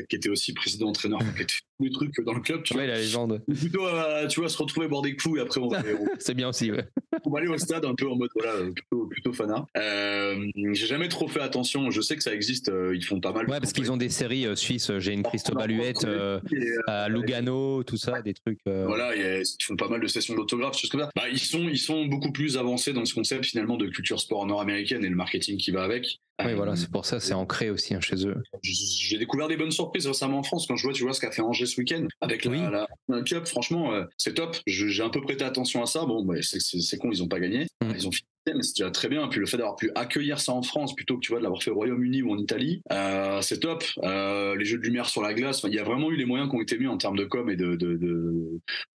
qui 0.10 0.16
était 0.16 0.30
aussi 0.30 0.54
président 0.54 0.88
entraîneur, 0.90 1.20
qui 1.36 1.42
était 1.44 1.54
tous 1.78 1.84
les 1.84 1.92
trucs 1.92 2.22
dans 2.26 2.34
le 2.34 2.40
club. 2.42 2.64
Tu 2.64 2.74
vois. 2.74 2.84
Ouais, 2.84 2.88
la 2.88 2.98
légende. 2.98 3.42
Est 3.52 3.54
plutôt 3.60 3.86
à, 3.86 4.28
tu 4.28 4.40
vois, 4.40 4.50
se 4.50 4.58
retrouver 4.58 4.88
boire 4.88 5.02
des 5.02 5.16
coups 5.16 5.40
et 5.40 5.42
après 5.42 5.60
on 5.60 5.68
va, 5.68 5.80
aller- 5.80 5.96
C'est 6.20 6.34
bien 6.34 6.50
aussi, 6.50 6.72
ouais. 6.72 6.86
on 7.26 7.30
va 7.30 7.40
aller 7.40 7.48
au 7.50 7.58
stade 7.58 7.86
un 7.86 7.96
peu 7.96 8.10
en 8.10 8.16
mode 8.16 8.30
voilà 8.36 8.54
plutôt 8.72 9.08
plutôt 9.08 9.34
fanat. 9.34 9.66
Euh, 9.78 10.46
j'ai 10.74 10.88
jamais 10.88 11.08
trop 11.10 11.28
fait 11.28 11.42
attention. 11.42 11.92
Je 11.92 12.02
sais 12.02 12.16
que 12.16 12.24
ça 12.24 12.34
existe. 12.34 12.70
euh, 12.70 12.96
ils 12.96 13.04
font 13.04 13.20
pas 13.20 13.32
mal. 13.34 13.48
Ouais, 13.50 13.60
parce 13.60 13.74
qu'ils 13.74 13.92
ont 13.92 13.98
des 13.98 14.10
séries 14.10 14.48
suisses. 14.56 14.92
J'ai 15.00 15.14
une 15.14 15.24
Cristobal 15.24 15.70
Huette 15.72 16.06
euh, 16.06 16.40
Et, 16.52 16.56
euh, 16.56 16.82
à 16.88 17.10
Lugano, 17.10 17.84
tout 17.84 17.98
ça, 17.98 18.22
des 18.22 18.34
trucs. 18.34 18.60
Voilà, 18.66 19.16
ils 19.16 19.44
font 19.62 19.76
pas 19.76 19.88
mal 19.96 20.02
de 20.02 20.08
sessions 20.08 20.36
d'autographes, 20.36 20.78
choses 20.78 20.90
comme 20.90 21.02
ça. 21.02 21.10
Bah, 21.16 21.24
ils 21.32 21.40
sont 21.40 21.68
ils 21.70 21.78
sont 21.78 22.06
beaucoup 22.06 22.32
plus 22.32 22.58
avancés 22.58 22.94
dans 22.94 23.06
ce 23.06 23.14
concept 23.14 23.46
finalement 23.46 23.78
de 23.78 23.88
culture 23.88 24.20
sport 24.20 24.46
nord-américaine 24.46 25.04
et 25.04 25.10
le 25.10 25.16
marketing 25.16 25.58
qui 25.58 25.72
va 25.72 25.84
avec. 25.84 26.20
Oui, 26.40 26.52
Euh, 26.52 26.56
voilà, 26.56 26.76
c'est 26.76 26.92
pour 26.92 27.06
ça, 27.06 27.20
c'est 27.22 27.34
ancré 27.34 27.70
aussi 27.70 27.94
hein, 27.96 28.02
chez 28.02 28.28
eux. 28.28 28.36
j'ai 28.62 29.18
découvert 29.18 29.48
des 29.48 29.56
bonnes 29.58 29.72
surprises 29.72 30.06
récemment 30.08 30.40
en 30.40 30.44
France 30.44 30.68
quand 30.68 30.76
je 30.76 30.84
vois, 30.84 30.94
tu 30.94 31.04
vois, 31.04 31.14
ce 31.14 31.22
qu'a 31.22 31.32
fait 31.32 31.42
Angers 31.42 31.66
ce 31.66 31.80
week-end 31.80 32.06
avec 32.22 32.44
la, 32.46 32.52
Oui. 32.52 32.58
la- 32.60 32.88
la 33.08 33.22
Cup. 33.24 33.46
Franchement, 33.48 33.94
euh, 33.94 34.04
c'est 34.18 34.34
top. 34.34 34.58
J'ai 34.68 35.02
un 35.02 35.10
peu 35.10 35.22
prêté 35.22 35.44
attention 35.46 35.82
à 35.82 35.86
ça. 35.86 36.06
Bon, 36.06 36.24
bah, 36.26 36.36
c'est- 36.42 36.98
con, 36.98 37.10
ils 37.12 37.24
ont 37.24 37.28
pas 37.28 37.40
gagné. 37.40 37.68
Mm. 37.82 37.92
Ils 37.96 38.08
ont 38.08 38.12
fini, 38.12 38.28
c'est 38.62 38.76
déjà 38.78 38.92
très 38.92 39.10
bien. 39.10 39.28
Puis 39.28 39.40
le 39.40 39.46
fait 39.46 39.58
d'avoir 39.58 39.76
pu 39.76 39.92
accueillir 39.96 40.40
ça 40.40 40.52
en 40.54 40.62
France 40.62 40.96
plutôt 40.96 41.16
que 41.16 41.22
tu 41.22 41.32
vois 41.32 41.40
de 41.40 41.44
l'avoir 41.44 41.62
fait 41.64 41.72
au 41.72 41.76
Royaume-Uni 41.76 42.22
ou 42.22 42.32
en 42.32 42.38
Italie, 42.38 42.82
euh, 42.92 43.42
c'est 43.42 43.60
top. 43.60 43.84
Euh, 44.04 44.56
les 44.56 44.66
jeux 44.66 44.78
de 44.78 44.84
lumière 44.84 45.08
sur 45.10 45.22
la 45.22 45.34
glace, 45.34 45.62
il 45.68 45.74
y 45.74 45.80
a 45.80 45.84
vraiment 45.84 46.12
eu 46.12 46.16
les 46.16 46.26
moyens 46.26 46.50
qui 46.50 46.56
ont 46.56 46.62
été 46.62 46.78
mis 46.78 46.88
en 46.88 46.98
termes 46.98 47.18
de 47.18 47.26
com 47.26 47.50
et 47.50 47.56
de 47.56 47.78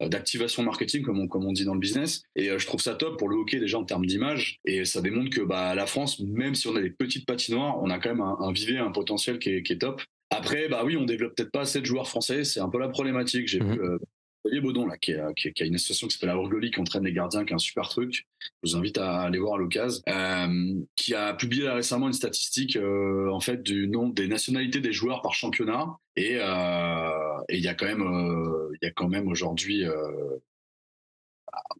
euh, 0.00 0.08
d'activation 0.08 0.62
marketing, 0.62 1.02
comme 1.02 1.18
on, 1.18 1.28
comme 1.28 1.44
on 1.44 1.52
dit 1.52 1.64
dans 1.64 1.74
le 1.74 1.80
business. 1.80 2.22
Et 2.36 2.50
euh, 2.50 2.58
je 2.58 2.66
trouve 2.66 2.80
ça 2.80 2.94
top 2.94 3.18
pour 3.18 3.28
le 3.28 3.36
hockey 3.36 3.58
déjà 3.58 3.78
en 3.78 3.84
termes 3.84 4.06
d'image. 4.06 4.58
Et 4.64 4.84
ça 4.84 5.00
démontre 5.00 5.30
que 5.30 5.40
bah, 5.42 5.74
la 5.74 5.86
France, 5.86 6.20
même 6.20 6.54
si 6.54 6.68
on 6.68 6.76
a 6.76 6.80
des 6.80 6.90
petites 6.90 7.26
patinoires, 7.26 7.82
on 7.82 7.90
a 7.90 7.98
quand 7.98 8.10
même 8.10 8.20
un, 8.20 8.36
un 8.40 8.52
vivier, 8.52 8.78
un 8.78 8.92
potentiel 8.92 9.38
qui 9.38 9.50
est, 9.50 9.62
qui 9.62 9.72
est 9.74 9.78
top. 9.78 10.02
Après, 10.30 10.68
bah 10.68 10.82
oui, 10.84 10.96
on 10.96 11.04
développe 11.04 11.34
peut-être 11.34 11.50
pas 11.50 11.62
assez 11.62 11.80
de 11.80 11.86
joueurs 11.86 12.08
français. 12.08 12.44
C'est 12.44 12.60
un 12.60 12.68
peu 12.68 12.78
la 12.78 12.88
problématique. 12.88 13.48
J'ai 13.48 13.58
Mhm. 13.60 13.72
vu 13.72 13.80
euh, 13.82 13.98
Xavier 14.44 14.60
Baudon 14.62 14.86
là, 14.86 14.96
qui, 14.96 15.12
est- 15.12 15.34
qui, 15.36 15.48
est- 15.48 15.52
qui 15.52 15.62
a 15.62 15.66
une 15.66 15.74
association 15.74 16.06
qui 16.08 16.16
s'appelle 16.16 16.34
Aurgoli, 16.36 16.70
qui 16.70 16.80
entraîne 16.80 17.04
les 17.04 17.12
gardiens, 17.12 17.44
qui 17.44 17.52
est 17.52 17.54
un 17.56 17.58
super 17.58 17.88
truc. 17.88 18.26
Je 18.62 18.70
vous 18.70 18.76
invite 18.76 18.96
à 18.98 19.20
aller 19.20 19.38
voir 19.38 19.54
à 19.54 19.58
l'occasion. 19.58 20.00
Euh, 20.08 20.74
qui 20.96 21.14
a 21.14 21.34
publié 21.34 21.68
récemment 21.68 22.06
une 22.06 22.12
statistique 22.14 22.76
euh, 22.76 23.28
en 23.30 23.40
fait 23.40 23.62
du 23.62 23.86
nombre 23.88 24.14
des 24.14 24.28
nationalités 24.28 24.80
des 24.80 24.92
joueurs 24.92 25.20
par 25.22 25.34
championnat. 25.34 25.86
Et 26.16 26.38
euh, 26.40 27.10
et 27.48 27.56
il 27.58 27.62
y 27.64 27.68
a 27.68 27.74
quand 27.74 27.86
même, 27.86 28.02
euh, 28.02 28.70
il 28.80 28.86
y 28.86 28.88
a 28.88 28.92
quand 28.92 29.08
même 29.08 29.28
aujourd'hui. 29.28 29.84
euh, 29.84 30.38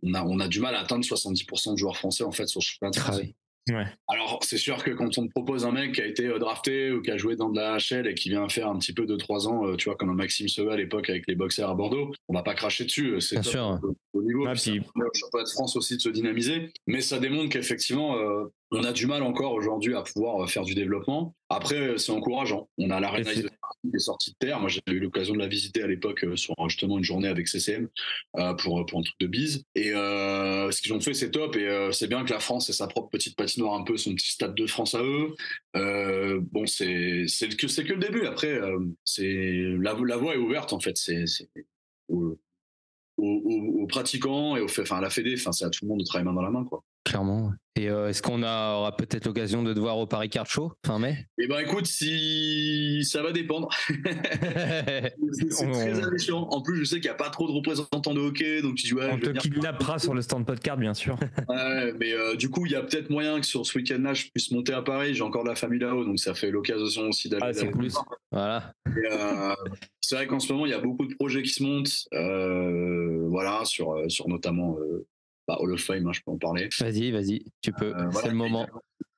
on 0.02 0.14
a, 0.14 0.24
on 0.24 0.40
a 0.40 0.48
du 0.48 0.60
mal 0.60 0.74
à 0.74 0.80
atteindre 0.80 1.04
70% 1.04 1.72
de 1.72 1.76
joueurs 1.78 1.96
français 1.96 2.24
en 2.24 2.32
fait 2.32 2.46
sur 2.46 2.60
le 2.60 2.64
championnat 2.64 3.06
Ah 3.06 3.16
oui. 3.16 3.34
Ouais. 3.68 3.84
Alors, 4.08 4.40
c'est 4.42 4.56
sûr 4.56 4.82
que 4.82 4.90
quand 4.90 5.18
on 5.18 5.26
te 5.26 5.30
propose 5.30 5.64
un 5.64 5.72
mec 5.72 5.92
qui 5.92 6.00
a 6.02 6.06
été 6.06 6.26
euh, 6.26 6.38
drafté 6.38 6.90
ou 6.90 7.02
qui 7.02 7.10
a 7.10 7.16
joué 7.16 7.36
dans 7.36 7.50
de 7.50 7.60
la 7.60 7.76
HL 7.78 8.06
et 8.08 8.14
qui 8.14 8.30
vient 8.30 8.48
faire 8.48 8.68
un 8.68 8.78
petit 8.78 8.92
peu 8.92 9.06
de 9.06 9.16
3 9.16 9.48
ans, 9.48 9.66
euh, 9.66 9.76
tu 9.76 9.88
vois, 9.88 9.96
comme 9.96 10.10
un 10.10 10.14
Maxime 10.14 10.48
Seuil 10.48 10.70
à 10.70 10.76
l'époque 10.76 11.10
avec 11.10 11.24
les 11.28 11.34
boxers 11.34 11.68
à 11.68 11.74
Bordeaux, 11.74 12.10
on 12.28 12.34
va 12.34 12.42
pas 12.42 12.54
cracher 12.54 12.84
dessus. 12.84 13.14
euh, 13.14 13.20
C'est 13.20 13.36
Bien 13.36 13.50
sûr. 13.50 13.80
Au 14.12 14.22
niveau, 14.22 14.46
Ah, 14.46 14.52
puis 14.54 14.60
ça 14.62 15.42
de 15.42 15.48
France 15.50 15.76
aussi 15.76 15.96
de 15.96 16.00
se 16.00 16.08
dynamiser. 16.08 16.72
Mais 16.86 17.00
ça 17.00 17.18
démontre 17.18 17.50
qu'effectivement, 17.50 18.16
euh, 18.18 18.46
on 18.72 18.84
a 18.84 18.92
du 18.92 19.06
mal 19.06 19.22
encore 19.22 19.52
aujourd'hui 19.52 19.94
à 19.94 20.02
pouvoir 20.02 20.42
euh, 20.42 20.46
faire 20.46 20.62
du 20.64 20.74
développement. 20.74 21.34
Après, 21.48 21.76
euh, 21.76 21.98
c'est 21.98 22.12
encourageant. 22.12 22.68
On 22.78 22.90
a 22.90 23.00
l'arena 23.00 23.30
Et 23.32 23.34
c'est- 23.34 23.42
de 23.42 23.50
qui 23.82 23.96
est 23.96 23.98
sortie 23.98 24.32
de 24.32 24.36
terre. 24.38 24.60
Moi, 24.60 24.68
j'ai 24.68 24.80
eu 24.88 24.98
l'occasion 25.00 25.32
de 25.32 25.38
la 25.38 25.46
visiter 25.48 25.82
à 25.82 25.86
l'époque 25.86 26.24
euh, 26.24 26.36
sur 26.36 26.54
justement 26.68 26.98
une 26.98 27.04
journée 27.04 27.28
avec 27.28 27.48
CCM 27.48 27.88
pour, 28.58 28.84
pour 28.84 28.98
un 28.98 29.02
truc 29.02 29.14
de 29.20 29.26
bise. 29.26 29.64
Et 29.74 29.94
euh, 29.94 30.70
ce 30.70 30.82
qu'ils 30.82 30.92
ont 30.92 31.00
fait, 31.00 31.14
c'est 31.14 31.30
top. 31.30 31.56
Et 31.56 31.66
euh, 31.66 31.90
c'est 31.90 32.06
bien 32.06 32.22
que 32.24 32.30
la 32.30 32.40
France 32.40 32.68
ait 32.68 32.74
sa 32.74 32.86
propre 32.88 33.08
petite 33.08 33.36
patinoire, 33.36 33.74
un 33.74 33.82
peu 33.84 33.96
son 33.96 34.14
petit 34.14 34.30
stade 34.30 34.54
de 34.54 34.66
France 34.66 34.94
à 34.94 35.02
eux. 35.02 35.34
Euh, 35.76 36.40
bon, 36.42 36.66
c'est 36.66 37.24
que 37.56 37.68
c'est 37.68 37.84
que 37.84 37.92
le 37.94 38.00
début. 38.00 38.26
Après, 38.26 38.60
c'est 39.04 39.72
la, 39.78 39.94
la 39.94 40.16
voie 40.16 40.34
est 40.34 40.38
ouverte 40.38 40.72
en 40.74 40.80
fait. 40.80 40.96
C'est 40.98 41.24
aux, 42.08 42.38
aux- 43.16 43.24
aux- 43.44 43.82
aux 43.82 43.86
pratiquants 43.86 44.56
et 44.56 44.60
aux 44.60 44.64
enfin 44.66 44.98
à 44.98 45.00
la 45.00 45.10
Fédé. 45.10 45.34
Enfin, 45.38 45.52
c'est 45.52 45.64
à 45.64 45.70
tout 45.70 45.84
le 45.84 45.88
monde 45.88 46.00
de 46.00 46.04
travailler 46.04 46.26
main 46.28 46.34
dans 46.34 46.42
la 46.42 46.50
main, 46.50 46.64
quoi. 46.64 46.84
Clairement. 47.04 47.52
Et 47.76 47.88
euh, 47.88 48.08
est-ce 48.08 48.20
qu'on 48.20 48.42
aura 48.42 48.94
peut-être 48.96 49.24
l'occasion 49.26 49.62
de 49.62 49.72
te 49.72 49.78
voir 49.78 49.96
au 49.96 50.06
Paris 50.06 50.28
Card 50.28 50.46
Show 50.46 50.72
fin 50.84 50.98
mai? 50.98 51.26
Et 51.38 51.46
ben 51.46 51.60
écoute, 51.60 51.86
si 51.86 53.04
ça 53.04 53.22
va 53.22 53.32
dépendre. 53.32 53.68
C'est 53.88 55.52
c'est 55.52 55.66
On- 55.66 55.70
très 55.72 56.04
alléchant. 56.04 56.48
En 56.50 56.60
plus, 56.62 56.76
je 56.80 56.84
sais 56.84 56.96
qu'il 56.96 57.04
n'y 57.08 57.14
a 57.14 57.14
pas 57.14 57.30
trop 57.30 57.46
de 57.46 57.52
représentants 57.52 58.12
de 58.12 58.20
hockey, 58.20 58.60
donc 58.62 58.74
tu 58.74 58.86
dis 58.88 58.94
ouais. 58.94 59.08
On 59.12 59.18
te 59.18 59.30
kidnappera 59.30 59.98
sur 59.98 60.14
le 60.14 60.20
stand 60.22 60.44
podcast, 60.44 60.78
bien 60.78 60.94
sûr. 60.94 61.16
Ouais, 61.48 61.92
mais 61.98 62.12
euh, 62.12 62.36
du 62.36 62.50
coup, 62.50 62.66
il 62.66 62.72
y 62.72 62.76
a 62.76 62.82
peut-être 62.82 63.08
moyen 63.10 63.40
que 63.40 63.46
sur 63.46 63.64
ce 63.64 63.78
week-end-là, 63.78 64.14
je 64.14 64.26
puisse 64.34 64.50
monter 64.50 64.72
à 64.72 64.82
Paris. 64.82 65.14
J'ai 65.14 65.22
encore 65.22 65.44
de 65.44 65.48
la 65.48 65.54
famille 65.56 65.80
là-haut, 65.80 66.04
donc 66.04 66.18
ça 66.18 66.34
fait 66.34 66.50
l'occasion 66.50 67.08
aussi 67.08 67.28
d'aller. 67.28 67.44
Ah, 67.46 67.52
c'est 67.52 67.70
voir. 67.70 68.06
Voilà. 68.30 68.72
Et, 68.88 69.12
euh, 69.12 69.54
c'est 70.00 70.16
vrai 70.16 70.26
qu'en 70.26 70.38
ce 70.40 70.52
moment, 70.52 70.66
il 70.66 70.70
y 70.70 70.74
a 70.74 70.80
beaucoup 70.80 71.06
de 71.06 71.14
projets 71.14 71.42
qui 71.42 71.50
se 71.50 71.62
montent, 71.62 72.04
euh, 72.12 73.26
voilà, 73.28 73.64
sur, 73.64 73.96
sur 74.08 74.28
notamment 74.28 74.76
euh, 74.80 75.06
bah, 75.50 75.58
Hall 75.60 75.72
of 75.72 75.82
Fame, 75.82 76.06
hein, 76.06 76.12
je 76.12 76.20
peux 76.20 76.30
en 76.30 76.38
parler. 76.38 76.68
Vas-y, 76.78 77.10
vas-y, 77.10 77.44
tu 77.62 77.72
peux. 77.72 77.86
Euh, 77.86 78.06
voilà, 78.10 78.20
c'est 78.22 78.28
le 78.28 78.34
moment. 78.34 78.66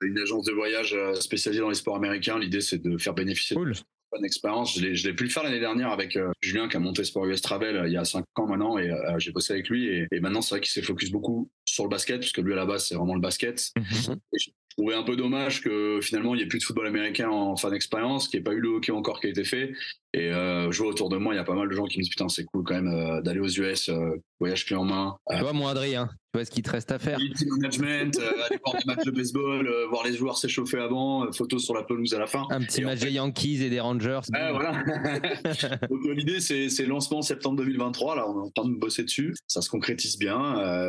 Une 0.01 0.19
agence 0.19 0.45
de 0.47 0.53
voyage 0.53 0.95
euh, 0.95 1.15
spécialisée 1.15 1.61
dans 1.61 1.69
les 1.69 1.75
sports 1.75 1.97
américains. 1.97 2.39
L'idée, 2.39 2.61
c'est 2.61 2.79
de 2.83 2.97
faire 2.99 3.15
bénéficier 3.15 3.55
Cool. 3.57 3.73
de 3.73 3.79
bonne 4.11 4.25
expérience. 4.25 4.77
Je 4.77 4.81
l'ai, 4.85 4.95
je 4.95 5.09
l'ai 5.09 5.15
pu 5.15 5.25
le 5.25 5.31
faire 5.31 5.43
l'année 5.43 5.61
dernière 5.61 5.91
avec 5.91 6.17
euh, 6.17 6.31
Julien 6.41 6.69
qui 6.69 6.77
a 6.77 6.81
monté 6.81 7.05
Sport 7.05 7.27
US 7.27 7.41
Travel 7.41 7.77
euh, 7.77 7.87
il 7.87 7.93
y 7.93 7.97
a 7.97 8.05
cinq 8.05 8.25
ans 8.37 8.47
maintenant 8.47 8.79
et 8.79 8.91
euh, 8.91 9.19
j'ai 9.19 9.31
bossé 9.33 9.53
avec 9.53 9.69
lui 9.69 9.87
et, 9.89 10.07
et 10.11 10.21
maintenant 10.21 10.43
c'est 10.43 10.55
vrai 10.55 10.61
qu'il 10.61 10.71
s'est 10.71 10.83
focus 10.83 11.11
beaucoup 11.11 11.51
sur 11.65 11.85
le 11.85 11.91
basket, 11.91 12.21
puisque 12.21 12.39
lui 12.39 12.53
à 12.53 12.57
la 12.57 12.67
base 12.67 12.87
c'est 12.87 12.95
vraiment 12.95 13.15
le 13.15 13.21
basket. 13.21 13.71
Et 13.77 14.39
je 14.39 14.51
trouvais 14.77 14.95
un 14.95 15.03
peu 15.03 15.17
dommage 15.17 15.61
que 15.61 16.01
finalement 16.03 16.35
il 16.35 16.39
n'y 16.39 16.45
ait 16.45 16.49
plus 16.49 16.59
de 16.59 16.65
football 16.65 16.87
américain 16.87 17.31
en 17.31 17.57
fin 17.57 17.71
d'expérience, 17.71 18.29
qu'il 18.29 18.39
n'y 18.39 18.43
ait 18.43 18.45
pas 18.45 18.53
eu 18.53 18.61
le 18.61 18.69
hockey 18.69 18.93
encore 18.93 19.21
qui 19.21 19.29
a 19.29 19.31
été 19.31 19.45
fait. 19.45 19.73
Et 20.15 20.31
euh, 20.31 20.71
je 20.71 20.79
vois 20.83 20.89
autour 20.91 21.09
de 21.09 21.17
moi, 21.17 21.33
il 21.33 21.39
y 21.39 21.41
a 21.41 21.45
pas 21.45 21.55
mal 21.55 21.69
de 21.69 21.75
gens 21.75 21.87
qui 21.87 21.97
me 21.99 22.03
disent 22.03 22.11
putain 22.11 22.29
c'est 22.29 22.45
cool 22.45 22.65
quand 22.65 22.75
même 22.75 22.89
euh, 22.93 23.23
d'aller 23.23 23.41
aux 23.41 23.49
US, 23.49 23.89
euh, 23.89 24.11
voyage 24.41 24.67
clé 24.67 24.77
en 24.77 24.85
main. 24.85 25.17
Tu 25.31 25.39
vois, 25.39 25.55
mon 25.55 25.67
Adrien, 25.69 26.09
tu 26.09 26.13
vois 26.35 26.45
ce 26.45 26.51
qu'il 26.51 26.63
te 26.63 26.71
reste 26.71 26.93
à 26.93 26.99
faire. 26.99 27.17
Team 27.19 27.49
management, 27.57 28.19
euh, 28.19 28.43
aller 28.45 28.59
voir 28.63 28.77
des 28.77 28.85
matchs 28.87 29.07
de 29.07 29.11
baseball, 29.11 29.67
euh, 29.67 29.87
voir 29.89 30.05
les 30.05 30.13
joueurs 30.15 30.37
s'échauffer 30.37 30.77
avant, 30.81 31.33
photos 31.33 31.65
sur 31.65 31.73
la 31.75 31.83
pelouse 31.83 32.13
à 32.13 32.19
la 32.19 32.27
fin. 32.27 32.45
Un 32.51 32.61
petit 32.61 32.83
Et 32.83 32.85
en 32.85 32.89
match 32.89 32.99
fait- 33.01 33.07
des 33.07 33.13
Yankees 33.13 33.63
et 33.63 33.71
des 33.71 33.81
Rangers. 33.81 34.21
Voilà. 34.31 34.85
Donc 35.89 36.01
l'idée 36.15 36.41
c'est 36.41 36.69
c'est 36.69 36.85
lancement 36.85 37.23
septembre 37.23 37.57
2023. 37.63 38.17
Là, 38.17 38.29
on 38.29 38.35
est 38.39 38.47
en 38.49 38.51
train 38.51 38.69
de 38.69 38.75
bosser 38.75 39.05
dessus. 39.05 39.35
Ça 39.47 39.63
se 39.63 39.71
concrétise 39.71 40.19
bien. 40.19 40.37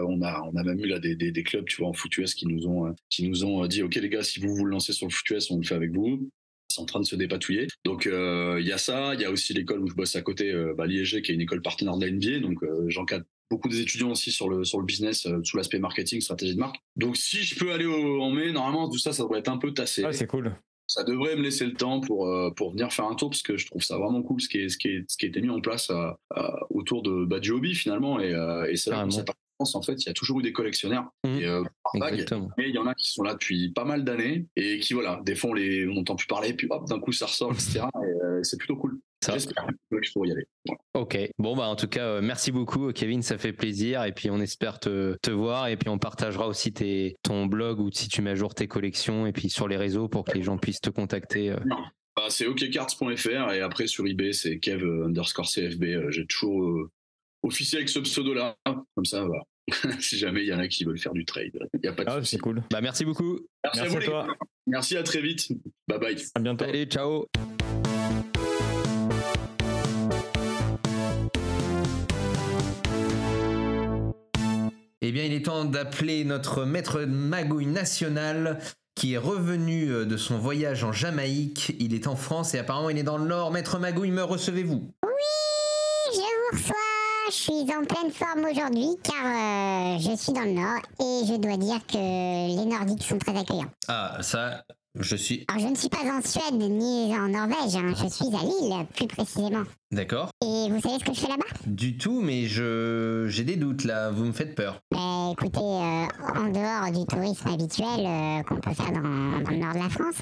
On 0.06 0.22
a 0.22 0.42
on 0.42 0.54
a 0.58 0.64
même 0.64 0.80
eu 0.82 0.88
là 0.88 1.00
des, 1.00 1.16
des, 1.16 1.32
des 1.32 1.44
clubs, 1.44 1.64
tu 1.66 1.78
vois, 1.78 1.88
en 1.88 1.94
foot 1.94 2.18
US 2.18 2.34
qui 2.34 2.46
nous 2.46 2.68
ont 2.68 2.94
qui 3.10 3.30
nous 3.30 3.46
ont 3.46 3.66
dit 3.68 3.84
ok 3.84 3.96
les 3.96 4.10
gars, 4.10 4.24
si 4.24 4.42
vous 4.42 4.54
vous 4.54 4.66
lancez 4.66 4.92
sur 4.92 5.08
le 5.08 5.14
foot 5.14 5.30
US, 5.30 5.50
on 5.50 5.60
le 5.60 5.64
fait 5.64 5.76
avec 5.76 5.92
vous. 5.94 6.30
C'est 6.74 6.82
en 6.82 6.86
train 6.86 7.00
de 7.00 7.06
se 7.06 7.16
dépatouiller. 7.16 7.68
Donc 7.86 8.08
euh, 8.08 8.58
il 8.60 8.68
y 8.68 8.72
a 8.72 8.78
ça. 8.78 9.14
Il 9.14 9.22
y 9.22 9.26
a 9.26 9.32
aussi 9.32 9.54
l'école 9.54 9.80
où 9.82 9.88
je 9.88 9.94
bosse 9.96 10.16
à 10.16 10.22
côté, 10.22 10.52
euh, 10.52 10.74
bah, 10.76 10.88
l'IEG, 10.88 11.22
qui 11.22 11.32
est 11.32 11.36
une 11.36 11.42
école 11.42 11.62
partenaire 11.62 11.98
de 11.98 12.06
la 12.06 12.12
NBA. 12.12 12.40
Donc 12.40 12.64
euh, 12.64 12.86
j'encadre 12.88 13.26
beaucoup 13.52 13.70
des 13.70 13.82
étudiants 13.82 14.10
aussi 14.12 14.32
sur 14.32 14.50
le 14.50 14.64
sur 14.64 14.80
le 14.80 14.86
business 14.86 15.28
euh, 15.28 15.40
sous 15.44 15.58
l'aspect 15.58 15.80
marketing, 15.80 16.22
stratégie 16.22 16.56
de 16.56 16.60
marque. 16.60 16.78
Donc 16.96 17.16
si 17.18 17.44
je 17.44 17.58
peux 17.58 17.72
aller 17.72 17.86
au, 17.86 18.22
en 18.22 18.32
mai, 18.32 18.52
normalement 18.52 18.90
tout 18.90 18.98
ça, 18.98 19.14
ça 19.14 19.24
devrait 19.24 19.40
être 19.40 19.50
un 19.50 19.58
peu 19.58 19.74
tassé 19.74 20.04
Ah, 20.04 20.12
c'est 20.12 20.26
cool. 20.28 20.56
ça 20.88 21.04
devrait 21.04 21.36
me 21.36 21.44
laisser 21.44 21.66
le 21.66 21.74
temps 21.74 22.00
pour 22.00 22.28
euh, 22.28 22.50
pour 22.56 22.72
venir 22.72 22.92
faire 22.92 23.06
un 23.06 23.16
tour 23.16 23.30
parce 23.30 23.44
que 23.44 23.56
je 23.58 23.68
trouve 23.68 23.84
ça 23.84 23.98
vraiment 23.98 24.24
cool 24.24 24.42
ce 24.42 24.50
qui 24.50 24.58
est 24.58 24.70
ce 24.70 24.78
qui 24.78 24.88
est 24.88 25.06
ce 25.08 25.18
qui 25.18 25.26
a 25.26 25.30
été 25.30 25.42
mis 25.42 25.50
en 25.50 25.62
place 25.62 25.92
euh, 25.92 26.12
autour 26.72 27.04
de 27.04 27.26
bah, 27.26 27.40
du 27.40 27.52
hobby 27.52 27.76
finalement 27.76 28.20
et 28.20 28.32
et 28.70 28.76
c'est 28.76 28.90
cette 28.90 28.94
France, 28.94 29.22
en 29.76 29.82
fait 29.82 29.94
il 30.04 30.08
y 30.08 30.10
a 30.10 30.14
toujours 30.14 30.40
eu 30.40 30.44
des 30.44 30.54
collectionneurs 30.54 31.06
Mhm. 31.26 31.40
et, 31.40 31.46
euh, 31.46 31.64
par 31.84 31.94
vague. 32.00 32.14
Exactement. 32.14 32.50
mais 32.58 32.70
il 32.70 32.76
y 32.76 32.78
en 32.78 32.86
a 32.88 32.94
qui 32.96 33.10
sont 33.12 33.24
là 33.24 33.34
depuis 33.34 33.72
pas 33.72 33.86
mal 33.86 34.04
d'années 34.04 34.46
et 34.56 34.80
qui 34.80 34.94
voilà 34.94 35.22
des 35.26 35.36
fois 35.36 35.52
on 35.52 35.54
les 35.54 35.88
on 35.88 35.94
n'entend 35.94 36.16
plus 36.16 36.28
parler 36.28 36.54
puis 36.54 36.68
hop 36.70 36.88
d'un 36.88 37.00
coup 37.00 37.12
ça 37.12 37.26
ressort 37.26 37.52
etc 37.54 37.82
et 38.04 38.08
euh, 38.24 38.40
c'est 38.44 38.58
plutôt 38.58 38.76
cool 38.76 39.00
Ça. 39.24 39.34
j'espère 39.34 39.66
que 39.66 39.98
je 40.02 40.12
pourrai 40.12 40.30
y 40.30 40.32
aller 40.34 40.46
Voilà. 40.66 40.80
Ok. 40.96 41.18
Bon, 41.40 41.56
bah, 41.56 41.68
en 41.68 41.76
tout 41.76 41.88
cas, 41.88 42.06
euh, 42.06 42.22
merci 42.22 42.52
beaucoup, 42.52 42.92
Kevin. 42.92 43.22
Ça 43.22 43.38
fait 43.38 43.54
plaisir. 43.54 44.04
Et 44.04 44.12
puis, 44.12 44.30
on 44.30 44.40
espère 44.40 44.80
te, 44.80 45.16
te 45.22 45.32
voir. 45.32 45.68
Et 45.70 45.78
puis, 45.78 45.88
on 45.90 45.98
partagera 45.98 46.48
aussi 46.48 46.72
tes, 46.74 47.16
ton 47.24 47.46
blog 47.46 47.80
ou 47.80 47.90
si 47.92 48.08
tu 48.10 48.22
mets 48.22 48.32
à 48.32 48.36
jour 48.36 48.54
tes 48.54 48.68
collections 48.68 49.26
et 49.26 49.32
puis 49.32 49.50
sur 49.50 49.68
les 49.68 49.78
réseaux 49.78 50.08
pour 50.10 50.24
que 50.26 50.34
les 50.34 50.42
gens 50.44 50.58
puissent 50.58 50.82
te 50.82 50.90
contacter. 50.90 51.56
Bah, 52.16 52.24
c'est 52.30 52.46
okcards.fr 52.48 53.52
et 53.54 53.62
après 53.62 53.88
sur 53.88 54.06
eBay 54.06 54.34
c'est 54.34 54.60
kev 54.60 54.84
underscore 55.06 55.48
cfb 55.50 56.10
j'ai 56.10 56.26
toujours 56.28 56.88
officié 57.42 57.78
avec 57.80 57.90
ce 57.90 58.00
pseudo 58.00 58.34
là 58.36 58.56
comme 58.66 59.06
ça 59.06 59.24
voilà 59.26 59.42
si 60.00 60.18
jamais 60.18 60.42
il 60.42 60.48
y 60.48 60.54
en 60.54 60.60
a 60.60 60.68
qui 60.68 60.84
veulent 60.84 61.00
faire 61.00 61.14
du 61.14 61.26
trade 61.26 61.52
il 61.74 61.86
y 61.86 61.88
a 61.88 61.94
pas 61.94 62.04
de 62.04 62.10
Ah, 62.10 62.20
c'est 62.24 62.38
cool. 62.38 62.64
Bah, 62.70 62.82
merci 62.82 63.06
beaucoup. 63.06 63.40
Merci, 63.64 63.80
à 63.80 63.86
vous, 63.86 63.98
à 63.98 64.02
toi. 64.02 64.28
Merci, 64.68 64.98
à 64.98 65.04
très 65.04 65.22
vite. 65.22 65.50
Bye 65.88 66.00
bye. 66.00 66.18
À 66.36 66.40
bientôt. 66.40 66.66
Allez, 66.66 66.86
ciao. 66.86 67.28
Eh 75.06 75.12
bien, 75.12 75.26
il 75.26 75.34
est 75.34 75.44
temps 75.44 75.66
d'appeler 75.66 76.24
notre 76.24 76.64
maître 76.64 77.02
magouille 77.02 77.66
national 77.66 78.60
qui 78.96 79.14
est 79.14 79.18
revenu 79.18 79.92
euh, 79.92 80.06
de 80.06 80.16
son 80.16 80.38
voyage 80.38 80.84
en 80.84 80.94
Jamaïque. 80.94 81.76
Il 81.80 81.94
est 81.94 82.08
en 82.08 82.16
France 82.16 82.54
et 82.54 82.60
apparemment 82.60 82.90
il 82.90 82.98
est 82.98 83.04
dans 83.04 83.18
le 83.18 83.26
Nord. 83.26 83.52
Maître 83.52 83.80
magouille, 83.80 84.12
me 84.12 84.24
recevez-vous? 84.24 84.94
Je 86.14 86.20
vous 86.20 86.58
reçois. 86.58 86.83
Je 87.34 87.40
suis 87.40 87.76
en 87.76 87.84
pleine 87.84 88.12
forme 88.12 88.46
aujourd'hui 88.46 88.96
car 89.02 89.26
euh, 89.26 89.98
je 89.98 90.16
suis 90.16 90.34
dans 90.34 90.42
le 90.42 90.52
Nord 90.52 90.84
et 91.00 91.26
je 91.26 91.36
dois 91.38 91.58
dire 91.58 91.80
que 91.88 91.98
les 91.98 92.64
Nordiques 92.64 93.02
sont 93.02 93.18
très 93.18 93.36
accueillants. 93.36 93.72
Ah, 93.88 94.18
ça, 94.22 94.64
je 95.00 95.16
suis 95.16 95.44
Alors 95.48 95.62
je 95.64 95.68
ne 95.72 95.76
suis 95.76 95.90
pas 95.90 96.04
en 96.04 96.22
Suède 96.22 96.54
ni 96.60 97.16
en 97.18 97.28
Norvège, 97.30 97.76
hein, 97.76 97.94
je 97.96 98.08
suis 98.08 98.26
à 98.36 98.44
Lille 98.44 98.86
plus 98.96 99.08
précisément. 99.08 99.64
d'accord. 99.92 100.30
Et 100.44 100.70
vous 100.70 100.80
savez 100.82 101.00
ce 101.00 101.04
que 101.06 101.14
je 101.14 101.20
fais 101.20 101.28
là-bas? 101.28 101.44
Du 101.66 101.98
tout, 101.98 102.22
mais 102.22 102.46
je 102.46 103.26
j'ai 103.28 103.44
des 103.44 103.56
doutes 103.56 103.86
là. 103.86 104.12
Vous 104.12 104.26
me 104.26 104.32
faites 104.34 104.56
peur. 104.56 104.80
Ben, 104.92 105.32
Écoutez, 105.32 105.60
euh, 105.60 106.06
en 106.36 106.50
dehors 106.52 106.92
du 106.92 107.06
tourisme 107.08 107.48
habituel 107.48 108.06
euh, 108.06 108.44
qu'on 108.44 108.58
peut 108.58 108.74
faire 108.74 108.92
dans, 108.92 109.02
dans 109.02 109.50
le 109.50 109.58
nord 109.58 109.74
de 109.74 109.80
la 109.80 109.90
France, 109.90 110.18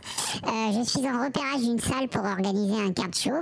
euh, 0.47 0.71
je 0.79 0.87
suis 0.87 1.01
en 1.09 1.23
repérage 1.25 1.61
d'une 1.61 1.79
salle 1.79 2.07
pour 2.07 2.23
organiser 2.23 2.79
un 2.81 2.93
card 2.93 3.13
show. 3.13 3.41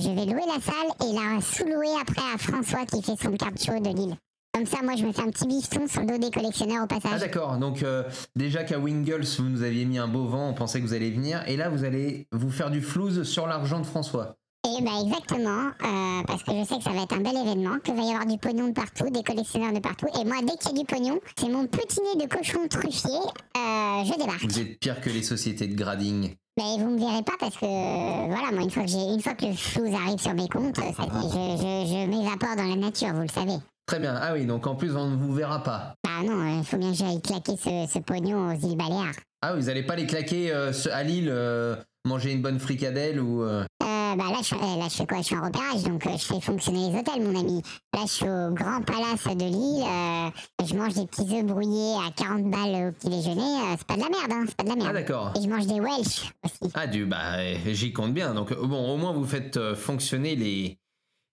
Je 0.00 0.08
vais 0.10 0.26
louer 0.26 0.42
la 0.46 0.60
salle 0.60 1.08
et 1.08 1.12
la 1.14 1.40
sous-louer 1.40 2.00
après 2.00 2.22
à 2.34 2.38
François 2.38 2.84
qui 2.86 3.02
fait 3.02 3.16
son 3.20 3.32
card 3.32 3.50
show 3.58 3.80
de 3.80 3.88
Lille. 3.96 4.16
Comme 4.58 4.66
ça, 4.66 4.78
moi, 4.82 4.96
je 4.96 5.04
me 5.04 5.12
fais 5.12 5.22
un 5.22 5.30
petit 5.30 5.46
bifton 5.46 5.86
sur 5.86 6.00
le 6.00 6.06
dos 6.08 6.18
des 6.18 6.32
collectionneurs 6.32 6.82
au 6.82 6.86
Ah 6.90 6.98
passage. 6.98 7.20
d'accord. 7.20 7.58
Donc 7.58 7.84
euh, 7.84 8.02
déjà 8.34 8.64
qu'à 8.64 8.80
Wingles 8.80 9.24
vous 9.38 9.44
nous 9.44 9.62
aviez 9.62 9.84
mis 9.84 9.98
un 9.98 10.08
beau 10.08 10.24
vent, 10.24 10.48
on 10.48 10.52
pensait 10.52 10.80
que 10.80 10.84
vous 10.86 10.94
alliez 10.94 11.12
venir, 11.12 11.44
et 11.46 11.56
là 11.56 11.68
vous 11.68 11.84
allez 11.84 12.26
vous 12.32 12.50
faire 12.50 12.68
du 12.72 12.82
flouze 12.82 13.22
sur 13.22 13.46
l'argent 13.46 13.78
de 13.78 13.86
François. 13.86 14.34
Et 14.66 14.82
ben 14.82 14.90
exactement, 15.06 15.68
euh, 15.84 16.22
parce 16.26 16.42
que 16.42 16.50
je 16.58 16.64
sais 16.64 16.78
que 16.78 16.82
ça 16.82 16.90
va 16.90 17.02
être 17.04 17.12
un 17.14 17.20
bel 17.20 17.36
événement, 17.36 17.78
qu'il 17.84 17.94
va 17.94 18.02
y 18.02 18.10
avoir 18.10 18.26
du 18.26 18.36
pognon 18.36 18.66
de 18.66 18.72
partout, 18.72 19.08
des 19.10 19.22
collectionneurs 19.22 19.72
de 19.72 19.78
partout. 19.78 20.08
Et 20.20 20.24
moi, 20.24 20.38
dès 20.42 20.56
qu'il 20.56 20.76
y 20.76 20.80
a 20.80 20.82
du 20.82 20.84
pognon, 20.84 21.20
c'est 21.38 21.48
mon 21.48 21.64
petit 21.68 22.00
nez 22.00 22.26
de 22.26 22.28
cochon 22.28 22.66
truffier, 22.68 23.10
euh, 23.56 24.04
je 24.04 24.18
débarque. 24.18 24.42
Vous 24.44 24.58
êtes 24.58 24.80
pire 24.80 25.00
que 25.00 25.10
les 25.10 25.22
sociétés 25.22 25.68
de 25.68 25.76
grading. 25.76 26.34
Mais 26.58 26.76
vous 26.78 26.90
me 26.90 26.98
verrez 26.98 27.22
pas 27.22 27.34
parce 27.38 27.56
que 27.56 27.64
euh, 27.64 28.26
voilà, 28.26 28.50
moi 28.50 28.62
une 28.64 28.70
fois 28.70 28.82
que 28.82 28.88
j'ai 28.88 28.98
une 28.98 29.20
fois 29.22 29.34
que 29.34 29.46
le 29.46 29.52
flouze 29.52 29.94
arrive 29.94 30.18
sur 30.18 30.34
mes 30.34 30.48
comptes, 30.48 30.74
ça, 30.76 30.82
je, 30.90 30.96
je, 30.98 31.86
je 31.86 32.06
m'évapore 32.10 32.56
dans 32.56 32.64
la 32.68 32.74
nature, 32.74 33.14
vous 33.14 33.22
le 33.22 33.28
savez. 33.28 33.58
Très 33.88 33.98
bien. 33.98 34.14
Ah 34.20 34.34
oui, 34.34 34.44
donc 34.44 34.66
en 34.66 34.74
plus 34.76 34.94
on 34.94 35.08
ne 35.10 35.16
vous 35.16 35.32
verra 35.32 35.62
pas. 35.62 35.94
Ah 36.06 36.22
non, 36.22 36.58
il 36.58 36.64
faut 36.64 36.76
bien 36.76 36.90
que 36.92 36.96
j'aille 36.98 37.22
claquer 37.22 37.56
ce, 37.56 37.90
ce 37.92 37.98
pognon 38.00 38.48
aux 38.48 38.52
îles 38.52 38.76
Baléares. 38.76 39.14
Ah 39.42 39.54
oui, 39.54 39.60
vous 39.60 39.68
allez 39.70 39.82
pas 39.82 39.96
les 39.96 40.06
claquer 40.06 40.52
euh, 40.52 40.72
à 40.92 41.02
Lille, 41.02 41.28
euh, 41.30 41.74
manger 42.04 42.32
une 42.32 42.42
bonne 42.42 42.58
fricadelle 42.60 43.18
ou. 43.18 43.42
euh, 43.42 43.64
Euh, 43.82 44.14
bah 44.16 44.24
là 44.30 44.38
je, 44.42 44.54
là, 44.54 44.86
je 44.90 44.94
fais 44.94 45.06
quoi? 45.06 45.18
Je 45.18 45.22
suis 45.22 45.36
en 45.36 45.42
repérage, 45.44 45.82
donc 45.84 46.02
je 46.04 46.18
fais 46.24 46.40
fonctionner 46.40 46.90
les 46.90 46.98
hôtels, 46.98 47.22
mon 47.22 47.38
ami. 47.38 47.62
Là, 47.94 48.00
je 48.02 48.12
suis 48.12 48.24
au 48.28 48.50
Grand 48.52 48.82
Palace 48.82 49.24
de 49.24 49.44
Lille. 49.44 50.32
je 50.66 50.74
mange 50.74 50.94
des 50.94 51.06
petits 51.06 51.34
œufs 51.34 51.44
brouillés 51.46 51.94
à 52.06 52.10
40 52.14 52.50
balles 52.50 52.88
au 52.88 52.92
petit 52.92 53.08
déjeuner. 53.08 53.58
c'est 53.78 53.86
pas 53.86 53.94
de 53.96 54.00
la 54.00 54.08
merde, 54.10 54.32
hein, 54.32 54.44
c'est 54.48 54.56
pas 54.56 54.64
de 54.64 54.68
la 54.68 54.74
Ah 54.74 54.78
merde. 54.78 54.94
d'accord. 54.94 55.32
Et 55.36 55.42
je 55.42 55.48
mange 55.48 55.66
des 55.66 55.80
Welsh 55.80 56.30
aussi. 56.44 56.72
Ah 56.74 56.86
du 56.86 57.06
bah 57.06 57.38
j'y 57.72 57.92
compte 57.94 58.12
bien. 58.12 58.34
Donc 58.34 58.52
bon, 58.54 58.92
au 58.92 58.96
moins 58.98 59.12
vous 59.12 59.24
faites 59.24 59.58
fonctionner 59.74 60.36
les, 60.36 60.77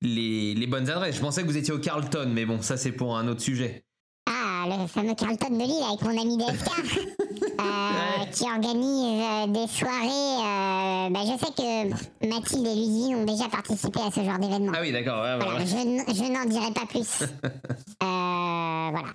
les 0.01 0.53
les 0.55 0.67
bonnes 0.67 0.89
adresses. 0.89 1.15
Je 1.15 1.21
pensais 1.21 1.41
que 1.41 1.47
vous 1.47 1.57
étiez 1.57 1.73
au 1.73 1.79
Carlton, 1.79 2.29
mais 2.33 2.45
bon, 2.45 2.61
ça 2.61 2.77
c'est 2.77 2.91
pour 2.91 3.17
un 3.17 3.27
autre 3.27 3.41
sujet. 3.41 3.83
Ah, 4.27 4.65
le 4.67 4.87
fameux 4.87 5.13
Carlton 5.15 5.49
de 5.51 5.63
Lille 5.63 5.83
avec 5.87 6.01
mon 6.01 6.19
ami 6.21 6.37
DFK. 6.37 6.69
euh, 7.59 8.25
qui 8.31 8.43
organise 8.43 9.21
euh, 9.21 9.47
des 9.47 9.67
soirées. 9.67 10.07
euh, 10.07 11.09
bah, 11.09 11.19
je 11.23 11.37
sais 11.39 11.53
que 11.53 12.27
Mathilde 12.27 12.65
et 12.67 12.75
Ludivine 12.75 13.15
ont 13.17 13.25
déjà 13.25 13.47
participé 13.49 13.99
à 14.01 14.11
ce 14.11 14.23
genre 14.23 14.39
d'événement. 14.39 14.71
Ah 14.75 14.79
oui, 14.81 14.91
d'accord. 14.91 15.21
ouais, 15.23 15.35
Voilà, 15.37 15.63
voilà. 15.63 15.65
je, 15.65 15.75
n- 15.77 16.03
je 16.07 16.23
n'en 16.31 16.45
dirai 16.45 16.71
pas 16.73 16.85
plus. 16.87 17.23
Euh, 18.03 18.89
voilà. 18.91 19.09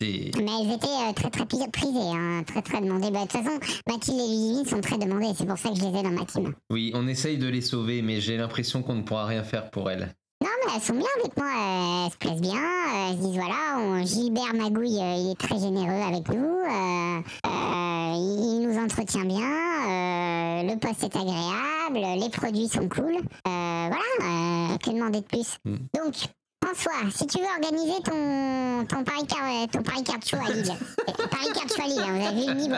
C'est 0.00 0.30
Mais 0.38 0.50
elles 0.62 0.72
étaient 0.72 0.86
euh, 0.86 1.12
très 1.14 1.28
très 1.30 1.44
prisées, 1.44 1.98
hein, 2.14 2.42
très 2.46 2.62
très 2.62 2.80
demandées. 2.80 3.10
Bah, 3.10 3.24
De 3.24 3.28
toute 3.28 3.42
façon, 3.42 3.58
Mathilde 3.86 4.18
et 4.20 4.28
Ludivine 4.28 4.64
sont 4.66 4.80
très 4.80 4.96
demandées, 4.98 5.32
c'est 5.36 5.46
pour 5.46 5.58
ça 5.58 5.68
que 5.70 5.76
je 5.76 5.82
les 5.82 5.88
ai 5.98 6.02
dans 6.02 6.10
ma 6.10 6.24
team. 6.24 6.54
oui, 6.70 6.90
on 6.94 7.06
essaye 7.06 7.36
de 7.36 7.48
les 7.48 7.60
sauver, 7.60 8.00
mais 8.02 8.20
j'ai 8.20 8.36
l'impression 8.38 8.82
qu'on 8.82 8.94
ne 8.94 9.02
pourra 9.02 9.26
rien 9.26 9.42
faire 9.44 9.70
pour 9.70 9.90
elles. 9.90 10.14
Non, 10.42 10.48
mais 10.66 10.72
elles 10.74 10.80
sont 10.82 10.94
bien 10.94 11.06
avec 11.22 11.36
moi, 11.36 11.46
euh, 11.46 12.06
elles 12.06 12.12
se 12.12 12.16
plaisent 12.16 12.40
bien. 12.40 12.56
euh, 12.56 13.10
elles 13.10 13.16
se 13.18 13.22
disent 13.26 13.34
voilà, 13.36 13.78
on- 13.78 14.06
Gilbert 14.06 14.54
Magouille, 14.54 14.98
il 14.98 15.32
est 15.32 15.38
très 15.38 15.58
généreux 15.60 16.02
avec 16.02 16.28
nous. 16.30 16.46
euh, 16.46 17.20
euh, 17.46 18.14
il 18.16 18.66
nous 18.66 18.78
entretient 18.82 19.24
bien. 19.26 19.40
euh, 19.42 20.62
le 20.62 20.78
poste 20.78 21.02
est 21.04 21.16
agréable. 21.16 22.20
Les 22.22 22.30
produits 22.30 22.68
sont 22.68 22.88
cool. 22.88 23.16
voilà, 23.44 24.78
que 24.82 24.90
demander 24.90 25.20
de 25.20 25.26
plus? 25.26 25.58
Mm. 25.66 25.74
Donc, 25.94 26.14
François, 26.62 27.10
si 27.10 27.26
tu 27.26 27.38
veux 27.38 27.46
organiser 27.46 28.00
ton, 28.04 28.84
ton 28.86 29.02
Paris 29.04 29.26
Car, 29.26 29.68
ton 29.72 29.82
Paris 29.82 30.04
Card 30.04 30.18
Show 30.24 30.36
à 30.36 30.52
Lille, 30.52 30.70
euh, 31.08 31.26
Paris 31.28 31.48
Card 31.54 31.68
Show 31.68 31.82
à 31.82 31.86
Lille, 31.86 32.00
hein, 32.00 32.18
vous 32.18 32.26
avez 32.26 32.40
vu 32.40 32.46
le 32.46 32.54
niveau. 32.54 32.76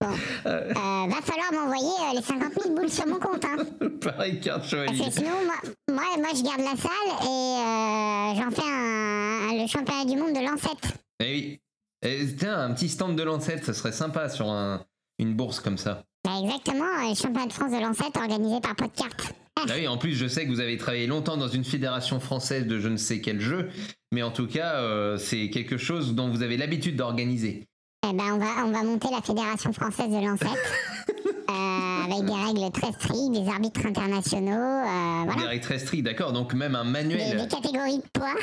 Bon, 0.00 0.08
euh, 0.46 0.72
va 0.74 1.22
falloir 1.22 1.52
m'envoyer 1.52 1.84
euh, 2.10 2.14
les 2.16 2.22
50 2.22 2.52
000 2.62 2.74
boules 2.74 2.90
sur 2.90 3.06
mon 3.06 3.18
compte. 3.18 3.44
Hein. 3.44 3.64
Pareil, 4.02 4.40
carte 4.40 4.58
Parce 4.60 4.70
chevalier. 4.70 5.04
que 5.04 5.10
sinon, 5.10 5.30
moi, 5.44 5.54
moi, 5.90 6.04
moi, 6.18 6.28
je 6.34 6.42
garde 6.42 6.60
la 6.60 6.76
salle 6.76 7.12
et 7.22 8.38
euh, 8.40 8.42
j'en 8.42 8.50
fais 8.50 8.68
un, 8.68 9.62
le 9.62 9.66
championnat 9.68 10.04
du 10.04 10.16
monde 10.16 10.32
de 10.34 10.40
lancette. 10.44 10.98
Eh 11.20 11.24
oui. 11.32 11.60
Eh, 12.02 12.36
tiens, 12.36 12.58
un 12.60 12.72
petit 12.74 12.88
stand 12.88 13.16
de 13.16 13.22
lancette, 13.22 13.64
ça 13.64 13.72
serait 13.74 13.92
sympa 13.92 14.28
sur 14.28 14.48
un- 14.50 14.82
une 15.18 15.34
bourse 15.34 15.60
comme 15.60 15.78
ça. 15.78 16.02
Bah, 16.24 16.32
exactement, 16.42 16.84
euh, 16.84 17.10
le 17.10 17.14
championnat 17.14 17.46
de 17.46 17.52
France 17.52 17.72
de 17.72 17.78
lancette 17.80 18.16
organisé 18.16 18.60
par 18.60 18.74
Podcart. 18.74 19.16
Ah 19.58 19.64
oui, 19.74 19.88
en 19.88 19.96
plus, 19.96 20.14
je 20.14 20.26
sais 20.26 20.44
que 20.44 20.50
vous 20.50 20.60
avez 20.60 20.76
travaillé 20.76 21.06
longtemps 21.06 21.36
dans 21.38 21.48
une 21.48 21.64
fédération 21.64 22.20
française 22.20 22.66
de 22.66 22.78
je 22.78 22.88
ne 22.88 22.98
sais 22.98 23.20
quel 23.20 23.40
jeu, 23.40 23.70
mais 24.12 24.22
en 24.22 24.30
tout 24.30 24.46
cas, 24.46 24.74
euh, 24.74 25.16
c'est 25.16 25.48
quelque 25.50 25.78
chose 25.78 26.14
dont 26.14 26.28
vous 26.28 26.42
avez 26.42 26.56
l'habitude 26.58 26.96
d'organiser. 26.96 27.66
Eh 28.08 28.12
ben, 28.12 28.34
on, 28.34 28.38
va, 28.38 28.64
on 28.66 28.70
va 28.70 28.82
monter 28.82 29.08
la 29.10 29.22
Fédération 29.22 29.72
française 29.72 30.08
de 30.10 30.24
lancette 30.24 30.48
euh, 31.50 32.04
avec 32.04 32.24
des 32.26 32.32
règles 32.34 32.70
très 32.70 32.92
strictes, 32.92 33.32
des 33.32 33.48
arbitres 33.50 33.86
internationaux, 33.86 34.52
euh, 34.52 35.24
Des 35.24 35.32
voilà. 35.32 35.48
règles 35.48 35.64
très 35.64 35.78
strictes, 35.78 36.04
d'accord, 36.04 36.32
donc 36.32 36.52
même 36.52 36.74
un 36.76 36.84
Des, 36.84 36.90
manuel. 36.90 37.36
des 37.38 37.48
catégories 37.48 37.96
de 37.98 38.04
poids. 38.12 38.34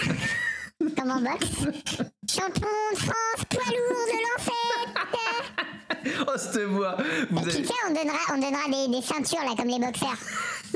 comme 0.97 1.11
en 1.11 1.21
boxe. 1.21 1.45
Champion 2.29 2.67
de 2.91 2.97
France, 2.97 3.45
poids 3.49 3.63
lourd 3.67 4.07
de 4.07 4.19
l'ancêtre. 4.23 5.07
Oh, 6.27 6.31
cette 6.37 6.63
voix 6.63 6.97
Vous 7.31 7.39
Et 7.39 7.41
puis 7.43 7.51
avez- 7.51 7.61
tu 7.61 7.67
sais, 7.67 7.73
on 7.87 7.93
donnera, 7.93 8.17
on 8.33 8.35
donnera 8.35 8.67
des, 8.87 8.91
des 8.93 9.01
ceintures 9.01 9.39
là 9.45 9.53
comme 9.55 9.69
les 9.69 9.79
boxeurs. 9.79 10.17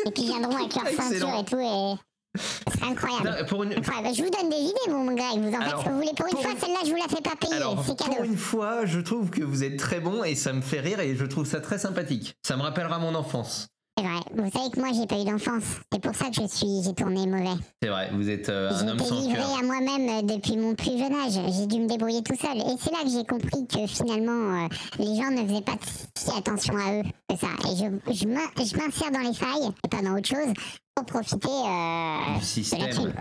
Et 0.06 0.12
puis 0.12 0.24
ils 0.24 0.28
viendront 0.28 0.56
avec 0.58 0.74
leurs 0.76 0.88
Excellent. 0.88 1.10
ceintures 1.10 1.40
et 1.40 1.46
tout 1.46 1.60
et 1.60 1.96
ce 2.40 2.78
serait 2.78 2.92
incroyable. 2.92 3.30
Non, 3.40 3.46
Pour 3.48 3.64
une, 3.64 3.74
Incroyable. 3.74 4.16
Je 4.16 4.24
vous 4.24 4.30
donne 4.30 4.50
des 4.50 4.58
idées, 4.58 4.90
mon 4.90 5.06
Greg. 5.06 5.40
Vous 5.40 5.56
en 5.56 5.62
faites 5.62 5.80
ce 5.80 5.84
que 5.86 5.90
vous 5.90 5.96
voulez. 5.96 6.12
Pour 6.16 6.26
une 6.28 6.32
pour 6.34 6.42
fois, 6.44 6.52
une- 6.52 6.60
celle-là, 6.60 6.80
je 6.86 6.90
vous 6.92 6.96
la 6.98 7.08
fais 7.08 7.22
pas 7.22 7.36
payer. 7.36 7.54
Alors, 7.56 7.84
C'est 7.84 7.98
pour 7.98 8.24
une 8.24 8.38
fois, 8.38 8.86
je 8.86 9.00
trouve 9.00 9.30
que 9.32 9.42
vous 9.44 9.64
êtes 9.64 9.78
très 9.78 10.00
bon 10.00 10.24
et 10.24 10.36
ça 10.36 10.54
me 10.54 10.62
fait 10.62 10.80
rire 10.80 11.00
et 11.00 11.16
je 11.16 11.26
trouve 11.26 11.46
ça 11.48 11.62
très 11.62 11.80
sympathique. 11.80 12.36
Ça 12.46 12.56
me 12.56 12.62
rappellera 12.62 13.00
mon 13.00 13.16
enfance. 13.16 13.68
C'est 13.98 14.04
vrai. 14.04 14.20
Vous 14.36 14.52
savez 14.52 14.70
que 14.70 14.80
moi, 14.80 14.90
j'ai 14.94 15.08
pas 15.08 15.20
eu 15.20 15.26
d'enfance. 15.26 15.64
C'est 15.92 16.00
pour 16.02 16.14
ça 16.14 16.26
que 16.30 16.36
je 16.36 16.48
suis, 16.48 16.84
j'ai 16.84 16.94
tourné 16.94 17.26
mauvais. 17.26 17.58
C'est 17.82 17.90
vrai, 17.90 18.10
vous 18.14 18.30
êtes 18.30 18.48
euh, 18.50 18.70
un 18.70 18.78
J'ai 18.78 18.92
homme 18.92 18.98
été 19.00 19.06
sans 19.06 19.20
livré 19.22 19.38
cœur. 19.38 19.58
à 19.60 19.64
moi-même 19.64 20.10
euh, 20.10 20.22
depuis 20.36 20.58
mon 20.58 20.76
plus 20.76 20.98
jeune 21.00 21.14
âge. 21.16 21.40
J'ai 21.58 21.66
dû 21.66 21.80
me 21.80 21.88
débrouiller 21.88 22.22
tout 22.22 22.36
seul. 22.36 22.58
Et 22.58 22.76
c'est 22.80 22.92
là 22.92 23.00
que 23.04 23.10
j'ai 23.10 23.26
compris 23.26 23.66
que 23.68 23.88
finalement, 23.88 24.66
euh, 24.66 24.68
les 25.00 25.16
gens 25.16 25.32
ne 25.32 25.48
faisaient 25.48 25.62
pas 25.62 25.78
si 26.16 26.30
attention 26.38 26.76
à 26.78 26.94
eux 27.00 27.04
que 27.28 27.36
ça. 27.38 27.48
Et 27.72 27.76
je, 27.76 28.14
je 28.14 28.28
m'in- 28.28 28.52
je 28.64 28.78
m'insère 28.78 29.12
dans 29.12 29.28
les 29.28 29.34
failles, 29.34 29.72
et 29.84 29.88
pas 29.88 30.02
dans 30.04 30.16
autre 30.16 30.28
chose, 30.28 30.54
pour 30.94 31.06
profiter 31.06 31.48
euh, 31.48 32.38
Du 32.40 32.62
de 32.62 32.80
la 32.84 32.94
thune. 32.94 33.14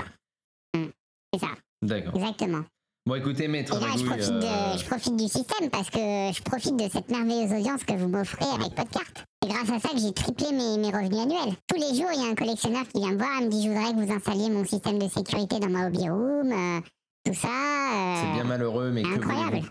Mm. 0.77 0.91
C'est 1.33 1.41
ça, 1.41 1.49
D'accord. 1.83 2.13
exactement. 2.17 2.63
Bon, 3.07 3.15
écoutez, 3.15 3.47
maître 3.47 3.77
Et 3.77 3.81
là, 3.81 3.93
je 3.97 4.03
Magouille, 4.03 4.19
profite, 4.19 4.33
euh, 4.45 4.73
de, 4.75 4.79
je 4.79 4.85
profite 4.85 5.17
du 5.17 5.29
système 5.29 5.71
parce 5.71 5.91
que 5.91 5.99
je 5.99 6.43
profite 6.43 6.77
de 6.77 6.89
cette 6.91 7.09
merveilleuse 7.09 7.53
audience 7.53 7.85
que 7.85 7.93
vous 7.95 8.09
m'offrez 8.09 8.45
avec 8.53 8.75
Podcart. 8.75 9.05
C'est 9.41 9.49
grâce 9.49 9.71
à 9.71 9.79
ça 9.79 9.89
que 9.95 9.99
j'ai 10.01 10.13
triplé 10.13 10.47
mes, 10.51 10.77
mes 10.79 10.89
revenus 10.89 11.21
annuels. 11.21 11.55
Tous 11.69 11.77
les 11.77 11.97
jours, 11.97 12.11
il 12.13 12.21
y 12.21 12.27
a 12.27 12.31
un 12.33 12.35
collectionneur 12.35 12.83
qui 12.93 12.99
vient 12.99 13.13
me 13.13 13.19
voir 13.19 13.41
et 13.41 13.45
me 13.45 13.49
dit 13.51 13.63
Je 13.63 13.69
voudrais 13.69 13.93
que 13.93 14.05
vous 14.05 14.13
installiez 14.13 14.51
mon 14.51 14.65
système 14.65 14.99
de 14.99 15.09
sécurité 15.09 15.61
dans 15.61 15.69
ma 15.69 15.87
hobby 15.87 16.09
room, 16.09 16.51
euh, 16.51 16.81
tout 17.25 17.35
ça. 17.35 17.47
euh, 17.47 18.15
c'est 18.23 18.33
bien 18.33 18.43
malheureux, 18.45 18.91
mais 18.91 19.03
que 19.03 19.09
incroyable. 19.09 19.51
voulez-vous 19.51 19.69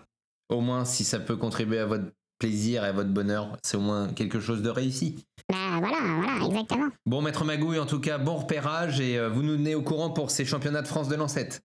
Au 0.56 0.60
moins, 0.62 0.86
si 0.86 1.04
ça 1.04 1.18
peut 1.18 1.36
contribuer 1.36 1.80
à 1.80 1.84
votre 1.86 2.04
plaisir 2.38 2.84
et 2.86 2.88
à 2.88 2.92
votre 2.92 3.10
bonheur, 3.10 3.58
c'est 3.62 3.76
au 3.76 3.80
moins 3.80 4.08
quelque 4.14 4.40
chose 4.40 4.62
de 4.62 4.70
réussi. 4.70 5.26
Bah 5.50 5.56
voilà, 5.78 5.98
voilà, 6.00 6.46
exactement. 6.46 6.88
Bon, 7.04 7.20
maître 7.20 7.44
Magouille, 7.44 7.80
en 7.80 7.86
tout 7.86 8.00
cas, 8.00 8.16
bon 8.16 8.36
repérage 8.36 8.98
et 8.98 9.28
vous 9.28 9.42
nous 9.42 9.56
tenez 9.56 9.74
au 9.74 9.82
courant 9.82 10.08
pour 10.08 10.30
ces 10.30 10.46
championnats 10.46 10.82
de 10.82 10.88
France 10.88 11.08
de 11.08 11.16
lancette. 11.16 11.60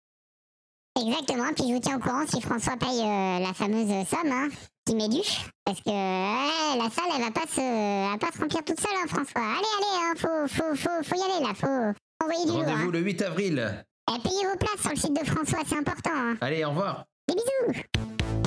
Exactement. 1.01 1.53
Puis 1.55 1.67
je 1.69 1.73
vous 1.73 1.79
tiens 1.79 1.97
au 1.97 1.99
courant 1.99 2.25
si 2.27 2.41
François 2.41 2.75
paye 2.77 3.01
euh, 3.01 3.39
la 3.39 3.53
fameuse 3.53 3.87
somme, 4.07 4.31
hein, 4.31 4.47
qui 4.85 4.95
m'éduche. 4.95 5.45
Parce 5.65 5.79
que 5.81 5.89
la 5.89 6.89
salle, 6.89 7.11
elle 7.15 7.23
va 7.23 7.31
pas 7.31 7.47
se, 7.47 7.61
elle 7.61 8.11
va 8.11 8.17
pas 8.17 8.31
se 8.35 8.39
remplir 8.41 8.63
toute 8.65 8.79
seule, 8.79 8.97
hein, 9.01 9.07
François. 9.07 9.41
Allez, 9.41 9.73
allez, 9.77 9.95
hein, 10.01 10.13
faut, 10.17 10.47
faut, 10.47 10.75
faut, 10.75 11.03
faut 11.03 11.15
y 11.15 11.21
aller 11.21 11.45
là, 11.45 11.53
faut 11.55 12.25
envoyer 12.25 12.45
du 12.45 12.51
lourd. 12.51 12.63
Rendez-vous 12.63 12.89
Hein. 12.89 12.91
le 12.91 12.99
8 12.99 13.21
avril. 13.21 13.85
Et 14.09 14.19
payez 14.21 14.45
vos 14.51 14.57
places 14.57 14.81
sur 14.81 14.89
le 14.91 14.95
site 14.97 15.13
de 15.21 15.25
François, 15.25 15.59
c'est 15.67 15.77
important. 15.77 16.11
Hein. 16.13 16.37
Allez, 16.41 16.65
au 16.65 16.69
revoir. 16.69 17.05
Des 17.27 17.35
bisous. 17.35 18.38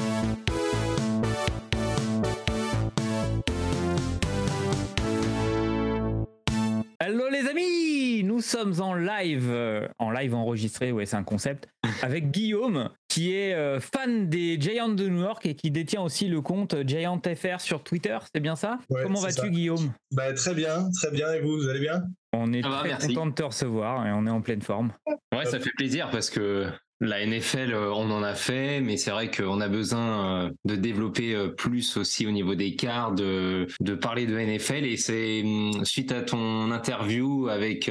Hello 7.05 7.29
les 7.29 7.49
amis, 7.49 8.23
nous 8.23 8.41
sommes 8.41 8.81
en 8.81 8.95
live, 8.95 9.49
euh, 9.51 9.89
en 9.99 10.13
live 10.13 10.37
enregistré, 10.37 10.93
ouais 10.93 11.05
c'est 11.05 11.17
un 11.17 11.25
concept, 11.25 11.69
avec 12.01 12.31
Guillaume 12.31 12.91
qui 13.09 13.35
est 13.35 13.55
euh, 13.55 13.81
fan 13.81 14.29
des 14.29 14.57
Giants 14.61 14.89
de 14.89 15.09
New 15.09 15.23
York 15.23 15.45
et 15.45 15.57
qui 15.57 15.73
détient 15.73 16.01
aussi 16.03 16.29
le 16.29 16.41
compte 16.41 16.77
Giant 16.87 17.21
FR 17.21 17.61
sur 17.61 17.83
Twitter, 17.83 18.17
c'est 18.33 18.39
bien 18.39 18.55
ça? 18.55 18.79
Ouais, 18.89 19.03
Comment 19.03 19.19
vas-tu. 19.19 19.51
Guillaume? 19.51 19.93
Bah, 20.13 20.33
très 20.33 20.55
bien, 20.55 20.89
très 20.93 21.11
bien. 21.11 21.33
Et 21.33 21.41
vous, 21.41 21.57
vous 21.57 21.69
allez 21.69 21.81
bien? 21.81 22.05
On 22.33 22.53
est 22.53 22.63
très 22.63 22.85
merci. 22.85 23.09
content 23.09 23.27
de 23.27 23.35
te 23.35 23.43
recevoir 23.43 24.07
et 24.07 24.13
on 24.13 24.25
est 24.25 24.31
en 24.31 24.41
pleine 24.41 24.63
forme. 24.63 24.93
Ouais, 25.35 25.45
ça 25.45 25.59
fait 25.59 25.73
plaisir 25.77 26.09
parce 26.13 26.31
que 26.31 26.69
la 27.03 27.27
NFL, 27.27 27.73
euh, 27.73 27.93
on 27.93 28.11
en 28.13 28.23
a 28.23 28.35
fait, 28.35 28.81
mais 28.81 28.97
c'est 28.97 29.11
vrai 29.11 29.29
qu'on 29.29 29.61
a 29.61 29.69
besoin 29.69 30.47
euh, 30.47 30.51
de 30.65 30.77
développer 30.77 31.35
euh, 31.35 31.49
plus 31.49 31.97
aussi 31.97 32.29
au 32.29 32.31
niveau 32.31 32.55
des 32.55 32.77
cartes, 32.77 33.17
de, 33.17 33.67
de 33.81 33.95
parler 33.95 34.25
de 34.27 34.39
NFL. 34.39 34.85
Et 34.85 34.97
c'est 34.97 35.43
hum, 35.43 35.85
suite 35.85 36.13
à 36.13 36.23
ton 36.23 36.71
interview 36.71 37.49
avec 37.49 37.91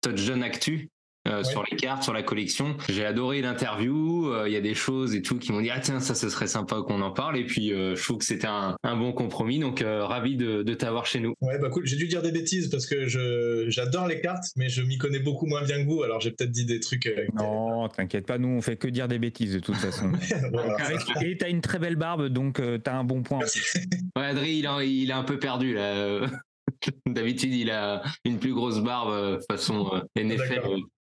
Touchdown 0.00 0.42
Actu. 0.42 0.88
Euh, 1.30 1.38
Ouais. 1.38 1.44
sur 1.44 1.64
les 1.70 1.76
cartes, 1.76 2.02
sur 2.02 2.12
la 2.12 2.22
collection. 2.22 2.76
J'ai 2.88 3.04
adoré 3.04 3.40
l'interview. 3.40 4.32
euh, 4.32 4.48
Il 4.48 4.52
y 4.52 4.56
a 4.56 4.60
des 4.60 4.74
choses 4.74 5.14
et 5.14 5.22
tout 5.22 5.38
qui 5.38 5.52
m'ont 5.52 5.60
dit 5.60 5.70
ah 5.70 5.80
tiens 5.80 6.00
ça 6.00 6.14
ce 6.14 6.28
serait 6.28 6.46
sympa 6.46 6.76
qu'on 6.86 7.00
en 7.00 7.10
parle. 7.12 7.36
Et 7.38 7.44
puis 7.44 7.72
euh, 7.72 7.94
je 7.96 8.02
trouve 8.02 8.18
que 8.18 8.24
c'était 8.24 8.46
un, 8.48 8.76
un 8.82 8.96
bon 8.96 9.12
compromis. 9.12 9.58
Donc 9.58 9.82
euh, 9.82 10.04
ravi 10.04 10.36
de, 10.36 10.62
de 10.62 10.74
t'avoir 10.74 11.06
chez 11.06 11.20
nous. 11.20 11.34
Ouais, 11.40 11.58
bah 11.58 11.68
cool. 11.70 11.86
J'ai 11.86 11.96
dû 11.96 12.06
dire 12.08 12.22
des 12.22 12.32
bêtises 12.32 12.68
parce 12.68 12.86
que 12.86 13.06
je 13.06 13.66
j'adore 13.68 14.06
les 14.08 14.20
cartes, 14.20 14.44
mais 14.56 14.68
je 14.68 14.82
m'y 14.82 14.98
connais 14.98 15.20
beaucoup 15.20 15.46
moins 15.46 15.62
bien 15.64 15.82
que 15.82 15.86
vous. 15.88 16.02
Alors 16.02 16.20
j'ai 16.20 16.30
peut-être 16.32 16.50
dit 16.50 16.66
des 16.66 16.80
trucs. 16.80 17.06
euh, 17.06 17.26
Non, 17.34 17.88
t'inquiète 17.88 18.26
pas, 18.26 18.38
nous 18.38 18.48
on 18.48 18.60
fait 18.60 18.76
que 18.76 18.88
dire 18.88 19.08
des 19.08 19.18
bêtises 19.18 19.54
de 19.54 19.60
toute 19.60 19.76
façon. 19.76 20.10
voilà. 20.52 20.76
et 21.22 21.36
t'as 21.36 21.48
une 21.48 21.60
très 21.60 21.78
belle 21.78 21.96
barbe, 21.96 22.26
donc 22.28 22.60
euh, 22.60 22.78
t'as 22.78 22.94
un 22.94 23.04
bon 23.04 23.22
point. 23.22 23.40
Ouais, 24.16 24.24
Adri, 24.24 24.56
il 24.58 24.66
a, 24.66 24.82
il 24.84 25.12
a 25.12 25.18
un 25.18 25.22
peu 25.24 25.38
perdu 25.38 25.74
là. 25.74 26.20
D'habitude, 27.06 27.52
il 27.54 27.70
a 27.70 28.02
une 28.24 28.38
plus 28.38 28.52
grosse 28.54 28.80
barbe 28.80 29.38
façon 29.50 29.90
NFL. 30.16 30.60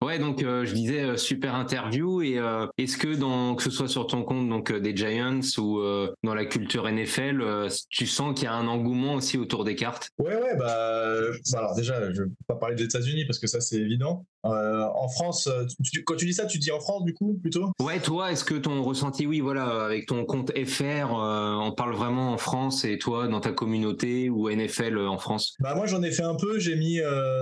Ouais, 0.05 0.19
donc 0.19 0.43
euh, 0.43 0.65
je 0.65 0.73
disais 0.75 1.01
euh, 1.01 1.17
super 1.17 1.55
interview 1.55 2.21
et 2.21 2.37
euh, 2.37 2.67
est-ce 2.77 2.95
que 2.95 3.15
dans 3.15 3.55
que 3.55 3.63
ce 3.63 3.71
soit 3.71 3.87
sur 3.87 4.05
ton 4.05 4.21
compte 4.23 4.47
donc 4.47 4.71
des 4.71 4.95
Giants 4.95 5.39
ou 5.57 5.81
dans 6.23 6.35
la 6.35 6.45
culture 6.45 6.87
NFL, 6.87 7.67
tu 7.89 8.05
sens 8.05 8.35
qu'il 8.35 8.43
y 8.43 8.47
a 8.47 8.53
un 8.53 8.67
engouement 8.67 9.15
aussi 9.15 9.39
autour 9.39 9.63
des 9.63 9.75
cartes? 9.75 10.09
Ouais, 10.19 10.35
ouais, 10.35 10.55
bah, 10.57 11.09
bah, 11.51 11.57
alors 11.59 11.75
déjà, 11.75 12.11
je 12.13 12.21
vais 12.21 12.29
pas 12.47 12.55
parler 12.55 12.75
des 12.75 12.83
États-Unis 12.83 13.25
parce 13.25 13.39
que 13.39 13.47
ça 13.47 13.59
c'est 13.61 13.77
évident. 13.77 14.25
En 14.43 15.07
France, 15.09 15.49
tu- 15.83 16.03
quand 16.03 16.15
tu 16.15 16.25
dis 16.27 16.33
ça, 16.35 16.45
tu 16.45 16.59
dis 16.59 16.71
en 16.71 16.79
France 16.79 17.03
du 17.03 17.13
coup 17.15 17.39
plutôt? 17.41 17.71
Ouais, 17.81 17.99
toi, 17.99 18.31
est-ce 18.31 18.43
que 18.45 18.53
ton 18.53 18.83
ressenti, 18.83 19.25
oui, 19.25 19.39
voilà, 19.39 19.85
avec 19.85 20.05
ton 20.05 20.23
compte 20.25 20.51
FR, 20.55 21.13
on 21.13 21.71
parle 21.71 21.95
vraiment 21.95 22.31
en 22.31 22.37
France 22.37 22.85
et 22.85 22.99
toi 22.99 23.27
dans 23.27 23.39
ta 23.39 23.51
communauté 23.53 24.29
ou 24.29 24.49
NFL 24.49 24.99
en 24.99 25.17
France? 25.17 25.55
Bah 25.59 25.73
moi 25.73 25.87
j'en 25.87 26.03
ai 26.03 26.11
fait 26.11 26.21
un 26.23 26.35
peu. 26.35 26.59
J'ai 26.59 26.75
mis 26.75 26.99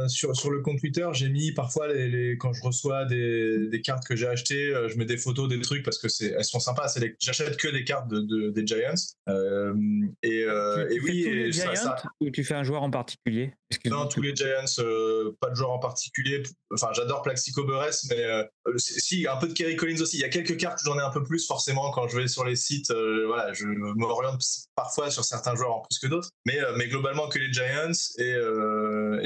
sur 0.08 0.34
sur 0.36 0.50
le 0.50 0.62
compte 0.62 0.80
Twitter, 0.80 1.08
j'ai 1.12 1.28
mis 1.30 1.52
parfois 1.52 1.88
les, 1.90 2.08
les- 2.08 2.38
quand 2.38 2.53
je 2.54 2.62
reçois 2.62 3.06
des, 3.06 3.68
des 3.68 3.82
cartes 3.82 4.06
que 4.08 4.16
j'ai 4.16 4.28
achetées, 4.28 4.74
euh, 4.74 4.88
je 4.90 4.98
mets 4.98 5.06
des 5.06 5.18
photos 5.18 5.48
des 5.50 5.60
trucs 5.62 5.84
parce 5.84 5.98
que 5.98 6.08
c'est 6.10 6.34
elles 6.38 6.44
sont 6.46 6.60
sympas. 6.60 6.88
Les- 7.00 7.16
j'achète 7.20 7.58
que 7.58 7.68
des 7.68 7.84
cartes 7.84 8.08
de, 8.10 8.20
de- 8.20 8.50
des 8.50 8.66
Giants. 8.66 8.94
Euh, 9.30 9.74
et, 10.22 10.44
euh, 10.44 10.88
tu, 10.88 10.94
et 10.94 10.98
tu 11.00 11.04
oui, 11.04 11.22
et 11.48 11.52
ça- 11.52 11.76
ça- 11.76 11.96
ou 12.22 12.30
tu 12.30 12.44
fais 12.44 12.56
un 12.56 12.64
joueur 12.64 12.84
en 12.84 12.90
particulier? 12.92 13.54
Non, 13.86 14.08
tous 14.08 14.22
les 14.22 14.36
Giants, 14.36 14.66
euh, 14.80 15.32
pas 15.40 15.50
de 15.50 15.56
joueur 15.56 15.72
en 15.72 15.80
particulier. 15.80 16.44
Enfin, 16.72 16.90
j'adore 16.94 17.22
Plaxico 17.24 17.64
Burress, 17.66 18.06
mais 18.10 18.24
euh, 18.24 18.44
si, 18.78 19.26
un 19.28 19.38
peu 19.38 19.48
de 19.48 19.54
Kerry 19.54 19.76
Collins 19.76 20.00
aussi. 20.02 20.18
Il 20.18 20.22
y 20.22 20.26
a 20.26 20.30
quelques 20.30 20.58
cartes 20.58 20.80
où 20.82 20.86
j'en 20.86 20.98
ai 21.00 21.02
un 21.02 21.10
peu 21.10 21.24
plus, 21.24 21.46
forcément, 21.48 21.90
quand 21.92 22.08
je 22.08 22.18
vais 22.18 22.28
sur 22.28 22.46
les 22.46 22.56
sites. 22.56 22.92
voilà, 22.92 23.52
je 23.54 23.66
m'oriente 23.66 24.42
parfois 24.76 25.10
sur 25.10 25.24
certains 25.24 25.56
joueurs 25.56 25.76
en 25.76 25.82
plus 25.82 25.98
que 26.00 26.08
d'autres. 26.08 26.30
Mais, 26.46 26.60
mais 26.78 26.88
globalement, 26.88 27.28
que 27.28 27.40
les 27.40 27.52
Giants. 27.52 27.92
Et, 28.20 28.30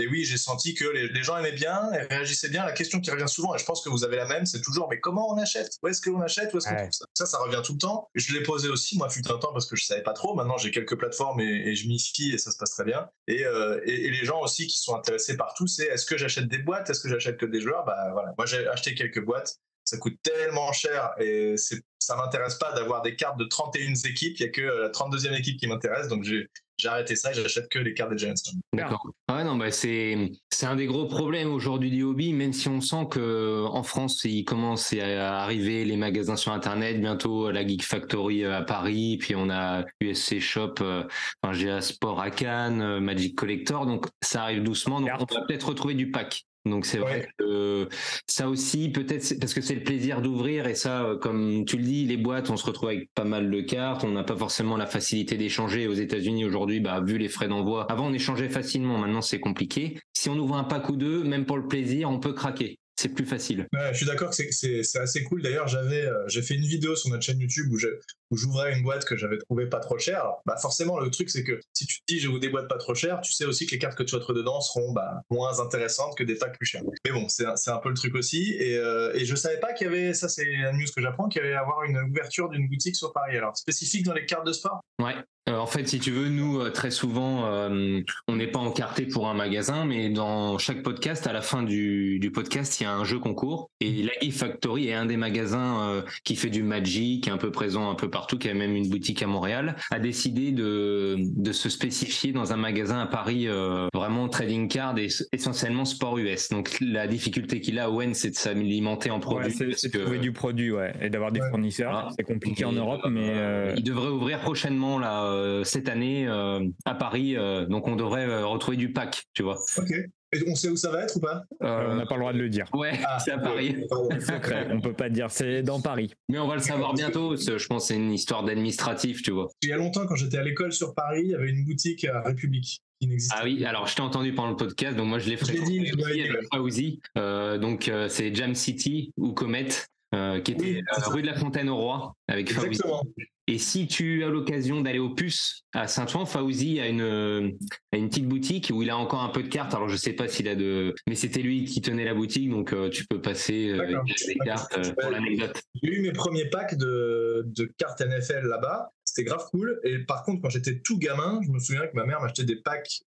et 0.01 0.07
oui, 0.07 0.23
j'ai 0.23 0.37
senti 0.37 0.73
que 0.73 0.85
les, 0.85 1.07
les 1.09 1.23
gens 1.23 1.37
aimaient 1.37 1.51
bien 1.51 1.91
et 1.93 2.03
réagissaient 2.13 2.49
bien. 2.49 2.65
La 2.65 2.71
question 2.71 3.01
qui 3.07 3.11
revient 3.11 3.29
souvent, 3.29 3.55
et 3.55 3.57
je 3.57 3.63
pense 3.65 3.81
que 3.81 3.89
vous 3.89 4.03
avez 4.03 4.17
la 4.17 4.25
même, 4.25 4.45
c'est 4.45 4.61
toujours 4.61 4.87
mais 4.89 4.99
comment 4.99 5.29
on 5.31 5.37
achète? 5.37 5.69
Où 5.81 5.87
est-ce 5.87 6.01
qu'on 6.01 6.19
achète? 6.21 6.53
Où 6.53 6.57
est-ce 6.57 6.67
qu'on 6.67 6.73
Ouais. 6.75 6.81
trouve 6.81 6.91
ça? 6.91 7.05
Ça, 7.13 7.25
ça 7.25 7.37
revient 7.39 7.61
tout 7.63 7.73
le 7.73 7.77
temps. 7.79 8.09
Je 8.15 8.33
l'ai 8.33 8.43
posé 8.43 8.67
aussi, 8.67 8.97
moi, 8.97 9.09
fut 9.09 9.25
un 9.31 9.37
temps, 9.37 9.53
parce 9.53 9.65
que 9.65 9.75
je 9.77 9.85
savais 9.85 10.03
pas 10.03 10.13
trop. 10.13 10.35
Maintenant, 10.35 10.57
j'ai 10.57 10.71
quelques 10.71 10.97
plateformes 10.97 11.39
et, 11.39 11.69
et 11.69 11.75
je 11.75 11.87
m'y 11.87 11.99
fie 11.99 12.33
et 12.33 12.37
ça 12.37 12.51
se 12.51 12.57
passe 12.57 12.71
très 12.71 12.83
bien. 12.83 13.09
Et, 13.27 13.45
euh, 13.45 13.79
et, 13.85 14.05
et 14.07 14.09
les 14.11 14.25
gens 14.25 14.41
aussi 14.41 14.67
qui 14.67 14.79
sont 14.79 14.95
intéressés 14.95 15.37
par 15.37 15.53
tout, 15.53 15.67
c'est 15.67 15.85
est-ce 15.85 16.05
que 16.05 16.17
j'achète 16.17 16.47
des 16.49 16.57
boîtes? 16.57 16.89
Est-ce 16.89 16.99
que 16.99 17.09
j'achète 17.09 17.37
que 17.37 17.45
des 17.45 17.61
joueurs? 17.61 17.85
Bah 17.85 18.09
voilà, 18.11 18.33
moi 18.37 18.45
j'ai 18.45 18.67
acheté 18.67 18.93
quelques 18.95 19.23
boîtes. 19.23 19.55
Ça 19.85 19.97
coûte 19.97 20.17
tellement 20.21 20.73
cher 20.73 21.11
et 21.17 21.55
ça 21.99 22.15
m'intéresse 22.17 22.55
pas 22.55 22.73
d'avoir 22.73 23.01
des 23.03 23.15
cartes 23.15 23.39
de 23.39 23.45
31 23.45 23.93
équipes. 24.09 24.37
Il 24.37 24.43
y 24.43 24.45
a 24.45 24.49
que 24.49 24.61
euh, 24.61 24.81
la 24.83 24.89
32e 24.89 25.33
équipe 25.39 25.57
qui 25.57 25.65
m'intéresse, 25.67 26.09
donc 26.09 26.23
j'ai, 26.25 26.49
j'ai 26.77 26.89
arrêté 26.89 27.15
ça 27.15 27.31
et 27.31 27.33
j'achète 27.33 27.69
que 27.69 27.79
les 27.79 27.93
cartes 27.93 28.11
des 28.11 28.17
Giants. 28.17 28.33
D'accord. 28.73 29.11
Ouais, 29.29 29.43
non, 29.43 29.55
bah 29.55 29.71
c'est 29.71 30.31
c'est 30.51 30.65
un 30.65 30.75
des 30.75 30.85
gros 30.85 31.05
problèmes 31.05 31.51
aujourd'hui 31.51 31.89
du 31.89 32.03
hobby, 32.03 32.33
même 32.33 32.53
si 32.53 32.67
on 32.67 32.81
sent 32.81 33.07
que 33.09 33.65
en 33.65 33.83
France 33.83 34.23
il 34.23 34.45
commence 34.45 34.93
à 34.93 35.41
arriver 35.41 35.85
les 35.85 35.97
magasins 35.97 36.35
sur 36.35 36.51
internet, 36.51 36.99
bientôt 36.99 37.51
la 37.51 37.67
Geek 37.67 37.83
Factory 37.83 38.43
euh, 38.43 38.57
à 38.57 38.61
Paris, 38.61 39.17
puis 39.19 39.35
on 39.35 39.49
a 39.49 39.85
USC 40.01 40.39
Shop, 40.39 40.75
euh, 40.81 41.03
enfin 41.41 41.57
GA 41.57 41.81
Sport 41.81 42.21
à 42.21 42.29
Cannes, 42.29 42.81
euh, 42.81 42.99
Magic 42.99 43.35
Collector, 43.35 43.85
donc 43.85 44.05
ça 44.21 44.43
arrive 44.43 44.63
doucement, 44.63 45.01
donc 45.01 45.09
on 45.19 45.33
va 45.33 45.41
peut-être 45.47 45.69
retrouver 45.69 45.95
du 45.95 46.11
pack. 46.11 46.43
Donc 46.65 46.85
c'est 46.85 46.97
vrai 46.97 47.19
Ouais. 47.21 47.27
que 47.37 47.87
ça 48.27 48.49
aussi 48.49 48.89
peut-être 48.89 49.39
parce 49.39 49.53
que 49.53 49.61
c'est 49.61 49.75
le 49.75 49.83
plaisir 49.83 50.21
d'ouvrir 50.21 50.67
et 50.67 50.75
ça 50.75 51.03
euh, 51.05 51.17
comme 51.17 51.63
tu 51.65 51.77
le 51.77 51.83
dis 51.83 52.05
les 52.05 52.17
boîtes 52.17 52.49
on 52.49 52.57
se 52.57 52.65
retrouve 52.65 52.89
avec 52.89 53.09
pas 53.15 53.23
mal 53.23 53.49
de 53.49 53.61
cartes 53.61 54.03
on 54.03 54.11
n'a 54.11 54.23
pas 54.23 54.35
forcément 54.35 54.75
la 54.75 54.85
facilité 54.85 55.37
d'échanger 55.37 55.87
aux 55.87 55.93
États-Unis 55.93 56.43
aujourd'hui 56.43 56.81
bah 56.81 56.99
vu 57.05 57.17
les 57.17 57.29
frais 57.29 57.47
d'envoi 57.47 57.89
avant 57.89 58.07
on 58.07 58.13
échangeait 58.13 58.49
facilement 58.49 58.97
maintenant 58.97 59.21
c'est 59.21 59.39
compliqué 59.39 59.97
si 60.13 60.29
on 60.29 60.37
ouvre 60.37 60.57
un 60.57 60.65
pack 60.65 60.89
ou 60.89 60.97
deux 60.97 61.23
même 61.23 61.45
pour 61.45 61.57
le 61.57 61.67
plaisir 61.67 62.09
on 62.09 62.19
peut 62.19 62.33
craquer 62.33 62.77
c'est 62.99 63.09
plus 63.13 63.25
facile. 63.27 63.67
Ouais, 63.73 63.89
je 63.91 63.97
suis 63.97 64.05
d'accord 64.07 64.31
que 64.31 64.35
c'est 64.35 64.81
assez 64.99 65.23
cool. 65.23 65.43
D'ailleurs, 65.43 65.67
j'avais 65.67 66.01
euh, 66.07 66.15
j'ai 66.29 66.41
fait 66.41 66.55
une 66.55 66.65
vidéo 66.65 66.95
sur 66.95 67.11
notre 67.11 67.21
chaîne 67.21 67.39
YouTube 67.39 67.67
où 67.71 67.77
je- 67.77 67.89
où 68.31 68.37
j'ouvrais 68.37 68.75
une 68.75 68.83
boîte 68.83 69.05
que 69.05 69.15
j'avais 69.15 69.37
trouvée 69.37 69.67
pas 69.67 69.79
trop 69.79 69.97
chère. 69.97 70.25
Bah 70.45 70.57
forcément, 70.57 70.99
le 70.99 71.09
truc, 71.09 71.29
c'est 71.29 71.43
que 71.43 71.59
si 71.73 71.85
tu 71.85 71.99
te 71.99 72.03
dis 72.07 72.19
je 72.19 72.27
vous 72.27 72.39
des 72.39 72.49
boîtes 72.49 72.67
pas 72.67 72.77
trop 72.77 72.95
chères, 72.95 73.21
tu 73.21 73.33
sais 73.33 73.45
aussi 73.45 73.65
que 73.65 73.71
les 73.71 73.79
cartes 73.79 73.97
que 73.97 74.03
tu 74.03 74.15
vas 74.15 74.21
trouver 74.21 74.39
dedans 74.39 74.61
seront 74.61 74.91
bah, 74.91 75.21
moins 75.29 75.59
intéressantes 75.59 76.17
que 76.17 76.23
des 76.23 76.35
packs 76.35 76.57
plus 76.57 76.65
chers. 76.65 76.83
Mais 77.05 77.11
bon, 77.11 77.27
c'est 77.27 77.45
un, 77.45 77.55
un 77.67 77.77
peu 77.77 77.89
le 77.89 77.95
truc 77.95 78.15
aussi. 78.15 78.55
Et, 78.59 78.77
euh, 78.77 79.13
et 79.13 79.25
je 79.25 79.35
savais 79.35 79.59
pas 79.59 79.73
qu'il 79.73 79.85
y 79.85 79.89
avait, 79.89 80.13
ça 80.13 80.29
c'est 80.29 80.45
la 80.45 80.71
news 80.73 80.85
que 80.95 81.01
j'apprends, 81.01 81.27
qu'il 81.27 81.41
y 81.41 81.45
allait 81.45 81.55
avoir 81.55 81.83
une 81.83 81.97
ouverture 81.97 82.49
d'une 82.49 82.67
boutique 82.67 82.95
sur 82.95 83.13
Paris. 83.13 83.37
Alors, 83.37 83.55
spécifique 83.57 84.05
dans 84.05 84.13
les 84.13 84.25
cartes 84.25 84.45
de 84.45 84.53
sport? 84.53 84.81
Ouais. 85.01 85.15
Euh, 85.47 85.55
en 85.57 85.67
fait, 85.67 85.87
si 85.87 85.99
tu 85.99 86.11
veux, 86.11 86.27
nous, 86.27 86.59
euh, 86.59 86.71
très 86.71 86.91
souvent, 86.91 87.45
euh, 87.45 88.01
on 88.27 88.35
n'est 88.35 88.47
pas 88.47 88.59
encarté 88.59 89.05
pour 89.05 89.29
un 89.29 89.33
magasin, 89.33 89.85
mais 89.85 90.09
dans 90.09 90.57
chaque 90.57 90.83
podcast, 90.83 91.25
à 91.25 91.31
la 91.31 91.41
fin 91.41 91.63
du, 91.63 92.19
du 92.19 92.31
podcast, 92.31 92.79
il 92.79 92.83
y 92.83 92.85
a 92.85 92.93
un 92.93 93.05
jeu 93.05 93.19
concours. 93.19 93.69
Et 93.79 94.03
la 94.03 94.11
Gift 94.21 94.39
Factory 94.39 94.89
est 94.89 94.93
un 94.93 95.05
des 95.05 95.15
magasins 95.15 96.03
qui 96.23 96.35
fait 96.35 96.49
du 96.49 96.63
Magic, 96.63 97.27
un 97.27 97.37
peu 97.37 97.51
présent 97.51 97.89
un 97.89 97.95
peu 97.95 98.09
partout, 98.17 98.37
qui 98.39 98.49
a 98.49 98.53
même 98.55 98.75
une 98.75 98.89
boutique 98.89 99.21
à 99.21 99.27
Montréal, 99.27 99.75
a 99.91 99.99
décidé 99.99 100.51
de, 100.51 101.17
de 101.19 101.51
se 101.51 101.69
spécifier 101.69 102.31
dans 102.31 102.51
un 102.51 102.57
magasin 102.57 102.99
à 102.99 103.05
Paris, 103.05 103.47
euh, 103.47 103.87
vraiment 103.93 104.27
trading 104.27 104.67
card 104.67 104.97
et 104.97 105.07
essentiellement 105.31 105.85
sport 105.85 106.17
US. 106.17 106.49
Donc 106.49 106.77
la 106.81 107.05
difficulté 107.07 107.61
qu'il 107.61 107.77
a, 107.79 107.91
Owen, 107.91 108.13
c'est 108.15 108.31
de 108.31 108.35
s'alimenter 108.35 109.11
en 109.11 109.19
produits. 109.19 109.51
c'est 109.51 109.87
de 109.89 109.91
que- 109.97 110.03
trouver 110.03 110.17
du 110.19 110.31
produit, 110.31 110.71
ouais, 110.71 110.93
et 111.01 111.09
d'avoir 111.11 111.31
des 111.31 111.41
Ouais. 111.41 111.49
fournisseurs. 111.51 111.91
Voilà. 111.91 112.09
C'est 112.17 112.23
compliqué 112.23 112.65
en 112.65 112.71
Europe, 112.73 113.01
euh, 113.05 113.09
mais 113.09 113.29
euh, 113.29 113.73
Il 113.77 113.83
devrait 113.83 114.09
ouvrir 114.09 114.39
prochainement 114.39 114.97
là 114.97 115.23
euh, 115.25 115.63
cette 115.63 115.87
année 115.89 116.27
euh, 116.27 116.59
à 116.85 116.95
Paris, 116.95 117.35
euh, 117.37 117.65
donc 117.67 117.87
on 117.87 117.95
devrait 117.95 118.25
euh, 118.27 118.45
retrouver 118.47 118.77
du 118.77 118.91
pack, 118.91 119.23
tu 119.33 119.43
vois. 119.43 119.57
Ok. 119.77 119.91
Et 120.33 120.39
on 120.49 120.55
sait 120.55 120.69
où 120.69 120.75
ça 120.75 120.91
va 120.91 121.03
être 121.03 121.15
ou 121.15 121.19
pas? 121.21 121.43
Euh, 121.63 121.87
on 121.91 121.95
n'a 121.95 122.05
pas 122.05 122.15
le 122.15 122.19
droit 122.21 122.33
de 122.33 122.37
le 122.39 122.49
dire. 122.49 122.65
Ouais, 122.73 122.99
Ah, 123.07 123.17
c'est 123.19 123.31
à 123.31 123.37
Paris. 123.37 123.75
C'est 124.11 124.21
secret, 124.21 124.67
on 124.71 124.81
peut 124.81 124.93
pas 124.93 125.09
dire. 125.09 125.31
C'est 125.31 125.63
dans 125.63 125.79
Paris. 125.79 126.13
Mais 126.29 126.37
on 126.39 126.47
va 126.47 126.55
le 126.55 126.61
savoir 126.61 126.93
bientôt. 126.93 127.35
Je 127.37 127.65
pense 127.67 127.83
que 127.83 127.87
c'est 127.87 127.95
une 127.95 128.11
histoire 128.11 128.43
d'administratif, 128.43 129.21
tu 129.21 129.31
vois. 129.31 129.47
Il 129.63 129.69
y 129.69 129.73
a 129.73 129.77
longtemps, 129.77 130.05
quand 130.05 130.15
j'étais 130.15 130.37
à 130.37 130.43
l'école 130.43 130.73
sur 130.73 130.93
Paris, 130.93 131.21
il 131.25 131.31
y 131.31 131.35
avait 131.35 131.49
une 131.49 131.63
boutique 131.63 132.03
à 132.05 132.21
République 132.21 132.81
qui 132.99 133.07
n'existait 133.07 133.35
Ah 133.39 133.43
oui, 133.45 133.63
alors 133.63 133.87
je 133.87 133.95
t'ai 133.95 134.01
entendu 134.01 134.33
pendant 134.33 134.49
le 134.49 134.55
podcast, 134.55 134.97
donc 134.97 135.07
moi 135.07 135.19
je 135.19 135.29
l'ai 135.29 135.37
Je 135.37 135.45
l'ai 135.45 135.45
fréquenté 135.59 135.71
dit, 135.71 135.85
je 135.85 135.95
dois 135.95 136.07
aussi 136.09 136.17
y 136.17 136.21
aller. 136.23 136.29
avec 136.31 136.47
Fauzi. 136.53 136.99
Euh, 137.17 137.57
donc 137.57 137.87
euh, 137.87 138.09
c'est 138.09 138.33
Jam 138.33 138.55
City 138.55 139.11
ou 139.17 139.33
Comet, 139.33 139.67
euh, 140.15 140.39
qui 140.41 140.51
était 140.51 140.63
Oui, 140.63 141.03
rue 141.07 141.21
de 141.21 141.27
la 141.27 141.35
Fontaine 141.35 141.69
au 141.69 141.77
Roi 141.77 142.15
avec 142.27 142.51
Fauzi. 142.51 142.67
Exactement. 142.67 143.03
Et 143.49 143.59
si 143.59 143.87
tu 143.87 144.25
as 144.25 144.27
l'occasion 144.27 144.81
d'aller 144.81 144.99
au 144.99 145.09
Puce 145.09 145.63
à 145.73 145.87
Saint-Ouen, 145.87 146.25
Fauzi 146.25 146.81
a 146.81 146.87
une, 146.87 147.01
euh, 147.01 147.49
a 147.93 147.97
une 147.97 148.09
petite 148.09 148.27
boutique 148.27 148.71
où 148.73 148.81
il 148.81 148.89
a 148.89 148.97
encore 148.97 149.23
un 149.23 149.29
peu 149.29 149.41
de 149.41 149.47
cartes. 149.47 149.73
Alors 149.73 149.87
je 149.87 149.95
sais 149.95 150.11
pas 150.11 150.27
s'il 150.27 150.49
a 150.49 150.55
de, 150.55 150.93
mais 151.07 151.15
c'était 151.15 151.41
lui 151.41 151.63
qui 151.63 151.81
tenait 151.81 152.03
la 152.03 152.13
boutique, 152.13 152.49
donc 152.49 152.73
euh, 152.73 152.89
tu 152.89 153.05
peux 153.05 153.21
passer 153.21 153.69
euh, 153.69 154.03
des 154.27 154.35
cartes 154.43 154.93
pour 154.99 155.11
l'anecdote. 155.11 155.61
J'ai 155.81 155.95
eu 155.95 156.01
mes 156.01 156.11
premiers 156.11 156.49
packs 156.49 156.75
de, 156.75 157.43
de 157.45 157.71
cartes 157.77 158.01
NFL 158.01 158.47
là-bas. 158.47 158.91
C'était 159.05 159.23
grave 159.23 159.45
cool. 159.51 159.79
Et 159.85 159.99
par 159.99 160.23
contre, 160.23 160.41
quand 160.41 160.49
j'étais 160.49 160.79
tout 160.79 160.97
gamin, 160.97 161.39
je 161.45 161.49
me 161.49 161.59
souviens 161.59 161.87
que 161.87 161.95
ma 161.95 162.05
mère 162.05 162.21
m'achetait 162.21 162.43
des 162.43 162.57
packs 162.57 162.99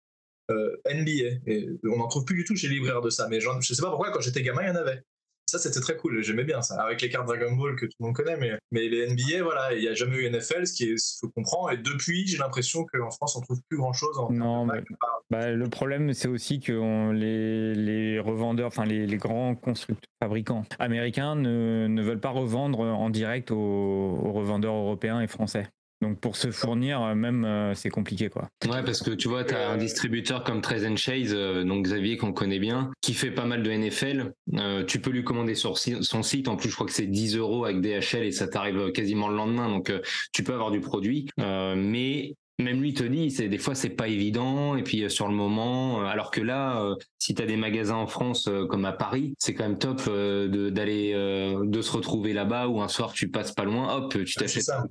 euh, 0.50 0.76
NBA. 0.86 1.42
Et 1.48 1.70
on 1.84 1.98
n'en 1.98 2.08
trouve 2.08 2.26
plus 2.26 2.36
du 2.36 2.44
tout 2.44 2.56
chez 2.56 2.68
les 2.68 2.76
libraires 2.76 3.02
de 3.02 3.10
ça. 3.10 3.28
Mais 3.28 3.40
je 3.40 3.74
sais 3.74 3.82
pas 3.82 3.90
pourquoi, 3.90 4.12
quand 4.12 4.22
j'étais 4.22 4.42
gamin, 4.42 4.64
il 4.64 4.68
y 4.68 4.72
en 4.72 4.76
avait. 4.76 5.02
Ça, 5.50 5.60
c'était 5.60 5.80
très 5.80 5.98
cool. 5.98 6.22
J'aimais 6.22 6.44
bien 6.44 6.62
ça. 6.62 6.82
Avec 6.82 7.02
les 7.02 7.10
cartes 7.10 7.28
Dragon 7.28 7.52
Ball 7.56 7.76
que 7.76 7.86
tout 7.86 7.92
le 8.00 8.06
monde 8.06 8.16
connaît. 8.16 8.38
Mais, 8.38 8.52
mais 8.72 8.88
les 8.88 9.08
NBA, 9.08 9.44
voilà, 9.44 9.74
il 9.74 9.82
n'y 9.82 9.88
a 9.88 9.94
jamais 9.94 10.18
eu 10.18 10.30
NFL, 10.30 10.68
ce 10.68 10.74
qui 10.74 10.92
est 10.92 10.98
ce. 10.98 11.26
Et 11.74 11.78
depuis, 11.78 12.28
j'ai 12.28 12.38
l'impression 12.38 12.86
qu'en 12.86 13.10
France, 13.12 13.36
on 13.36 13.42
trouve 13.42 13.60
plus 13.70 13.78
grand-chose 13.78 14.18
en 14.20 14.32
Non, 14.32 14.66
mais- 14.66 14.82
Bah, 15.30 15.52
le 15.52 15.70
problème, 15.70 16.14
c'est 16.14 16.28
aussi 16.28 16.60
que 16.60 16.74
on- 16.74 17.12
les, 17.12 17.74
les 17.76 18.20
revendeurs, 18.20 18.68
enfin 18.68 18.86
les, 18.86 19.06
les 19.08 19.18
grands 19.18 19.56
constructeurs, 19.56 20.10
fabricants 20.22 20.64
américains 20.80 21.36
ne, 21.36 21.88
ne 21.88 22.02
veulent 22.02 22.20
pas 22.20 22.30
revendre 22.30 22.80
en 22.82 23.10
direct 23.10 23.52
aux, 23.52 23.56
aux 23.56 24.32
revendeurs 24.34 24.74
européens 24.76 25.22
et 25.22 25.28
français. 25.28 25.68
Donc 26.02 26.20
pour 26.20 26.38
se 26.38 26.52
fournir, 26.52 27.02
euh, 27.02 27.16
même, 27.16 27.44
euh, 27.44 27.74
c'est 27.74 27.90
compliqué, 27.90 28.30
quoi. 28.30 28.50
Ouais, 28.66 28.84
parce 28.84 29.02
que 29.02 29.12
tu 29.12 29.28
vois, 29.28 29.44
tu 29.44 29.54
as 29.54 29.70
un 29.70 29.78
distributeur 29.78 30.44
comme 30.44 30.62
Trez 30.62 30.96
Chase, 30.96 31.34
euh, 31.34 31.64
donc 31.66 31.86
Xavier 31.86 32.18
qu'on 32.18 32.32
connaît 32.32 32.60
bien, 32.60 32.92
qui 33.02 33.14
fait 33.14 33.32
pas 33.32 33.46
mal 33.46 33.64
de 33.64 33.70
NFL. 33.70 34.34
Tu 34.88 35.00
peux 35.00 35.12
lui 35.12 35.24
commander 35.24 35.56
sur 35.56 35.78
son 35.78 36.24
site. 36.24 36.48
En 36.48 36.56
plus, 36.56 36.70
je 36.70 36.76
crois 36.76 36.88
que 36.88 36.94
c'est 36.94 37.08
10 37.08 37.36
euros 37.36 37.66
avec 37.66 37.82
DHL 37.82 38.24
et 38.24 38.32
ça 38.32 38.48
t'arrive 38.48 38.92
quasiment 38.92 39.28
le 39.28 39.36
lendemain. 39.36 39.70
Donc, 39.70 39.92
tu 40.34 40.44
peux 40.44 40.54
avoir 40.54 40.72
du 40.72 40.80
produit. 40.80 41.28
Mais 41.38 42.36
même 42.60 42.82
lui 42.82 42.94
te 42.94 43.04
dit, 43.04 43.32
c'est 43.32 43.48
des 43.48 43.58
fois 43.58 43.74
c'est 43.76 43.90
pas 43.90 44.08
évident. 44.08 44.76
Et 44.76 44.84
puis 44.84 45.04
euh, 45.04 45.10
sur 45.10 45.28
le 45.28 45.34
moment, 45.34 46.02
euh, 46.02 46.06
alors 46.06 46.30
que 46.32 46.42
là, 46.42 46.84
euh, 46.84 46.96
si 47.18 47.34
tu 47.34 47.42
as 47.42 47.46
des 47.46 47.58
magasins 47.58 47.96
en 47.96 48.08
France 48.08 48.50
comme 48.70 48.86
à 48.86 48.92
Paris, 48.92 49.34
c'est 49.40 49.54
quand 49.54 49.64
même 49.64 49.78
top 49.80 50.06
de 50.08 50.70
d'aller 50.70 51.14
de 51.14 51.82
se 51.82 51.92
retrouver 51.92 52.34
là-bas 52.34 52.68
ou 52.68 52.82
un 52.82 52.88
soir 52.88 53.14
tu 53.14 53.30
passes 53.30 53.52
pas 53.52 53.64
loin, 53.64 53.96
hop, 53.96 54.14
tu 54.14 54.28
c'est 54.28 54.40
t'achètes 54.42 54.64
ça. 54.64 54.84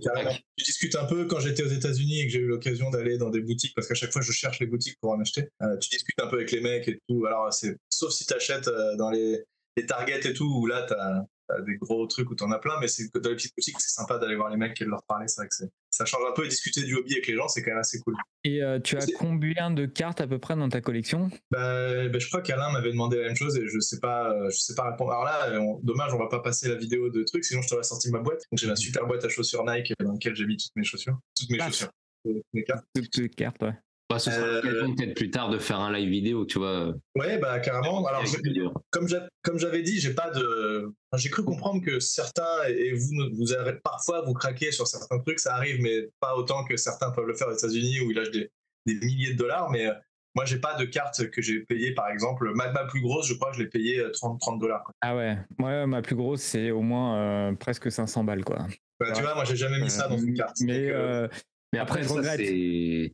Je 0.56 0.64
discute 0.64 0.96
un 0.96 1.04
peu 1.04 1.26
quand 1.26 1.40
j'étais 1.40 1.62
aux 1.62 1.68
États-Unis 1.68 2.20
et 2.20 2.26
que 2.26 2.32
j'ai 2.32 2.40
eu 2.40 2.46
l'occasion 2.46 2.90
d'aller 2.90 3.18
dans 3.18 3.30
des 3.30 3.40
boutiques, 3.40 3.74
parce 3.74 3.86
qu'à 3.86 3.94
chaque 3.94 4.12
fois 4.12 4.22
je 4.22 4.32
cherche 4.32 4.60
les 4.60 4.66
boutiques 4.66 4.96
pour 5.00 5.12
en 5.12 5.20
acheter. 5.20 5.44
Tu 5.80 5.90
discutes 5.90 6.20
un 6.20 6.26
peu 6.26 6.36
avec 6.36 6.50
les 6.52 6.60
mecs 6.60 6.88
et 6.88 6.98
tout. 7.08 7.26
Alors, 7.26 7.52
c'est 7.52 7.76
sauf 7.88 8.12
si 8.12 8.26
tu 8.26 8.34
achètes 8.34 8.68
dans 8.96 9.10
les, 9.10 9.42
les 9.76 9.86
Target 9.86 10.20
et 10.28 10.32
tout, 10.32 10.50
où 10.60 10.66
là 10.66 10.86
tu 10.86 10.94
as, 10.94 11.24
des 11.66 11.76
gros 11.76 12.06
trucs 12.06 12.30
où 12.30 12.34
tu 12.34 12.44
en 12.44 12.50
as 12.50 12.58
plein, 12.58 12.74
mais 12.80 12.88
c'est 12.88 13.04
dans 13.14 13.30
les 13.30 13.36
petites 13.36 13.54
boutiques, 13.56 13.80
c'est 13.80 13.94
sympa 13.94 14.18
d'aller 14.18 14.36
voir 14.36 14.50
les 14.50 14.56
mecs 14.56 14.78
et 14.80 14.84
de 14.84 14.90
leur 14.90 15.02
parler. 15.04 15.26
C'est 15.28 15.40
vrai 15.40 15.48
que 15.48 15.54
c'est- 15.54 15.70
ça 15.98 16.04
change 16.04 16.22
un 16.28 16.32
peu 16.32 16.44
et 16.44 16.48
discuter 16.48 16.82
du 16.84 16.94
hobby 16.94 17.12
avec 17.14 17.26
les 17.26 17.34
gens, 17.34 17.48
c'est 17.48 17.60
quand 17.62 17.72
même 17.72 17.80
assez 17.80 17.98
cool. 18.00 18.14
Et 18.44 18.62
euh, 18.62 18.78
tu 18.78 18.96
as 18.96 19.04
combien 19.18 19.70
de 19.72 19.84
cartes 19.84 20.20
à 20.20 20.28
peu 20.28 20.38
près 20.38 20.54
dans 20.54 20.68
ta 20.68 20.80
collection? 20.80 21.28
Bah, 21.50 22.08
bah, 22.08 22.18
je 22.20 22.26
crois 22.28 22.40
qu'Alain 22.40 22.70
m'avait 22.70 22.92
demandé 22.92 23.16
la 23.18 23.24
même 23.24 23.36
chose 23.36 23.56
et 23.58 23.66
je 23.66 23.80
sais 23.80 23.98
pas, 23.98 24.30
euh, 24.32 24.48
je 24.50 24.58
sais 24.58 24.74
pas 24.76 24.90
répondre. 24.90 25.10
Alors 25.10 25.24
là, 25.24 25.60
on- 25.60 25.80
dommage, 25.82 26.14
on 26.14 26.18
va 26.18 26.28
pas 26.28 26.38
passer 26.40 26.68
la 26.68 26.76
vidéo 26.76 27.10
de 27.10 27.24
trucs, 27.24 27.44
sinon 27.44 27.62
je 27.62 27.68
t'aurais 27.68 27.82
sorti 27.82 28.10
ma 28.12 28.20
boîte. 28.20 28.42
Donc 28.52 28.60
j'ai 28.60 28.68
ma 28.68 28.76
super 28.76 29.06
boîte 29.06 29.24
à 29.24 29.28
chaussures 29.28 29.64
Nike 29.66 29.92
dans 29.98 30.12
laquelle 30.12 30.36
j'ai 30.36 30.46
mis 30.46 30.56
toutes 30.56 30.76
mes 30.76 30.84
chaussures, 30.84 31.18
toutes 31.38 31.50
mes 31.50 31.58
Ah. 31.60 31.66
chaussures, 31.66 31.90
euh, 32.28 32.34
toutes 32.34 32.44
mes 32.54 32.62
cartes. 32.64 32.84
Toutes 32.94 33.16
les 33.16 33.28
cartes, 33.28 33.62
ouais. 33.62 33.74
Bah, 34.10 34.18
ce 34.18 34.30
sera 34.30 34.46
Euh, 34.46 34.62
l'occasion 34.62 34.94
peut-être 34.94 35.14
plus 35.14 35.30
tard 35.30 35.50
de 35.50 35.58
faire 35.58 35.80
un 35.80 35.92
live 35.92 36.08
vidéo, 36.08 36.46
tu 36.46 36.58
vois. 36.58 36.94
Ouais, 37.14 37.36
bah 37.38 37.60
carrément. 37.60 38.06
Alors, 38.06 38.24
je- 38.24 38.38
comme 38.90 39.06
j'a- 39.06 39.28
comme 39.42 39.58
j'avais 39.58 39.82
dit, 39.82 40.00
j'ai 40.00 40.14
pas 40.14 40.30
de. 40.30 40.86
enfin, 41.12 41.20
J'ai 41.20 41.28
cru 41.28 41.44
comprendre 41.44 41.84
que 41.84 42.00
certains 42.00 42.64
et 42.68 42.92
vous, 42.94 43.10
vous 43.34 43.52
avez, 43.52 43.74
parfois 43.84 44.22
vous 44.22 44.32
craquez 44.32 44.72
sur 44.72 44.86
certains 44.86 45.18
trucs, 45.18 45.40
ça 45.40 45.54
arrive, 45.54 45.82
mais 45.82 46.08
pas 46.20 46.36
autant 46.36 46.64
que 46.64 46.76
certains 46.78 47.10
peuvent 47.10 47.26
le 47.26 47.34
faire 47.34 47.48
aux 47.48 47.52
États-Unis 47.56 48.00
où 48.00 48.10
ils 48.10 48.16
lâchent 48.16 48.30
des, 48.30 48.50
des 48.86 48.94
milliers 48.94 49.34
de 49.34 49.38
dollars. 49.38 49.70
Mais 49.70 49.86
euh, 49.86 49.92
moi, 50.34 50.46
j'ai 50.46 50.58
pas 50.58 50.74
de 50.76 50.86
carte 50.86 51.28
que 51.30 51.42
j'ai 51.42 51.60
payée, 51.60 51.92
par 51.92 52.08
exemple. 52.08 52.50
Ma, 52.54 52.70
ma 52.72 52.86
plus 52.86 53.02
grosse, 53.02 53.26
je 53.28 53.34
crois 53.34 53.50
que 53.50 53.58
je 53.58 53.62
l'ai 53.62 53.68
payée 53.68 53.98
euh, 54.00 54.10
30, 54.10 54.40
30 54.40 54.58
dollars. 54.58 54.90
Ah 55.02 55.16
ouais, 55.16 55.36
moi 55.58 55.86
ma 55.86 56.00
plus 56.00 56.16
grosse 56.16 56.40
c'est 56.40 56.70
au 56.70 56.80
moins 56.80 57.50
euh, 57.50 57.52
presque 57.56 57.90
500 57.92 58.24
balles 58.24 58.44
quoi. 58.44 58.66
Bah, 59.00 59.12
Tu 59.14 59.20
vois, 59.22 59.34
moi, 59.34 59.44
j'ai 59.44 59.56
jamais 59.56 59.78
mis 59.80 59.90
ça 59.90 60.08
dans 60.08 60.16
une 60.18 60.34
carte. 60.34 60.56
Mais 60.62 60.86
Donc, 60.86 60.90
euh, 60.96 61.22
euh, 61.24 61.28
Mais 61.72 61.78
après, 61.78 62.02
je 62.02 62.08
regrette. 62.08 62.40
Tu 62.40 63.12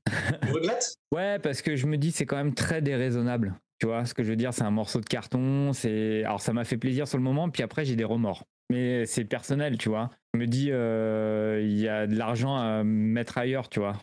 regrettes? 0.52 0.94
Ouais 1.12 1.38
parce 1.38 1.62
que 1.62 1.76
je 1.76 1.86
me 1.86 1.96
dis 1.96 2.12
c'est 2.12 2.26
quand 2.26 2.36
même 2.36 2.54
très 2.54 2.82
déraisonnable. 2.82 3.54
Tu 3.80 3.86
vois 3.86 4.04
ce 4.04 4.14
que 4.14 4.22
je 4.22 4.30
veux 4.30 4.36
dire, 4.36 4.54
c'est 4.54 4.62
un 4.62 4.70
morceau 4.70 5.00
de 5.00 5.06
carton. 5.06 5.72
C'est 5.72 6.22
alors 6.24 6.40
ça 6.40 6.52
m'a 6.52 6.64
fait 6.64 6.76
plaisir 6.78 7.08
sur 7.08 7.18
le 7.18 7.24
moment, 7.24 7.50
puis 7.50 7.62
après 7.62 7.84
j'ai 7.84 7.96
des 7.96 8.04
remords. 8.04 8.44
Mais 8.70 9.04
c'est 9.06 9.24
personnel, 9.24 9.76
tu 9.76 9.88
vois. 9.88 10.10
Je 10.32 10.38
me 10.40 10.46
dis 10.46 10.68
euh, 10.70 11.60
il 11.62 11.78
y 11.78 11.88
a 11.88 12.06
de 12.06 12.16
l'argent 12.16 12.56
à 12.56 12.82
mettre 12.84 13.36
ailleurs, 13.38 13.68
tu 13.68 13.80
vois. 13.80 13.94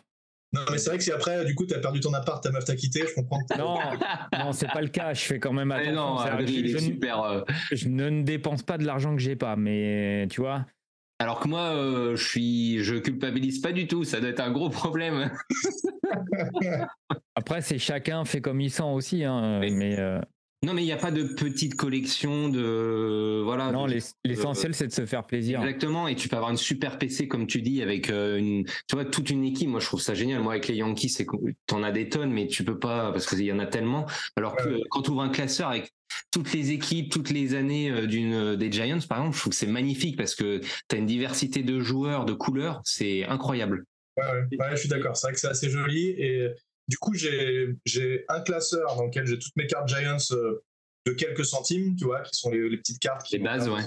Non, 0.54 0.60
mais 0.70 0.76
c'est 0.76 0.90
vrai 0.90 0.98
que 0.98 1.04
si 1.04 1.10
après, 1.10 1.46
du 1.46 1.54
coup, 1.54 1.64
t'as 1.64 1.78
perdu 1.80 2.00
ton 2.00 2.12
appart, 2.12 2.42
ta 2.42 2.50
meuf 2.50 2.66
t'a 2.66 2.76
quitté, 2.76 3.00
je 3.08 3.14
comprends. 3.14 3.38
que- 3.42 3.56
Non, 3.58 3.78
non, 4.38 4.52
c'est 4.52 4.70
pas 4.70 4.82
le 4.82 4.88
cas. 4.88 5.14
Je 5.14 5.22
fais 5.22 5.38
quand 5.40 5.54
même 5.54 5.72
attention. 5.72 5.94
non, 5.94 6.18
je, 6.46 6.46
je 6.66 6.74
ne- 6.74 6.78
super. 6.80 7.22
euh, 7.22 7.40
je 7.72 7.88
ne 7.88 8.22
dépense 8.22 8.62
pas 8.62 8.76
de 8.76 8.84
l'argent 8.84 9.16
que 9.16 9.22
j'ai 9.22 9.34
pas, 9.34 9.56
mais 9.56 10.26
tu 10.30 10.42
vois. 10.42 10.66
Alors 11.22 11.38
que 11.38 11.46
moi, 11.46 11.72
euh, 11.72 12.16
je 12.16 12.28
suis, 12.28 12.82
je 12.82 12.96
culpabilise 12.96 13.60
pas 13.60 13.70
du 13.70 13.86
tout. 13.86 14.02
Ça 14.02 14.18
doit 14.18 14.30
être 14.30 14.40
un 14.40 14.50
gros 14.50 14.70
problème. 14.70 15.30
Après, 17.36 17.62
c'est 17.62 17.78
chacun 17.78 18.24
fait 18.24 18.40
comme 18.40 18.60
il 18.60 18.72
sent 18.72 18.82
aussi, 18.82 19.22
hein, 19.22 19.60
mais 19.60 20.00
euh, 20.00 20.20
Non, 20.64 20.74
mais 20.74 20.82
il 20.82 20.86
n'y 20.86 20.92
a 20.92 20.96
pas 20.96 21.10
de 21.10 21.24
petite 21.24 21.74
collection 21.74 22.48
de 22.48 23.40
voilà. 23.42 23.72
non, 23.72 23.84
l'ess- 23.86 24.14
l'essentiel 24.24 24.74
c'est 24.74 24.86
de 24.86 24.92
se 24.92 25.06
faire 25.06 25.24
plaisir. 25.24 25.60
Exactement, 25.60 26.06
et 26.06 26.14
tu 26.14 26.28
peux 26.28 26.36
avoir 26.36 26.52
une 26.52 26.56
super 26.56 26.98
PC 26.98 27.26
comme 27.26 27.48
tu 27.48 27.62
dis 27.62 27.82
avec 27.82 28.10
euh, 28.10 28.36
une, 28.38 28.64
tu 28.64 28.94
vois, 28.94 29.04
toute 29.04 29.30
une 29.30 29.42
équipe. 29.44 29.68
Moi, 29.68 29.80
je 29.80 29.86
trouve 29.86 30.00
ça 30.00 30.14
génial. 30.14 30.40
Moi, 30.40 30.52
avec 30.52 30.68
les 30.68 30.76
Yankees, 30.76 31.08
c'est 31.08 31.26
que 31.26 31.34
t'en 31.66 31.82
as 31.82 31.90
des 31.90 32.08
tonnes, 32.08 32.30
mais 32.32 32.46
tu 32.46 32.62
peux 32.64 32.78
pas 32.78 33.10
parce 33.10 33.26
qu'il 33.26 33.42
y 33.42 33.50
en 33.52 33.58
a 33.58 33.66
tellement. 33.66 34.06
Alors 34.36 34.54
que 34.54 34.68
Ouais. 34.68 34.74
euh, 34.74 34.84
quand 34.90 35.02
tu 35.02 35.10
ouvres 35.10 35.22
un 35.22 35.30
classeur 35.30 35.68
avec 35.68 35.90
toutes 36.30 36.52
les 36.52 36.70
équipes, 36.70 37.10
toutes 37.10 37.30
les 37.30 37.54
années 37.56 37.90
euh, 37.90 38.06
d'une 38.06 38.54
des 38.54 38.70
Giants, 38.70 38.98
par 39.08 39.18
exemple, 39.18 39.34
je 39.34 39.40
trouve 39.40 39.50
que 39.52 39.58
c'est 39.58 39.66
magnifique 39.66 40.16
parce 40.16 40.36
que 40.36 40.60
tu 40.88 40.94
as 40.94 40.98
une 40.98 41.06
diversité 41.06 41.64
de 41.64 41.80
joueurs, 41.80 42.24
de 42.24 42.34
couleurs, 42.34 42.80
c'est 42.84 43.24
incroyable. 43.24 43.84
Ouais, 44.16 44.24
ouais. 44.24 44.58
Ouais, 44.58 44.66
je 44.72 44.76
suis 44.76 44.88
d'accord. 44.88 45.16
C'est 45.16 45.26
vrai 45.26 45.34
que 45.34 45.40
c'est 45.40 45.48
assez 45.48 45.70
joli. 45.70 46.10
Et 46.10 46.48
du 46.88 46.98
coup, 46.98 47.14
j'ai 47.14 47.68
j'ai 47.84 48.24
un 48.28 48.40
classeur 48.40 48.96
dans 48.96 49.04
lequel 49.06 49.26
j'ai 49.26 49.38
toutes 49.38 49.56
mes 49.56 49.66
cartes 49.66 49.88
Giants 49.88 50.16
euh, 50.32 50.62
de 51.06 51.12
quelques 51.12 51.44
centimes, 51.44 51.96
tu 51.96 52.04
vois, 52.04 52.20
qui 52.22 52.34
sont 52.34 52.50
les, 52.50 52.68
les 52.68 52.76
petites 52.76 53.00
cartes. 53.00 53.26
Qui 53.26 53.38
Les 53.38 53.44
bases, 53.44 53.68
ouais. 53.68 53.82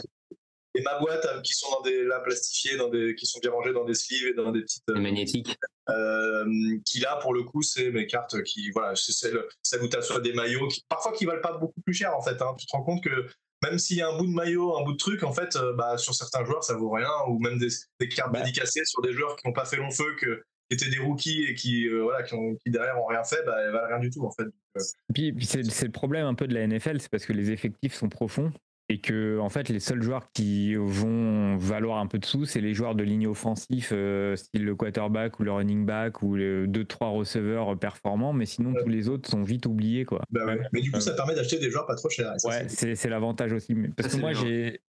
Et 0.77 0.81
ma 0.81 0.99
boîte, 0.99 1.25
euh, 1.25 1.39
qui 1.41 1.53
sont 1.53 1.71
dans 1.71 1.81
des 1.81 2.03
là 2.03 2.19
plastifiées, 2.19 2.75
dans 2.77 2.89
des, 2.89 3.15
qui 3.15 3.25
sont 3.25 3.39
bien 3.39 3.51
rangées 3.51 3.71
dans 3.71 3.85
des 3.85 3.93
sleeves 3.93 4.27
et 4.27 4.33
dans 4.33 4.51
des 4.51 4.61
petites. 4.61 4.83
Les 4.89 4.95
euh, 4.95 4.99
magnétiques. 4.99 5.55
euh, 5.89 6.45
qui 6.85 6.99
là, 6.99 7.15
pour 7.21 7.33
le 7.33 7.43
coup, 7.43 7.61
c'est 7.61 7.91
mes 7.91 8.07
cartes 8.07 8.43
qui, 8.43 8.71
voilà, 8.71 8.93
c'est 8.95 9.13
celle, 9.13 9.39
celle 9.63 9.81
où 9.83 9.87
tu 9.87 9.95
as 9.95 10.01
soit 10.01 10.19
des 10.19 10.33
maillots, 10.33 10.67
qui, 10.67 10.83
parfois 10.89 11.13
qui 11.13 11.23
valent 11.25 11.41
pas 11.41 11.53
beaucoup 11.57 11.79
plus 11.81 11.93
cher 11.93 12.13
en 12.15 12.21
fait. 12.21 12.41
hein. 12.41 12.55
Tu 12.59 12.65
te 12.65 12.71
rends 12.73 12.83
compte 12.83 13.01
que 13.03 13.27
même 13.63 13.79
s'il 13.79 13.97
y 13.97 14.01
a 14.01 14.09
un 14.09 14.17
bout 14.17 14.25
de 14.27 14.31
maillot, 14.33 14.77
un 14.77 14.83
bout 14.83 14.91
de 14.91 14.97
truc, 14.97 15.23
en 15.23 15.31
fait, 15.31 15.55
euh, 15.55 15.71
bah, 15.73 15.97
sur 15.97 16.13
certains 16.13 16.43
joueurs, 16.43 16.63
ça 16.65 16.73
vaut 16.75 16.91
rien, 16.91 17.09
ou 17.29 17.39
même 17.39 17.57
des, 17.57 17.69
des 18.01 18.09
cartes 18.09 18.33
Bah. 18.33 18.41
dédicacées 18.41 18.83
sur 18.83 19.01
des 19.01 19.13
joueurs 19.13 19.37
qui 19.37 19.47
n'ont 19.47 19.53
pas 19.53 19.63
fait 19.65 19.77
long 19.77 19.91
feu, 19.91 20.13
que, 20.19 20.43
étaient 20.69 20.89
des 20.89 20.99
rookies 20.99 21.43
et 21.43 21.53
qui, 21.55 21.87
euh, 21.87 22.03
voilà, 22.03 22.23
qui, 22.23 22.33
ont, 22.33 22.55
qui 22.55 22.71
derrière 22.71 22.97
ont 23.01 23.05
rien 23.05 23.23
fait, 23.23 23.43
bah, 23.45 23.55
elles 23.63 23.71
valent 23.71 23.87
rien 23.87 23.99
du 23.99 24.09
tout, 24.09 24.23
en 24.25 24.31
fait. 24.31 24.43
Euh, 24.77 24.81
Puis, 25.13 25.31
puis 25.33 25.45
c'est 25.45 25.61
le 25.85 25.91
problème 25.91 26.25
un 26.25 26.33
peu 26.35 26.47
de 26.47 26.53
la 26.53 26.65
NFL, 26.67 26.99
c'est 26.99 27.09
parce 27.09 27.25
que 27.25 27.33
les 27.33 27.51
effectifs 27.51 27.93
sont 27.93 28.09
profonds 28.09 28.51
et 28.87 28.99
que 29.01 29.39
en 29.39 29.49
fait 29.49 29.69
les 29.69 29.79
seuls 29.79 30.03
joueurs 30.03 30.27
qui 30.31 30.75
vont 30.75 31.57
valoir 31.57 31.97
un 31.97 32.05
peu 32.05 32.19
de 32.19 32.25
sous, 32.25 32.45
c'est 32.45 32.61
les 32.61 32.75
joueurs 32.75 32.93
de 32.93 33.03
ligne 33.03 33.25
offensif, 33.25 33.89
euh, 33.91 34.35
style 34.35 34.63
le 34.63 34.75
quarterback 34.75 35.39
ou 35.39 35.43
le 35.43 35.51
running 35.51 35.87
back 35.87 36.21
ou 36.21 36.35
les 36.35 36.67
deux 36.67 36.85
trois 36.85 37.07
receveurs 37.09 37.79
performants, 37.79 38.31
mais 38.31 38.45
sinon 38.45 38.73
Ouais. 38.73 38.83
tous 38.83 38.89
les 38.89 39.09
autres 39.09 39.27
sont 39.27 39.41
vite 39.41 39.65
oubliés 39.65 40.05
quoi. 40.05 40.21
bah, 40.29 40.45
ouais. 40.45 40.59
Mais 40.71 40.81
du 40.81 40.91
coup, 40.91 40.99
ça 40.99 41.13
permet 41.15 41.33
d'acheter 41.33 41.57
des 41.57 41.71
joueurs 41.71 41.87
pas 41.87 41.95
trop 41.95 42.09
chers. 42.11 42.31
Ouais, 42.43 42.67
c'est- 42.69 43.07
l'avantage 43.09 43.53
aussi. 43.53 43.73
Parce 43.97 44.09
Ça, 44.09 44.17
que 44.17 44.21
moi, 44.21 44.33
j'ai 44.33 44.81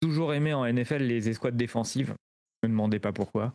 toujours 0.00 0.32
aimé 0.32 0.54
en 0.54 0.64
NFL 0.64 1.02
les 1.02 1.28
escouades 1.28 1.56
défensives. 1.56 2.14
Ne 2.62 2.68
me 2.68 2.72
demandez 2.72 3.00
pas 3.00 3.12
pourquoi. 3.12 3.54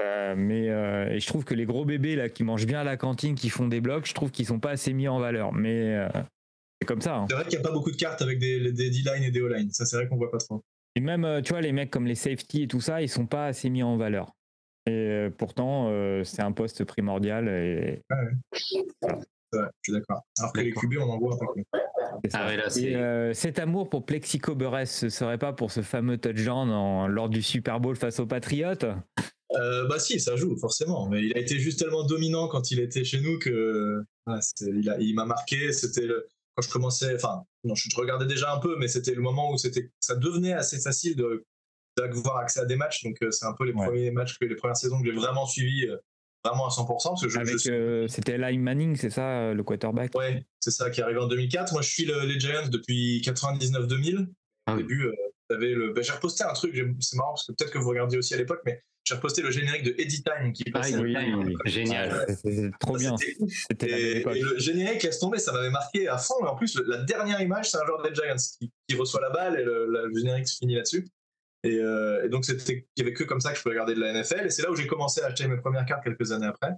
Euh, 0.00 0.34
mais 0.36 0.68
euh, 0.68 1.08
et 1.10 1.20
je 1.20 1.26
trouve 1.26 1.44
que 1.44 1.54
les 1.54 1.66
gros 1.66 1.84
bébés 1.84 2.16
là 2.16 2.28
qui 2.28 2.44
mangent 2.44 2.66
bien 2.66 2.80
à 2.80 2.84
la 2.84 2.96
cantine, 2.96 3.34
qui 3.34 3.48
font 3.50 3.68
des 3.68 3.80
blocs, 3.80 4.06
je 4.06 4.14
trouve 4.14 4.30
qu'ils 4.30 4.46
sont 4.46 4.60
pas 4.60 4.70
assez 4.70 4.92
mis 4.92 5.08
en 5.08 5.18
valeur. 5.18 5.52
Mais 5.52 5.94
euh, 5.96 6.08
c'est 6.80 6.86
comme 6.86 7.00
ça. 7.00 7.16
hein. 7.16 7.26
C'est 7.28 7.34
vrai 7.36 7.44
qu'il 7.44 7.58
n'y 7.58 7.64
a 7.64 7.68
pas 7.68 7.72
beaucoup 7.74 7.90
de 7.90 7.96
cartes 7.96 8.22
avec 8.22 8.38
des, 8.38 8.72
des 8.72 8.90
D-line 8.90 9.22
et 9.22 9.30
des 9.30 9.40
O-line. 9.40 9.70
Ça, 9.70 9.84
c'est 9.86 9.96
vrai 9.96 10.08
qu'on 10.08 10.16
voit 10.16 10.30
pas 10.30 10.38
trop. 10.38 10.62
Et 10.96 11.00
même, 11.00 11.40
tu 11.44 11.52
vois, 11.52 11.60
les 11.60 11.72
mecs 11.72 11.90
comme 11.90 12.06
les 12.06 12.14
safety 12.16 12.62
et 12.62 12.68
tout 12.68 12.80
ça, 12.80 13.00
ils 13.02 13.08
sont 13.08 13.26
pas 13.26 13.46
assez 13.46 13.70
mis 13.70 13.82
en 13.82 13.96
valeur. 13.96 14.32
Et 14.86 14.90
euh, 14.92 15.30
pourtant, 15.30 15.88
euh, 15.90 16.24
c'est 16.24 16.42
un 16.42 16.52
poste 16.52 16.84
primordial. 16.84 17.48
Et, 17.48 18.02
C'est 18.52 18.78
vrai, 19.58 19.68
je 19.82 19.82
suis 19.84 19.92
d'accord. 19.92 20.22
Alors 20.38 20.52
que 20.52 20.60
les. 20.60 20.70
QB, 20.72 20.94
on 21.00 21.10
en 21.10 21.18
voit. 21.18 21.36
Ah 22.32 22.46
ouais, 22.46 22.56
là, 22.56 22.66
Et, 22.66 22.70
c'est. 22.70 22.94
euh, 22.94 23.32
cet 23.34 23.58
amour 23.58 23.88
pour 23.88 24.04
Plexico 24.06 24.54
Burress, 24.54 24.90
ce 25.00 25.08
serait 25.10 25.38
pas 25.38 25.52
pour 25.52 25.70
ce 25.70 25.82
fameux 25.82 26.18
touchdown 26.18 26.70
en- 26.70 27.06
lors 27.06 27.28
du 27.28 27.42
Super 27.42 27.78
Bowl 27.80 27.94
face 27.96 28.18
aux 28.20 28.26
Patriots 28.26 28.74
Euh, 29.58 29.86
bah 29.88 29.98
si, 29.98 30.20
ça 30.20 30.36
joue 30.36 30.56
forcément, 30.56 31.08
mais 31.08 31.24
il 31.24 31.36
a 31.36 31.40
été 31.40 31.58
juste 31.58 31.80
tellement 31.80 32.04
dominant 32.04 32.46
quand 32.46 32.70
il 32.70 32.78
était 32.78 33.04
chez 33.04 33.20
nous 33.20 33.38
que 33.38 34.02
voilà, 34.26 34.40
il, 35.00 35.14
m'a 35.14 35.24
marqué. 35.24 35.72
C'était 35.72 36.06
le- 36.06 36.26
quand 36.54 36.62
je 36.62 36.70
commençais, 36.70 37.14
enfin, 37.16 37.42
non, 37.64 37.74
je 37.74 37.88
regardais 37.96 38.26
déjà 38.26 38.54
un 38.54 38.58
peu, 38.58 38.76
mais 38.78 38.86
c'était 38.86 39.14
le 39.14 39.22
moment 39.22 39.50
où 39.52 39.58
c'était, 39.58 39.90
ça 39.98 40.14
devenait 40.14 40.52
assez 40.52 40.78
facile 40.80 41.16
de 41.16 41.44
d'avoir 41.96 42.36
accès 42.38 42.60
à 42.60 42.64
des 42.64 42.76
matchs. 42.76 43.02
Donc 43.02 43.16
euh, 43.22 43.30
c'est 43.32 43.44
un 43.46 43.52
peu 43.52 43.64
les 43.64 43.72
Ouais. 43.72 43.84
premiers 43.86 44.10
matchs 44.12 44.38
que 44.38 44.44
les 44.44 44.54
premières 44.54 44.76
saisons 44.76 45.00
que 45.00 45.04
j'ai 45.06 45.12
vraiment 45.12 45.44
suivi 45.46 45.86
euh, 45.86 45.96
vraiment 46.44 46.66
à 46.66 46.70
100% 46.70 47.10
parce 47.10 47.22
que 47.22 47.28
je, 47.28 47.34
je 47.34 47.40
Avec, 47.40 47.66
euh, 47.66 48.06
c'était 48.08 48.32
Eli 48.38 48.56
Manning, 48.58 48.94
c'est 48.96 49.10
ça, 49.10 49.52
le 49.52 49.62
quarterback? 49.64 50.14
Ouais, 50.16 50.44
c'est 50.60 50.70
ça 50.70 50.90
qui 50.90 51.00
est 51.00 51.02
arrivé 51.02 51.18
en 51.18 51.26
2004. 51.26 51.72
Moi, 51.72 51.82
je 51.82 51.90
suis 51.90 52.04
le- 52.04 52.24
les 52.24 52.38
Giants 52.38 52.68
depuis 52.70 53.20
99-2000. 53.22 54.28
Ah 54.66 54.74
Au 54.74 54.76
oui. 54.76 54.82
début, 54.84 55.06
euh, 55.06 55.12
le... 55.50 55.92
bah, 55.92 56.02
j'ai 56.02 56.12
reposté 56.12 56.44
un 56.44 56.52
truc, 56.52 56.74
c'est 57.00 57.16
marrant 57.16 57.32
parce 57.32 57.46
que 57.46 57.52
peut-être 57.52 57.72
que 57.72 57.78
vous 57.78 57.88
regardiez 57.90 58.18
aussi 58.18 58.34
à 58.34 58.36
l'époque, 58.36 58.60
mais 58.64 58.82
j'ai 59.04 59.14
reposté 59.14 59.42
le 59.42 59.50
générique 59.50 59.82
de 59.82 59.94
Eddie 59.98 60.22
Time 60.22 60.52
qui 60.52 60.64
Ah, 60.68 60.80
passait. 60.80 60.96
oui, 60.98 61.16
oui, 61.16 61.32
oui, 61.34 61.44
oui. 61.64 61.70
Génial. 61.70 62.26
C'est 62.44 62.70
trop 62.78 62.96
bien. 62.96 63.16
C'était. 63.16 63.36
C'était 63.48 63.90
Et, 63.90 64.20
et 64.20 64.42
le 64.42 64.58
générique 64.58 65.02
laisse 65.02 65.18
tomber, 65.18 65.38
ça 65.38 65.52
m'avait 65.52 65.70
marqué 65.70 66.06
à 66.08 66.18
fond. 66.18 66.34
Et 66.44 66.48
en 66.48 66.54
plus, 66.54 66.78
la 66.86 66.98
dernière 66.98 67.40
image, 67.40 67.70
c'est 67.70 67.78
un 67.78 67.86
joueur 67.86 68.02
des 68.02 68.14
Giants 68.14 68.36
qui, 68.58 68.70
qui 68.86 68.96
reçoit 68.96 69.20
la 69.22 69.30
balle 69.30 69.58
et 69.58 69.64
le, 69.64 70.10
générique 70.14 70.46
se 70.48 70.58
finit 70.58 70.74
là-dessus. 70.74 71.08
Et, 71.64 71.78
euh, 71.78 72.24
et 72.24 72.28
donc, 72.28 72.44
c'était, 72.44 72.86
il 72.96 73.00
y 73.00 73.02
avait 73.02 73.14
que 73.14 73.24
comme 73.24 73.40
ça 73.40 73.50
que 73.52 73.56
je 73.58 73.62
pouvais 73.62 73.74
regarder 73.74 73.94
de 73.94 74.00
la 74.00 74.12
NFL. 74.12 74.46
Et 74.46 74.50
c'est 74.50 74.62
là 74.62 74.70
où 74.70 74.76
j'ai 74.76 74.86
commencé 74.86 75.20
à 75.22 75.26
acheter 75.26 75.48
mes 75.48 75.56
premières 75.56 75.86
cartes 75.86 76.04
quelques 76.04 76.32
années 76.32 76.46
après. 76.46 76.72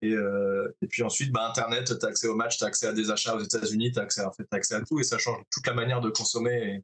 Et, 0.00 0.12
euh, 0.12 0.68
et 0.80 0.86
puis 0.86 1.02
ensuite, 1.02 1.32
bah, 1.32 1.46
Internet, 1.48 1.84
tu 1.98 2.06
as 2.06 2.08
accès 2.08 2.28
aux 2.28 2.34
matchs, 2.36 2.58
tu 2.58 2.64
as 2.64 2.68
accès 2.68 2.86
à 2.86 2.92
des 2.92 3.10
achats 3.10 3.34
aux 3.36 3.40
États-Unis, 3.40 3.92
tu 3.92 3.98
as 3.98 4.02
accès, 4.02 4.22
en 4.22 4.32
fait, 4.32 4.44
t'as 4.50 4.56
accès 4.56 4.74
à 4.74 4.80
tout. 4.82 5.00
Et 5.00 5.02
ça 5.04 5.18
change 5.18 5.38
toute 5.50 5.66
la 5.66 5.74
manière 5.74 6.00
de 6.00 6.10
consommer 6.10 6.82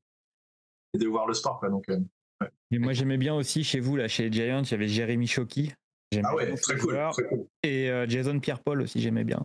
de 0.99 1.07
voir 1.07 1.27
le 1.27 1.35
sport. 1.35 1.59
Quoi. 1.61 1.71
Donc, 1.71 1.85
euh, 1.89 1.99
Et 2.71 2.79
moi, 2.79 2.93
j'aimais 2.93 3.19
bien 3.19 3.35
aussi 3.35 3.65
chez 3.65 3.81
vous, 3.81 3.97
là, 3.97 4.09
chez 4.09 4.25
les 4.29 4.33
Giants, 4.33 4.62
il 4.62 4.71
y 4.71 4.75
avait 4.75 4.89
Jérémy 4.89 5.27
Choki. 5.27 5.73
J'aimais 6.12 6.27
ah 6.31 6.35
ouais, 6.37 6.55
très 6.57 6.77
cool, 6.77 6.99
très 7.12 7.25
cool. 7.25 7.47
Et 7.62 7.91
euh, 7.91 8.07
Jason 8.09 8.39
Pierre-Paul 8.39 8.83
aussi, 8.83 9.01
j'aimais 9.01 9.25
bien. 9.25 9.45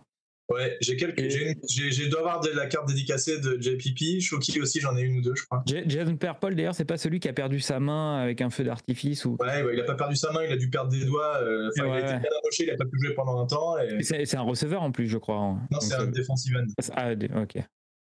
Ouais, 0.52 0.76
j'ai 0.80 0.96
quelques, 0.96 1.20
Et- 1.20 1.56
j'ai, 1.68 2.08
dois 2.08 2.20
avoir 2.20 2.40
de 2.40 2.48
la 2.50 2.66
carte 2.66 2.88
dédicacée 2.88 3.38
de 3.38 3.56
JPP. 3.60 4.20
Shoki 4.20 4.60
aussi, 4.60 4.80
j'en 4.80 4.96
ai 4.96 5.02
une 5.02 5.18
ou 5.18 5.22
deux, 5.22 5.34
je 5.36 5.44
crois. 5.44 5.62
Ja- 5.66 5.86
Jason 5.86 6.16
Pierre-Paul, 6.16 6.56
d'ailleurs, 6.56 6.74
c'est 6.74 6.84
pas 6.84 6.96
celui 6.98 7.20
qui 7.20 7.28
a 7.28 7.32
perdu 7.32 7.60
sa 7.60 7.78
main 7.78 8.16
avec 8.18 8.40
un 8.40 8.50
feu 8.50 8.64
d'artifice 8.64 9.24
ou. 9.26 9.36
Ouais, 9.40 9.62
ouais, 9.62 9.74
il 9.74 9.80
a 9.80 9.84
pas 9.84 9.94
perdu 9.94 10.16
sa 10.16 10.32
main, 10.32 10.42
il 10.44 10.50
a 10.52 10.56
dû 10.56 10.68
perdre 10.68 10.90
des 10.90 11.04
doigts. 11.04 11.36
euh, 11.40 11.68
Ouais, 11.68 11.72
il 11.76 11.82
a 11.82 11.98
été 12.00 12.06
ouais. 12.14 12.18
bien 12.20 12.30
amoché, 12.42 12.64
il 12.64 12.70
a 12.70 12.76
pas 12.76 12.84
pu 12.84 12.98
jouer 13.00 13.14
pendant 13.14 13.40
un 13.40 13.46
temps. 13.46 13.78
Et... 13.78 13.98
Et 14.00 14.02
C'est 14.26 14.36
un 14.36 14.42
receveur 14.42 14.82
en 14.82 14.90
plus, 14.90 15.06
je 15.06 15.18
crois. 15.18 15.36
hein. 15.38 15.60
Non, 15.70 15.78
c'est 15.80 15.94
un 15.94 16.06
defensive 16.06 16.56
end. 16.56 16.66
Ah, 16.96 17.12
ok. 17.42 17.58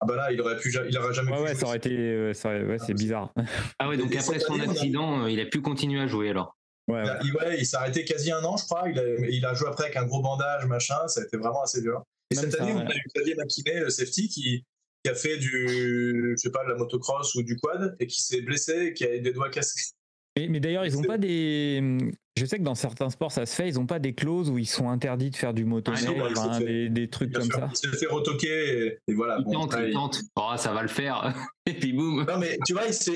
Ah 0.02 0.06
bah 0.06 0.16
là, 0.16 0.32
il 0.32 0.40
aurait 0.40 0.56
pu, 0.56 0.72
il 0.88 0.96
aurait 0.98 1.12
jamais 1.12 1.30
Ouais, 1.30 1.36
pu 1.36 1.42
ouais, 1.42 1.48
jouer. 1.50 1.60
ça 1.60 1.66
aurait 1.66 1.76
été. 1.76 1.90
euh, 1.90 2.32
ça 2.32 2.48
aurait- 2.48 2.64
ouais, 2.64 2.78
c'est 2.78 2.94
bizarre. 2.94 3.32
Ah 3.78 3.88
ouais, 3.88 3.96
donc 3.98 4.12
Et 4.14 4.18
après 4.18 4.38
son 4.40 4.54
année, 4.54 4.64
accident, 4.70 5.24
euh, 5.24 5.30
il 5.30 5.38
a 5.40 5.46
pu 5.46 5.60
continuer 5.60 6.00
à 6.00 6.06
jouer 6.06 6.30
alors. 6.30 6.56
Ouais, 6.88 7.00
Il, 7.00 7.04
ouais. 7.04 7.10
a- 7.10 7.18
il- 7.22 7.32
ouais, 7.34 7.58
il 7.60 7.66
s'est 7.66 7.76
arrêté 7.76 8.04
quasi 8.04 8.32
un 8.32 8.42
an, 8.42 8.56
je 8.56 8.64
crois. 8.64 8.88
Il 8.88 8.98
a, 8.98 9.02
il 9.28 9.44
a 9.44 9.52
joué 9.54 9.68
après 9.68 9.84
avec 9.84 9.96
un 9.96 10.06
gros 10.06 10.22
bandage, 10.22 10.64
machin. 10.66 11.06
Ça 11.08 11.20
a 11.20 11.24
été 11.24 11.36
vraiment 11.36 11.62
assez 11.62 11.82
dur. 11.82 12.02
Et 12.30 12.34
Même 12.36 12.44
cette 12.44 12.52
ça, 12.56 12.62
année, 12.62 12.72
ouais. 12.72 12.82
on 12.84 12.88
a 12.90 12.94
eu 12.94 13.02
Xavier 13.14 13.34
Maquinet, 13.34 13.80
le 13.80 13.90
safety, 13.90 14.28
qui, 14.28 14.64
qui 15.04 15.10
a 15.10 15.14
fait 15.14 15.36
du, 15.36 16.34
je 16.36 16.40
sais 16.40 16.50
pas, 16.50 16.64
de 16.64 16.70
la 16.70 16.76
motocross 16.76 17.34
ou 17.34 17.42
du 17.42 17.56
quad 17.56 17.94
et 18.00 18.06
qui 18.06 18.22
s'est 18.22 18.40
blessé 18.40 18.86
et 18.86 18.92
qui 18.94 19.04
a 19.04 19.14
eu 19.16 19.20
des 19.20 19.32
doigts 19.32 19.50
cassés. 19.50 19.90
Mais, 20.38 20.46
mais 20.48 20.60
d'ailleurs, 20.60 20.86
ils 20.86 20.96
ont 20.96 21.02
C'est- 21.02 21.08
pas 21.08 21.18
des. 21.18 21.98
Je 22.38 22.46
sais 22.46 22.56
que 22.58 22.62
dans 22.62 22.76
certains 22.76 23.10
sports, 23.10 23.32
ça 23.32 23.44
se 23.44 23.54
fait. 23.54 23.68
Ils 23.68 23.78
ont 23.78 23.86
pas 23.86 23.98
des 23.98 24.14
clauses 24.14 24.48
où 24.48 24.56
ils 24.58 24.66
sont 24.68 24.88
interdits 24.88 25.30
de 25.30 25.36
faire 25.36 25.52
du 25.52 25.64
motoneige, 25.64 26.04
Ah, 26.06 26.10
non, 26.12 26.28
il 26.28 26.38
enfin, 26.38 26.52
s'est 26.54 26.60
fait- 26.60 26.66
des, 26.66 26.88
des 26.88 27.08
trucs 27.10 27.30
Bien 27.30 27.40
comme 27.40 27.50
sûr, 27.50 27.58
ça. 27.58 27.68
Il 27.72 27.76
s'est 27.76 27.96
fait 27.96 28.06
retoquer 28.06 28.86
et, 28.86 28.98
et 29.08 29.14
voilà. 29.14 29.36
Il 29.40 29.44
bon, 29.44 29.52
tente, 29.52 29.72
après, 29.74 29.86
il 29.86 29.88
il- 29.90 29.94
tente. 29.94 30.20
Oh, 30.36 30.52
ça 30.56 30.72
va 30.72 30.82
le 30.82 30.88
faire. 30.88 31.34
Et 31.66 31.74
puis 31.74 31.92
boum. 31.92 32.24
Non 32.26 32.38
mais 32.38 32.58
tu 32.66 32.72
vois, 32.72 32.86
il 32.86 32.94
ce 32.94 33.10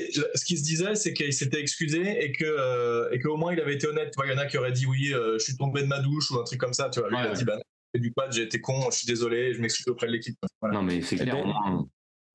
qu'il 0.45 0.57
se 0.57 0.63
disait, 0.63 0.95
c'est 0.95 1.13
qu'il 1.13 1.33
s'était 1.33 1.59
excusé 1.59 2.23
et 2.23 2.31
que 2.31 2.45
euh, 2.45 3.09
et 3.11 3.19
qu'au 3.19 3.35
moins 3.37 3.51
il 3.53 3.59
avait 3.59 3.73
été 3.73 3.87
honnête. 3.87 4.11
Tu 4.11 4.15
vois, 4.17 4.27
il 4.27 4.31
y 4.31 4.35
en 4.35 4.37
a 4.41 4.45
qui 4.45 4.57
auraient 4.57 4.71
dit 4.71 4.85
oui, 4.85 5.11
euh, 5.13 5.37
je 5.39 5.43
suis 5.43 5.57
tombé 5.57 5.81
de 5.81 5.87
ma 5.87 5.99
douche 5.99 6.29
ou 6.31 6.39
un 6.39 6.43
truc 6.43 6.59
comme 6.59 6.73
ça. 6.73 6.89
Tu 6.89 6.99
vois, 6.99 7.09
lui 7.09 7.17
il 7.19 7.25
a 7.25 7.31
ouais. 7.31 7.37
dit 7.37 7.43
bah 7.45 7.57
du 7.95 8.11
quad, 8.13 8.31
j'ai 8.33 8.43
été 8.43 8.59
con, 8.61 8.89
je 8.91 8.97
suis 8.97 9.07
désolé, 9.07 9.53
je 9.53 9.61
m'excuse 9.61 9.87
auprès 9.87 10.07
de 10.07 10.11
l'équipe. 10.11 10.37
Voilà. 10.61 10.75
Non, 10.77 10.83
mais 10.83 11.01
c'est 11.01 11.15
Eh 11.15 11.19
clair. 11.19 11.45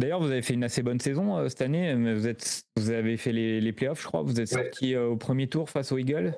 D'ailleurs, 0.01 0.21
vous 0.21 0.31
avez 0.31 0.43
fait 0.43 0.55
une 0.55 0.65
assez 0.65 0.83
bonne 0.83 0.99
saison 0.99 1.37
euh, 1.39 1.49
cette 1.49 1.61
année. 1.63 1.95
mais 1.95 2.15
Vous, 2.15 2.27
êtes, 2.27 2.63
vous 2.77 2.91
avez 2.91 3.17
fait 3.17 3.33
les, 3.33 3.61
les 3.61 3.73
playoffs, 3.73 4.01
je 4.03 4.07
crois. 4.07 4.23
Vous 4.23 4.41
êtes 4.41 4.51
Ouais. 4.53 4.65
sorti 4.65 4.95
euh, 4.95 5.07
au 5.09 5.17
premier 5.17 5.49
tour 5.49 5.69
face 5.69 5.93
aux 5.93 5.99
Eagles. 5.99 6.33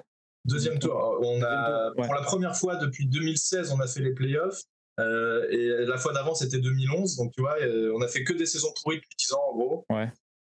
Deuxième 0.44 0.78
tour, 0.80 0.94
on 1.22 1.40
a 1.42 1.68
Deuxième 1.70 1.92
tour, 1.92 1.98
ouais. 2.00 2.06
pour 2.06 2.14
la 2.14 2.22
première 2.22 2.56
fois 2.56 2.76
depuis 2.76 3.06
2016, 3.06 3.70
on 3.72 3.80
a 3.80 3.86
fait 3.86 4.00
les 4.00 4.12
playoffs. 4.12 4.60
Euh, 5.00 5.46
et 5.50 5.86
la 5.86 5.96
fois 5.96 6.12
d'avant, 6.12 6.34
c'était 6.34 6.58
2011. 6.58 7.16
Donc, 7.16 7.32
tu 7.34 7.40
vois, 7.40 7.56
euh, 7.62 7.92
on 7.94 8.02
a 8.02 8.08
fait 8.08 8.24
que 8.24 8.32
des 8.32 8.46
saisons 8.46 8.72
pourries 8.82 8.96
depuis 8.96 9.16
10 9.18 9.32
ans, 9.34 9.42
en 9.52 9.56
gros. 9.56 9.86
Ouais. 9.90 10.10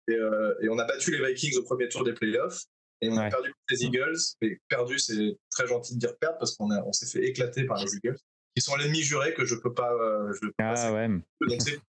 Et, 0.07 0.14
euh, 0.15 0.53
et 0.61 0.69
on 0.69 0.77
a 0.77 0.86
battu 0.86 1.11
les 1.11 1.26
Vikings 1.26 1.57
au 1.57 1.64
premier 1.64 1.90
tour 1.90 2.03
des 2.03 2.14
playoffs. 2.14 2.61
Et 3.02 3.10
on 3.10 3.18
a 3.18 3.30
perdu 3.30 3.52
les 3.69 3.84
Eagles. 3.86 4.18
Et 4.41 4.60
perdu, 4.68 4.99
c'est 4.99 5.38
très 5.49 5.65
gentil 5.68 5.95
de 5.95 5.99
dire 5.99 6.15
perdre 6.18 6.38
parce 6.38 6.56
qu'on 6.56 6.69
on 6.72 6.91
s'est 6.94 7.06
fait 7.07 7.26
éclater 7.26 7.64
par 7.64 7.84
les 7.84 7.95
Eagles, 7.95 8.18
qui 8.56 8.61
sont 8.61 8.76
l'ennemi 8.76 9.02
juré 9.02 9.34
que 9.34 9.45
je 9.45 9.56
peux 9.56 9.73
pas. 9.73 9.91
euh, 9.94 10.31
je 10.34 10.40
peux 10.41 10.52
pas 10.57 10.73
Ah 10.77 10.94
ouais. 10.94 11.07
donc 11.07 11.61
c'est 11.61 11.80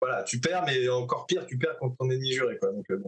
voilà, 0.00 0.22
tu 0.22 0.40
perds, 0.40 0.64
mais 0.66 0.88
encore 0.88 1.26
pire, 1.26 1.46
tu 1.46 1.56
perds 1.56 1.78
contre 1.78 1.96
ton 1.98 2.10
ennemi 2.10 2.32
juré, 2.32 2.58
quoi. 2.58 2.72
Donc 2.72 2.84
euh, 2.90 2.98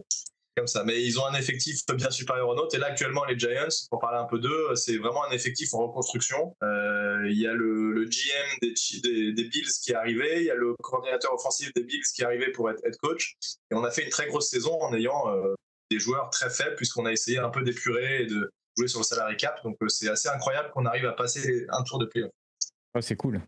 comme 0.57 0.67
ça. 0.67 0.83
Mais 0.83 1.01
ils 1.03 1.19
ont 1.19 1.25
un 1.25 1.35
effectif 1.35 1.85
bien 1.95 2.09
supérieur 2.09 2.49
au 2.49 2.55
nôtre. 2.55 2.75
Et 2.75 2.79
là, 2.79 2.87
actuellement, 2.87 3.23
les 3.25 3.37
Giants, 3.37 3.67
pour 3.89 3.99
parler 3.99 4.17
un 4.17 4.25
peu 4.25 4.39
d'eux, 4.39 4.75
c'est 4.75 4.97
vraiment 4.97 5.23
un 5.25 5.31
effectif 5.31 5.73
en 5.73 5.87
reconstruction. 5.87 6.55
Euh, 6.63 7.27
Il 7.29 7.39
y 7.39 7.47
a 7.47 7.53
le, 7.53 8.05
GM 8.05 8.57
des, 8.61 9.43
Bills 9.43 9.71
qui 9.83 9.91
est 9.91 9.95
arrivé, 9.95 10.37
il 10.37 10.45
y 10.45 10.51
a 10.51 10.55
le 10.55 10.73
coordinateur 10.81 11.33
offensif 11.33 11.71
des 11.75 11.83
Bills 11.83 12.03
qui 12.13 12.23
est 12.23 12.25
arrivé 12.25 12.51
pour 12.51 12.69
être 12.69 12.83
head 12.83 12.97
coach. 12.97 13.35
Et 13.71 13.75
on 13.75 13.83
a 13.83 13.91
fait 13.91 14.03
une 14.03 14.09
très 14.09 14.25
grosse 14.27 14.49
saison 14.49 14.81
en 14.81 14.93
ayant 14.93 15.29
euh, 15.29 15.53
des 15.91 15.99
joueurs 15.99 16.29
très 16.31 16.49
faibles, 16.49 16.75
puisqu'on 16.75 17.05
a 17.05 17.11
essayé 17.11 17.37
un 17.37 17.49
peu 17.49 17.61
d'épurer 17.61 18.23
et 18.23 18.25
de 18.25 18.49
jouer 18.77 18.87
sur 18.87 18.99
le 18.99 19.05
salary 19.05 19.37
cap. 19.37 19.61
Donc 19.63 19.77
c'est 19.87 20.09
assez 20.09 20.27
incroyable 20.27 20.71
qu'on 20.71 20.85
arrive 20.85 21.05
à 21.05 21.13
passer 21.13 21.65
un 21.69 21.83
tour 21.83 21.99
de 21.99 22.05
playoff. 22.05 22.31
C'est 22.99 23.15
cool. 23.15 23.41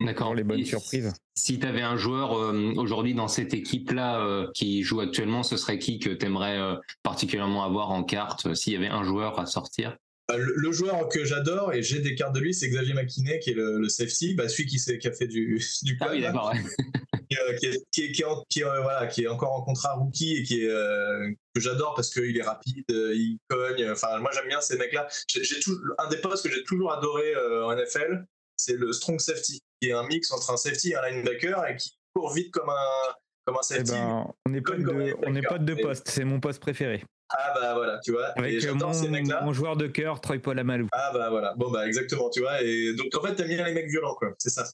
D'accord. 0.00 0.28
Pour 0.28 0.34
les 0.36 0.44
bonnes 0.44 0.60
Et 0.60 0.64
surprises. 0.64 1.12
Si 1.34 1.58
tu 1.58 1.66
avais 1.66 1.82
un 1.82 1.96
joueur 1.96 2.38
euh, 2.38 2.72
aujourd'hui 2.76 3.14
dans 3.14 3.26
cette 3.28 3.52
équipe-là 3.52 4.24
euh, 4.24 4.46
qui 4.54 4.82
joue 4.82 5.00
actuellement, 5.00 5.42
ce 5.42 5.56
serait 5.56 5.78
qui 5.78 5.98
que 5.98 6.10
tu 6.10 6.26
aimerais 6.26 6.58
particulièrement 7.02 7.64
avoir 7.64 7.90
en 7.90 8.04
carte 8.04 8.46
euh, 8.46 8.54
s'il 8.54 8.72
y 8.74 8.76
avait 8.76 8.88
un 8.88 9.02
joueur 9.02 9.40
à 9.40 9.46
sortir? 9.46 9.96
Euh, 10.30 10.36
Le, 10.36 10.52
le 10.56 10.72
joueur 10.72 11.08
que 11.08 11.24
j'adore 11.24 11.72
et 11.72 11.82
j'ai 11.82 12.00
des 12.00 12.14
cartes 12.14 12.34
de 12.34 12.40
lui, 12.40 12.54
c'est 12.54 12.68
Xavier 12.68 12.94
Maquinet, 12.94 13.38
qui 13.40 13.50
est 13.50 13.54
le, 13.54 13.78
le 13.80 13.88
safety, 13.88 14.34
bah, 14.34 14.48
celui 14.48 14.66
qui, 14.66 14.76
a 14.76 15.12
fait 15.12 15.26
du, 15.26 15.60
du 15.82 15.96
Ah 16.00 16.04
quad, 16.04 16.14
oui, 16.14 16.22
d'accord. 16.22 16.52
qui, 16.52 17.36
euh, 17.38 17.56
qui 17.90 18.60
est, 18.60 19.24
euh, 19.26 19.32
encore 19.32 19.52
en 19.52 19.62
contrat 19.62 19.94
rookie 19.94 20.36
et 20.36 20.42
qui 20.44 20.62
est, 20.62 20.68
euh, 20.68 21.28
que 21.54 21.60
j'adore 21.60 21.94
parce 21.94 22.10
qu'il 22.10 22.36
est 22.36 22.42
rapide, 22.42 22.84
euh, 22.92 23.14
il 23.16 23.38
cogne. 23.48 23.90
Enfin, 23.90 24.18
moi 24.20 24.30
j'aime 24.34 24.46
bien 24.48 24.60
ces 24.60 24.76
mecs-là. 24.76 25.08
J'ai, 25.28 25.42
j'ai 25.42 25.58
tout- 25.60 25.80
un 25.98 26.08
des 26.08 26.18
postes 26.18 26.46
que 26.48 26.54
j'ai 26.54 26.62
toujours 26.64 26.92
adoré 26.92 27.34
euh, 27.34 27.64
en 27.66 27.72
NFL, 27.72 28.26
c'est 28.56 28.76
le 28.76 28.92
strong 28.92 29.18
safety, 29.20 29.60
qui 29.80 29.88
est 29.88 29.92
un 29.92 30.06
mix 30.06 30.30
entre 30.32 30.50
un 30.50 30.56
safety 30.56 30.90
et 30.90 30.96
un 30.96 31.08
linebacker 31.08 31.66
et 31.68 31.76
qui 31.76 31.90
court 32.14 32.32
vite 32.34 32.50
comme 32.50 32.68
un, 32.70 33.12
comme 33.44 33.56
un 33.56 33.60
Eh 33.62 33.74
safety. 33.74 33.92
ben, 33.92 34.26
on 34.46 34.54
est 34.54 34.62
Comme 34.62 34.76
potes 34.76 34.84
comme 34.86 34.98
de, 34.98 35.02
les 35.02 35.14
on 35.14 35.34
est 35.34 35.42
Packers. 35.42 35.48
potes 35.58 35.64
de 35.64 35.72
Et- 35.74 35.80
poste. 35.82 36.08
C'est 36.08 36.24
mon 36.24 36.40
poste 36.40 36.60
préféré. 36.60 37.04
Ah 37.30 37.52
bah 37.54 37.74
voilà, 37.74 37.98
tu 38.02 38.12
vois. 38.12 38.30
et 38.36 38.38
Avec 38.38 38.62
ces 38.62 38.72
mon, 38.72 39.08
mecs-là. 39.10 39.42
mon 39.42 39.52
joueur 39.52 39.76
de 39.76 39.86
cœur, 39.86 40.20
Troy 40.20 40.38
Polamalu. 40.38 40.86
Ah 40.92 41.10
bah 41.12 41.28
voilà, 41.28 41.54
bon 41.56 41.70
bah 41.70 41.86
exactement, 41.86 42.30
tu 42.30 42.40
vois. 42.40 42.62
Et 42.62 42.94
donc 42.94 43.08
en 43.14 43.22
fait, 43.22 43.34
t'aimes 43.34 43.48
bien 43.48 43.66
les 43.66 43.74
mecs 43.74 43.88
violents, 43.90 44.14
quoi. 44.14 44.30
C'est 44.38 44.48
ça. 44.50 44.64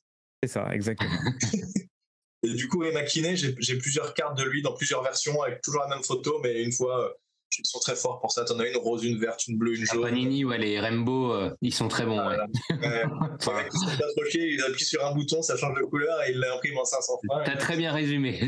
C'est 0.42 0.48
ça, 0.48 0.68
exactement. 0.72 1.10
Et 2.46 2.54
du 2.54 2.68
coup, 2.68 2.78
Ray 2.80 2.92
McKinney, 2.94 3.36
j'ai 3.36 3.54
j'ai 3.58 3.78
plusieurs 3.78 4.12
cartes 4.14 4.36
de 4.38 4.44
lui 4.44 4.60
dans 4.62 4.74
plusieurs 4.74 5.02
versions 5.02 5.40
avec 5.42 5.62
toujours 5.62 5.80
la 5.80 5.88
même 5.88 6.04
photo, 6.04 6.38
mais 6.42 6.62
une 6.62 6.72
fois, 6.72 7.06
euh, 7.06 7.12
ils 7.58 7.66
sont 7.66 7.78
très 7.78 7.96
forts 7.96 8.20
pour 8.20 8.32
ça. 8.32 8.44
T'en 8.44 8.58
as 8.58 8.68
une 8.68 8.76
rose, 8.76 9.04
une 9.04 9.18
verte, 9.18 9.46
une 9.46 9.56
bleue, 9.58 9.76
une 9.76 9.84
Ah, 9.90 9.94
jaune. 9.94 10.02
Panini, 10.04 10.44
ouais, 10.44 10.58
les 10.58 10.78
Rainbow, 10.80 11.32
euh, 11.32 11.50
ils 11.60 11.74
sont 11.74 11.88
très 11.88 12.04
bons. 12.06 12.18
ouais. 12.18 12.22
Voilà. 12.28 12.46
Ouais. 12.70 13.04
Pas 13.44 14.74
sur 14.78 15.06
un 15.06 15.12
bouton, 15.14 15.42
ça 15.42 15.56
change 15.56 15.78
de 15.78 15.84
couleur 15.84 16.22
et 16.24 16.32
il 16.32 16.38
l'imprime 16.38 16.78
en 16.78 16.84
500 16.84 17.12
fois. 17.26 17.42
T'as 17.44 17.56
très 17.56 17.76
bien 17.76 17.92
résumé. 17.92 18.40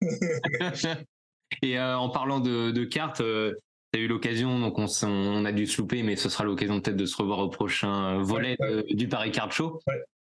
Et 1.62 1.78
euh, 1.78 1.96
en 1.96 2.08
parlant 2.10 2.40
de, 2.40 2.70
de 2.70 2.84
cartes, 2.84 3.20
euh, 3.20 3.54
t'as 3.92 4.00
eu 4.00 4.08
l'occasion, 4.08 4.58
donc 4.58 4.78
on, 4.78 5.44
a 5.44 5.52
dû 5.52 5.66
se 5.66 5.80
louper, 5.80 6.02
mais 6.02 6.16
ce 6.16 6.28
sera 6.28 6.44
l'occasion 6.44 6.80
peut-être 6.80 6.96
de 6.96 7.06
se 7.06 7.16
revoir 7.16 7.38
au 7.38 7.48
prochain 7.48 8.20
volet 8.22 8.56
Ouais, 8.58 8.82
de- 8.82 8.94
du 8.94 9.08
Paris 9.08 9.30
Card 9.30 9.52
Show. 9.52 9.80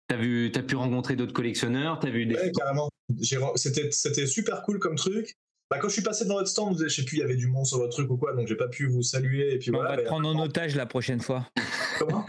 T'as 0.09 0.17
vu, 0.17 0.51
t'as 0.53 0.63
pu 0.63 0.77
rencontrer 0.77 1.17
d'autres 1.17 1.33
collectionneurs, 1.33 1.99
t'as 1.99 2.11
vu 2.11 2.27
des. 2.27 2.35
Ouais, 2.35 2.53
carrément. 2.53 2.89
C'était 3.55 4.27
super 4.27 4.63
cool 4.63 4.79
comme 4.79 4.97
truc. 4.97 5.35
Bah, 5.75 5.81
quand 5.81 5.89
je 5.89 5.95
suis 5.95 6.03
passé 6.03 6.25
dans 6.25 6.35
votre 6.35 6.49
stand, 6.49 6.73
vous- 6.77 6.85
je 6.85 6.89
sais 6.89 7.05
plus, 7.05 7.17
il 7.17 7.21
y 7.21 7.25
avait 7.25 7.35
du 7.37 7.49
monde 7.49 7.67
sur 7.67 7.79
votre 7.79 7.93
truc 7.93 8.09
ou 8.11 8.17
quoi, 8.17 8.33
donc 8.35 8.47
j'ai 8.47 8.55
pas 8.57 8.69
pu 8.69 8.87
vous 8.87 9.03
saluer. 9.03 9.55
Et 9.55 9.59
puis 9.59 9.75
on 9.75 9.79
va 9.83 9.93
te 9.97 10.01
mais- 10.03 10.05
prendre 10.05 10.29
en 10.29 10.39
otage 10.39 10.77
la 10.77 10.87
prochaine 10.87 11.21
fois. 11.21 11.49
Comment? 11.99 12.25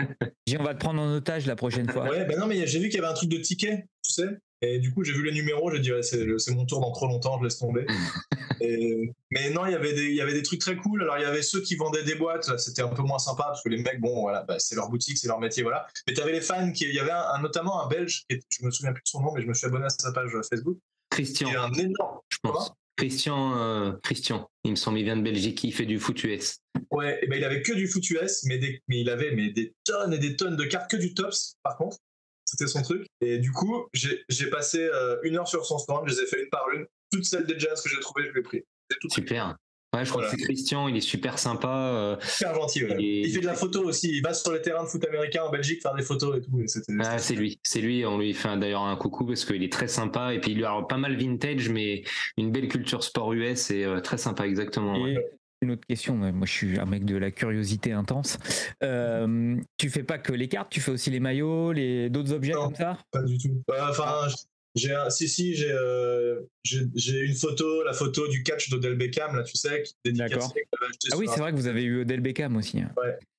J'ai 0.48 0.56
dit, 0.56 0.58
on 0.60 0.64
va 0.64 0.74
te 0.74 0.80
prendre 0.80 1.02
en 1.02 1.14
otage 1.16 1.46
la 1.46 1.56
prochaine 1.56 1.90
fois. 1.90 2.10
Ouais, 2.10 2.26
ben 2.26 2.40
non, 2.40 2.48
mais 2.48 2.66
j'ai 2.66 2.80
vu 2.80 2.90
qu'il 2.90 3.00
y 3.00 3.04
avait 3.04 3.12
un 3.12 3.14
truc 3.16 3.30
de 3.30 3.38
ticket, 3.38 3.86
tu 4.04 4.12
sais. 4.14 4.30
Et 4.62 4.80
du 4.80 4.92
coup, 4.94 5.04
j'ai 5.04 5.12
vu 5.14 5.22
le 5.22 5.32
numéro, 5.32 5.72
j'ai 5.72 5.80
dit, 5.80 5.92
ouais, 5.92 6.02
c'est 6.02 6.26
mon 6.56 6.66
tour 6.66 6.80
dans 6.82 6.92
trop 6.92 7.08
longtemps, 7.08 7.38
je 7.40 7.44
laisse 7.44 7.60
tomber. 7.60 7.86
Et- 8.62 9.12
mais 9.32 9.50
non, 9.52 9.66
il 9.66 9.74
y 9.74 9.76
avait 9.76 9.94
des, 9.94 10.06
il 10.06 10.16
y 10.16 10.22
avait 10.22 10.34
des 10.34 10.42
trucs 10.44 10.60
très 10.62 10.76
cool. 10.78 11.04
Alors, 11.04 11.18
il 11.18 11.22
y 11.22 11.26
avait 11.26 11.42
ceux 11.44 11.62
qui 11.62 11.76
vendaient 11.76 12.04
des 12.04 12.16
boîtes, 12.16 12.58
c'était 12.58 12.82
un 12.82 12.88
peu 12.88 13.02
moins 13.04 13.20
sympa, 13.20 13.44
parce 13.44 13.62
que 13.62 13.70
les 13.70 13.78
mecs, 13.78 14.00
bon, 14.00 14.22
voilà, 14.22 14.44
bah, 14.44 14.56
c'est 14.60 14.76
leur 14.76 14.90
boutique, 14.90 15.18
c'est 15.18 15.28
leur 15.28 15.40
métier, 15.40 15.62
voilà. 15.62 15.86
Mais 16.08 16.14
tu 16.14 16.22
avais 16.22 16.32
les 16.32 16.42
fans, 16.42 16.72
qui, 16.72 16.86
il 16.86 16.94
y 16.96 17.00
avait 17.00 17.12
un, 17.12 17.26
un- 17.36 17.42
notamment 17.42 17.84
un 17.84 17.88
Belge, 17.90 18.24
qui 18.30 18.40
je 18.60 18.66
me 18.66 18.72
souviens 18.72 18.94
plus 18.94 19.04
de 19.04 19.08
son 19.10 19.22
nom, 19.22 19.34
mais 19.36 19.42
je 19.42 19.48
me 19.48 19.54
suis 19.54 19.68
abonné 19.68 19.86
à 19.86 19.90
sa 19.90 20.12
page 20.14 20.32
Facebook. 20.50 20.78
Christian, 21.10 21.50
Il 21.50 21.54
y 21.54 21.56
a 21.58 21.64
un 21.64 21.74
énorme. 21.74 22.20
je 22.30 22.38
pense. 22.42 22.72
Christian, 22.98 23.58
euh, 23.58 23.92
Christian, 24.04 24.50
il 24.64 24.72
me 24.72 24.76
semble, 24.76 25.00
il 25.00 25.04
vient 25.04 25.18
de 25.18 25.22
Belgique, 25.22 25.64
il 25.64 25.74
fait 25.74 25.86
du 25.86 26.00
foot 26.00 26.24
US. 26.24 26.60
Ouais, 26.92 27.20
et 27.22 27.28
ben, 27.28 27.38
il 27.38 27.44
avait 27.44 27.62
que 27.62 27.74
du 27.74 27.88
foot 27.88 28.10
US, 28.10 28.44
mais, 28.46 28.58
des, 28.58 28.82
mais 28.88 29.02
il 29.02 29.10
avait 29.10 29.32
mais 29.32 29.50
des 29.50 29.74
tonnes 29.84 30.14
et 30.14 30.18
des 30.18 30.36
tonnes 30.36 30.56
de 30.56 30.64
cartes, 30.64 30.90
que 30.90 30.98
du 30.98 31.14
tops, 31.14 31.58
par 31.64 31.78
contre. 31.78 31.98
C'était 32.46 32.68
son 32.68 32.84
truc. 32.84 33.08
Et 33.22 33.40
du 33.40 33.52
coup, 33.52 33.88
j'ai 33.94 34.50
passé 34.50 34.80
euh, 34.80 35.18
une 35.24 35.36
heure 35.36 35.48
sur 35.48 35.66
son 35.66 35.80
stand, 35.80 36.08
je 36.08 36.14
les 36.14 36.22
ai 36.22 36.28
fait 36.28 36.44
une 36.44 36.50
par 36.50 36.70
une. 36.74 36.86
Toutes 37.12 37.26
celles 37.26 37.46
des 37.46 37.60
jazz 37.60 37.82
que 37.82 37.90
j'ai 37.90 38.00
trouvées, 38.00 38.28
je 38.28 38.34
les 38.34 38.40
ai 38.40 38.44
pris. 38.44 38.64
Super. 39.10 39.56
Ouais, 39.96 40.06
je 40.06 40.10
crois 40.10 40.22
Voilà. 40.24 40.36
que 40.36 40.40
c'est 40.42 40.44
Christian, 40.46 40.88
il 40.88 40.98
est 40.98 41.02
super 41.02 41.40
sympa. 41.40 41.70
euh, 41.94 42.16
super 42.22 42.56
gentil. 42.56 42.84
ouais. 42.86 42.96
Et- 43.00 43.22
Il 43.28 43.34
fait 43.34 43.40
de 43.42 43.46
la 43.46 43.54
photo 43.56 43.84
aussi. 43.84 44.10
Il 44.18 44.22
va 44.22 44.34
sur 44.34 44.52
les 44.52 44.62
terrains 44.62 44.84
de 44.84 44.90
foot 44.90 45.06
américains 45.06 45.44
en 45.44 45.50
Belgique 45.52 45.82
faire 45.82 45.96
des 45.96 46.04
photos 46.04 46.38
et 46.38 46.42
tout. 46.42 46.60
Et 46.60 46.66
Ah, 47.00 47.18
c'est 47.18 47.36
lui, 47.36 47.60
c'est 47.64 47.82
lui. 47.82 48.06
On 48.06 48.18
lui 48.18 48.34
fait 48.34 48.56
d'ailleurs 48.58 48.84
un 48.84 48.96
coucou 48.96 49.26
parce 49.26 49.46
qu'il 49.46 49.64
est 49.64 49.72
très 49.72 49.88
sympa 49.88 50.34
et 50.34 50.40
puis 50.40 50.52
il 50.52 50.58
lui 50.58 50.66
a 50.66 50.82
pas 50.88 50.98
mal 50.98 51.16
vintage, 51.16 51.70
mais 51.70 52.04
une 52.38 52.52
belle 52.52 52.68
culture 52.68 53.04
sport 53.04 53.34
US 53.34 53.72
et 53.72 53.84
euh, 53.86 54.00
très 54.02 54.18
sympa 54.18 54.46
exactement. 54.46 55.02
ouais. 55.02 55.16
Une 55.62 55.72
autre 55.72 55.86
question, 55.88 56.16
moi 56.16 56.46
je 56.46 56.52
suis 56.52 56.78
un 56.80 56.86
mec 56.86 57.06
de 57.06 57.16
la 57.16 57.32
curiosité 57.32 57.92
intense. 57.94 58.38
Euh, 58.84 59.56
tu 59.78 59.90
fais 59.90 60.04
pas 60.04 60.18
que 60.18 60.34
les 60.34 60.48
cartes, 60.50 60.70
tu 60.70 60.82
fais 60.82 60.92
aussi 60.92 61.10
les 61.10 61.20
maillots, 61.22 61.72
les 61.72 62.10
d'autres 62.10 62.34
objets 62.34 62.52
Non. 62.54 62.66
comme 62.66 62.76
ça? 62.76 62.98
Pas 63.12 63.24
du 63.24 63.38
tout. 63.38 63.64
Euh, 63.72 63.74
Enfin, 63.90 64.28
j'ai 64.76 64.94
un, 64.94 65.10
si 65.10 65.28
si, 65.30 65.56
j'ai 65.56 65.72
euh, 65.72 66.42
j'ai 66.64 66.82
j'ai 66.96 67.20
une 67.22 67.36
photo, 67.36 67.84
la 67.84 67.94
photo 67.94 68.28
du 68.28 68.44
catch 68.44 68.70
d'Odell 68.70 68.96
Beckham 68.96 69.36
là, 69.36 69.44
tu 69.44 69.56
sais, 69.58 69.84
qui 69.84 69.94
est 70.06 70.12
dédicacée, 70.12 70.36
D'accord. 70.36 70.54
que 70.54 71.08
Ah 71.14 71.18
oui, 71.18 71.28
un- 71.28 71.32
c'est 71.34 71.40
vrai 71.40 71.52
que 71.52 71.58
vous 71.58 71.68
avez 71.68 71.84
eu 71.84 72.02
Odell 72.02 72.20
Beckham 72.22 72.56
aussi. 72.58 72.80
hein. 72.82 72.94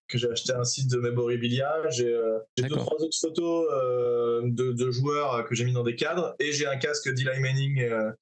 que 0.08 0.18
j'ai 0.18 0.30
acheté 0.30 0.52
un 0.52 0.62
site 0.64 0.88
de 0.90 0.98
Memorabilia. 0.98 1.88
J'ai 1.90 2.12
euh, 2.12 2.38
j'ai 2.56 2.64
deux 2.68 2.76
trois 2.76 2.96
autres 3.02 3.18
photos 3.20 3.68
euh, 3.72 4.40
de, 4.44 4.70
de 4.72 4.90
joueurs 4.92 5.34
euh, 5.34 5.42
que 5.42 5.54
j'ai 5.56 5.64
mis 5.64 5.72
dans 5.72 5.82
des 5.82 5.96
cadres 5.96 6.34
et 6.38 6.52
j'ai 6.52 6.66
un 6.66 6.76
casque 6.76 7.12
d'Eli 7.12 7.40
Manning, 7.40 7.80
euh, 7.82 8.12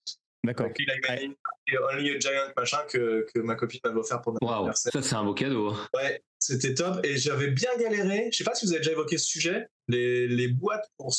D'accord. 0.45 0.69
Eli 0.79 0.87
Manning 1.09 1.35
et 1.69 1.79
Only 1.79 2.11
a 2.11 2.19
Giant 2.19 2.53
machin 2.57 2.79
que, 2.89 3.27
que 3.35 3.39
ma 3.41 3.55
copine 3.55 3.81
m'avait 3.85 3.99
offert 3.99 4.21
pour 4.23 4.33
mon 4.33 4.39
Waouh, 4.49 4.57
anniversaire. 4.61 4.93
ça 4.93 5.03
c'est 5.03 5.15
un 5.15 5.25
beau 5.25 5.35
cadeau. 5.35 5.71
hein. 5.71 5.89
Ouais, 5.95 6.23
c'était 6.39 6.75
top 6.75 7.05
et 7.05 7.17
j'avais 7.19 7.51
bien 7.51 7.71
galéré. 7.79 8.29
Je 8.33 8.37
sais 8.39 8.45
pas 8.45 8.55
si 8.55 8.65
vous 8.67 8.73
avez 8.73 8.81
déjà 8.81 8.93
évoqué 8.93 9.19
ce 9.19 9.27
sujet, 9.27 9.67
les, 9.89 10.27
les 10.27 10.49
boîtes 10.49 10.87
pour 10.97 11.15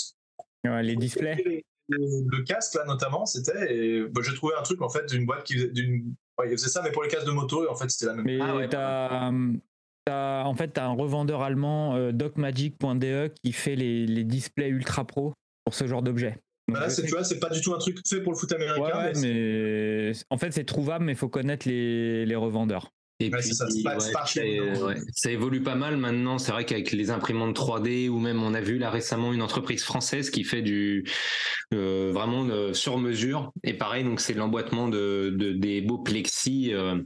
Ouais, 0.65 0.81
les 0.81 0.95
displays. 0.95 1.63
Le, 1.89 2.43
casque 2.43 2.75
là 2.75 2.85
notamment, 2.85 3.25
c'était 3.25 3.73
et 3.73 4.03
bah, 4.07 4.21
j'ai 4.23 4.33
trouvé 4.35 4.53
un 4.57 4.63
truc 4.63 4.81
en 4.81 4.89
fait 4.89 5.05
d'une 5.07 5.25
boîte 5.25 5.43
qui 5.43 5.53
faisait 5.55 5.69
d'une 5.69 6.15
ouais, 6.39 6.47
il 6.47 6.57
faisait 6.57 6.69
ça 6.69 6.81
mais 6.81 6.91
pour 6.91 7.03
les 7.03 7.09
casques 7.09 7.27
de 7.27 7.31
moto 7.31 7.65
et 7.65 7.67
en 7.67 7.75
fait 7.75 7.89
c'était 7.89 8.07
la 8.07 8.13
même. 8.15 8.25
Mais 8.25 8.39
Ah 8.41 8.55
ouais, 8.55 8.67
t'as, 8.69 9.31
t'as- 10.05 10.43
en 10.45 10.53
fait, 10.55 10.73
tu 10.73 10.79
as 10.79 10.85
un 10.85 10.93
revendeur 10.93 11.41
allemand, 11.41 11.95
euh, 11.95 12.11
docmagic.de, 12.11 13.31
qui 13.43 13.51
fait 13.51 13.75
les, 13.75 14.05
les 14.05 14.23
displays 14.23 14.69
ultra 14.69 15.05
pro 15.05 15.33
pour 15.63 15.73
ce 15.73 15.87
genre 15.87 16.01
d'objet. 16.01 16.37
Donc, 16.67 16.77
Bah 16.77 16.87
là, 16.87 16.93
tu 16.93 17.07
vois, 17.07 17.23
c'est 17.23 17.39
pas 17.39 17.49
du 17.49 17.61
tout 17.61 17.73
un 17.73 17.77
truc 17.77 17.99
fait 18.07 18.21
pour 18.21 18.31
le 18.31 18.37
foot 18.37 18.51
américain. 18.51 18.81
Ouais, 18.81 18.93
ouais, 18.93 19.13
mais 19.21 20.11
mais 20.11 20.11
en 20.29 20.37
fait, 20.37 20.51
c'est 20.51 20.63
trouvable, 20.63 21.05
mais 21.05 21.11
il 21.11 21.17
faut 21.17 21.29
connaître 21.29 21.67
les, 21.67 22.25
les 22.25 22.35
revendeurs. 22.35 22.91
Et 23.21 23.29
Ouais, 23.29 23.37
puis, 23.39 23.47
c'est 23.47 23.53
ça, 23.53 23.65
ouais, 23.65 25.31
évolue 25.31 25.61
pas 25.63 25.75
mal 25.75 25.95
maintenant. 25.95 26.37
C'est 26.37 26.51
vrai 26.51 26.65
qu'avec 26.65 26.91
les 26.91 27.11
imprimantes 27.11 27.55
3D 27.55 28.09
ou 28.09 28.19
même 28.19 28.43
on 28.43 28.53
a 28.53 28.59
vu 28.59 28.77
là 28.77 28.89
récemment 28.89 29.31
une 29.31 29.41
entreprise 29.41 29.83
française 29.83 30.29
qui 30.29 30.43
fait 30.43 30.61
du 30.61 31.05
euh, 31.73 32.11
vraiment 32.13 32.43
de- 32.43 32.73
sur 32.73 32.97
mesure. 32.97 33.53
Et 33.63 33.73
pareil, 33.73 34.03
donc 34.03 34.19
c'est 34.19 34.33
l'emboîtement 34.33 34.89
de, 34.89 35.33
de- 35.33 35.53
des 35.53 35.81
beaux 35.81 35.99
plexis. 35.99 36.73
euh. 36.73 36.97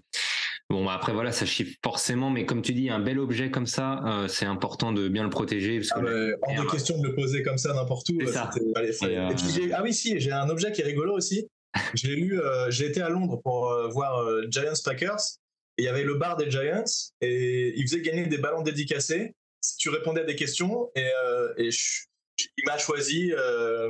Bon, 0.71 0.85
bah, 0.85 0.93
après 0.93 1.13
voilà, 1.13 1.31
ça 1.31 1.45
chiffre 1.47 1.75
forcément, 1.83 2.29
mais 2.29 2.45
comme 2.45 2.61
tu 2.61 2.73
dis, 2.73 2.89
un 2.91 2.99
bel 2.99 3.17
objet 3.19 3.49
comme 3.49 3.65
ça, 3.65 4.01
euh, 4.05 4.27
c'est 4.27 4.45
important 4.45 4.91
de 4.91 5.07
bien 5.09 5.23
le 5.23 5.29
protéger 5.31 5.79
parce 5.79 5.91
Ah, 5.95 6.01
que 6.01 6.33
hors 6.41 6.63
de 6.65 6.69
question 6.69 6.99
de 6.99 7.07
le 7.07 7.15
poser 7.15 7.41
comme 7.43 7.57
ça 7.57 7.73
n'importe 7.73 8.07
où. 8.09 8.19
Euh, 8.21 8.27
ça. 8.31 8.49
Et, 8.55 9.17
euh, 9.17 9.29
Et 9.29 9.35
puis, 9.35 9.73
ah 9.73 9.81
oui, 9.83 9.93
si, 9.93 10.19
j'ai 10.19 10.31
un 10.31 10.49
objet 10.49 10.71
qui 10.71 10.81
est 10.81 10.85
rigolo 10.85 11.13
aussi. 11.15 11.47
J'ai 11.93 12.15
lu, 12.15 12.39
euh, 12.41 12.71
j'ai 12.71 12.87
été 12.87 12.99
à 12.99 13.09
Londres 13.09 13.39
pour 13.43 13.69
euh, 13.69 13.87
voir 13.89 14.17
euh, 14.23 14.41
Giants 14.49 14.73
Packers. 14.83 15.19
Il 15.79 15.85
y 15.85 15.87
avait 15.87 16.03
le 16.03 16.15
bar 16.15 16.35
des 16.35 16.51
Giants 16.51 16.83
et 17.21 17.73
il 17.79 17.81
faisait 17.83 18.01
gagner 18.01 18.27
des 18.27 18.37
ballons 18.37 18.63
dédicacés 18.63 19.33
si 19.61 19.77
tu 19.77 19.89
répondais 19.89 20.21
à 20.21 20.25
des 20.25 20.35
questions. 20.35 20.91
Et, 20.93 21.09
euh, 21.23 21.53
il 21.57 22.65
m'a 22.65 22.77
choisi, 22.77 23.31
euh, 23.33 23.89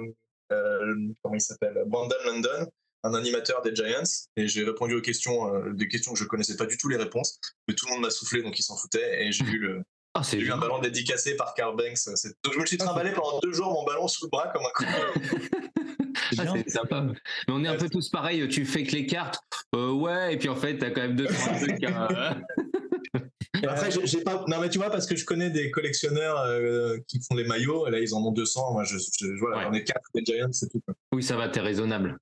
euh, 0.51 0.95
comment 1.21 1.35
il 1.35 1.41
s'appelle 1.41 1.83
Brandon 1.87 2.15
London, 2.25 2.67
un 3.03 3.13
animateur 3.15 3.63
des 3.63 3.75
Giants. 3.75 4.03
Et 4.37 4.47
j'ai 4.47 4.63
répondu 4.63 4.93
aux 4.93 5.01
questions, 5.01 5.71
des 5.73 5.87
questions 5.87 6.13
que 6.13 6.19
je 6.19 6.25
connaissais 6.25 6.55
pas 6.55 6.67
du 6.67 6.77
tout 6.77 6.89
les 6.89 6.97
réponses. 6.97 7.39
Mais 7.67 7.73
tout 7.73 7.87
le 7.87 7.93
monde 7.93 8.01
m'a 8.01 8.11
soufflé, 8.11 8.43
donc 8.43 8.59
il 8.59 8.63
s'en 8.63 8.77
foutait. 8.77 9.25
Et 9.25 9.31
j'ai 9.31 9.45
eu 9.45 9.57
le, 9.57 9.83
ah, 10.19 10.23
c'est 10.23 10.39
j'ai 10.39 10.45
eu 10.47 10.51
un 10.51 10.57
ballon 10.57 10.79
dédicacé 10.79 11.35
par 11.35 11.53
Carl 11.53 11.75
Banks. 11.75 12.05
Donc 12.43 12.53
je 12.53 12.59
me 12.59 12.65
suis 12.65 12.77
trimballé 12.77 13.11
pendant 13.11 13.39
deux 13.39 13.51
jours 13.53 13.71
mon 13.73 13.83
ballon 13.85 14.07
sous 14.07 14.25
le 14.25 14.29
bras 14.29 14.51
comme 14.53 14.63
un 14.63 14.71
con. 14.75 14.85
Ah, 16.37 16.43
c'est 16.53 16.69
sympa. 16.69 17.01
Mais 17.47 17.53
on 17.53 17.63
est 17.63 17.67
un 17.67 17.75
peu 17.75 17.89
tous 17.89 18.09
pareils. 18.09 18.47
Tu 18.49 18.65
fais 18.65 18.83
que 18.83 18.91
les 18.91 19.05
cartes, 19.07 19.39
euh, 19.75 19.91
ouais, 19.91 20.33
et 20.33 20.37
puis 20.37 20.47
en 20.49 20.55
fait, 20.55 20.77
t'as 20.77 20.91
quand 20.91 21.01
même 21.01 21.15
deux 21.15 21.25
trois 21.25 21.53
trucs. 21.59 21.83
euh, 21.83 22.33
Après, 23.67 23.89
j'ai- 24.05 24.21
pas. 24.21 24.43
Non, 24.47 24.59
mais 24.61 24.69
tu 24.69 24.77
vois, 24.77 24.89
parce 24.89 25.05
que 25.07 25.15
je 25.15 25.25
connais 25.25 25.49
des 25.49 25.71
collectionneurs 25.71 26.39
euh, 26.41 26.97
qui 27.07 27.19
font 27.21 27.35
les 27.35 27.45
maillots. 27.45 27.87
Et 27.87 27.91
là, 27.91 27.99
ils 27.99 28.13
en 28.13 28.19
ont 28.23 28.31
200. 28.31 28.73
Moi, 28.73 28.83
je, 28.83 28.97
je, 28.97 29.27
voilà, 29.39 29.69
Ouais. 29.69 29.79
ai 29.79 29.83
4 29.83 29.99
des 30.13 30.23
Giants, 30.25 30.51
c'est 30.51 30.69
tout. 30.69 30.81
Oui, 31.13 31.23
ça 31.23 31.35
va, 31.35 31.49
t'es 31.49 31.61
raisonnable. 31.61 32.17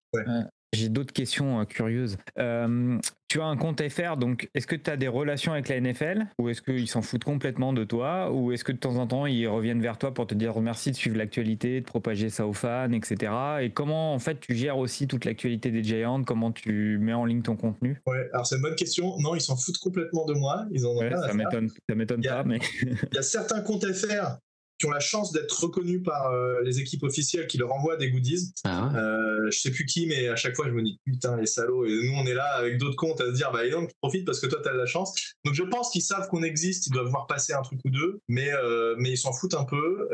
J'ai 0.73 0.89
d'autres 0.89 1.13
questions 1.13 1.61
euh, 1.61 1.63
curieuses. 1.63 2.17
Euh, 2.37 2.99
tu 3.29 3.41
as 3.41 3.45
un 3.45 3.55
compte 3.55 3.81
FR, 3.87 4.17
donc 4.17 4.49
est-ce 4.53 4.67
que 4.67 4.75
tu 4.75 4.89
as 4.89 4.97
des 4.97 5.07
relations 5.07 5.53
avec 5.53 5.69
la 5.69 5.79
NFL 5.79 6.27
ou 6.39 6.49
est-ce 6.49 6.61
qu'ils 6.61 6.87
s'en 6.87 7.01
foutent 7.01 7.23
complètement 7.23 7.71
de 7.71 7.85
toi 7.85 8.31
ou 8.31 8.51
est-ce 8.51 8.63
que 8.63 8.73
de 8.73 8.77
temps 8.77 8.97
en 8.97 9.07
temps 9.07 9.25
ils 9.25 9.47
reviennent 9.47 9.81
vers 9.81 9.97
toi 9.97 10.13
pour 10.13 10.27
te 10.27 10.35
dire 10.35 10.59
merci 10.59 10.91
de 10.91 10.95
suivre 10.95 11.17
l'actualité, 11.17 11.79
de 11.81 11.85
propager 11.85 12.29
ça 12.29 12.45
aux 12.45 12.53
fans, 12.53 12.91
etc. 12.91 13.31
Et 13.61 13.71
comment 13.71 14.13
en 14.13 14.19
fait 14.19 14.39
tu 14.39 14.55
gères 14.55 14.77
aussi 14.77 15.07
toute 15.07 15.25
l'actualité 15.25 15.71
des 15.71 15.83
Giants, 15.83 16.23
comment 16.23 16.51
tu 16.51 16.97
mets 16.99 17.13
en 17.13 17.25
ligne 17.25 17.41
ton 17.41 17.55
contenu? 17.55 18.01
Ouais, 18.05 18.29
alors 18.33 18.45
c'est 18.45 18.55
une 18.55 18.61
bonne 18.61 18.75
question. 18.75 19.17
Non, 19.19 19.35
ils 19.35 19.41
s'en 19.41 19.55
foutent 19.55 19.79
complètement 19.79 20.25
de 20.25 20.33
moi. 20.33 20.65
Ils 20.71 20.85
en 20.85 20.89
ont 20.91 20.97
Ouais, 20.97 21.11
Ça 21.15 21.33
m'étonne, 21.33 21.69
ça 21.69 21.95
m'étonne 21.95 22.21
pas, 22.21 22.43
mais 22.43 22.59
Il 22.81 23.15
y 23.15 23.17
a 23.17 23.21
certains 23.21 23.61
comptes 23.61 23.85
FR 23.85 24.37
qui 24.79 24.85
ont 24.85 24.91
la 24.91 24.99
chance 24.99 25.31
d'être 25.31 25.59
reconnus 25.59 26.03
par 26.03 26.31
euh, 26.31 26.61
les 26.63 26.79
équipes 26.79 27.03
officielles 27.03 27.47
qui 27.47 27.57
leur 27.57 27.71
envoient 27.73 27.97
des 27.97 28.11
goodies. 28.11 28.53
Ah 28.63 28.87
ouais. 28.87 28.99
Euh, 28.99 29.51
je 29.51 29.59
sais 29.59 29.71
plus 29.71 29.85
qui, 29.85 30.05
mais 30.07 30.27
à 30.27 30.35
chaque 30.35 30.55
fois, 30.55 30.67
je 30.67 30.71
me 30.73 30.83
dis 30.83 30.99
putain, 31.05 31.35
les 31.35 31.47
salauds. 31.47 31.85
Et 31.85 31.89
nous, 31.89 32.13
on 32.15 32.25
est 32.25 32.33
là 32.33 32.45
avec 32.55 32.77
d'autres 32.77 32.95
comptes 32.95 33.21
à 33.21 33.25
se 33.25 33.31
dire, 33.31 33.51
bah, 33.51 33.65
et 33.65 33.71
donc, 33.71 33.91
profite 34.01 34.25
parce 34.25 34.39
que 34.39 34.47
toi, 34.47 34.59
t'as 34.63 34.73
de 34.73 34.77
la 34.77 34.85
chance. 34.85 35.33
Donc, 35.45 35.55
je 35.55 35.63
pense 35.63 35.89
qu'ils 35.91 36.03
savent 36.03 36.27
qu'on 36.27 36.43
existe, 36.43 36.87
ils 36.87 36.91
doivent 36.91 37.09
voir 37.09 37.25
passer 37.27 37.53
un 37.53 37.61
truc 37.61 37.79
ou 37.85 37.89
deux, 37.89 38.19
mais, 38.27 38.51
euh, 38.53 38.95
mais 38.99 39.11
ils 39.11 39.17
s'en 39.17 39.33
foutent 39.33 39.55
un 39.55 39.65
peu. 39.65 40.07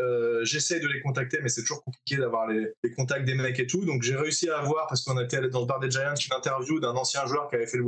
J'essaie 0.43 0.79
de 0.79 0.87
les 0.87 1.01
contacter, 1.01 1.39
mais 1.41 1.49
c'est 1.49 1.61
toujours 1.61 1.83
compliqué 1.83 2.17
d'avoir 2.17 2.47
les, 2.47 2.67
les 2.83 2.91
contacts 2.91 3.25
des 3.25 3.35
mecs 3.35 3.59
et 3.59 3.67
tout. 3.67 3.85
Donc, 3.85 4.03
j'ai 4.03 4.15
réussi 4.15 4.49
à 4.49 4.59
avoir, 4.59 4.87
parce 4.87 5.03
qu'on 5.03 5.19
était 5.19 5.37
allé 5.37 5.49
dans 5.49 5.61
le 5.61 5.65
bar 5.65 5.79
des 5.79 5.91
Giants, 5.91 6.13
une 6.15 6.35
interview 6.35 6.79
d'un 6.79 6.93
ancien 6.93 7.25
joueur 7.25 7.49
qui 7.49 7.55
avait 7.55 7.67
fait 7.67 7.77
le, 7.77 7.85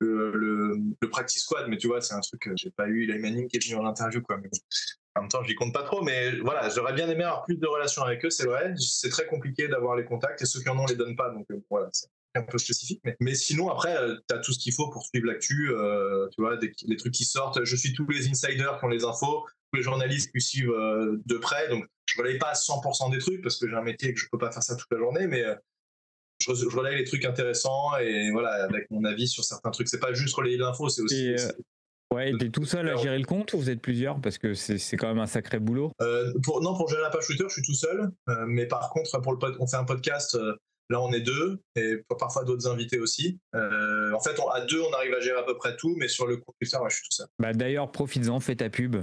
le, 0.00 0.32
le, 0.32 0.76
le 1.00 1.10
practice 1.10 1.42
squad, 1.42 1.66
mais 1.68 1.76
tu 1.76 1.86
vois, 1.88 2.00
c'est 2.00 2.14
un 2.14 2.20
truc 2.20 2.40
que 2.40 2.50
j'ai 2.56 2.70
pas 2.70 2.86
eu. 2.86 3.04
Eli 3.04 3.18
Manning 3.18 3.48
qui 3.48 3.56
est 3.56 3.64
venu 3.64 3.76
en 3.76 3.86
interview, 3.86 4.20
quoi. 4.22 4.36
Mais 4.36 4.48
bon. 4.48 4.58
En 5.18 5.22
même 5.22 5.30
temps, 5.30 5.42
je 5.42 5.48
n'y 5.48 5.54
compte 5.54 5.74
pas 5.74 5.82
trop, 5.82 6.02
mais 6.02 6.36
voilà, 6.40 6.68
j'aurais 6.68 6.92
bien 6.92 7.08
aimé 7.08 7.24
avoir 7.24 7.44
plus 7.44 7.56
de 7.56 7.66
relations 7.66 8.02
avec 8.02 8.24
eux, 8.24 8.30
c'est 8.30 8.46
vrai. 8.46 8.74
C'est 8.78 9.10
très 9.10 9.26
compliqué 9.26 9.68
d'avoir 9.68 9.96
les 9.96 10.04
contacts 10.04 10.40
et 10.42 10.46
ceux 10.46 10.60
qui 10.60 10.68
en 10.68 10.78
ont 10.78 10.86
les 10.86 10.96
donnent 10.96 11.16
pas, 11.16 11.30
donc 11.30 11.46
euh, 11.50 11.60
voilà, 11.70 11.88
c'est 11.92 12.08
un 12.34 12.42
peu 12.42 12.58
spécifique. 12.58 13.00
Mais, 13.04 13.16
mais 13.20 13.34
sinon, 13.34 13.68
après, 13.68 13.96
tu 14.28 14.34
as 14.34 14.38
tout 14.38 14.52
ce 14.52 14.58
qu'il 14.58 14.72
faut 14.72 14.88
pour 14.90 15.04
suivre 15.04 15.26
l'actu, 15.26 15.70
euh, 15.70 16.28
tu 16.28 16.40
vois, 16.40 16.56
des, 16.56 16.72
les 16.86 16.96
trucs 16.96 17.14
qui 17.14 17.24
sortent. 17.24 17.64
Je 17.64 17.76
suis 17.76 17.92
tous 17.92 18.06
les 18.08 18.28
insiders 18.28 18.78
qui 18.78 18.84
ont 18.84 18.88
les 18.88 19.04
infos, 19.04 19.44
tous 19.72 19.76
les 19.76 19.82
journalistes 19.82 20.30
qui 20.32 20.40
suivent 20.40 20.70
euh, 20.70 21.20
de 21.26 21.36
près, 21.36 21.68
donc 21.68 21.84
je 22.06 22.18
ne 22.18 22.24
relaye 22.24 22.38
pas 22.38 22.50
à 22.50 22.54
100% 22.54 23.10
des 23.10 23.18
trucs 23.18 23.42
parce 23.42 23.58
que 23.58 23.68
j'ai 23.68 23.76
un 23.76 23.82
métier 23.82 24.10
et 24.10 24.14
que 24.14 24.20
je 24.20 24.26
peux 24.30 24.38
pas 24.38 24.50
faire 24.50 24.62
ça 24.62 24.76
toute 24.76 24.90
la 24.90 24.98
journée, 24.98 25.26
mais, 25.26 25.42
euh, 25.42 25.54
je, 26.40 26.54
je 26.54 26.76
relaye 26.76 26.96
les 26.96 27.04
trucs 27.04 27.24
intéressants 27.24 27.96
et 27.98 28.30
voilà, 28.30 28.64
avec 28.64 28.88
mon 28.90 29.04
avis 29.04 29.26
sur 29.26 29.44
certains 29.44 29.70
trucs. 29.70 29.88
C'est 29.88 29.98
pas 29.98 30.12
juste 30.12 30.34
relayer 30.34 30.56
l'info, 30.56 30.88
c'est 30.88 31.02
aussi. 31.02 31.34
Et, 32.10 32.14
Ouais, 32.14 32.32
t'es 32.38 32.48
tout 32.48 32.64
seul 32.64 32.88
à 32.88 32.96
gérer 32.96 33.18
le 33.18 33.24
compte 33.26 33.52
ou 33.52 33.58
vous 33.58 33.68
êtes 33.70 33.82
plusieurs 33.82 34.18
Parce 34.20 34.38
que 34.38 34.54
c'est 34.54 34.78
c'est 34.78 34.96
quand 34.96 35.08
même 35.08 35.18
un 35.18 35.26
sacré 35.26 35.58
boulot? 35.58 35.92
Euh, 36.00 36.32
pour, 36.42 36.62
non, 36.62 36.74
pour 36.76 36.88
gérer 36.88 37.02
la 37.02 37.10
page 37.10 37.26
Twitter, 37.26 37.44
je 37.48 37.52
suis 37.54 37.62
tout 37.62 37.74
seul. 37.74 38.10
Euh, 38.30 38.44
mais 38.46 38.66
par 38.66 38.88
contre, 38.90 39.20
pour 39.20 39.32
le 39.32 39.38
pod, 39.38 39.56
on 39.60 39.66
fait 39.66 39.76
un 39.76 39.84
podcast. 39.84 40.34
euh, 40.34 40.54
là, 40.88 41.02
on 41.02 41.12
est 41.12 41.20
deux 41.20 41.60
et 41.76 41.96
parfois 42.18 42.44
d'autres 42.44 42.66
invités 42.66 42.98
aussi. 42.98 43.38
Euh, 43.54 44.12
en 44.14 44.20
fait, 44.20 44.40
on- 44.40 44.48
à 44.48 44.62
deux, 44.62 44.80
on 44.80 44.92
arrive 44.94 45.12
à 45.14 45.20
gérer 45.20 45.38
à 45.38 45.42
peu 45.42 45.54
près 45.56 45.76
tout, 45.76 45.94
mais 45.98 46.08
sur 46.08 46.26
le 46.26 46.38
compte 46.38 46.54
Twitter, 46.60 46.78
ouais, 46.78 46.88
je 46.88 46.94
suis 46.94 47.04
tout 47.04 47.14
seul. 47.14 47.26
Bah 47.38 47.52
D'ailleurs, 47.52 47.92
profites-en, 47.92 48.40
fais 48.40 48.56
ta 48.56 48.70
pub. 48.70 48.96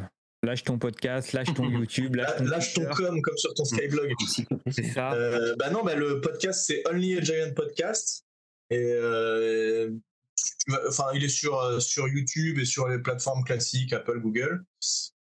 Lâche 0.43 0.63
ton 0.63 0.77
podcast, 0.79 1.33
lâche 1.33 1.53
ton 1.53 1.69
YouTube, 1.69 2.15
lâche 2.15 2.37
ton 2.37 2.43
Lâche 2.45 2.73
ton 2.73 2.81
Twitter. 2.85 3.03
com 3.03 3.21
comme 3.21 3.37
sur 3.37 3.53
ton 3.53 3.65
Skyblog. 3.65 4.11
C'est 4.71 4.83
ça. 4.83 5.13
Euh, 5.13 5.55
bah 5.59 5.69
non, 5.69 5.83
bah 5.83 5.93
le 5.95 6.21
podcast 6.21 6.65
c'est 6.67 6.83
Only 6.87 7.17
a 7.17 7.21
Giant 7.21 7.53
Podcast 7.55 8.23
et 8.71 8.77
euh, 8.93 9.91
enfin 10.87 11.05
il 11.13 11.23
est 11.23 11.29
sur 11.29 11.59
euh, 11.59 11.79
sur 11.79 12.07
YouTube 12.07 12.59
et 12.59 12.65
sur 12.65 12.87
les 12.87 12.99
plateformes 12.99 13.43
classiques 13.43 13.93
Apple, 13.93 14.19
Google. 14.19 14.63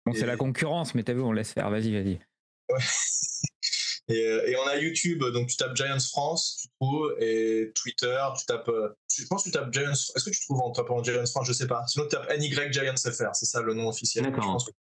Bon, 0.07 0.13
c'est 0.13 0.21
et- 0.23 0.27
la 0.27 0.37
concurrence, 0.37 0.95
mais 0.95 1.03
t'as 1.03 1.13
vu, 1.15 1.21
on 1.21 1.33
laisse 1.33 1.53
faire. 1.53 1.69
Vas-y, 1.71 1.93
vas-y. 1.93 2.21
Et, 4.09 4.27
euh, 4.27 4.45
et 4.49 4.57
on 4.57 4.67
a 4.67 4.77
YouTube, 4.77 5.23
donc 5.33 5.49
tu 5.49 5.57
tapes 5.57 5.77
Giants 5.77 6.01
France, 6.01 6.57
tu 6.63 6.69
trouves, 6.81 7.15
et 7.21 7.71
Twitter, 7.77 8.19
tu 8.37 8.45
tapes. 8.45 8.69
euh, 8.69 8.89
je 9.17 9.25
pense 9.27 9.45
que 9.45 9.51
tu 9.51 9.53
tapes 9.53 9.73
Giants. 9.73 9.93
Est-ce 9.93 10.25
que 10.25 10.31
tu 10.31 10.41
trouves 10.41 10.61
en 10.63 10.73
tapant 10.73 11.01
Giants 11.05 11.25
France 11.27 11.47
Je 11.47 11.53
sais 11.53 11.69
pas. 11.69 11.85
Sinon, 11.87 12.07
tu 12.07 12.17
tapes 12.17 12.29
NY 12.37 12.51
Giants 12.73 12.97
FR, 12.97 13.33
c'est 13.35 13.47
ça 13.47 13.63
le 13.63 13.73
nom 13.73 13.87
officiel. 13.89 14.25
D'accord. 14.25 14.43
Je 14.43 14.49
pense 14.49 14.65
que- 14.67 14.73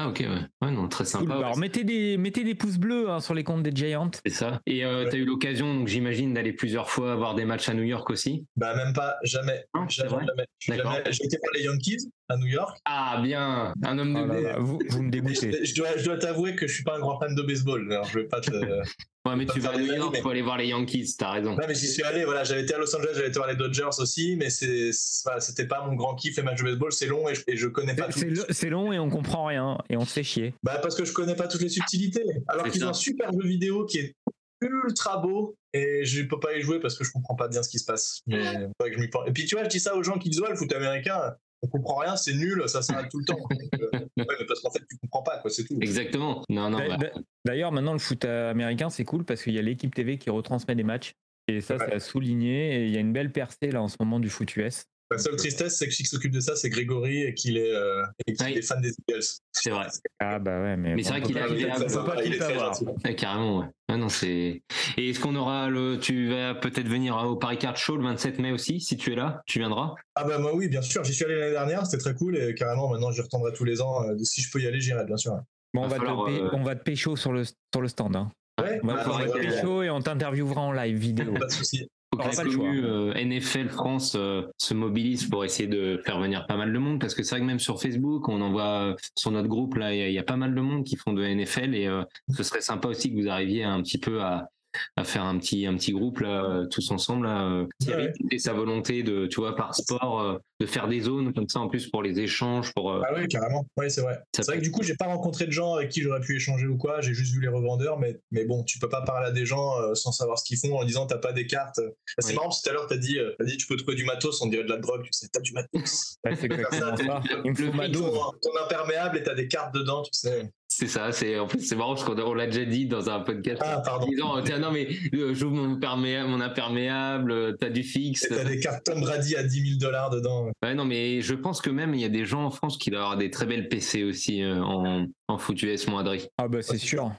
Ah 0.00 0.08
ok, 0.08 0.20
ouais. 0.20 0.26
Ouais, 0.62 0.70
non, 0.72 0.86
très 0.86 1.02
Cool. 1.02 1.06
sympa. 1.10 1.24
Bah, 1.26 1.38
ouais, 1.38 1.44
Alors, 1.46 1.58
mettez 1.58 1.82
des, 1.82 2.16
mettez 2.18 2.44
des 2.44 2.54
pouces 2.54 2.78
bleus 2.78 3.10
hein, 3.10 3.18
sur 3.18 3.34
les 3.34 3.42
comptes 3.42 3.64
des 3.64 3.72
Giants. 3.74 4.10
c'est 4.24 4.32
ça. 4.32 4.60
Et 4.64 4.84
euh, 4.84 5.02
Ouais. 5.04 5.10
t'as 5.10 5.16
eu 5.16 5.24
l'occasion, 5.24 5.74
donc 5.74 5.88
j'imagine, 5.88 6.32
d'aller 6.34 6.52
plusieurs 6.52 6.88
fois 6.88 7.16
voir 7.16 7.34
des 7.34 7.44
matchs 7.44 7.68
à 7.68 7.74
New 7.74 7.82
York 7.82 8.08
aussi? 8.10 8.46
Bah 8.54 8.76
même 8.76 8.92
pas, 8.92 9.16
jamais. 9.24 9.64
Non, 9.74 9.86
c'est 9.88 10.02
jamais, 10.08 10.10
vrai 10.10 10.26
jamais. 10.26 10.44
Été 10.70 10.82
voir 10.82 11.52
les 11.54 11.62
Yankees 11.64 12.10
à 12.28 12.36
New 12.36 12.46
York. 12.46 12.78
Ah 12.84 13.20
bien, 13.22 13.72
un 13.84 13.98
homme 13.98 14.14
de 14.14 14.20
Oh 14.20 14.26
là 14.26 14.34
goût. 14.36 14.42
là, 14.42 14.58
vous, 14.58 14.78
vous 14.90 14.98
me 15.02 15.04
Mais 15.04 15.10
dégoûtez. 15.10 15.64
je, 15.64 15.74
dois, 15.74 15.96
je 15.96 16.04
dois 16.04 16.18
t'avouer 16.18 16.54
que 16.54 16.66
je 16.66 16.74
suis 16.74 16.84
pas 16.84 16.96
un 16.96 17.00
grand 17.00 17.18
fan 17.18 17.34
de 17.34 17.42
baseball. 17.42 17.90
Alors 17.90 18.04
je 18.04 18.18
vais 18.20 18.26
pas 18.26 18.40
te. 18.40 18.50
Ouais, 19.26 19.36
mais 19.36 19.44
tu 19.44 19.60
vas 19.60 19.72
à 19.72 19.76
New 19.76 19.84
York, 19.92 20.14
amis, 20.14 20.22
faut 20.22 20.30
aller 20.30 20.40
voir 20.40 20.56
les 20.56 20.68
Yankees, 20.68 21.16
t'as 21.18 21.32
raison. 21.32 21.50
Non, 21.50 21.64
mais 21.68 21.74
j'y 21.74 21.86
suis 21.88 22.02
allé, 22.02 22.24
voilà, 22.24 22.44
j'avais 22.44 22.62
été 22.62 22.72
à 22.72 22.78
Los 22.78 22.96
Angeles, 22.96 23.10
j'avais 23.14 23.28
été 23.28 23.36
voir 23.38 23.48
les 23.50 23.56
Dodgers 23.56 23.90
aussi, 23.98 24.36
mais 24.36 24.48
c'est, 24.48 24.88
voilà, 25.24 25.40
c'était 25.40 25.66
pas 25.66 25.84
mon 25.84 25.96
grand 25.96 26.14
kiff 26.14 26.34
les 26.38 26.42
matchs 26.42 26.60
de 26.60 26.64
baseball, 26.64 26.92
c'est 26.92 27.08
long 27.08 27.28
et 27.28 27.34
je, 27.34 27.42
et 27.46 27.54
je 27.58 27.66
connais 27.68 27.94
pas. 27.94 28.10
C'est 28.10 28.30
lo- 28.30 28.44
c'est 28.48 28.70
long 28.70 28.90
et 28.90 28.98
on 28.98 29.10
comprend 29.10 29.44
rien 29.44 29.76
et 29.90 29.98
on 29.98 30.06
se 30.06 30.12
fait 30.14 30.22
chier. 30.22 30.54
Bah, 30.62 30.78
parce 30.80 30.94
que 30.94 31.04
je 31.04 31.12
connais 31.12 31.34
pas 31.34 31.46
toutes 31.46 31.60
les 31.60 31.68
subtilités. 31.68 32.22
Alors 32.46 32.64
C'est 32.66 32.70
qu'ils 32.72 32.80
ça. 32.80 32.86
ont 32.86 32.90
un 32.90 32.94
super 32.94 33.30
jeu 33.32 33.46
vidéo 33.46 33.84
qui 33.84 33.98
est 33.98 34.14
ultra 34.62 35.18
beau 35.18 35.56
et 35.74 36.06
je 36.06 36.22
peux 36.22 36.40
pas 36.40 36.56
y 36.56 36.62
jouer 36.62 36.80
parce 36.80 36.96
que 36.96 37.04
je 37.04 37.10
comprends 37.12 37.34
pas 37.36 37.48
bien 37.48 37.62
ce 37.62 37.68
qui 37.68 37.78
se 37.80 37.84
passe. 37.84 38.20
Mais 38.26 38.42
faudrait 38.78 38.90
que 38.92 38.96
je 38.96 39.00
m'y 39.00 39.08
pense. 39.08 39.28
Et 39.28 39.32
puis 39.32 39.44
tu 39.44 39.56
vois, 39.56 39.64
je 39.64 39.68
dis 39.68 39.80
ça 39.80 39.94
aux 39.94 40.02
gens 40.02 40.16
qui 40.18 40.30
disent 40.30 40.40
ouais, 40.40 40.50
le 40.50 40.56
foot 40.56 40.72
américain, 40.72 41.34
on 41.62 41.66
comprend 41.68 41.96
rien, 41.96 42.16
c'est 42.16 42.34
nul, 42.34 42.62
ça 42.66 42.82
s'arrête 42.82 43.10
tout 43.10 43.18
le 43.18 43.24
temps. 43.24 43.36
Donc, 43.50 43.60
euh, 43.80 43.90
ouais, 43.92 44.08
mais 44.16 44.46
parce 44.46 44.60
qu'en 44.60 44.70
fait, 44.70 44.80
tu 44.88 44.96
comprends 44.98 45.22
pas, 45.22 45.38
quoi, 45.38 45.50
c'est 45.50 45.64
tout. 45.64 45.78
Exactement. 45.80 46.42
Non, 46.48 46.70
non, 46.70 46.78
bah, 46.78 46.96
d'a- 46.96 47.12
D'ailleurs, 47.44 47.72
maintenant, 47.72 47.92
le 47.92 47.98
foot 47.98 48.24
américain, 48.24 48.90
c'est 48.90 49.04
cool 49.04 49.24
parce 49.24 49.42
qu'il 49.42 49.54
y 49.54 49.58
a 49.58 49.62
l'équipe 49.62 49.94
TV 49.94 50.18
qui 50.18 50.30
retransmet 50.30 50.74
des 50.74 50.82
matchs. 50.84 51.14
Et 51.48 51.60
ça, 51.60 51.76
Ouais. 51.76 51.84
c'est 51.88 51.94
à 51.94 52.00
souligner. 52.00 52.76
Et 52.82 52.86
il 52.86 52.92
y 52.92 52.96
a 52.96 53.00
une 53.00 53.12
belle 53.12 53.32
percée 53.32 53.70
là 53.70 53.80
en 53.82 53.88
ce 53.88 53.96
moment 54.00 54.20
du 54.20 54.28
foot 54.28 54.54
US. 54.56 54.84
La 55.10 55.16
seule 55.18 55.36
tristesse, 55.36 55.78
c'est 55.78 55.88
que 55.88 55.94
qui 55.94 56.04
s'occupe 56.04 56.32
de 56.32 56.40
ça, 56.40 56.54
c'est 56.54 56.68
Grégory 56.68 57.22
et 57.22 57.32
qu'il 57.32 57.56
est, 57.56 57.72
euh, 57.74 58.02
et 58.26 58.34
qu'il 58.34 58.58
est 58.58 58.62
fan 58.62 58.80
des 58.82 58.90
Eagles. 59.08 59.22
c'est 59.52 59.70
vrai. 59.70 59.86
Ah 60.20 60.38
bah 60.38 60.60
ouais, 60.60 60.76
mais. 60.76 60.94
Mais 60.96 61.02
c'est 61.02 61.10
vrai 61.10 61.22
qu'il 61.22 61.34
peut 61.34 61.40
est 61.40 61.46
pas- 61.46 61.52
agréable. 61.52 61.84
on 61.88 61.92
peut 61.94 62.04
pas 62.04 62.22
il 62.24 62.30
tout 62.30 62.36
est 62.36 62.38
très 62.38 62.52
avoir. 62.52 62.74
gentil. 62.74 62.84
Ouais, 63.04 63.14
carrément, 63.14 63.58
ouais. 63.60 63.66
Ouais, 63.90 63.96
non, 63.96 64.10
c'est. 64.10 64.62
Et 64.98 65.08
est-ce 65.10 65.18
qu'on 65.20 65.34
aura 65.34 65.70
le. 65.70 65.98
Tu 65.98 66.28
vas 66.28 66.54
peut-être 66.54 66.88
venir 66.88 67.16
au 67.16 67.36
Paris 67.36 67.56
Card 67.56 67.76
Show 67.78 67.96
le 67.96 68.04
27 68.04 68.38
mai 68.38 68.52
aussi, 68.52 68.80
si 68.80 68.98
tu 68.98 69.12
es 69.12 69.16
là, 69.16 69.40
tu 69.46 69.60
viendras? 69.60 69.94
Ah 70.14 70.24
bah 70.24 70.38
moi 70.38 70.54
oui, 70.54 70.68
bien 70.68 70.82
sûr, 70.82 71.02
j'y 71.04 71.14
suis 71.14 71.24
allé 71.24 71.36
l'année 71.36 71.52
dernière, 71.52 71.86
c'était 71.86 72.02
très 72.02 72.14
cool 72.14 72.36
et 72.36 72.54
carrément 72.54 72.90
maintenant 72.90 73.10
j'y 73.10 73.22
retournerai 73.22 73.52
tous 73.54 73.64
les 73.64 73.80
ans. 73.80 74.06
Euh, 74.10 74.16
Si 74.24 74.42
je 74.42 74.50
peux 74.50 74.60
y 74.60 74.66
aller, 74.66 74.80
j'irai 74.80 75.04
bien 75.06 75.16
sûr. 75.16 75.40
Bon, 75.72 75.84
on 75.84 75.88
Va 75.88 75.98
te 75.98 76.04
euh, 76.04 76.50
on 76.52 76.62
va 76.62 76.74
te 76.76 76.82
pécho 76.82 77.16
sur 77.16 77.32
le, 77.32 77.44
sur 77.44 77.80
le 77.80 77.88
stand. 77.88 78.14
hein. 78.16 78.30
Ouais, 78.60 78.80
On 78.82 78.86
va, 78.88 78.94
bah, 78.94 79.04
on 79.06 79.18
va 79.18 79.24
te 79.28 79.38
pécho 79.38 79.82
et 79.84 79.88
on 79.90 80.00
t'interviewera 80.00 80.60
en 80.60 80.72
live 80.72 80.96
vidéo. 80.98 81.32
pas 81.34 81.46
de 81.46 81.52
souci. 81.52 81.88
Faut 82.10 82.18
que 82.18 82.22
la 82.38 82.44
commu 82.56 82.80
euh, 82.84 83.12
NFL 83.24 83.68
France 83.68 84.14
euh, 84.16 84.42
se 84.56 84.72
mobilise 84.74 85.28
pour 85.28 85.44
essayer 85.44 85.68
de 85.68 86.00
faire 86.06 86.18
venir 86.18 86.46
pas 86.46 86.56
mal 86.56 86.72
de 86.72 86.78
monde 86.78 86.98
parce 87.00 87.14
que 87.14 87.22
c'est 87.22 87.34
vrai 87.34 87.40
que 87.40 87.46
même 87.46 87.58
sur 87.58 87.80
Facebook, 87.80 88.28
on 88.28 88.40
en 88.40 88.50
voit 88.50 88.92
euh, 88.92 88.94
sur 89.14 89.30
notre 89.30 89.48
groupe 89.48 89.74
là, 89.76 89.94
il 89.94 89.98
y, 89.98 90.02
a- 90.02 90.08
il 90.08 90.14
y 90.14 90.18
a 90.18 90.22
pas 90.22 90.36
mal 90.36 90.54
de 90.54 90.60
monde 90.60 90.84
qui 90.84 90.96
font 90.96 91.12
de 91.12 91.22
NFL 91.22 91.74
et 91.74 91.86
euh, 91.86 92.02
ce 92.34 92.42
serait 92.42 92.62
sympa 92.62 92.88
aussi 92.88 93.14
que 93.14 93.20
vous 93.20 93.28
arriviez 93.28 93.64
un 93.64 93.82
petit 93.82 93.98
peu 93.98 94.22
à, 94.22 94.48
à 94.96 95.04
faire 95.04 95.24
un 95.24 95.38
petit 95.38 95.66
un 95.66 95.74
petit 95.76 95.92
groupe 95.92 96.20
là 96.20 96.44
euh, 96.44 96.66
tous 96.66 96.90
ensemble 96.90 97.26
là. 97.26 97.44
euh, 97.50 97.66
Thierry 97.80 97.98
Ouais. 98.06 98.12
et 98.30 98.38
sa 98.38 98.52
volonté 98.52 99.02
de 99.02 99.26
tu 99.26 99.40
vois 99.40 99.56
par 99.56 99.74
sport 99.74 100.20
euh, 100.20 100.38
de 100.60 100.66
faire 100.66 100.88
des 100.88 101.00
zones 101.00 101.32
comme 101.32 101.48
ça 101.48 101.60
en 101.60 101.68
plus 101.68 101.88
pour 101.88 102.02
les 102.02 102.18
échanges 102.20 102.72
pour 102.74 102.92
Ah 102.92 103.10
oui, 103.16 103.26
carrément. 103.28 103.64
Oui, 103.76 103.90
c'est 103.90 104.00
vrai. 104.02 104.14
Ça 104.34 104.42
C'est 104.42 104.46
vrai 104.46 104.58
que 104.58 104.62
du 104.64 104.70
coup, 104.72 104.82
j'ai 104.82 104.96
pas 104.96 105.06
rencontré 105.06 105.46
de 105.46 105.52
gens 105.52 105.74
avec 105.74 105.88
qui 105.90 106.02
j'aurais 106.02 106.20
pu 106.20 106.34
échanger 106.36 106.66
ou 106.66 106.76
quoi. 106.76 107.00
J'ai 107.00 107.14
juste 107.14 107.32
vu 107.32 107.40
les 107.40 107.46
revendeurs, 107.48 107.98
mais, 107.98 108.18
mais 108.32 108.44
bon, 108.44 108.64
tu 108.64 108.78
peux 108.80 108.88
pas 108.88 109.02
parler 109.02 109.28
à 109.28 109.30
des 109.30 109.46
gens 109.46 109.74
sans 109.94 110.10
savoir 110.10 110.36
ce 110.38 110.44
qu'ils 110.44 110.58
font 110.58 110.76
en 110.76 110.84
disant 110.84 111.06
t'as 111.06 111.18
pas 111.18 111.32
des 111.32 111.46
cartes. 111.46 111.78
Bah, 111.78 111.92
c'est 112.18 112.30
Oui. 112.30 112.34
marrant 112.34 112.48
parce 112.48 112.60
que 112.60 112.64
tout 112.64 112.70
à 112.70 112.72
l'heure 112.72 112.86
t'as 112.88 112.96
dit, 112.96 113.18
t'as 113.38 113.44
dit 113.44 113.56
tu 113.56 113.66
peux 113.68 113.76
trouver 113.76 113.94
du 113.94 114.04
matos, 114.04 114.42
on 114.42 114.46
dirait 114.48 114.64
de 114.64 114.68
la 114.68 114.78
drogue. 114.78 115.02
Tu 115.04 115.10
sais, 115.12 115.28
t'as 115.32 115.40
du 115.40 115.52
matos. 115.52 116.16
Ouais, 116.24 116.34
c'est 116.34 116.46
exactement 116.46 116.96
ça. 116.96 117.20
Il 117.44 117.52
me 117.52 117.86
Le 117.86 117.92
ton 117.92 118.64
imperméable 118.64 119.18
et 119.18 119.22
t'as 119.22 119.34
des 119.34 119.46
cartes 119.48 119.72
dedans, 119.74 120.02
tu 120.02 120.10
sais. 120.12 120.50
C'est 120.78 120.86
ça 120.86 121.10
c'est 121.10 121.38
en 121.38 121.46
plus 121.48 121.60
c'est 121.60 121.74
marrant 121.74 121.94
parce 121.94 122.04
qu'on 122.04 122.34
l'a 122.34 122.46
déjà 122.46 122.64
dit 122.64 122.86
dans 122.86 123.10
un 123.10 123.18
podcast 123.20 123.60
Ah, 123.64 123.82
pardon. 123.84 124.06
en 124.06 124.10
disant 124.10 124.42
tiens 124.44 124.58
non 124.60 124.70
mais 124.70 124.88
euh, 125.14 125.34
j'ouvre 125.34 125.56
mon 125.56 125.72
imperméable 125.74 126.28
mon 126.30 126.40
imperméable 126.40 127.32
euh, 127.32 127.52
t'as 127.58 127.68
du 127.68 127.82
fixe 127.82 128.26
t'as 128.28 128.44
des 128.44 128.60
cartes 128.60 128.84
Tom 128.84 129.00
Brady 129.00 129.34
à 129.34 129.42
10 129.42 129.66
000 129.78 129.78
dollars 129.80 130.10
dedans. 130.10 130.50
Ouais, 130.62 130.74
non, 130.74 130.84
mais 130.84 131.20
je 131.20 131.34
pense 131.34 131.60
que 131.60 131.70
même 131.70 131.94
il 131.94 132.00
y 132.00 132.04
a 132.04 132.08
des 132.08 132.24
gens 132.24 132.44
en 132.44 132.50
France 132.50 132.78
qui 132.78 132.90
doivent 132.90 133.02
avoir 133.02 133.16
des 133.18 133.30
très 133.30 133.44
belles 133.46 133.68
PC 133.68 134.04
aussi 134.04 134.42
euh, 134.42 134.62
en, 134.62 135.06
en 135.26 135.38
foot 135.38 135.60
US, 135.62 135.86
Adri. 135.88 136.28
Ah 136.38 136.46
bah 136.48 136.62
c'est 136.62 136.78
sûr. 136.78 137.12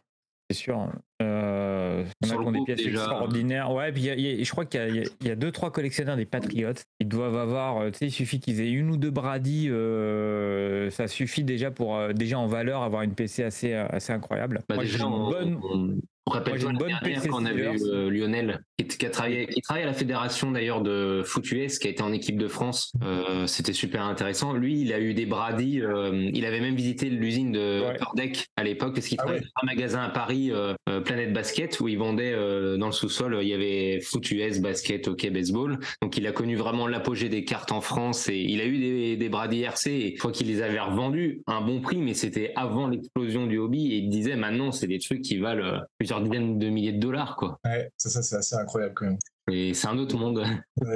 C'est 0.50 0.58
sûr. 0.58 0.88
Euh, 1.22 2.04
on 2.24 2.30
a 2.30 2.32
qui 2.32 2.40
ont 2.40 2.52
des 2.52 2.62
pièces 2.64 2.78
déjà. 2.78 3.00
extraordinaires. 3.00 3.72
Ouais, 3.74 3.92
puis 3.92 4.02
il 4.04 4.06
y 4.06 4.10
a- 4.10 4.16
il 4.16 4.22
y 4.38 4.42
a- 4.42 4.44
je 4.44 4.52
crois 4.52 4.66
qu'il 4.66 4.80
y 4.80 5.28
a- 5.30 5.34
y, 5.34 5.36
deux, 5.36 5.52
trois 5.52 5.72
collectionneurs 5.72 6.16
des 6.16 6.26
Patriots. 6.26 6.72
Ils 7.02 7.08
doivent 7.10 7.36
avoir, 7.38 7.78
euh, 7.82 7.92
tu 7.92 7.98
sais, 8.00 8.08
il 8.08 8.12
suffit 8.12 8.40
qu'ils 8.40 8.62
aient 8.62 8.72
une 8.72 8.90
ou 8.92 8.98
deux 8.98 9.12
Brady. 9.12 9.70
euh, 9.70 10.90
ça 10.90 11.08
suffit 11.08 11.44
déjà 11.44 11.72
pour, 11.72 11.96
euh, 11.98 12.14
déjà 12.14 12.40
en 12.40 12.48
valeur, 12.48 12.84
avoir 12.84 13.02
une 13.04 13.14
PC 13.16 13.44
assez, 13.44 13.74
euh, 13.74 13.86
assez 13.90 14.14
incroyable. 14.14 14.62
Bah, 14.70 14.76
Moi, 14.76 14.84
déjà, 14.86 15.00
une 15.00 15.14
on, 15.14 15.30
bonne. 15.30 15.60
on- 15.64 15.98
on 16.28 16.32
rappelle 16.32 16.62
moi, 16.62 16.72
une 16.72 16.78
bonne 16.78 17.00
PC 17.04 17.28
quand 17.28 17.42
on 17.42 17.46
avait 17.46 17.74
eu 17.74 18.10
Lionel, 18.12 18.60
qui, 18.78 18.86
qui 18.88 19.06
a 19.06 19.10
travaillé, 19.10 19.48
qui 19.48 19.62
travaille 19.62 19.84
à 19.84 19.88
la 19.88 19.94
fédération 19.94 20.52
d'ailleurs 20.52 20.82
de 20.82 21.24
foot 21.26 21.50
US, 21.52 21.80
qui 21.80 21.88
a 21.88 21.90
été 21.92 22.04
en 22.04 22.14
équipe 22.14 22.38
de 22.38 22.48
France. 22.48 22.92
C'était 23.48 23.74
super 23.74 24.04
intéressant. 24.04 24.54
Lui, 24.54 24.80
il 24.82 24.94
a 24.94 25.00
eu 25.00 25.14
des 25.16 25.26
Brady. 25.26 25.82
il 26.34 26.46
avait 26.46 26.60
même 26.62 26.76
visité 26.76 27.10
l'usine 27.10 27.52
de 27.52 27.82
Ouais. 28.16 28.32
À 28.56 28.64
l'époque, 28.64 28.94
parce 28.94 29.08
qu'il 29.08 29.18
Ah 29.20 29.24
travaillait 29.24 29.44
ouais. 29.46 29.52
dans 29.56 29.64
un 29.64 29.74
magasin 29.76 30.02
à 30.04 30.10
Paris, 30.10 30.52
Planète 31.10 31.34
Basket, 31.34 31.80
où 31.80 31.88
il 31.88 31.98
vendait 31.98 32.34
euh, 32.34 32.78
dans 32.78 32.86
le 32.86 32.92
sous-sol. 32.92 33.40
Il 33.42 33.48
y 33.48 33.56
avait 33.56 34.00
foot 34.00 34.30
US, 34.30 34.60
basket, 34.60 35.08
hockey, 35.08 35.32
baseball. 35.32 35.80
Donc 36.04 36.16
il 36.18 36.28
a 36.28 36.32
connu 36.32 36.56
vraiment 36.56 36.88
l'apogée 36.88 37.30
des 37.30 37.44
cartes 37.46 37.72
en 37.72 37.82
France 37.82 38.30
et 38.30 38.38
il 38.38 38.62
a 38.62 38.66
eu 38.66 38.78
des, 38.78 39.18
des 39.18 39.28
Brady 39.28 39.64
RC 39.64 39.90
et 39.90 40.14
je 40.14 40.20
crois 40.20 40.32
qu'il 40.32 40.46
les 40.46 40.62
avait 40.62 40.80
revendus 40.80 41.42
à 41.48 41.54
un 41.54 41.62
bon 41.62 41.82
prix, 41.82 41.98
mais 41.98 42.14
c'était 42.14 42.54
avant 42.56 42.88
l'explosion 42.88 43.48
du 43.48 43.58
hobby 43.58 43.92
et 43.92 43.98
il 43.98 44.10
disait 44.10 44.36
maintenant 44.36 44.72
c'est 44.72 44.86
des 44.86 45.00
trucs 45.00 45.24
qui 45.24 45.40
valent 45.40 45.64
euh, 45.64 45.80
plusieurs 45.98 46.22
dizaines 46.22 46.60
de 46.60 46.70
milliers 46.70 46.94
de 46.94 47.00
dollars 47.00 47.36
quoi. 47.38 47.60
Ouais, 47.66 47.90
ça, 47.98 48.12
ça 48.12 48.22
c'est 48.22 48.36
assez 48.36 48.56
incroyable 48.56 48.94
quand 48.94 49.06
même. 49.06 49.18
Et 49.52 49.74
c'est 49.74 49.88
un 49.88 49.98
autre 49.98 50.18
monde. 50.18 50.44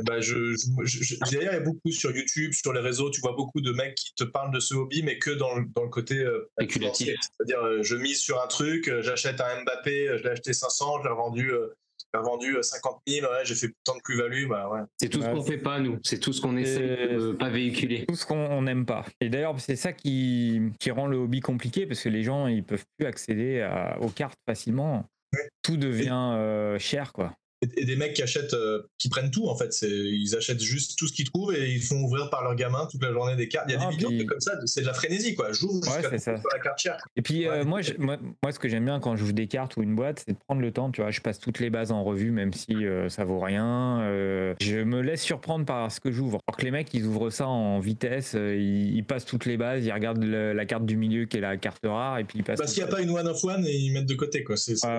Bah, 0.06 0.20
je, 0.20 0.54
je- 0.56 0.84
je- 0.84 1.04
je- 1.04 1.16
D'ailleurs, 1.20 1.54
il 1.54 1.58
y 1.58 1.60
a 1.60 1.60
beaucoup 1.60 1.92
sur 1.92 2.16
YouTube, 2.16 2.54
sur 2.54 2.74
les 2.74 2.82
réseaux, 2.82 3.10
tu 3.10 3.22
vois 3.22 3.34
beaucoup 3.36 3.62
de 3.62 3.72
mecs 3.72 3.96
qui 3.96 4.14
te 4.16 4.24
parlent 4.24 4.54
de 4.54 4.60
ce 4.60 4.74
hobby, 4.76 5.04
mais 5.04 5.18
que 5.20 5.32
dans, 5.32 5.56
le- 5.56 5.66
dans 5.76 5.84
le 5.84 5.90
côté 5.90 6.20
euh, 6.20 6.50
Spéculatif. 6.60 7.08
financier. 7.08 7.16
C'est-à-dire, 7.38 7.60
euh, 7.66 7.84
je 7.84 7.96
mise 7.96 8.20
sur 8.20 8.42
un 8.44 8.48
truc, 8.48 8.88
euh, 8.88 9.02
j'achète 9.02 9.40
un 9.42 9.64
Mbappé, 9.64 10.08
euh, 10.10 10.18
je 10.18 10.24
l'ai 10.24 10.30
acheté 10.30 10.54
500, 10.54 11.00
je 11.02 11.08
l'ai 11.08 11.14
revendu, 11.14 11.52
euh, 11.52 11.74
euh, 12.16 12.62
50 12.62 13.02
000, 13.08 13.26
ouais, 13.32 13.40
j'ai 13.44 13.56
fait 13.56 13.72
tant 13.84 13.96
de 13.96 14.02
plus-value, 14.04 14.48
bah 14.48 14.70
ouais. 14.72 14.82
C'est 14.98 15.10
tout 15.10 15.22
ce 15.22 15.28
qu'on 15.28 15.42
fait 15.44 15.58
pas 15.58 15.80
nous, 15.80 15.98
c'est 16.04 16.20
tout 16.20 16.32
ce 16.32 16.42
qu'on 16.42 16.58
essaie 16.58 17.08
de 17.18 17.32
pas 17.32 17.50
véhiculer. 17.50 18.06
Tout 18.08 18.16
ce 18.16 18.26
qu'on 18.26 18.62
n'aime 18.62 18.86
pas. 18.86 19.04
Et 19.20 19.30
d'ailleurs, 19.30 19.60
c'est 19.60 19.76
ça 19.76 19.94
qui, 19.94 20.62
qui 20.80 20.92
rend 20.92 21.08
le 21.08 21.18
hobby 21.18 21.40
compliqué 21.40 21.88
parce 21.88 22.02
que 22.02 22.10
les 22.10 22.22
gens 22.24 22.46
ils 22.48 22.64
peuvent 22.64 22.86
plus 22.98 23.08
accéder 23.08 23.62
à- 23.62 23.98
aux 24.00 24.10
cartes 24.10 24.38
facilement. 24.48 25.06
Ouais. 25.34 25.50
Tout 25.64 25.78
devient 25.78 26.34
euh, 26.36 26.78
cher, 26.78 27.14
quoi. 27.14 27.34
Et, 27.78 27.86
des 27.86 27.96
mecs 27.96 28.14
qui 28.14 28.22
achètent, 28.22 28.54
euh, 28.54 28.82
qui 28.98 29.10
prennent 29.10 29.32
tout 29.32 29.48
en 29.48 29.56
fait, 29.56 29.74
ils 29.84 30.36
achètent 30.36 30.62
juste 30.62 30.98
tout 30.98 31.08
ce 31.08 31.14
qu'ils 31.14 31.30
trouvent 31.30 31.54
et 31.56 31.72
ils 31.72 31.82
font 31.82 32.02
ouvrir 32.04 32.30
par 32.30 32.44
leurs 32.44 32.56
gamins 32.56 32.88
toute 32.92 33.02
la 33.04 33.12
journée 33.12 33.36
des 33.36 33.48
cartes. 33.48 33.66
Il 33.70 33.74
y 33.74 33.76
a 33.76 33.80
Ah, 33.82 33.86
des 33.90 33.92
vidéos 33.96 34.10
puis- 34.10 34.26
comme 34.26 34.40
ça, 34.40 34.54
c'est 34.66 34.82
de 34.82 34.86
la 34.88 34.94
frénésie 34.94 35.36
quoi. 35.36 35.52
J'ouvre 35.52 35.84
jusqu'à 35.84 36.10
c'est 36.10 36.18
ça. 36.18 36.38
sur 36.38 36.50
la 36.52 36.60
carte 36.60 36.80
chère. 36.80 36.98
Et 37.16 37.22
puis 37.22 37.48
euh, 37.48 37.60
Ouais. 37.60 37.66
moi, 37.66 37.82
je- 37.82 37.94
moi, 37.98 38.18
moi, 38.42 38.52
ce 38.52 38.60
que 38.60 38.68
j'aime 38.70 38.86
bien 38.86 39.00
quand 39.00 39.16
je 39.16 39.26
joue 39.26 39.32
des 39.32 39.48
cartes 39.48 39.78
ou 39.78 39.84
une 39.84 39.96
boîte, 39.96 40.24
c'est 40.26 40.34
de 40.34 40.38
prendre 40.48 40.62
le 40.62 40.72
temps. 40.72 40.92
Tu 40.92 41.02
vois, 41.02 41.12
je 41.12 41.22
passe 41.22 41.40
toutes 41.40 41.60
les 41.60 41.70
bases 41.70 41.92
en 41.92 42.04
revue, 42.04 42.32
même 42.32 42.52
si 42.54 42.86
euh, 42.86 43.10
ça 43.10 43.24
vaut 43.24 43.40
rien. 43.40 44.02
Euh, 44.02 44.54
je 44.62 44.78
me 44.80 45.02
laisse 45.02 45.22
surprendre 45.22 45.66
par 45.66 45.92
ce 45.92 46.00
que 46.00 46.12
j'ouvre. 46.12 46.40
Alors 46.48 46.58
que 46.58 46.66
les 46.66 46.72
mecs, 46.72 46.94
ils 46.94 47.06
ouvrent 47.06 47.30
ça 47.30 47.48
en 47.48 47.80
vitesse. 47.80 48.34
ils, 48.34 48.96
ils 48.96 49.04
passent 49.06 49.26
toutes 49.26 49.46
les 49.46 49.58
bases, 49.58 49.86
ils 49.86 49.92
regardent 49.92 50.24
le- 50.24 50.54
la 50.54 50.66
carte 50.66 50.86
du 50.86 50.98
milieu 50.98 51.26
qui 51.26 51.38
est 51.38 51.42
la 51.42 51.58
carte 51.58 51.86
rare, 51.86 52.18
et 52.20 52.24
puis 52.24 52.40
ils 52.40 52.44
passent. 52.44 52.60
Parce 52.60 52.74
qu'il 52.74 52.84
n'y 52.84 52.90
a 52.90 52.92
pas 52.92 53.02
une 53.02 53.10
one 53.12 53.28
of 53.28 53.44
one 53.44 53.66
et 53.66 53.76
ils 53.76 53.92
mettent 53.92 54.06
de 54.08 54.16
côté 54.16 54.44
quoi. 54.44 54.58
C'est, 54.58 54.74
Ouais, 54.86 54.90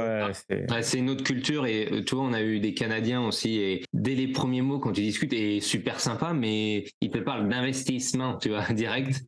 ouais, 0.51 0.67
Ouais, 0.71 0.83
une 0.95 1.11
autre 1.11 1.25
culture 1.25 1.67
et 1.67 1.89
euh, 1.93 2.03
vois, 2.13 2.25
on 2.25 2.33
a 2.33 2.41
eu 2.43 2.54
des 2.61 2.75
Canadiens 2.75 3.23
aussi, 3.27 3.59
et 3.59 3.85
dès 3.93 4.15
les 4.15 4.29
premiers 4.29 4.63
mots, 4.63 4.79
quand 4.79 4.93
tu 4.93 5.03
discutes, 5.03 5.33
est 5.33 5.61
super 5.61 6.01
sympa, 6.01 6.33
mais 6.33 6.85
il 7.01 7.11
te 7.11 7.19
parle 7.19 7.49
d'investissement, 7.49 8.37
tu 8.39 8.51
vois, 8.51 8.65
direct. 8.73 9.23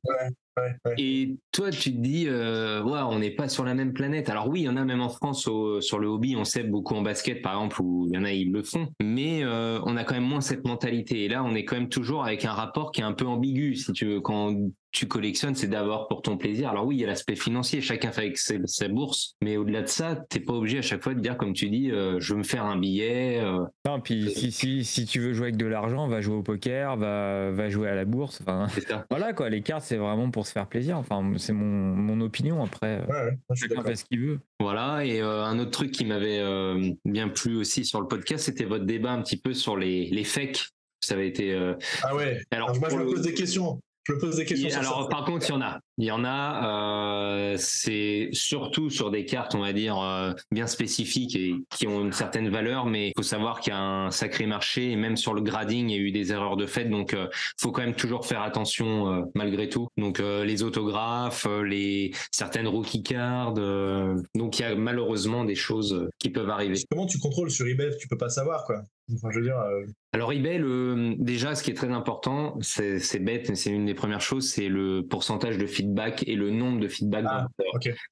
Ouais, 0.59 0.75
ouais. 0.87 0.95
Et 0.97 1.37
toi, 1.53 1.71
tu 1.71 1.93
te 1.93 1.99
dis, 1.99 2.25
euh, 2.29 2.83
ouais, 2.83 3.01
on 3.11 3.19
n'est 3.19 3.31
pas 3.31 3.49
sur 3.49 3.65
la 3.65 3.75
même 3.75 3.93
planète. 3.93 4.31
Alors 4.31 4.49
oui, 4.49 4.61
il 4.61 4.65
y 4.65 4.69
en 4.69 4.77
a 4.77 4.85
même 4.85 5.03
en 5.03 5.11
France 5.11 5.47
au- 5.47 5.81
sur 5.83 5.99
le 5.99 6.07
hobby, 6.09 6.35
on 6.37 6.45
sait 6.45 6.63
beaucoup 6.63 6.95
en 6.95 7.03
basket, 7.03 7.43
par 7.43 7.55
exemple, 7.55 7.81
où 7.83 8.07
il 8.09 8.15
y 8.15 8.19
en 8.19 8.25
a, 8.25 8.33
ils 8.33 8.51
le 8.51 8.63
font. 8.63 8.89
Mais 9.03 9.45
euh, 9.45 9.81
on 9.85 9.97
a 9.97 10.05
quand 10.05 10.15
même 10.15 10.25
moins 10.25 10.41
cette 10.41 10.67
mentalité. 10.67 11.25
Et 11.25 11.29
là, 11.29 11.45
on 11.45 11.55
est 11.55 11.65
quand 11.65 11.77
même 11.77 11.89
toujours 11.91 12.25
avec 12.25 12.45
un 12.45 12.53
rapport 12.53 12.91
qui 12.93 13.03
est 13.03 13.05
un 13.05 13.13
peu 13.13 13.27
ambigu, 13.27 13.75
si 13.77 13.93
tu 13.93 14.07
veux. 14.07 14.21
Quand 14.21 14.55
tu 14.93 15.07
collectionnes, 15.09 15.55
c'est 15.55 15.67
d'abord 15.67 16.09
pour 16.09 16.23
ton 16.23 16.39
plaisir. 16.39 16.71
Alors 16.71 16.87
oui, 16.87 16.97
il 16.97 17.01
y 17.01 17.05
a 17.05 17.07
l'aspect 17.07 17.37
financier, 17.37 17.83
chacun 17.83 18.13
fait 18.13 18.23
avec 18.23 18.39
ses- 18.39 18.61
sa 18.65 18.89
bourse. 18.89 19.35
Mais 19.43 19.59
au-delà 19.59 19.83
de 19.83 19.89
ça, 19.89 20.17
t'es 20.31 20.41
pas 20.41 20.55
obligé 20.55 20.79
à 20.79 20.83
chaque 20.83 21.03
fois 21.03 21.13
de 21.13 21.21
dire, 21.21 21.37
comme 21.37 21.53
tu 21.53 21.69
dis, 21.69 21.91
euh, 21.91 22.19
je 22.19 22.33
veux 22.33 22.39
me 22.39 22.45
faire 22.45 22.65
un 22.65 22.79
billet. 22.79 23.41
euh, 23.43 23.59
Non, 23.85 24.01
puis 24.01 24.31
si, 24.31 24.51
si, 24.51 24.85
si 24.87 25.05
tu 25.05 25.21
veux 25.21 25.35
jouer 25.35 25.49
avec 25.49 25.59
de 25.59 25.67
l'argent, 25.67 26.09
va 26.09 26.23
jouer 26.23 26.37
au 26.37 26.43
poker, 26.43 26.97
va, 26.97 27.51
va 27.51 27.69
jouer 27.69 27.91
à 27.91 27.95
la 27.95 28.07
bourse. 28.07 28.41
Enfin, 28.41 28.69
voilà 29.11 29.35
quoi, 29.35 29.51
les 29.51 29.61
cartes 29.61 29.83
c'est 29.85 29.97
vraiment 29.99 30.31
pour 30.31 30.46
se 30.47 30.53
faire 30.53 30.67
plaisir. 30.67 30.97
Enfin, 30.97 31.23
c'est 31.37 31.53
mon, 31.53 31.65
mon 31.67 32.21
opinion 32.23 32.63
après. 32.65 33.01
Ouais, 33.07 33.15
ouais, 33.51 33.57
Chacun 33.57 33.83
fait 33.85 33.97
ce 33.97 34.05
qu'il 34.07 34.21
veut. 34.21 34.41
Voilà, 34.61 35.05
et 35.05 35.21
euh, 35.21 35.45
un 35.45 35.59
autre 35.59 35.71
truc 35.73 35.91
qui 35.93 36.05
m'avait 36.07 36.39
euh, 36.41 36.91
bien 37.05 37.29
plu 37.29 37.57
aussi 37.57 37.85
sur 37.85 38.01
le 38.01 38.09
podcast, 38.09 38.45
c'était 38.47 38.65
votre 38.65 38.85
débat 38.87 39.13
un 39.13 39.21
petit 39.23 39.37
peu 39.37 39.53
sur 39.53 39.77
les, 39.77 40.07
les 40.07 40.25
fakes. 40.25 40.69
Ça 41.01 41.15
avait 41.15 41.29
été. 41.29 41.53
euh, 41.53 41.75
Ah 42.03 42.17
ouais. 42.17 42.41
Alors, 42.51 42.71
Alors, 42.71 42.81
moi, 42.81 42.89
je 42.89 42.97
me 42.97 43.05
le- 43.05 43.11
pose 43.11 43.23
des 43.23 43.35
questions. 43.35 43.79
Je 44.07 44.13
me 44.13 44.19
pose 44.19 44.37
des 44.37 44.45
questions. 44.45 44.71
sur 44.71 44.79
alors, 44.79 45.03
ça. 45.03 45.09
par 45.09 45.25
contre, 45.25 45.47
il 45.49 45.53
y 45.53 45.55
en 45.55 45.61
a. 45.63 45.81
Il 45.99 46.05
y 46.05 46.11
en 46.13 46.25
a. 46.25 46.69
euh, 46.69 47.55
c'est 47.59 48.29
surtout 48.33 48.89
sur 48.91 49.11
des 49.11 49.25
cartes, 49.25 49.55
on 49.55 49.61
va 49.61 49.73
dire, 49.73 49.99
euh, 49.99 50.33
bien 50.53 50.67
spécifiques 50.67 51.35
et 51.35 51.55
qui 51.71 51.89
ont 51.89 52.03
une 52.05 52.13
certaine 52.13 52.49
valeur, 52.49 52.87
mais 52.87 53.09
il 53.09 53.13
faut 53.17 53.23
savoir 53.25 53.61
qu'il 53.61 53.73
y 53.73 53.77
a 53.77 53.81
un 53.81 54.11
sacré 54.11 54.47
marché 54.47 54.93
et 54.93 54.97
même 54.97 55.17
sur 55.17 55.35
le 55.35 55.41
grading, 55.41 55.89
il 55.91 55.97
y 55.97 55.99
a 55.99 56.03
eu 56.03 56.13
des 56.13 56.33
erreurs 56.33 56.57
de 56.57 56.67
fait. 56.67 56.85
Donc, 56.85 57.13
il 57.15 57.29
faut 57.61 57.73
quand 57.73 57.83
même 57.83 57.95
toujours 57.97 58.27
faire 58.27 58.43
attention 58.43 59.13
euh, 59.13 59.23
malgré 59.35 59.69
tout. 59.69 59.89
Donc, 59.97 60.21
euh, 60.21 60.45
les 60.45 60.63
autographes, 60.63 61.47
euh, 61.49 61.63
les 61.63 62.13
certaines 62.31 62.69
rookie 62.69 63.03
cards. 63.03 63.55
euh, 63.59 64.15
donc, 64.35 64.59
il 64.59 64.63
y 64.63 64.65
a 64.67 64.75
malheureusement 64.77 65.45
des 65.45 65.55
choses 65.57 65.95
euh, 65.95 66.09
qui 66.19 66.31
peuvent 66.31 66.51
arriver. 66.51 66.77
Comment 66.91 67.07
tu 67.07 67.19
contrôles 67.19 67.51
sur 67.51 67.67
eBay? 67.67 67.91
Tu 67.99 68.07
peux 68.07 68.19
pas 68.19 68.29
savoir, 68.29 68.65
quoi. 68.65 68.83
Enfin, 69.15 69.29
je 69.31 69.39
veux 69.39 69.45
dire. 69.45 69.59
euh, 69.59 69.85
Alors 70.13 70.33
eBay, 70.33 70.59
le, 70.59 71.15
déjà, 71.19 71.55
ce 71.55 71.63
qui 71.63 71.71
est 71.71 71.75
très 71.75 71.91
important, 71.91 72.57
c'est 72.61 72.99
c'est 72.99 73.21
bête, 73.21 73.49
mais 73.49 73.55
c'est 73.55 73.71
une 73.71 73.87
des 73.87 73.95
premières 73.95 74.21
choses, 74.21 74.51
c'est 74.51 74.69
le 74.69 75.07
pourcentage 75.07 75.59
de 75.59 75.67
feedback 75.67 76.25
et 76.27 76.35
le 76.35 76.51
nombre 76.51 76.81
de 76.81 76.89
feedback. 76.89 77.25
Ah. 77.29 77.47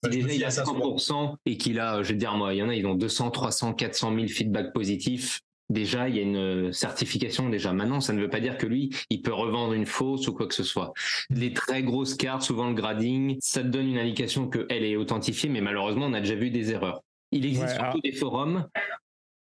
Si 0.04 0.10
déjà 0.10 0.32
il 0.32 0.44
à 0.44 0.48
a 0.48 0.50
ça 0.50 0.64
souvent. 0.64 0.96
100% 0.96 1.36
et 1.46 1.56
qu'il 1.56 1.80
a, 1.80 2.02
je 2.02 2.08
vais 2.08 2.14
te 2.14 2.18
dire 2.20 2.34
moi, 2.36 2.54
il 2.54 2.58
y 2.58 2.62
en 2.62 2.68
a, 2.68 2.74
ils 2.74 2.86
ont 2.86 2.94
200, 2.94 3.30
300, 3.30 3.74
400 3.74 4.14
000 4.14 4.28
feedbacks 4.28 4.72
positifs. 4.72 5.40
Déjà, 5.70 6.10
il 6.10 6.16
y 6.16 6.18
a 6.18 6.22
une 6.22 6.72
certification 6.74 7.48
déjà. 7.48 7.72
Maintenant, 7.72 8.00
ça 8.00 8.12
ne 8.12 8.20
veut 8.20 8.28
pas 8.28 8.40
dire 8.40 8.58
que 8.58 8.66
lui, 8.66 8.90
il 9.08 9.22
peut 9.22 9.32
revendre 9.32 9.72
une 9.72 9.86
fausse 9.86 10.28
ou 10.28 10.34
quoi 10.34 10.46
que 10.46 10.54
ce 10.54 10.62
soit. 10.62 10.92
Les 11.30 11.54
très 11.54 11.82
grosses 11.82 12.14
cartes, 12.14 12.42
souvent 12.42 12.68
le 12.68 12.74
grading, 12.74 13.38
ça 13.40 13.62
te 13.62 13.68
donne 13.68 13.88
une 13.88 13.98
indication 13.98 14.46
qu'elle 14.48 14.84
est 14.84 14.96
authentifiée, 14.96 15.48
mais 15.48 15.62
malheureusement, 15.62 16.04
on 16.06 16.12
a 16.12 16.20
déjà 16.20 16.34
vu 16.34 16.50
des 16.50 16.70
erreurs. 16.70 17.00
Il 17.32 17.46
existe 17.46 17.64
Ouais, 17.64 17.74
surtout 17.76 18.00
des 18.00 18.12
forums 18.12 18.68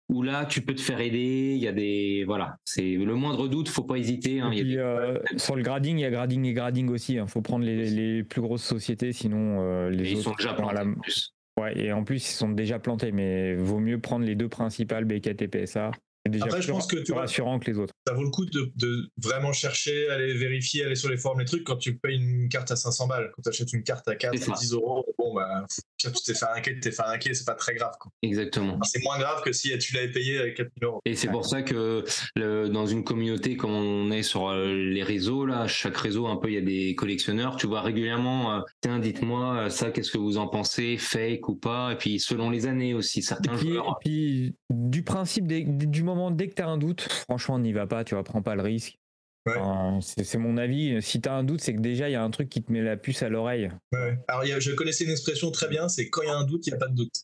où 0.08 0.22
là, 0.22 0.44
tu 0.46 0.60
peux 0.60 0.74
te 0.74 0.80
faire 0.80 1.00
aider. 1.00 1.52
Il 1.56 1.62
y 1.62 1.68
a 1.68 1.72
des, 1.72 2.24
voilà, 2.26 2.56
c'est 2.64 2.94
le 2.96 3.14
moindre 3.14 3.48
doute, 3.48 3.68
faut 3.68 3.84
pas 3.84 3.96
hésiter. 3.96 4.40
hein. 4.40 4.50
Et 4.52 4.58
Il 4.58 4.58
y 4.58 4.60
a 4.60 4.64
puis, 4.64 4.72
des- 4.74 4.78
euh, 4.78 5.38
sur 5.38 5.56
le 5.56 5.62
grading, 5.62 5.98
il 5.98 6.02
y 6.02 6.04
a 6.04 6.10
grading 6.10 6.44
et 6.44 6.52
grading 6.52 6.88
aussi. 6.90 7.14
Il 7.14 7.26
faut 7.28 7.42
prendre 7.42 7.64
les, 7.64 7.88
les 7.90 8.22
plus 8.24 8.40
grosses 8.40 8.64
sociétés, 8.64 9.12
sinon 9.12 9.60
euh, 9.60 9.90
les 9.90 10.08
et 10.08 10.10
ils 10.12 10.16
autres 10.18 10.24
sont 10.30 10.34
déjà 10.36 10.54
plantés 10.54 10.74
la- 10.74 10.84
en 10.84 10.94
plus. 10.94 11.34
Ouais, 11.60 11.78
et 11.78 11.92
en 11.92 12.02
plus, 12.02 12.16
ils 12.16 12.34
sont 12.34 12.50
déjà 12.50 12.78
plantés, 12.80 13.12
mais 13.12 13.54
vaut 13.54 13.78
mieux 13.78 14.00
prendre 14.00 14.24
les 14.26 14.34
deux 14.34 14.48
principales, 14.48 15.04
BKT 15.04 15.42
et 15.42 15.48
PSA. 15.48 15.92
C'est 16.26 16.32
déjà 16.32 16.44
Après, 16.46 16.62
je 16.62 16.66
plus, 16.66 16.72
pense 16.72 16.86
que 16.86 16.96
tu 16.96 17.12
vois- 17.12 17.22
rassurant 17.22 17.58
que 17.58 17.70
les 17.70 17.78
autres. 17.78 17.92
ça 18.06 18.14
vaut 18.14 18.22
le 18.24 18.30
coup 18.30 18.46
de, 18.46 18.72
de 18.76 19.08
vraiment 19.22 19.52
chercher, 19.52 20.08
aller 20.08 20.32
vérifier, 20.34 20.84
aller 20.84 20.94
sur 20.94 21.10
les 21.10 21.18
forums, 21.18 21.38
les 21.40 21.44
trucs 21.44 21.64
quand 21.64 21.76
tu 21.76 21.96
payes 21.98 22.16
une 22.16 22.48
carte 22.48 22.70
à 22.70 22.76
500 22.76 23.06
balles. 23.08 23.30
Quand 23.34 23.42
tu 23.42 23.48
achètes 23.50 23.72
une 23.74 23.82
carte 23.82 24.08
à 24.08 24.16
4 24.16 24.32
C'est 24.38 24.44
ça. 24.46 24.52
ou 24.52 24.54
10 24.58 24.72
euros, 24.72 25.04
bon, 25.18 25.34
bah, 25.34 25.66
tu 25.98 26.10
t'es 26.24 26.34
fait 26.34 26.44
arnaquer, 26.46 26.74
tu 26.74 26.80
t'es 26.80 26.90
fait 26.92 27.02
arnaquer, 27.02 27.34
c'est 27.34 27.44
pas 27.44 27.54
très 27.54 27.74
grave. 27.74 27.92
quoi. 28.00 28.10
Exactement. 28.22 28.72
Enfin, 28.74 28.84
C'est 28.84 29.02
moins 29.04 29.18
grave 29.18 29.42
que 29.42 29.52
si 29.52 29.76
tu 29.78 29.94
l'avais 29.94 30.10
payé 30.10 30.38
avec 30.38 30.56
4000 30.56 30.84
euros. 30.84 31.00
Et 31.04 31.14
c'est 31.14 31.28
pour 31.28 31.44
ça 31.44 31.62
que 31.62 32.04
le- 32.36 32.68
dans 32.70 32.86
une 32.86 33.04
communauté 33.04 33.56
comme 33.58 33.72
on 33.72 34.10
est 34.10 34.22
sur 34.22 34.48
euh, 34.48 34.72
les 34.74 35.02
réseaux, 35.02 35.44
là, 35.44 35.66
chaque 35.66 35.96
réseau, 35.98 36.26
un 36.26 36.36
peu, 36.36 36.48
il 36.48 36.54
y 36.54 36.58
a 36.58 36.62
des 36.62 36.94
collectionneurs. 36.94 37.56
Tu 37.56 37.66
vois 37.66 37.82
régulièrement, 37.82 38.56
euh, 38.56 38.60
tiens, 38.80 38.98
dites-moi 38.98 39.56
euh, 39.64 39.68
ça, 39.68 39.90
qu'est-ce 39.90 40.10
que 40.10 40.18
vous 40.18 40.38
en 40.38 40.48
pensez, 40.48 40.96
fake 40.96 41.48
ou 41.50 41.54
pas? 41.56 41.92
Et 41.92 41.96
puis 41.96 42.18
selon 42.18 42.48
les 42.48 42.64
années 42.66 42.94
aussi, 42.94 43.18
Et 43.18 43.22
certains 43.22 43.56
puis, 43.56 43.68
joueurs. 43.74 43.98
et 44.00 44.04
puis, 44.08 44.54
du 44.70 45.02
principe, 45.02 45.46
des- 45.46 45.64
du 45.64 46.02
moment, 46.02 46.13
dès 46.30 46.48
que 46.48 46.54
tu 46.54 46.62
as 46.62 46.68
un 46.68 46.78
doute, 46.78 47.02
franchement, 47.02 47.58
n'y 47.58 47.72
va 47.72 47.86
pas, 47.86 48.04
tu 48.04 48.14
vois, 48.14 48.24
prends 48.24 48.42
pas 48.42 48.54
le 48.54 48.62
risque. 48.62 48.98
Ouais. 49.46 49.58
Enfin, 49.58 49.98
c'est 50.00 50.38
mon 50.38 50.56
avis. 50.56 51.02
Si 51.02 51.20
tu 51.20 51.28
as 51.28 51.34
un 51.34 51.44
doute, 51.44 51.60
c'est 51.60 51.74
que 51.74 51.80
déjà, 51.80 52.08
il 52.08 52.12
y 52.12 52.14
a 52.14 52.22
un 52.22 52.30
truc 52.30 52.48
qui 52.48 52.62
te 52.62 52.72
met 52.72 52.80
la 52.80 52.96
puce 52.96 53.22
à 53.22 53.28
l'oreille. 53.28 53.70
Ouais. 53.92 54.18
Alors, 54.26 54.44
il 54.44 54.48
y 54.48 54.52
a- 54.52 54.60
je 54.60 54.72
connaissais 54.72 55.04
une 55.04 55.10
expression 55.10 55.50
très 55.50 55.68
bien, 55.68 55.88
c'est 55.88 56.08
quand 56.08 56.22
il 56.22 56.28
y 56.28 56.30
a 56.30 56.36
un 56.36 56.44
doute, 56.44 56.66
il 56.66 56.70
n'y 56.70 56.76
a 56.76 56.78
pas 56.78 56.88
de 56.88 56.94
doute. 56.94 57.14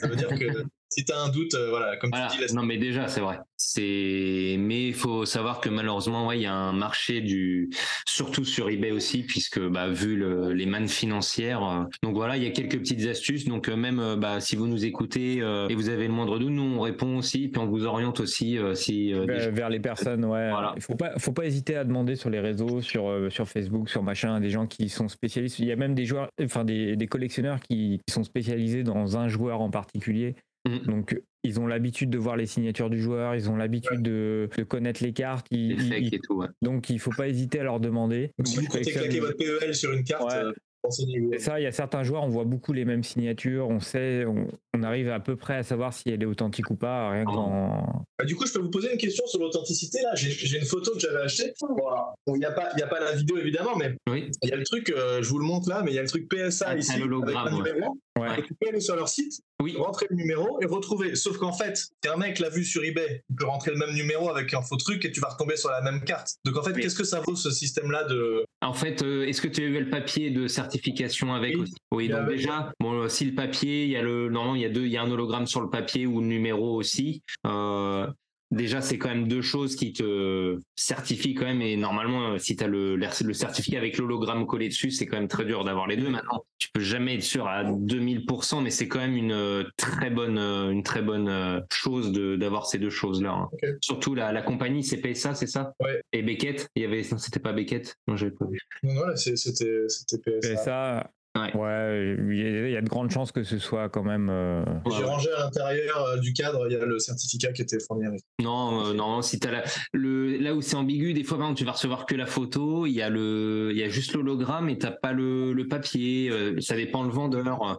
Ça 0.00 0.08
veut 0.08 0.16
dire 0.16 0.28
que 0.28 0.64
si 0.88 1.04
tu 1.04 1.12
as 1.12 1.20
un 1.20 1.28
doute, 1.28 1.54
euh, 1.54 1.68
voilà, 1.70 1.96
comme 1.96 2.10
Voilà. 2.10 2.28
tu 2.28 2.36
dis, 2.36 2.42
laisse 2.42 2.54
Non, 2.54 2.62
mais 2.62 2.78
déjà, 2.78 3.08
c'est 3.08 3.20
vrai. 3.20 3.38
C'est, 3.56 4.56
mais 4.58 4.88
il 4.88 4.94
faut 4.94 5.24
savoir 5.24 5.60
que 5.60 5.68
malheureusement, 5.68 6.26
ouais, 6.28 6.38
il 6.38 6.42
y 6.42 6.46
a 6.46 6.54
un 6.54 6.72
marché 6.72 7.20
du, 7.20 7.70
surtout 8.06 8.44
sur 8.44 8.68
eBay 8.70 8.90
aussi, 8.92 9.22
puisque 9.22 9.58
bah, 9.60 9.88
vu 9.88 10.16
le- 10.16 10.52
les 10.52 10.66
mannes 10.66 10.88
financières. 10.88 11.62
euh, 11.64 11.84
donc 12.02 12.14
voilà, 12.14 12.36
il 12.36 12.42
y 12.42 12.46
a 12.46 12.50
quelques 12.50 12.78
petites 12.78 13.06
astuces. 13.06 13.44
Donc 13.46 13.68
euh, 13.68 13.76
même, 13.76 13.98
euh, 14.00 14.16
bah, 14.16 14.40
si 14.40 14.56
vous 14.56 14.66
nous 14.66 14.84
écoutez 14.84 15.40
euh, 15.40 15.68
et 15.68 15.74
vous 15.74 15.88
avez 15.88 16.06
le 16.06 16.12
moindre 16.12 16.38
doute, 16.38 16.50
nous 16.50 16.62
on 16.62 16.80
répond 16.80 17.16
aussi, 17.18 17.48
puis 17.48 17.60
on 17.60 17.66
vous 17.66 17.84
oriente 17.84 18.20
aussi 18.20 18.58
euh, 18.58 18.74
si. 18.74 19.12
euh, 19.12 19.24
vers, 19.26 19.50
vers 19.52 19.68
les 19.70 19.80
personnes, 19.80 20.24
ouais. 20.24 20.50
Voilà. 20.50 20.72
Il 20.76 20.82
faut 20.82 20.94
pas, 20.96 21.18
faut 21.18 21.32
pas 21.32 21.44
hésiter 21.46 21.76
à 21.76 21.84
demander 21.84 22.16
sur 22.16 22.30
les 22.30 22.40
réseaux, 22.40 22.80
sur, 22.80 23.08
euh, 23.10 23.30
sur 23.30 23.48
Facebook, 23.48 23.88
sur 23.88 24.02
machin, 24.02 24.40
des 24.40 24.50
gens 24.50 24.66
qui 24.66 24.88
sont 24.88 25.08
spécialistes. 25.08 25.58
Il 25.58 25.66
y 25.66 25.72
a 25.72 25.76
même 25.76 25.94
des 25.94 26.04
joueurs, 26.04 26.28
enfin 26.42 26.64
des, 26.64 26.96
des 26.96 27.06
collectionneurs 27.06 27.60
qui, 27.60 28.00
qui 28.06 28.12
sont 28.14 28.24
spécialisés 28.24 28.82
dans 28.82 29.16
un 29.16 29.28
joueur 29.28 29.60
en 29.60 29.70
particulier. 29.70 30.34
Mhm. 30.66 30.78
Donc 30.86 31.20
ils 31.44 31.60
ont 31.60 31.66
l'habitude 31.66 32.10
de 32.10 32.18
voir 32.18 32.36
les 32.36 32.46
signatures 32.46 32.90
du 32.90 33.00
joueur, 33.00 33.34
ils 33.36 33.48
ont 33.48 33.56
l'habitude 33.56 34.02
de, 34.02 34.48
de 34.56 34.62
connaître 34.64 35.02
les 35.02 35.12
cartes. 35.12 35.46
ils- 35.50 35.78
fakes 35.80 35.98
ils- 36.02 36.14
et 36.14 36.18
tout. 36.20 36.34
ouais. 36.38 36.48
donc 36.62 36.90
il 36.90 36.98
faut 36.98 37.12
pas 37.16 37.28
hésiter 37.28 37.60
à 37.60 37.64
leur 37.64 37.78
demander. 37.80 38.30
Donc, 38.38 38.48
si 38.48 38.56
vous 38.56 38.66
comptez 38.66 38.90
claquer 38.92 39.20
votre 39.20 39.36
PEL 39.36 39.74
sur 39.74 39.92
une 39.92 40.02
carte, 40.04 40.24
Ouais. 40.24 40.34
euh, 40.38 40.52
c'est 40.88 41.38
ça, 41.40 41.58
il 41.58 41.64
y 41.64 41.66
a 41.66 41.72
certains 41.72 42.04
joueurs, 42.04 42.22
on 42.24 42.28
voit 42.28 42.44
beaucoup 42.44 42.72
les 42.72 42.84
mêmes 42.84 43.02
signatures, 43.02 43.68
on 43.68 43.80
sait, 43.80 44.24
on, 44.24 44.46
on 44.76 44.82
arrive 44.84 45.08
à 45.10 45.18
peu 45.18 45.34
près 45.34 45.54
à 45.56 45.62
savoir 45.64 45.92
si 45.92 46.04
elle 46.10 46.22
est 46.22 46.26
authentique 46.26 46.70
ou 46.70 46.76
pas, 46.76 47.10
rien 47.10 47.24
Ah. 47.26 47.32
qu'en. 47.32 48.04
Bah, 48.18 48.24
du 48.24 48.34
coup, 48.36 48.46
je 48.46 48.52
peux 48.52 48.60
vous 48.60 48.70
poser 48.70 48.92
une 48.92 48.98
question 48.98 49.26
sur 49.26 49.40
l'authenticité. 49.40 49.98
Là, 50.02 50.14
j'ai 50.14 50.58
une 50.58 50.64
photo 50.64 50.92
que 50.94 51.00
j'avais 51.00 51.18
achetée. 51.22 51.52
Voilà. 51.60 52.14
Bon, 52.26 52.34
il 52.36 52.38
n'y 52.38 52.44
a, 52.44 52.52
pas- 52.52 52.70
il 52.76 52.80
y 52.80 52.82
a 52.82 52.86
pas 52.86 53.00
la 53.00 53.12
vidéo, 53.16 53.36
évidemment, 53.38 53.74
mais 53.76 53.96
Oui. 54.08 54.30
il 54.42 54.48
y 54.48 54.52
a 54.52 54.56
le 54.56 54.64
truc, 54.64 54.90
euh, 54.90 55.22
je 55.22 55.28
vous 55.28 55.38
le 55.38 55.44
montre 55.44 55.68
là, 55.68 55.82
mais 55.84 55.90
il 55.90 55.94
y 55.94 55.98
a 55.98 56.02
le 56.02 56.08
truc 56.08 56.28
PSA 56.28 56.66
Ah, 56.68 56.76
ici. 56.76 56.92
c'est 56.92 56.98
l'hologramme, 57.00 57.48
avec 57.48 57.52
un 57.52 57.62
ouais. 57.62 57.72
numéro. 57.74 57.98
Ouais. 58.16 58.38
Et 58.38 58.42
tu 58.42 58.54
peux 58.54 58.68
aller 58.68 58.80
sur 58.80 58.96
leur 58.96 59.08
site, 59.08 59.40
Oui. 59.62 59.76
rentrer 59.76 60.06
le 60.10 60.16
numéro 60.16 60.58
et 60.62 60.66
retrouver. 60.66 61.14
Sauf 61.16 61.36
qu'en 61.38 61.52
fait, 61.52 61.76
si 61.76 61.90
un 62.10 62.16
mec 62.16 62.38
l'a 62.38 62.48
vu 62.48 62.64
sur 62.64 62.82
eBay, 62.82 63.22
il 63.28 63.36
peut 63.36 63.44
rentrer 63.46 63.72
le 63.72 63.76
même 63.78 63.94
numéro 63.94 64.30
avec 64.30 64.52
un 64.54 64.62
faux 64.62 64.76
truc 64.76 65.04
et 65.04 65.12
tu 65.12 65.20
vas 65.20 65.28
retomber 65.28 65.56
sur 65.56 65.70
la 65.70 65.82
même 65.82 66.02
carte. 66.02 66.36
Donc 66.44 66.56
en 66.56 66.62
fait, 66.62 66.72
Oui. 66.72 66.82
qu'est-ce 66.82 66.94
que 66.96 67.04
ça 67.04 67.20
vaut 67.20 67.36
ce 67.36 67.50
système-là 67.50 68.04
de. 68.04 68.44
En 68.62 68.72
fait, 68.72 69.02
euh, 69.02 69.26
est-ce 69.26 69.40
que 69.42 69.48
tu 69.48 69.60
as 69.62 69.64
eu 69.64 69.78
le 69.78 69.90
papier 69.90 70.30
de 70.30 70.48
certification 70.48 71.34
avec 71.34 71.54
Oui. 71.56 71.62
aussi? 71.62 71.74
Oui, 71.92 72.08
donc 72.08 72.28
déjà, 72.28 72.72
bon, 72.80 73.08
si 73.08 73.24
le 73.26 73.34
papier, 73.34 73.84
il 73.84 73.90
y 73.90 73.96
a 73.96 74.02
le, 74.02 74.28
normalement, 74.30 74.54
il 74.56 74.62
y 74.62 74.66
a 74.66 74.70
deux, 74.70 74.86
il 74.86 74.92
y 74.92 74.96
a 74.96 75.02
un 75.02 75.10
hologramme 75.10 75.46
sur 75.46 75.60
le 75.60 75.68
papier 75.70 76.06
ou 76.06 76.20
le 76.20 76.26
numéro 76.26 76.74
aussi. 76.74 77.22
Euh, 77.46 78.06
déjà, 78.50 78.80
c'est 78.80 78.98
quand 78.98 79.08
même 79.08 79.28
deux 79.28 79.42
choses 79.42 79.76
qui 79.76 79.92
te 79.92 80.58
certifient 80.76 81.34
quand 81.34 81.44
même. 81.46 81.62
Et 81.62 81.76
normalement, 81.76 82.32
euh, 82.32 82.38
si 82.38 82.56
tu 82.56 82.64
as 82.64 82.66
le, 82.68 82.96
le 82.96 83.32
certificat 83.34 83.78
avec 83.78 83.98
l'hologramme 83.98 84.46
collé 84.46 84.68
dessus, 84.68 84.90
c'est 84.90 85.06
quand 85.06 85.16
même 85.16 85.28
très 85.28 85.44
dur 85.44 85.64
d'avoir 85.64 85.86
les 85.86 85.96
deux. 85.96 86.08
Maintenant, 86.08 86.44
tu 86.58 86.68
peux 86.72 86.80
jamais 86.80 87.14
être 87.16 87.22
sûr 87.22 87.46
à 87.48 87.64
2000%, 87.64 88.60
mais 88.62 88.70
c'est 88.70 88.88
quand 88.88 88.98
même 88.98 89.16
une 89.16 89.32
euh, 89.32 89.64
très 89.76 90.10
bonne, 90.10 90.38
euh, 90.38 90.70
une 90.70 90.82
très 90.82 91.02
bonne 91.02 91.62
chose 91.72 92.12
de 92.12 92.36
d'avoir 92.36 92.66
ces 92.66 92.78
deux 92.78 92.90
choses-là. 92.90 93.32
hein. 93.32 93.48
Surtout 93.80 94.14
la, 94.14 94.32
la 94.32 94.42
compagnie, 94.42 94.82
c'est 94.84 94.98
PSA, 94.98 95.34
c'est 95.34 95.46
ça? 95.46 95.72
Ouais. 95.80 96.00
Et 96.12 96.22
Beckett, 96.22 96.68
il 96.76 96.82
y 96.82 96.84
avait, 96.84 97.02
non, 97.10 97.18
c'était 97.18 97.40
pas 97.40 97.52
Beckett? 97.52 97.96
Non, 98.06 98.16
j'avais 98.16 98.32
pas 98.32 98.46
vu. 98.46 98.58
Non, 98.82 98.94
non, 98.94 99.06
là, 99.06 99.16
c'est- 99.16 99.36
c'était 99.36 99.84
c'était 99.88 100.38
PSA. 100.40 101.10
Ouais. 101.36 101.54
ouais, 101.56 102.16
il 102.30 102.36
y, 102.36 102.42
a- 102.42 102.66
il 102.68 102.72
y 102.72 102.76
a 102.76 102.80
de 102.80 102.88
grandes 102.88 103.10
chances 103.10 103.30
que 103.32 103.42
ce 103.44 103.58
soit 103.58 103.88
quand 103.88 104.02
même. 104.02 104.28
euh, 104.30 104.64
J'ai 104.86 104.90
Ouais, 104.92 104.98
ouais. 104.98 105.04
rangé 105.04 105.28
à 105.36 105.40
l'intérieur 105.44 106.02
euh, 106.04 106.16
du 106.18 106.32
cadre, 106.32 106.66
il 106.68 106.72
y 106.72 106.76
a 106.76 106.84
le 106.84 106.98
certificat 106.98 107.52
qui 107.52 107.62
était 107.62 107.78
fourni 107.86 108.06
avec. 108.06 108.20
Non, 108.42 108.86
euh, 108.86 108.92
non, 108.94 109.22
si 109.22 109.38
t'as 109.38 109.50
la, 109.50 109.64
le, 109.92 110.38
là 110.38 110.54
où 110.54 110.62
c'est 110.62 110.76
ambigu, 110.76 111.12
des 111.12 111.24
fois, 111.24 111.36
par 111.38 111.46
exemple, 111.46 111.58
tu 111.58 111.64
vas 111.64 111.72
recevoir 111.72 112.06
que 112.06 112.14
la 112.14 112.26
photo, 112.26 112.86
il 112.86 112.92
y 112.92 113.02
a 113.02 113.10
le, 113.10 113.68
il 113.72 113.78
y 113.78 113.82
a 113.82 113.88
juste 113.88 114.14
l'hologramme 114.14 114.68
et 114.68 114.78
t'as 114.78 114.90
pas 114.92 115.12
le, 115.12 115.52
le 115.52 115.68
papier. 115.68 116.30
euh, 116.30 116.60
ça 116.60 116.76
dépend 116.76 117.02
le 117.02 117.10
vendeur. 117.10 117.62
Euh, 117.62 117.74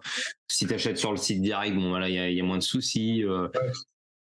Si 0.50 0.66
t'achètes 0.68 0.98
sur 0.98 1.12
le 1.12 1.18
site 1.18 1.42
direct, 1.42 1.76
bon, 1.76 1.90
voilà, 1.90 2.10
il 2.10 2.16
y 2.16 2.20
a, 2.20 2.30
il 2.30 2.38
y 2.38 2.42
a 2.42 2.44
moins 2.44 2.58
de 2.58 2.64
soucis. 2.64 3.24
euh. 3.26 3.48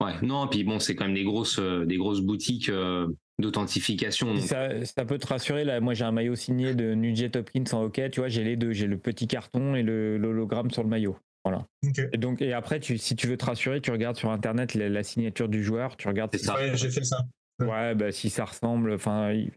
Ouais, 0.03 0.13
non, 0.23 0.47
puis 0.47 0.63
bon, 0.63 0.79
c'est 0.79 0.95
quand 0.95 1.07
même 1.07 1.15
des 1.15 1.25
grosses, 1.25 1.59
euh, 1.59 1.85
des 1.85 1.97
grosses 1.97 2.21
boutiques 2.21 2.69
euh, 2.69 3.09
d'authentification. 3.39 4.37
Ça, 4.41 4.85
ça 4.85 5.05
peut 5.05 5.19
te 5.19 5.27
rassurer, 5.27 5.65
là, 5.65 5.81
moi 5.81 5.95
j'ai 5.95 6.05
un 6.05 6.13
maillot 6.13 6.35
signé 6.35 6.75
de 6.75 6.95
Nugent 6.95 7.31
Hopkins 7.37 7.65
en 7.73 7.83
hockey, 7.85 8.11
tu 8.11 8.21
vois, 8.21 8.29
j'ai 8.29 8.45
les 8.45 8.57
deux, 8.57 8.73
j'ai 8.73 8.87
le 8.87 8.99
petit 8.99 9.27
carton 9.27 9.75
et 9.75 9.83
le- 9.83 10.19
l'hologramme 10.19 10.71
sur 10.71 10.83
le 10.83 10.89
maillot. 10.89 11.17
Voilà. 11.45 11.67
Et 12.13 12.19
donc, 12.19 12.43
et 12.43 12.53
après, 12.53 12.81
tu, 12.81 12.99
si 12.99 13.17
tu 13.17 13.27
veux 13.27 13.37
te 13.37 13.45
rassurer, 13.47 13.81
tu 13.81 13.91
regardes 13.91 14.17
sur 14.17 14.31
internet 14.31 14.75
la, 14.75 14.89
la 14.89 15.03
signature 15.03 15.49
du 15.49 15.63
joueur, 15.65 15.97
tu 15.97 16.09
regardes. 16.09 16.35
Si- 16.37 16.45
ça. 16.45 16.55
Ouais, 16.57 16.77
j'ai 16.77 16.91
fait 16.91 17.05
ça. 17.05 17.19
Ouais, 17.61 17.95
bah 17.95 18.13
si 18.13 18.29
ça 18.29 18.45
ressemble. 18.45 18.93
Enfin, 18.93 19.33
il- 19.33 19.53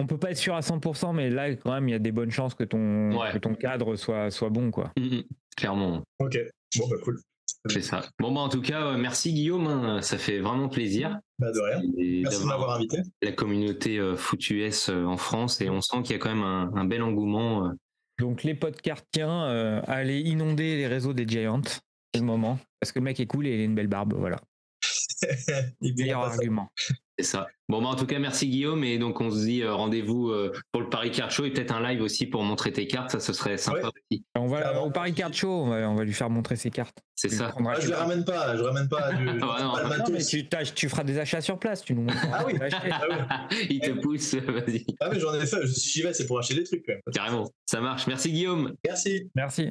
on 0.00 0.06
peut 0.06 0.18
pas 0.18 0.32
être 0.32 0.38
sûr 0.38 0.56
à 0.56 0.60
100%, 0.60 1.12
mais 1.12 1.30
là, 1.30 1.54
quand 1.54 1.72
même, 1.72 1.88
il 1.88 1.92
y 1.92 1.94
a 1.94 2.00
des 2.00 2.10
bonnes 2.10 2.30
chances 2.32 2.54
que 2.54 2.64
ton, 2.64 3.16
Ouais. 3.16 3.30
que 3.32 3.38
ton 3.38 3.54
cadre 3.54 3.94
soit, 3.96 4.30
soit 4.30 4.48
bon, 4.50 4.70
quoi. 4.72 4.92
Mm, 4.98 5.02
mm. 5.18 5.22
Clairement. 5.56 6.02
Ok. 6.18 6.36
Bon, 6.78 6.88
bah 6.88 6.96
cool. 7.04 7.20
C'est 7.66 7.80
ça. 7.80 8.02
Bon, 8.18 8.30
bah, 8.32 8.40
en 8.42 8.48
tout 8.50 8.60
cas, 8.60 8.88
euh, 8.88 8.96
merci 8.98 9.32
Guillaume. 9.32 9.66
hein. 9.66 10.02
Ça 10.02 10.18
fait 10.18 10.38
vraiment 10.40 10.68
plaisir. 10.68 11.18
Bah, 11.38 11.50
de 11.50 11.60
rien. 11.60 11.82
Et 11.98 12.22
Merci 12.22 12.42
de 12.42 12.46
m'avoir 12.46 12.72
invité. 12.76 12.98
la 13.22 13.32
communauté 13.32 13.98
euh, 13.98 14.16
foot 14.16 14.50
US 14.50 14.90
euh, 14.90 15.04
en 15.04 15.16
France 15.16 15.60
et 15.62 15.70
on 15.70 15.80
sent 15.80 16.02
qu'il 16.02 16.12
y 16.12 16.16
a 16.16 16.18
quand 16.18 16.28
même 16.34 16.44
un, 16.44 16.70
un 16.74 16.84
bel 16.84 17.02
engouement. 17.02 17.66
euh. 17.66 17.70
Donc, 18.18 18.42
les 18.44 18.54
podcartiens, 18.54 19.44
euh, 19.46 19.80
allez 19.86 20.20
inonder 20.20 20.76
les 20.76 20.86
réseaux 20.86 21.14
des 21.14 21.26
Giants. 21.26 21.62
C'est 22.12 22.20
le 22.20 22.26
moment. 22.26 22.58
Parce 22.80 22.92
que 22.92 22.98
le 22.98 23.04
mec 23.04 23.18
est 23.18 23.26
cool 23.26 23.46
et 23.46 23.54
il 23.56 23.60
a 23.62 23.64
une 23.64 23.74
belle 23.74 23.88
barbe. 23.88 24.14
Voilà. 24.16 24.38
Il 25.80 25.94
Meilleur 25.96 26.20
argument. 26.20 26.68
C'est 27.18 27.24
ça. 27.24 27.46
Bon, 27.68 27.80
bah, 27.80 27.88
en 27.88 27.94
tout 27.94 28.06
cas, 28.06 28.18
merci 28.18 28.48
Guillaume. 28.48 28.84
Et 28.84 28.98
donc, 28.98 29.20
on 29.20 29.30
se 29.30 29.44
dit 29.44 29.62
euh, 29.62 29.72
rendez-vous 29.72 30.30
euh, 30.30 30.52
pour 30.72 30.82
le 30.82 30.88
Paris 30.88 31.10
Card 31.10 31.30
Show 31.30 31.44
et 31.44 31.50
peut-être 31.50 31.72
un 31.72 31.82
live 31.88 32.02
aussi 32.02 32.26
pour 32.26 32.42
montrer 32.42 32.72
tes 32.72 32.86
cartes. 32.86 33.10
Ça, 33.10 33.20
ce 33.20 33.32
serait 33.32 33.56
sympa 33.56 33.88
aussi. 33.88 34.24
On 34.34 34.46
va 34.46 34.82
au 34.82 34.90
Paris 34.90 35.14
Card 35.14 35.32
Show, 35.32 35.48
on 35.48 35.68
va, 35.68 35.88
on 35.88 35.94
va 35.94 36.04
lui 36.04 36.12
faire 36.12 36.28
montrer 36.28 36.56
ses 36.56 36.70
cartes. 36.70 36.98
C'est 37.14 37.28
ça. 37.28 37.54
Ah, 37.56 37.74
je 37.76 37.82
chez 37.82 37.86
les 37.88 37.94
ramène 37.94 38.24
pas, 38.24 38.56
je 38.56 38.62
ramène 38.62 38.88
pas 38.88 39.12
du. 39.12 39.24
Ouais, 39.34 39.38
non. 39.38 39.72
pas 39.72 39.98
Non, 39.98 40.04
mais 40.10 40.64
tu, 40.74 40.88
feras 40.88 41.04
des 41.04 41.18
achats 41.18 41.40
sur 41.40 41.58
place, 41.58 41.82
tu 41.82 41.94
nous 41.94 42.02
montres. 42.02 42.26
Ah 42.32 42.44
oui. 42.46 42.54
Ah 42.60 43.02
oui. 43.08 43.56
Il 43.70 43.80
te 43.80 43.90
pousse, 43.92 44.34
vas-y. 44.46 44.84
Ah 45.00 45.08
mais 45.12 45.20
j'en 45.20 45.32
ai 45.34 45.46
fait, 45.46 45.66
si 45.66 45.90
j'y 45.90 46.02
vais, 46.02 46.12
c'est 46.12 46.26
pour 46.26 46.38
acheter 46.38 46.54
des 46.54 46.64
trucs 46.64 46.84
quand 46.84 46.92
même. 46.92 47.02
Carrément. 47.12 47.48
Ça 47.66 47.80
marche. 47.80 48.06
Merci 48.06 48.32
Guillaume. 48.32 48.74
Merci. 48.84 49.30
Merci. 49.34 49.70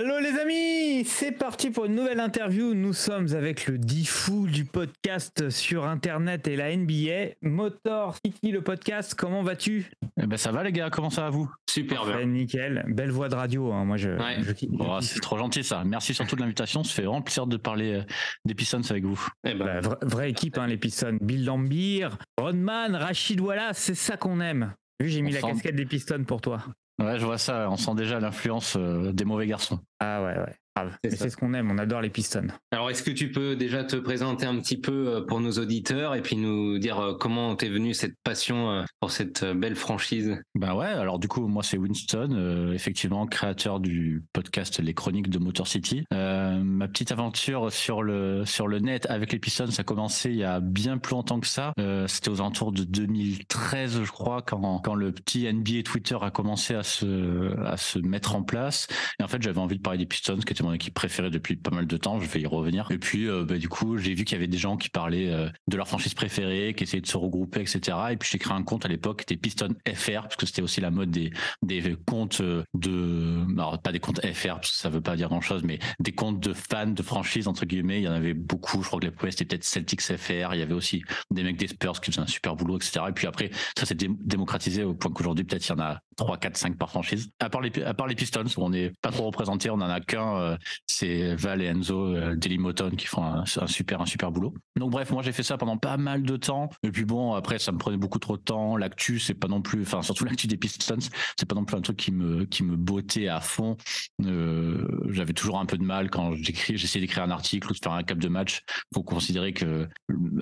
Hello 0.00 0.20
les 0.20 0.38
amis, 0.38 1.04
c'est 1.04 1.32
parti 1.32 1.70
pour 1.70 1.86
une 1.86 1.96
nouvelle 1.96 2.20
interview. 2.20 2.72
Nous 2.72 2.92
sommes 2.92 3.34
avec 3.34 3.66
le 3.66 3.78
diffou 3.78 4.46
du 4.46 4.64
podcast 4.64 5.50
sur 5.50 5.86
internet 5.86 6.46
et 6.46 6.54
la 6.54 6.76
NBA. 6.76 7.34
Motor 7.42 8.14
City 8.24 8.52
le 8.52 8.62
podcast, 8.62 9.16
comment 9.16 9.42
vas-tu? 9.42 9.90
Eh 10.22 10.26
ben 10.28 10.36
ça 10.36 10.52
va 10.52 10.62
les 10.62 10.70
gars, 10.70 10.88
comment 10.90 11.10
ça 11.10 11.22
va 11.22 11.30
vous? 11.30 11.50
Super 11.68 12.04
bien. 12.06 12.24
Nickel, 12.26 12.84
belle 12.86 13.10
voix 13.10 13.28
de 13.28 13.34
radio. 13.34 13.72
hein. 13.72 13.84
Moi 13.84 13.96
je, 13.96 14.10
Ouais. 14.10 14.36
je 14.40 14.52
C'est 15.00 15.20
trop 15.20 15.36
gentil 15.36 15.64
ça. 15.64 15.82
Merci 15.84 16.14
surtout 16.14 16.36
de 16.36 16.42
l'invitation. 16.42 16.84
Ça 16.84 16.94
fait 16.94 17.02
vraiment 17.02 17.22
plaisir 17.22 17.48
de 17.48 17.56
parler 17.56 17.94
euh, 17.94 18.02
des 18.44 18.54
Pistons 18.54 18.82
avec 18.90 19.04
vous. 19.04 19.20
Eh 19.44 19.54
ben, 19.54 19.64
Bah, 19.64 19.80
vra- 19.80 20.06
vraie 20.06 20.30
équipe, 20.30 20.58
hein, 20.58 20.68
les 20.68 20.76
Pistons. 20.76 21.18
Bill 21.20 21.44
Lambier, 21.44 22.06
Rodman, 22.36 22.94
Rachid 22.94 23.40
Wallace, 23.40 23.78
c'est 23.78 23.94
ça 23.96 24.16
qu'on 24.16 24.40
aime. 24.40 24.74
Vu, 25.00 25.08
j'ai 25.08 25.22
mis 25.22 25.32
la 25.32 25.40
casquette 25.40 25.74
des 25.74 25.86
Pistons 25.86 26.22
pour 26.24 26.40
toi. 26.40 26.62
Ouais, 26.98 27.18
je 27.18 27.24
vois 27.24 27.38
ça. 27.38 27.68
On 27.70 27.76
sent 27.76 27.94
déjà 27.94 28.18
l'influence 28.18 28.76
euh, 28.76 29.12
des 29.12 29.24
mauvais 29.24 29.46
garçons. 29.46 29.78
Ah 30.00 30.22
ouais, 30.22 30.36
ouais. 30.38 30.56
Grave. 30.84 30.98
C'est 31.04 31.30
ce 31.30 31.36
qu'on 31.36 31.54
aime, 31.54 31.70
on 31.70 31.78
adore 31.78 32.00
les 32.00 32.10
Pistons. 32.10 32.48
Alors, 32.70 32.90
est-ce 32.90 33.02
que 33.02 33.10
tu 33.10 33.30
peux 33.30 33.56
déjà 33.56 33.84
te 33.84 33.96
présenter 33.96 34.46
un 34.46 34.58
petit 34.60 34.76
peu 34.78 35.08
euh, 35.08 35.20
pour 35.22 35.40
nos 35.40 35.52
auditeurs 35.52 36.14
et 36.14 36.22
puis 36.22 36.36
nous 36.36 36.78
dire 36.78 36.98
euh, 36.98 37.14
comment 37.18 37.56
t'es 37.56 37.68
venu 37.68 37.94
cette 37.94 38.14
passion 38.22 38.70
euh, 38.70 38.84
pour 39.00 39.10
cette 39.10 39.44
belle 39.44 39.76
franchise? 39.76 40.36
Bah 40.54 40.74
ouais, 40.74 40.86
alors 40.86 41.18
du 41.18 41.28
coup, 41.28 41.46
moi 41.48 41.62
c'est 41.62 41.78
Winston, 41.78 42.30
euh, 42.32 42.72
effectivement 42.72 43.26
créateur 43.26 43.80
du 43.80 44.24
podcast 44.32 44.80
Les 44.80 44.94
Chroniques 44.94 45.30
de 45.30 45.38
Motor 45.38 45.66
City. 45.66 46.04
Euh, 46.12 46.58
ma 46.62 46.88
petite 46.88 47.12
aventure 47.12 47.72
sur 47.72 48.02
le 48.02 48.44
sur 48.44 48.68
le 48.68 48.78
net 48.78 49.06
avec 49.10 49.32
les 49.32 49.38
Pistons, 49.38 49.70
ça 49.70 49.80
a 49.82 49.84
commencé 49.84 50.30
il 50.30 50.36
y 50.36 50.44
a 50.44 50.60
bien 50.60 50.98
plus 50.98 51.12
longtemps 51.12 51.40
que 51.40 51.46
ça. 51.46 51.72
Euh, 51.78 52.06
C'était 52.06 52.30
aux 52.30 52.40
alentours 52.40 52.72
de 52.72 52.84
2013, 52.84 54.02
je 54.04 54.10
crois, 54.10 54.42
quand 54.42 54.78
quand 54.80 54.94
le 54.94 55.12
petit 55.12 55.50
NBA 55.52 55.82
Twitter 55.84 56.16
a 56.20 56.30
commencé 56.30 56.74
à 56.74 56.82
se 56.82 57.56
à 57.64 57.76
se 57.76 57.98
mettre 57.98 58.34
en 58.36 58.42
place. 58.42 58.86
Et 59.20 59.22
en 59.22 59.28
fait, 59.28 59.42
j'avais 59.42 59.58
envie 59.58 59.76
de 59.76 59.82
parler 59.82 59.98
des 59.98 60.06
Pistons, 60.06 60.36
qui 60.36 60.52
était 60.52 60.62
mon 60.68 60.74
équipe 60.74 60.94
préférée 60.94 61.30
depuis 61.30 61.56
pas 61.56 61.70
mal 61.70 61.86
de 61.86 61.96
temps. 61.96 62.20
Je 62.20 62.26
vais 62.28 62.40
y 62.40 62.46
revenir. 62.46 62.90
Et 62.90 62.98
puis, 62.98 63.28
euh, 63.28 63.44
bah, 63.44 63.58
du 63.58 63.68
coup, 63.68 63.98
j'ai 63.98 64.14
vu 64.14 64.24
qu'il 64.24 64.36
y 64.36 64.38
avait 64.38 64.46
des 64.46 64.58
gens 64.58 64.76
qui 64.76 64.88
parlaient 64.88 65.30
euh, 65.30 65.48
de 65.66 65.76
leur 65.76 65.88
franchise 65.88 66.14
préférée, 66.14 66.74
qui 66.76 66.84
essayaient 66.84 67.00
de 67.00 67.06
se 67.06 67.16
regrouper, 67.16 67.60
etc. 67.60 67.96
Et 68.10 68.16
puis, 68.16 68.28
j'ai 68.30 68.38
créé 68.38 68.52
un 68.54 68.62
compte 68.62 68.84
à 68.84 68.88
l'époque, 68.88 69.24
qui 69.24 69.34
était 69.34 69.40
Piston 69.40 69.74
FR, 69.92 70.22
parce 70.22 70.36
que 70.36 70.46
c'était 70.46 70.62
aussi 70.62 70.80
la 70.80 70.90
mode 70.90 71.10
des, 71.10 71.32
des 71.62 71.96
comptes 72.06 72.40
euh, 72.40 72.62
de, 72.74 73.44
alors 73.56 73.80
pas 73.80 73.92
des 73.92 74.00
comptes 74.00 74.20
FR, 74.24 74.56
parce 74.56 74.70
que 74.70 74.76
ça 74.76 74.88
veut 74.88 75.00
pas 75.00 75.16
dire 75.16 75.28
grand 75.28 75.40
chose, 75.40 75.62
mais 75.64 75.78
des 76.00 76.12
comptes 76.12 76.40
de 76.40 76.52
fans 76.52 76.86
de 76.86 77.02
franchise, 77.02 77.48
entre 77.48 77.64
guillemets. 77.64 78.00
Il 78.00 78.04
y 78.04 78.08
en 78.08 78.12
avait 78.12 78.34
beaucoup. 78.34 78.82
Je 78.82 78.88
crois 78.88 79.00
que 79.00 79.06
les 79.06 79.10
premiers, 79.10 79.32
c'était 79.32 79.44
peut-être 79.46 79.64
Celtics 79.64 80.02
FR. 80.02 80.54
Il 80.54 80.60
y 80.60 80.62
avait 80.62 80.74
aussi 80.74 81.02
des 81.30 81.42
mecs 81.42 81.56
des 81.56 81.68
Spurs 81.68 82.00
qui 82.00 82.10
faisaient 82.10 82.22
un 82.22 82.26
super 82.26 82.56
boulot, 82.56 82.76
etc. 82.76 83.06
Et 83.08 83.12
puis 83.12 83.26
après, 83.26 83.50
ça 83.78 83.86
s'est 83.86 83.94
dé- 83.94 84.10
démocratisé 84.20 84.84
au 84.84 84.94
point 84.94 85.10
qu'aujourd'hui, 85.10 85.44
peut-être 85.44 85.66
il 85.66 85.70
y 85.70 85.74
en 85.74 85.80
a 85.80 86.00
3, 86.16 86.36
4, 86.38 86.56
5 86.56 86.76
par 86.76 86.90
franchise. 86.90 87.30
À 87.40 87.48
part 87.48 87.60
les, 87.60 87.82
à 87.82 87.94
part 87.94 88.06
les 88.06 88.14
Pistons, 88.14 88.44
où 88.56 88.62
on 88.64 88.70
n'est 88.70 88.92
pas 89.02 89.10
trop 89.10 89.24
représentés, 89.26 89.70
on 89.70 89.74
en 89.74 89.80
a 89.82 90.00
qu'un, 90.00 90.57
c'est 90.86 91.34
Val 91.34 91.62
et 91.62 91.66
Enzo 91.66 92.14
euh, 92.14 92.34
Dailymoton 92.34 92.90
qui 92.90 93.06
font 93.06 93.22
un, 93.24 93.44
super, 93.46 94.04
boulot. 94.30 94.54
Donc 94.76 94.90
bref, 94.90 95.10
moi 95.10 95.22
j'ai 95.22 95.32
fait 95.32 95.42
ça 95.42 95.56
pendant 95.58 95.76
pas 95.76 95.96
mal 95.96 96.22
de 96.22 96.36
temps. 96.36 96.70
Et 96.82 96.90
puis 96.90 97.04
bon, 97.04 97.34
après 97.34 97.58
ça 97.58 97.72
me 97.72 97.78
prenait 97.78 97.96
beaucoup 97.96 98.18
trop 98.18 98.36
de 98.36 98.42
temps. 98.42 98.76
L'actu, 98.76 99.18
c'est 99.18 99.34
pas 99.34 99.48
non 99.48 99.62
plus, 99.62 99.82
enfin 99.82 100.02
surtout 100.02 100.24
l'actu 100.24 100.46
des 100.46 100.56
Pistons, 100.56 100.96
c'est 101.36 101.46
pas 101.48 101.54
non 101.54 101.64
plus 101.64 101.76
un 101.76 101.80
truc 101.80 101.96
qui 101.96 102.12
me, 102.12 102.44
qui 102.44 102.62
bottait 102.62 103.28
à 103.28 103.40
fond. 103.40 103.76
Euh, 104.24 104.86
J'avais 105.10 105.32
toujours 105.32 105.58
un 105.58 105.66
peu 105.66 105.78
de 105.78 105.84
mal 105.84 106.10
quand 106.10 106.34
j'écris, 106.34 106.76
j'essayais 106.76 107.04
d'écrire 107.04 107.24
un 107.24 107.30
article 107.30 107.70
ou 107.70 107.74
de 107.74 107.78
faire 107.82 107.92
un 107.92 108.02
cap 108.02 108.18
de 108.18 108.28
match. 108.28 108.62
Faut 108.94 109.02
considérer 109.02 109.52
que 109.52 109.88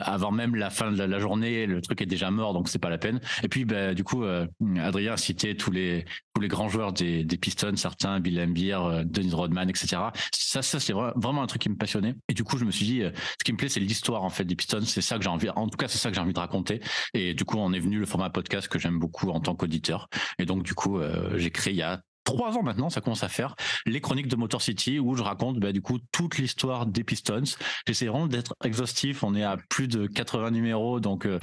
avant 0.01 0.32
même 0.32 0.55
la 0.55 0.70
fin 0.70 0.93
de 0.93 1.02
la, 1.02 1.18
journée, 1.18 1.66
le 1.66 1.80
truc 1.80 2.02
est 2.02 2.06
déjà 2.06 2.30
mort, 2.30 2.52
donc 2.52 2.68
c'est 2.68 2.78
pas 2.78 2.90
la 2.90 2.98
peine. 2.98 3.20
Et 3.43 3.48
puis 3.48 3.64
bah, 3.64 3.94
du 3.94 4.05
coup, 4.05 4.24
euh, 4.24 4.47
Adrien 4.78 5.14
a 5.14 5.16
cité 5.16 5.56
tous 5.56 5.70
les 5.70 6.05
tous 6.36 6.43
les 6.43 6.48
grands 6.48 6.68
joueurs 6.68 6.93
des, 6.93 7.24
Pistons, 7.40 7.76
certains, 7.76 8.20
Bill 8.20 8.34
Laimbeer, 8.34 8.84
euh, 8.84 9.05
Dennis 9.05 9.32
Rodman, 9.32 9.70
etc. 9.70 9.97
Ça, 10.33 10.62
ça 10.62 10.81
c'est 10.81 10.93
vra- 10.93 11.12
vraiment 11.16 11.43
un 11.43 11.47
truc 11.47 11.62
qui 11.62 11.69
me 11.69 11.77
passionnait. 11.77 12.15
Et 12.28 12.35
du 12.35 12.45
coup, 12.45 12.59
je 12.59 12.65
me 12.65 12.70
suis 12.70 12.87
dit, 12.87 13.03
euh, 13.03 13.11
ce 13.39 13.45
qui 13.45 13.53
me 13.53 13.57
plaît, 13.57 13.69
c'est 13.69 13.81
l'histoire 13.81 14.23
en 14.24 14.31
fait 14.31 14.45
des. 14.45 14.57
C'est 14.85 15.03
ça 15.03 15.16
que 15.19 15.23
j'ai 15.24 15.28
envie. 15.31 15.49
En 15.51 15.69
tout 15.69 15.77
cas, 15.77 15.89
c'est 15.89 15.99
ça 15.99 16.11
que 16.11 16.15
j'ai 16.15 16.20
envie 16.20 16.33
de 16.33 16.39
raconter. 16.39 16.81
Et 17.15 17.35
du 17.35 17.45
coup, 17.45 17.59
on 17.59 17.73
est 17.73 17.81
venu 17.81 17.99
le 17.99 18.07
format 18.07 18.31
podcast 18.31 18.69
que 18.69 18.78
j'aime 18.78 18.99
beaucoup 18.99 19.31
en 19.31 19.41
tant 19.41 19.55
qu'auditeur. 19.55 20.09
Et 20.39 20.47
donc, 20.47 20.62
du 20.62 20.74
coup, 20.74 20.99
euh, 20.99 21.37
j'ai 21.39 21.51
créé 21.51 21.74
il 21.74 22.01
trois 22.27 22.59
ans 22.59 22.62
maintenant, 22.62 22.90
ça 22.90 23.01
commence 23.01 23.23
à 23.23 23.28
faire, 23.28 23.55
les 23.86 24.03
chroniques 24.03 24.28
de 24.28 24.36
Motor 24.36 24.61
City 24.61 24.98
où 24.98 25.15
je 25.15 25.23
raconte 25.23 25.59
bah, 25.59 25.73
du 25.73 25.81
coup 25.81 25.98
toute 26.12 26.36
l'histoire 26.36 26.85
des 26.85 27.05
Pistons. 27.05 27.57
J'essaie 27.86 28.07
vraiment 28.07 28.27
d'être 28.27 28.55
exhaustif. 28.62 29.23
On 29.23 29.35
est 29.35 29.44
à 29.44 29.57
plus 29.70 29.89
de 29.89 30.07
80 30.07 30.51
numéros, 30.51 31.01
donc 31.01 31.24
euh, 31.24 31.39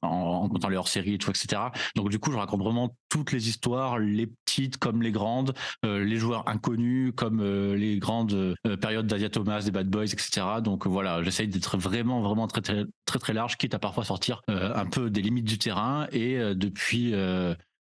en, 0.00 0.48
comptant 0.48 0.68
les 0.68 0.76
hors-séries 0.76 1.14
et 1.14 1.18
tout, 1.18 1.30
etc. 1.30 1.60
Donc 1.96 2.08
du 2.08 2.18
coup, 2.18 2.32
je 2.32 2.38
raconte 2.38 2.62
vraiment 2.62 2.96
toutes 3.10 3.32
les 3.32 3.48
histoires, 3.48 3.98
les 3.98 4.26
petites 4.26 4.78
comme 4.78 5.02
les 5.02 5.12
grandes, 5.12 5.52
euh, 5.84 6.02
les 6.04 6.16
joueurs 6.16 6.48
inconnus 6.48 7.12
comme 7.16 7.40
euh, 7.40 7.76
les 7.76 7.98
grandes 7.98 8.32
euh, 8.32 8.76
périodes 8.76 9.06
d'Asia 9.06 9.28
Thomas, 9.28 9.62
des 9.62 9.70
Bad 9.70 9.88
Boys, 9.88 10.04
etc. 10.04 10.46
Donc 10.62 10.86
voilà, 10.86 11.22
j'essaye 11.22 11.48
d'être 11.48 11.76
vraiment, 11.76 12.20
vraiment 12.22 12.46
très, 12.46 12.62
très, 12.62 12.84
très, 13.04 13.18
très 13.18 13.32
large, 13.32 13.56
quitte 13.58 13.74
à 13.74 13.78
parfois 13.78 14.04
sortir 14.04 14.42
un 14.48 14.86
peu 14.86 15.10
des 15.10 15.22
limites 15.22 15.44
du 15.44 15.58
terrain. 15.58 16.06
Et 16.12 16.38
depuis, 16.54 17.12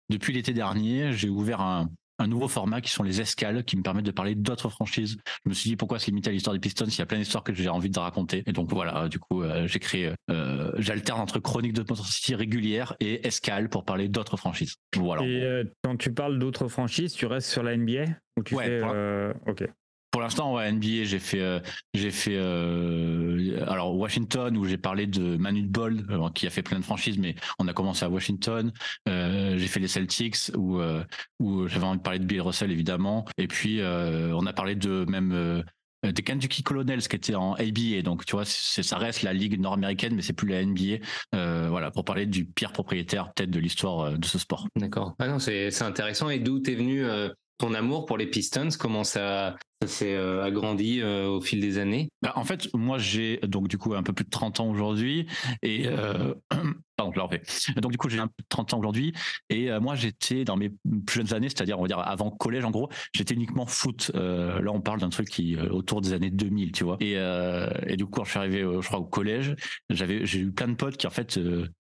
depuis 0.09 0.33
l'été 0.33 0.53
dernier, 0.53 1.11
j'ai 1.13 1.29
ouvert 1.29 1.61
un 1.61 1.89
un 2.19 2.27
nouveau 2.27 2.47
format 2.47 2.81
qui 2.81 2.91
sont 2.91 3.03
les 3.03 3.21
escales 3.21 3.63
qui 3.63 3.77
me 3.77 3.81
permettent 3.81 4.05
de 4.05 4.11
parler 4.11 4.35
d'autres 4.35 4.69
franchises. 4.69 5.17
Je 5.45 5.49
me 5.49 5.53
suis 5.53 5.69
dit 5.69 5.75
pourquoi 5.75 5.97
se 5.99 6.07
limiter 6.07 6.29
à 6.29 6.33
l'histoire 6.33 6.53
des 6.53 6.59
Pistons? 6.59 6.85
Il 6.85 6.97
y 6.97 7.01
a 7.01 7.05
plein 7.05 7.17
d'histoires 7.17 7.43
que 7.43 7.53
j'ai 7.53 7.69
envie 7.69 7.89
de 7.89 7.99
raconter. 7.99 8.43
Et 8.45 8.51
donc 8.51 8.69
voilà, 8.69 9.07
du 9.07 9.19
coup, 9.19 9.41
euh, 9.41 9.65
j'ai 9.67 9.79
créé, 9.79 10.13
euh, 10.29 10.71
j'alterne 10.77 11.19
entre 11.21 11.39
chroniques 11.39 11.73
de 11.73 11.79
Motor 11.81 12.05
City 12.05 12.35
régulières 12.35 12.95
et 12.99 13.25
escales 13.25 13.69
pour 13.69 13.85
parler 13.85 14.09
d'autres 14.09 14.37
franchises. 14.37 14.75
Voilà. 14.95 15.23
Et 15.23 15.41
euh, 15.43 15.63
quand 15.83 15.97
tu 15.97 16.13
parles 16.13 16.37
d'autres 16.37 16.67
franchises, 16.67 17.13
tu 17.13 17.25
restes 17.25 17.49
sur 17.49 17.63
la 17.63 17.75
NBA 17.75 18.05
ou 18.37 18.43
tu 18.43 18.55
Ouais, 18.55 18.65
fais, 18.65 18.81
euh, 18.83 19.33
Ok. 19.47 19.63
Pour 20.11 20.21
l'instant, 20.21 20.55
ouais, 20.55 20.71
NBA, 20.71 21.03
j'ai 21.03 21.19
fait, 21.19 21.39
euh, 21.39 21.59
fait, 21.93 22.35
euh, 22.35 23.63
alors 23.67 23.95
Washington 23.95 24.57
où 24.57 24.65
j'ai 24.65 24.77
parlé 24.77 25.05
de 25.05 25.37
Manu 25.37 25.63
Ball 25.63 26.03
euh, 26.09 26.29
qui 26.31 26.47
a 26.47 26.49
fait 26.49 26.63
plein 26.63 26.79
de 26.79 26.83
franchises, 26.83 27.19
mais 27.19 27.35
on 27.59 27.67
a 27.67 27.73
commencé 27.73 28.05
à 28.05 28.09
Washington. 28.09 28.71
J'ai 29.05 29.67
fait 29.67 29.79
les 29.79 29.87
Celtics 29.87 30.51
où 30.55 30.79
où 31.39 31.67
j'avais 31.67 31.85
envie 31.85 31.97
de 31.97 32.03
parler 32.03 32.19
de 32.19 32.25
Bill 32.25 32.41
Russell 32.41 32.71
évidemment, 32.71 33.25
et 33.37 33.47
puis 33.47 33.81
on 33.83 34.45
a 34.45 34.53
parlé 34.53 34.75
de 34.75 35.05
même 35.07 35.63
des 36.03 36.23
Kentucky 36.23 36.63
Colonels 36.63 37.07
qui 37.07 37.15
étaient 37.15 37.35
en 37.35 37.53
ABA, 37.53 38.01
donc 38.03 38.25
tu 38.25 38.31
vois, 38.31 38.45
ça 38.45 38.97
reste 38.97 39.21
la 39.21 39.33
ligue 39.33 39.59
nord-américaine, 39.59 40.15
mais 40.15 40.21
c'est 40.21 40.33
plus 40.33 40.47
la 40.47 40.63
NBA. 40.65 41.03
Voilà, 41.69 41.91
pour 41.91 42.03
parler 42.03 42.25
du 42.25 42.45
pire 42.45 42.71
propriétaire 42.71 43.31
peut-être 43.33 43.51
de 43.51 43.59
l'histoire 43.59 44.17
de 44.17 44.25
ce 44.25 44.39
sport. 44.39 44.67
D'accord. 44.75 45.15
Ah 45.19 45.27
non, 45.27 45.39
c'est 45.39 45.81
intéressant. 45.81 46.29
Et 46.29 46.39
d'où 46.39 46.59
t'es 46.59 46.75
venu 46.75 47.03
ton 47.57 47.73
amour 47.73 48.05
pour 48.05 48.17
les 48.17 48.27
Pistons? 48.27 48.69
Comment 48.79 49.03
ça, 49.03 49.55
Ça 49.81 49.87
s'est 49.87 50.13
euh, 50.13 50.43
agrandi 50.43 50.99
euh, 50.99 51.29
au 51.29 51.39
fil 51.39 51.61
des 51.61 51.77
années. 51.77 52.09
Bah, 52.21 52.33
en 52.35 52.43
fait, 52.43 52.67
moi, 52.73 52.97
j'ai 52.97 53.37
donc 53.37 53.69
du 53.69 53.77
coup 53.77 53.93
un 53.93 54.03
peu 54.03 54.11
plus 54.11 54.25
de 54.25 54.29
30 54.29 54.59
ans 54.59 54.69
aujourd'hui 54.69 55.25
et 55.61 55.87
euh, 55.87 56.33
pardon, 56.97 57.13
je. 57.31 57.71
Donc 57.79 57.93
du 57.93 57.97
coup, 57.97 58.09
j'ai 58.09 58.19
un 58.19 58.27
peu 58.27 58.41
de 58.41 58.47
30 58.49 58.73
ans 58.73 58.79
aujourd'hui 58.79 59.13
et 59.49 59.71
euh, 59.71 59.79
moi, 59.79 59.95
j'étais 59.95 60.43
dans 60.43 60.57
mes 60.57 60.69
plus 61.05 61.19
jeunes 61.19 61.33
années, 61.33 61.47
c'est-à-dire 61.47 61.79
on 61.79 61.83
va 61.83 61.87
dire 61.87 61.99
avant 61.99 62.29
collège 62.29 62.65
en 62.65 62.71
gros, 62.71 62.89
j'étais 63.13 63.35
uniquement 63.35 63.65
foot. 63.65 64.11
Là, 64.13 64.71
on 64.73 64.81
parle 64.81 64.99
d'un 64.99 65.09
truc 65.09 65.29
qui 65.29 65.55
autour 65.55 66.01
des 66.01 66.11
années 66.11 66.29
2000, 66.29 66.73
tu 66.73 66.83
vois. 66.83 66.97
Et, 66.99 67.15
du 67.95 68.03
coup, 68.03 68.11
quand 68.11 68.25
je 68.25 68.31
suis 68.31 68.39
arrivé, 68.39 68.59
je 68.59 68.85
crois 68.85 68.99
au 68.99 69.05
collège, 69.05 69.55
j'avais 69.89 70.25
j'ai 70.25 70.39
eu 70.39 70.51
plein 70.51 70.67
de 70.67 70.75
potes 70.75 70.97
qui 70.97 71.07
en 71.07 71.09
fait 71.09 71.39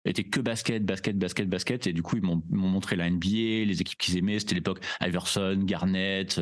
étaient 0.07 0.25
que 0.25 0.41
basket, 0.41 0.85
basket, 0.85 1.19
basket, 1.19 1.49
basket 1.49 1.87
et 1.87 1.93
du 1.93 2.03
coup, 2.03 2.17
ils 2.17 2.23
m'ont 2.23 2.43
montré 2.49 2.97
la 2.97 3.11
NBA, 3.11 3.67
les 3.67 3.81
équipes 3.83 3.99
qu'ils 3.99 4.17
aimaient, 4.17 4.39
c'était 4.39 4.55
l'époque 4.55 4.81
Iverson, 5.03 5.61
Garnett, 5.63 6.41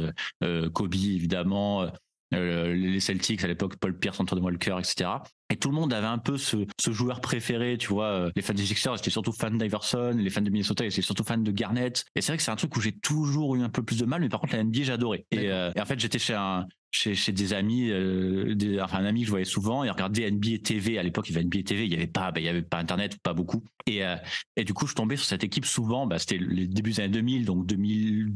Kobe 0.73 0.95
évidemment. 0.95 1.40
Euh, 1.45 1.89
euh, 2.35 2.75
les 2.75 3.01
Celtics 3.01 3.43
à 3.43 3.49
l'époque, 3.49 3.77
Paul 3.77 3.99
Pierce, 3.99 4.21
Antoine 4.21 4.43
Walker, 4.43 4.77
etc. 4.79 5.11
Et 5.53 5.57
tout 5.57 5.69
le 5.69 5.75
monde 5.75 5.93
avait 5.93 6.07
un 6.07 6.19
peu 6.19 6.39
ce, 6.39 6.59
ce 6.81 6.93
joueur 6.93 7.21
préféré, 7.21 7.77
tu 7.77 7.89
vois. 7.89 8.05
euh, 8.07 8.31
Les 8.37 8.43
fans 8.43 8.55
des 8.55 8.65
Sixers 8.65 8.95
étaient 8.97 9.11
surtout 9.11 9.33
fans 9.33 9.51
d'Iverson, 9.51 10.15
les 10.17 10.31
fans 10.31 10.41
de 10.41 10.51
Minnesota 10.51 10.85
étaient 10.87 11.03
surtout 11.03 11.25
fans 11.25 11.39
de 11.39 11.51
Garnett. 11.51 12.05
Et 12.15 12.21
c'est 12.21 12.31
vrai 12.31 12.37
que 12.37 12.43
c'est 12.45 12.53
un 12.53 12.57
truc 12.57 12.77
où 12.77 12.81
j'ai 12.81 12.93
toujours 12.93 13.57
eu 13.57 13.63
un 13.63 13.69
peu 13.69 13.83
plus 13.83 13.99
de 13.99 14.05
mal, 14.07 14.21
mais 14.21 14.29
par 14.29 14.39
contre 14.41 14.55
la 14.55 14.63
NBA 14.63 14.93
adoré. 14.93 15.27
Et, 15.33 15.51
euh, 15.51 15.73
et 15.75 15.81
en 15.81 15.85
fait 15.85 15.99
j'étais 15.99 16.21
chez 16.21 16.35
un 16.35 16.67
chez, 16.93 17.15
chez 17.17 17.31
des 17.33 17.53
amis, 17.53 17.89
euh, 17.91 18.55
des- 18.57 18.81
enfin 18.81 18.99
un 18.99 19.05
ami 19.05 19.21
que 19.21 19.27
je 19.27 19.31
voyais 19.31 19.45
souvent, 19.45 19.83
et 19.85 19.91
regardait 19.91 20.29
NBA 20.31 20.59
TV. 20.63 20.99
À 20.99 21.05
l'époque, 21.05 21.29
il 21.29 21.33
y 21.33 21.37
avait 21.37 21.45
NBA 21.45 21.63
TV, 21.63 21.85
il 21.87 21.93
y 21.93 21.95
avait 21.95 22.09
pas, 22.09 22.33
bah, 22.33 22.41
il 22.41 22.45
y 22.45 22.49
avait 22.49 22.63
pas 22.63 22.79
Internet, 22.79 23.17
pas 23.23 23.33
beaucoup. 23.33 23.63
Et, 23.87 24.05
euh, 24.05 24.17
et 24.57 24.65
du 24.65 24.73
coup, 24.75 24.89
je 24.89 24.95
tombais 24.95 25.15
sur 25.17 25.25
cette 25.27 25.45
équipe 25.45 25.67
souvent. 25.67 26.07
Bah, 26.09 26.19
c'était 26.19 26.39
les 26.39 26.67
débuts 26.67 26.91
des 26.91 27.01
années 27.01 27.13
2000, 27.13 27.45
donc 27.45 27.65
2001, 27.67 28.33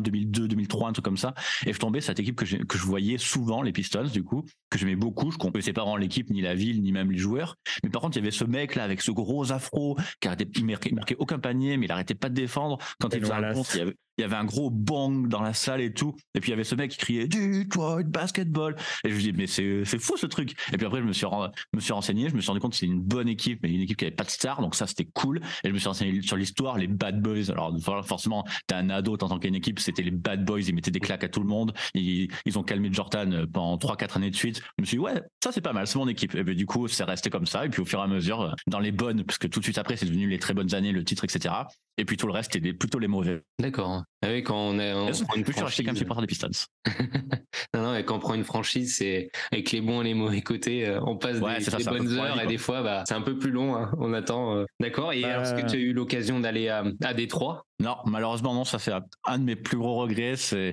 2002, 0.00 0.48
2003, 0.48 0.88
un 0.88 0.92
truc 0.92 1.04
comme 1.04 1.16
ça. 1.16 1.34
Et 1.66 1.72
je 1.72 1.78
tombais 1.78 2.00
sur 2.00 2.08
cette 2.08 2.20
équipe 2.20 2.36
que, 2.36 2.44
j'ai- 2.46 2.58
que 2.58 2.78
je 2.78 2.82
voyais 2.84 3.18
souvent, 3.18 3.62
les 3.62 3.72
Pistons, 3.72 4.04
du 4.04 4.22
coup, 4.22 4.44
que 4.70 4.78
j'aimais 4.78 4.96
beaucoup. 4.96 5.30
Je 5.30 5.38
connaissais 5.38 5.72
pas 5.72 5.82
vraiment 5.82 5.96
l'équipe, 5.96 6.30
ni 6.30 6.40
la 6.40 6.54
ville, 6.54 6.82
ni 6.82 6.92
même 6.92 7.10
les 7.10 7.18
joueurs. 7.18 7.56
Mais 7.84 7.90
par 7.90 8.02
contre, 8.02 8.16
il 8.16 8.20
y 8.20 8.22
avait 8.22 8.30
ce 8.30 8.44
mec 8.44 8.74
là 8.74 8.84
avec 8.84 9.02
ce 9.02 9.10
gros 9.10 9.52
afro 9.52 9.96
qui 10.20 10.28
arrêtait, 10.28 10.48
il 10.56 10.64
marquait, 10.66 10.90
il 10.90 10.94
marquait 10.94 11.16
aucun 11.18 11.38
panier, 11.38 11.76
mais 11.76 11.86
il 11.86 11.92
arrêtait 11.92 12.14
pas 12.14 12.28
de 12.28 12.34
défendre. 12.34 12.78
Quand 13.00 13.08
il 13.12 13.18
Et 13.18 13.20
faisait 13.20 13.32
un 13.32 13.52
il 13.74 13.78
y 13.78 13.80
avait, 13.80 13.96
il 14.18 14.22
y 14.22 14.24
avait 14.24 14.36
un 14.36 14.44
gros 14.44 14.70
bang 14.70 15.28
dans 15.28 15.42
la 15.42 15.54
salle 15.54 15.80
et 15.80 15.92
tout. 15.92 16.14
Et 16.34 16.40
puis 16.40 16.50
il 16.50 16.52
y 16.52 16.54
avait 16.54 16.64
ce 16.64 16.74
mec 16.74 16.90
qui 16.90 16.98
criait 16.98 17.28
Detroit 17.28 18.04
basketball. 18.04 18.76
Et 19.04 19.10
je 19.10 19.14
me 19.14 19.20
dis 19.20 19.32
mais 19.32 19.46
c'est 19.46 19.98
fou 19.98 20.16
ce 20.16 20.26
truc. 20.26 20.52
Et 20.72 20.76
puis 20.76 20.86
après 20.86 21.00
je 21.00 21.06
me 21.06 21.12
suis 21.12 21.26
me 21.74 21.80
suis 21.80 21.92
renseigné, 21.92 22.28
je 22.28 22.34
me 22.34 22.40
suis 22.40 22.48
rendu 22.48 22.60
compte 22.60 22.72
que 22.72 22.78
c'est 22.78 22.86
une 22.86 23.00
bonne 23.00 23.28
équipe, 23.28 23.60
mais 23.62 23.70
une 23.70 23.82
équipe 23.82 23.96
qui 23.98 24.04
avait 24.04 24.14
pas 24.14 24.24
de 24.24 24.30
star, 24.30 24.60
donc 24.60 24.74
ça 24.74 24.86
c'était 24.86 25.04
cool. 25.04 25.40
Et 25.64 25.68
je 25.68 25.72
me 25.72 25.78
suis 25.78 25.88
renseigné 25.88 26.22
sur 26.22 26.36
l'histoire, 26.36 26.78
les 26.78 26.86
Bad 26.86 27.20
Boys. 27.20 27.50
Alors 27.50 27.74
forcément, 28.04 28.44
t'es 28.66 28.74
un 28.74 28.90
ado, 28.90 29.16
t'entends 29.16 29.38
qu'il 29.38 29.54
y 29.54 29.56
équipe, 29.56 29.78
c'était 29.78 30.02
les 30.02 30.10
Bad 30.10 30.44
Boys, 30.44 30.60
ils 30.60 30.74
mettaient 30.74 30.90
des 30.90 31.00
claques 31.00 31.24
à 31.24 31.28
tout 31.28 31.40
le 31.40 31.46
monde. 31.46 31.72
Ils, 31.94 32.30
ils 32.44 32.58
ont 32.58 32.62
calmé 32.62 32.88
Jordan 32.92 33.46
pendant 33.46 33.76
3-4 33.76 34.16
années 34.16 34.30
de 34.30 34.36
suite. 34.36 34.62
Je 34.78 34.82
me 34.82 34.86
suis 34.86 34.96
dit 34.96 35.02
ouais, 35.02 35.20
ça 35.42 35.52
c'est 35.52 35.60
pas 35.60 35.72
mal, 35.72 35.86
c'est 35.86 35.98
mon 35.98 36.08
équipe. 36.08 36.34
Et 36.34 36.44
puis 36.44 36.56
du 36.56 36.66
coup 36.66 36.88
c'est 36.88 37.04
resté 37.04 37.30
comme 37.30 37.46
ça. 37.46 37.64
Et 37.66 37.68
puis 37.68 37.82
au 37.82 37.84
fur 37.84 38.00
et 38.00 38.02
à 38.02 38.06
mesure, 38.06 38.54
dans 38.66 38.80
les 38.80 38.92
bonnes, 38.92 39.24
parce 39.24 39.38
que 39.38 39.46
tout 39.46 39.60
de 39.60 39.64
suite 39.64 39.78
après 39.78 39.96
c'est 39.96 40.06
devenu 40.06 40.28
les 40.28 40.38
très 40.38 40.54
bonnes 40.54 40.74
années, 40.74 40.92
le 40.92 41.04
titre, 41.04 41.24
etc. 41.24 41.54
Et 41.98 42.04
puis 42.04 42.16
tout 42.16 42.26
le 42.26 42.32
reste 42.32 42.52
c'était 42.52 42.72
plutôt 42.72 42.98
les 42.98 43.08
mauvais. 43.08 43.42
D'accord. 43.58 44.05
Ah 44.22 44.28
oui, 44.30 44.42
quand 44.42 44.56
on, 44.56 44.78
est, 44.78 44.92
on 44.94 45.10
prend 45.24 45.36
une 45.36 45.44
suis 45.44 45.60
racheté 45.60 45.84
comme 45.84 45.94
franchise. 45.94 45.98
supporter 45.98 46.20
des 46.22 46.26
Pistons. 46.26 46.48
non, 47.74 47.82
non, 47.82 47.94
et 47.96 48.04
quand 48.04 48.16
on 48.16 48.18
prend 48.18 48.34
une 48.34 48.44
franchise, 48.44 48.96
c'est 48.96 49.30
avec 49.52 49.70
les 49.72 49.80
bons 49.82 50.00
et 50.00 50.04
les 50.04 50.14
mauvais 50.14 50.40
côtés, 50.40 50.86
euh, 50.86 51.00
on 51.06 51.16
passe 51.16 51.38
Ouais, 51.38 51.58
des, 51.58 51.64
ça, 51.64 51.78
bonnes 51.90 52.10
heures 52.12 52.40
et 52.40 52.46
des 52.46 52.56
fois, 52.58 52.82
bah, 52.82 53.04
c'est 53.06 53.14
un 53.14 53.20
peu 53.20 53.38
plus 53.38 53.50
long. 53.50 53.76
hein, 53.76 53.92
on 53.98 54.14
attend. 54.14 54.56
euh. 54.56 54.64
D'accord. 54.80 55.12
Et 55.12 55.20
Bah, 55.20 55.28
alors, 55.28 55.42
est-ce 55.42 55.54
que 55.62 55.68
tu 55.70 55.76
as 55.76 55.80
eu 55.80 55.92
l'occasion 55.92 56.40
d'aller 56.40 56.68
à, 56.68 56.82
à 57.04 57.12
Détroit? 57.14 57.66
Non, 57.78 57.96
malheureusement 58.06 58.54
non, 58.54 58.64
ça 58.64 58.78
c'est 58.78 58.92
un- 59.26 59.38
de 59.38 59.44
mes 59.44 59.54
plus 59.56 59.76
gros 59.76 59.96
regrets. 59.96 60.36
C'est 60.36 60.72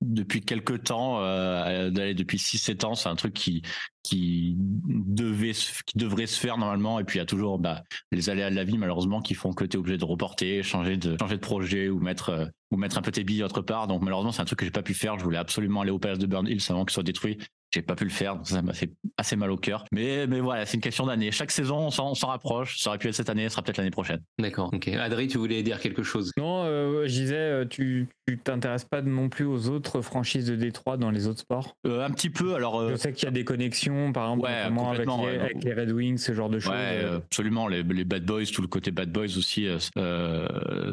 depuis 0.00 0.40
quelques 0.40 0.84
temps, 0.84 1.20
euh, 1.22 1.90
d'aller 1.90 2.14
depuis 2.14 2.38
6-7 2.38 2.84
ans, 2.84 2.94
c'est 2.94 3.08
un 3.10 3.16
truc 3.16 3.34
qui 3.34 3.62
qui 4.02 4.54
devait 4.56 5.52
qui 5.52 5.98
devrait 5.98 6.26
se 6.26 6.38
faire 6.40 6.56
normalement. 6.58 7.00
Et 7.00 7.04
puis 7.04 7.16
il 7.16 7.20
y 7.20 7.22
a 7.22 7.26
toujours 7.26 7.58
bah, 7.58 7.82
les 8.12 8.30
aléas 8.30 8.48
de 8.50 8.54
la 8.56 8.64
vie 8.64 8.78
malheureusement 8.78 9.20
qui 9.20 9.34
font 9.34 9.52
que 9.52 9.64
tu 9.64 9.76
es 9.76 9.78
obligé 9.78 9.98
de 9.98 10.04
reporter, 10.04 10.62
changer 10.62 10.96
de 10.96 11.16
changer 11.18 11.34
de 11.36 11.40
projet 11.40 11.88
ou 11.90 11.98
mettre 12.00 12.30
euh, 12.30 12.46
ou 12.70 12.76
mettre 12.76 12.98
un 12.98 13.02
peu 13.02 13.12
tes 13.12 13.24
billes 13.24 13.42
autre 13.42 13.62
part. 13.62 13.86
Donc 13.86 14.02
malheureusement 14.02 14.32
c'est 14.32 14.42
un 14.42 14.46
truc 14.46 14.58
que 14.58 14.64
j'ai 14.64 14.70
pas 14.70 14.82
pu 14.82 14.94
faire. 14.94 15.18
Je 15.18 15.24
voulais 15.24 15.38
absolument 15.38 15.82
aller 15.82 15.90
au 15.90 15.98
Palace 15.98 16.18
de 16.18 16.26
Burn 16.26 16.46
Hills 16.46 16.62
avant 16.68 16.84
qu'il 16.84 16.94
soit 16.94 17.02
détruit. 17.02 17.38
J'ai 17.74 17.82
pas 17.82 17.96
pu 17.96 18.04
le 18.04 18.10
faire, 18.10 18.36
donc 18.36 18.46
ça 18.46 18.62
m'a 18.62 18.72
fait 18.72 18.92
assez 19.18 19.34
mal 19.34 19.50
au 19.50 19.56
cœur. 19.56 19.84
Mais 19.90 20.28
mais 20.28 20.38
voilà, 20.38 20.64
c'est 20.64 20.76
une 20.76 20.80
question 20.80 21.04
d'année. 21.04 21.32
Chaque 21.32 21.50
saison, 21.50 21.88
on 21.88 22.14
s'en 22.14 22.28
rapproche. 22.28 22.78
Ça 22.78 22.90
aurait 22.90 22.98
pu 22.98 23.08
être 23.08 23.14
cette 23.14 23.28
année, 23.28 23.42
ça 23.48 23.50
sera 23.50 23.62
peut-être 23.62 23.78
l'année 23.78 23.90
prochaine. 23.90 24.20
D'accord. 24.38 24.70
Ok. 24.72 24.86
Adri, 24.88 25.26
tu 25.26 25.36
voulais 25.36 25.64
dire 25.64 25.80
quelque 25.80 26.04
chose? 26.04 26.30
Non, 26.38 26.62
euh, 26.64 27.02
je 27.08 27.12
disais, 27.12 27.34
euh, 27.34 27.64
tu 27.68 28.08
tu 28.28 28.38
t'intéresses 28.38 28.84
pas 28.84 29.02
non 29.02 29.28
plus 29.28 29.44
aux 29.44 29.68
autres 29.68 30.00
franchises 30.00 30.46
de 30.46 30.54
Détroit 30.54 30.96
dans 30.96 31.10
les 31.10 31.26
autres 31.26 31.40
sports? 31.40 31.74
Euh, 31.86 32.06
un 32.06 32.10
petit 32.10 32.30
peu. 32.30 32.54
Alors 32.54 32.80
euh, 32.80 32.90
Je 32.92 32.96
sais 32.96 33.12
qu'il 33.12 33.24
y 33.24 33.28
a 33.28 33.32
des 33.32 33.44
connexions, 33.44 34.12
par 34.12 34.24
exemple, 34.30 34.44
Ouais, 34.44 34.70
notamment 34.70 34.90
avec, 34.90 35.06
les, 35.06 35.36
ouais. 35.38 35.40
avec 35.40 35.64
les 35.64 35.74
Red 35.74 35.90
Wings, 35.90 36.18
ce 36.18 36.34
genre 36.34 36.48
de 36.48 36.60
choses. 36.60 36.72
Ouais, 36.72 37.04
absolument. 37.04 37.66
Les, 37.66 37.82
les 37.82 38.04
Bad 38.04 38.24
Boys, 38.24 38.44
tout 38.46 38.62
le 38.62 38.68
côté 38.68 38.92
Bad 38.92 39.10
Boys 39.10 39.36
aussi, 39.36 39.66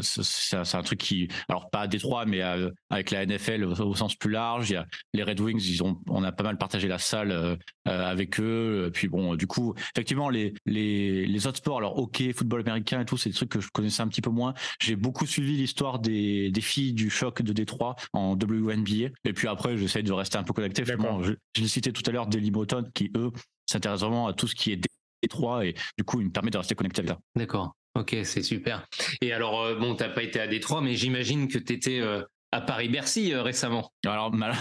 c'est 0.02 0.76
un 0.76 0.84
truc 0.84 1.00
qui, 1.00 1.28
alors 1.48 1.63
pas 1.70 1.82
à 1.82 1.88
Détroit, 1.88 2.26
mais 2.26 2.42
euh, 2.42 2.70
avec 2.90 3.12
la 3.12 3.26
NFL 3.26 3.64
au, 3.64 3.82
au 3.82 3.96
sens 3.96 4.16
plus 4.16 4.32
large. 4.32 4.70
Il 4.70 4.74
y 4.74 4.76
a 4.78 4.86
les 5.14 5.24
Red 5.24 5.40
Wings, 5.40 5.62
ils 5.62 5.84
ont, 5.84 6.00
on 6.08 6.24
a 6.24 6.32
pas 6.32 6.44
mal 6.44 6.58
partagé 6.58 6.88
la 6.88 6.98
salle 6.98 7.32
euh, 7.32 7.56
euh, 7.88 8.06
avec 8.06 8.40
eux. 8.40 8.92
Puis 8.94 9.08
bon, 9.08 9.36
du 9.36 9.48
coup, 9.48 9.74
effectivement, 9.96 10.30
les 10.30 10.54
les 10.66 11.26
les 11.26 11.48
autres 11.48 11.58
sports, 11.58 11.78
alors 11.78 11.98
hockey, 11.98 12.34
football 12.34 12.62
américain 12.62 13.02
et 13.02 13.06
tout, 13.06 13.18
c'est 13.18 13.30
des 13.30 13.36
trucs 13.36 13.50
que 13.50 13.60
je 13.60 13.70
connaissais 13.70 14.02
un 14.02 14.08
petit 14.08 14.22
peu 14.22 14.30
moins. 14.30 14.54
J'ai 14.82 14.96
beaucoup 14.96 15.26
suivi 15.26 15.58
l'histoire 15.58 16.00
des 16.00 16.52
des 16.52 16.62
filles 16.62 16.94
du 16.94 17.10
choc 17.10 17.42
de 17.42 17.54
Détroit 17.54 17.96
en 18.14 18.34
WNBA. 18.34 19.10
Et 19.26 19.34
puis 19.34 19.48
après, 19.48 19.78
j'essaie 19.78 20.04
de 20.04 20.14
rester 20.14 20.38
un 20.38 20.44
peu 20.44 20.54
connecté. 20.54 20.84
Je, 20.86 21.34
je 21.56 21.62
l'ai 21.62 21.68
cité 21.68 21.92
tout 21.92 22.04
à 22.06 22.12
l'heure, 22.12 22.28
Dailymotion, 22.28 22.84
qui 22.94 23.12
eux 23.16 23.32
s'intéressent 23.66 24.10
vraiment 24.10 24.28
à 24.28 24.34
tout 24.34 24.48
ce 24.48 24.56
qui 24.56 24.72
est 24.72 24.82
Détroit 25.22 25.66
et 25.66 25.74
du 25.98 26.04
coup, 26.04 26.20
il 26.20 26.28
me 26.28 26.32
permet 26.32 26.52
de 26.52 26.58
rester 26.58 26.76
connecté 26.76 27.00
avec 27.00 27.12
ça. 27.12 27.20
D'accord. 27.36 27.74
Ok, 27.96 28.16
c'est 28.24 28.42
super. 28.44 28.88
Et 29.22 29.34
alors, 29.34 29.62
euh, 29.62 29.76
bon, 29.76 29.96
t'as 29.96 30.10
pas 30.10 30.24
été 30.24 30.40
à 30.40 30.48
Détroit, 30.48 30.82
mais 30.82 30.96
j'imagine 30.96 31.48
que 31.48 31.60
t'étais 31.60 32.00
euh, 32.00 32.24
à 32.52 32.60
Paris-Bercy 32.62 33.34
euh, 33.34 33.44
récemment. 33.44 33.92
Alors, 34.06 34.34
mal- 34.34 34.56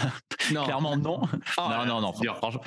Non. 0.51 0.63
clairement, 0.65 0.97
non. 0.97 1.21
Oh, 1.57 1.61
non, 1.69 1.85
non, 1.85 2.01
non. 2.01 2.13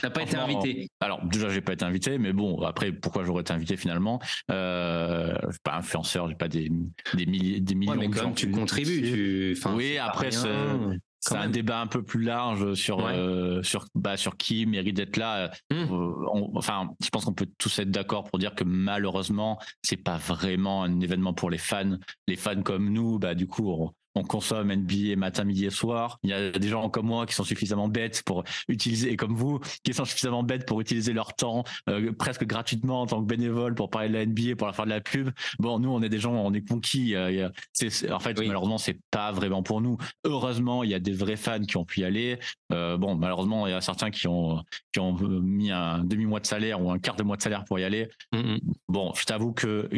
T'as 0.01 0.11
pas 0.11 0.23
été 0.23 0.37
invité. 0.37 0.89
Alors, 1.01 1.25
déjà, 1.25 1.49
j'ai 1.51 1.61
pas 1.61 1.73
été 1.75 1.85
invité, 1.85 2.19
mais 2.19 2.33
bon, 2.33 2.61
après, 2.63 2.91
pourquoi 2.91 3.23
j'aurais 3.25 3.43
été 3.43 3.53
invité 3.53 3.77
finalement? 3.77 4.21
Euh, 4.51 5.35
Je 5.47 5.51
suis 5.53 5.61
pas 5.63 5.77
influenceur, 5.77 6.29
j'ai 6.29 6.35
pas 6.35 6.49
des, 6.49 6.71
des 7.15 7.27
milliers, 7.27 7.61
des 7.61 7.75
millions 7.77 7.93
Ouais, 7.93 7.99
mais 7.99 8.09
de 8.09 8.15
gens 8.15 8.33
tu 8.33 8.51
contribues. 8.51 9.03
Tu... 9.03 9.55
Enfin, 9.57 9.75
oui, 9.77 9.99
après, 9.99 10.31
rien, 10.31 10.97
c'est 11.21 11.37
un 11.37 11.49
débat 11.49 11.81
un 11.81 11.87
peu 11.87 12.03
plus 12.03 12.23
large 12.23 12.75
sur 12.75 12.99
Ouais. 12.99 13.15
euh, 13.17 13.63
sur 13.63 13.87
bah, 13.95 14.17
sur 14.17 14.37
qui 14.37 14.67
mérite 14.67 14.97
d'être 14.97 15.17
là. 15.17 15.51
Hmm. 15.71 15.75
Euh, 15.91 16.13
on- 16.33 16.53
enfin, 16.57 16.89
je 17.03 17.09
pense 17.11 17.25
qu'on 17.25 17.33
peut 17.35 17.49
tous 17.59 17.79
être 17.79 17.91
d'accord 17.91 18.25
pour 18.25 18.39
dire 18.39 18.55
que 18.55 18.65
malheureusement, 18.65 19.59
c'est 19.83 19.97
pas 19.97 20.17
vraiment 20.19 20.83
un 20.85 21.01
événement 21.01 21.35
pour 21.35 21.51
les 21.51 21.59
fans. 21.59 21.97
Les 22.29 22.37
fans 22.37 22.63
comme 22.63 22.91
nous, 22.93 23.19
bah 23.19 23.35
du 23.35 23.47
coup, 23.47 23.71
on, 23.71 23.93
on 24.17 24.23
consomme 24.25 24.71
NBA 24.73 25.17
matin, 25.17 25.45
midi 25.45 25.67
et 25.67 25.71
soir. 25.71 26.19
Il 26.23 26.31
y 26.31 26.33
a 26.33 26.51
des 26.51 26.69
gens 26.69 26.89
comme 26.91 27.07
moi 27.07 27.27
qui 27.27 27.35
sont 27.35 27.45
suffisamment 27.45 27.89
bêtes 27.89 28.23
pour 28.25 28.45
utiliser, 28.69 29.13
et 29.13 29.17
comme 29.17 29.35
vous, 29.35 29.61
qui 29.85 29.93
sont 29.95 30.05
suffisamment 30.05 30.43
bêtes 30.43 30.67
pour 30.67 30.81
utiliser 30.81 31.13
leur 31.13 31.35
temps 31.35 31.65
euh, 31.89 32.13
presque 32.13 32.45
gratuitement 32.45 33.03
en 33.03 33.07
tant 33.07 33.21
que 33.23 33.27
bénévole 33.27 33.75
pour 33.75 33.91
parler 33.91 34.09
de 34.09 34.15
la 34.15 34.25
NBA, 34.27 34.57
pour 34.57 34.67
la 34.67 34.73
faire 34.73 34.87
de 34.87 34.91
la 34.91 35.01
pub. 35.01 35.31
Bon, 35.59 35.79
nous, 35.79 35.91
on 35.91 36.03
est 36.03 36.09
des 36.09 36.19
gens, 36.19 36.33
on 36.35 36.53
est 36.55 36.67
conquis. 36.67 37.15
euh, 37.15 37.49
a- 37.49 37.53
c'est- 37.73 38.11
en 38.11 38.19
fait, 38.21 38.39
Oui. 38.39 38.47
malheureusement, 38.47 38.79
c'est 38.79 38.99
pas 39.11 39.33
vraiment 39.33 39.63
pour 39.63 39.81
nous. 39.81 39.97
Heureusement, 40.25 40.83
il 40.83 40.91
y 40.91 40.95
a 40.95 40.99
des 40.99 41.13
vrais 41.13 41.37
fans 41.37 41.61
qui 41.61 41.77
ont 41.77 41.85
pu 41.85 42.01
y 42.01 42.05
aller. 42.05 42.39
Euh, 42.73 42.97
bon, 42.97 43.15
malheureusement, 43.15 43.67
il 43.67 43.71
y 43.71 43.75
a 43.75 43.81
certains 43.81 44.11
qui 44.11 44.27
ont 44.29 44.63
qui 44.93 45.01
ont 45.01 45.13
mis 45.13 45.71
un 45.71 46.03
demi 46.05 46.25
mois 46.25 46.41
de 46.41 46.47
salaire 46.47 46.81
ou 46.83 46.91
un 46.91 46.99
quart 46.99 47.17
de 47.17 47.23
mois 47.23 47.37
de 47.37 47.43
salaire 47.43 47.65
pour 47.65 47.79
y 47.79 47.85
aller. 47.85 48.09
Mhm. 48.33 48.59
Bon, 48.89 49.13
je 49.15 49.25
t'avoue 49.25 49.53
que 49.53 49.89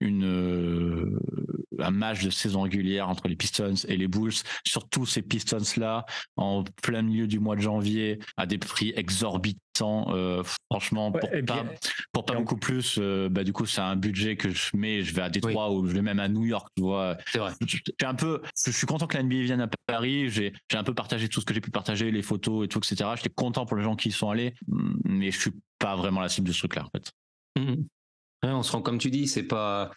une 0.00 0.24
une 0.24 1.18
un 1.78 1.90
match 1.90 2.24
de 2.24 2.30
saison 2.30 2.62
régulière 2.62 3.08
entre 3.08 3.28
les 3.28 3.36
Pistons 3.36 3.74
et 3.86 3.96
les 3.98 4.08
Bulls, 4.08 4.32
surtout 4.64 5.04
ces 5.04 5.20
Pistons 5.22 5.58
là 5.76 6.06
en 6.36 6.64
plein 6.82 7.02
milieu 7.02 7.26
du 7.26 7.38
mois 7.38 7.54
de 7.54 7.60
janvier 7.60 8.18
à 8.36 8.46
des 8.46 8.56
prix 8.58 8.92
exorbitants. 8.96 9.60
euh, 9.82 10.42
franchement, 10.72 11.10
Ouais, 11.12 11.20
pour 11.20 11.30
puis- 11.30 11.42
pas 11.42 11.64
pour 12.12 12.24
pas 12.24 12.34
beaucoup 12.34 12.56
plus, 12.56 12.96
euh, 12.98 13.28
bah 13.28 13.44
du 13.44 13.52
coup 13.52 13.66
c'est 13.66 13.82
un 13.82 13.94
budget 13.94 14.36
que 14.36 14.48
je 14.48 14.74
mets. 14.74 15.02
Je 15.02 15.14
vais 15.14 15.20
à 15.20 15.28
Détroit 15.28 15.70
ou 15.70 15.86
je 15.86 15.92
vais 15.92 16.00
même 16.00 16.18
à 16.18 16.28
New 16.28 16.46
York, 16.46 16.66
tu 16.76 16.82
vois. 16.82 17.18
C'est 17.30 17.38
vrai. 17.38 17.52
Un 18.02 18.14
peu, 18.14 18.40
je 18.64 18.70
suis 18.70 18.86
content 18.86 19.06
que 19.06 19.18
la 19.18 19.22
NBA 19.22 19.42
vienne 19.42 19.60
à 19.60 19.68
Paris. 19.86 20.30
J'ai, 20.30 20.54
un 20.72 20.82
peu 20.82 20.94
partagé 20.94 21.28
tout 21.28 21.40
ce 21.42 21.44
que 21.46 21.52
j'ai 21.52 21.60
pu 21.60 21.70
partager, 21.70 22.10
les 22.10 22.22
photos 22.22 22.64
et 22.64 22.68
tout, 22.68 22.78
etc. 22.78 23.10
J'étais 23.16 23.28
content 23.28 23.66
pour 23.66 23.76
les 23.76 23.82
gens 23.84 23.96
qui 23.96 24.08
y 24.08 24.12
sont 24.12 24.30
allés, 24.30 24.54
mais 25.04 25.30
je 25.30 25.38
suis 25.38 25.52
pas 25.78 25.94
vraiment 25.94 26.20
la 26.22 26.30
cible 26.30 26.48
de 26.48 26.52
ce 26.54 26.60
truc-là, 26.60 26.84
en 26.86 26.90
fait. 26.90 27.12
Mhm. 27.58 27.86
On 28.42 28.62
se 28.62 28.72
rend 28.72 28.82
comme 28.82 28.98
tu 28.98 29.10
dis, 29.10 29.26
c'est 29.26 29.42
pas 29.42 29.90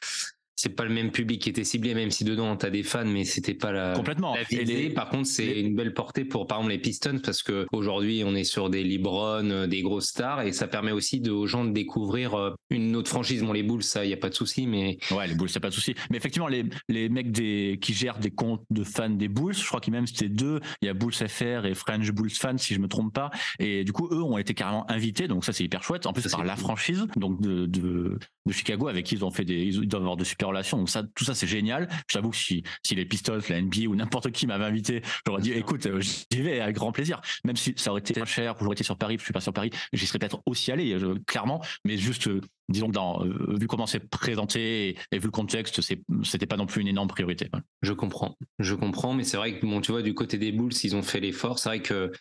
c'est 0.61 0.76
pas 0.76 0.84
le 0.84 0.94
même 0.94 1.11
public 1.11 1.41
qui 1.41 1.49
était 1.49 1.64
ciblé, 1.64 1.95
même 1.95 2.11
si 2.11 2.26
dedans 2.26 2.57
t'as 2.57 2.69
des 2.69 2.84
fans, 2.84 3.06
mais 3.06 3.23
c'était 3.23 3.53
pas 3.53 3.72
la 3.72 3.94
complètement. 3.94 4.36
La 4.36 4.44
visée. 4.44 4.90
Par 4.90 5.07
contre, 5.07 5.26
c'est 5.26 5.61
une 5.61 5.73
belle 5.73 5.94
portée 5.94 6.26
pour 6.26 6.48
par 6.48 6.57
exemple 6.57 6.73
les 6.73 6.80
Pistons 6.80 7.22
parce 7.23 7.44
que 7.44 7.65
aujourd'hui 7.72 8.23
on 8.26 8.36
est 8.36 8.44
sur 8.44 8.69
des 8.69 8.84
LeBron, 8.84 9.49
euh, 9.49 9.68
des 9.68 9.81
grosses 9.81 10.07
stars 10.07 10.41
et 10.41 10.52
ça 10.52 10.68
permet 10.68 10.91
aussi 10.91 11.22
de, 11.22 11.31
aux 11.31 11.48
gens 11.48 11.64
de 11.64 11.72
découvrir 11.72 12.34
euh, 12.34 12.53
une 12.72 12.98
autre 12.98 13.07
franchise. 13.07 13.41
Bon 13.41 13.53
les 13.53 13.64
Bulls, 13.64 13.84
ça 13.84 14.03
y 14.06 14.11
a 14.11 14.18
pas 14.18 14.27
de 14.27 14.34
souci, 14.34 14.68
mais 14.68 14.98
ouais 15.11 15.27
les 15.27 15.34
Bulls, 15.34 15.48
c'est 15.48 15.61
pas 15.61 15.69
de 15.69 15.73
souci. 15.73 15.95
Mais 16.11 16.18
effectivement 16.18 16.49
les 16.49 16.65
les 16.90 17.07
mecs 17.07 17.31
des 17.31 17.80
qui 17.81 17.94
gèrent 17.94 18.19
des 18.19 18.31
comptes 18.31 18.64
de 18.69 18.84
fans 18.84 19.10
des 19.10 19.30
Bulls, 19.30 19.56
je 19.56 19.65
crois 19.65 19.80
qu'il 19.80 19.94
même 19.94 20.07
c'était 20.07 20.27
deux. 20.27 20.60
Il 20.81 20.88
y 20.88 20.90
a 20.90 20.94
Bulls 20.94 21.14
FR 21.14 21.68
et 21.68 21.73
French 21.73 22.11
Bulls 22.11 22.31
fans 22.31 22.57
si 22.57 22.73
je 22.73 22.81
me 22.81 22.90
trompe 22.90 23.14
pas. 23.14 23.31
Et 23.60 23.86
du 23.86 23.94
coup 23.94 24.10
eux 24.11 24.23
ont 24.23 24.38
été 24.38 24.53
carrément 24.53 24.91
invités, 24.91 25.30
donc 25.30 25.45
ça 25.45 25.53
c'est 25.53 25.64
hyper 25.64 25.84
chouette. 25.84 26.06
En 26.06 26.11
plus 26.11 26.23
c'est 26.23 26.31
par 26.31 26.44
la 26.44 26.57
franchise 26.57 27.07
donc 27.15 27.40
de, 27.40 27.65
de 27.65 28.19
de 28.45 28.53
Chicago 28.53 28.90
avec 28.90 29.06
qui 29.06 29.15
ils 29.15 29.23
ont 29.23 29.31
fait 29.31 29.45
des 29.45 29.56
ils 29.56 29.88
doivent 29.88 30.02
avoir 30.02 30.18
de 30.18 30.26
super 30.26 30.49
relations. 30.50 30.78
Donc 30.78 30.90
ça 30.90 31.04
tout 31.16 31.24
ça 31.24 31.36
c'est 31.36 31.48
génial. 31.48 31.88
J'avoue 32.12 32.32
que 32.32 32.38
si 32.38 32.64
si 32.84 32.96
les 32.96 33.06
Pistons, 33.06 33.40
la 33.50 33.62
NBA 33.62 33.88
ou 33.88 33.96
n'importe 33.96 34.32
qui 34.32 34.48
m'avait 34.48 34.66
invité, 34.66 35.02
j'aurais 35.26 35.42
dit 35.42 35.54
écoute 35.54 35.86
euh, 35.86 36.02
j'y 36.02 36.42
vais 36.42 36.60
avec 36.60 36.76
grand 36.76 36.92
plaisir. 36.92 37.22
Même 37.44 37.56
si 37.56 37.74
ça 37.78 37.92
aurait 37.92 38.02
été 38.02 38.14
cher, 38.26 38.56
j'aurais 38.60 38.74
été 38.74 38.84
sur 38.84 38.98
Paris, 38.98 39.18
je 39.18 39.24
suis 39.24 39.34
pas 39.34 39.42
sur 39.42 39.54
Paris, 39.54 39.72
j'y 39.94 40.06
serais 40.06 40.20
peut-être 40.20 40.42
aussi 40.46 40.72
allé 40.72 40.96
clairement. 41.28 41.62
Mais 41.86 41.98
juste 41.98 42.28
euh, 42.28 42.42
disons 42.70 42.88
que 42.88 42.94
dans, 42.94 43.24
euh, 43.24 43.56
vu 43.60 43.68
comment 43.68 43.88
c'est 43.88 44.08
présenté 44.10 44.98
et, 45.12 45.20
vu 45.20 45.26
le 45.26 45.32
contexte, 45.32 45.82
c'était 46.24 46.46
pas 46.46 46.58
non 46.58 46.66
plus 46.66 46.82
une 46.82 46.88
énorme 46.88 47.08
priorité. 47.08 47.50
Je 47.82 47.94
comprends, 47.94 48.38
je 48.60 48.76
comprends, 48.76 49.14
mais 49.14 49.24
c'est 49.24 49.38
vrai 49.38 49.60
que 49.60 49.66
bon, 49.66 49.82
tu 49.82 49.92
vois, 49.92 50.02
du 50.02 50.14
côté 50.14 50.38
des 50.38 50.52
Bulls, 50.52 50.74
ils 50.84 50.96
ont 50.96 51.04
fait 51.04 51.20
l'effort. 51.20 51.60
C'est 51.60 51.70
vrai 51.70 51.82
que 51.82 52.12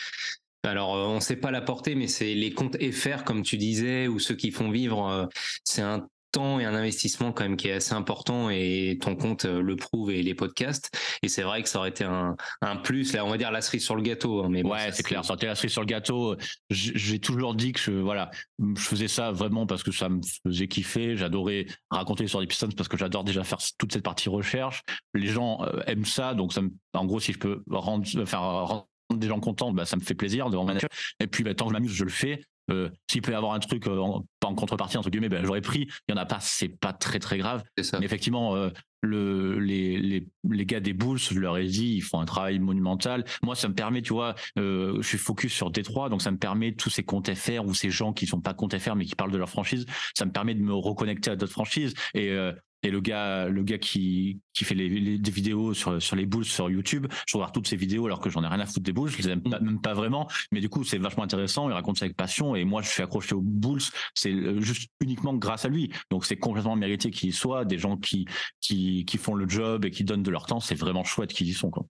alors, 0.65 0.91
on 0.91 1.15
ne 1.15 1.21
sait 1.21 1.37
pas 1.37 1.51
la 1.51 1.63
portée, 1.63 1.95
mais 1.95 2.09
c'est 2.09 2.35
les 2.35 2.53
comptes 2.53 2.77
FR, 2.93 3.25
comme 3.25 3.43
tu 3.43 3.57
disais, 3.57 4.09
ou 4.09 4.19
ceux 4.19 4.35
qui 4.35 4.51
font 4.51 4.71
vivre. 4.71 5.29
C'est 5.65 5.83
un 5.83 6.07
temps 6.31 6.61
et 6.61 6.65
un 6.65 6.75
investissement 6.75 7.33
quand 7.33 7.45
même 7.45 7.57
qui 7.57 7.69
est 7.69 7.75
assez 7.75 7.95
important 7.95 8.51
et 8.51 8.99
ton 9.01 9.17
compte 9.17 9.45
euh, 9.45 9.61
le 9.61 9.77
prouve 9.77 10.11
et 10.11 10.23
les 10.23 10.35
podcasts. 10.35 10.91
Et 11.23 11.29
c'est 11.29 11.43
vrai 11.43 11.63
que 11.63 11.69
ça 11.69 11.79
aurait 11.79 11.91
été 11.91 12.05
un, 12.05 12.37
un 12.61 12.77
plus. 12.77 13.13
Là 13.13 13.25
on 13.25 13.31
va 13.31 13.39
dire 13.39 13.51
la 13.51 13.61
cerise 13.61 13.85
sur 13.85 13.97
le 13.97 14.03
gâteau 14.03 14.45
hein, 14.45 14.49
mais 14.51 14.65
ouais 14.65 14.91
c'est 14.93 15.03
clair. 15.03 15.25
Ça 15.25 15.33
aurait 15.33 15.39
été 15.39 15.47
la 15.47 15.55
cerise 15.55 15.73
sur 15.73 15.83
le 15.83 15.87
gâteau 15.87 16.37
j'ai 16.71 17.19
toujours 17.19 17.55
dit 17.55 17.73
que 17.73 17.81
je, 17.81 17.91
voilà 17.91 18.31
je 18.59 18.81
faisais 18.81 19.09
ça 19.09 19.33
vraiment 19.33 19.67
parce 19.67 19.83
que 19.83 19.93
ça 19.93 20.09
me 20.09 20.21
faisait 20.47 20.69
kiffer. 20.69 21.17
J'adorais 21.17 21.67
raconter 21.91 22.27
sur 22.27 22.41
des 22.41 22.47
pistons 22.47 22.69
parce 22.77 22.89
que 22.89 22.97
j'adore 22.97 23.25
déjà 23.25 23.45
faire 23.45 23.59
toute 23.79 23.93
cette 23.93 24.05
partie 24.05 24.29
recherche. 24.29 24.83
Les 25.15 25.29
gens 25.29 25.63
euh, 25.63 25.81
aiment 25.87 26.05
ça 26.05 26.35
donc 26.35 26.53
ça 26.53 26.63
me, 26.63 26.71
en 26.95 27.07
gros 27.07 27.21
si 27.21 27.33
je 27.33 27.39
peux 27.39 27.63
rendre 27.71 28.07
faire 28.25 28.43
rendre 28.43 28.89
des 29.17 29.29
gens 29.29 29.41
contents, 29.41 29.73
bah, 29.73 29.87
ça 29.87 29.97
me 29.97 30.03
fait 30.03 30.15
plaisir 30.15 30.51
devant 30.51 30.65
manager. 30.65 30.91
Et 31.21 31.27
puis, 31.27 31.45
bah, 31.45 31.55
tant 31.55 31.67
que 31.67 31.71
je 31.71 31.75
m'amuse, 31.75 31.93
je 31.93 32.05
le 32.05 32.11
fais. 32.11 32.43
Euh, 32.71 32.91
S'il 33.11 33.23
peut 33.23 33.33
y 33.33 33.35
avoir 33.35 33.53
un 33.53 33.59
truc 33.59 33.87
euh, 33.87 33.99
en, 33.99 34.25
pas 34.41 34.49
en 34.49 34.55
contrepartie 34.55 34.97
entre 34.97 35.11
guillemets, 35.11 35.29
ben, 35.29 35.45
j'aurais 35.45 35.61
pris. 35.61 35.89
Il 36.09 36.13
y 36.13 36.15
en 36.15 36.17
a 36.17 36.27
pas, 36.27 36.39
c'est 36.41 36.69
pas 36.69 36.93
très 36.93 37.19
très 37.19 37.39
grave. 37.39 37.63
Mais 37.77 38.05
effectivement, 38.05 38.55
euh, 38.57 38.71
le, 39.01 39.59
les, 39.59 39.99
les, 39.99 40.27
les, 40.49 40.67
gars 40.67 40.81
des 40.81 40.93
Bulls, 40.93 41.19
je 41.19 41.39
leur 41.39 41.57
ai 41.57 41.67
dit, 41.67 41.95
ils 41.95 42.01
font 42.01 42.21
un 42.21 42.25
travail 42.25 42.59
monumental. 42.59 43.25
Moi, 43.43 43.55
ça 43.55 43.69
me 43.69 43.75
permet, 43.75 44.03
tu 44.03 44.13
vois, 44.13 44.35
je 44.57 45.01
suis 45.03 45.19
focus 45.19 45.53
sur 45.53 45.71
Détroit, 45.71 46.09
donc 46.09 46.21
ça 46.21 46.33
me 46.33 46.39
permet 46.39 46.73
tous 46.73 46.91
ces 46.91 47.05
comptes 47.05 47.33
FR 47.33 47.65
ou 47.65 47.75
ces 47.75 47.91
gens 47.91 48.13
qui 48.13 48.27
sont 48.27 48.41
pas 48.41 48.55
comptes 48.55 48.77
FR 48.77 48.97
mais 48.97 49.05
qui 49.05 49.15
parlent 49.15 49.31
de 49.31 49.39
leur 49.39 49.49
franchise, 49.49 49.87
ça 50.15 50.25
me 50.25 50.33
permet 50.33 50.55
de 50.55 50.63
me 50.63 50.75
reconnecter 50.75 51.31
à 51.31 51.37
d'autres 51.37 51.53
franchises. 51.53 51.95
Et 52.15 52.37
et 52.83 52.91
le 52.91 53.01
gars, 53.01 53.49
le 53.49 53.63
gars 53.63 53.79
qui, 53.79 54.41
qui 54.53 54.65
fait 54.65 54.75
les, 54.75 54.89
les, 54.89 55.19
des 55.19 55.31
vidéos 55.31 55.75
sur, 55.75 56.01
sur 56.01 56.17
les 56.17 56.27
Bulls 56.27 56.45
sur 56.45 56.71
YouTube, 56.71 57.07
je 57.27 57.37
regarde 57.37 57.53
toutes 57.53 57.69
ces 57.69 57.77
vidéos 57.77 58.07
alors 58.07 58.21
que 58.21 58.31
j'en 58.31 58.43
ai 58.45 58.47
rien 58.47 58.61
à 58.61 58.67
foutre 58.67 58.85
des 58.85 58.93
Bulls, 58.93 59.11
je 59.11 59.19
les 59.19 59.29
aime 59.31 59.43
pas, 59.43 59.61
même 59.61 59.81
pas 59.81 59.95
vraiment. 59.95 60.29
Mais 60.53 60.61
du 60.61 60.69
coup, 60.69 60.85
c'est 60.85 60.99
vachement 60.99 61.25
intéressant. 61.25 61.69
Il 61.69 61.73
raconte 61.73 61.99
ça 61.99 62.05
avec 62.05 62.17
passion. 62.17 62.55
Et 62.55 62.65
moi, 62.65 62.83
je 62.83 62.89
suis 62.89 63.03
accroché 63.03 63.35
aux 63.35 63.43
Bulls. 63.43 63.83
C'est 64.15 64.33
euh, 64.33 64.61
juste 64.61 64.91
uniquement 65.01 65.35
grâce 65.35 65.65
à 65.65 65.69
lui. 65.69 65.93
Donc, 66.11 66.25
c'est 66.25 66.37
complètement 66.37 66.77
mérité 66.77 67.11
qu'il 67.11 67.29
y 67.29 67.33
soit. 67.33 67.65
Des 67.65 67.79
gens 67.79 67.97
qui, 67.97 68.27
qui, 68.61 69.05
qui 69.05 69.19
font 69.19 69.35
le 69.35 69.49
job 69.49 69.85
et 69.85 69.91
qui 69.91 70.05
donnent 70.05 70.23
de 70.23 70.31
leur 70.31 70.47
temps. 70.47 70.61
C'est 70.61 70.75
vraiment 70.75 71.05
chouette 71.05 71.33
qu'ils 71.33 71.49
y 71.49 71.55
sont, 71.55 71.71
quoi. 71.71 71.87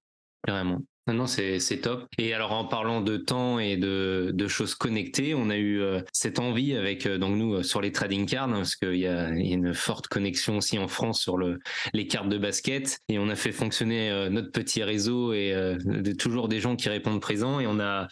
Carrément. 0.46 0.80
Non, 1.12 1.26
c'est 1.26 1.80
top. 1.80 2.06
Et 2.18 2.34
alors 2.34 2.52
en 2.52 2.66
parlant 2.66 3.00
de 3.00 3.16
temps 3.16 3.58
et 3.58 3.76
de, 3.76 4.30
de 4.34 4.48
choses 4.48 4.74
connectées, 4.74 5.34
on 5.34 5.48
a 5.48 5.56
eu 5.56 5.80
euh, 5.80 6.02
cette 6.12 6.38
envie 6.38 6.74
avec 6.74 7.06
euh, 7.06 7.16
donc 7.16 7.36
nous 7.36 7.54
euh, 7.54 7.62
sur 7.62 7.80
les 7.80 7.92
trading 7.92 8.26
cards, 8.26 8.50
hein, 8.50 8.58
parce 8.58 8.76
qu'il 8.76 8.96
y, 8.96 9.06
a 9.06 9.30
une 9.30 9.72
forte 9.72 10.08
connexion 10.08 10.58
aussi 10.58 10.78
en 10.78 10.86
France 10.86 11.20
sur 11.20 11.38
le, 11.38 11.60
les 11.94 12.06
cartes 12.06 12.28
de 12.28 12.36
basket, 12.36 13.00
et 13.08 13.18
on 13.18 13.28
a 13.30 13.36
fait 13.36 13.52
fonctionner 13.52 14.28
notre 14.30 14.50
petit 14.52 14.82
réseau 14.82 15.32
et 15.32 15.54
toujours 16.18 16.48
des 16.48 16.60
gens 16.60 16.76
qui 16.76 16.88
répondent 16.88 17.20
présents, 17.20 17.60
et 17.60 17.66
on 17.66 17.80
a 17.80 18.08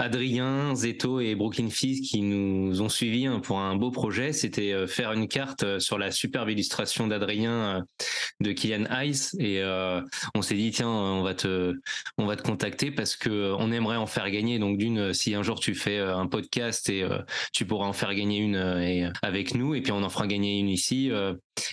Adrien, 0.00 0.74
Zeto 0.74 1.20
et 1.20 1.34
Brooklyn 1.34 1.68
Fizz 1.68 2.00
qui 2.00 2.22
nous 2.22 2.80
ont 2.80 2.88
suivis 2.88 3.26
hein, 3.26 3.40
pour 3.40 3.58
un 3.58 3.76
beau 3.76 3.90
projet. 3.90 4.32
C'était 4.32 4.72
euh, 4.72 4.86
faire 4.86 5.12
une 5.12 5.28
carte 5.28 5.62
euh, 5.62 5.78
sur 5.78 5.98
la 5.98 6.10
superbe 6.10 6.48
illustration 6.48 7.06
d'Adrien 7.06 7.52
euh, 7.52 7.80
de 8.40 8.52
Kylian 8.52 8.86
Ice 9.02 9.36
et 9.38 9.62
on 10.34 10.40
s'est 10.40 10.54
dit 10.54 10.70
tiens 10.70 10.88
on 10.88 11.22
va 11.22 11.34
te 11.34 11.74
on 12.16 12.24
va 12.24 12.36
te 12.36 12.42
contacter 12.42 12.90
parce 12.90 13.14
que 13.14 13.54
on 13.58 13.70
aimerait 13.70 13.98
en 13.98 14.06
faire 14.06 14.30
gagner. 14.30 14.58
Donc 14.58 14.78
d'une 14.78 15.12
si 15.12 15.34
un 15.34 15.42
jour 15.42 15.60
tu 15.60 15.74
fais 15.74 15.98
un 15.98 16.26
podcast 16.26 16.88
et 16.88 17.06
tu 17.52 17.66
pourras 17.66 17.86
en 17.86 17.92
faire 17.92 18.14
gagner 18.14 18.38
une 18.38 19.12
avec 19.20 19.54
nous 19.54 19.74
et 19.74 19.82
puis 19.82 19.92
on 19.92 20.02
en 20.02 20.08
fera 20.08 20.26
gagner 20.26 20.58
une 20.58 20.70
ici 20.70 21.10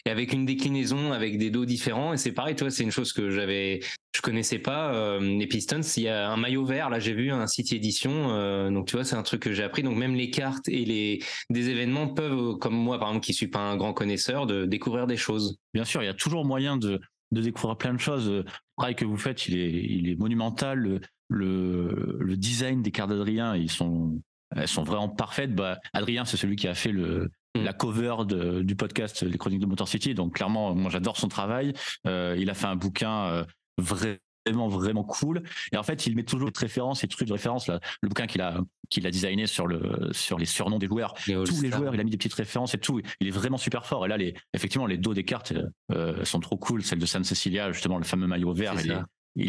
et 0.05 0.09
avec 0.09 0.33
une 0.33 0.45
déclinaison 0.45 1.11
avec 1.11 1.37
des 1.37 1.49
dos 1.49 1.65
différents 1.65 2.13
et 2.13 2.17
c'est 2.17 2.31
pareil 2.31 2.55
toi 2.55 2.69
c'est 2.69 2.83
une 2.83 2.91
chose 2.91 3.13
que 3.13 3.29
j'avais 3.29 3.79
je 4.17 4.21
connaissais 4.21 4.57
pas 4.57 4.93
euh, 4.95 5.19
les 5.19 5.45
Pistons. 5.45 5.81
Il 5.95 6.03
y 6.03 6.09
a 6.09 6.31
un 6.31 6.37
maillot 6.37 6.65
vert, 6.65 6.89
là 6.89 6.99
j'ai 6.99 7.13
vu 7.13 7.31
un 7.31 7.45
site 7.45 7.71
édition, 7.71 8.31
euh, 8.31 8.71
donc 8.71 8.87
tu 8.87 8.95
vois 8.95 9.05
c'est 9.05 9.15
un 9.15 9.21
truc 9.21 9.43
que 9.43 9.53
j'ai 9.53 9.63
appris. 9.63 9.83
Donc 9.83 9.95
même 9.95 10.15
les 10.15 10.31
cartes 10.31 10.67
et 10.67 10.85
les 10.85 11.23
des 11.51 11.69
événements 11.69 12.07
peuvent, 12.07 12.57
comme 12.57 12.73
moi 12.73 12.97
par 12.97 13.09
exemple 13.09 13.25
qui 13.25 13.33
suis 13.33 13.47
pas 13.47 13.59
un 13.59 13.77
grand 13.77 13.93
connaisseur, 13.93 14.47
de 14.47 14.65
découvrir 14.65 15.05
des 15.05 15.17
choses. 15.17 15.59
Bien 15.75 15.85
sûr, 15.85 16.01
il 16.01 16.07
y 16.07 16.09
a 16.09 16.15
toujours 16.15 16.45
moyen 16.45 16.77
de, 16.77 16.99
de 17.31 17.41
découvrir 17.41 17.77
plein 17.77 17.93
de 17.93 17.99
choses. 17.99 18.27
Le 18.27 18.45
travail 18.75 18.95
que 18.95 19.05
vous 19.05 19.17
faites, 19.17 19.47
il 19.47 19.55
est, 19.55 19.71
il 19.71 20.09
est 20.09 20.15
monumental. 20.15 20.79
Le, 20.79 20.99
le, 21.29 22.17
le 22.19 22.37
design 22.37 22.81
des 22.81 22.91
cartes 22.91 23.11
d'Adrien, 23.11 23.55
ils 23.55 23.69
sont, 23.69 24.19
elles 24.55 24.67
sont 24.67 24.83
vraiment 24.83 25.09
parfaites. 25.09 25.53
Bah, 25.53 25.77
Adrien, 25.93 26.25
c'est 26.25 26.37
celui 26.37 26.55
qui 26.55 26.67
a 26.67 26.73
fait 26.73 26.91
le, 26.91 27.29
mm. 27.61 27.63
la 27.63 27.73
cover 27.73 28.15
de, 28.25 28.61
du 28.61 28.75
podcast 28.75 29.23
Les 29.23 29.37
Chroniques 29.37 29.59
de 29.59 29.65
Motor 29.65 29.87
City. 29.87 30.13
Donc 30.13 30.35
clairement, 30.35 30.75
moi 30.75 30.89
j'adore 30.89 31.17
son 31.17 31.27
travail. 31.27 31.73
Euh, 32.05 32.35
il 32.37 32.49
a 32.49 32.53
fait 32.53 32.67
un 32.67 32.75
bouquin 32.75 33.45
vraiment 33.77 34.67
vraiment 34.67 35.03
cool. 35.03 35.43
Et 35.71 35.77
en 35.77 35.83
fait 35.83 36.07
il 36.07 36.15
met 36.15 36.23
toujours 36.23 36.51
des 36.51 36.59
références 36.59 37.03
et 37.03 37.07
trucs 37.07 37.27
de 37.27 37.33
référence 37.33 37.67
là. 37.67 37.79
Le 38.01 38.09
bouquin 38.09 38.27
qu'il 38.27 38.41
a 38.41 38.59
qu'il 38.89 39.05
a 39.05 39.11
designé 39.11 39.47
sur 39.47 39.67
le 39.67 40.09
sur 40.11 40.37
les 40.37 40.45
surnoms 40.45 40.79
des 40.79 40.87
joueurs. 40.87 41.13
Tous 41.25 41.61
les 41.61 41.71
joueurs 41.71 41.93
il 41.93 41.99
a 41.99 42.03
mis 42.03 42.11
des 42.11 42.17
petites 42.17 42.33
références 42.33 42.73
et 42.73 42.79
tout. 42.79 43.01
Il 43.19 43.27
est 43.27 43.31
vraiment 43.31 43.57
super 43.57 43.85
fort. 43.85 44.05
Et 44.05 44.09
là 44.09 44.17
les 44.17 44.33
effectivement 44.53 44.87
les 44.87 44.97
dos 44.97 45.13
des 45.13 45.23
cartes 45.23 45.53
euh, 45.91 46.23
sont 46.23 46.39
trop 46.39 46.57
cool. 46.57 46.83
Celle 46.83 46.99
de 46.99 47.05
San 47.05 47.23
Cecilia 47.23 47.71
justement 47.71 47.97
le 47.97 48.05
fameux 48.05 48.27
maillot 48.27 48.53
vert 48.53 48.75
il 48.79 48.91
est 48.91 48.95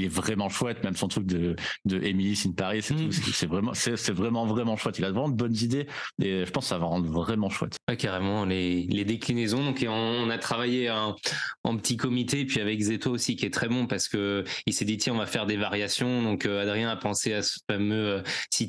vraiment 0.08 0.48
chouette, 0.48 0.82
même 0.84 0.96
son 0.96 1.08
truc 1.08 1.26
de, 1.26 1.56
de 1.84 2.02
Emily 2.02 2.40
in 2.46 2.52
Paris, 2.52 2.84
mm. 2.90 3.10
c'est 3.10 3.46
vraiment, 3.46 3.72
c'est 3.74 4.10
vraiment, 4.10 4.46
vraiment 4.46 4.76
chouette. 4.76 4.98
Il 4.98 5.04
a 5.04 5.10
vraiment 5.10 5.28
de 5.28 5.36
bonnes 5.36 5.56
idées 5.56 5.86
et 6.22 6.44
je 6.44 6.50
pense 6.50 6.64
que 6.64 6.68
ça 6.68 6.78
va 6.78 6.86
rendre 6.86 7.08
vraiment 7.08 7.48
chouette. 7.48 7.76
carrément, 7.98 8.44
les, 8.44 8.82
les 8.82 9.04
déclinaisons. 9.04 9.64
Donc, 9.64 9.84
on, 9.88 10.30
a 10.30 10.38
travaillé 10.38 10.90
en, 10.90 11.16
en, 11.64 11.76
petit 11.76 11.96
comité, 11.96 12.44
puis 12.44 12.60
avec 12.60 12.80
Zeto 12.80 13.10
aussi, 13.10 13.36
qui 13.36 13.46
est 13.46 13.52
très 13.52 13.68
bon 13.68 13.86
parce 13.86 14.08
que 14.08 14.44
il 14.66 14.72
s'est 14.72 14.84
dit, 14.84 14.96
tiens, 14.98 15.14
on 15.14 15.18
va 15.18 15.26
faire 15.26 15.46
des 15.46 15.56
variations. 15.56 16.22
Donc, 16.22 16.46
euh, 16.46 16.62
Adrien 16.62 16.88
a 16.90 16.96
pensé 16.96 17.32
à 17.32 17.42
ce 17.42 17.58
fameux 17.70 18.22
euh, 18.22 18.22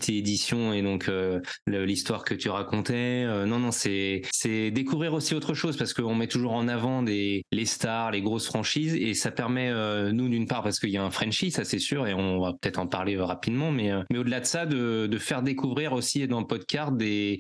édition 0.10 0.74
et 0.74 0.82
donc 0.82 1.08
euh, 1.10 1.40
l'histoire 1.68 2.24
que 2.24 2.34
tu 2.34 2.50
racontais. 2.50 3.26
non, 3.46 3.60
non, 3.60 3.72
c'est, 3.72 4.22
c'est 4.32 4.72
découvrir 4.72 5.14
aussi 5.14 5.36
autre 5.36 5.54
chose 5.54 5.78
parce 5.78 5.94
qu'on 5.94 6.16
met 6.16 6.28
toujours 6.28 6.54
en 6.54 6.68
avant 6.68 7.04
des, 7.04 7.44
les 7.52 7.66
stars, 7.66 8.12
les 8.12 8.22
grosses 8.22 8.46
franchises 8.46 8.96
et 8.96 9.14
ça 9.14 9.32
permet, 9.32 9.72
nous, 10.12 10.30
d'une 10.30 10.48
part, 10.48 10.64
parce 10.64 10.80
qu'il 10.80 10.90
y 10.90 10.98
a 10.98 11.04
un 11.04 11.09
Frenchie, 11.12 11.52
ça 11.52 11.64
c'est 11.64 11.80
sûr, 11.80 12.08
et 12.08 12.14
on 12.14 12.40
va 12.40 12.54
peut-être 12.54 12.80
en 12.80 12.88
parler 12.88 13.18
rapidement, 13.18 13.72
mais, 13.72 13.92
euh, 13.92 14.04
mais 14.12 14.18
au-delà 14.18 14.40
de 14.40 14.46
ça, 14.46 14.66
de, 14.66 15.08
de, 15.08 15.18
faire 15.18 15.42
découvrir 15.42 15.94
aussi 15.94 16.28
dans 16.28 16.40
le 16.40 16.48
podcast 16.48 16.96
des, 16.96 17.40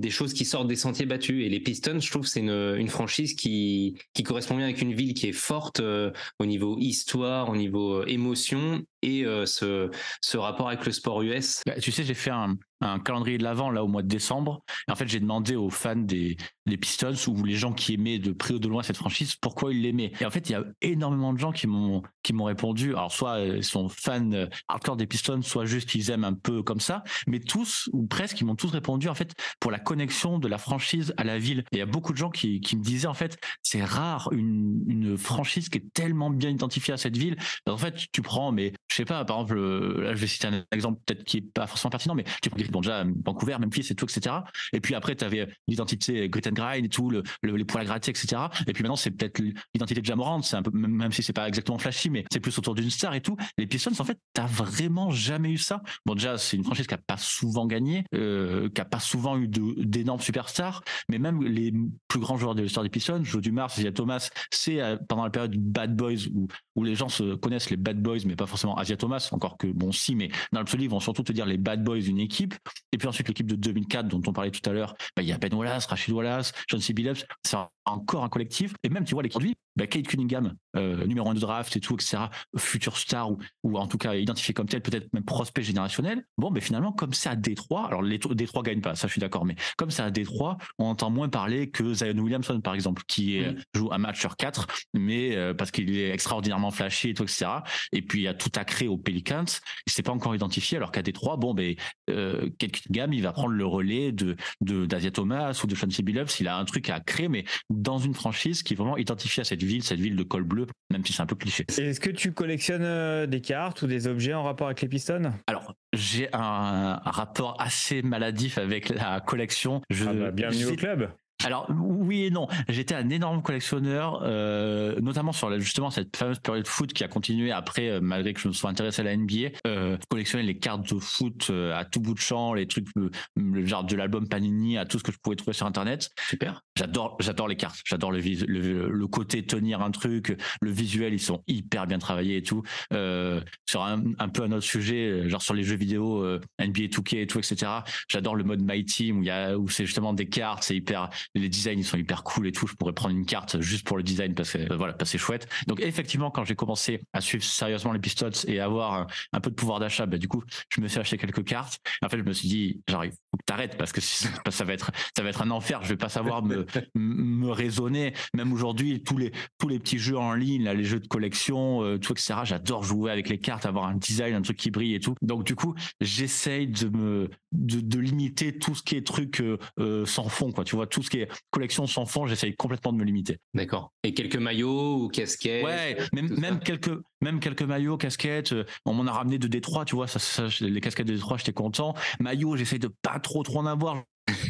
des 0.00 0.10
choses 0.10 0.32
qui 0.32 0.44
sortent 0.44 0.68
des 0.68 0.76
sentiers 0.76 1.06
battus. 1.06 1.44
Et 1.44 1.48
les 1.48 1.60
Pistons, 1.60 2.00
je 2.00 2.10
trouve, 2.10 2.26
c'est 2.26 2.40
une, 2.40 2.88
franchise 2.88 3.34
qui, 3.34 3.96
qui 4.14 4.22
correspond 4.22 4.56
bien 4.56 4.64
avec 4.64 4.82
une 4.82 4.92
ville 4.92 5.14
qui 5.14 5.28
est 5.28 5.32
forte 5.32 5.80
euh, 5.80 6.10
au 6.38 6.46
niveau 6.46 6.76
histoire, 6.78 7.48
au 7.48 7.56
niveau 7.56 8.04
émotion 8.04 8.82
et 9.02 9.24
ce, 9.46 9.90
ce 10.20 10.36
rapport 10.36 10.68
avec 10.68 10.84
le 10.84 10.92
sport 10.92 11.22
US. 11.22 11.62
Bah, 11.64 11.80
tu 11.80 11.90
sais, 11.90 12.04
j'ai 12.04 12.14
fait 12.14 12.30
un, 12.30 12.58
calendrier 13.04 13.38
de 13.38 13.44
l'avant 13.44 13.70
là 13.70 13.84
au 13.84 13.88
mois 13.88 14.02
de 14.02 14.08
décembre. 14.08 14.62
Et 14.88 14.92
en 14.92 14.94
fait, 14.94 15.08
j'ai 15.08 15.20
demandé 15.20 15.54
aux 15.54 15.70
fans 15.70 15.96
des, 15.96 16.36
des 16.66 16.76
Pistons 16.76 17.14
ou 17.28 17.44
les 17.44 17.54
gens 17.54 17.72
qui 17.72 17.94
aimaient 17.94 18.18
de 18.18 18.32
près 18.32 18.54
ou 18.54 18.58
de 18.58 18.68
loin 18.68 18.82
cette 18.82 18.96
franchise 18.96 19.34
pourquoi 19.36 19.72
ils 19.72 19.82
l'aimaient. 19.82 20.12
Et 20.20 20.24
en 20.24 20.30
fait, 20.30 20.48
il 20.48 20.52
y 20.52 20.54
a 20.54 20.64
énormément 20.80 21.32
de 21.32 21.38
gens 21.38 21.52
qui 21.52 21.66
m'ont 21.66 22.02
qui 22.22 22.32
m'ont 22.32 22.44
répondu. 22.44 22.90
Alors 22.90 23.12
soit 23.12 23.38
euh, 23.38 23.56
ils 23.58 23.64
sont 23.64 23.88
fans 23.88 24.32
euh, 24.32 24.46
hardcore 24.68 24.96
des 24.96 25.06
Pistons, 25.06 25.42
soit 25.42 25.66
juste 25.66 25.94
ils 25.94 26.10
aiment 26.10 26.24
un 26.24 26.34
peu 26.34 26.62
comme 26.62 26.80
ça. 26.80 27.02
Mais 27.26 27.40
tous 27.40 27.88
ou 27.92 28.06
presque, 28.06 28.40
ils 28.40 28.44
m'ont 28.44 28.56
tous 28.56 28.70
répondu 28.70 29.08
en 29.08 29.14
fait 29.14 29.34
pour 29.58 29.70
la 29.70 29.78
de 29.96 30.48
la 30.48 30.58
franchise 30.58 31.14
à 31.16 31.24
la 31.24 31.38
ville. 31.38 31.60
Et 31.72 31.76
il 31.76 31.78
y 31.78 31.82
a 31.82 31.86
beaucoup 31.86 32.12
de 32.12 32.18
gens 32.18 32.30
qui, 32.30 32.60
me 32.76 32.82
disaient 32.82 33.06
en 33.06 33.14
fait, 33.14 33.38
c'est 33.62 33.84
rare 33.84 34.28
une, 34.32 35.16
franchise 35.16 35.68
qui 35.68 35.78
est 35.78 35.92
tellement 35.92 36.30
bien 36.30 36.50
identifiée 36.50 36.94
à 36.94 36.96
cette 36.96 37.16
ville. 37.16 37.36
En 37.66 37.76
fait, 37.76 38.06
tu 38.12 38.22
prends, 38.22 38.52
mais 38.52 38.72
je 38.88 38.96
sais 38.96 39.04
pas, 39.04 39.24
par 39.24 39.38
exemple, 39.38 39.58
euh, 39.58 40.02
là 40.02 40.14
je 40.14 40.20
vais 40.20 40.26
citer 40.26 40.46
un 40.48 40.64
exemple 40.72 41.00
peut-être 41.04 41.24
qui 41.24 41.38
est 41.38 41.52
pas 41.52 41.66
forcément 41.66 41.90
pertinent, 41.90 42.14
mais 42.14 42.24
tu 42.42 42.50
prends 42.50 42.60
bon, 42.70 42.80
déjà 42.80 43.04
Vancouver, 43.24 43.56
Memphis 43.58 43.86
et 43.90 43.94
tout, 43.94 44.04
etc. 44.04 44.36
Et 44.72 44.80
puis 44.80 44.94
après, 44.94 45.16
tu 45.16 45.24
avais 45.24 45.48
l'identité 45.66 46.28
Grit 46.28 46.42
and 46.46 46.52
Grind 46.52 46.84
et 46.84 46.88
tout, 46.88 47.10
le, 47.10 47.22
le- 47.42 47.56
les 47.56 47.64
poils 47.64 47.90
à 47.90 47.96
etc. 47.96 48.42
Et 48.66 48.72
puis 48.72 48.82
maintenant, 48.82 48.96
c'est 48.96 49.10
peut-être 49.10 49.40
l'identité 49.74 50.00
de 50.00 50.06
Jamorant, 50.06 50.42
c'est 50.42 50.56
un 50.56 50.62
peu, 50.62 50.70
même 50.72 51.12
si 51.12 51.22
c'est 51.22 51.32
pas 51.32 51.48
exactement 51.48 51.78
flashy, 51.78 52.10
mais 52.10 52.24
c'est 52.32 52.40
plus 52.40 52.56
autour 52.58 52.74
d'une 52.74 52.90
star 52.90 53.14
et 53.14 53.20
tout. 53.20 53.36
Les 53.58 53.66
Pistons, 53.66 53.90
en 53.98 54.04
fait, 54.04 54.18
t'as 54.32 54.46
vraiment 54.46 55.10
jamais 55.10 55.50
eu 55.50 55.58
ça. 55.58 55.82
Bon, 56.06 56.14
déjà, 56.14 56.38
c'est 56.38 56.56
une 56.56 56.64
franchise 56.64 56.86
qui 56.86 56.94
a 56.94 56.98
pas 56.98 57.16
souvent 57.16 57.66
gagné, 57.66 58.04
euh, 58.14 58.68
qui 58.70 58.80
a 58.80 58.84
pas 58.84 59.00
souvent 59.00 59.38
eu 59.38 59.48
de- 59.48 59.79
d'énormes 59.80 60.20
superstars, 60.20 60.82
mais 61.08 61.18
même 61.18 61.42
les 61.42 61.72
plus 62.08 62.20
grands 62.20 62.36
joueurs 62.36 62.54
de 62.54 62.62
l'histoire 62.62 62.84
des 62.84 62.90
Pistons, 62.90 63.24
Joe 63.24 63.42
Dumars, 63.42 63.70
Isaiah 63.78 63.92
Thomas, 63.92 64.30
c'est 64.50 64.80
euh, 64.80 64.96
pendant 65.08 65.24
la 65.24 65.30
période 65.30 65.56
Bad 65.56 65.96
Boys 65.96 66.28
où, 66.34 66.48
où 66.76 66.84
les 66.84 66.94
gens 66.94 67.08
se 67.08 67.34
connaissent 67.34 67.70
les 67.70 67.76
Bad 67.76 68.00
Boys, 68.00 68.20
mais 68.26 68.36
pas 68.36 68.46
forcément 68.46 68.76
Asia 68.76 68.96
Thomas, 68.96 69.28
encore 69.32 69.56
que 69.56 69.66
bon, 69.66 69.92
si, 69.92 70.14
mais 70.14 70.30
dans 70.52 70.60
l'absolu, 70.60 70.84
ils 70.84 70.90
vont 70.90 71.00
surtout 71.00 71.22
te 71.22 71.32
dire 71.32 71.46
les 71.46 71.58
Bad 71.58 71.82
Boys 71.82 72.00
d'une 72.00 72.20
équipe. 72.20 72.54
Et 72.92 72.98
puis 72.98 73.08
ensuite, 73.08 73.28
l'équipe 73.28 73.46
de 73.46 73.56
2004 73.56 74.08
dont 74.08 74.22
on 74.26 74.32
parlait 74.32 74.50
tout 74.50 74.68
à 74.68 74.72
l'heure, 74.72 74.94
bah, 75.16 75.22
il 75.22 75.28
y 75.28 75.32
a 75.32 75.38
Ben 75.38 75.52
Wallace, 75.54 75.86
Rachid 75.86 76.12
Wallace, 76.14 76.52
John 76.68 76.80
C. 76.80 76.92
Billups, 76.92 77.24
c'est 77.44 77.56
encore 77.90 78.24
un 78.24 78.28
collectif. 78.28 78.74
Et 78.82 78.88
même, 78.88 79.04
tu 79.04 79.14
vois, 79.14 79.22
l'équipe 79.22 79.40
aujourd'hui, 79.40 79.56
bah, 79.76 79.86
Kate 79.86 80.06
Cunningham, 80.06 80.54
euh, 80.76 81.06
numéro 81.06 81.28
un 81.30 81.34
de 81.34 81.40
draft 81.40 81.74
et 81.76 81.80
tout, 81.80 81.94
etc., 81.94 82.24
futur 82.56 82.96
star 82.96 83.30
ou, 83.30 83.38
ou 83.62 83.78
en 83.78 83.86
tout 83.86 83.98
cas 83.98 84.14
identifié 84.14 84.52
comme 84.52 84.66
tel, 84.66 84.82
peut-être 84.82 85.12
même 85.12 85.24
prospect 85.24 85.62
générationnel. 85.62 86.24
Bon, 86.36 86.50
mais 86.50 86.60
finalement, 86.60 86.92
comme 86.92 87.12
c'est 87.12 87.28
à 87.28 87.36
Détroit, 87.36 87.86
alors 87.86 88.02
les 88.02 88.18
Détroit 88.18 88.62
gagnent 88.62 88.80
pas, 88.80 88.94
ça 88.94 89.06
je 89.06 89.12
suis 89.12 89.20
d'accord, 89.20 89.44
mais 89.44 89.56
comme 89.76 89.90
c'est 89.90 90.02
à 90.02 90.10
Détroit, 90.10 90.58
on 90.78 90.86
entend 90.86 91.10
moins 91.10 91.28
parler 91.28 91.70
que 91.70 91.94
Zion 91.94 92.18
Williamson, 92.18 92.60
par 92.60 92.74
exemple, 92.74 93.02
qui 93.06 93.36
est, 93.36 93.54
joue 93.74 93.90
un 93.92 93.98
match 93.98 94.20
sur 94.20 94.36
quatre, 94.36 94.66
mais 94.92 95.36
euh, 95.36 95.54
parce 95.54 95.70
qu'il 95.70 95.96
est 95.96 96.10
extraordinairement 96.10 96.70
flashy 96.70 97.10
et 97.10 97.14
tout, 97.14 97.22
etc. 97.22 97.46
Et 97.92 98.02
puis 98.02 98.20
il 98.20 98.22
y 98.24 98.28
a 98.28 98.34
tout 98.34 98.52
à 98.56 98.64
créer 98.64 98.88
aux 98.88 98.98
Pelicans, 98.98 99.44
il 99.86 99.92
s'est 99.92 100.02
pas 100.02 100.12
encore 100.12 100.34
identifié, 100.34 100.76
alors 100.76 100.92
qu'à 100.92 101.02
Détroit, 101.02 101.36
bon, 101.36 101.54
ben, 101.54 101.74
euh, 102.10 102.50
Kate 102.58 102.72
Cunningham, 102.72 103.12
il 103.12 103.22
va 103.22 103.32
prendre 103.32 103.54
le 103.54 103.66
relais 103.66 104.12
de 104.12 104.36
de 104.60 104.86
d'Asia 104.86 105.10
Thomas 105.10 105.58
ou 105.62 105.66
de 105.66 105.74
Chauncey 105.74 106.02
Billups, 106.02 106.40
il 106.40 106.48
a 106.48 106.58
un 106.58 106.64
truc 106.64 106.90
à 106.90 107.00
créer, 107.00 107.28
mais 107.28 107.44
dans 107.80 107.98
une 107.98 108.14
franchise 108.14 108.62
qui 108.62 108.74
est 108.74 108.76
vraiment 108.76 108.96
identifiée 108.96 109.40
à 109.40 109.44
cette 109.44 109.62
ville, 109.62 109.82
cette 109.82 110.00
ville 110.00 110.16
de 110.16 110.22
col 110.22 110.44
bleu, 110.44 110.66
même 110.90 111.04
si 111.04 111.12
c'est 111.12 111.22
un 111.22 111.26
peu 111.26 111.36
cliché. 111.36 111.64
Est-ce 111.68 112.00
que 112.00 112.10
tu 112.10 112.32
collectionnes 112.32 112.84
euh, 112.84 113.26
des 113.26 113.40
cartes 113.40 113.82
ou 113.82 113.86
des 113.86 114.06
objets 114.06 114.34
en 114.34 114.42
rapport 114.42 114.66
avec 114.66 114.80
les 114.82 114.88
Pistons 114.88 115.32
Alors, 115.46 115.74
j'ai 115.94 116.28
un, 116.32 117.00
rapport 117.04 117.60
assez 117.60 118.02
maladif 118.02 118.58
avec 118.58 118.90
la 118.90 119.20
collection. 119.20 119.80
Je, 119.90 120.04
Ah 120.04 120.12
bah, 120.12 120.30
bienvenue 120.30 120.66
au 120.66 120.76
club. 120.76 121.10
Alors 121.44 121.66
oui 121.70 122.24
et 122.24 122.30
non. 122.30 122.48
J'étais 122.68 122.94
un 122.94 123.08
énorme 123.08 123.42
collectionneur, 123.42 124.20
euh, 124.24 125.00
notamment 125.00 125.32
sur 125.32 125.58
justement 125.60 125.90
cette 125.90 126.16
fameuse 126.16 126.38
période 126.38 126.66
foot 126.66 126.92
qui 126.92 127.04
a 127.04 127.08
continué 127.08 127.50
après, 127.50 127.88
euh, 127.88 128.00
malgré 128.00 128.34
que 128.34 128.40
je 128.40 128.48
me 128.48 128.52
sois 128.52 128.70
intéressé 128.70 129.00
à 129.00 129.04
la 129.04 129.16
NBA. 129.16 129.50
Euh, 129.66 129.96
collectionner 130.08 130.44
les 130.44 130.58
cartes 130.58 130.92
de 130.92 130.98
foot 130.98 131.48
euh, 131.50 131.74
à 131.74 131.84
tout 131.84 132.00
bout 132.00 132.14
de 132.14 132.20
champ, 132.20 132.54
les 132.54 132.66
trucs, 132.66 132.88
euh, 132.96 133.10
le 133.36 133.64
genre 133.64 133.84
de 133.84 133.96
l'album 133.96 134.28
Panini, 134.28 134.76
à 134.76 134.84
tout 134.84 134.98
ce 134.98 135.04
que 135.04 135.12
je 135.12 135.18
pouvais 135.18 135.36
trouver 135.36 135.54
sur 135.54 135.66
Internet. 135.66 136.10
Super. 136.28 136.62
J'adore, 136.80 137.16
j'adore 137.20 137.46
les 137.46 137.56
cartes. 137.56 137.82
J'adore 137.84 138.10
le, 138.10 138.88
le 138.88 139.06
côté 139.06 139.44
tenir 139.44 139.82
un 139.82 139.90
truc, 139.90 140.34
le 140.62 140.70
visuel, 140.70 141.12
ils 141.12 141.20
sont 141.20 141.42
hyper 141.46 141.86
bien 141.86 141.98
travaillés 141.98 142.38
et 142.38 142.42
tout. 142.42 142.62
Euh, 142.94 143.42
sur 143.68 143.82
un, 143.82 144.00
peu 144.30 144.44
un 144.44 144.52
autre 144.52 144.64
sujet, 144.64 145.10
euh, 145.10 145.28
genre 145.28 145.42
sur 145.42 145.52
les 145.52 145.62
jeux 145.62 145.76
vidéo, 145.76 146.24
euh, 146.24 146.40
NBA 146.58 146.84
2K 146.84 147.20
et 147.20 147.26
tout, 147.26 147.38
etc. 147.38 147.70
J'adore 148.08 148.34
le 148.34 148.44
mode 148.44 148.62
My 148.62 148.82
Team 148.82 149.18
où 149.18 149.22
il 149.22 149.26
y 149.26 149.30
a, 149.30 149.58
où 149.58 149.68
c'est 149.68 149.84
justement 149.84 150.14
des 150.14 150.26
cartes, 150.26 150.62
c'est 150.62 150.74
hyper, 150.74 151.10
les 151.34 151.50
designs 151.50 151.78
ils 151.78 151.84
sont 151.84 151.98
hyper 151.98 152.22
cool 152.22 152.46
et 152.46 152.52
tout. 152.52 152.66
Je 152.66 152.74
pourrais 152.76 152.94
prendre 152.94 153.14
une 153.14 153.26
carte 153.26 153.60
juste 153.60 153.86
pour 153.86 153.98
le 153.98 154.02
design 154.02 154.34
parce 154.34 154.52
que 154.52 154.72
voilà, 154.74 154.96
c'est 155.04 155.18
chouette. 155.18 155.48
Donc 155.66 155.80
effectivement, 155.80 156.30
quand 156.30 156.44
j'ai 156.44 156.56
commencé 156.56 157.02
à 157.12 157.20
suivre 157.20 157.44
sérieusement 157.44 157.92
les 157.92 158.00
Pistons 158.00 158.30
et 158.46 158.58
avoir 158.58 159.06
un, 159.34 159.40
peu 159.40 159.50
de 159.50 159.54
pouvoir 159.54 159.80
d'achat, 159.80 160.06
bah, 160.06 160.16
du 160.16 160.28
coup, 160.28 160.42
je 160.70 160.80
me 160.80 160.88
suis 160.88 160.98
acheté 160.98 161.18
quelques 161.18 161.44
cartes. 161.44 161.78
En 162.02 162.08
fait, 162.08 162.16
je 162.16 162.22
me 162.22 162.32
suis 162.32 162.48
dit, 162.48 162.80
que 162.86 163.44
t'arrêtes 163.44 163.76
parce 163.76 163.92
que 163.92 164.00
ça 164.50 164.64
va 164.64 164.72
être, 164.72 164.90
ça 165.14 165.22
va 165.22 165.28
être 165.28 165.42
un 165.42 165.50
enfer. 165.50 165.80
Je 165.82 165.88
vais 165.88 165.96
pas 165.96 166.08
savoir 166.08 166.42
me, 166.42 166.64
me 166.94 167.50
raisonner. 167.50 168.14
Même 168.34 168.52
aujourd'hui, 168.52 169.02
tous 169.02 169.16
les, 169.16 169.32
tous 169.58 169.68
les 169.68 169.78
petits 169.78 169.98
jeux 169.98 170.18
en 170.18 170.34
ligne, 170.34 170.64
là, 170.64 170.74
les 170.74 170.84
jeux 170.84 171.00
de 171.00 171.08
collection, 171.08 171.82
euh, 171.82 171.98
tout, 171.98 172.12
etc. 172.12 172.34
J'adore 172.44 172.84
jouer 172.84 173.10
avec 173.10 173.28
les 173.28 173.38
cartes, 173.38 173.66
avoir 173.66 173.86
un 173.86 173.96
design, 173.96 174.34
un 174.34 174.42
truc 174.42 174.56
qui 174.56 174.70
brille 174.70 174.94
et 174.94 175.00
tout. 175.00 175.14
Donc, 175.22 175.44
du 175.44 175.54
coup, 175.54 175.74
j'essaye 176.00 176.66
de 176.66 176.88
me, 176.88 177.30
de, 177.52 177.80
de 177.80 177.98
limiter 177.98 178.58
tout 178.58 178.74
ce 178.74 178.82
qui 178.82 178.96
est 178.96 179.06
truc 179.06 179.40
euh, 179.40 179.58
euh, 179.78 180.04
sans 180.06 180.28
fond, 180.28 180.52
quoi. 180.52 180.64
Tu 180.64 180.76
vois, 180.76 180.86
tout 180.86 181.02
ce 181.02 181.10
qui 181.10 181.18
est 181.18 181.28
collection 181.50 181.86
sans 181.86 182.06
fond, 182.06 182.26
j'essaye 182.26 182.54
complètement 182.54 182.92
de 182.92 182.98
me 182.98 183.04
limiter. 183.04 183.38
D'accord. 183.54 183.92
Et 184.02 184.14
quelques 184.14 184.36
maillots 184.36 185.04
ou 185.04 185.08
casquettes 185.08 185.64
Ouais, 185.64 185.96
même, 186.12 186.28
même 186.38 186.60
quelques, 186.60 186.92
même 187.20 187.40
quelques 187.40 187.62
maillots, 187.62 187.96
casquettes. 187.96 188.54
On 188.84 188.94
m'en 188.94 189.06
a 189.06 189.12
ramené 189.12 189.38
de 189.38 189.48
Détroit, 189.48 189.84
tu 189.84 189.96
vois. 189.96 190.06
Ça, 190.06 190.18
ça, 190.18 190.46
les 190.60 190.80
casquettes 190.80 191.06
de 191.06 191.14
Détroit, 191.14 191.36
j'étais 191.38 191.52
content. 191.52 191.94
Maillots, 192.20 192.56
j'essaye 192.56 192.78
de 192.78 192.90
pas 193.02 193.18
trop, 193.18 193.42
trop 193.42 193.58
en 193.58 193.66
avoir. 193.66 194.02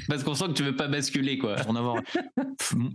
Parce 0.09 0.25
qu'on 0.25 0.35
sent 0.35 0.49
que 0.49 0.53
tu 0.53 0.63
veux 0.63 0.77
pas 0.77 0.89
basculer, 0.89 1.39
quoi. 1.39 1.57
Pour 1.57 1.71
en 1.71 1.77
avoir 1.77 1.97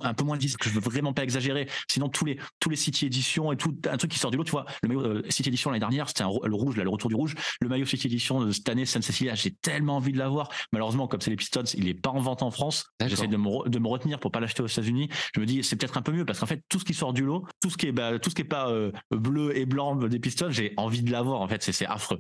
un 0.02 0.14
peu 0.14 0.24
moins 0.24 0.36
de 0.36 0.42
10, 0.42 0.58
que 0.58 0.70
je 0.70 0.74
veux 0.74 0.82
vraiment 0.82 1.14
pas 1.14 1.24
exagérer. 1.24 1.68
Sinon, 1.90 2.10
tous 2.10 2.26
les, 2.26 2.40
tous 2.60 2.70
les 2.70 2.76
City 2.76 3.06
Edition 3.06 3.52
et 3.52 3.58
tout, 3.58 3.76
un 3.90 3.98
truc 3.98 4.12
qui 4.12 4.20
sort 4.20 4.32
du 4.32 4.38
lot, 4.38 4.44
tu 4.44 4.52
vois. 4.52 4.66
Le 4.84 4.90
maillot 4.90 5.02
euh, 5.02 5.24
City 5.30 5.50
Edition 5.50 5.72
l'année 5.72 5.80
dernière, 5.80 6.08
c'était 6.08 6.24
le 6.24 6.56
rouge, 6.56 6.78
là, 6.78 6.84
le 6.84 6.90
retour 6.90 7.10
du 7.10 7.16
rouge. 7.16 7.36
Le 7.62 7.70
maillot 7.70 7.86
City 7.86 8.08
Edition 8.08 8.44
de 8.44 8.52
cette 8.52 8.68
année, 8.70 8.86
San 8.86 9.02
Cecilia, 9.02 9.36
j'ai 9.36 9.52
tellement 9.52 9.98
envie 9.98 10.12
de 10.12 10.18
l'avoir. 10.18 10.50
Malheureusement, 10.72 11.08
comme 11.08 11.22
c'est 11.22 11.30
les 11.30 11.36
Pistons, 11.36 11.64
il 11.76 11.88
est 11.88 11.94
pas 11.94 12.10
en 12.10 12.20
vente 12.20 12.44
en 12.44 12.52
France. 12.52 12.86
J'essaie 13.06 13.28
de 13.28 13.38
me, 13.38 13.70
de 13.70 13.80
me 13.80 13.88
retenir 13.88 14.20
pour 14.20 14.32
pas 14.32 14.40
l'acheter 14.40 14.64
aux 14.64 14.68
États-Unis. 14.68 15.10
Je 15.36 15.40
me 15.40 15.46
dis, 15.46 15.64
c'est 15.64 15.76
peut-être 15.76 15.98
un 15.98 16.02
peu 16.02 16.12
mieux 16.12 16.26
parce 16.26 16.40
qu'en 16.40 16.46
fait, 16.46 16.62
tout 16.70 16.80
ce 16.80 16.86
qui 16.86 16.94
sort 16.94 17.14
du 17.14 17.24
lot, 17.24 17.46
tout 17.62 17.70
ce 17.70 17.78
qui 17.78 17.88
est, 17.88 17.92
bah, 17.92 18.20
tout 18.20 18.30
ce 18.30 18.36
qui 18.36 18.42
est 18.42 18.46
pas 18.46 18.70
euh, 18.70 18.92
bleu 19.12 19.58
et 19.58 19.66
blanc 19.66 19.96
des 19.96 20.20
Pistons, 20.20 20.52
j'ai 20.52 20.74
envie 20.78 21.02
de 21.02 21.12
l'avoir. 21.12 21.42
En 21.42 21.48
fait, 21.48 21.64
c'est 21.64 21.86
affreux. 21.86 22.20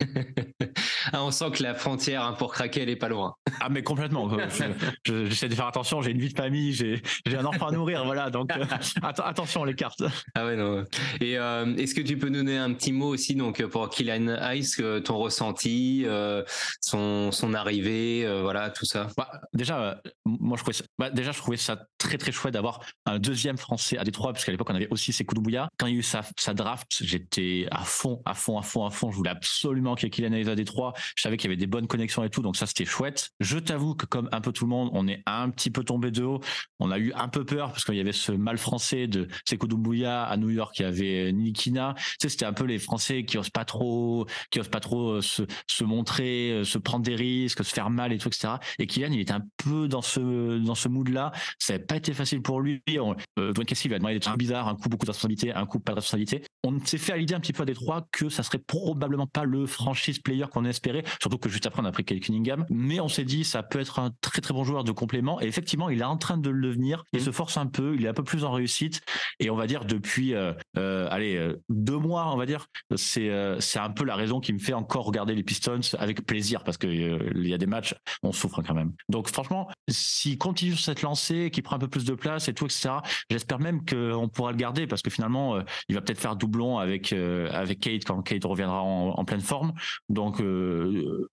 On 1.26 1.30
sent 1.30 1.50
que 1.52 1.62
la 1.62 1.74
frontière 1.74 2.22
hein, 2.24 2.32
pour 2.34 2.52
craquer, 2.52 2.82
elle 2.82 2.88
est 2.90 2.96
pas 2.96 3.08
loin. 3.08 3.34
Ah 3.60 3.68
mais 3.70 3.82
complètement. 3.82 4.30
Euh, 4.32 4.46
je- 4.50 4.64
je- 5.04 5.24
J'essaie 5.26 5.48
de 5.48 5.54
faire 5.54 5.66
attention. 5.68 6.02
J'ai 6.02 6.10
une 6.10 6.18
vie 6.18 6.28
de 6.32 6.36
famille, 6.36 6.72
j'ai 6.72 7.00
un 7.36 7.44
enfant 7.46 7.68
à 7.68 7.70
nourrir, 7.72 8.04
voilà. 8.04 8.28
Donc 8.30 8.50
euh, 8.54 8.64
atten- 9.02 9.22
attention 9.24 9.64
les 9.64 9.74
cartes. 9.74 10.02
Ah 10.34 10.44
ouais, 10.44 10.56
non. 10.56 10.84
Et 11.20 11.38
euh, 11.38 11.74
est-ce 11.76 11.94
que 11.94 12.00
tu 12.02 12.18
peux 12.18 12.28
nous 12.28 12.38
donner 12.38 12.58
un 12.58 12.72
petit 12.74 12.92
mot 12.92 13.08
aussi 13.08 13.36
donc 13.36 13.62
pour 13.66 13.88
Killian 13.88 14.36
Ice, 14.54 14.76
euh, 14.80 15.00
ton 15.00 15.16
ressenti, 15.18 16.02
euh, 16.04 16.42
son, 16.80 17.30
son 17.32 17.54
arrivée, 17.54 18.26
voilà, 18.42 18.70
tout 18.70 18.84
ça? 18.84 19.06
Bah, 19.16 19.40
déjà, 19.54 20.02
moi 20.26 20.56
je 20.58 20.62
trouvais 20.62 20.76
ça, 20.76 20.84
bah, 20.98 21.10
déjà 21.10 21.32
je 21.32 21.38
trouvais 21.38 21.56
ça 21.56 21.86
très 21.96 22.18
très 22.18 22.32
chouette 22.32 22.54
d'avoir 22.54 22.80
un 23.06 23.18
deuxième 23.18 23.56
français 23.56 23.96
à 23.96 24.04
Détroit 24.04 24.32
parce 24.32 24.44
qu'à 24.44 24.52
l'époque 24.52 24.68
on 24.70 24.74
avait 24.74 24.88
aussi 24.90 25.12
Sekou 25.12 25.34
Doumbouya. 25.36 25.68
Quand 25.78 25.86
il 25.86 25.92
y 25.94 25.96
a 25.96 25.98
eu 26.00 26.02
sa, 26.02 26.22
sa 26.38 26.52
draft, 26.54 26.90
j'étais 27.00 27.66
à 27.70 27.84
fond, 27.84 28.20
à 28.26 28.34
fond, 28.34 28.58
à 28.58 28.62
fond, 28.62 28.84
à 28.84 28.90
fond. 28.90 29.10
Je 29.10 29.16
voulais 29.16 29.30
absolument 29.30 29.94
qu'il 29.94 30.06
y 30.06 30.08
ait 30.08 30.10
Kylian 30.10 30.32
Hayes 30.32 30.50
à 30.50 30.54
Détroit. 30.54 30.92
Je 31.16 31.22
savais 31.22 31.36
qu'il 31.36 31.50
y 31.50 31.52
avait 31.52 31.60
des 31.60 31.66
bonnes 31.66 31.86
connexions 31.86 32.24
et 32.24 32.30
tout, 32.30 32.42
donc 32.42 32.56
ça 32.56 32.66
c'était 32.66 32.84
chouette. 32.84 33.30
Je 33.40 33.58
t'avoue 33.58 33.94
que 33.94 34.06
comme 34.06 34.28
un 34.32 34.40
peu 34.40 34.52
tout 34.52 34.64
le 34.64 34.70
monde, 34.70 34.90
on 34.92 35.08
est 35.08 35.22
un 35.26 35.50
petit 35.50 35.70
peu 35.70 35.84
tombé 35.84 36.10
de 36.10 36.22
haut. 36.22 36.40
On 36.78 36.90
a 36.90 36.98
eu 36.98 37.12
un 37.14 37.28
peu 37.28 37.44
peur 37.44 37.70
parce 37.70 37.84
qu'il 37.84 37.96
y 37.96 38.00
avait 38.00 38.12
ce 38.12 38.32
mal 38.32 38.58
français 38.58 39.06
de 39.06 39.28
Sekou 39.48 39.66
Doumbouya 39.66 40.24
à 40.24 40.36
New 40.36 40.50
York, 40.50 40.78
il 40.78 40.82
y 40.82 40.84
avait 40.84 41.32
Nikina. 41.32 41.94
Tu 41.96 42.02
sais, 42.20 42.28
c'était 42.28 42.44
un 42.44 42.52
peu 42.52 42.64
les 42.64 42.78
Français 42.78 43.24
qui 43.24 43.38
osent 43.38 43.50
pas 43.50 43.64
trop, 43.64 44.26
qui 44.50 44.60
osent 44.60 44.68
pas 44.68 44.80
trop 44.80 45.10
euh, 45.10 45.20
se, 45.22 45.84
montrer, 45.84 46.50
euh, 46.50 46.64
se 46.64 46.78
prendre 46.78 47.04
des 47.04 47.14
risques, 47.14 47.64
se 47.64 47.72
faire 47.72 47.90
mal 47.90 48.12
et 48.12 48.18
tout, 48.18 48.28
etc. 48.28 48.54
Et 48.78 48.86
Kylian, 48.86 49.12
il 49.12 49.20
était 49.20 49.32
un 49.32 49.44
peu 49.56 49.88
dans 49.88 50.02
ce, 50.02 50.58
dans 50.58 50.74
ce 50.74 50.88
mood-là. 50.88 51.32
Ça 51.58 51.74
n'a 51.74 51.78
pas 51.78 51.96
été 51.96 52.12
facile 52.12 52.42
pour 52.42 52.60
lui. 52.60 52.82
On, 52.98 53.16
euh, 53.38 53.52
Dwayne 53.52 53.66
Casey 53.66 53.88
lui 53.88 53.94
a 53.94 53.98
demandé 53.98 54.14
des 54.14 54.20
trucs 54.20 54.38
bizarres, 54.38 54.68
un 54.68 54.76
coup 54.76 54.88
beaucoup 54.88 55.06
de 55.06 55.10
responsabilité, 55.10 55.52
un 55.52 55.66
coup 55.66 55.80
pas 55.80 55.92
de 55.92 55.96
responsabilité. 55.96 56.44
On 56.64 56.78
s'est 56.84 56.98
fait 56.98 57.12
à 57.12 57.16
l'idée 57.16 57.34
un 57.34 57.40
petit 57.40 57.52
peu 57.52 57.62
à 57.62 57.66
Détroit 57.66 58.06
que 58.12 58.28
ça 58.28 58.42
serait 58.42 58.58
probablement 58.58 59.26
pas 59.26 59.44
le 59.44 59.66
franchise 59.66 60.18
player 60.18 60.46
qu'on 60.50 60.64
espérait, 60.64 60.93
surtout 61.20 61.38
que 61.38 61.48
juste 61.48 61.66
après 61.66 61.82
on 61.82 61.84
a 61.84 61.92
pris 61.92 62.04
Kyle 62.04 62.20
Cunningham. 62.20 62.66
Mais 62.70 63.00
on 63.00 63.08
s'est 63.08 63.24
dit 63.24 63.44
ça 63.44 63.62
peut 63.62 63.80
être 63.80 63.98
un 63.98 64.10
très 64.20 64.40
très 64.40 64.54
bon 64.54 64.64
joueur 64.64 64.84
de 64.84 64.92
complément. 64.92 65.40
Et 65.40 65.46
effectivement, 65.46 65.90
il 65.90 66.00
est 66.00 66.04
en 66.04 66.16
train 66.16 66.36
de 66.36 66.50
le 66.50 66.68
devenir. 66.68 67.04
Il 67.12 67.20
se 67.20 67.30
force 67.30 67.56
un 67.56 67.66
peu, 67.66 67.94
il 67.96 68.04
est 68.04 68.08
un 68.08 68.14
peu 68.14 68.24
plus 68.24 68.44
en 68.44 68.52
réussite. 68.52 69.00
Et 69.40 69.50
on 69.50 69.56
va 69.56 69.66
dire 69.66 69.84
depuis, 69.84 70.34
euh, 70.34 70.52
euh, 70.76 71.08
allez, 71.10 71.36
euh, 71.36 71.62
deux 71.68 71.98
mois, 71.98 72.32
on 72.32 72.36
va 72.36 72.46
dire, 72.46 72.66
c'est 72.96 73.30
euh, 73.30 73.58
c'est 73.60 73.78
un 73.78 73.90
peu 73.90 74.04
la 74.04 74.16
raison 74.16 74.40
qui 74.40 74.52
me 74.52 74.58
fait 74.58 74.74
encore 74.74 75.04
regarder 75.04 75.34
les 75.34 75.42
Pistons 75.42 75.80
avec 75.98 76.24
plaisir 76.26 76.64
parce 76.64 76.76
que 76.76 76.86
il 76.86 77.48
y 77.48 77.54
a 77.54 77.58
des 77.58 77.66
matchs, 77.66 77.94
on 78.22 78.32
souffre 78.32 78.62
quand 78.62 78.74
même. 78.74 78.92
Donc 79.08 79.28
franchement, 79.28 79.68
s'il 79.88 80.38
continue 80.38 80.72
sur 80.72 80.84
cette 80.84 81.02
lancée, 81.02 81.50
qu'il 81.50 81.62
prend 81.62 81.76
un 81.76 81.80
peu 81.80 81.88
plus 81.88 82.04
de 82.04 82.14
place 82.14 82.48
et 82.48 82.54
tout, 82.54 82.66
etc. 82.66 82.96
J'espère 83.30 83.58
même 83.58 83.84
qu'on 83.84 84.28
pourra 84.28 84.52
le 84.52 84.56
garder 84.56 84.86
parce 84.86 85.02
que 85.02 85.10
finalement, 85.10 85.58
il 85.88 85.94
va 85.94 86.00
peut-être 86.00 86.20
faire 86.20 86.36
doublon 86.36 86.78
avec 86.78 87.12
avec 87.12 87.80
Kate 87.80 88.04
quand 88.04 88.22
Kate 88.22 88.44
reviendra 88.44 88.82
en, 88.82 89.10
en 89.10 89.24
pleine 89.24 89.40
forme. 89.40 89.72
Donc 90.08 90.40
euh, 90.40 90.83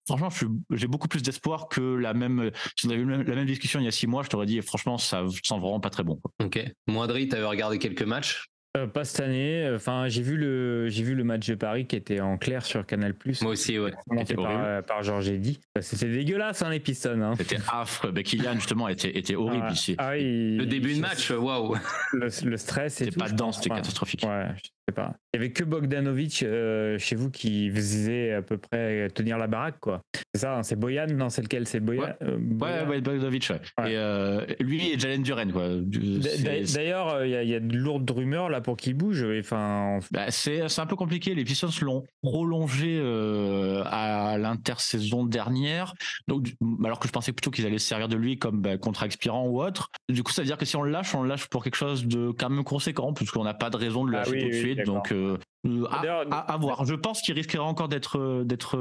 franchement, 0.07 0.29
je 0.29 0.37
suis- 0.37 0.47
j'ai 0.71 0.87
beaucoup 0.87 1.07
plus 1.07 1.21
d'espoir 1.21 1.67
que 1.69 1.81
la 1.95 2.13
même. 2.13 2.51
Si 2.77 2.87
on 2.87 2.89
avait 2.89 2.99
eu 3.01 3.05
la 3.05 3.35
même 3.35 3.45
discussion 3.45 3.79
il 3.79 3.85
y 3.85 3.87
a 3.87 3.91
six 3.91 4.07
mois, 4.07 4.23
je 4.23 4.29
t'aurais 4.29 4.45
dit 4.45 4.61
franchement, 4.61 4.97
ça 4.97 5.23
sent 5.43 5.59
vraiment 5.59 5.79
pas 5.79 5.89
très 5.89 6.03
bon. 6.03 6.15
quoi. 6.17 6.31
Ok. 6.45 6.63
Moindry, 6.87 7.27
t'avais 7.27 7.45
regardé 7.45 7.77
quelques 7.79 8.03
matchs? 8.03 8.45
Euh, 8.77 8.87
pas 8.87 9.03
cette 9.03 9.19
année. 9.19 9.69
Enfin, 9.75 10.07
j'ai 10.07 10.21
vu 10.21 10.37
le 10.37 10.87
j'ai 10.87 11.03
vu 11.03 11.13
le 11.13 11.25
match 11.25 11.45
de 11.45 11.55
Paris 11.55 11.87
qui 11.87 11.97
était 11.97 12.21
en 12.21 12.37
clair 12.37 12.65
sur 12.65 12.85
Canal+. 12.85 13.13
Moi 13.41 13.51
aussi, 13.51 13.77
ouais. 13.77 13.91
Par, 14.33 14.47
euh, 14.49 14.81
par 14.81 15.03
Georges 15.03 15.27
Eddy. 15.27 15.59
Bah, 15.75 15.81
C'était 15.81 16.07
dégueulasse, 16.09 16.61
hein, 16.61 16.69
les 16.69 16.79
Pistons. 16.79 17.21
Hein. 17.21 17.33
C'était 17.37 17.57
affreux. 17.69 18.11
Ben, 18.11 18.23
Kylian, 18.23 18.53
justement, 18.55 18.87
était, 18.87 19.17
était 19.17 19.35
horrible 19.35 19.65
Ah, 19.67 19.73
ici. 19.73 19.95
ah 19.97 20.15
Le 20.15 20.63
début 20.63 20.93
de 20.95 21.01
match, 21.01 21.29
waouh. 21.31 21.75
Le, 22.13 22.29
le 22.49 22.57
stress 22.57 23.01
et 23.01 23.07
tout. 23.07 23.19
pas 23.19 23.27
dedans, 23.29 23.51
c'était 23.51 23.71
catastrophique. 23.71 24.23
Ouais, 24.23 24.47
sais 24.89 24.93
pas. 24.95 25.15
Il 25.33 25.37
y 25.37 25.39
avait 25.43 25.51
que 25.51 25.63
Bogdanovic 25.63 26.43
euh, 26.43 26.97
chez 26.97 27.15
vous 27.15 27.29
qui 27.29 27.69
faisait 27.71 28.33
à 28.33 28.41
peu 28.41 28.57
près 28.57 29.07
tenir 29.09 29.37
la 29.37 29.47
baraque, 29.47 29.79
quoi. 29.79 30.01
C'est 30.33 30.41
ça, 30.41 30.57
hein, 30.57 30.63
c'est 30.63 30.75
Boyan 30.75 31.07
Non, 31.07 31.29
c'est 31.29 31.41
lequel 31.41 31.67
C'est 31.67 31.79
Boyan 31.79 32.01
Ouais. 32.03 32.15
euh, 32.23 32.31
Ouais, 32.37 32.39
Boyan 32.39 32.89
ouais, 32.89 33.01
Bogdanovic, 33.01 33.49
ouais. 33.49 33.61
Ouais. 33.83 33.91
Et 33.93 33.97
euh, 33.97 34.45
lui 34.59 34.91
et 34.91 34.99
Jalen 34.99 35.23
Duren, 35.23 35.51
quoi. 35.51 35.67
D'ailleurs, 36.73 37.25
il 37.25 37.31
y, 37.31 37.35
a- 37.35 37.43
il 37.43 37.49
y 37.49 37.55
a 37.55 37.59
de 37.59 37.75
lourdes 37.75 38.09
rumeurs 38.09 38.49
là 38.49 38.61
pour 38.61 38.77
qu'il 38.77 38.93
bouge. 38.95 39.25
Enfin, 39.39 39.99
Bah, 40.11 40.29
c'est 40.31 40.61
un 40.79 40.85
peu 40.85 40.95
compliqué. 40.95 41.35
Les 41.35 41.43
Pistons 41.43 41.69
l'ont 41.81 42.03
prolongé 42.21 42.99
à 43.85 44.37
l'intersaison 44.37 45.25
dernière, 45.25 45.93
donc 46.27 46.53
alors 46.83 46.99
que 46.99 47.07
je 47.07 47.13
pensais 47.13 47.31
plutôt 47.31 47.51
qu'ils 47.51 47.65
allaient 47.65 47.77
se 47.77 47.87
servir 47.87 48.07
de 48.07 48.15
lui 48.15 48.37
comme 48.37 48.61
bah, 48.61 48.77
contrat 48.77 49.05
expirant 49.05 49.47
ou 49.47 49.61
autre. 49.61 49.89
Du 50.11 50.23
coup, 50.23 50.31
ça 50.31 50.41
veut 50.41 50.45
dire 50.45 50.57
que 50.57 50.65
si 50.65 50.75
on 50.75 50.81
le 50.83 50.91
lâche, 50.91 51.13
on 51.15 51.23
le 51.23 51.29
lâche 51.29 51.47
pour 51.47 51.63
quelque 51.63 51.75
chose 51.75 52.05
de 52.05 52.31
quand 52.31 52.49
même 52.49 52.63
conséquent, 52.63 53.13
puisqu'on 53.13 53.43
n'a 53.43 53.53
pas 53.53 53.69
de 53.69 53.77
raison 53.77 54.05
de 54.05 54.11
le 54.11 54.17
Ah 54.17 54.19
lâcher 54.21 54.31
oui, 54.33 54.39
tout 54.41 54.47
de 54.49 54.53
oui, 54.53 54.59
suite. 54.59 54.83
Donc, 54.85 55.11
euh, 55.11 55.37
euh, 55.67 55.85
à, 55.91 55.99
D'ailleurs, 56.01 56.25
à- 56.31 56.53
à 56.53 56.57
voir. 56.57 56.85
Je 56.85 56.95
pense 56.95 57.21
qu'il 57.21 57.33
risquera 57.35 57.63
encore 57.63 57.87
d'être 57.87 58.17
euh, 58.19 58.43
d'être 58.43 58.77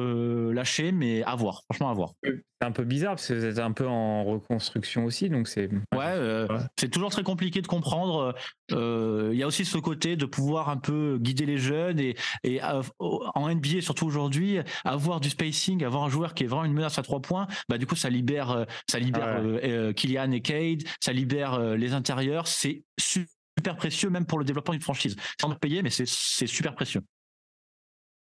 lâché, 0.52 0.93
mais 0.93 1.23
à 1.24 1.35
voir. 1.36 1.62
Franchement, 1.70 1.90
à 1.90 1.94
voir. 1.94 2.12
c'est 2.24 2.40
un 2.62 2.73
peu 2.73 2.85
bizarre 2.85 3.12
parce 3.16 3.28
que 3.28 3.35
vous 3.35 3.44
êtes 3.44 3.59
un 3.59 3.73
peu 3.73 3.86
en 3.86 4.24
reconstruction 4.24 5.05
aussi, 5.05 5.28
donc 5.31 5.48
c'est. 5.48 5.69
Ouais, 5.94 5.98
euh, 6.07 6.47
Ouais. 6.48 6.57
c'est 6.78 6.89
toujours 6.90 7.11
très 7.11 7.23
compliqué 7.23 7.61
de 7.62 7.66
comprendre. 7.66 8.35
Euh, 8.73 9.31
Il 9.32 9.39
y 9.39 9.43
a 9.43 9.47
aussi 9.47 9.65
ce 9.65 9.78
côté 9.78 10.16
de 10.16 10.24
pouvoir 10.27 10.69
un 10.69 10.77
peu 10.77 11.19
guider 11.20 11.44
les 11.47 11.59
jeunes 11.59 11.98
et, 12.01 12.16
et 12.44 12.61
en 12.98 13.48
NBA, 13.48 13.81
surtout 13.81 14.07
aujourd'hui, 14.07 14.59
avoir 14.85 15.20
du 15.20 15.28
spacing, 15.31 15.85
avoir 15.85 16.05
un 16.05 16.09
joueur 16.09 16.35
qui 16.35 16.44
est 16.44 16.47
vraiment 16.47 16.65
une 16.65 16.73
menace 16.73 16.98
à 16.98 17.02
trois 17.02 17.20
points, 17.20 17.47
bah 17.69 17.78
du 17.78 17.86
coup 17.86 17.97
ça 17.97 18.09
libère, 18.11 18.66
ça 18.89 18.98
libère 18.98 19.43
Ouais. 19.44 19.93
Kylian 19.94 20.31
et 20.32 20.40
Cade, 20.40 20.82
ça 21.01 21.12
libère 21.12 21.19
euh, 21.32 21.76
les 21.76 21.92
intérieurs. 21.92 22.47
C'est 22.47 22.82
super 22.98 23.76
précieux 23.76 24.10
même 24.10 24.26
pour 24.26 24.38
le 24.38 24.44
développement 24.44 24.72
d'une 24.72 24.82
franchise. 24.82 25.16
Sans 25.40 25.55
payer, 25.55 25.82
mais 25.82 25.90
c'est 25.90 26.06
c'est 26.06 26.47
super 26.47 26.74
précieux. 26.74 27.02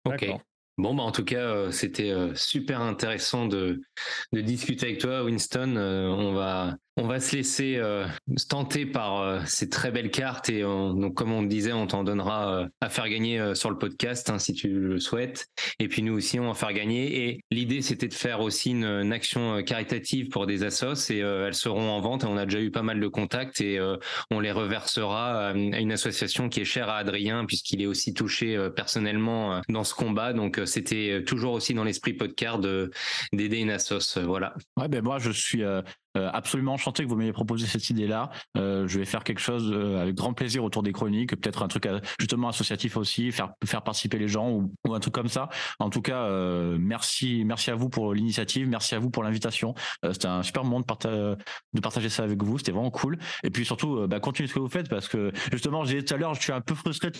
Ok. 0.05 0.25
Bon, 0.77 0.93
bah, 0.93 1.03
en 1.03 1.11
tout 1.11 1.25
cas, 1.25 1.39
euh, 1.39 1.71
c'était 1.71 2.11
euh, 2.11 2.35
super 2.35 2.81
intéressant 2.81 3.47
de, 3.47 3.81
de 4.31 4.41
discuter 4.41 4.85
avec 4.85 4.99
toi, 4.99 5.23
Winston. 5.23 5.75
Euh, 5.75 6.07
on, 6.07 6.33
va, 6.33 6.77
on 6.97 7.05
va 7.07 7.19
se 7.19 7.35
laisser 7.35 7.75
euh, 7.77 8.07
tenter 8.49 8.87
par 8.87 9.21
euh, 9.21 9.39
ces 9.45 9.69
très 9.69 9.91
belles 9.91 10.09
cartes. 10.09 10.49
Et 10.49 10.65
on- 10.65 10.93
donc, 10.93 11.13
comme 11.13 11.31
on 11.31 11.43
disait, 11.43 11.71
on 11.71 11.85
t'en 11.85 12.03
donnera 12.03 12.61
euh, 12.61 12.67
à 12.81 12.89
faire 12.89 13.07
gagner 13.07 13.53
sur 13.55 13.69
le 13.69 13.77
podcast 13.77 14.29
hein, 14.31 14.39
si 14.39 14.53
tu 14.53 14.67
le 14.67 14.99
souhaites. 14.99 15.47
Et 15.79 15.87
puis, 15.87 16.01
nous 16.01 16.13
aussi, 16.13 16.39
on 16.39 16.45
va 16.45 16.49
en 16.49 16.53
faire 16.55 16.73
gagner. 16.73 17.27
Et 17.29 17.41
l'idée, 17.51 17.83
c'était 17.83 18.07
de 18.07 18.13
faire 18.15 18.41
aussi 18.41 18.71
une, 18.71 19.13
action 19.13 19.63
caritative 19.63 20.29
pour 20.29 20.47
des 20.47 20.63
assos. 20.63 21.11
Et 21.11 21.19
elles 21.19 21.53
seront 21.53 21.89
en 21.89 22.01
vente. 22.01 22.23
On 22.23 22.35
a 22.35 22.45
déjà 22.45 22.59
eu 22.59 22.71
pas 22.71 22.81
mal 22.81 22.99
de 22.99 23.07
contacts. 23.07 23.61
Et 23.61 23.79
on 24.31 24.39
les 24.39 24.51
reversera 24.51 25.49
à 25.49 25.53
une 25.53 25.91
association 25.91 26.49
qui 26.49 26.61
est 26.61 26.65
chère 26.65 26.89
à 26.89 26.97
Adrien, 26.97 27.45
puisqu'il 27.45 27.81
est 27.81 27.85
aussi 27.85 28.13
touché 28.13 28.57
personnellement 28.75 29.61
dans 29.69 29.83
ce 29.83 29.93
combat. 29.93 30.33
Donc, 30.33 30.59
c'était 30.65 31.23
toujours 31.25 31.53
aussi 31.53 31.73
dans 31.73 31.83
l'esprit 31.83 32.13
podcast 32.13 32.59
de- 32.59 32.89
d'aider 33.33 33.59
une 33.59 33.69
assos. 33.69 34.17
Voilà. 34.23 34.55
Ouais, 34.77 34.87
ben 34.87 35.03
moi 35.03 35.19
je 35.19 35.31
suis 35.31 35.63
absolument 36.33 36.73
enchanté 36.73 37.03
que 37.03 37.09
vous 37.09 37.15
m'ayez 37.15 37.33
proposé 37.33 37.65
cette 37.67 37.89
idée-là. 37.89 38.29
Euh, 38.57 38.87
je 38.87 38.99
vais 38.99 39.05
faire 39.05 39.23
quelque 39.23 39.39
chose 39.39 39.71
euh, 39.71 40.01
avec 40.01 40.15
grand 40.15 40.33
plaisir 40.33 40.63
autour 40.63 40.83
des 40.83 40.91
chroniques, 40.91 41.31
peut-être 41.39 41.63
un 41.63 41.67
truc 41.67 41.85
euh, 41.85 41.99
justement 42.19 42.49
associatif 42.49 42.97
aussi, 42.97 43.31
faire 43.31 43.53
participer 43.83 44.17
les 44.17 44.27
gens 44.27 44.49
ou, 44.51 44.73
un 44.93 44.99
truc 44.99 45.13
comme 45.13 45.27
ça. 45.27 45.49
En 45.79 45.89
tout 45.89 46.01
cas, 46.01 46.23
euh, 46.23 46.77
merci 46.79 47.43
merci 47.45 47.71
à 47.71 47.75
vous 47.75 47.89
pour 47.89 48.13
l'initiative, 48.13 48.67
merci 48.67 48.95
à 48.95 48.99
vous 48.99 49.09
pour 49.09 49.23
l'invitation. 49.23 49.73
Euh, 50.05 50.13
C'était 50.13 50.27
un 50.27 50.43
super 50.43 50.63
moment 50.63 50.79
de, 50.79 50.85
parta- 50.85 51.09
de 51.73 51.81
partager 51.81 52.09
ça 52.09 52.23
avec 52.23 52.41
vous, 52.43 52.57
c'était 52.57 52.71
vraiment 52.71 52.91
cool. 52.91 53.17
Et 53.43 53.49
puis 53.49 53.65
surtout, 53.65 53.97
euh, 53.97 54.07
bah, 54.07 54.19
continuez 54.19 54.47
ce 54.47 54.53
que 54.53 54.59
vous 54.59 54.69
faites 54.69 54.89
parce 54.89 55.07
que 55.07 55.31
justement, 55.51 55.83
j'ai 55.85 55.99
dit 55.99 56.05
tout 56.05 56.13
à 56.13 56.17
l'heure, 56.17 56.33
je 56.33 56.41
suis 56.41 56.53
un 56.53 56.61
peu 56.61 56.75
frustré 56.75 57.11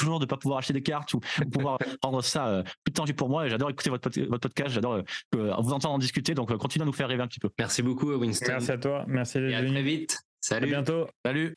toujours 0.00 0.18
de 0.20 0.26
pas 0.26 0.36
pouvoir 0.36 0.58
acheter 0.58 0.72
des 0.72 0.82
cartes 0.82 1.14
ou 1.14 1.20
pouvoir 1.52 1.78
rendre 2.02 2.22
ça 2.22 2.48
euh, 2.48 2.62
plus 2.84 2.92
tangible 2.92 3.16
pour 3.16 3.28
moi 3.28 3.46
et 3.46 3.50
j'adore 3.50 3.70
écouter 3.70 3.90
votre, 3.90 4.08
pod- 4.10 4.26
votre 4.28 4.40
podcast 4.48 4.70
j'adore 4.74 4.94
euh, 4.94 5.02
euh, 5.36 5.54
vous 5.60 5.72
entendre 5.72 5.94
en 5.94 5.98
discuter 5.98 6.34
donc 6.34 6.50
euh, 6.50 6.56
continuez 6.56 6.82
à 6.82 6.86
nous 6.86 6.92
faire 6.92 7.08
rêver 7.08 7.22
un 7.22 7.28
petit 7.28 7.40
peu 7.40 7.48
Merci 7.58 7.82
beaucoup, 7.82 8.10
Winston. 8.12 8.46
Merci 8.48 8.72
à 8.72 8.78
toi, 8.78 9.04
merci 9.06 9.38
Et 9.38 9.42
d'être 9.42 9.54
à 9.58 9.66
très 9.66 9.82
vite. 9.82 10.12
À 10.12 10.24
Salut. 10.40 10.66
bientôt. 10.68 11.06
salut 11.24 11.54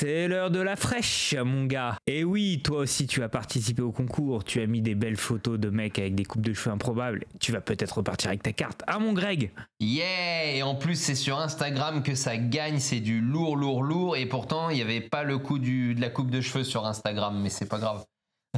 C'est 0.00 0.28
l'heure 0.28 0.52
de 0.52 0.60
la 0.60 0.76
fraîche, 0.76 1.34
mon 1.44 1.64
gars. 1.64 1.98
Et 2.06 2.22
oui, 2.22 2.62
toi 2.62 2.78
aussi, 2.78 3.08
tu 3.08 3.24
as 3.24 3.28
participé 3.28 3.82
au 3.82 3.90
concours. 3.90 4.44
Tu 4.44 4.60
as 4.60 4.66
mis 4.68 4.80
des 4.80 4.94
belles 4.94 5.16
photos 5.16 5.58
de 5.58 5.70
mecs 5.70 5.98
avec 5.98 6.14
des 6.14 6.24
coupes 6.24 6.46
de 6.46 6.52
cheveux 6.52 6.72
improbables. 6.72 7.24
Tu 7.40 7.50
vas 7.50 7.60
peut-être 7.60 7.96
repartir 7.96 8.28
avec 8.28 8.44
ta 8.44 8.52
carte. 8.52 8.84
Ah, 8.86 9.00
mon 9.00 9.12
Greg 9.12 9.50
Yeah 9.80 10.54
Et 10.54 10.62
en 10.62 10.76
plus, 10.76 10.94
c'est 10.94 11.16
sur 11.16 11.40
Instagram 11.40 12.04
que 12.04 12.14
ça 12.14 12.36
gagne, 12.36 12.78
c'est 12.78 13.00
du 13.00 13.20
lourd, 13.20 13.56
lourd, 13.56 13.82
lourd. 13.82 14.16
Et 14.16 14.26
pourtant, 14.26 14.70
il 14.70 14.76
n'y 14.76 14.82
avait 14.82 15.00
pas 15.00 15.24
le 15.24 15.36
coup 15.36 15.58
du, 15.58 15.96
de 15.96 16.00
la 16.00 16.10
coupe 16.10 16.30
de 16.30 16.42
cheveux 16.42 16.62
sur 16.62 16.86
Instagram, 16.86 17.36
mais 17.42 17.48
c'est 17.50 17.68
pas 17.68 17.80
grave. 17.80 18.04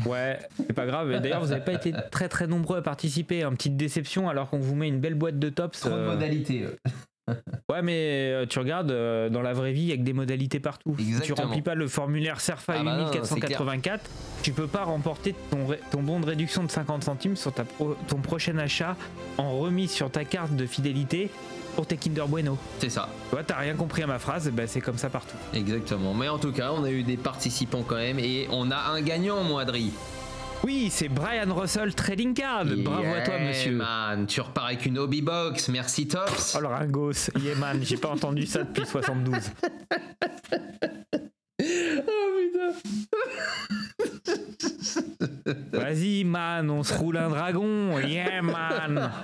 Ouais, 0.04 0.38
c'est 0.58 0.74
pas 0.74 0.84
grave. 0.84 1.10
D'ailleurs, 1.20 1.40
vous 1.40 1.52
n'avez 1.52 1.64
pas 1.64 1.72
été 1.72 1.94
très 2.10 2.28
très 2.28 2.48
nombreux 2.48 2.76
à 2.76 2.82
participer. 2.82 3.44
Une 3.44 3.56
petite 3.56 3.78
déception 3.78 4.28
alors 4.28 4.50
qu'on 4.50 4.58
vous 4.58 4.74
met 4.74 4.88
une 4.88 5.00
belle 5.00 5.14
boîte 5.14 5.38
de 5.38 5.48
tops. 5.48 5.80
Trop 5.80 5.88
de 5.88 5.94
euh, 5.94 6.14
modalités. 6.14 6.66
Ouais, 7.70 7.82
mais 7.82 7.94
euh, 8.32 8.46
tu 8.46 8.58
regardes 8.58 8.90
euh, 8.90 9.28
dans 9.28 9.42
la 9.42 9.52
vraie 9.52 9.72
vie, 9.72 9.82
il 9.82 9.88
y 9.88 9.92
a 9.92 9.96
que 9.96 10.02
des 10.02 10.12
modalités 10.12 10.60
partout. 10.60 10.94
Si 10.98 11.04
tu 11.04 11.10
Exactement. 11.12 11.42
remplis 11.48 11.62
pas 11.62 11.74
le 11.74 11.88
formulaire 11.88 12.40
SERFA 12.40 12.74
Ah 12.78 12.82
bah 12.84 12.96
non, 12.96 13.10
8484, 13.12 14.10
tu 14.42 14.52
peux 14.52 14.66
pas 14.66 14.84
remporter 14.84 15.34
ton, 15.50 15.66
ré- 15.66 15.80
ton 15.90 16.02
bon 16.02 16.20
de 16.20 16.26
réduction 16.26 16.62
de 16.64 16.70
50 16.70 17.04
centimes 17.04 17.36
sur 17.36 17.52
ta 17.52 17.64
pro- 17.64 17.96
ton 18.08 18.16
prochain 18.18 18.56
achat 18.58 18.96
en 19.38 19.58
remise 19.58 19.90
sur 19.90 20.10
ta 20.10 20.24
carte 20.24 20.54
de 20.56 20.66
fidélité 20.66 21.30
pour 21.76 21.86
tes 21.86 21.96
Kinder 21.96 22.24
Bueno. 22.26 22.58
C'est 22.80 22.90
ça, 22.90 23.08
Tu 23.28 23.34
vois, 23.36 23.44
t'as 23.44 23.56
rien 23.58 23.74
compris 23.74 24.02
à 24.02 24.06
ma 24.06 24.18
phrase, 24.18 24.50
bah 24.50 24.66
c'est 24.66 24.80
comme 24.80 24.98
ça 24.98 25.08
partout. 25.08 25.36
exactement. 25.54 26.14
Mais 26.14 26.28
en 26.28 26.38
tout 26.38 26.52
cas, 26.52 26.72
on 26.72 26.82
a 26.84 26.90
eu 26.90 27.02
des 27.04 27.16
participants 27.16 27.84
quand 27.86 27.94
même. 27.96 28.18
Et 28.18 28.48
on 28.50 28.70
a 28.72 28.76
un 28.92 29.00
gagnant, 29.02 29.42
mon 29.44 29.58
Adri. 29.58 29.92
Oui, 30.62 30.88
c'est 30.90 31.08
Brian 31.08 31.54
Russell 31.54 31.94
Trading 31.94 32.34
Card. 32.34 32.66
Bravo 32.66 33.14
à 33.14 33.20
toi, 33.22 33.34
Yeah, 33.36 33.48
monsieur. 33.48 33.72
man, 33.72 34.26
tu 34.26 34.40
repars 34.40 34.66
avec 34.66 34.84
une 34.84 34.98
hobby 34.98 35.22
box. 35.22 35.68
Merci, 35.68 36.06
Tops. 36.06 36.54
Oh 36.56 36.60
le 36.60 36.66
ringos, 36.66 37.30
yeah 37.40 37.54
man, 37.56 37.80
j'ai 37.82 37.96
pas 37.96 38.10
entendu 38.10 38.46
ça 38.46 38.62
depuis 38.64 38.84
72. 38.90 39.36
Vas-y 45.72 46.24
man, 46.24 46.70
on 46.70 46.82
se 46.82 46.94
roule 46.94 47.16
un 47.16 47.28
dragon, 47.30 47.98
yeah 48.00 48.42
man. 48.42 49.10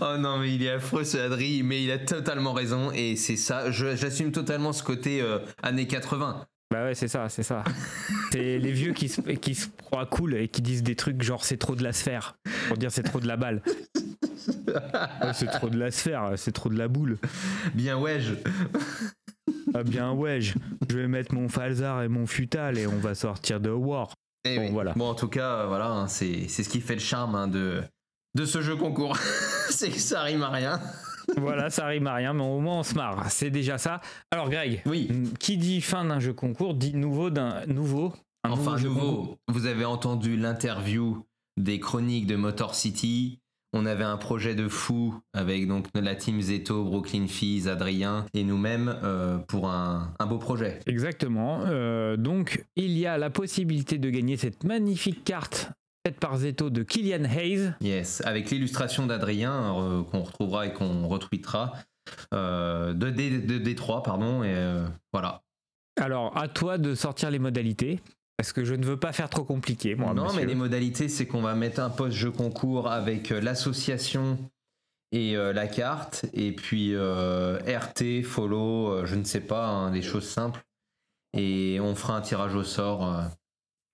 Oh 0.00 0.16
non, 0.18 0.38
mais 0.38 0.52
il 0.52 0.64
est 0.64 0.70
affreux 0.72 1.04
ce 1.04 1.16
Adri, 1.16 1.62
mais 1.62 1.84
il 1.84 1.90
a 1.92 1.98
totalement 1.98 2.52
raison. 2.52 2.90
Et 2.92 3.14
c'est 3.14 3.36
ça, 3.36 3.70
j'assume 3.70 4.32
totalement 4.32 4.72
ce 4.72 4.82
côté 4.82 5.20
euh, 5.22 5.38
années 5.62 5.86
80. 5.86 6.44
Bah 6.74 6.86
ouais, 6.86 6.94
c'est 6.96 7.06
ça, 7.06 7.28
c'est 7.28 7.44
ça. 7.44 7.62
C'est 8.32 8.58
les 8.58 8.72
vieux 8.72 8.92
qui 8.94 9.08
se, 9.08 9.20
qui 9.20 9.54
se 9.54 9.68
croient 9.68 10.06
cool 10.06 10.34
et 10.34 10.48
qui 10.48 10.60
disent 10.60 10.82
des 10.82 10.96
trucs 10.96 11.22
genre 11.22 11.44
c'est 11.44 11.56
trop 11.56 11.76
de 11.76 11.84
la 11.84 11.92
sphère. 11.92 12.36
Pour 12.66 12.76
dire 12.76 12.90
c'est 12.90 13.04
trop 13.04 13.20
de 13.20 13.28
la 13.28 13.36
balle. 13.36 13.62
Ouais, 14.66 15.32
c'est 15.34 15.46
trop 15.46 15.70
de 15.70 15.78
la 15.78 15.90
sphère, 15.92 16.32
c'est 16.36 16.50
trop 16.52 16.68
de 16.68 16.76
la 16.76 16.88
boule. 16.88 17.18
Bien 17.74 17.96
ouais, 17.96 18.20
je- 18.20 18.34
Ah 19.72 19.84
bien 19.84 20.10
ouais, 20.12 20.40
je, 20.40 20.54
je 20.90 20.96
vais 20.98 21.06
mettre 21.06 21.32
mon 21.32 21.48
falzar 21.48 22.02
et 22.02 22.08
mon 22.08 22.26
futal 22.26 22.76
et 22.76 22.86
on 22.88 22.98
va 22.98 23.14
sortir 23.14 23.60
de 23.60 23.70
War. 23.70 24.12
Eh 24.44 24.56
Bon, 24.56 24.62
oui. 24.66 24.70
voilà. 24.72 24.92
Bon, 24.94 25.08
en 25.08 25.14
tout 25.14 25.28
cas, 25.28 25.60
euh, 25.60 25.66
voilà, 25.68 25.86
hein, 25.86 26.08
c'est 26.08 26.48
c'est 26.48 26.64
ce 26.64 26.68
qui 26.68 26.80
fait 26.80 26.94
le 26.94 27.00
charme 27.00 27.36
hein, 27.36 27.46
de, 27.48 27.82
de 28.34 28.44
ce 28.44 28.60
jeu 28.62 28.74
concours. 28.76 29.16
c'est 29.70 29.90
que 29.90 29.98
ça 30.00 30.22
rime 30.22 30.42
à 30.42 30.50
rien. 30.50 30.80
Voilà, 31.36 31.70
ça 31.70 31.86
rime 31.86 32.06
à 32.06 32.14
rien, 32.14 32.32
mais 32.32 32.42
au 32.44 32.60
moins 32.60 32.78
on 32.80 32.82
se 32.82 32.94
marre. 32.94 33.30
C'est 33.30 33.50
déjà 33.50 33.78
ça. 33.78 34.00
Alors 34.30 34.50
Greg, 34.50 34.82
Oui. 34.86 35.08
qui 35.38 35.56
dit 35.56 35.80
fin 35.80 36.04
d'un 36.04 36.20
jeu 36.20 36.32
concours 36.32 36.74
dit 36.74 36.94
nouveau 36.94 37.30
d'un 37.30 37.64
nouveau. 37.66 38.12
un 38.44 38.50
Enfin, 38.50 38.78
nouveau, 38.78 39.36
vous 39.48 39.66
avez 39.66 39.84
entendu 39.84 40.36
l'interview 40.36 41.24
des 41.56 41.80
chroniques 41.80 42.26
de 42.26 42.36
Motor 42.36 42.74
City. 42.74 43.38
On 43.76 43.86
avait 43.86 44.04
un 44.04 44.16
projet 44.18 44.54
de 44.54 44.68
fou 44.68 45.18
avec 45.32 45.66
donc 45.66 45.86
la 45.94 46.14
team 46.14 46.40
Zeto, 46.40 46.84
Brooklyn 46.84 47.26
Fizz, 47.26 47.66
Adrien 47.66 48.24
et 48.32 48.44
nous-mêmes 48.44 48.94
euh, 49.02 49.38
pour 49.38 49.68
un, 49.68 50.12
un 50.20 50.26
beau 50.26 50.38
projet. 50.38 50.78
Exactement. 50.86 51.62
Euh, 51.66 52.16
donc, 52.16 52.64
il 52.76 52.96
y 52.96 53.04
a 53.06 53.18
la 53.18 53.30
possibilité 53.30 53.98
de 53.98 54.10
gagner 54.10 54.36
cette 54.36 54.62
magnifique 54.62 55.24
carte 55.24 55.70
faite 56.06 56.20
par 56.20 56.36
Zeto 56.36 56.68
de 56.68 56.82
Killian 56.82 57.24
Hayes. 57.24 57.72
Yes, 57.80 58.20
avec 58.26 58.50
l'illustration 58.50 59.06
d'Adrien 59.06 59.74
euh, 59.78 60.02
qu'on 60.02 60.22
retrouvera 60.22 60.66
et 60.66 60.72
qu'on 60.74 61.08
retweetera 61.08 61.72
euh, 62.34 62.92
de, 62.92 63.08
D, 63.08 63.38
de 63.38 63.58
D3, 63.58 64.02
pardon. 64.02 64.42
Et 64.42 64.54
euh, 64.54 64.84
voilà. 65.12 65.42
Alors, 65.98 66.36
à 66.36 66.48
toi 66.48 66.76
de 66.76 66.94
sortir 66.94 67.30
les 67.30 67.38
modalités. 67.38 68.00
Parce 68.36 68.52
que 68.52 68.64
je 68.64 68.74
ne 68.74 68.84
veux 68.84 68.98
pas 68.98 69.12
faire 69.12 69.30
trop 69.30 69.44
compliqué, 69.44 69.94
moi. 69.94 70.12
non, 70.12 70.24
monsieur. 70.24 70.40
mais 70.40 70.46
les 70.46 70.56
modalités, 70.56 71.08
c'est 71.08 71.24
qu'on 71.24 71.40
va 71.40 71.54
mettre 71.54 71.80
un 71.80 71.88
post 71.88 72.16
jeu 72.16 72.32
concours 72.32 72.90
avec 72.90 73.30
l'association 73.30 74.38
et 75.12 75.36
la 75.36 75.68
carte, 75.68 76.26
et 76.32 76.50
puis 76.50 76.96
RT, 76.96 78.24
follow, 78.24 79.06
je 79.06 79.14
ne 79.14 79.22
sais 79.22 79.40
pas, 79.40 79.68
hein, 79.68 79.92
des 79.92 80.02
choses 80.02 80.28
simples. 80.28 80.64
Et 81.32 81.78
on 81.80 81.94
fera 81.94 82.16
un 82.16 82.22
tirage 82.22 82.56
au 82.56 82.64
sort. 82.64 83.08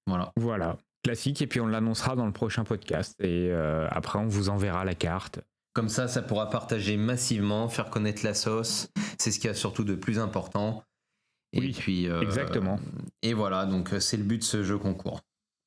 voilà. 0.07 0.33
Voilà, 0.37 0.79
classique. 1.03 1.43
Et 1.43 1.47
puis 1.47 1.61
on 1.61 1.67
l'annoncera 1.67 2.17
dans 2.17 2.27
le 2.27 2.33
prochain 2.33 2.65
podcast. 2.65 3.15
Et 3.21 3.49
euh, 3.51 3.87
après, 3.91 4.19
on 4.19 4.27
vous 4.27 4.49
enverra 4.49 4.85
la 4.85 4.95
carte. 4.95 5.41
Comme 5.73 5.89
ça, 5.89 6.09
ça 6.09 6.23
pourra 6.23 6.51
partager 6.51 6.97
massivement, 6.97 7.69
faire 7.69 7.91
connaître 7.91 8.25
la 8.25 8.35
sauce. 8.35 8.89
C'est 9.19 9.31
ce 9.31 9.39
qu'il 9.39 9.49
y 9.49 9.51
a 9.51 9.55
surtout 9.55 9.85
de 9.85 9.95
plus 9.95 10.19
important. 10.19 10.83
Et 11.53 11.61
Oui, 11.61 11.77
puis, 11.79 12.09
euh, 12.09 12.21
exactement. 12.23 12.79
Et 13.23 13.35
voilà, 13.35 13.67
donc 13.67 13.93
euh, 13.93 14.01
c'est 14.01 14.17
le 14.17 14.23
but 14.25 14.39
de 14.39 14.45
ce 14.45 14.63
jeu 14.63 14.79
concours. 14.79 15.21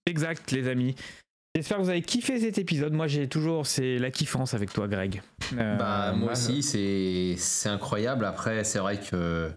Exact, 0.06 0.52
les 0.52 0.68
amis. 0.68 0.96
J'espère 1.56 1.78
que 1.78 1.84
vous 1.84 1.90
avez 1.90 2.02
kiffé 2.02 2.40
cet 2.40 2.58
épisode. 2.58 2.94
Moi, 2.94 3.08
j'ai 3.08 3.30
toujours, 3.30 3.68
c'est 3.68 3.98
la 4.00 4.10
kiffance 4.12 4.54
avec 4.54 4.74
toi, 4.74 4.88
Greg. 4.88 5.22
Euh, 5.54 5.78
Bah, 5.78 6.12
moi 6.12 6.18
moi, 6.20 6.32
aussi, 6.34 6.64
c'est 6.64 7.36
c'est 7.38 7.70
incroyable. 7.70 8.26
Après, 8.26 8.64
c'est 8.64 8.80
vrai 8.80 9.00
que 9.00 9.52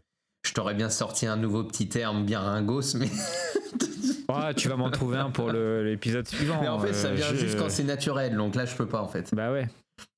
je 0.47 0.55
t'aurais 0.55 0.75
bien 0.75 0.91
sorti 0.91 1.27
un 1.27 1.37
nouveau 1.37 1.65
petit 1.65 1.89
terme 1.89 2.25
bien 2.25 2.41
ringos, 2.41 2.95
mais, 2.97 3.09
tu 4.57 4.69
vas 4.69 4.77
m'en 4.77 4.91
trouver 4.91 5.19
un 5.19 5.31
pour 5.31 5.51
l'épisode 5.51 6.27
suivant. 6.29 6.61
mais 6.61 6.69
en 6.69 6.79
fait, 6.79 6.93
ça 6.93 7.09
Euh, 7.09 7.15
vient 7.15 7.31
je- 7.31 7.37
juste 7.37 7.59
quand 7.59 7.69
c'est 7.71 7.85
naturel. 7.85 8.37
Donc 8.37 8.55
là, 8.55 8.65
je 8.65 8.75
peux 8.75 8.87
pas, 8.87 9.01
en 9.03 9.09
fait. 9.09 9.35
Bah 9.35 9.51
ouais. 9.53 9.69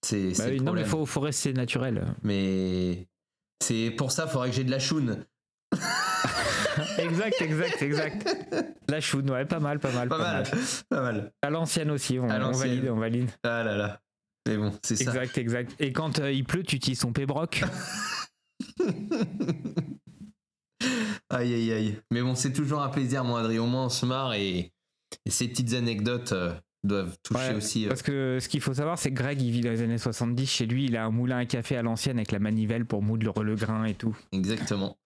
C'est 0.05 0.33
Bah 0.39 0.45
oui, 0.49 0.61
non, 0.61 0.73
mais 0.73 0.85
faut, 0.85 1.07
faut 1.07 1.21
rester 1.21 1.53
naturel. 1.53 2.05
Mais 2.23 3.07
c'est 3.63 3.91
pour 3.97 4.11
ça, 4.13 4.25
il 4.27 4.31
faudrait 4.33 4.51
que 4.51 4.57
j'ai 4.57 4.65
de 4.65 4.71
la 4.71 4.79
choune. 4.81 5.25
exact, 6.99 7.41
exact, 7.41 7.83
exact. 7.83 8.37
La 8.89 9.01
choune, 9.01 9.31
ouais, 9.31 9.45
pas 9.45 9.61
mal, 9.61 9.79
pas 9.79 9.93
mal. 9.93 10.09
Pas 10.09 10.19
mal, 10.19 10.45
pas 10.89 11.01
mal. 11.03 11.33
À 11.43 11.51
l'ancienne 11.51 11.91
aussi, 11.91 12.19
on, 12.19 12.25
on 12.29 12.51
valide, 12.53 12.89
on 12.91 12.97
valide. 12.99 13.31
Ah 13.45 13.63
là 13.63 13.77
là. 13.77 14.01
Mais 14.49 14.57
bon, 14.57 14.73
c'est 14.83 14.97
ça. 14.97 15.05
Exact, 15.05 15.37
exact. 15.39 15.75
Et 15.79 15.93
quand 15.93 16.19
euh, 16.21 16.33
il 16.33 16.45
pleut, 16.45 16.63
tu 16.63 16.77
utilises 16.77 17.01
ton 17.01 17.13
pébroc. 17.13 17.63
Aïe 21.31 21.53
aïe 21.55 21.73
aïe. 21.73 21.99
Mais 22.11 22.23
bon, 22.23 22.35
c'est 22.35 22.53
toujours 22.53 22.83
un 22.83 22.89
plaisir, 22.89 23.25
mon 23.25 23.37
Adrien. 23.37 23.63
Au 23.63 23.67
moins, 23.67 23.87
on 23.87 23.89
se 23.89 24.07
marre 24.07 24.35
et, 24.35 24.73
et 25.27 25.31
ces 25.31 25.49
petites 25.49 25.75
anecdotes 25.75 26.33
euh, 26.33 26.53
doivent 26.85 27.17
toucher 27.23 27.49
Ouais, 27.51 27.55
aussi. 27.55 27.85
euh, 27.85 27.89
Parce 27.89 28.03
que 28.03 28.39
ce 28.41 28.49
qu'il 28.49 28.61
faut 28.61 28.75
savoir, 28.75 28.99
c'est 28.99 29.11
que 29.11 29.17
Greg, 29.17 29.41
il 29.43 29.51
vit 29.51 29.61
dans 29.61 29.71
les 29.71 29.83
années 29.83 29.99
70. 29.99 30.47
Chez 30.47 30.67
lui, 30.67 30.87
il 30.87 30.97
a 30.97 31.05
un 31.05 31.11
moulin 31.11 31.39
à 31.39 31.45
café 31.47 31.77
à 31.77 31.83
l'ancienne 31.83 32.17
avec 32.19 32.33
la 32.33 32.39
manivelle 32.39 32.87
pour 32.87 33.03
moudre 33.03 33.43
le 33.43 33.55
grain 33.57 33.85
et 33.85 33.95
tout. 33.95 34.17
Exactement. 34.33 34.97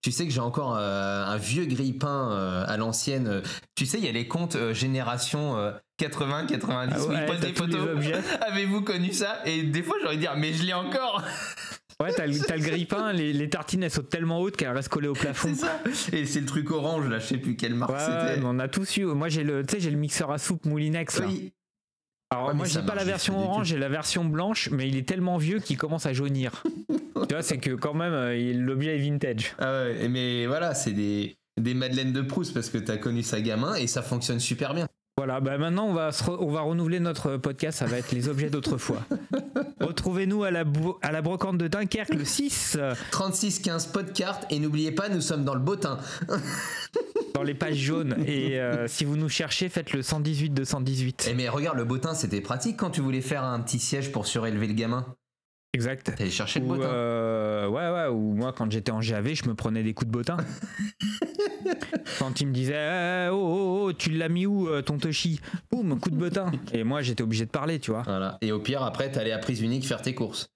Tu 0.00 0.12
sais 0.12 0.26
que 0.26 0.32
j'ai 0.32 0.40
encore 0.40 0.76
euh, 0.76 1.24
un 1.26 1.36
vieux 1.38 1.64
grille-pain 1.66 2.30
euh, 2.30 2.64
à 2.68 2.76
l'ancienne. 2.76 3.42
Tu 3.74 3.84
sais, 3.84 3.98
il 3.98 4.04
y 4.04 4.08
a 4.08 4.12
les 4.12 4.28
comptes 4.28 4.54
euh, 4.54 4.72
génération 4.72 5.56
euh, 5.56 5.72
80, 5.96 6.46
90 6.46 6.94
Ah 6.96 7.04
où 7.04 7.12
ils 7.12 7.26
posent 7.26 7.40
des 7.40 7.52
photos. 7.52 7.88
Avez-vous 8.46 8.82
connu 8.82 9.12
ça? 9.12 9.40
Et 9.44 9.64
des 9.64 9.82
fois, 9.82 9.96
de 10.08 10.14
dire, 10.16 10.34
mais 10.36 10.52
je 10.52 10.62
l'ai 10.62 10.72
encore 10.72 11.22
Ouais, 12.00 12.12
t'as 12.14 12.26
le, 12.26 12.38
t'as 12.38 12.54
le 12.56 12.62
grille-pain, 12.62 13.12
les, 13.12 13.32
les 13.32 13.50
tartines, 13.50 13.82
elles 13.82 13.90
sautent 13.90 14.08
tellement 14.08 14.40
hautes 14.40 14.56
qu'elles 14.56 14.70
restent 14.70 14.88
collées 14.88 15.08
au 15.08 15.14
plafond. 15.14 15.48
C'est 15.52 15.62
ça 15.62 15.80
Et 16.16 16.26
c'est 16.26 16.38
le 16.40 16.46
truc 16.46 16.70
orange, 16.70 17.08
là, 17.08 17.18
je 17.18 17.26
sais 17.26 17.38
plus 17.38 17.56
quelle 17.56 17.74
marque 17.74 17.90
Ouais, 17.90 17.98
c'était. 17.98 18.40
on 18.44 18.58
a 18.60 18.68
tous 18.68 18.96
eu. 18.98 19.04
Moi, 19.06 19.28
j'ai 19.28 19.42
le, 19.42 19.64
j'ai 19.78 19.90
le 19.90 19.96
mixeur 19.96 20.30
à 20.30 20.38
soupe 20.38 20.64
Moulinex. 20.64 21.18
Là. 21.18 21.26
Oui. 21.26 21.52
Alors, 22.30 22.48
Ouais, 22.48 22.54
moi, 22.54 22.66
j'ai 22.66 22.82
pas 22.82 22.94
la 22.94 23.04
version 23.04 23.38
orange, 23.38 23.68
j'ai 23.68 23.78
la 23.78 23.88
version 23.88 24.24
blanche, 24.24 24.68
mais 24.70 24.86
il 24.86 24.96
est 24.96 25.08
tellement 25.08 25.38
vieux 25.38 25.58
qu'il 25.58 25.76
commence 25.76 26.06
à 26.06 26.12
jaunir. 26.12 26.62
tu 26.88 27.34
vois, 27.34 27.42
c'est 27.42 27.58
que 27.58 27.70
quand 27.72 27.94
même, 27.94 28.12
euh, 28.12 28.52
l'objet 28.54 28.94
est 28.96 28.98
vintage. 29.00 29.54
Ah 29.58 29.84
ouais, 29.84 30.08
mais 30.08 30.46
voilà, 30.46 30.74
c'est 30.74 30.92
des, 30.92 31.36
des 31.58 31.74
Madeleines 31.74 32.12
de 32.12 32.20
Proust 32.22 32.54
parce 32.54 32.70
que 32.70 32.78
t'as 32.78 32.98
connu 32.98 33.22
ça 33.24 33.40
gamin 33.40 33.74
et 33.74 33.86
ça 33.88 34.02
fonctionne 34.02 34.38
super 34.38 34.72
bien. 34.74 34.86
Voilà, 35.18 35.40
bah 35.40 35.58
maintenant 35.58 35.86
on 35.88 35.94
va, 35.94 36.12
se 36.12 36.22
re- 36.22 36.36
on 36.38 36.52
va 36.52 36.60
renouveler 36.60 37.00
notre 37.00 37.36
podcast, 37.38 37.78
ça 37.80 37.86
va 37.86 37.98
être 37.98 38.12
les 38.12 38.28
objets 38.28 38.50
d'autrefois. 38.50 39.02
Retrouvez-nous 39.80 40.44
à 40.44 40.52
la, 40.52 40.62
bo- 40.62 40.96
à 41.02 41.10
la 41.10 41.22
brocante 41.22 41.58
de 41.58 41.66
Dunkerque 41.66 42.14
le 42.14 42.24
6 42.24 42.76
euh, 42.78 42.94
36 43.10 43.58
15 43.58 43.86
podcasts 43.88 44.46
et 44.50 44.60
n'oubliez 44.60 44.92
pas, 44.92 45.08
nous 45.08 45.20
sommes 45.20 45.42
dans 45.44 45.54
le 45.54 45.60
bottin. 45.60 45.98
dans 47.34 47.42
les 47.42 47.54
pages 47.54 47.74
jaunes. 47.78 48.14
Et 48.28 48.60
euh, 48.60 48.86
si 48.86 49.04
vous 49.04 49.16
nous 49.16 49.28
cherchez, 49.28 49.68
faites 49.68 49.92
le 49.92 50.02
118 50.02 50.50
218. 50.50 51.26
Eh 51.30 51.34
mais 51.34 51.48
regarde, 51.48 51.78
le 51.78 51.84
bottin 51.84 52.14
c'était 52.14 52.40
pratique 52.40 52.76
quand 52.76 52.90
tu 52.90 53.00
voulais 53.00 53.20
faire 53.20 53.42
un 53.42 53.58
petit 53.58 53.80
siège 53.80 54.12
pour 54.12 54.24
surélever 54.24 54.68
le 54.68 54.74
gamin. 54.74 55.04
Exact. 55.74 56.14
T'allais 56.16 56.30
chercher 56.30 56.60
le 56.60 56.64
Ou, 56.66 56.68
bottin. 56.68 56.84
euh, 56.88 57.68
ouais, 57.68 57.90
ouais, 57.90 58.06
ou 58.08 58.32
moi 58.34 58.52
quand 58.52 58.70
j'étais 58.70 58.90
en 58.90 59.00
GAV, 59.00 59.34
je 59.34 59.46
me 59.48 59.54
prenais 59.54 59.82
des 59.82 59.92
coups 59.94 60.06
de 60.08 60.12
bottin. 60.12 60.38
quand 62.18 62.40
il 62.40 62.48
me 62.48 62.52
disait 62.52 62.74
Eh, 62.74 63.28
oh, 63.30 63.36
oh, 63.36 63.84
oh, 63.88 63.92
tu 63.92 64.10
l'as 64.10 64.28
mis 64.28 64.46
où 64.46 64.68
euh, 64.68 64.82
ton 64.82 64.98
Toshi? 64.98 65.40
Boum, 65.70 66.00
coup 66.00 66.10
de 66.10 66.16
bottin. 66.16 66.50
Et 66.72 66.84
moi 66.84 67.02
j'étais 67.02 67.22
obligé 67.22 67.44
de 67.44 67.50
parler, 67.50 67.78
tu 67.80 67.90
vois. 67.90 68.02
Voilà. 68.02 68.38
Et 68.40 68.50
au 68.52 68.60
pire, 68.60 68.82
après, 68.82 69.10
t'allais 69.12 69.32
à 69.32 69.38
prise 69.38 69.60
unique 69.60 69.86
faire 69.86 70.00
tes 70.02 70.14
courses. 70.14 70.48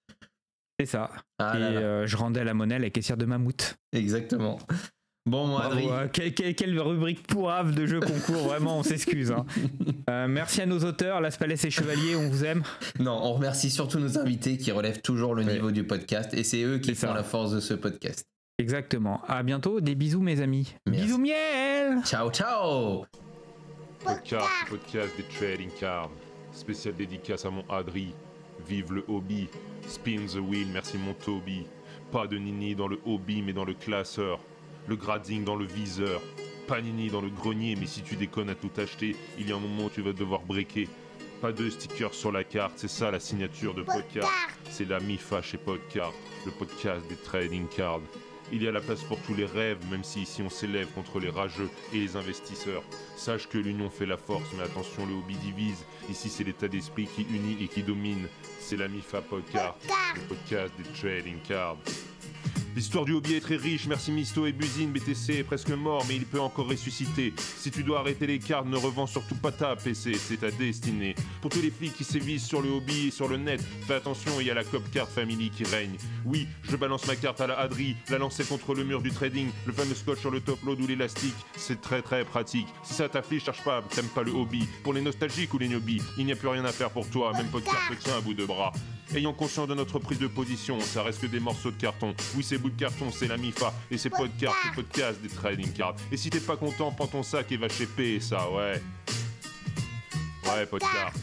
C'est 0.79 0.87
ça. 0.87 1.11
Ah 1.37 1.53
Et 1.55 1.59
là 1.59 1.69
là. 1.69 1.79
euh, 1.79 2.07
je 2.07 2.17
rendais 2.17 2.43
la 2.43 2.53
monnaie 2.55 2.75
à 2.75 2.79
la 2.79 2.89
caissière 2.89 3.15
de 3.17 3.25
mammouth. 3.25 3.75
Exactement. 3.93 4.57
Bon, 5.25 5.47
mon 5.47 5.55
Bravo, 5.57 5.71
Adri. 5.77 5.87
euh, 5.89 6.07
quelle, 6.11 6.33
quelle- 6.33 6.53
quelle 6.55 6.79
rubrique 6.79 7.25
pourrave 7.25 7.73
de 7.73 7.85
jeu 7.85 8.01
concours, 8.01 8.47
vraiment, 8.49 8.79
on 8.79 8.83
s'excuse. 8.83 9.31
hein. 9.31 9.45
Euh, 10.09 10.27
merci 10.27 10.61
à 10.61 10.65
nos 10.65 10.79
auteurs, 10.79 11.21
Las 11.21 11.37
Palais 11.37 11.55
et 11.63 11.69
Chevalier, 11.69 12.17
on 12.17 12.27
vous 12.29 12.43
aime. 12.43 12.61
Non, 12.99 13.17
on 13.23 13.31
remercie 13.33 13.69
surtout 13.71 13.99
nos 13.99 14.19
invités 14.19 14.57
qui 14.57 14.69
relèvent 14.71 15.01
toujours 15.01 15.33
le 15.33 15.43
Ouais. 15.45 15.53
niveau 15.53 15.71
du 15.71 15.85
podcast 15.85 16.33
et 16.33 16.43
c'est 16.43 16.61
eux 16.61 16.77
qui 16.77 16.93
font 16.93 17.07
ça. 17.07 17.13
la 17.13 17.23
force 17.23 17.51
de 17.53 17.61
ce 17.61 17.73
podcast. 17.73 18.27
Exactement. 18.59 19.21
À 19.29 19.41
bientôt, 19.43 19.79
des 19.79 19.95
bisous, 19.95 20.21
mes 20.21 20.41
amis. 20.41 20.75
Merci. 20.85 21.03
Bisous, 21.05 21.17
miel 21.19 22.01
Ciao, 22.03 22.29
ciao 22.31 23.05
Podcast, 24.03 24.45
podcast 24.69 25.09
des 25.15 25.23
trading 25.23 25.69
cards. 25.79 26.11
Spécial 26.51 26.93
dédicace 26.95 27.45
à 27.45 27.49
mon 27.49 27.63
Adri. 27.69 28.13
Vive 28.67 28.91
le 28.93 29.05
hobby. 29.07 29.47
Spin 29.87 30.25
the 30.27 30.35
wheel, 30.35 30.67
merci 30.73 30.97
mon 30.97 31.13
Toby. 31.13 31.65
Pas 32.11 32.27
de 32.27 32.37
Nini 32.37 32.75
dans 32.75 32.89
le 32.89 32.99
hobby, 33.05 33.41
mais 33.41 33.53
dans 33.53 33.65
le 33.65 33.73
classeur. 33.73 34.39
Le 34.87 34.95
grading 34.95 35.43
dans 35.43 35.55
le 35.55 35.65
viseur. 35.65 36.21
Pas 36.67 36.81
Nini 36.81 37.09
dans 37.09 37.21
le 37.21 37.29
grenier, 37.29 37.75
mais 37.75 37.87
si 37.87 38.01
tu 38.01 38.15
déconnes 38.15 38.49
à 38.49 38.55
tout 38.55 38.71
acheter, 38.77 39.15
il 39.37 39.49
y 39.49 39.51
a 39.51 39.55
un 39.55 39.59
moment 39.59 39.85
où 39.85 39.89
tu 39.89 40.01
vas 40.01 40.13
devoir 40.13 40.41
breaker. 40.41 40.87
Pas 41.41 41.51
de 41.51 41.69
stickers 41.69 42.13
sur 42.13 42.31
la 42.31 42.43
carte, 42.43 42.73
c'est 42.77 42.87
ça 42.87 43.11
la 43.11 43.19
signature 43.19 43.73
de 43.73 43.83
podcast. 43.83 44.29
C'est 44.69 44.87
la 44.87 44.99
MIFA 44.99 45.41
chez 45.41 45.57
Podcard, 45.57 46.13
le 46.45 46.51
podcast 46.51 47.05
des 47.09 47.17
trading 47.17 47.67
cards. 47.67 48.01
Il 48.51 48.61
y 48.63 48.67
a 48.67 48.71
la 48.71 48.81
place 48.81 49.01
pour 49.03 49.19
tous 49.21 49.33
les 49.33 49.45
rêves, 49.45 49.79
même 49.89 50.03
si 50.03 50.21
ici 50.21 50.41
on 50.41 50.49
s'élève 50.49 50.87
contre 50.93 51.19
les 51.19 51.29
rageux 51.29 51.69
et 51.93 51.99
les 51.99 52.15
investisseurs. 52.15 52.83
Sache 53.17 53.49
que 53.49 53.57
l'union 53.57 53.89
fait 53.89 54.05
la 54.05 54.17
force, 54.17 54.47
mais 54.55 54.63
attention, 54.63 55.05
le 55.05 55.13
hobby 55.15 55.35
divise. 55.35 55.85
Ici, 56.09 56.29
c'est 56.29 56.43
l'état 56.43 56.67
d'esprit 56.67 57.07
qui 57.07 57.23
unit 57.23 57.57
et 57.61 57.67
qui 57.67 57.83
domine. 57.83 58.27
C'est 58.59 58.77
la 58.77 58.87
MIFA 58.87 59.21
Podcast, 59.21 59.75
le 60.15 60.21
podcast 60.21 60.73
des 60.77 60.83
trading 60.97 61.39
cards. 61.47 61.77
L'histoire 62.75 63.05
du 63.05 63.13
hobby 63.13 63.35
est 63.35 63.39
très 63.39 63.55
riche, 63.55 63.85
merci 63.85 64.11
Misto 64.11 64.47
et 64.47 64.51
Buzine, 64.51 64.91
BTC 64.91 65.33
est 65.37 65.43
presque 65.43 65.69
mort, 65.69 66.03
mais 66.07 66.15
il 66.15 66.25
peut 66.25 66.39
encore 66.39 66.67
ressusciter. 66.67 67.31
Si 67.37 67.69
tu 67.69 67.83
dois 67.83 67.99
arrêter 67.99 68.25
les 68.25 68.39
cartes, 68.39 68.65
ne 68.65 68.77
revends 68.77 69.05
surtout 69.05 69.35
pas 69.35 69.51
ta 69.51 69.75
PC, 69.75 70.15
c'est 70.15 70.37
ta 70.37 70.49
destinée. 70.49 71.13
Pour 71.39 71.51
tous 71.51 71.61
les 71.61 71.69
flics 71.69 71.93
qui 71.93 72.03
sévissent 72.03 72.47
sur 72.47 72.63
le 72.63 72.69
hobby 72.69 73.09
et 73.09 73.11
sur 73.11 73.27
le 73.27 73.37
net, 73.37 73.61
fais 73.85 73.93
attention, 73.93 74.31
il 74.39 74.47
y 74.47 74.49
a 74.49 74.55
la 74.55 74.63
Cop 74.63 74.89
Card 74.89 75.07
Family 75.07 75.51
qui 75.51 75.65
règne. 75.65 75.97
Oui, 76.25 76.47
je 76.63 76.75
balance 76.75 77.05
ma 77.05 77.15
carte 77.15 77.41
à 77.41 77.47
la 77.47 77.59
Adri, 77.59 77.95
la 78.09 78.17
lancer 78.17 78.43
contre 78.43 78.73
le 78.73 78.83
mur 78.83 79.03
du 79.03 79.11
trading, 79.11 79.51
le 79.67 79.73
fameux 79.73 79.93
scotch 79.93 80.21
sur 80.21 80.31
le 80.31 80.41
top 80.41 80.63
load 80.63 80.81
ou 80.81 80.87
l'élastique, 80.87 81.35
c'est 81.55 81.79
très 81.79 82.01
très 82.01 82.25
pratique. 82.25 82.67
Si 82.81 82.95
ça 82.95 83.07
t'afflige, 83.07 83.43
cherche 83.43 83.63
pas, 83.63 83.83
t'aimes 83.83 84.07
pas 84.07 84.23
le 84.23 84.31
hobby. 84.31 84.67
Pour 84.81 84.93
les 84.93 85.01
nostalgiques 85.01 85.53
ou 85.53 85.59
les 85.59 85.67
newbies, 85.67 86.01
il 86.17 86.25
n'y 86.25 86.31
a 86.31 86.35
plus 86.35 86.47
rien 86.47 86.65
à 86.65 86.71
faire 86.71 86.89
pour 86.89 87.07
toi, 87.07 87.33
même 87.33 87.49
podcast 87.49 87.77
te 87.91 88.03
tient 88.03 88.17
à 88.17 88.21
bout 88.21 88.33
de 88.33 88.45
bras. 88.45 88.73
Ayons 89.15 89.33
conscience 89.33 89.67
de 89.67 89.75
notre 89.75 89.99
prise 89.99 90.17
de 90.17 90.25
position, 90.25 90.79
ça 90.79 91.03
reste 91.03 91.21
que 91.21 91.27
des 91.27 91.39
morceaux 91.39 91.69
de 91.69 91.79
carton. 91.79 92.15
Oui, 92.35 92.43
c'est 92.43 92.57
de 92.69 92.77
carton, 92.77 93.11
c'est 93.11 93.27
la 93.27 93.37
MIFA, 93.37 93.73
et 93.91 93.97
c'est 93.97 94.09
podcast, 94.09 94.55
c'est 94.63 94.75
podcast 94.75 95.21
des 95.21 95.29
trading 95.29 95.71
cards. 95.73 95.95
Et 96.11 96.17
si 96.17 96.29
t'es 96.29 96.39
pas 96.39 96.57
content, 96.57 96.91
prends 96.91 97.07
ton 97.07 97.23
sac 97.23 97.51
et 97.51 97.57
va 97.57 97.69
chez 97.69 97.85
PSA, 97.85 98.49
ouais. 98.49 98.81
Ouais, 100.45 100.65
podcast. 100.65 101.17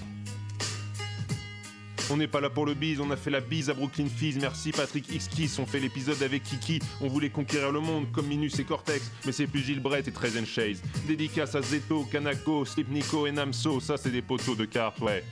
On 2.13 2.17
n'est 2.17 2.27
pas 2.27 2.41
là 2.41 2.51
pour 2.51 2.67
le 2.67 2.75
bise, 2.75 2.99
on 2.99 3.09
a 3.13 3.17
fait 3.17 3.31
la 3.31 3.41
bise 3.41 3.71
à 3.71 3.75
Brooklyn 3.75 4.09
Fizz. 4.09 4.39
Merci 4.41 4.73
Patrick 4.73 5.09
X-Kiss, 5.13 5.61
on 5.61 5.67
fait 5.67 5.79
l'épisode 5.79 6.21
avec 6.25 6.43
Kiki. 6.43 6.81
On 7.01 7.07
voulait 7.07 7.31
conquérir 7.31 7.71
le 7.71 7.79
monde 7.79 8.11
comme 8.11 8.27
Minus 8.27 8.59
et 8.59 8.65
Cortex, 8.65 9.13
mais 9.25 9.31
c'est 9.31 9.47
plus 9.47 9.61
Gilbreth 9.61 10.09
et 10.09 10.13
Trezen 10.13 10.45
Chase. 10.45 10.83
Dédicace 11.07 11.55
à 11.55 11.63
Zeto, 11.63 12.03
Kanako, 12.11 12.65
Slip 12.65 12.91
Nico 12.91 13.29
et 13.29 13.33
Namso, 13.33 13.79
ça 13.79 13.97
c'est 13.97 14.11
des 14.11 14.23
poteaux 14.23 14.57
de 14.57 14.65
cartes, 14.65 14.99
ouais. 14.99 15.23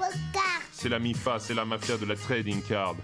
C'est 0.70 0.88
la 0.88 1.00
MIFA, 1.00 1.40
c'est 1.40 1.54
la 1.54 1.64
mafia 1.64 1.96
de 1.96 2.06
la 2.06 2.14
trading 2.14 2.62
card. 2.62 2.94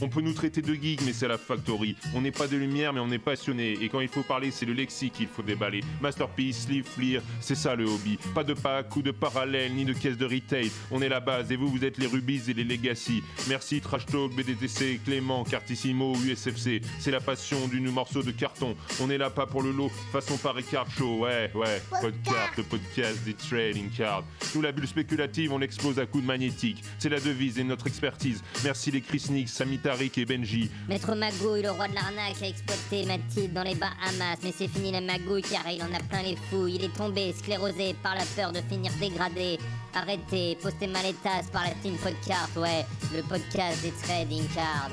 On 0.00 0.08
peut 0.08 0.20
nous 0.20 0.32
traiter 0.32 0.62
de 0.62 0.74
geek, 0.74 1.02
mais 1.04 1.12
c'est 1.12 1.26
la 1.26 1.38
factory. 1.38 1.96
On 2.14 2.20
n'est 2.20 2.30
pas 2.30 2.46
de 2.46 2.56
lumière, 2.56 2.92
mais 2.92 3.00
on 3.00 3.10
est 3.10 3.18
passionné. 3.18 3.72
Et 3.80 3.88
quand 3.88 4.00
il 4.00 4.08
faut 4.08 4.22
parler, 4.22 4.52
c'est 4.52 4.64
le 4.64 4.72
lexique 4.72 5.14
qu'il 5.14 5.26
faut 5.26 5.42
déballer. 5.42 5.80
Masterpiece, 6.00 6.66
sleeve, 6.66 6.84
fleer, 6.84 7.20
c'est 7.40 7.56
ça 7.56 7.74
le 7.74 7.84
hobby. 7.84 8.16
Pas 8.34 8.44
de 8.44 8.54
pack 8.54 8.94
ou 8.94 9.02
de 9.02 9.10
parallèle, 9.10 9.72
ni 9.72 9.84
de 9.84 9.92
caisse 9.92 10.16
de 10.16 10.24
retail. 10.24 10.70
On 10.92 11.02
est 11.02 11.08
la 11.08 11.18
base, 11.18 11.50
et 11.50 11.56
vous, 11.56 11.68
vous 11.68 11.84
êtes 11.84 11.98
les 11.98 12.06
rubies 12.06 12.42
et 12.48 12.54
les 12.54 12.62
legacy. 12.62 13.24
Merci 13.48 13.80
Trash 13.80 14.06
Talk, 14.06 14.32
BDTC, 14.34 15.00
Clément, 15.04 15.42
Cartissimo, 15.42 16.14
USFC. 16.24 16.80
C'est 17.00 17.10
la 17.10 17.20
passion 17.20 17.66
d'une 17.66 17.90
morceau 17.90 18.22
de 18.22 18.30
carton. 18.30 18.76
On 19.00 19.10
est 19.10 19.18
là 19.18 19.30
pas 19.30 19.46
pour 19.46 19.62
le 19.62 19.72
lot, 19.72 19.90
façon 20.12 20.36
Paris 20.36 20.64
Card 20.70 20.90
Show. 20.90 21.18
Ouais, 21.18 21.50
ouais, 21.54 21.82
podcast, 22.00 22.52
le 22.56 22.62
podcast 22.62 23.24
des 23.24 23.34
trading 23.34 23.90
cards. 23.90 24.24
Nous, 24.54 24.62
la 24.62 24.70
bulle 24.70 24.86
spéculative, 24.86 25.52
on 25.52 25.58
l'explose 25.58 25.98
à 25.98 26.06
coups 26.06 26.22
de 26.22 26.28
magnétique. 26.28 26.84
C'est 27.00 27.08
la 27.08 27.18
devise 27.18 27.58
et 27.58 27.64
notre 27.64 27.88
expertise. 27.88 28.44
Merci 28.62 28.92
les 28.92 29.00
Chris 29.00 29.24
Nix, 29.30 29.52
Sami 29.52 29.78
et 29.88 30.26
Benji. 30.26 30.70
Maître 30.86 31.14
Magouille, 31.14 31.62
le 31.62 31.70
roi 31.70 31.88
de 31.88 31.94
l'arnaque, 31.94 32.42
a 32.42 32.46
exploité 32.46 33.06
Mathilde 33.06 33.54
dans 33.54 33.62
les 33.62 33.74
Bahamas, 33.74 34.36
mais 34.42 34.52
c'est 34.52 34.68
fini 34.68 34.92
la 34.92 35.00
magouille 35.00 35.40
car 35.40 35.66
il 35.70 35.82
en 35.82 35.86
a 35.94 35.98
plein 36.10 36.22
les 36.22 36.36
fouilles. 36.36 36.74
Il 36.74 36.84
est 36.84 36.94
tombé, 36.94 37.32
sclérosé 37.32 37.94
par 38.02 38.14
la 38.14 38.24
peur 38.36 38.52
de 38.52 38.60
finir 38.68 38.92
dégradé. 39.00 39.58
Arrêté, 39.94 40.58
posté 40.60 40.86
maletas 40.88 41.48
par 41.50 41.64
la 41.64 41.70
team 41.82 41.96
podcast, 41.96 42.54
ouais, 42.56 42.84
le 43.14 43.22
podcast 43.22 43.80
des 43.82 43.92
trading 43.92 44.46
cards. 44.54 44.90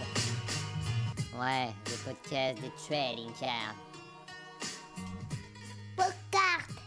Ouais, 1.37 1.67
le 1.87 1.97
podcast 2.05 2.61
des 2.61 2.71
trading 2.87 3.31
cards. 3.37 3.75
Podcast 5.97 6.84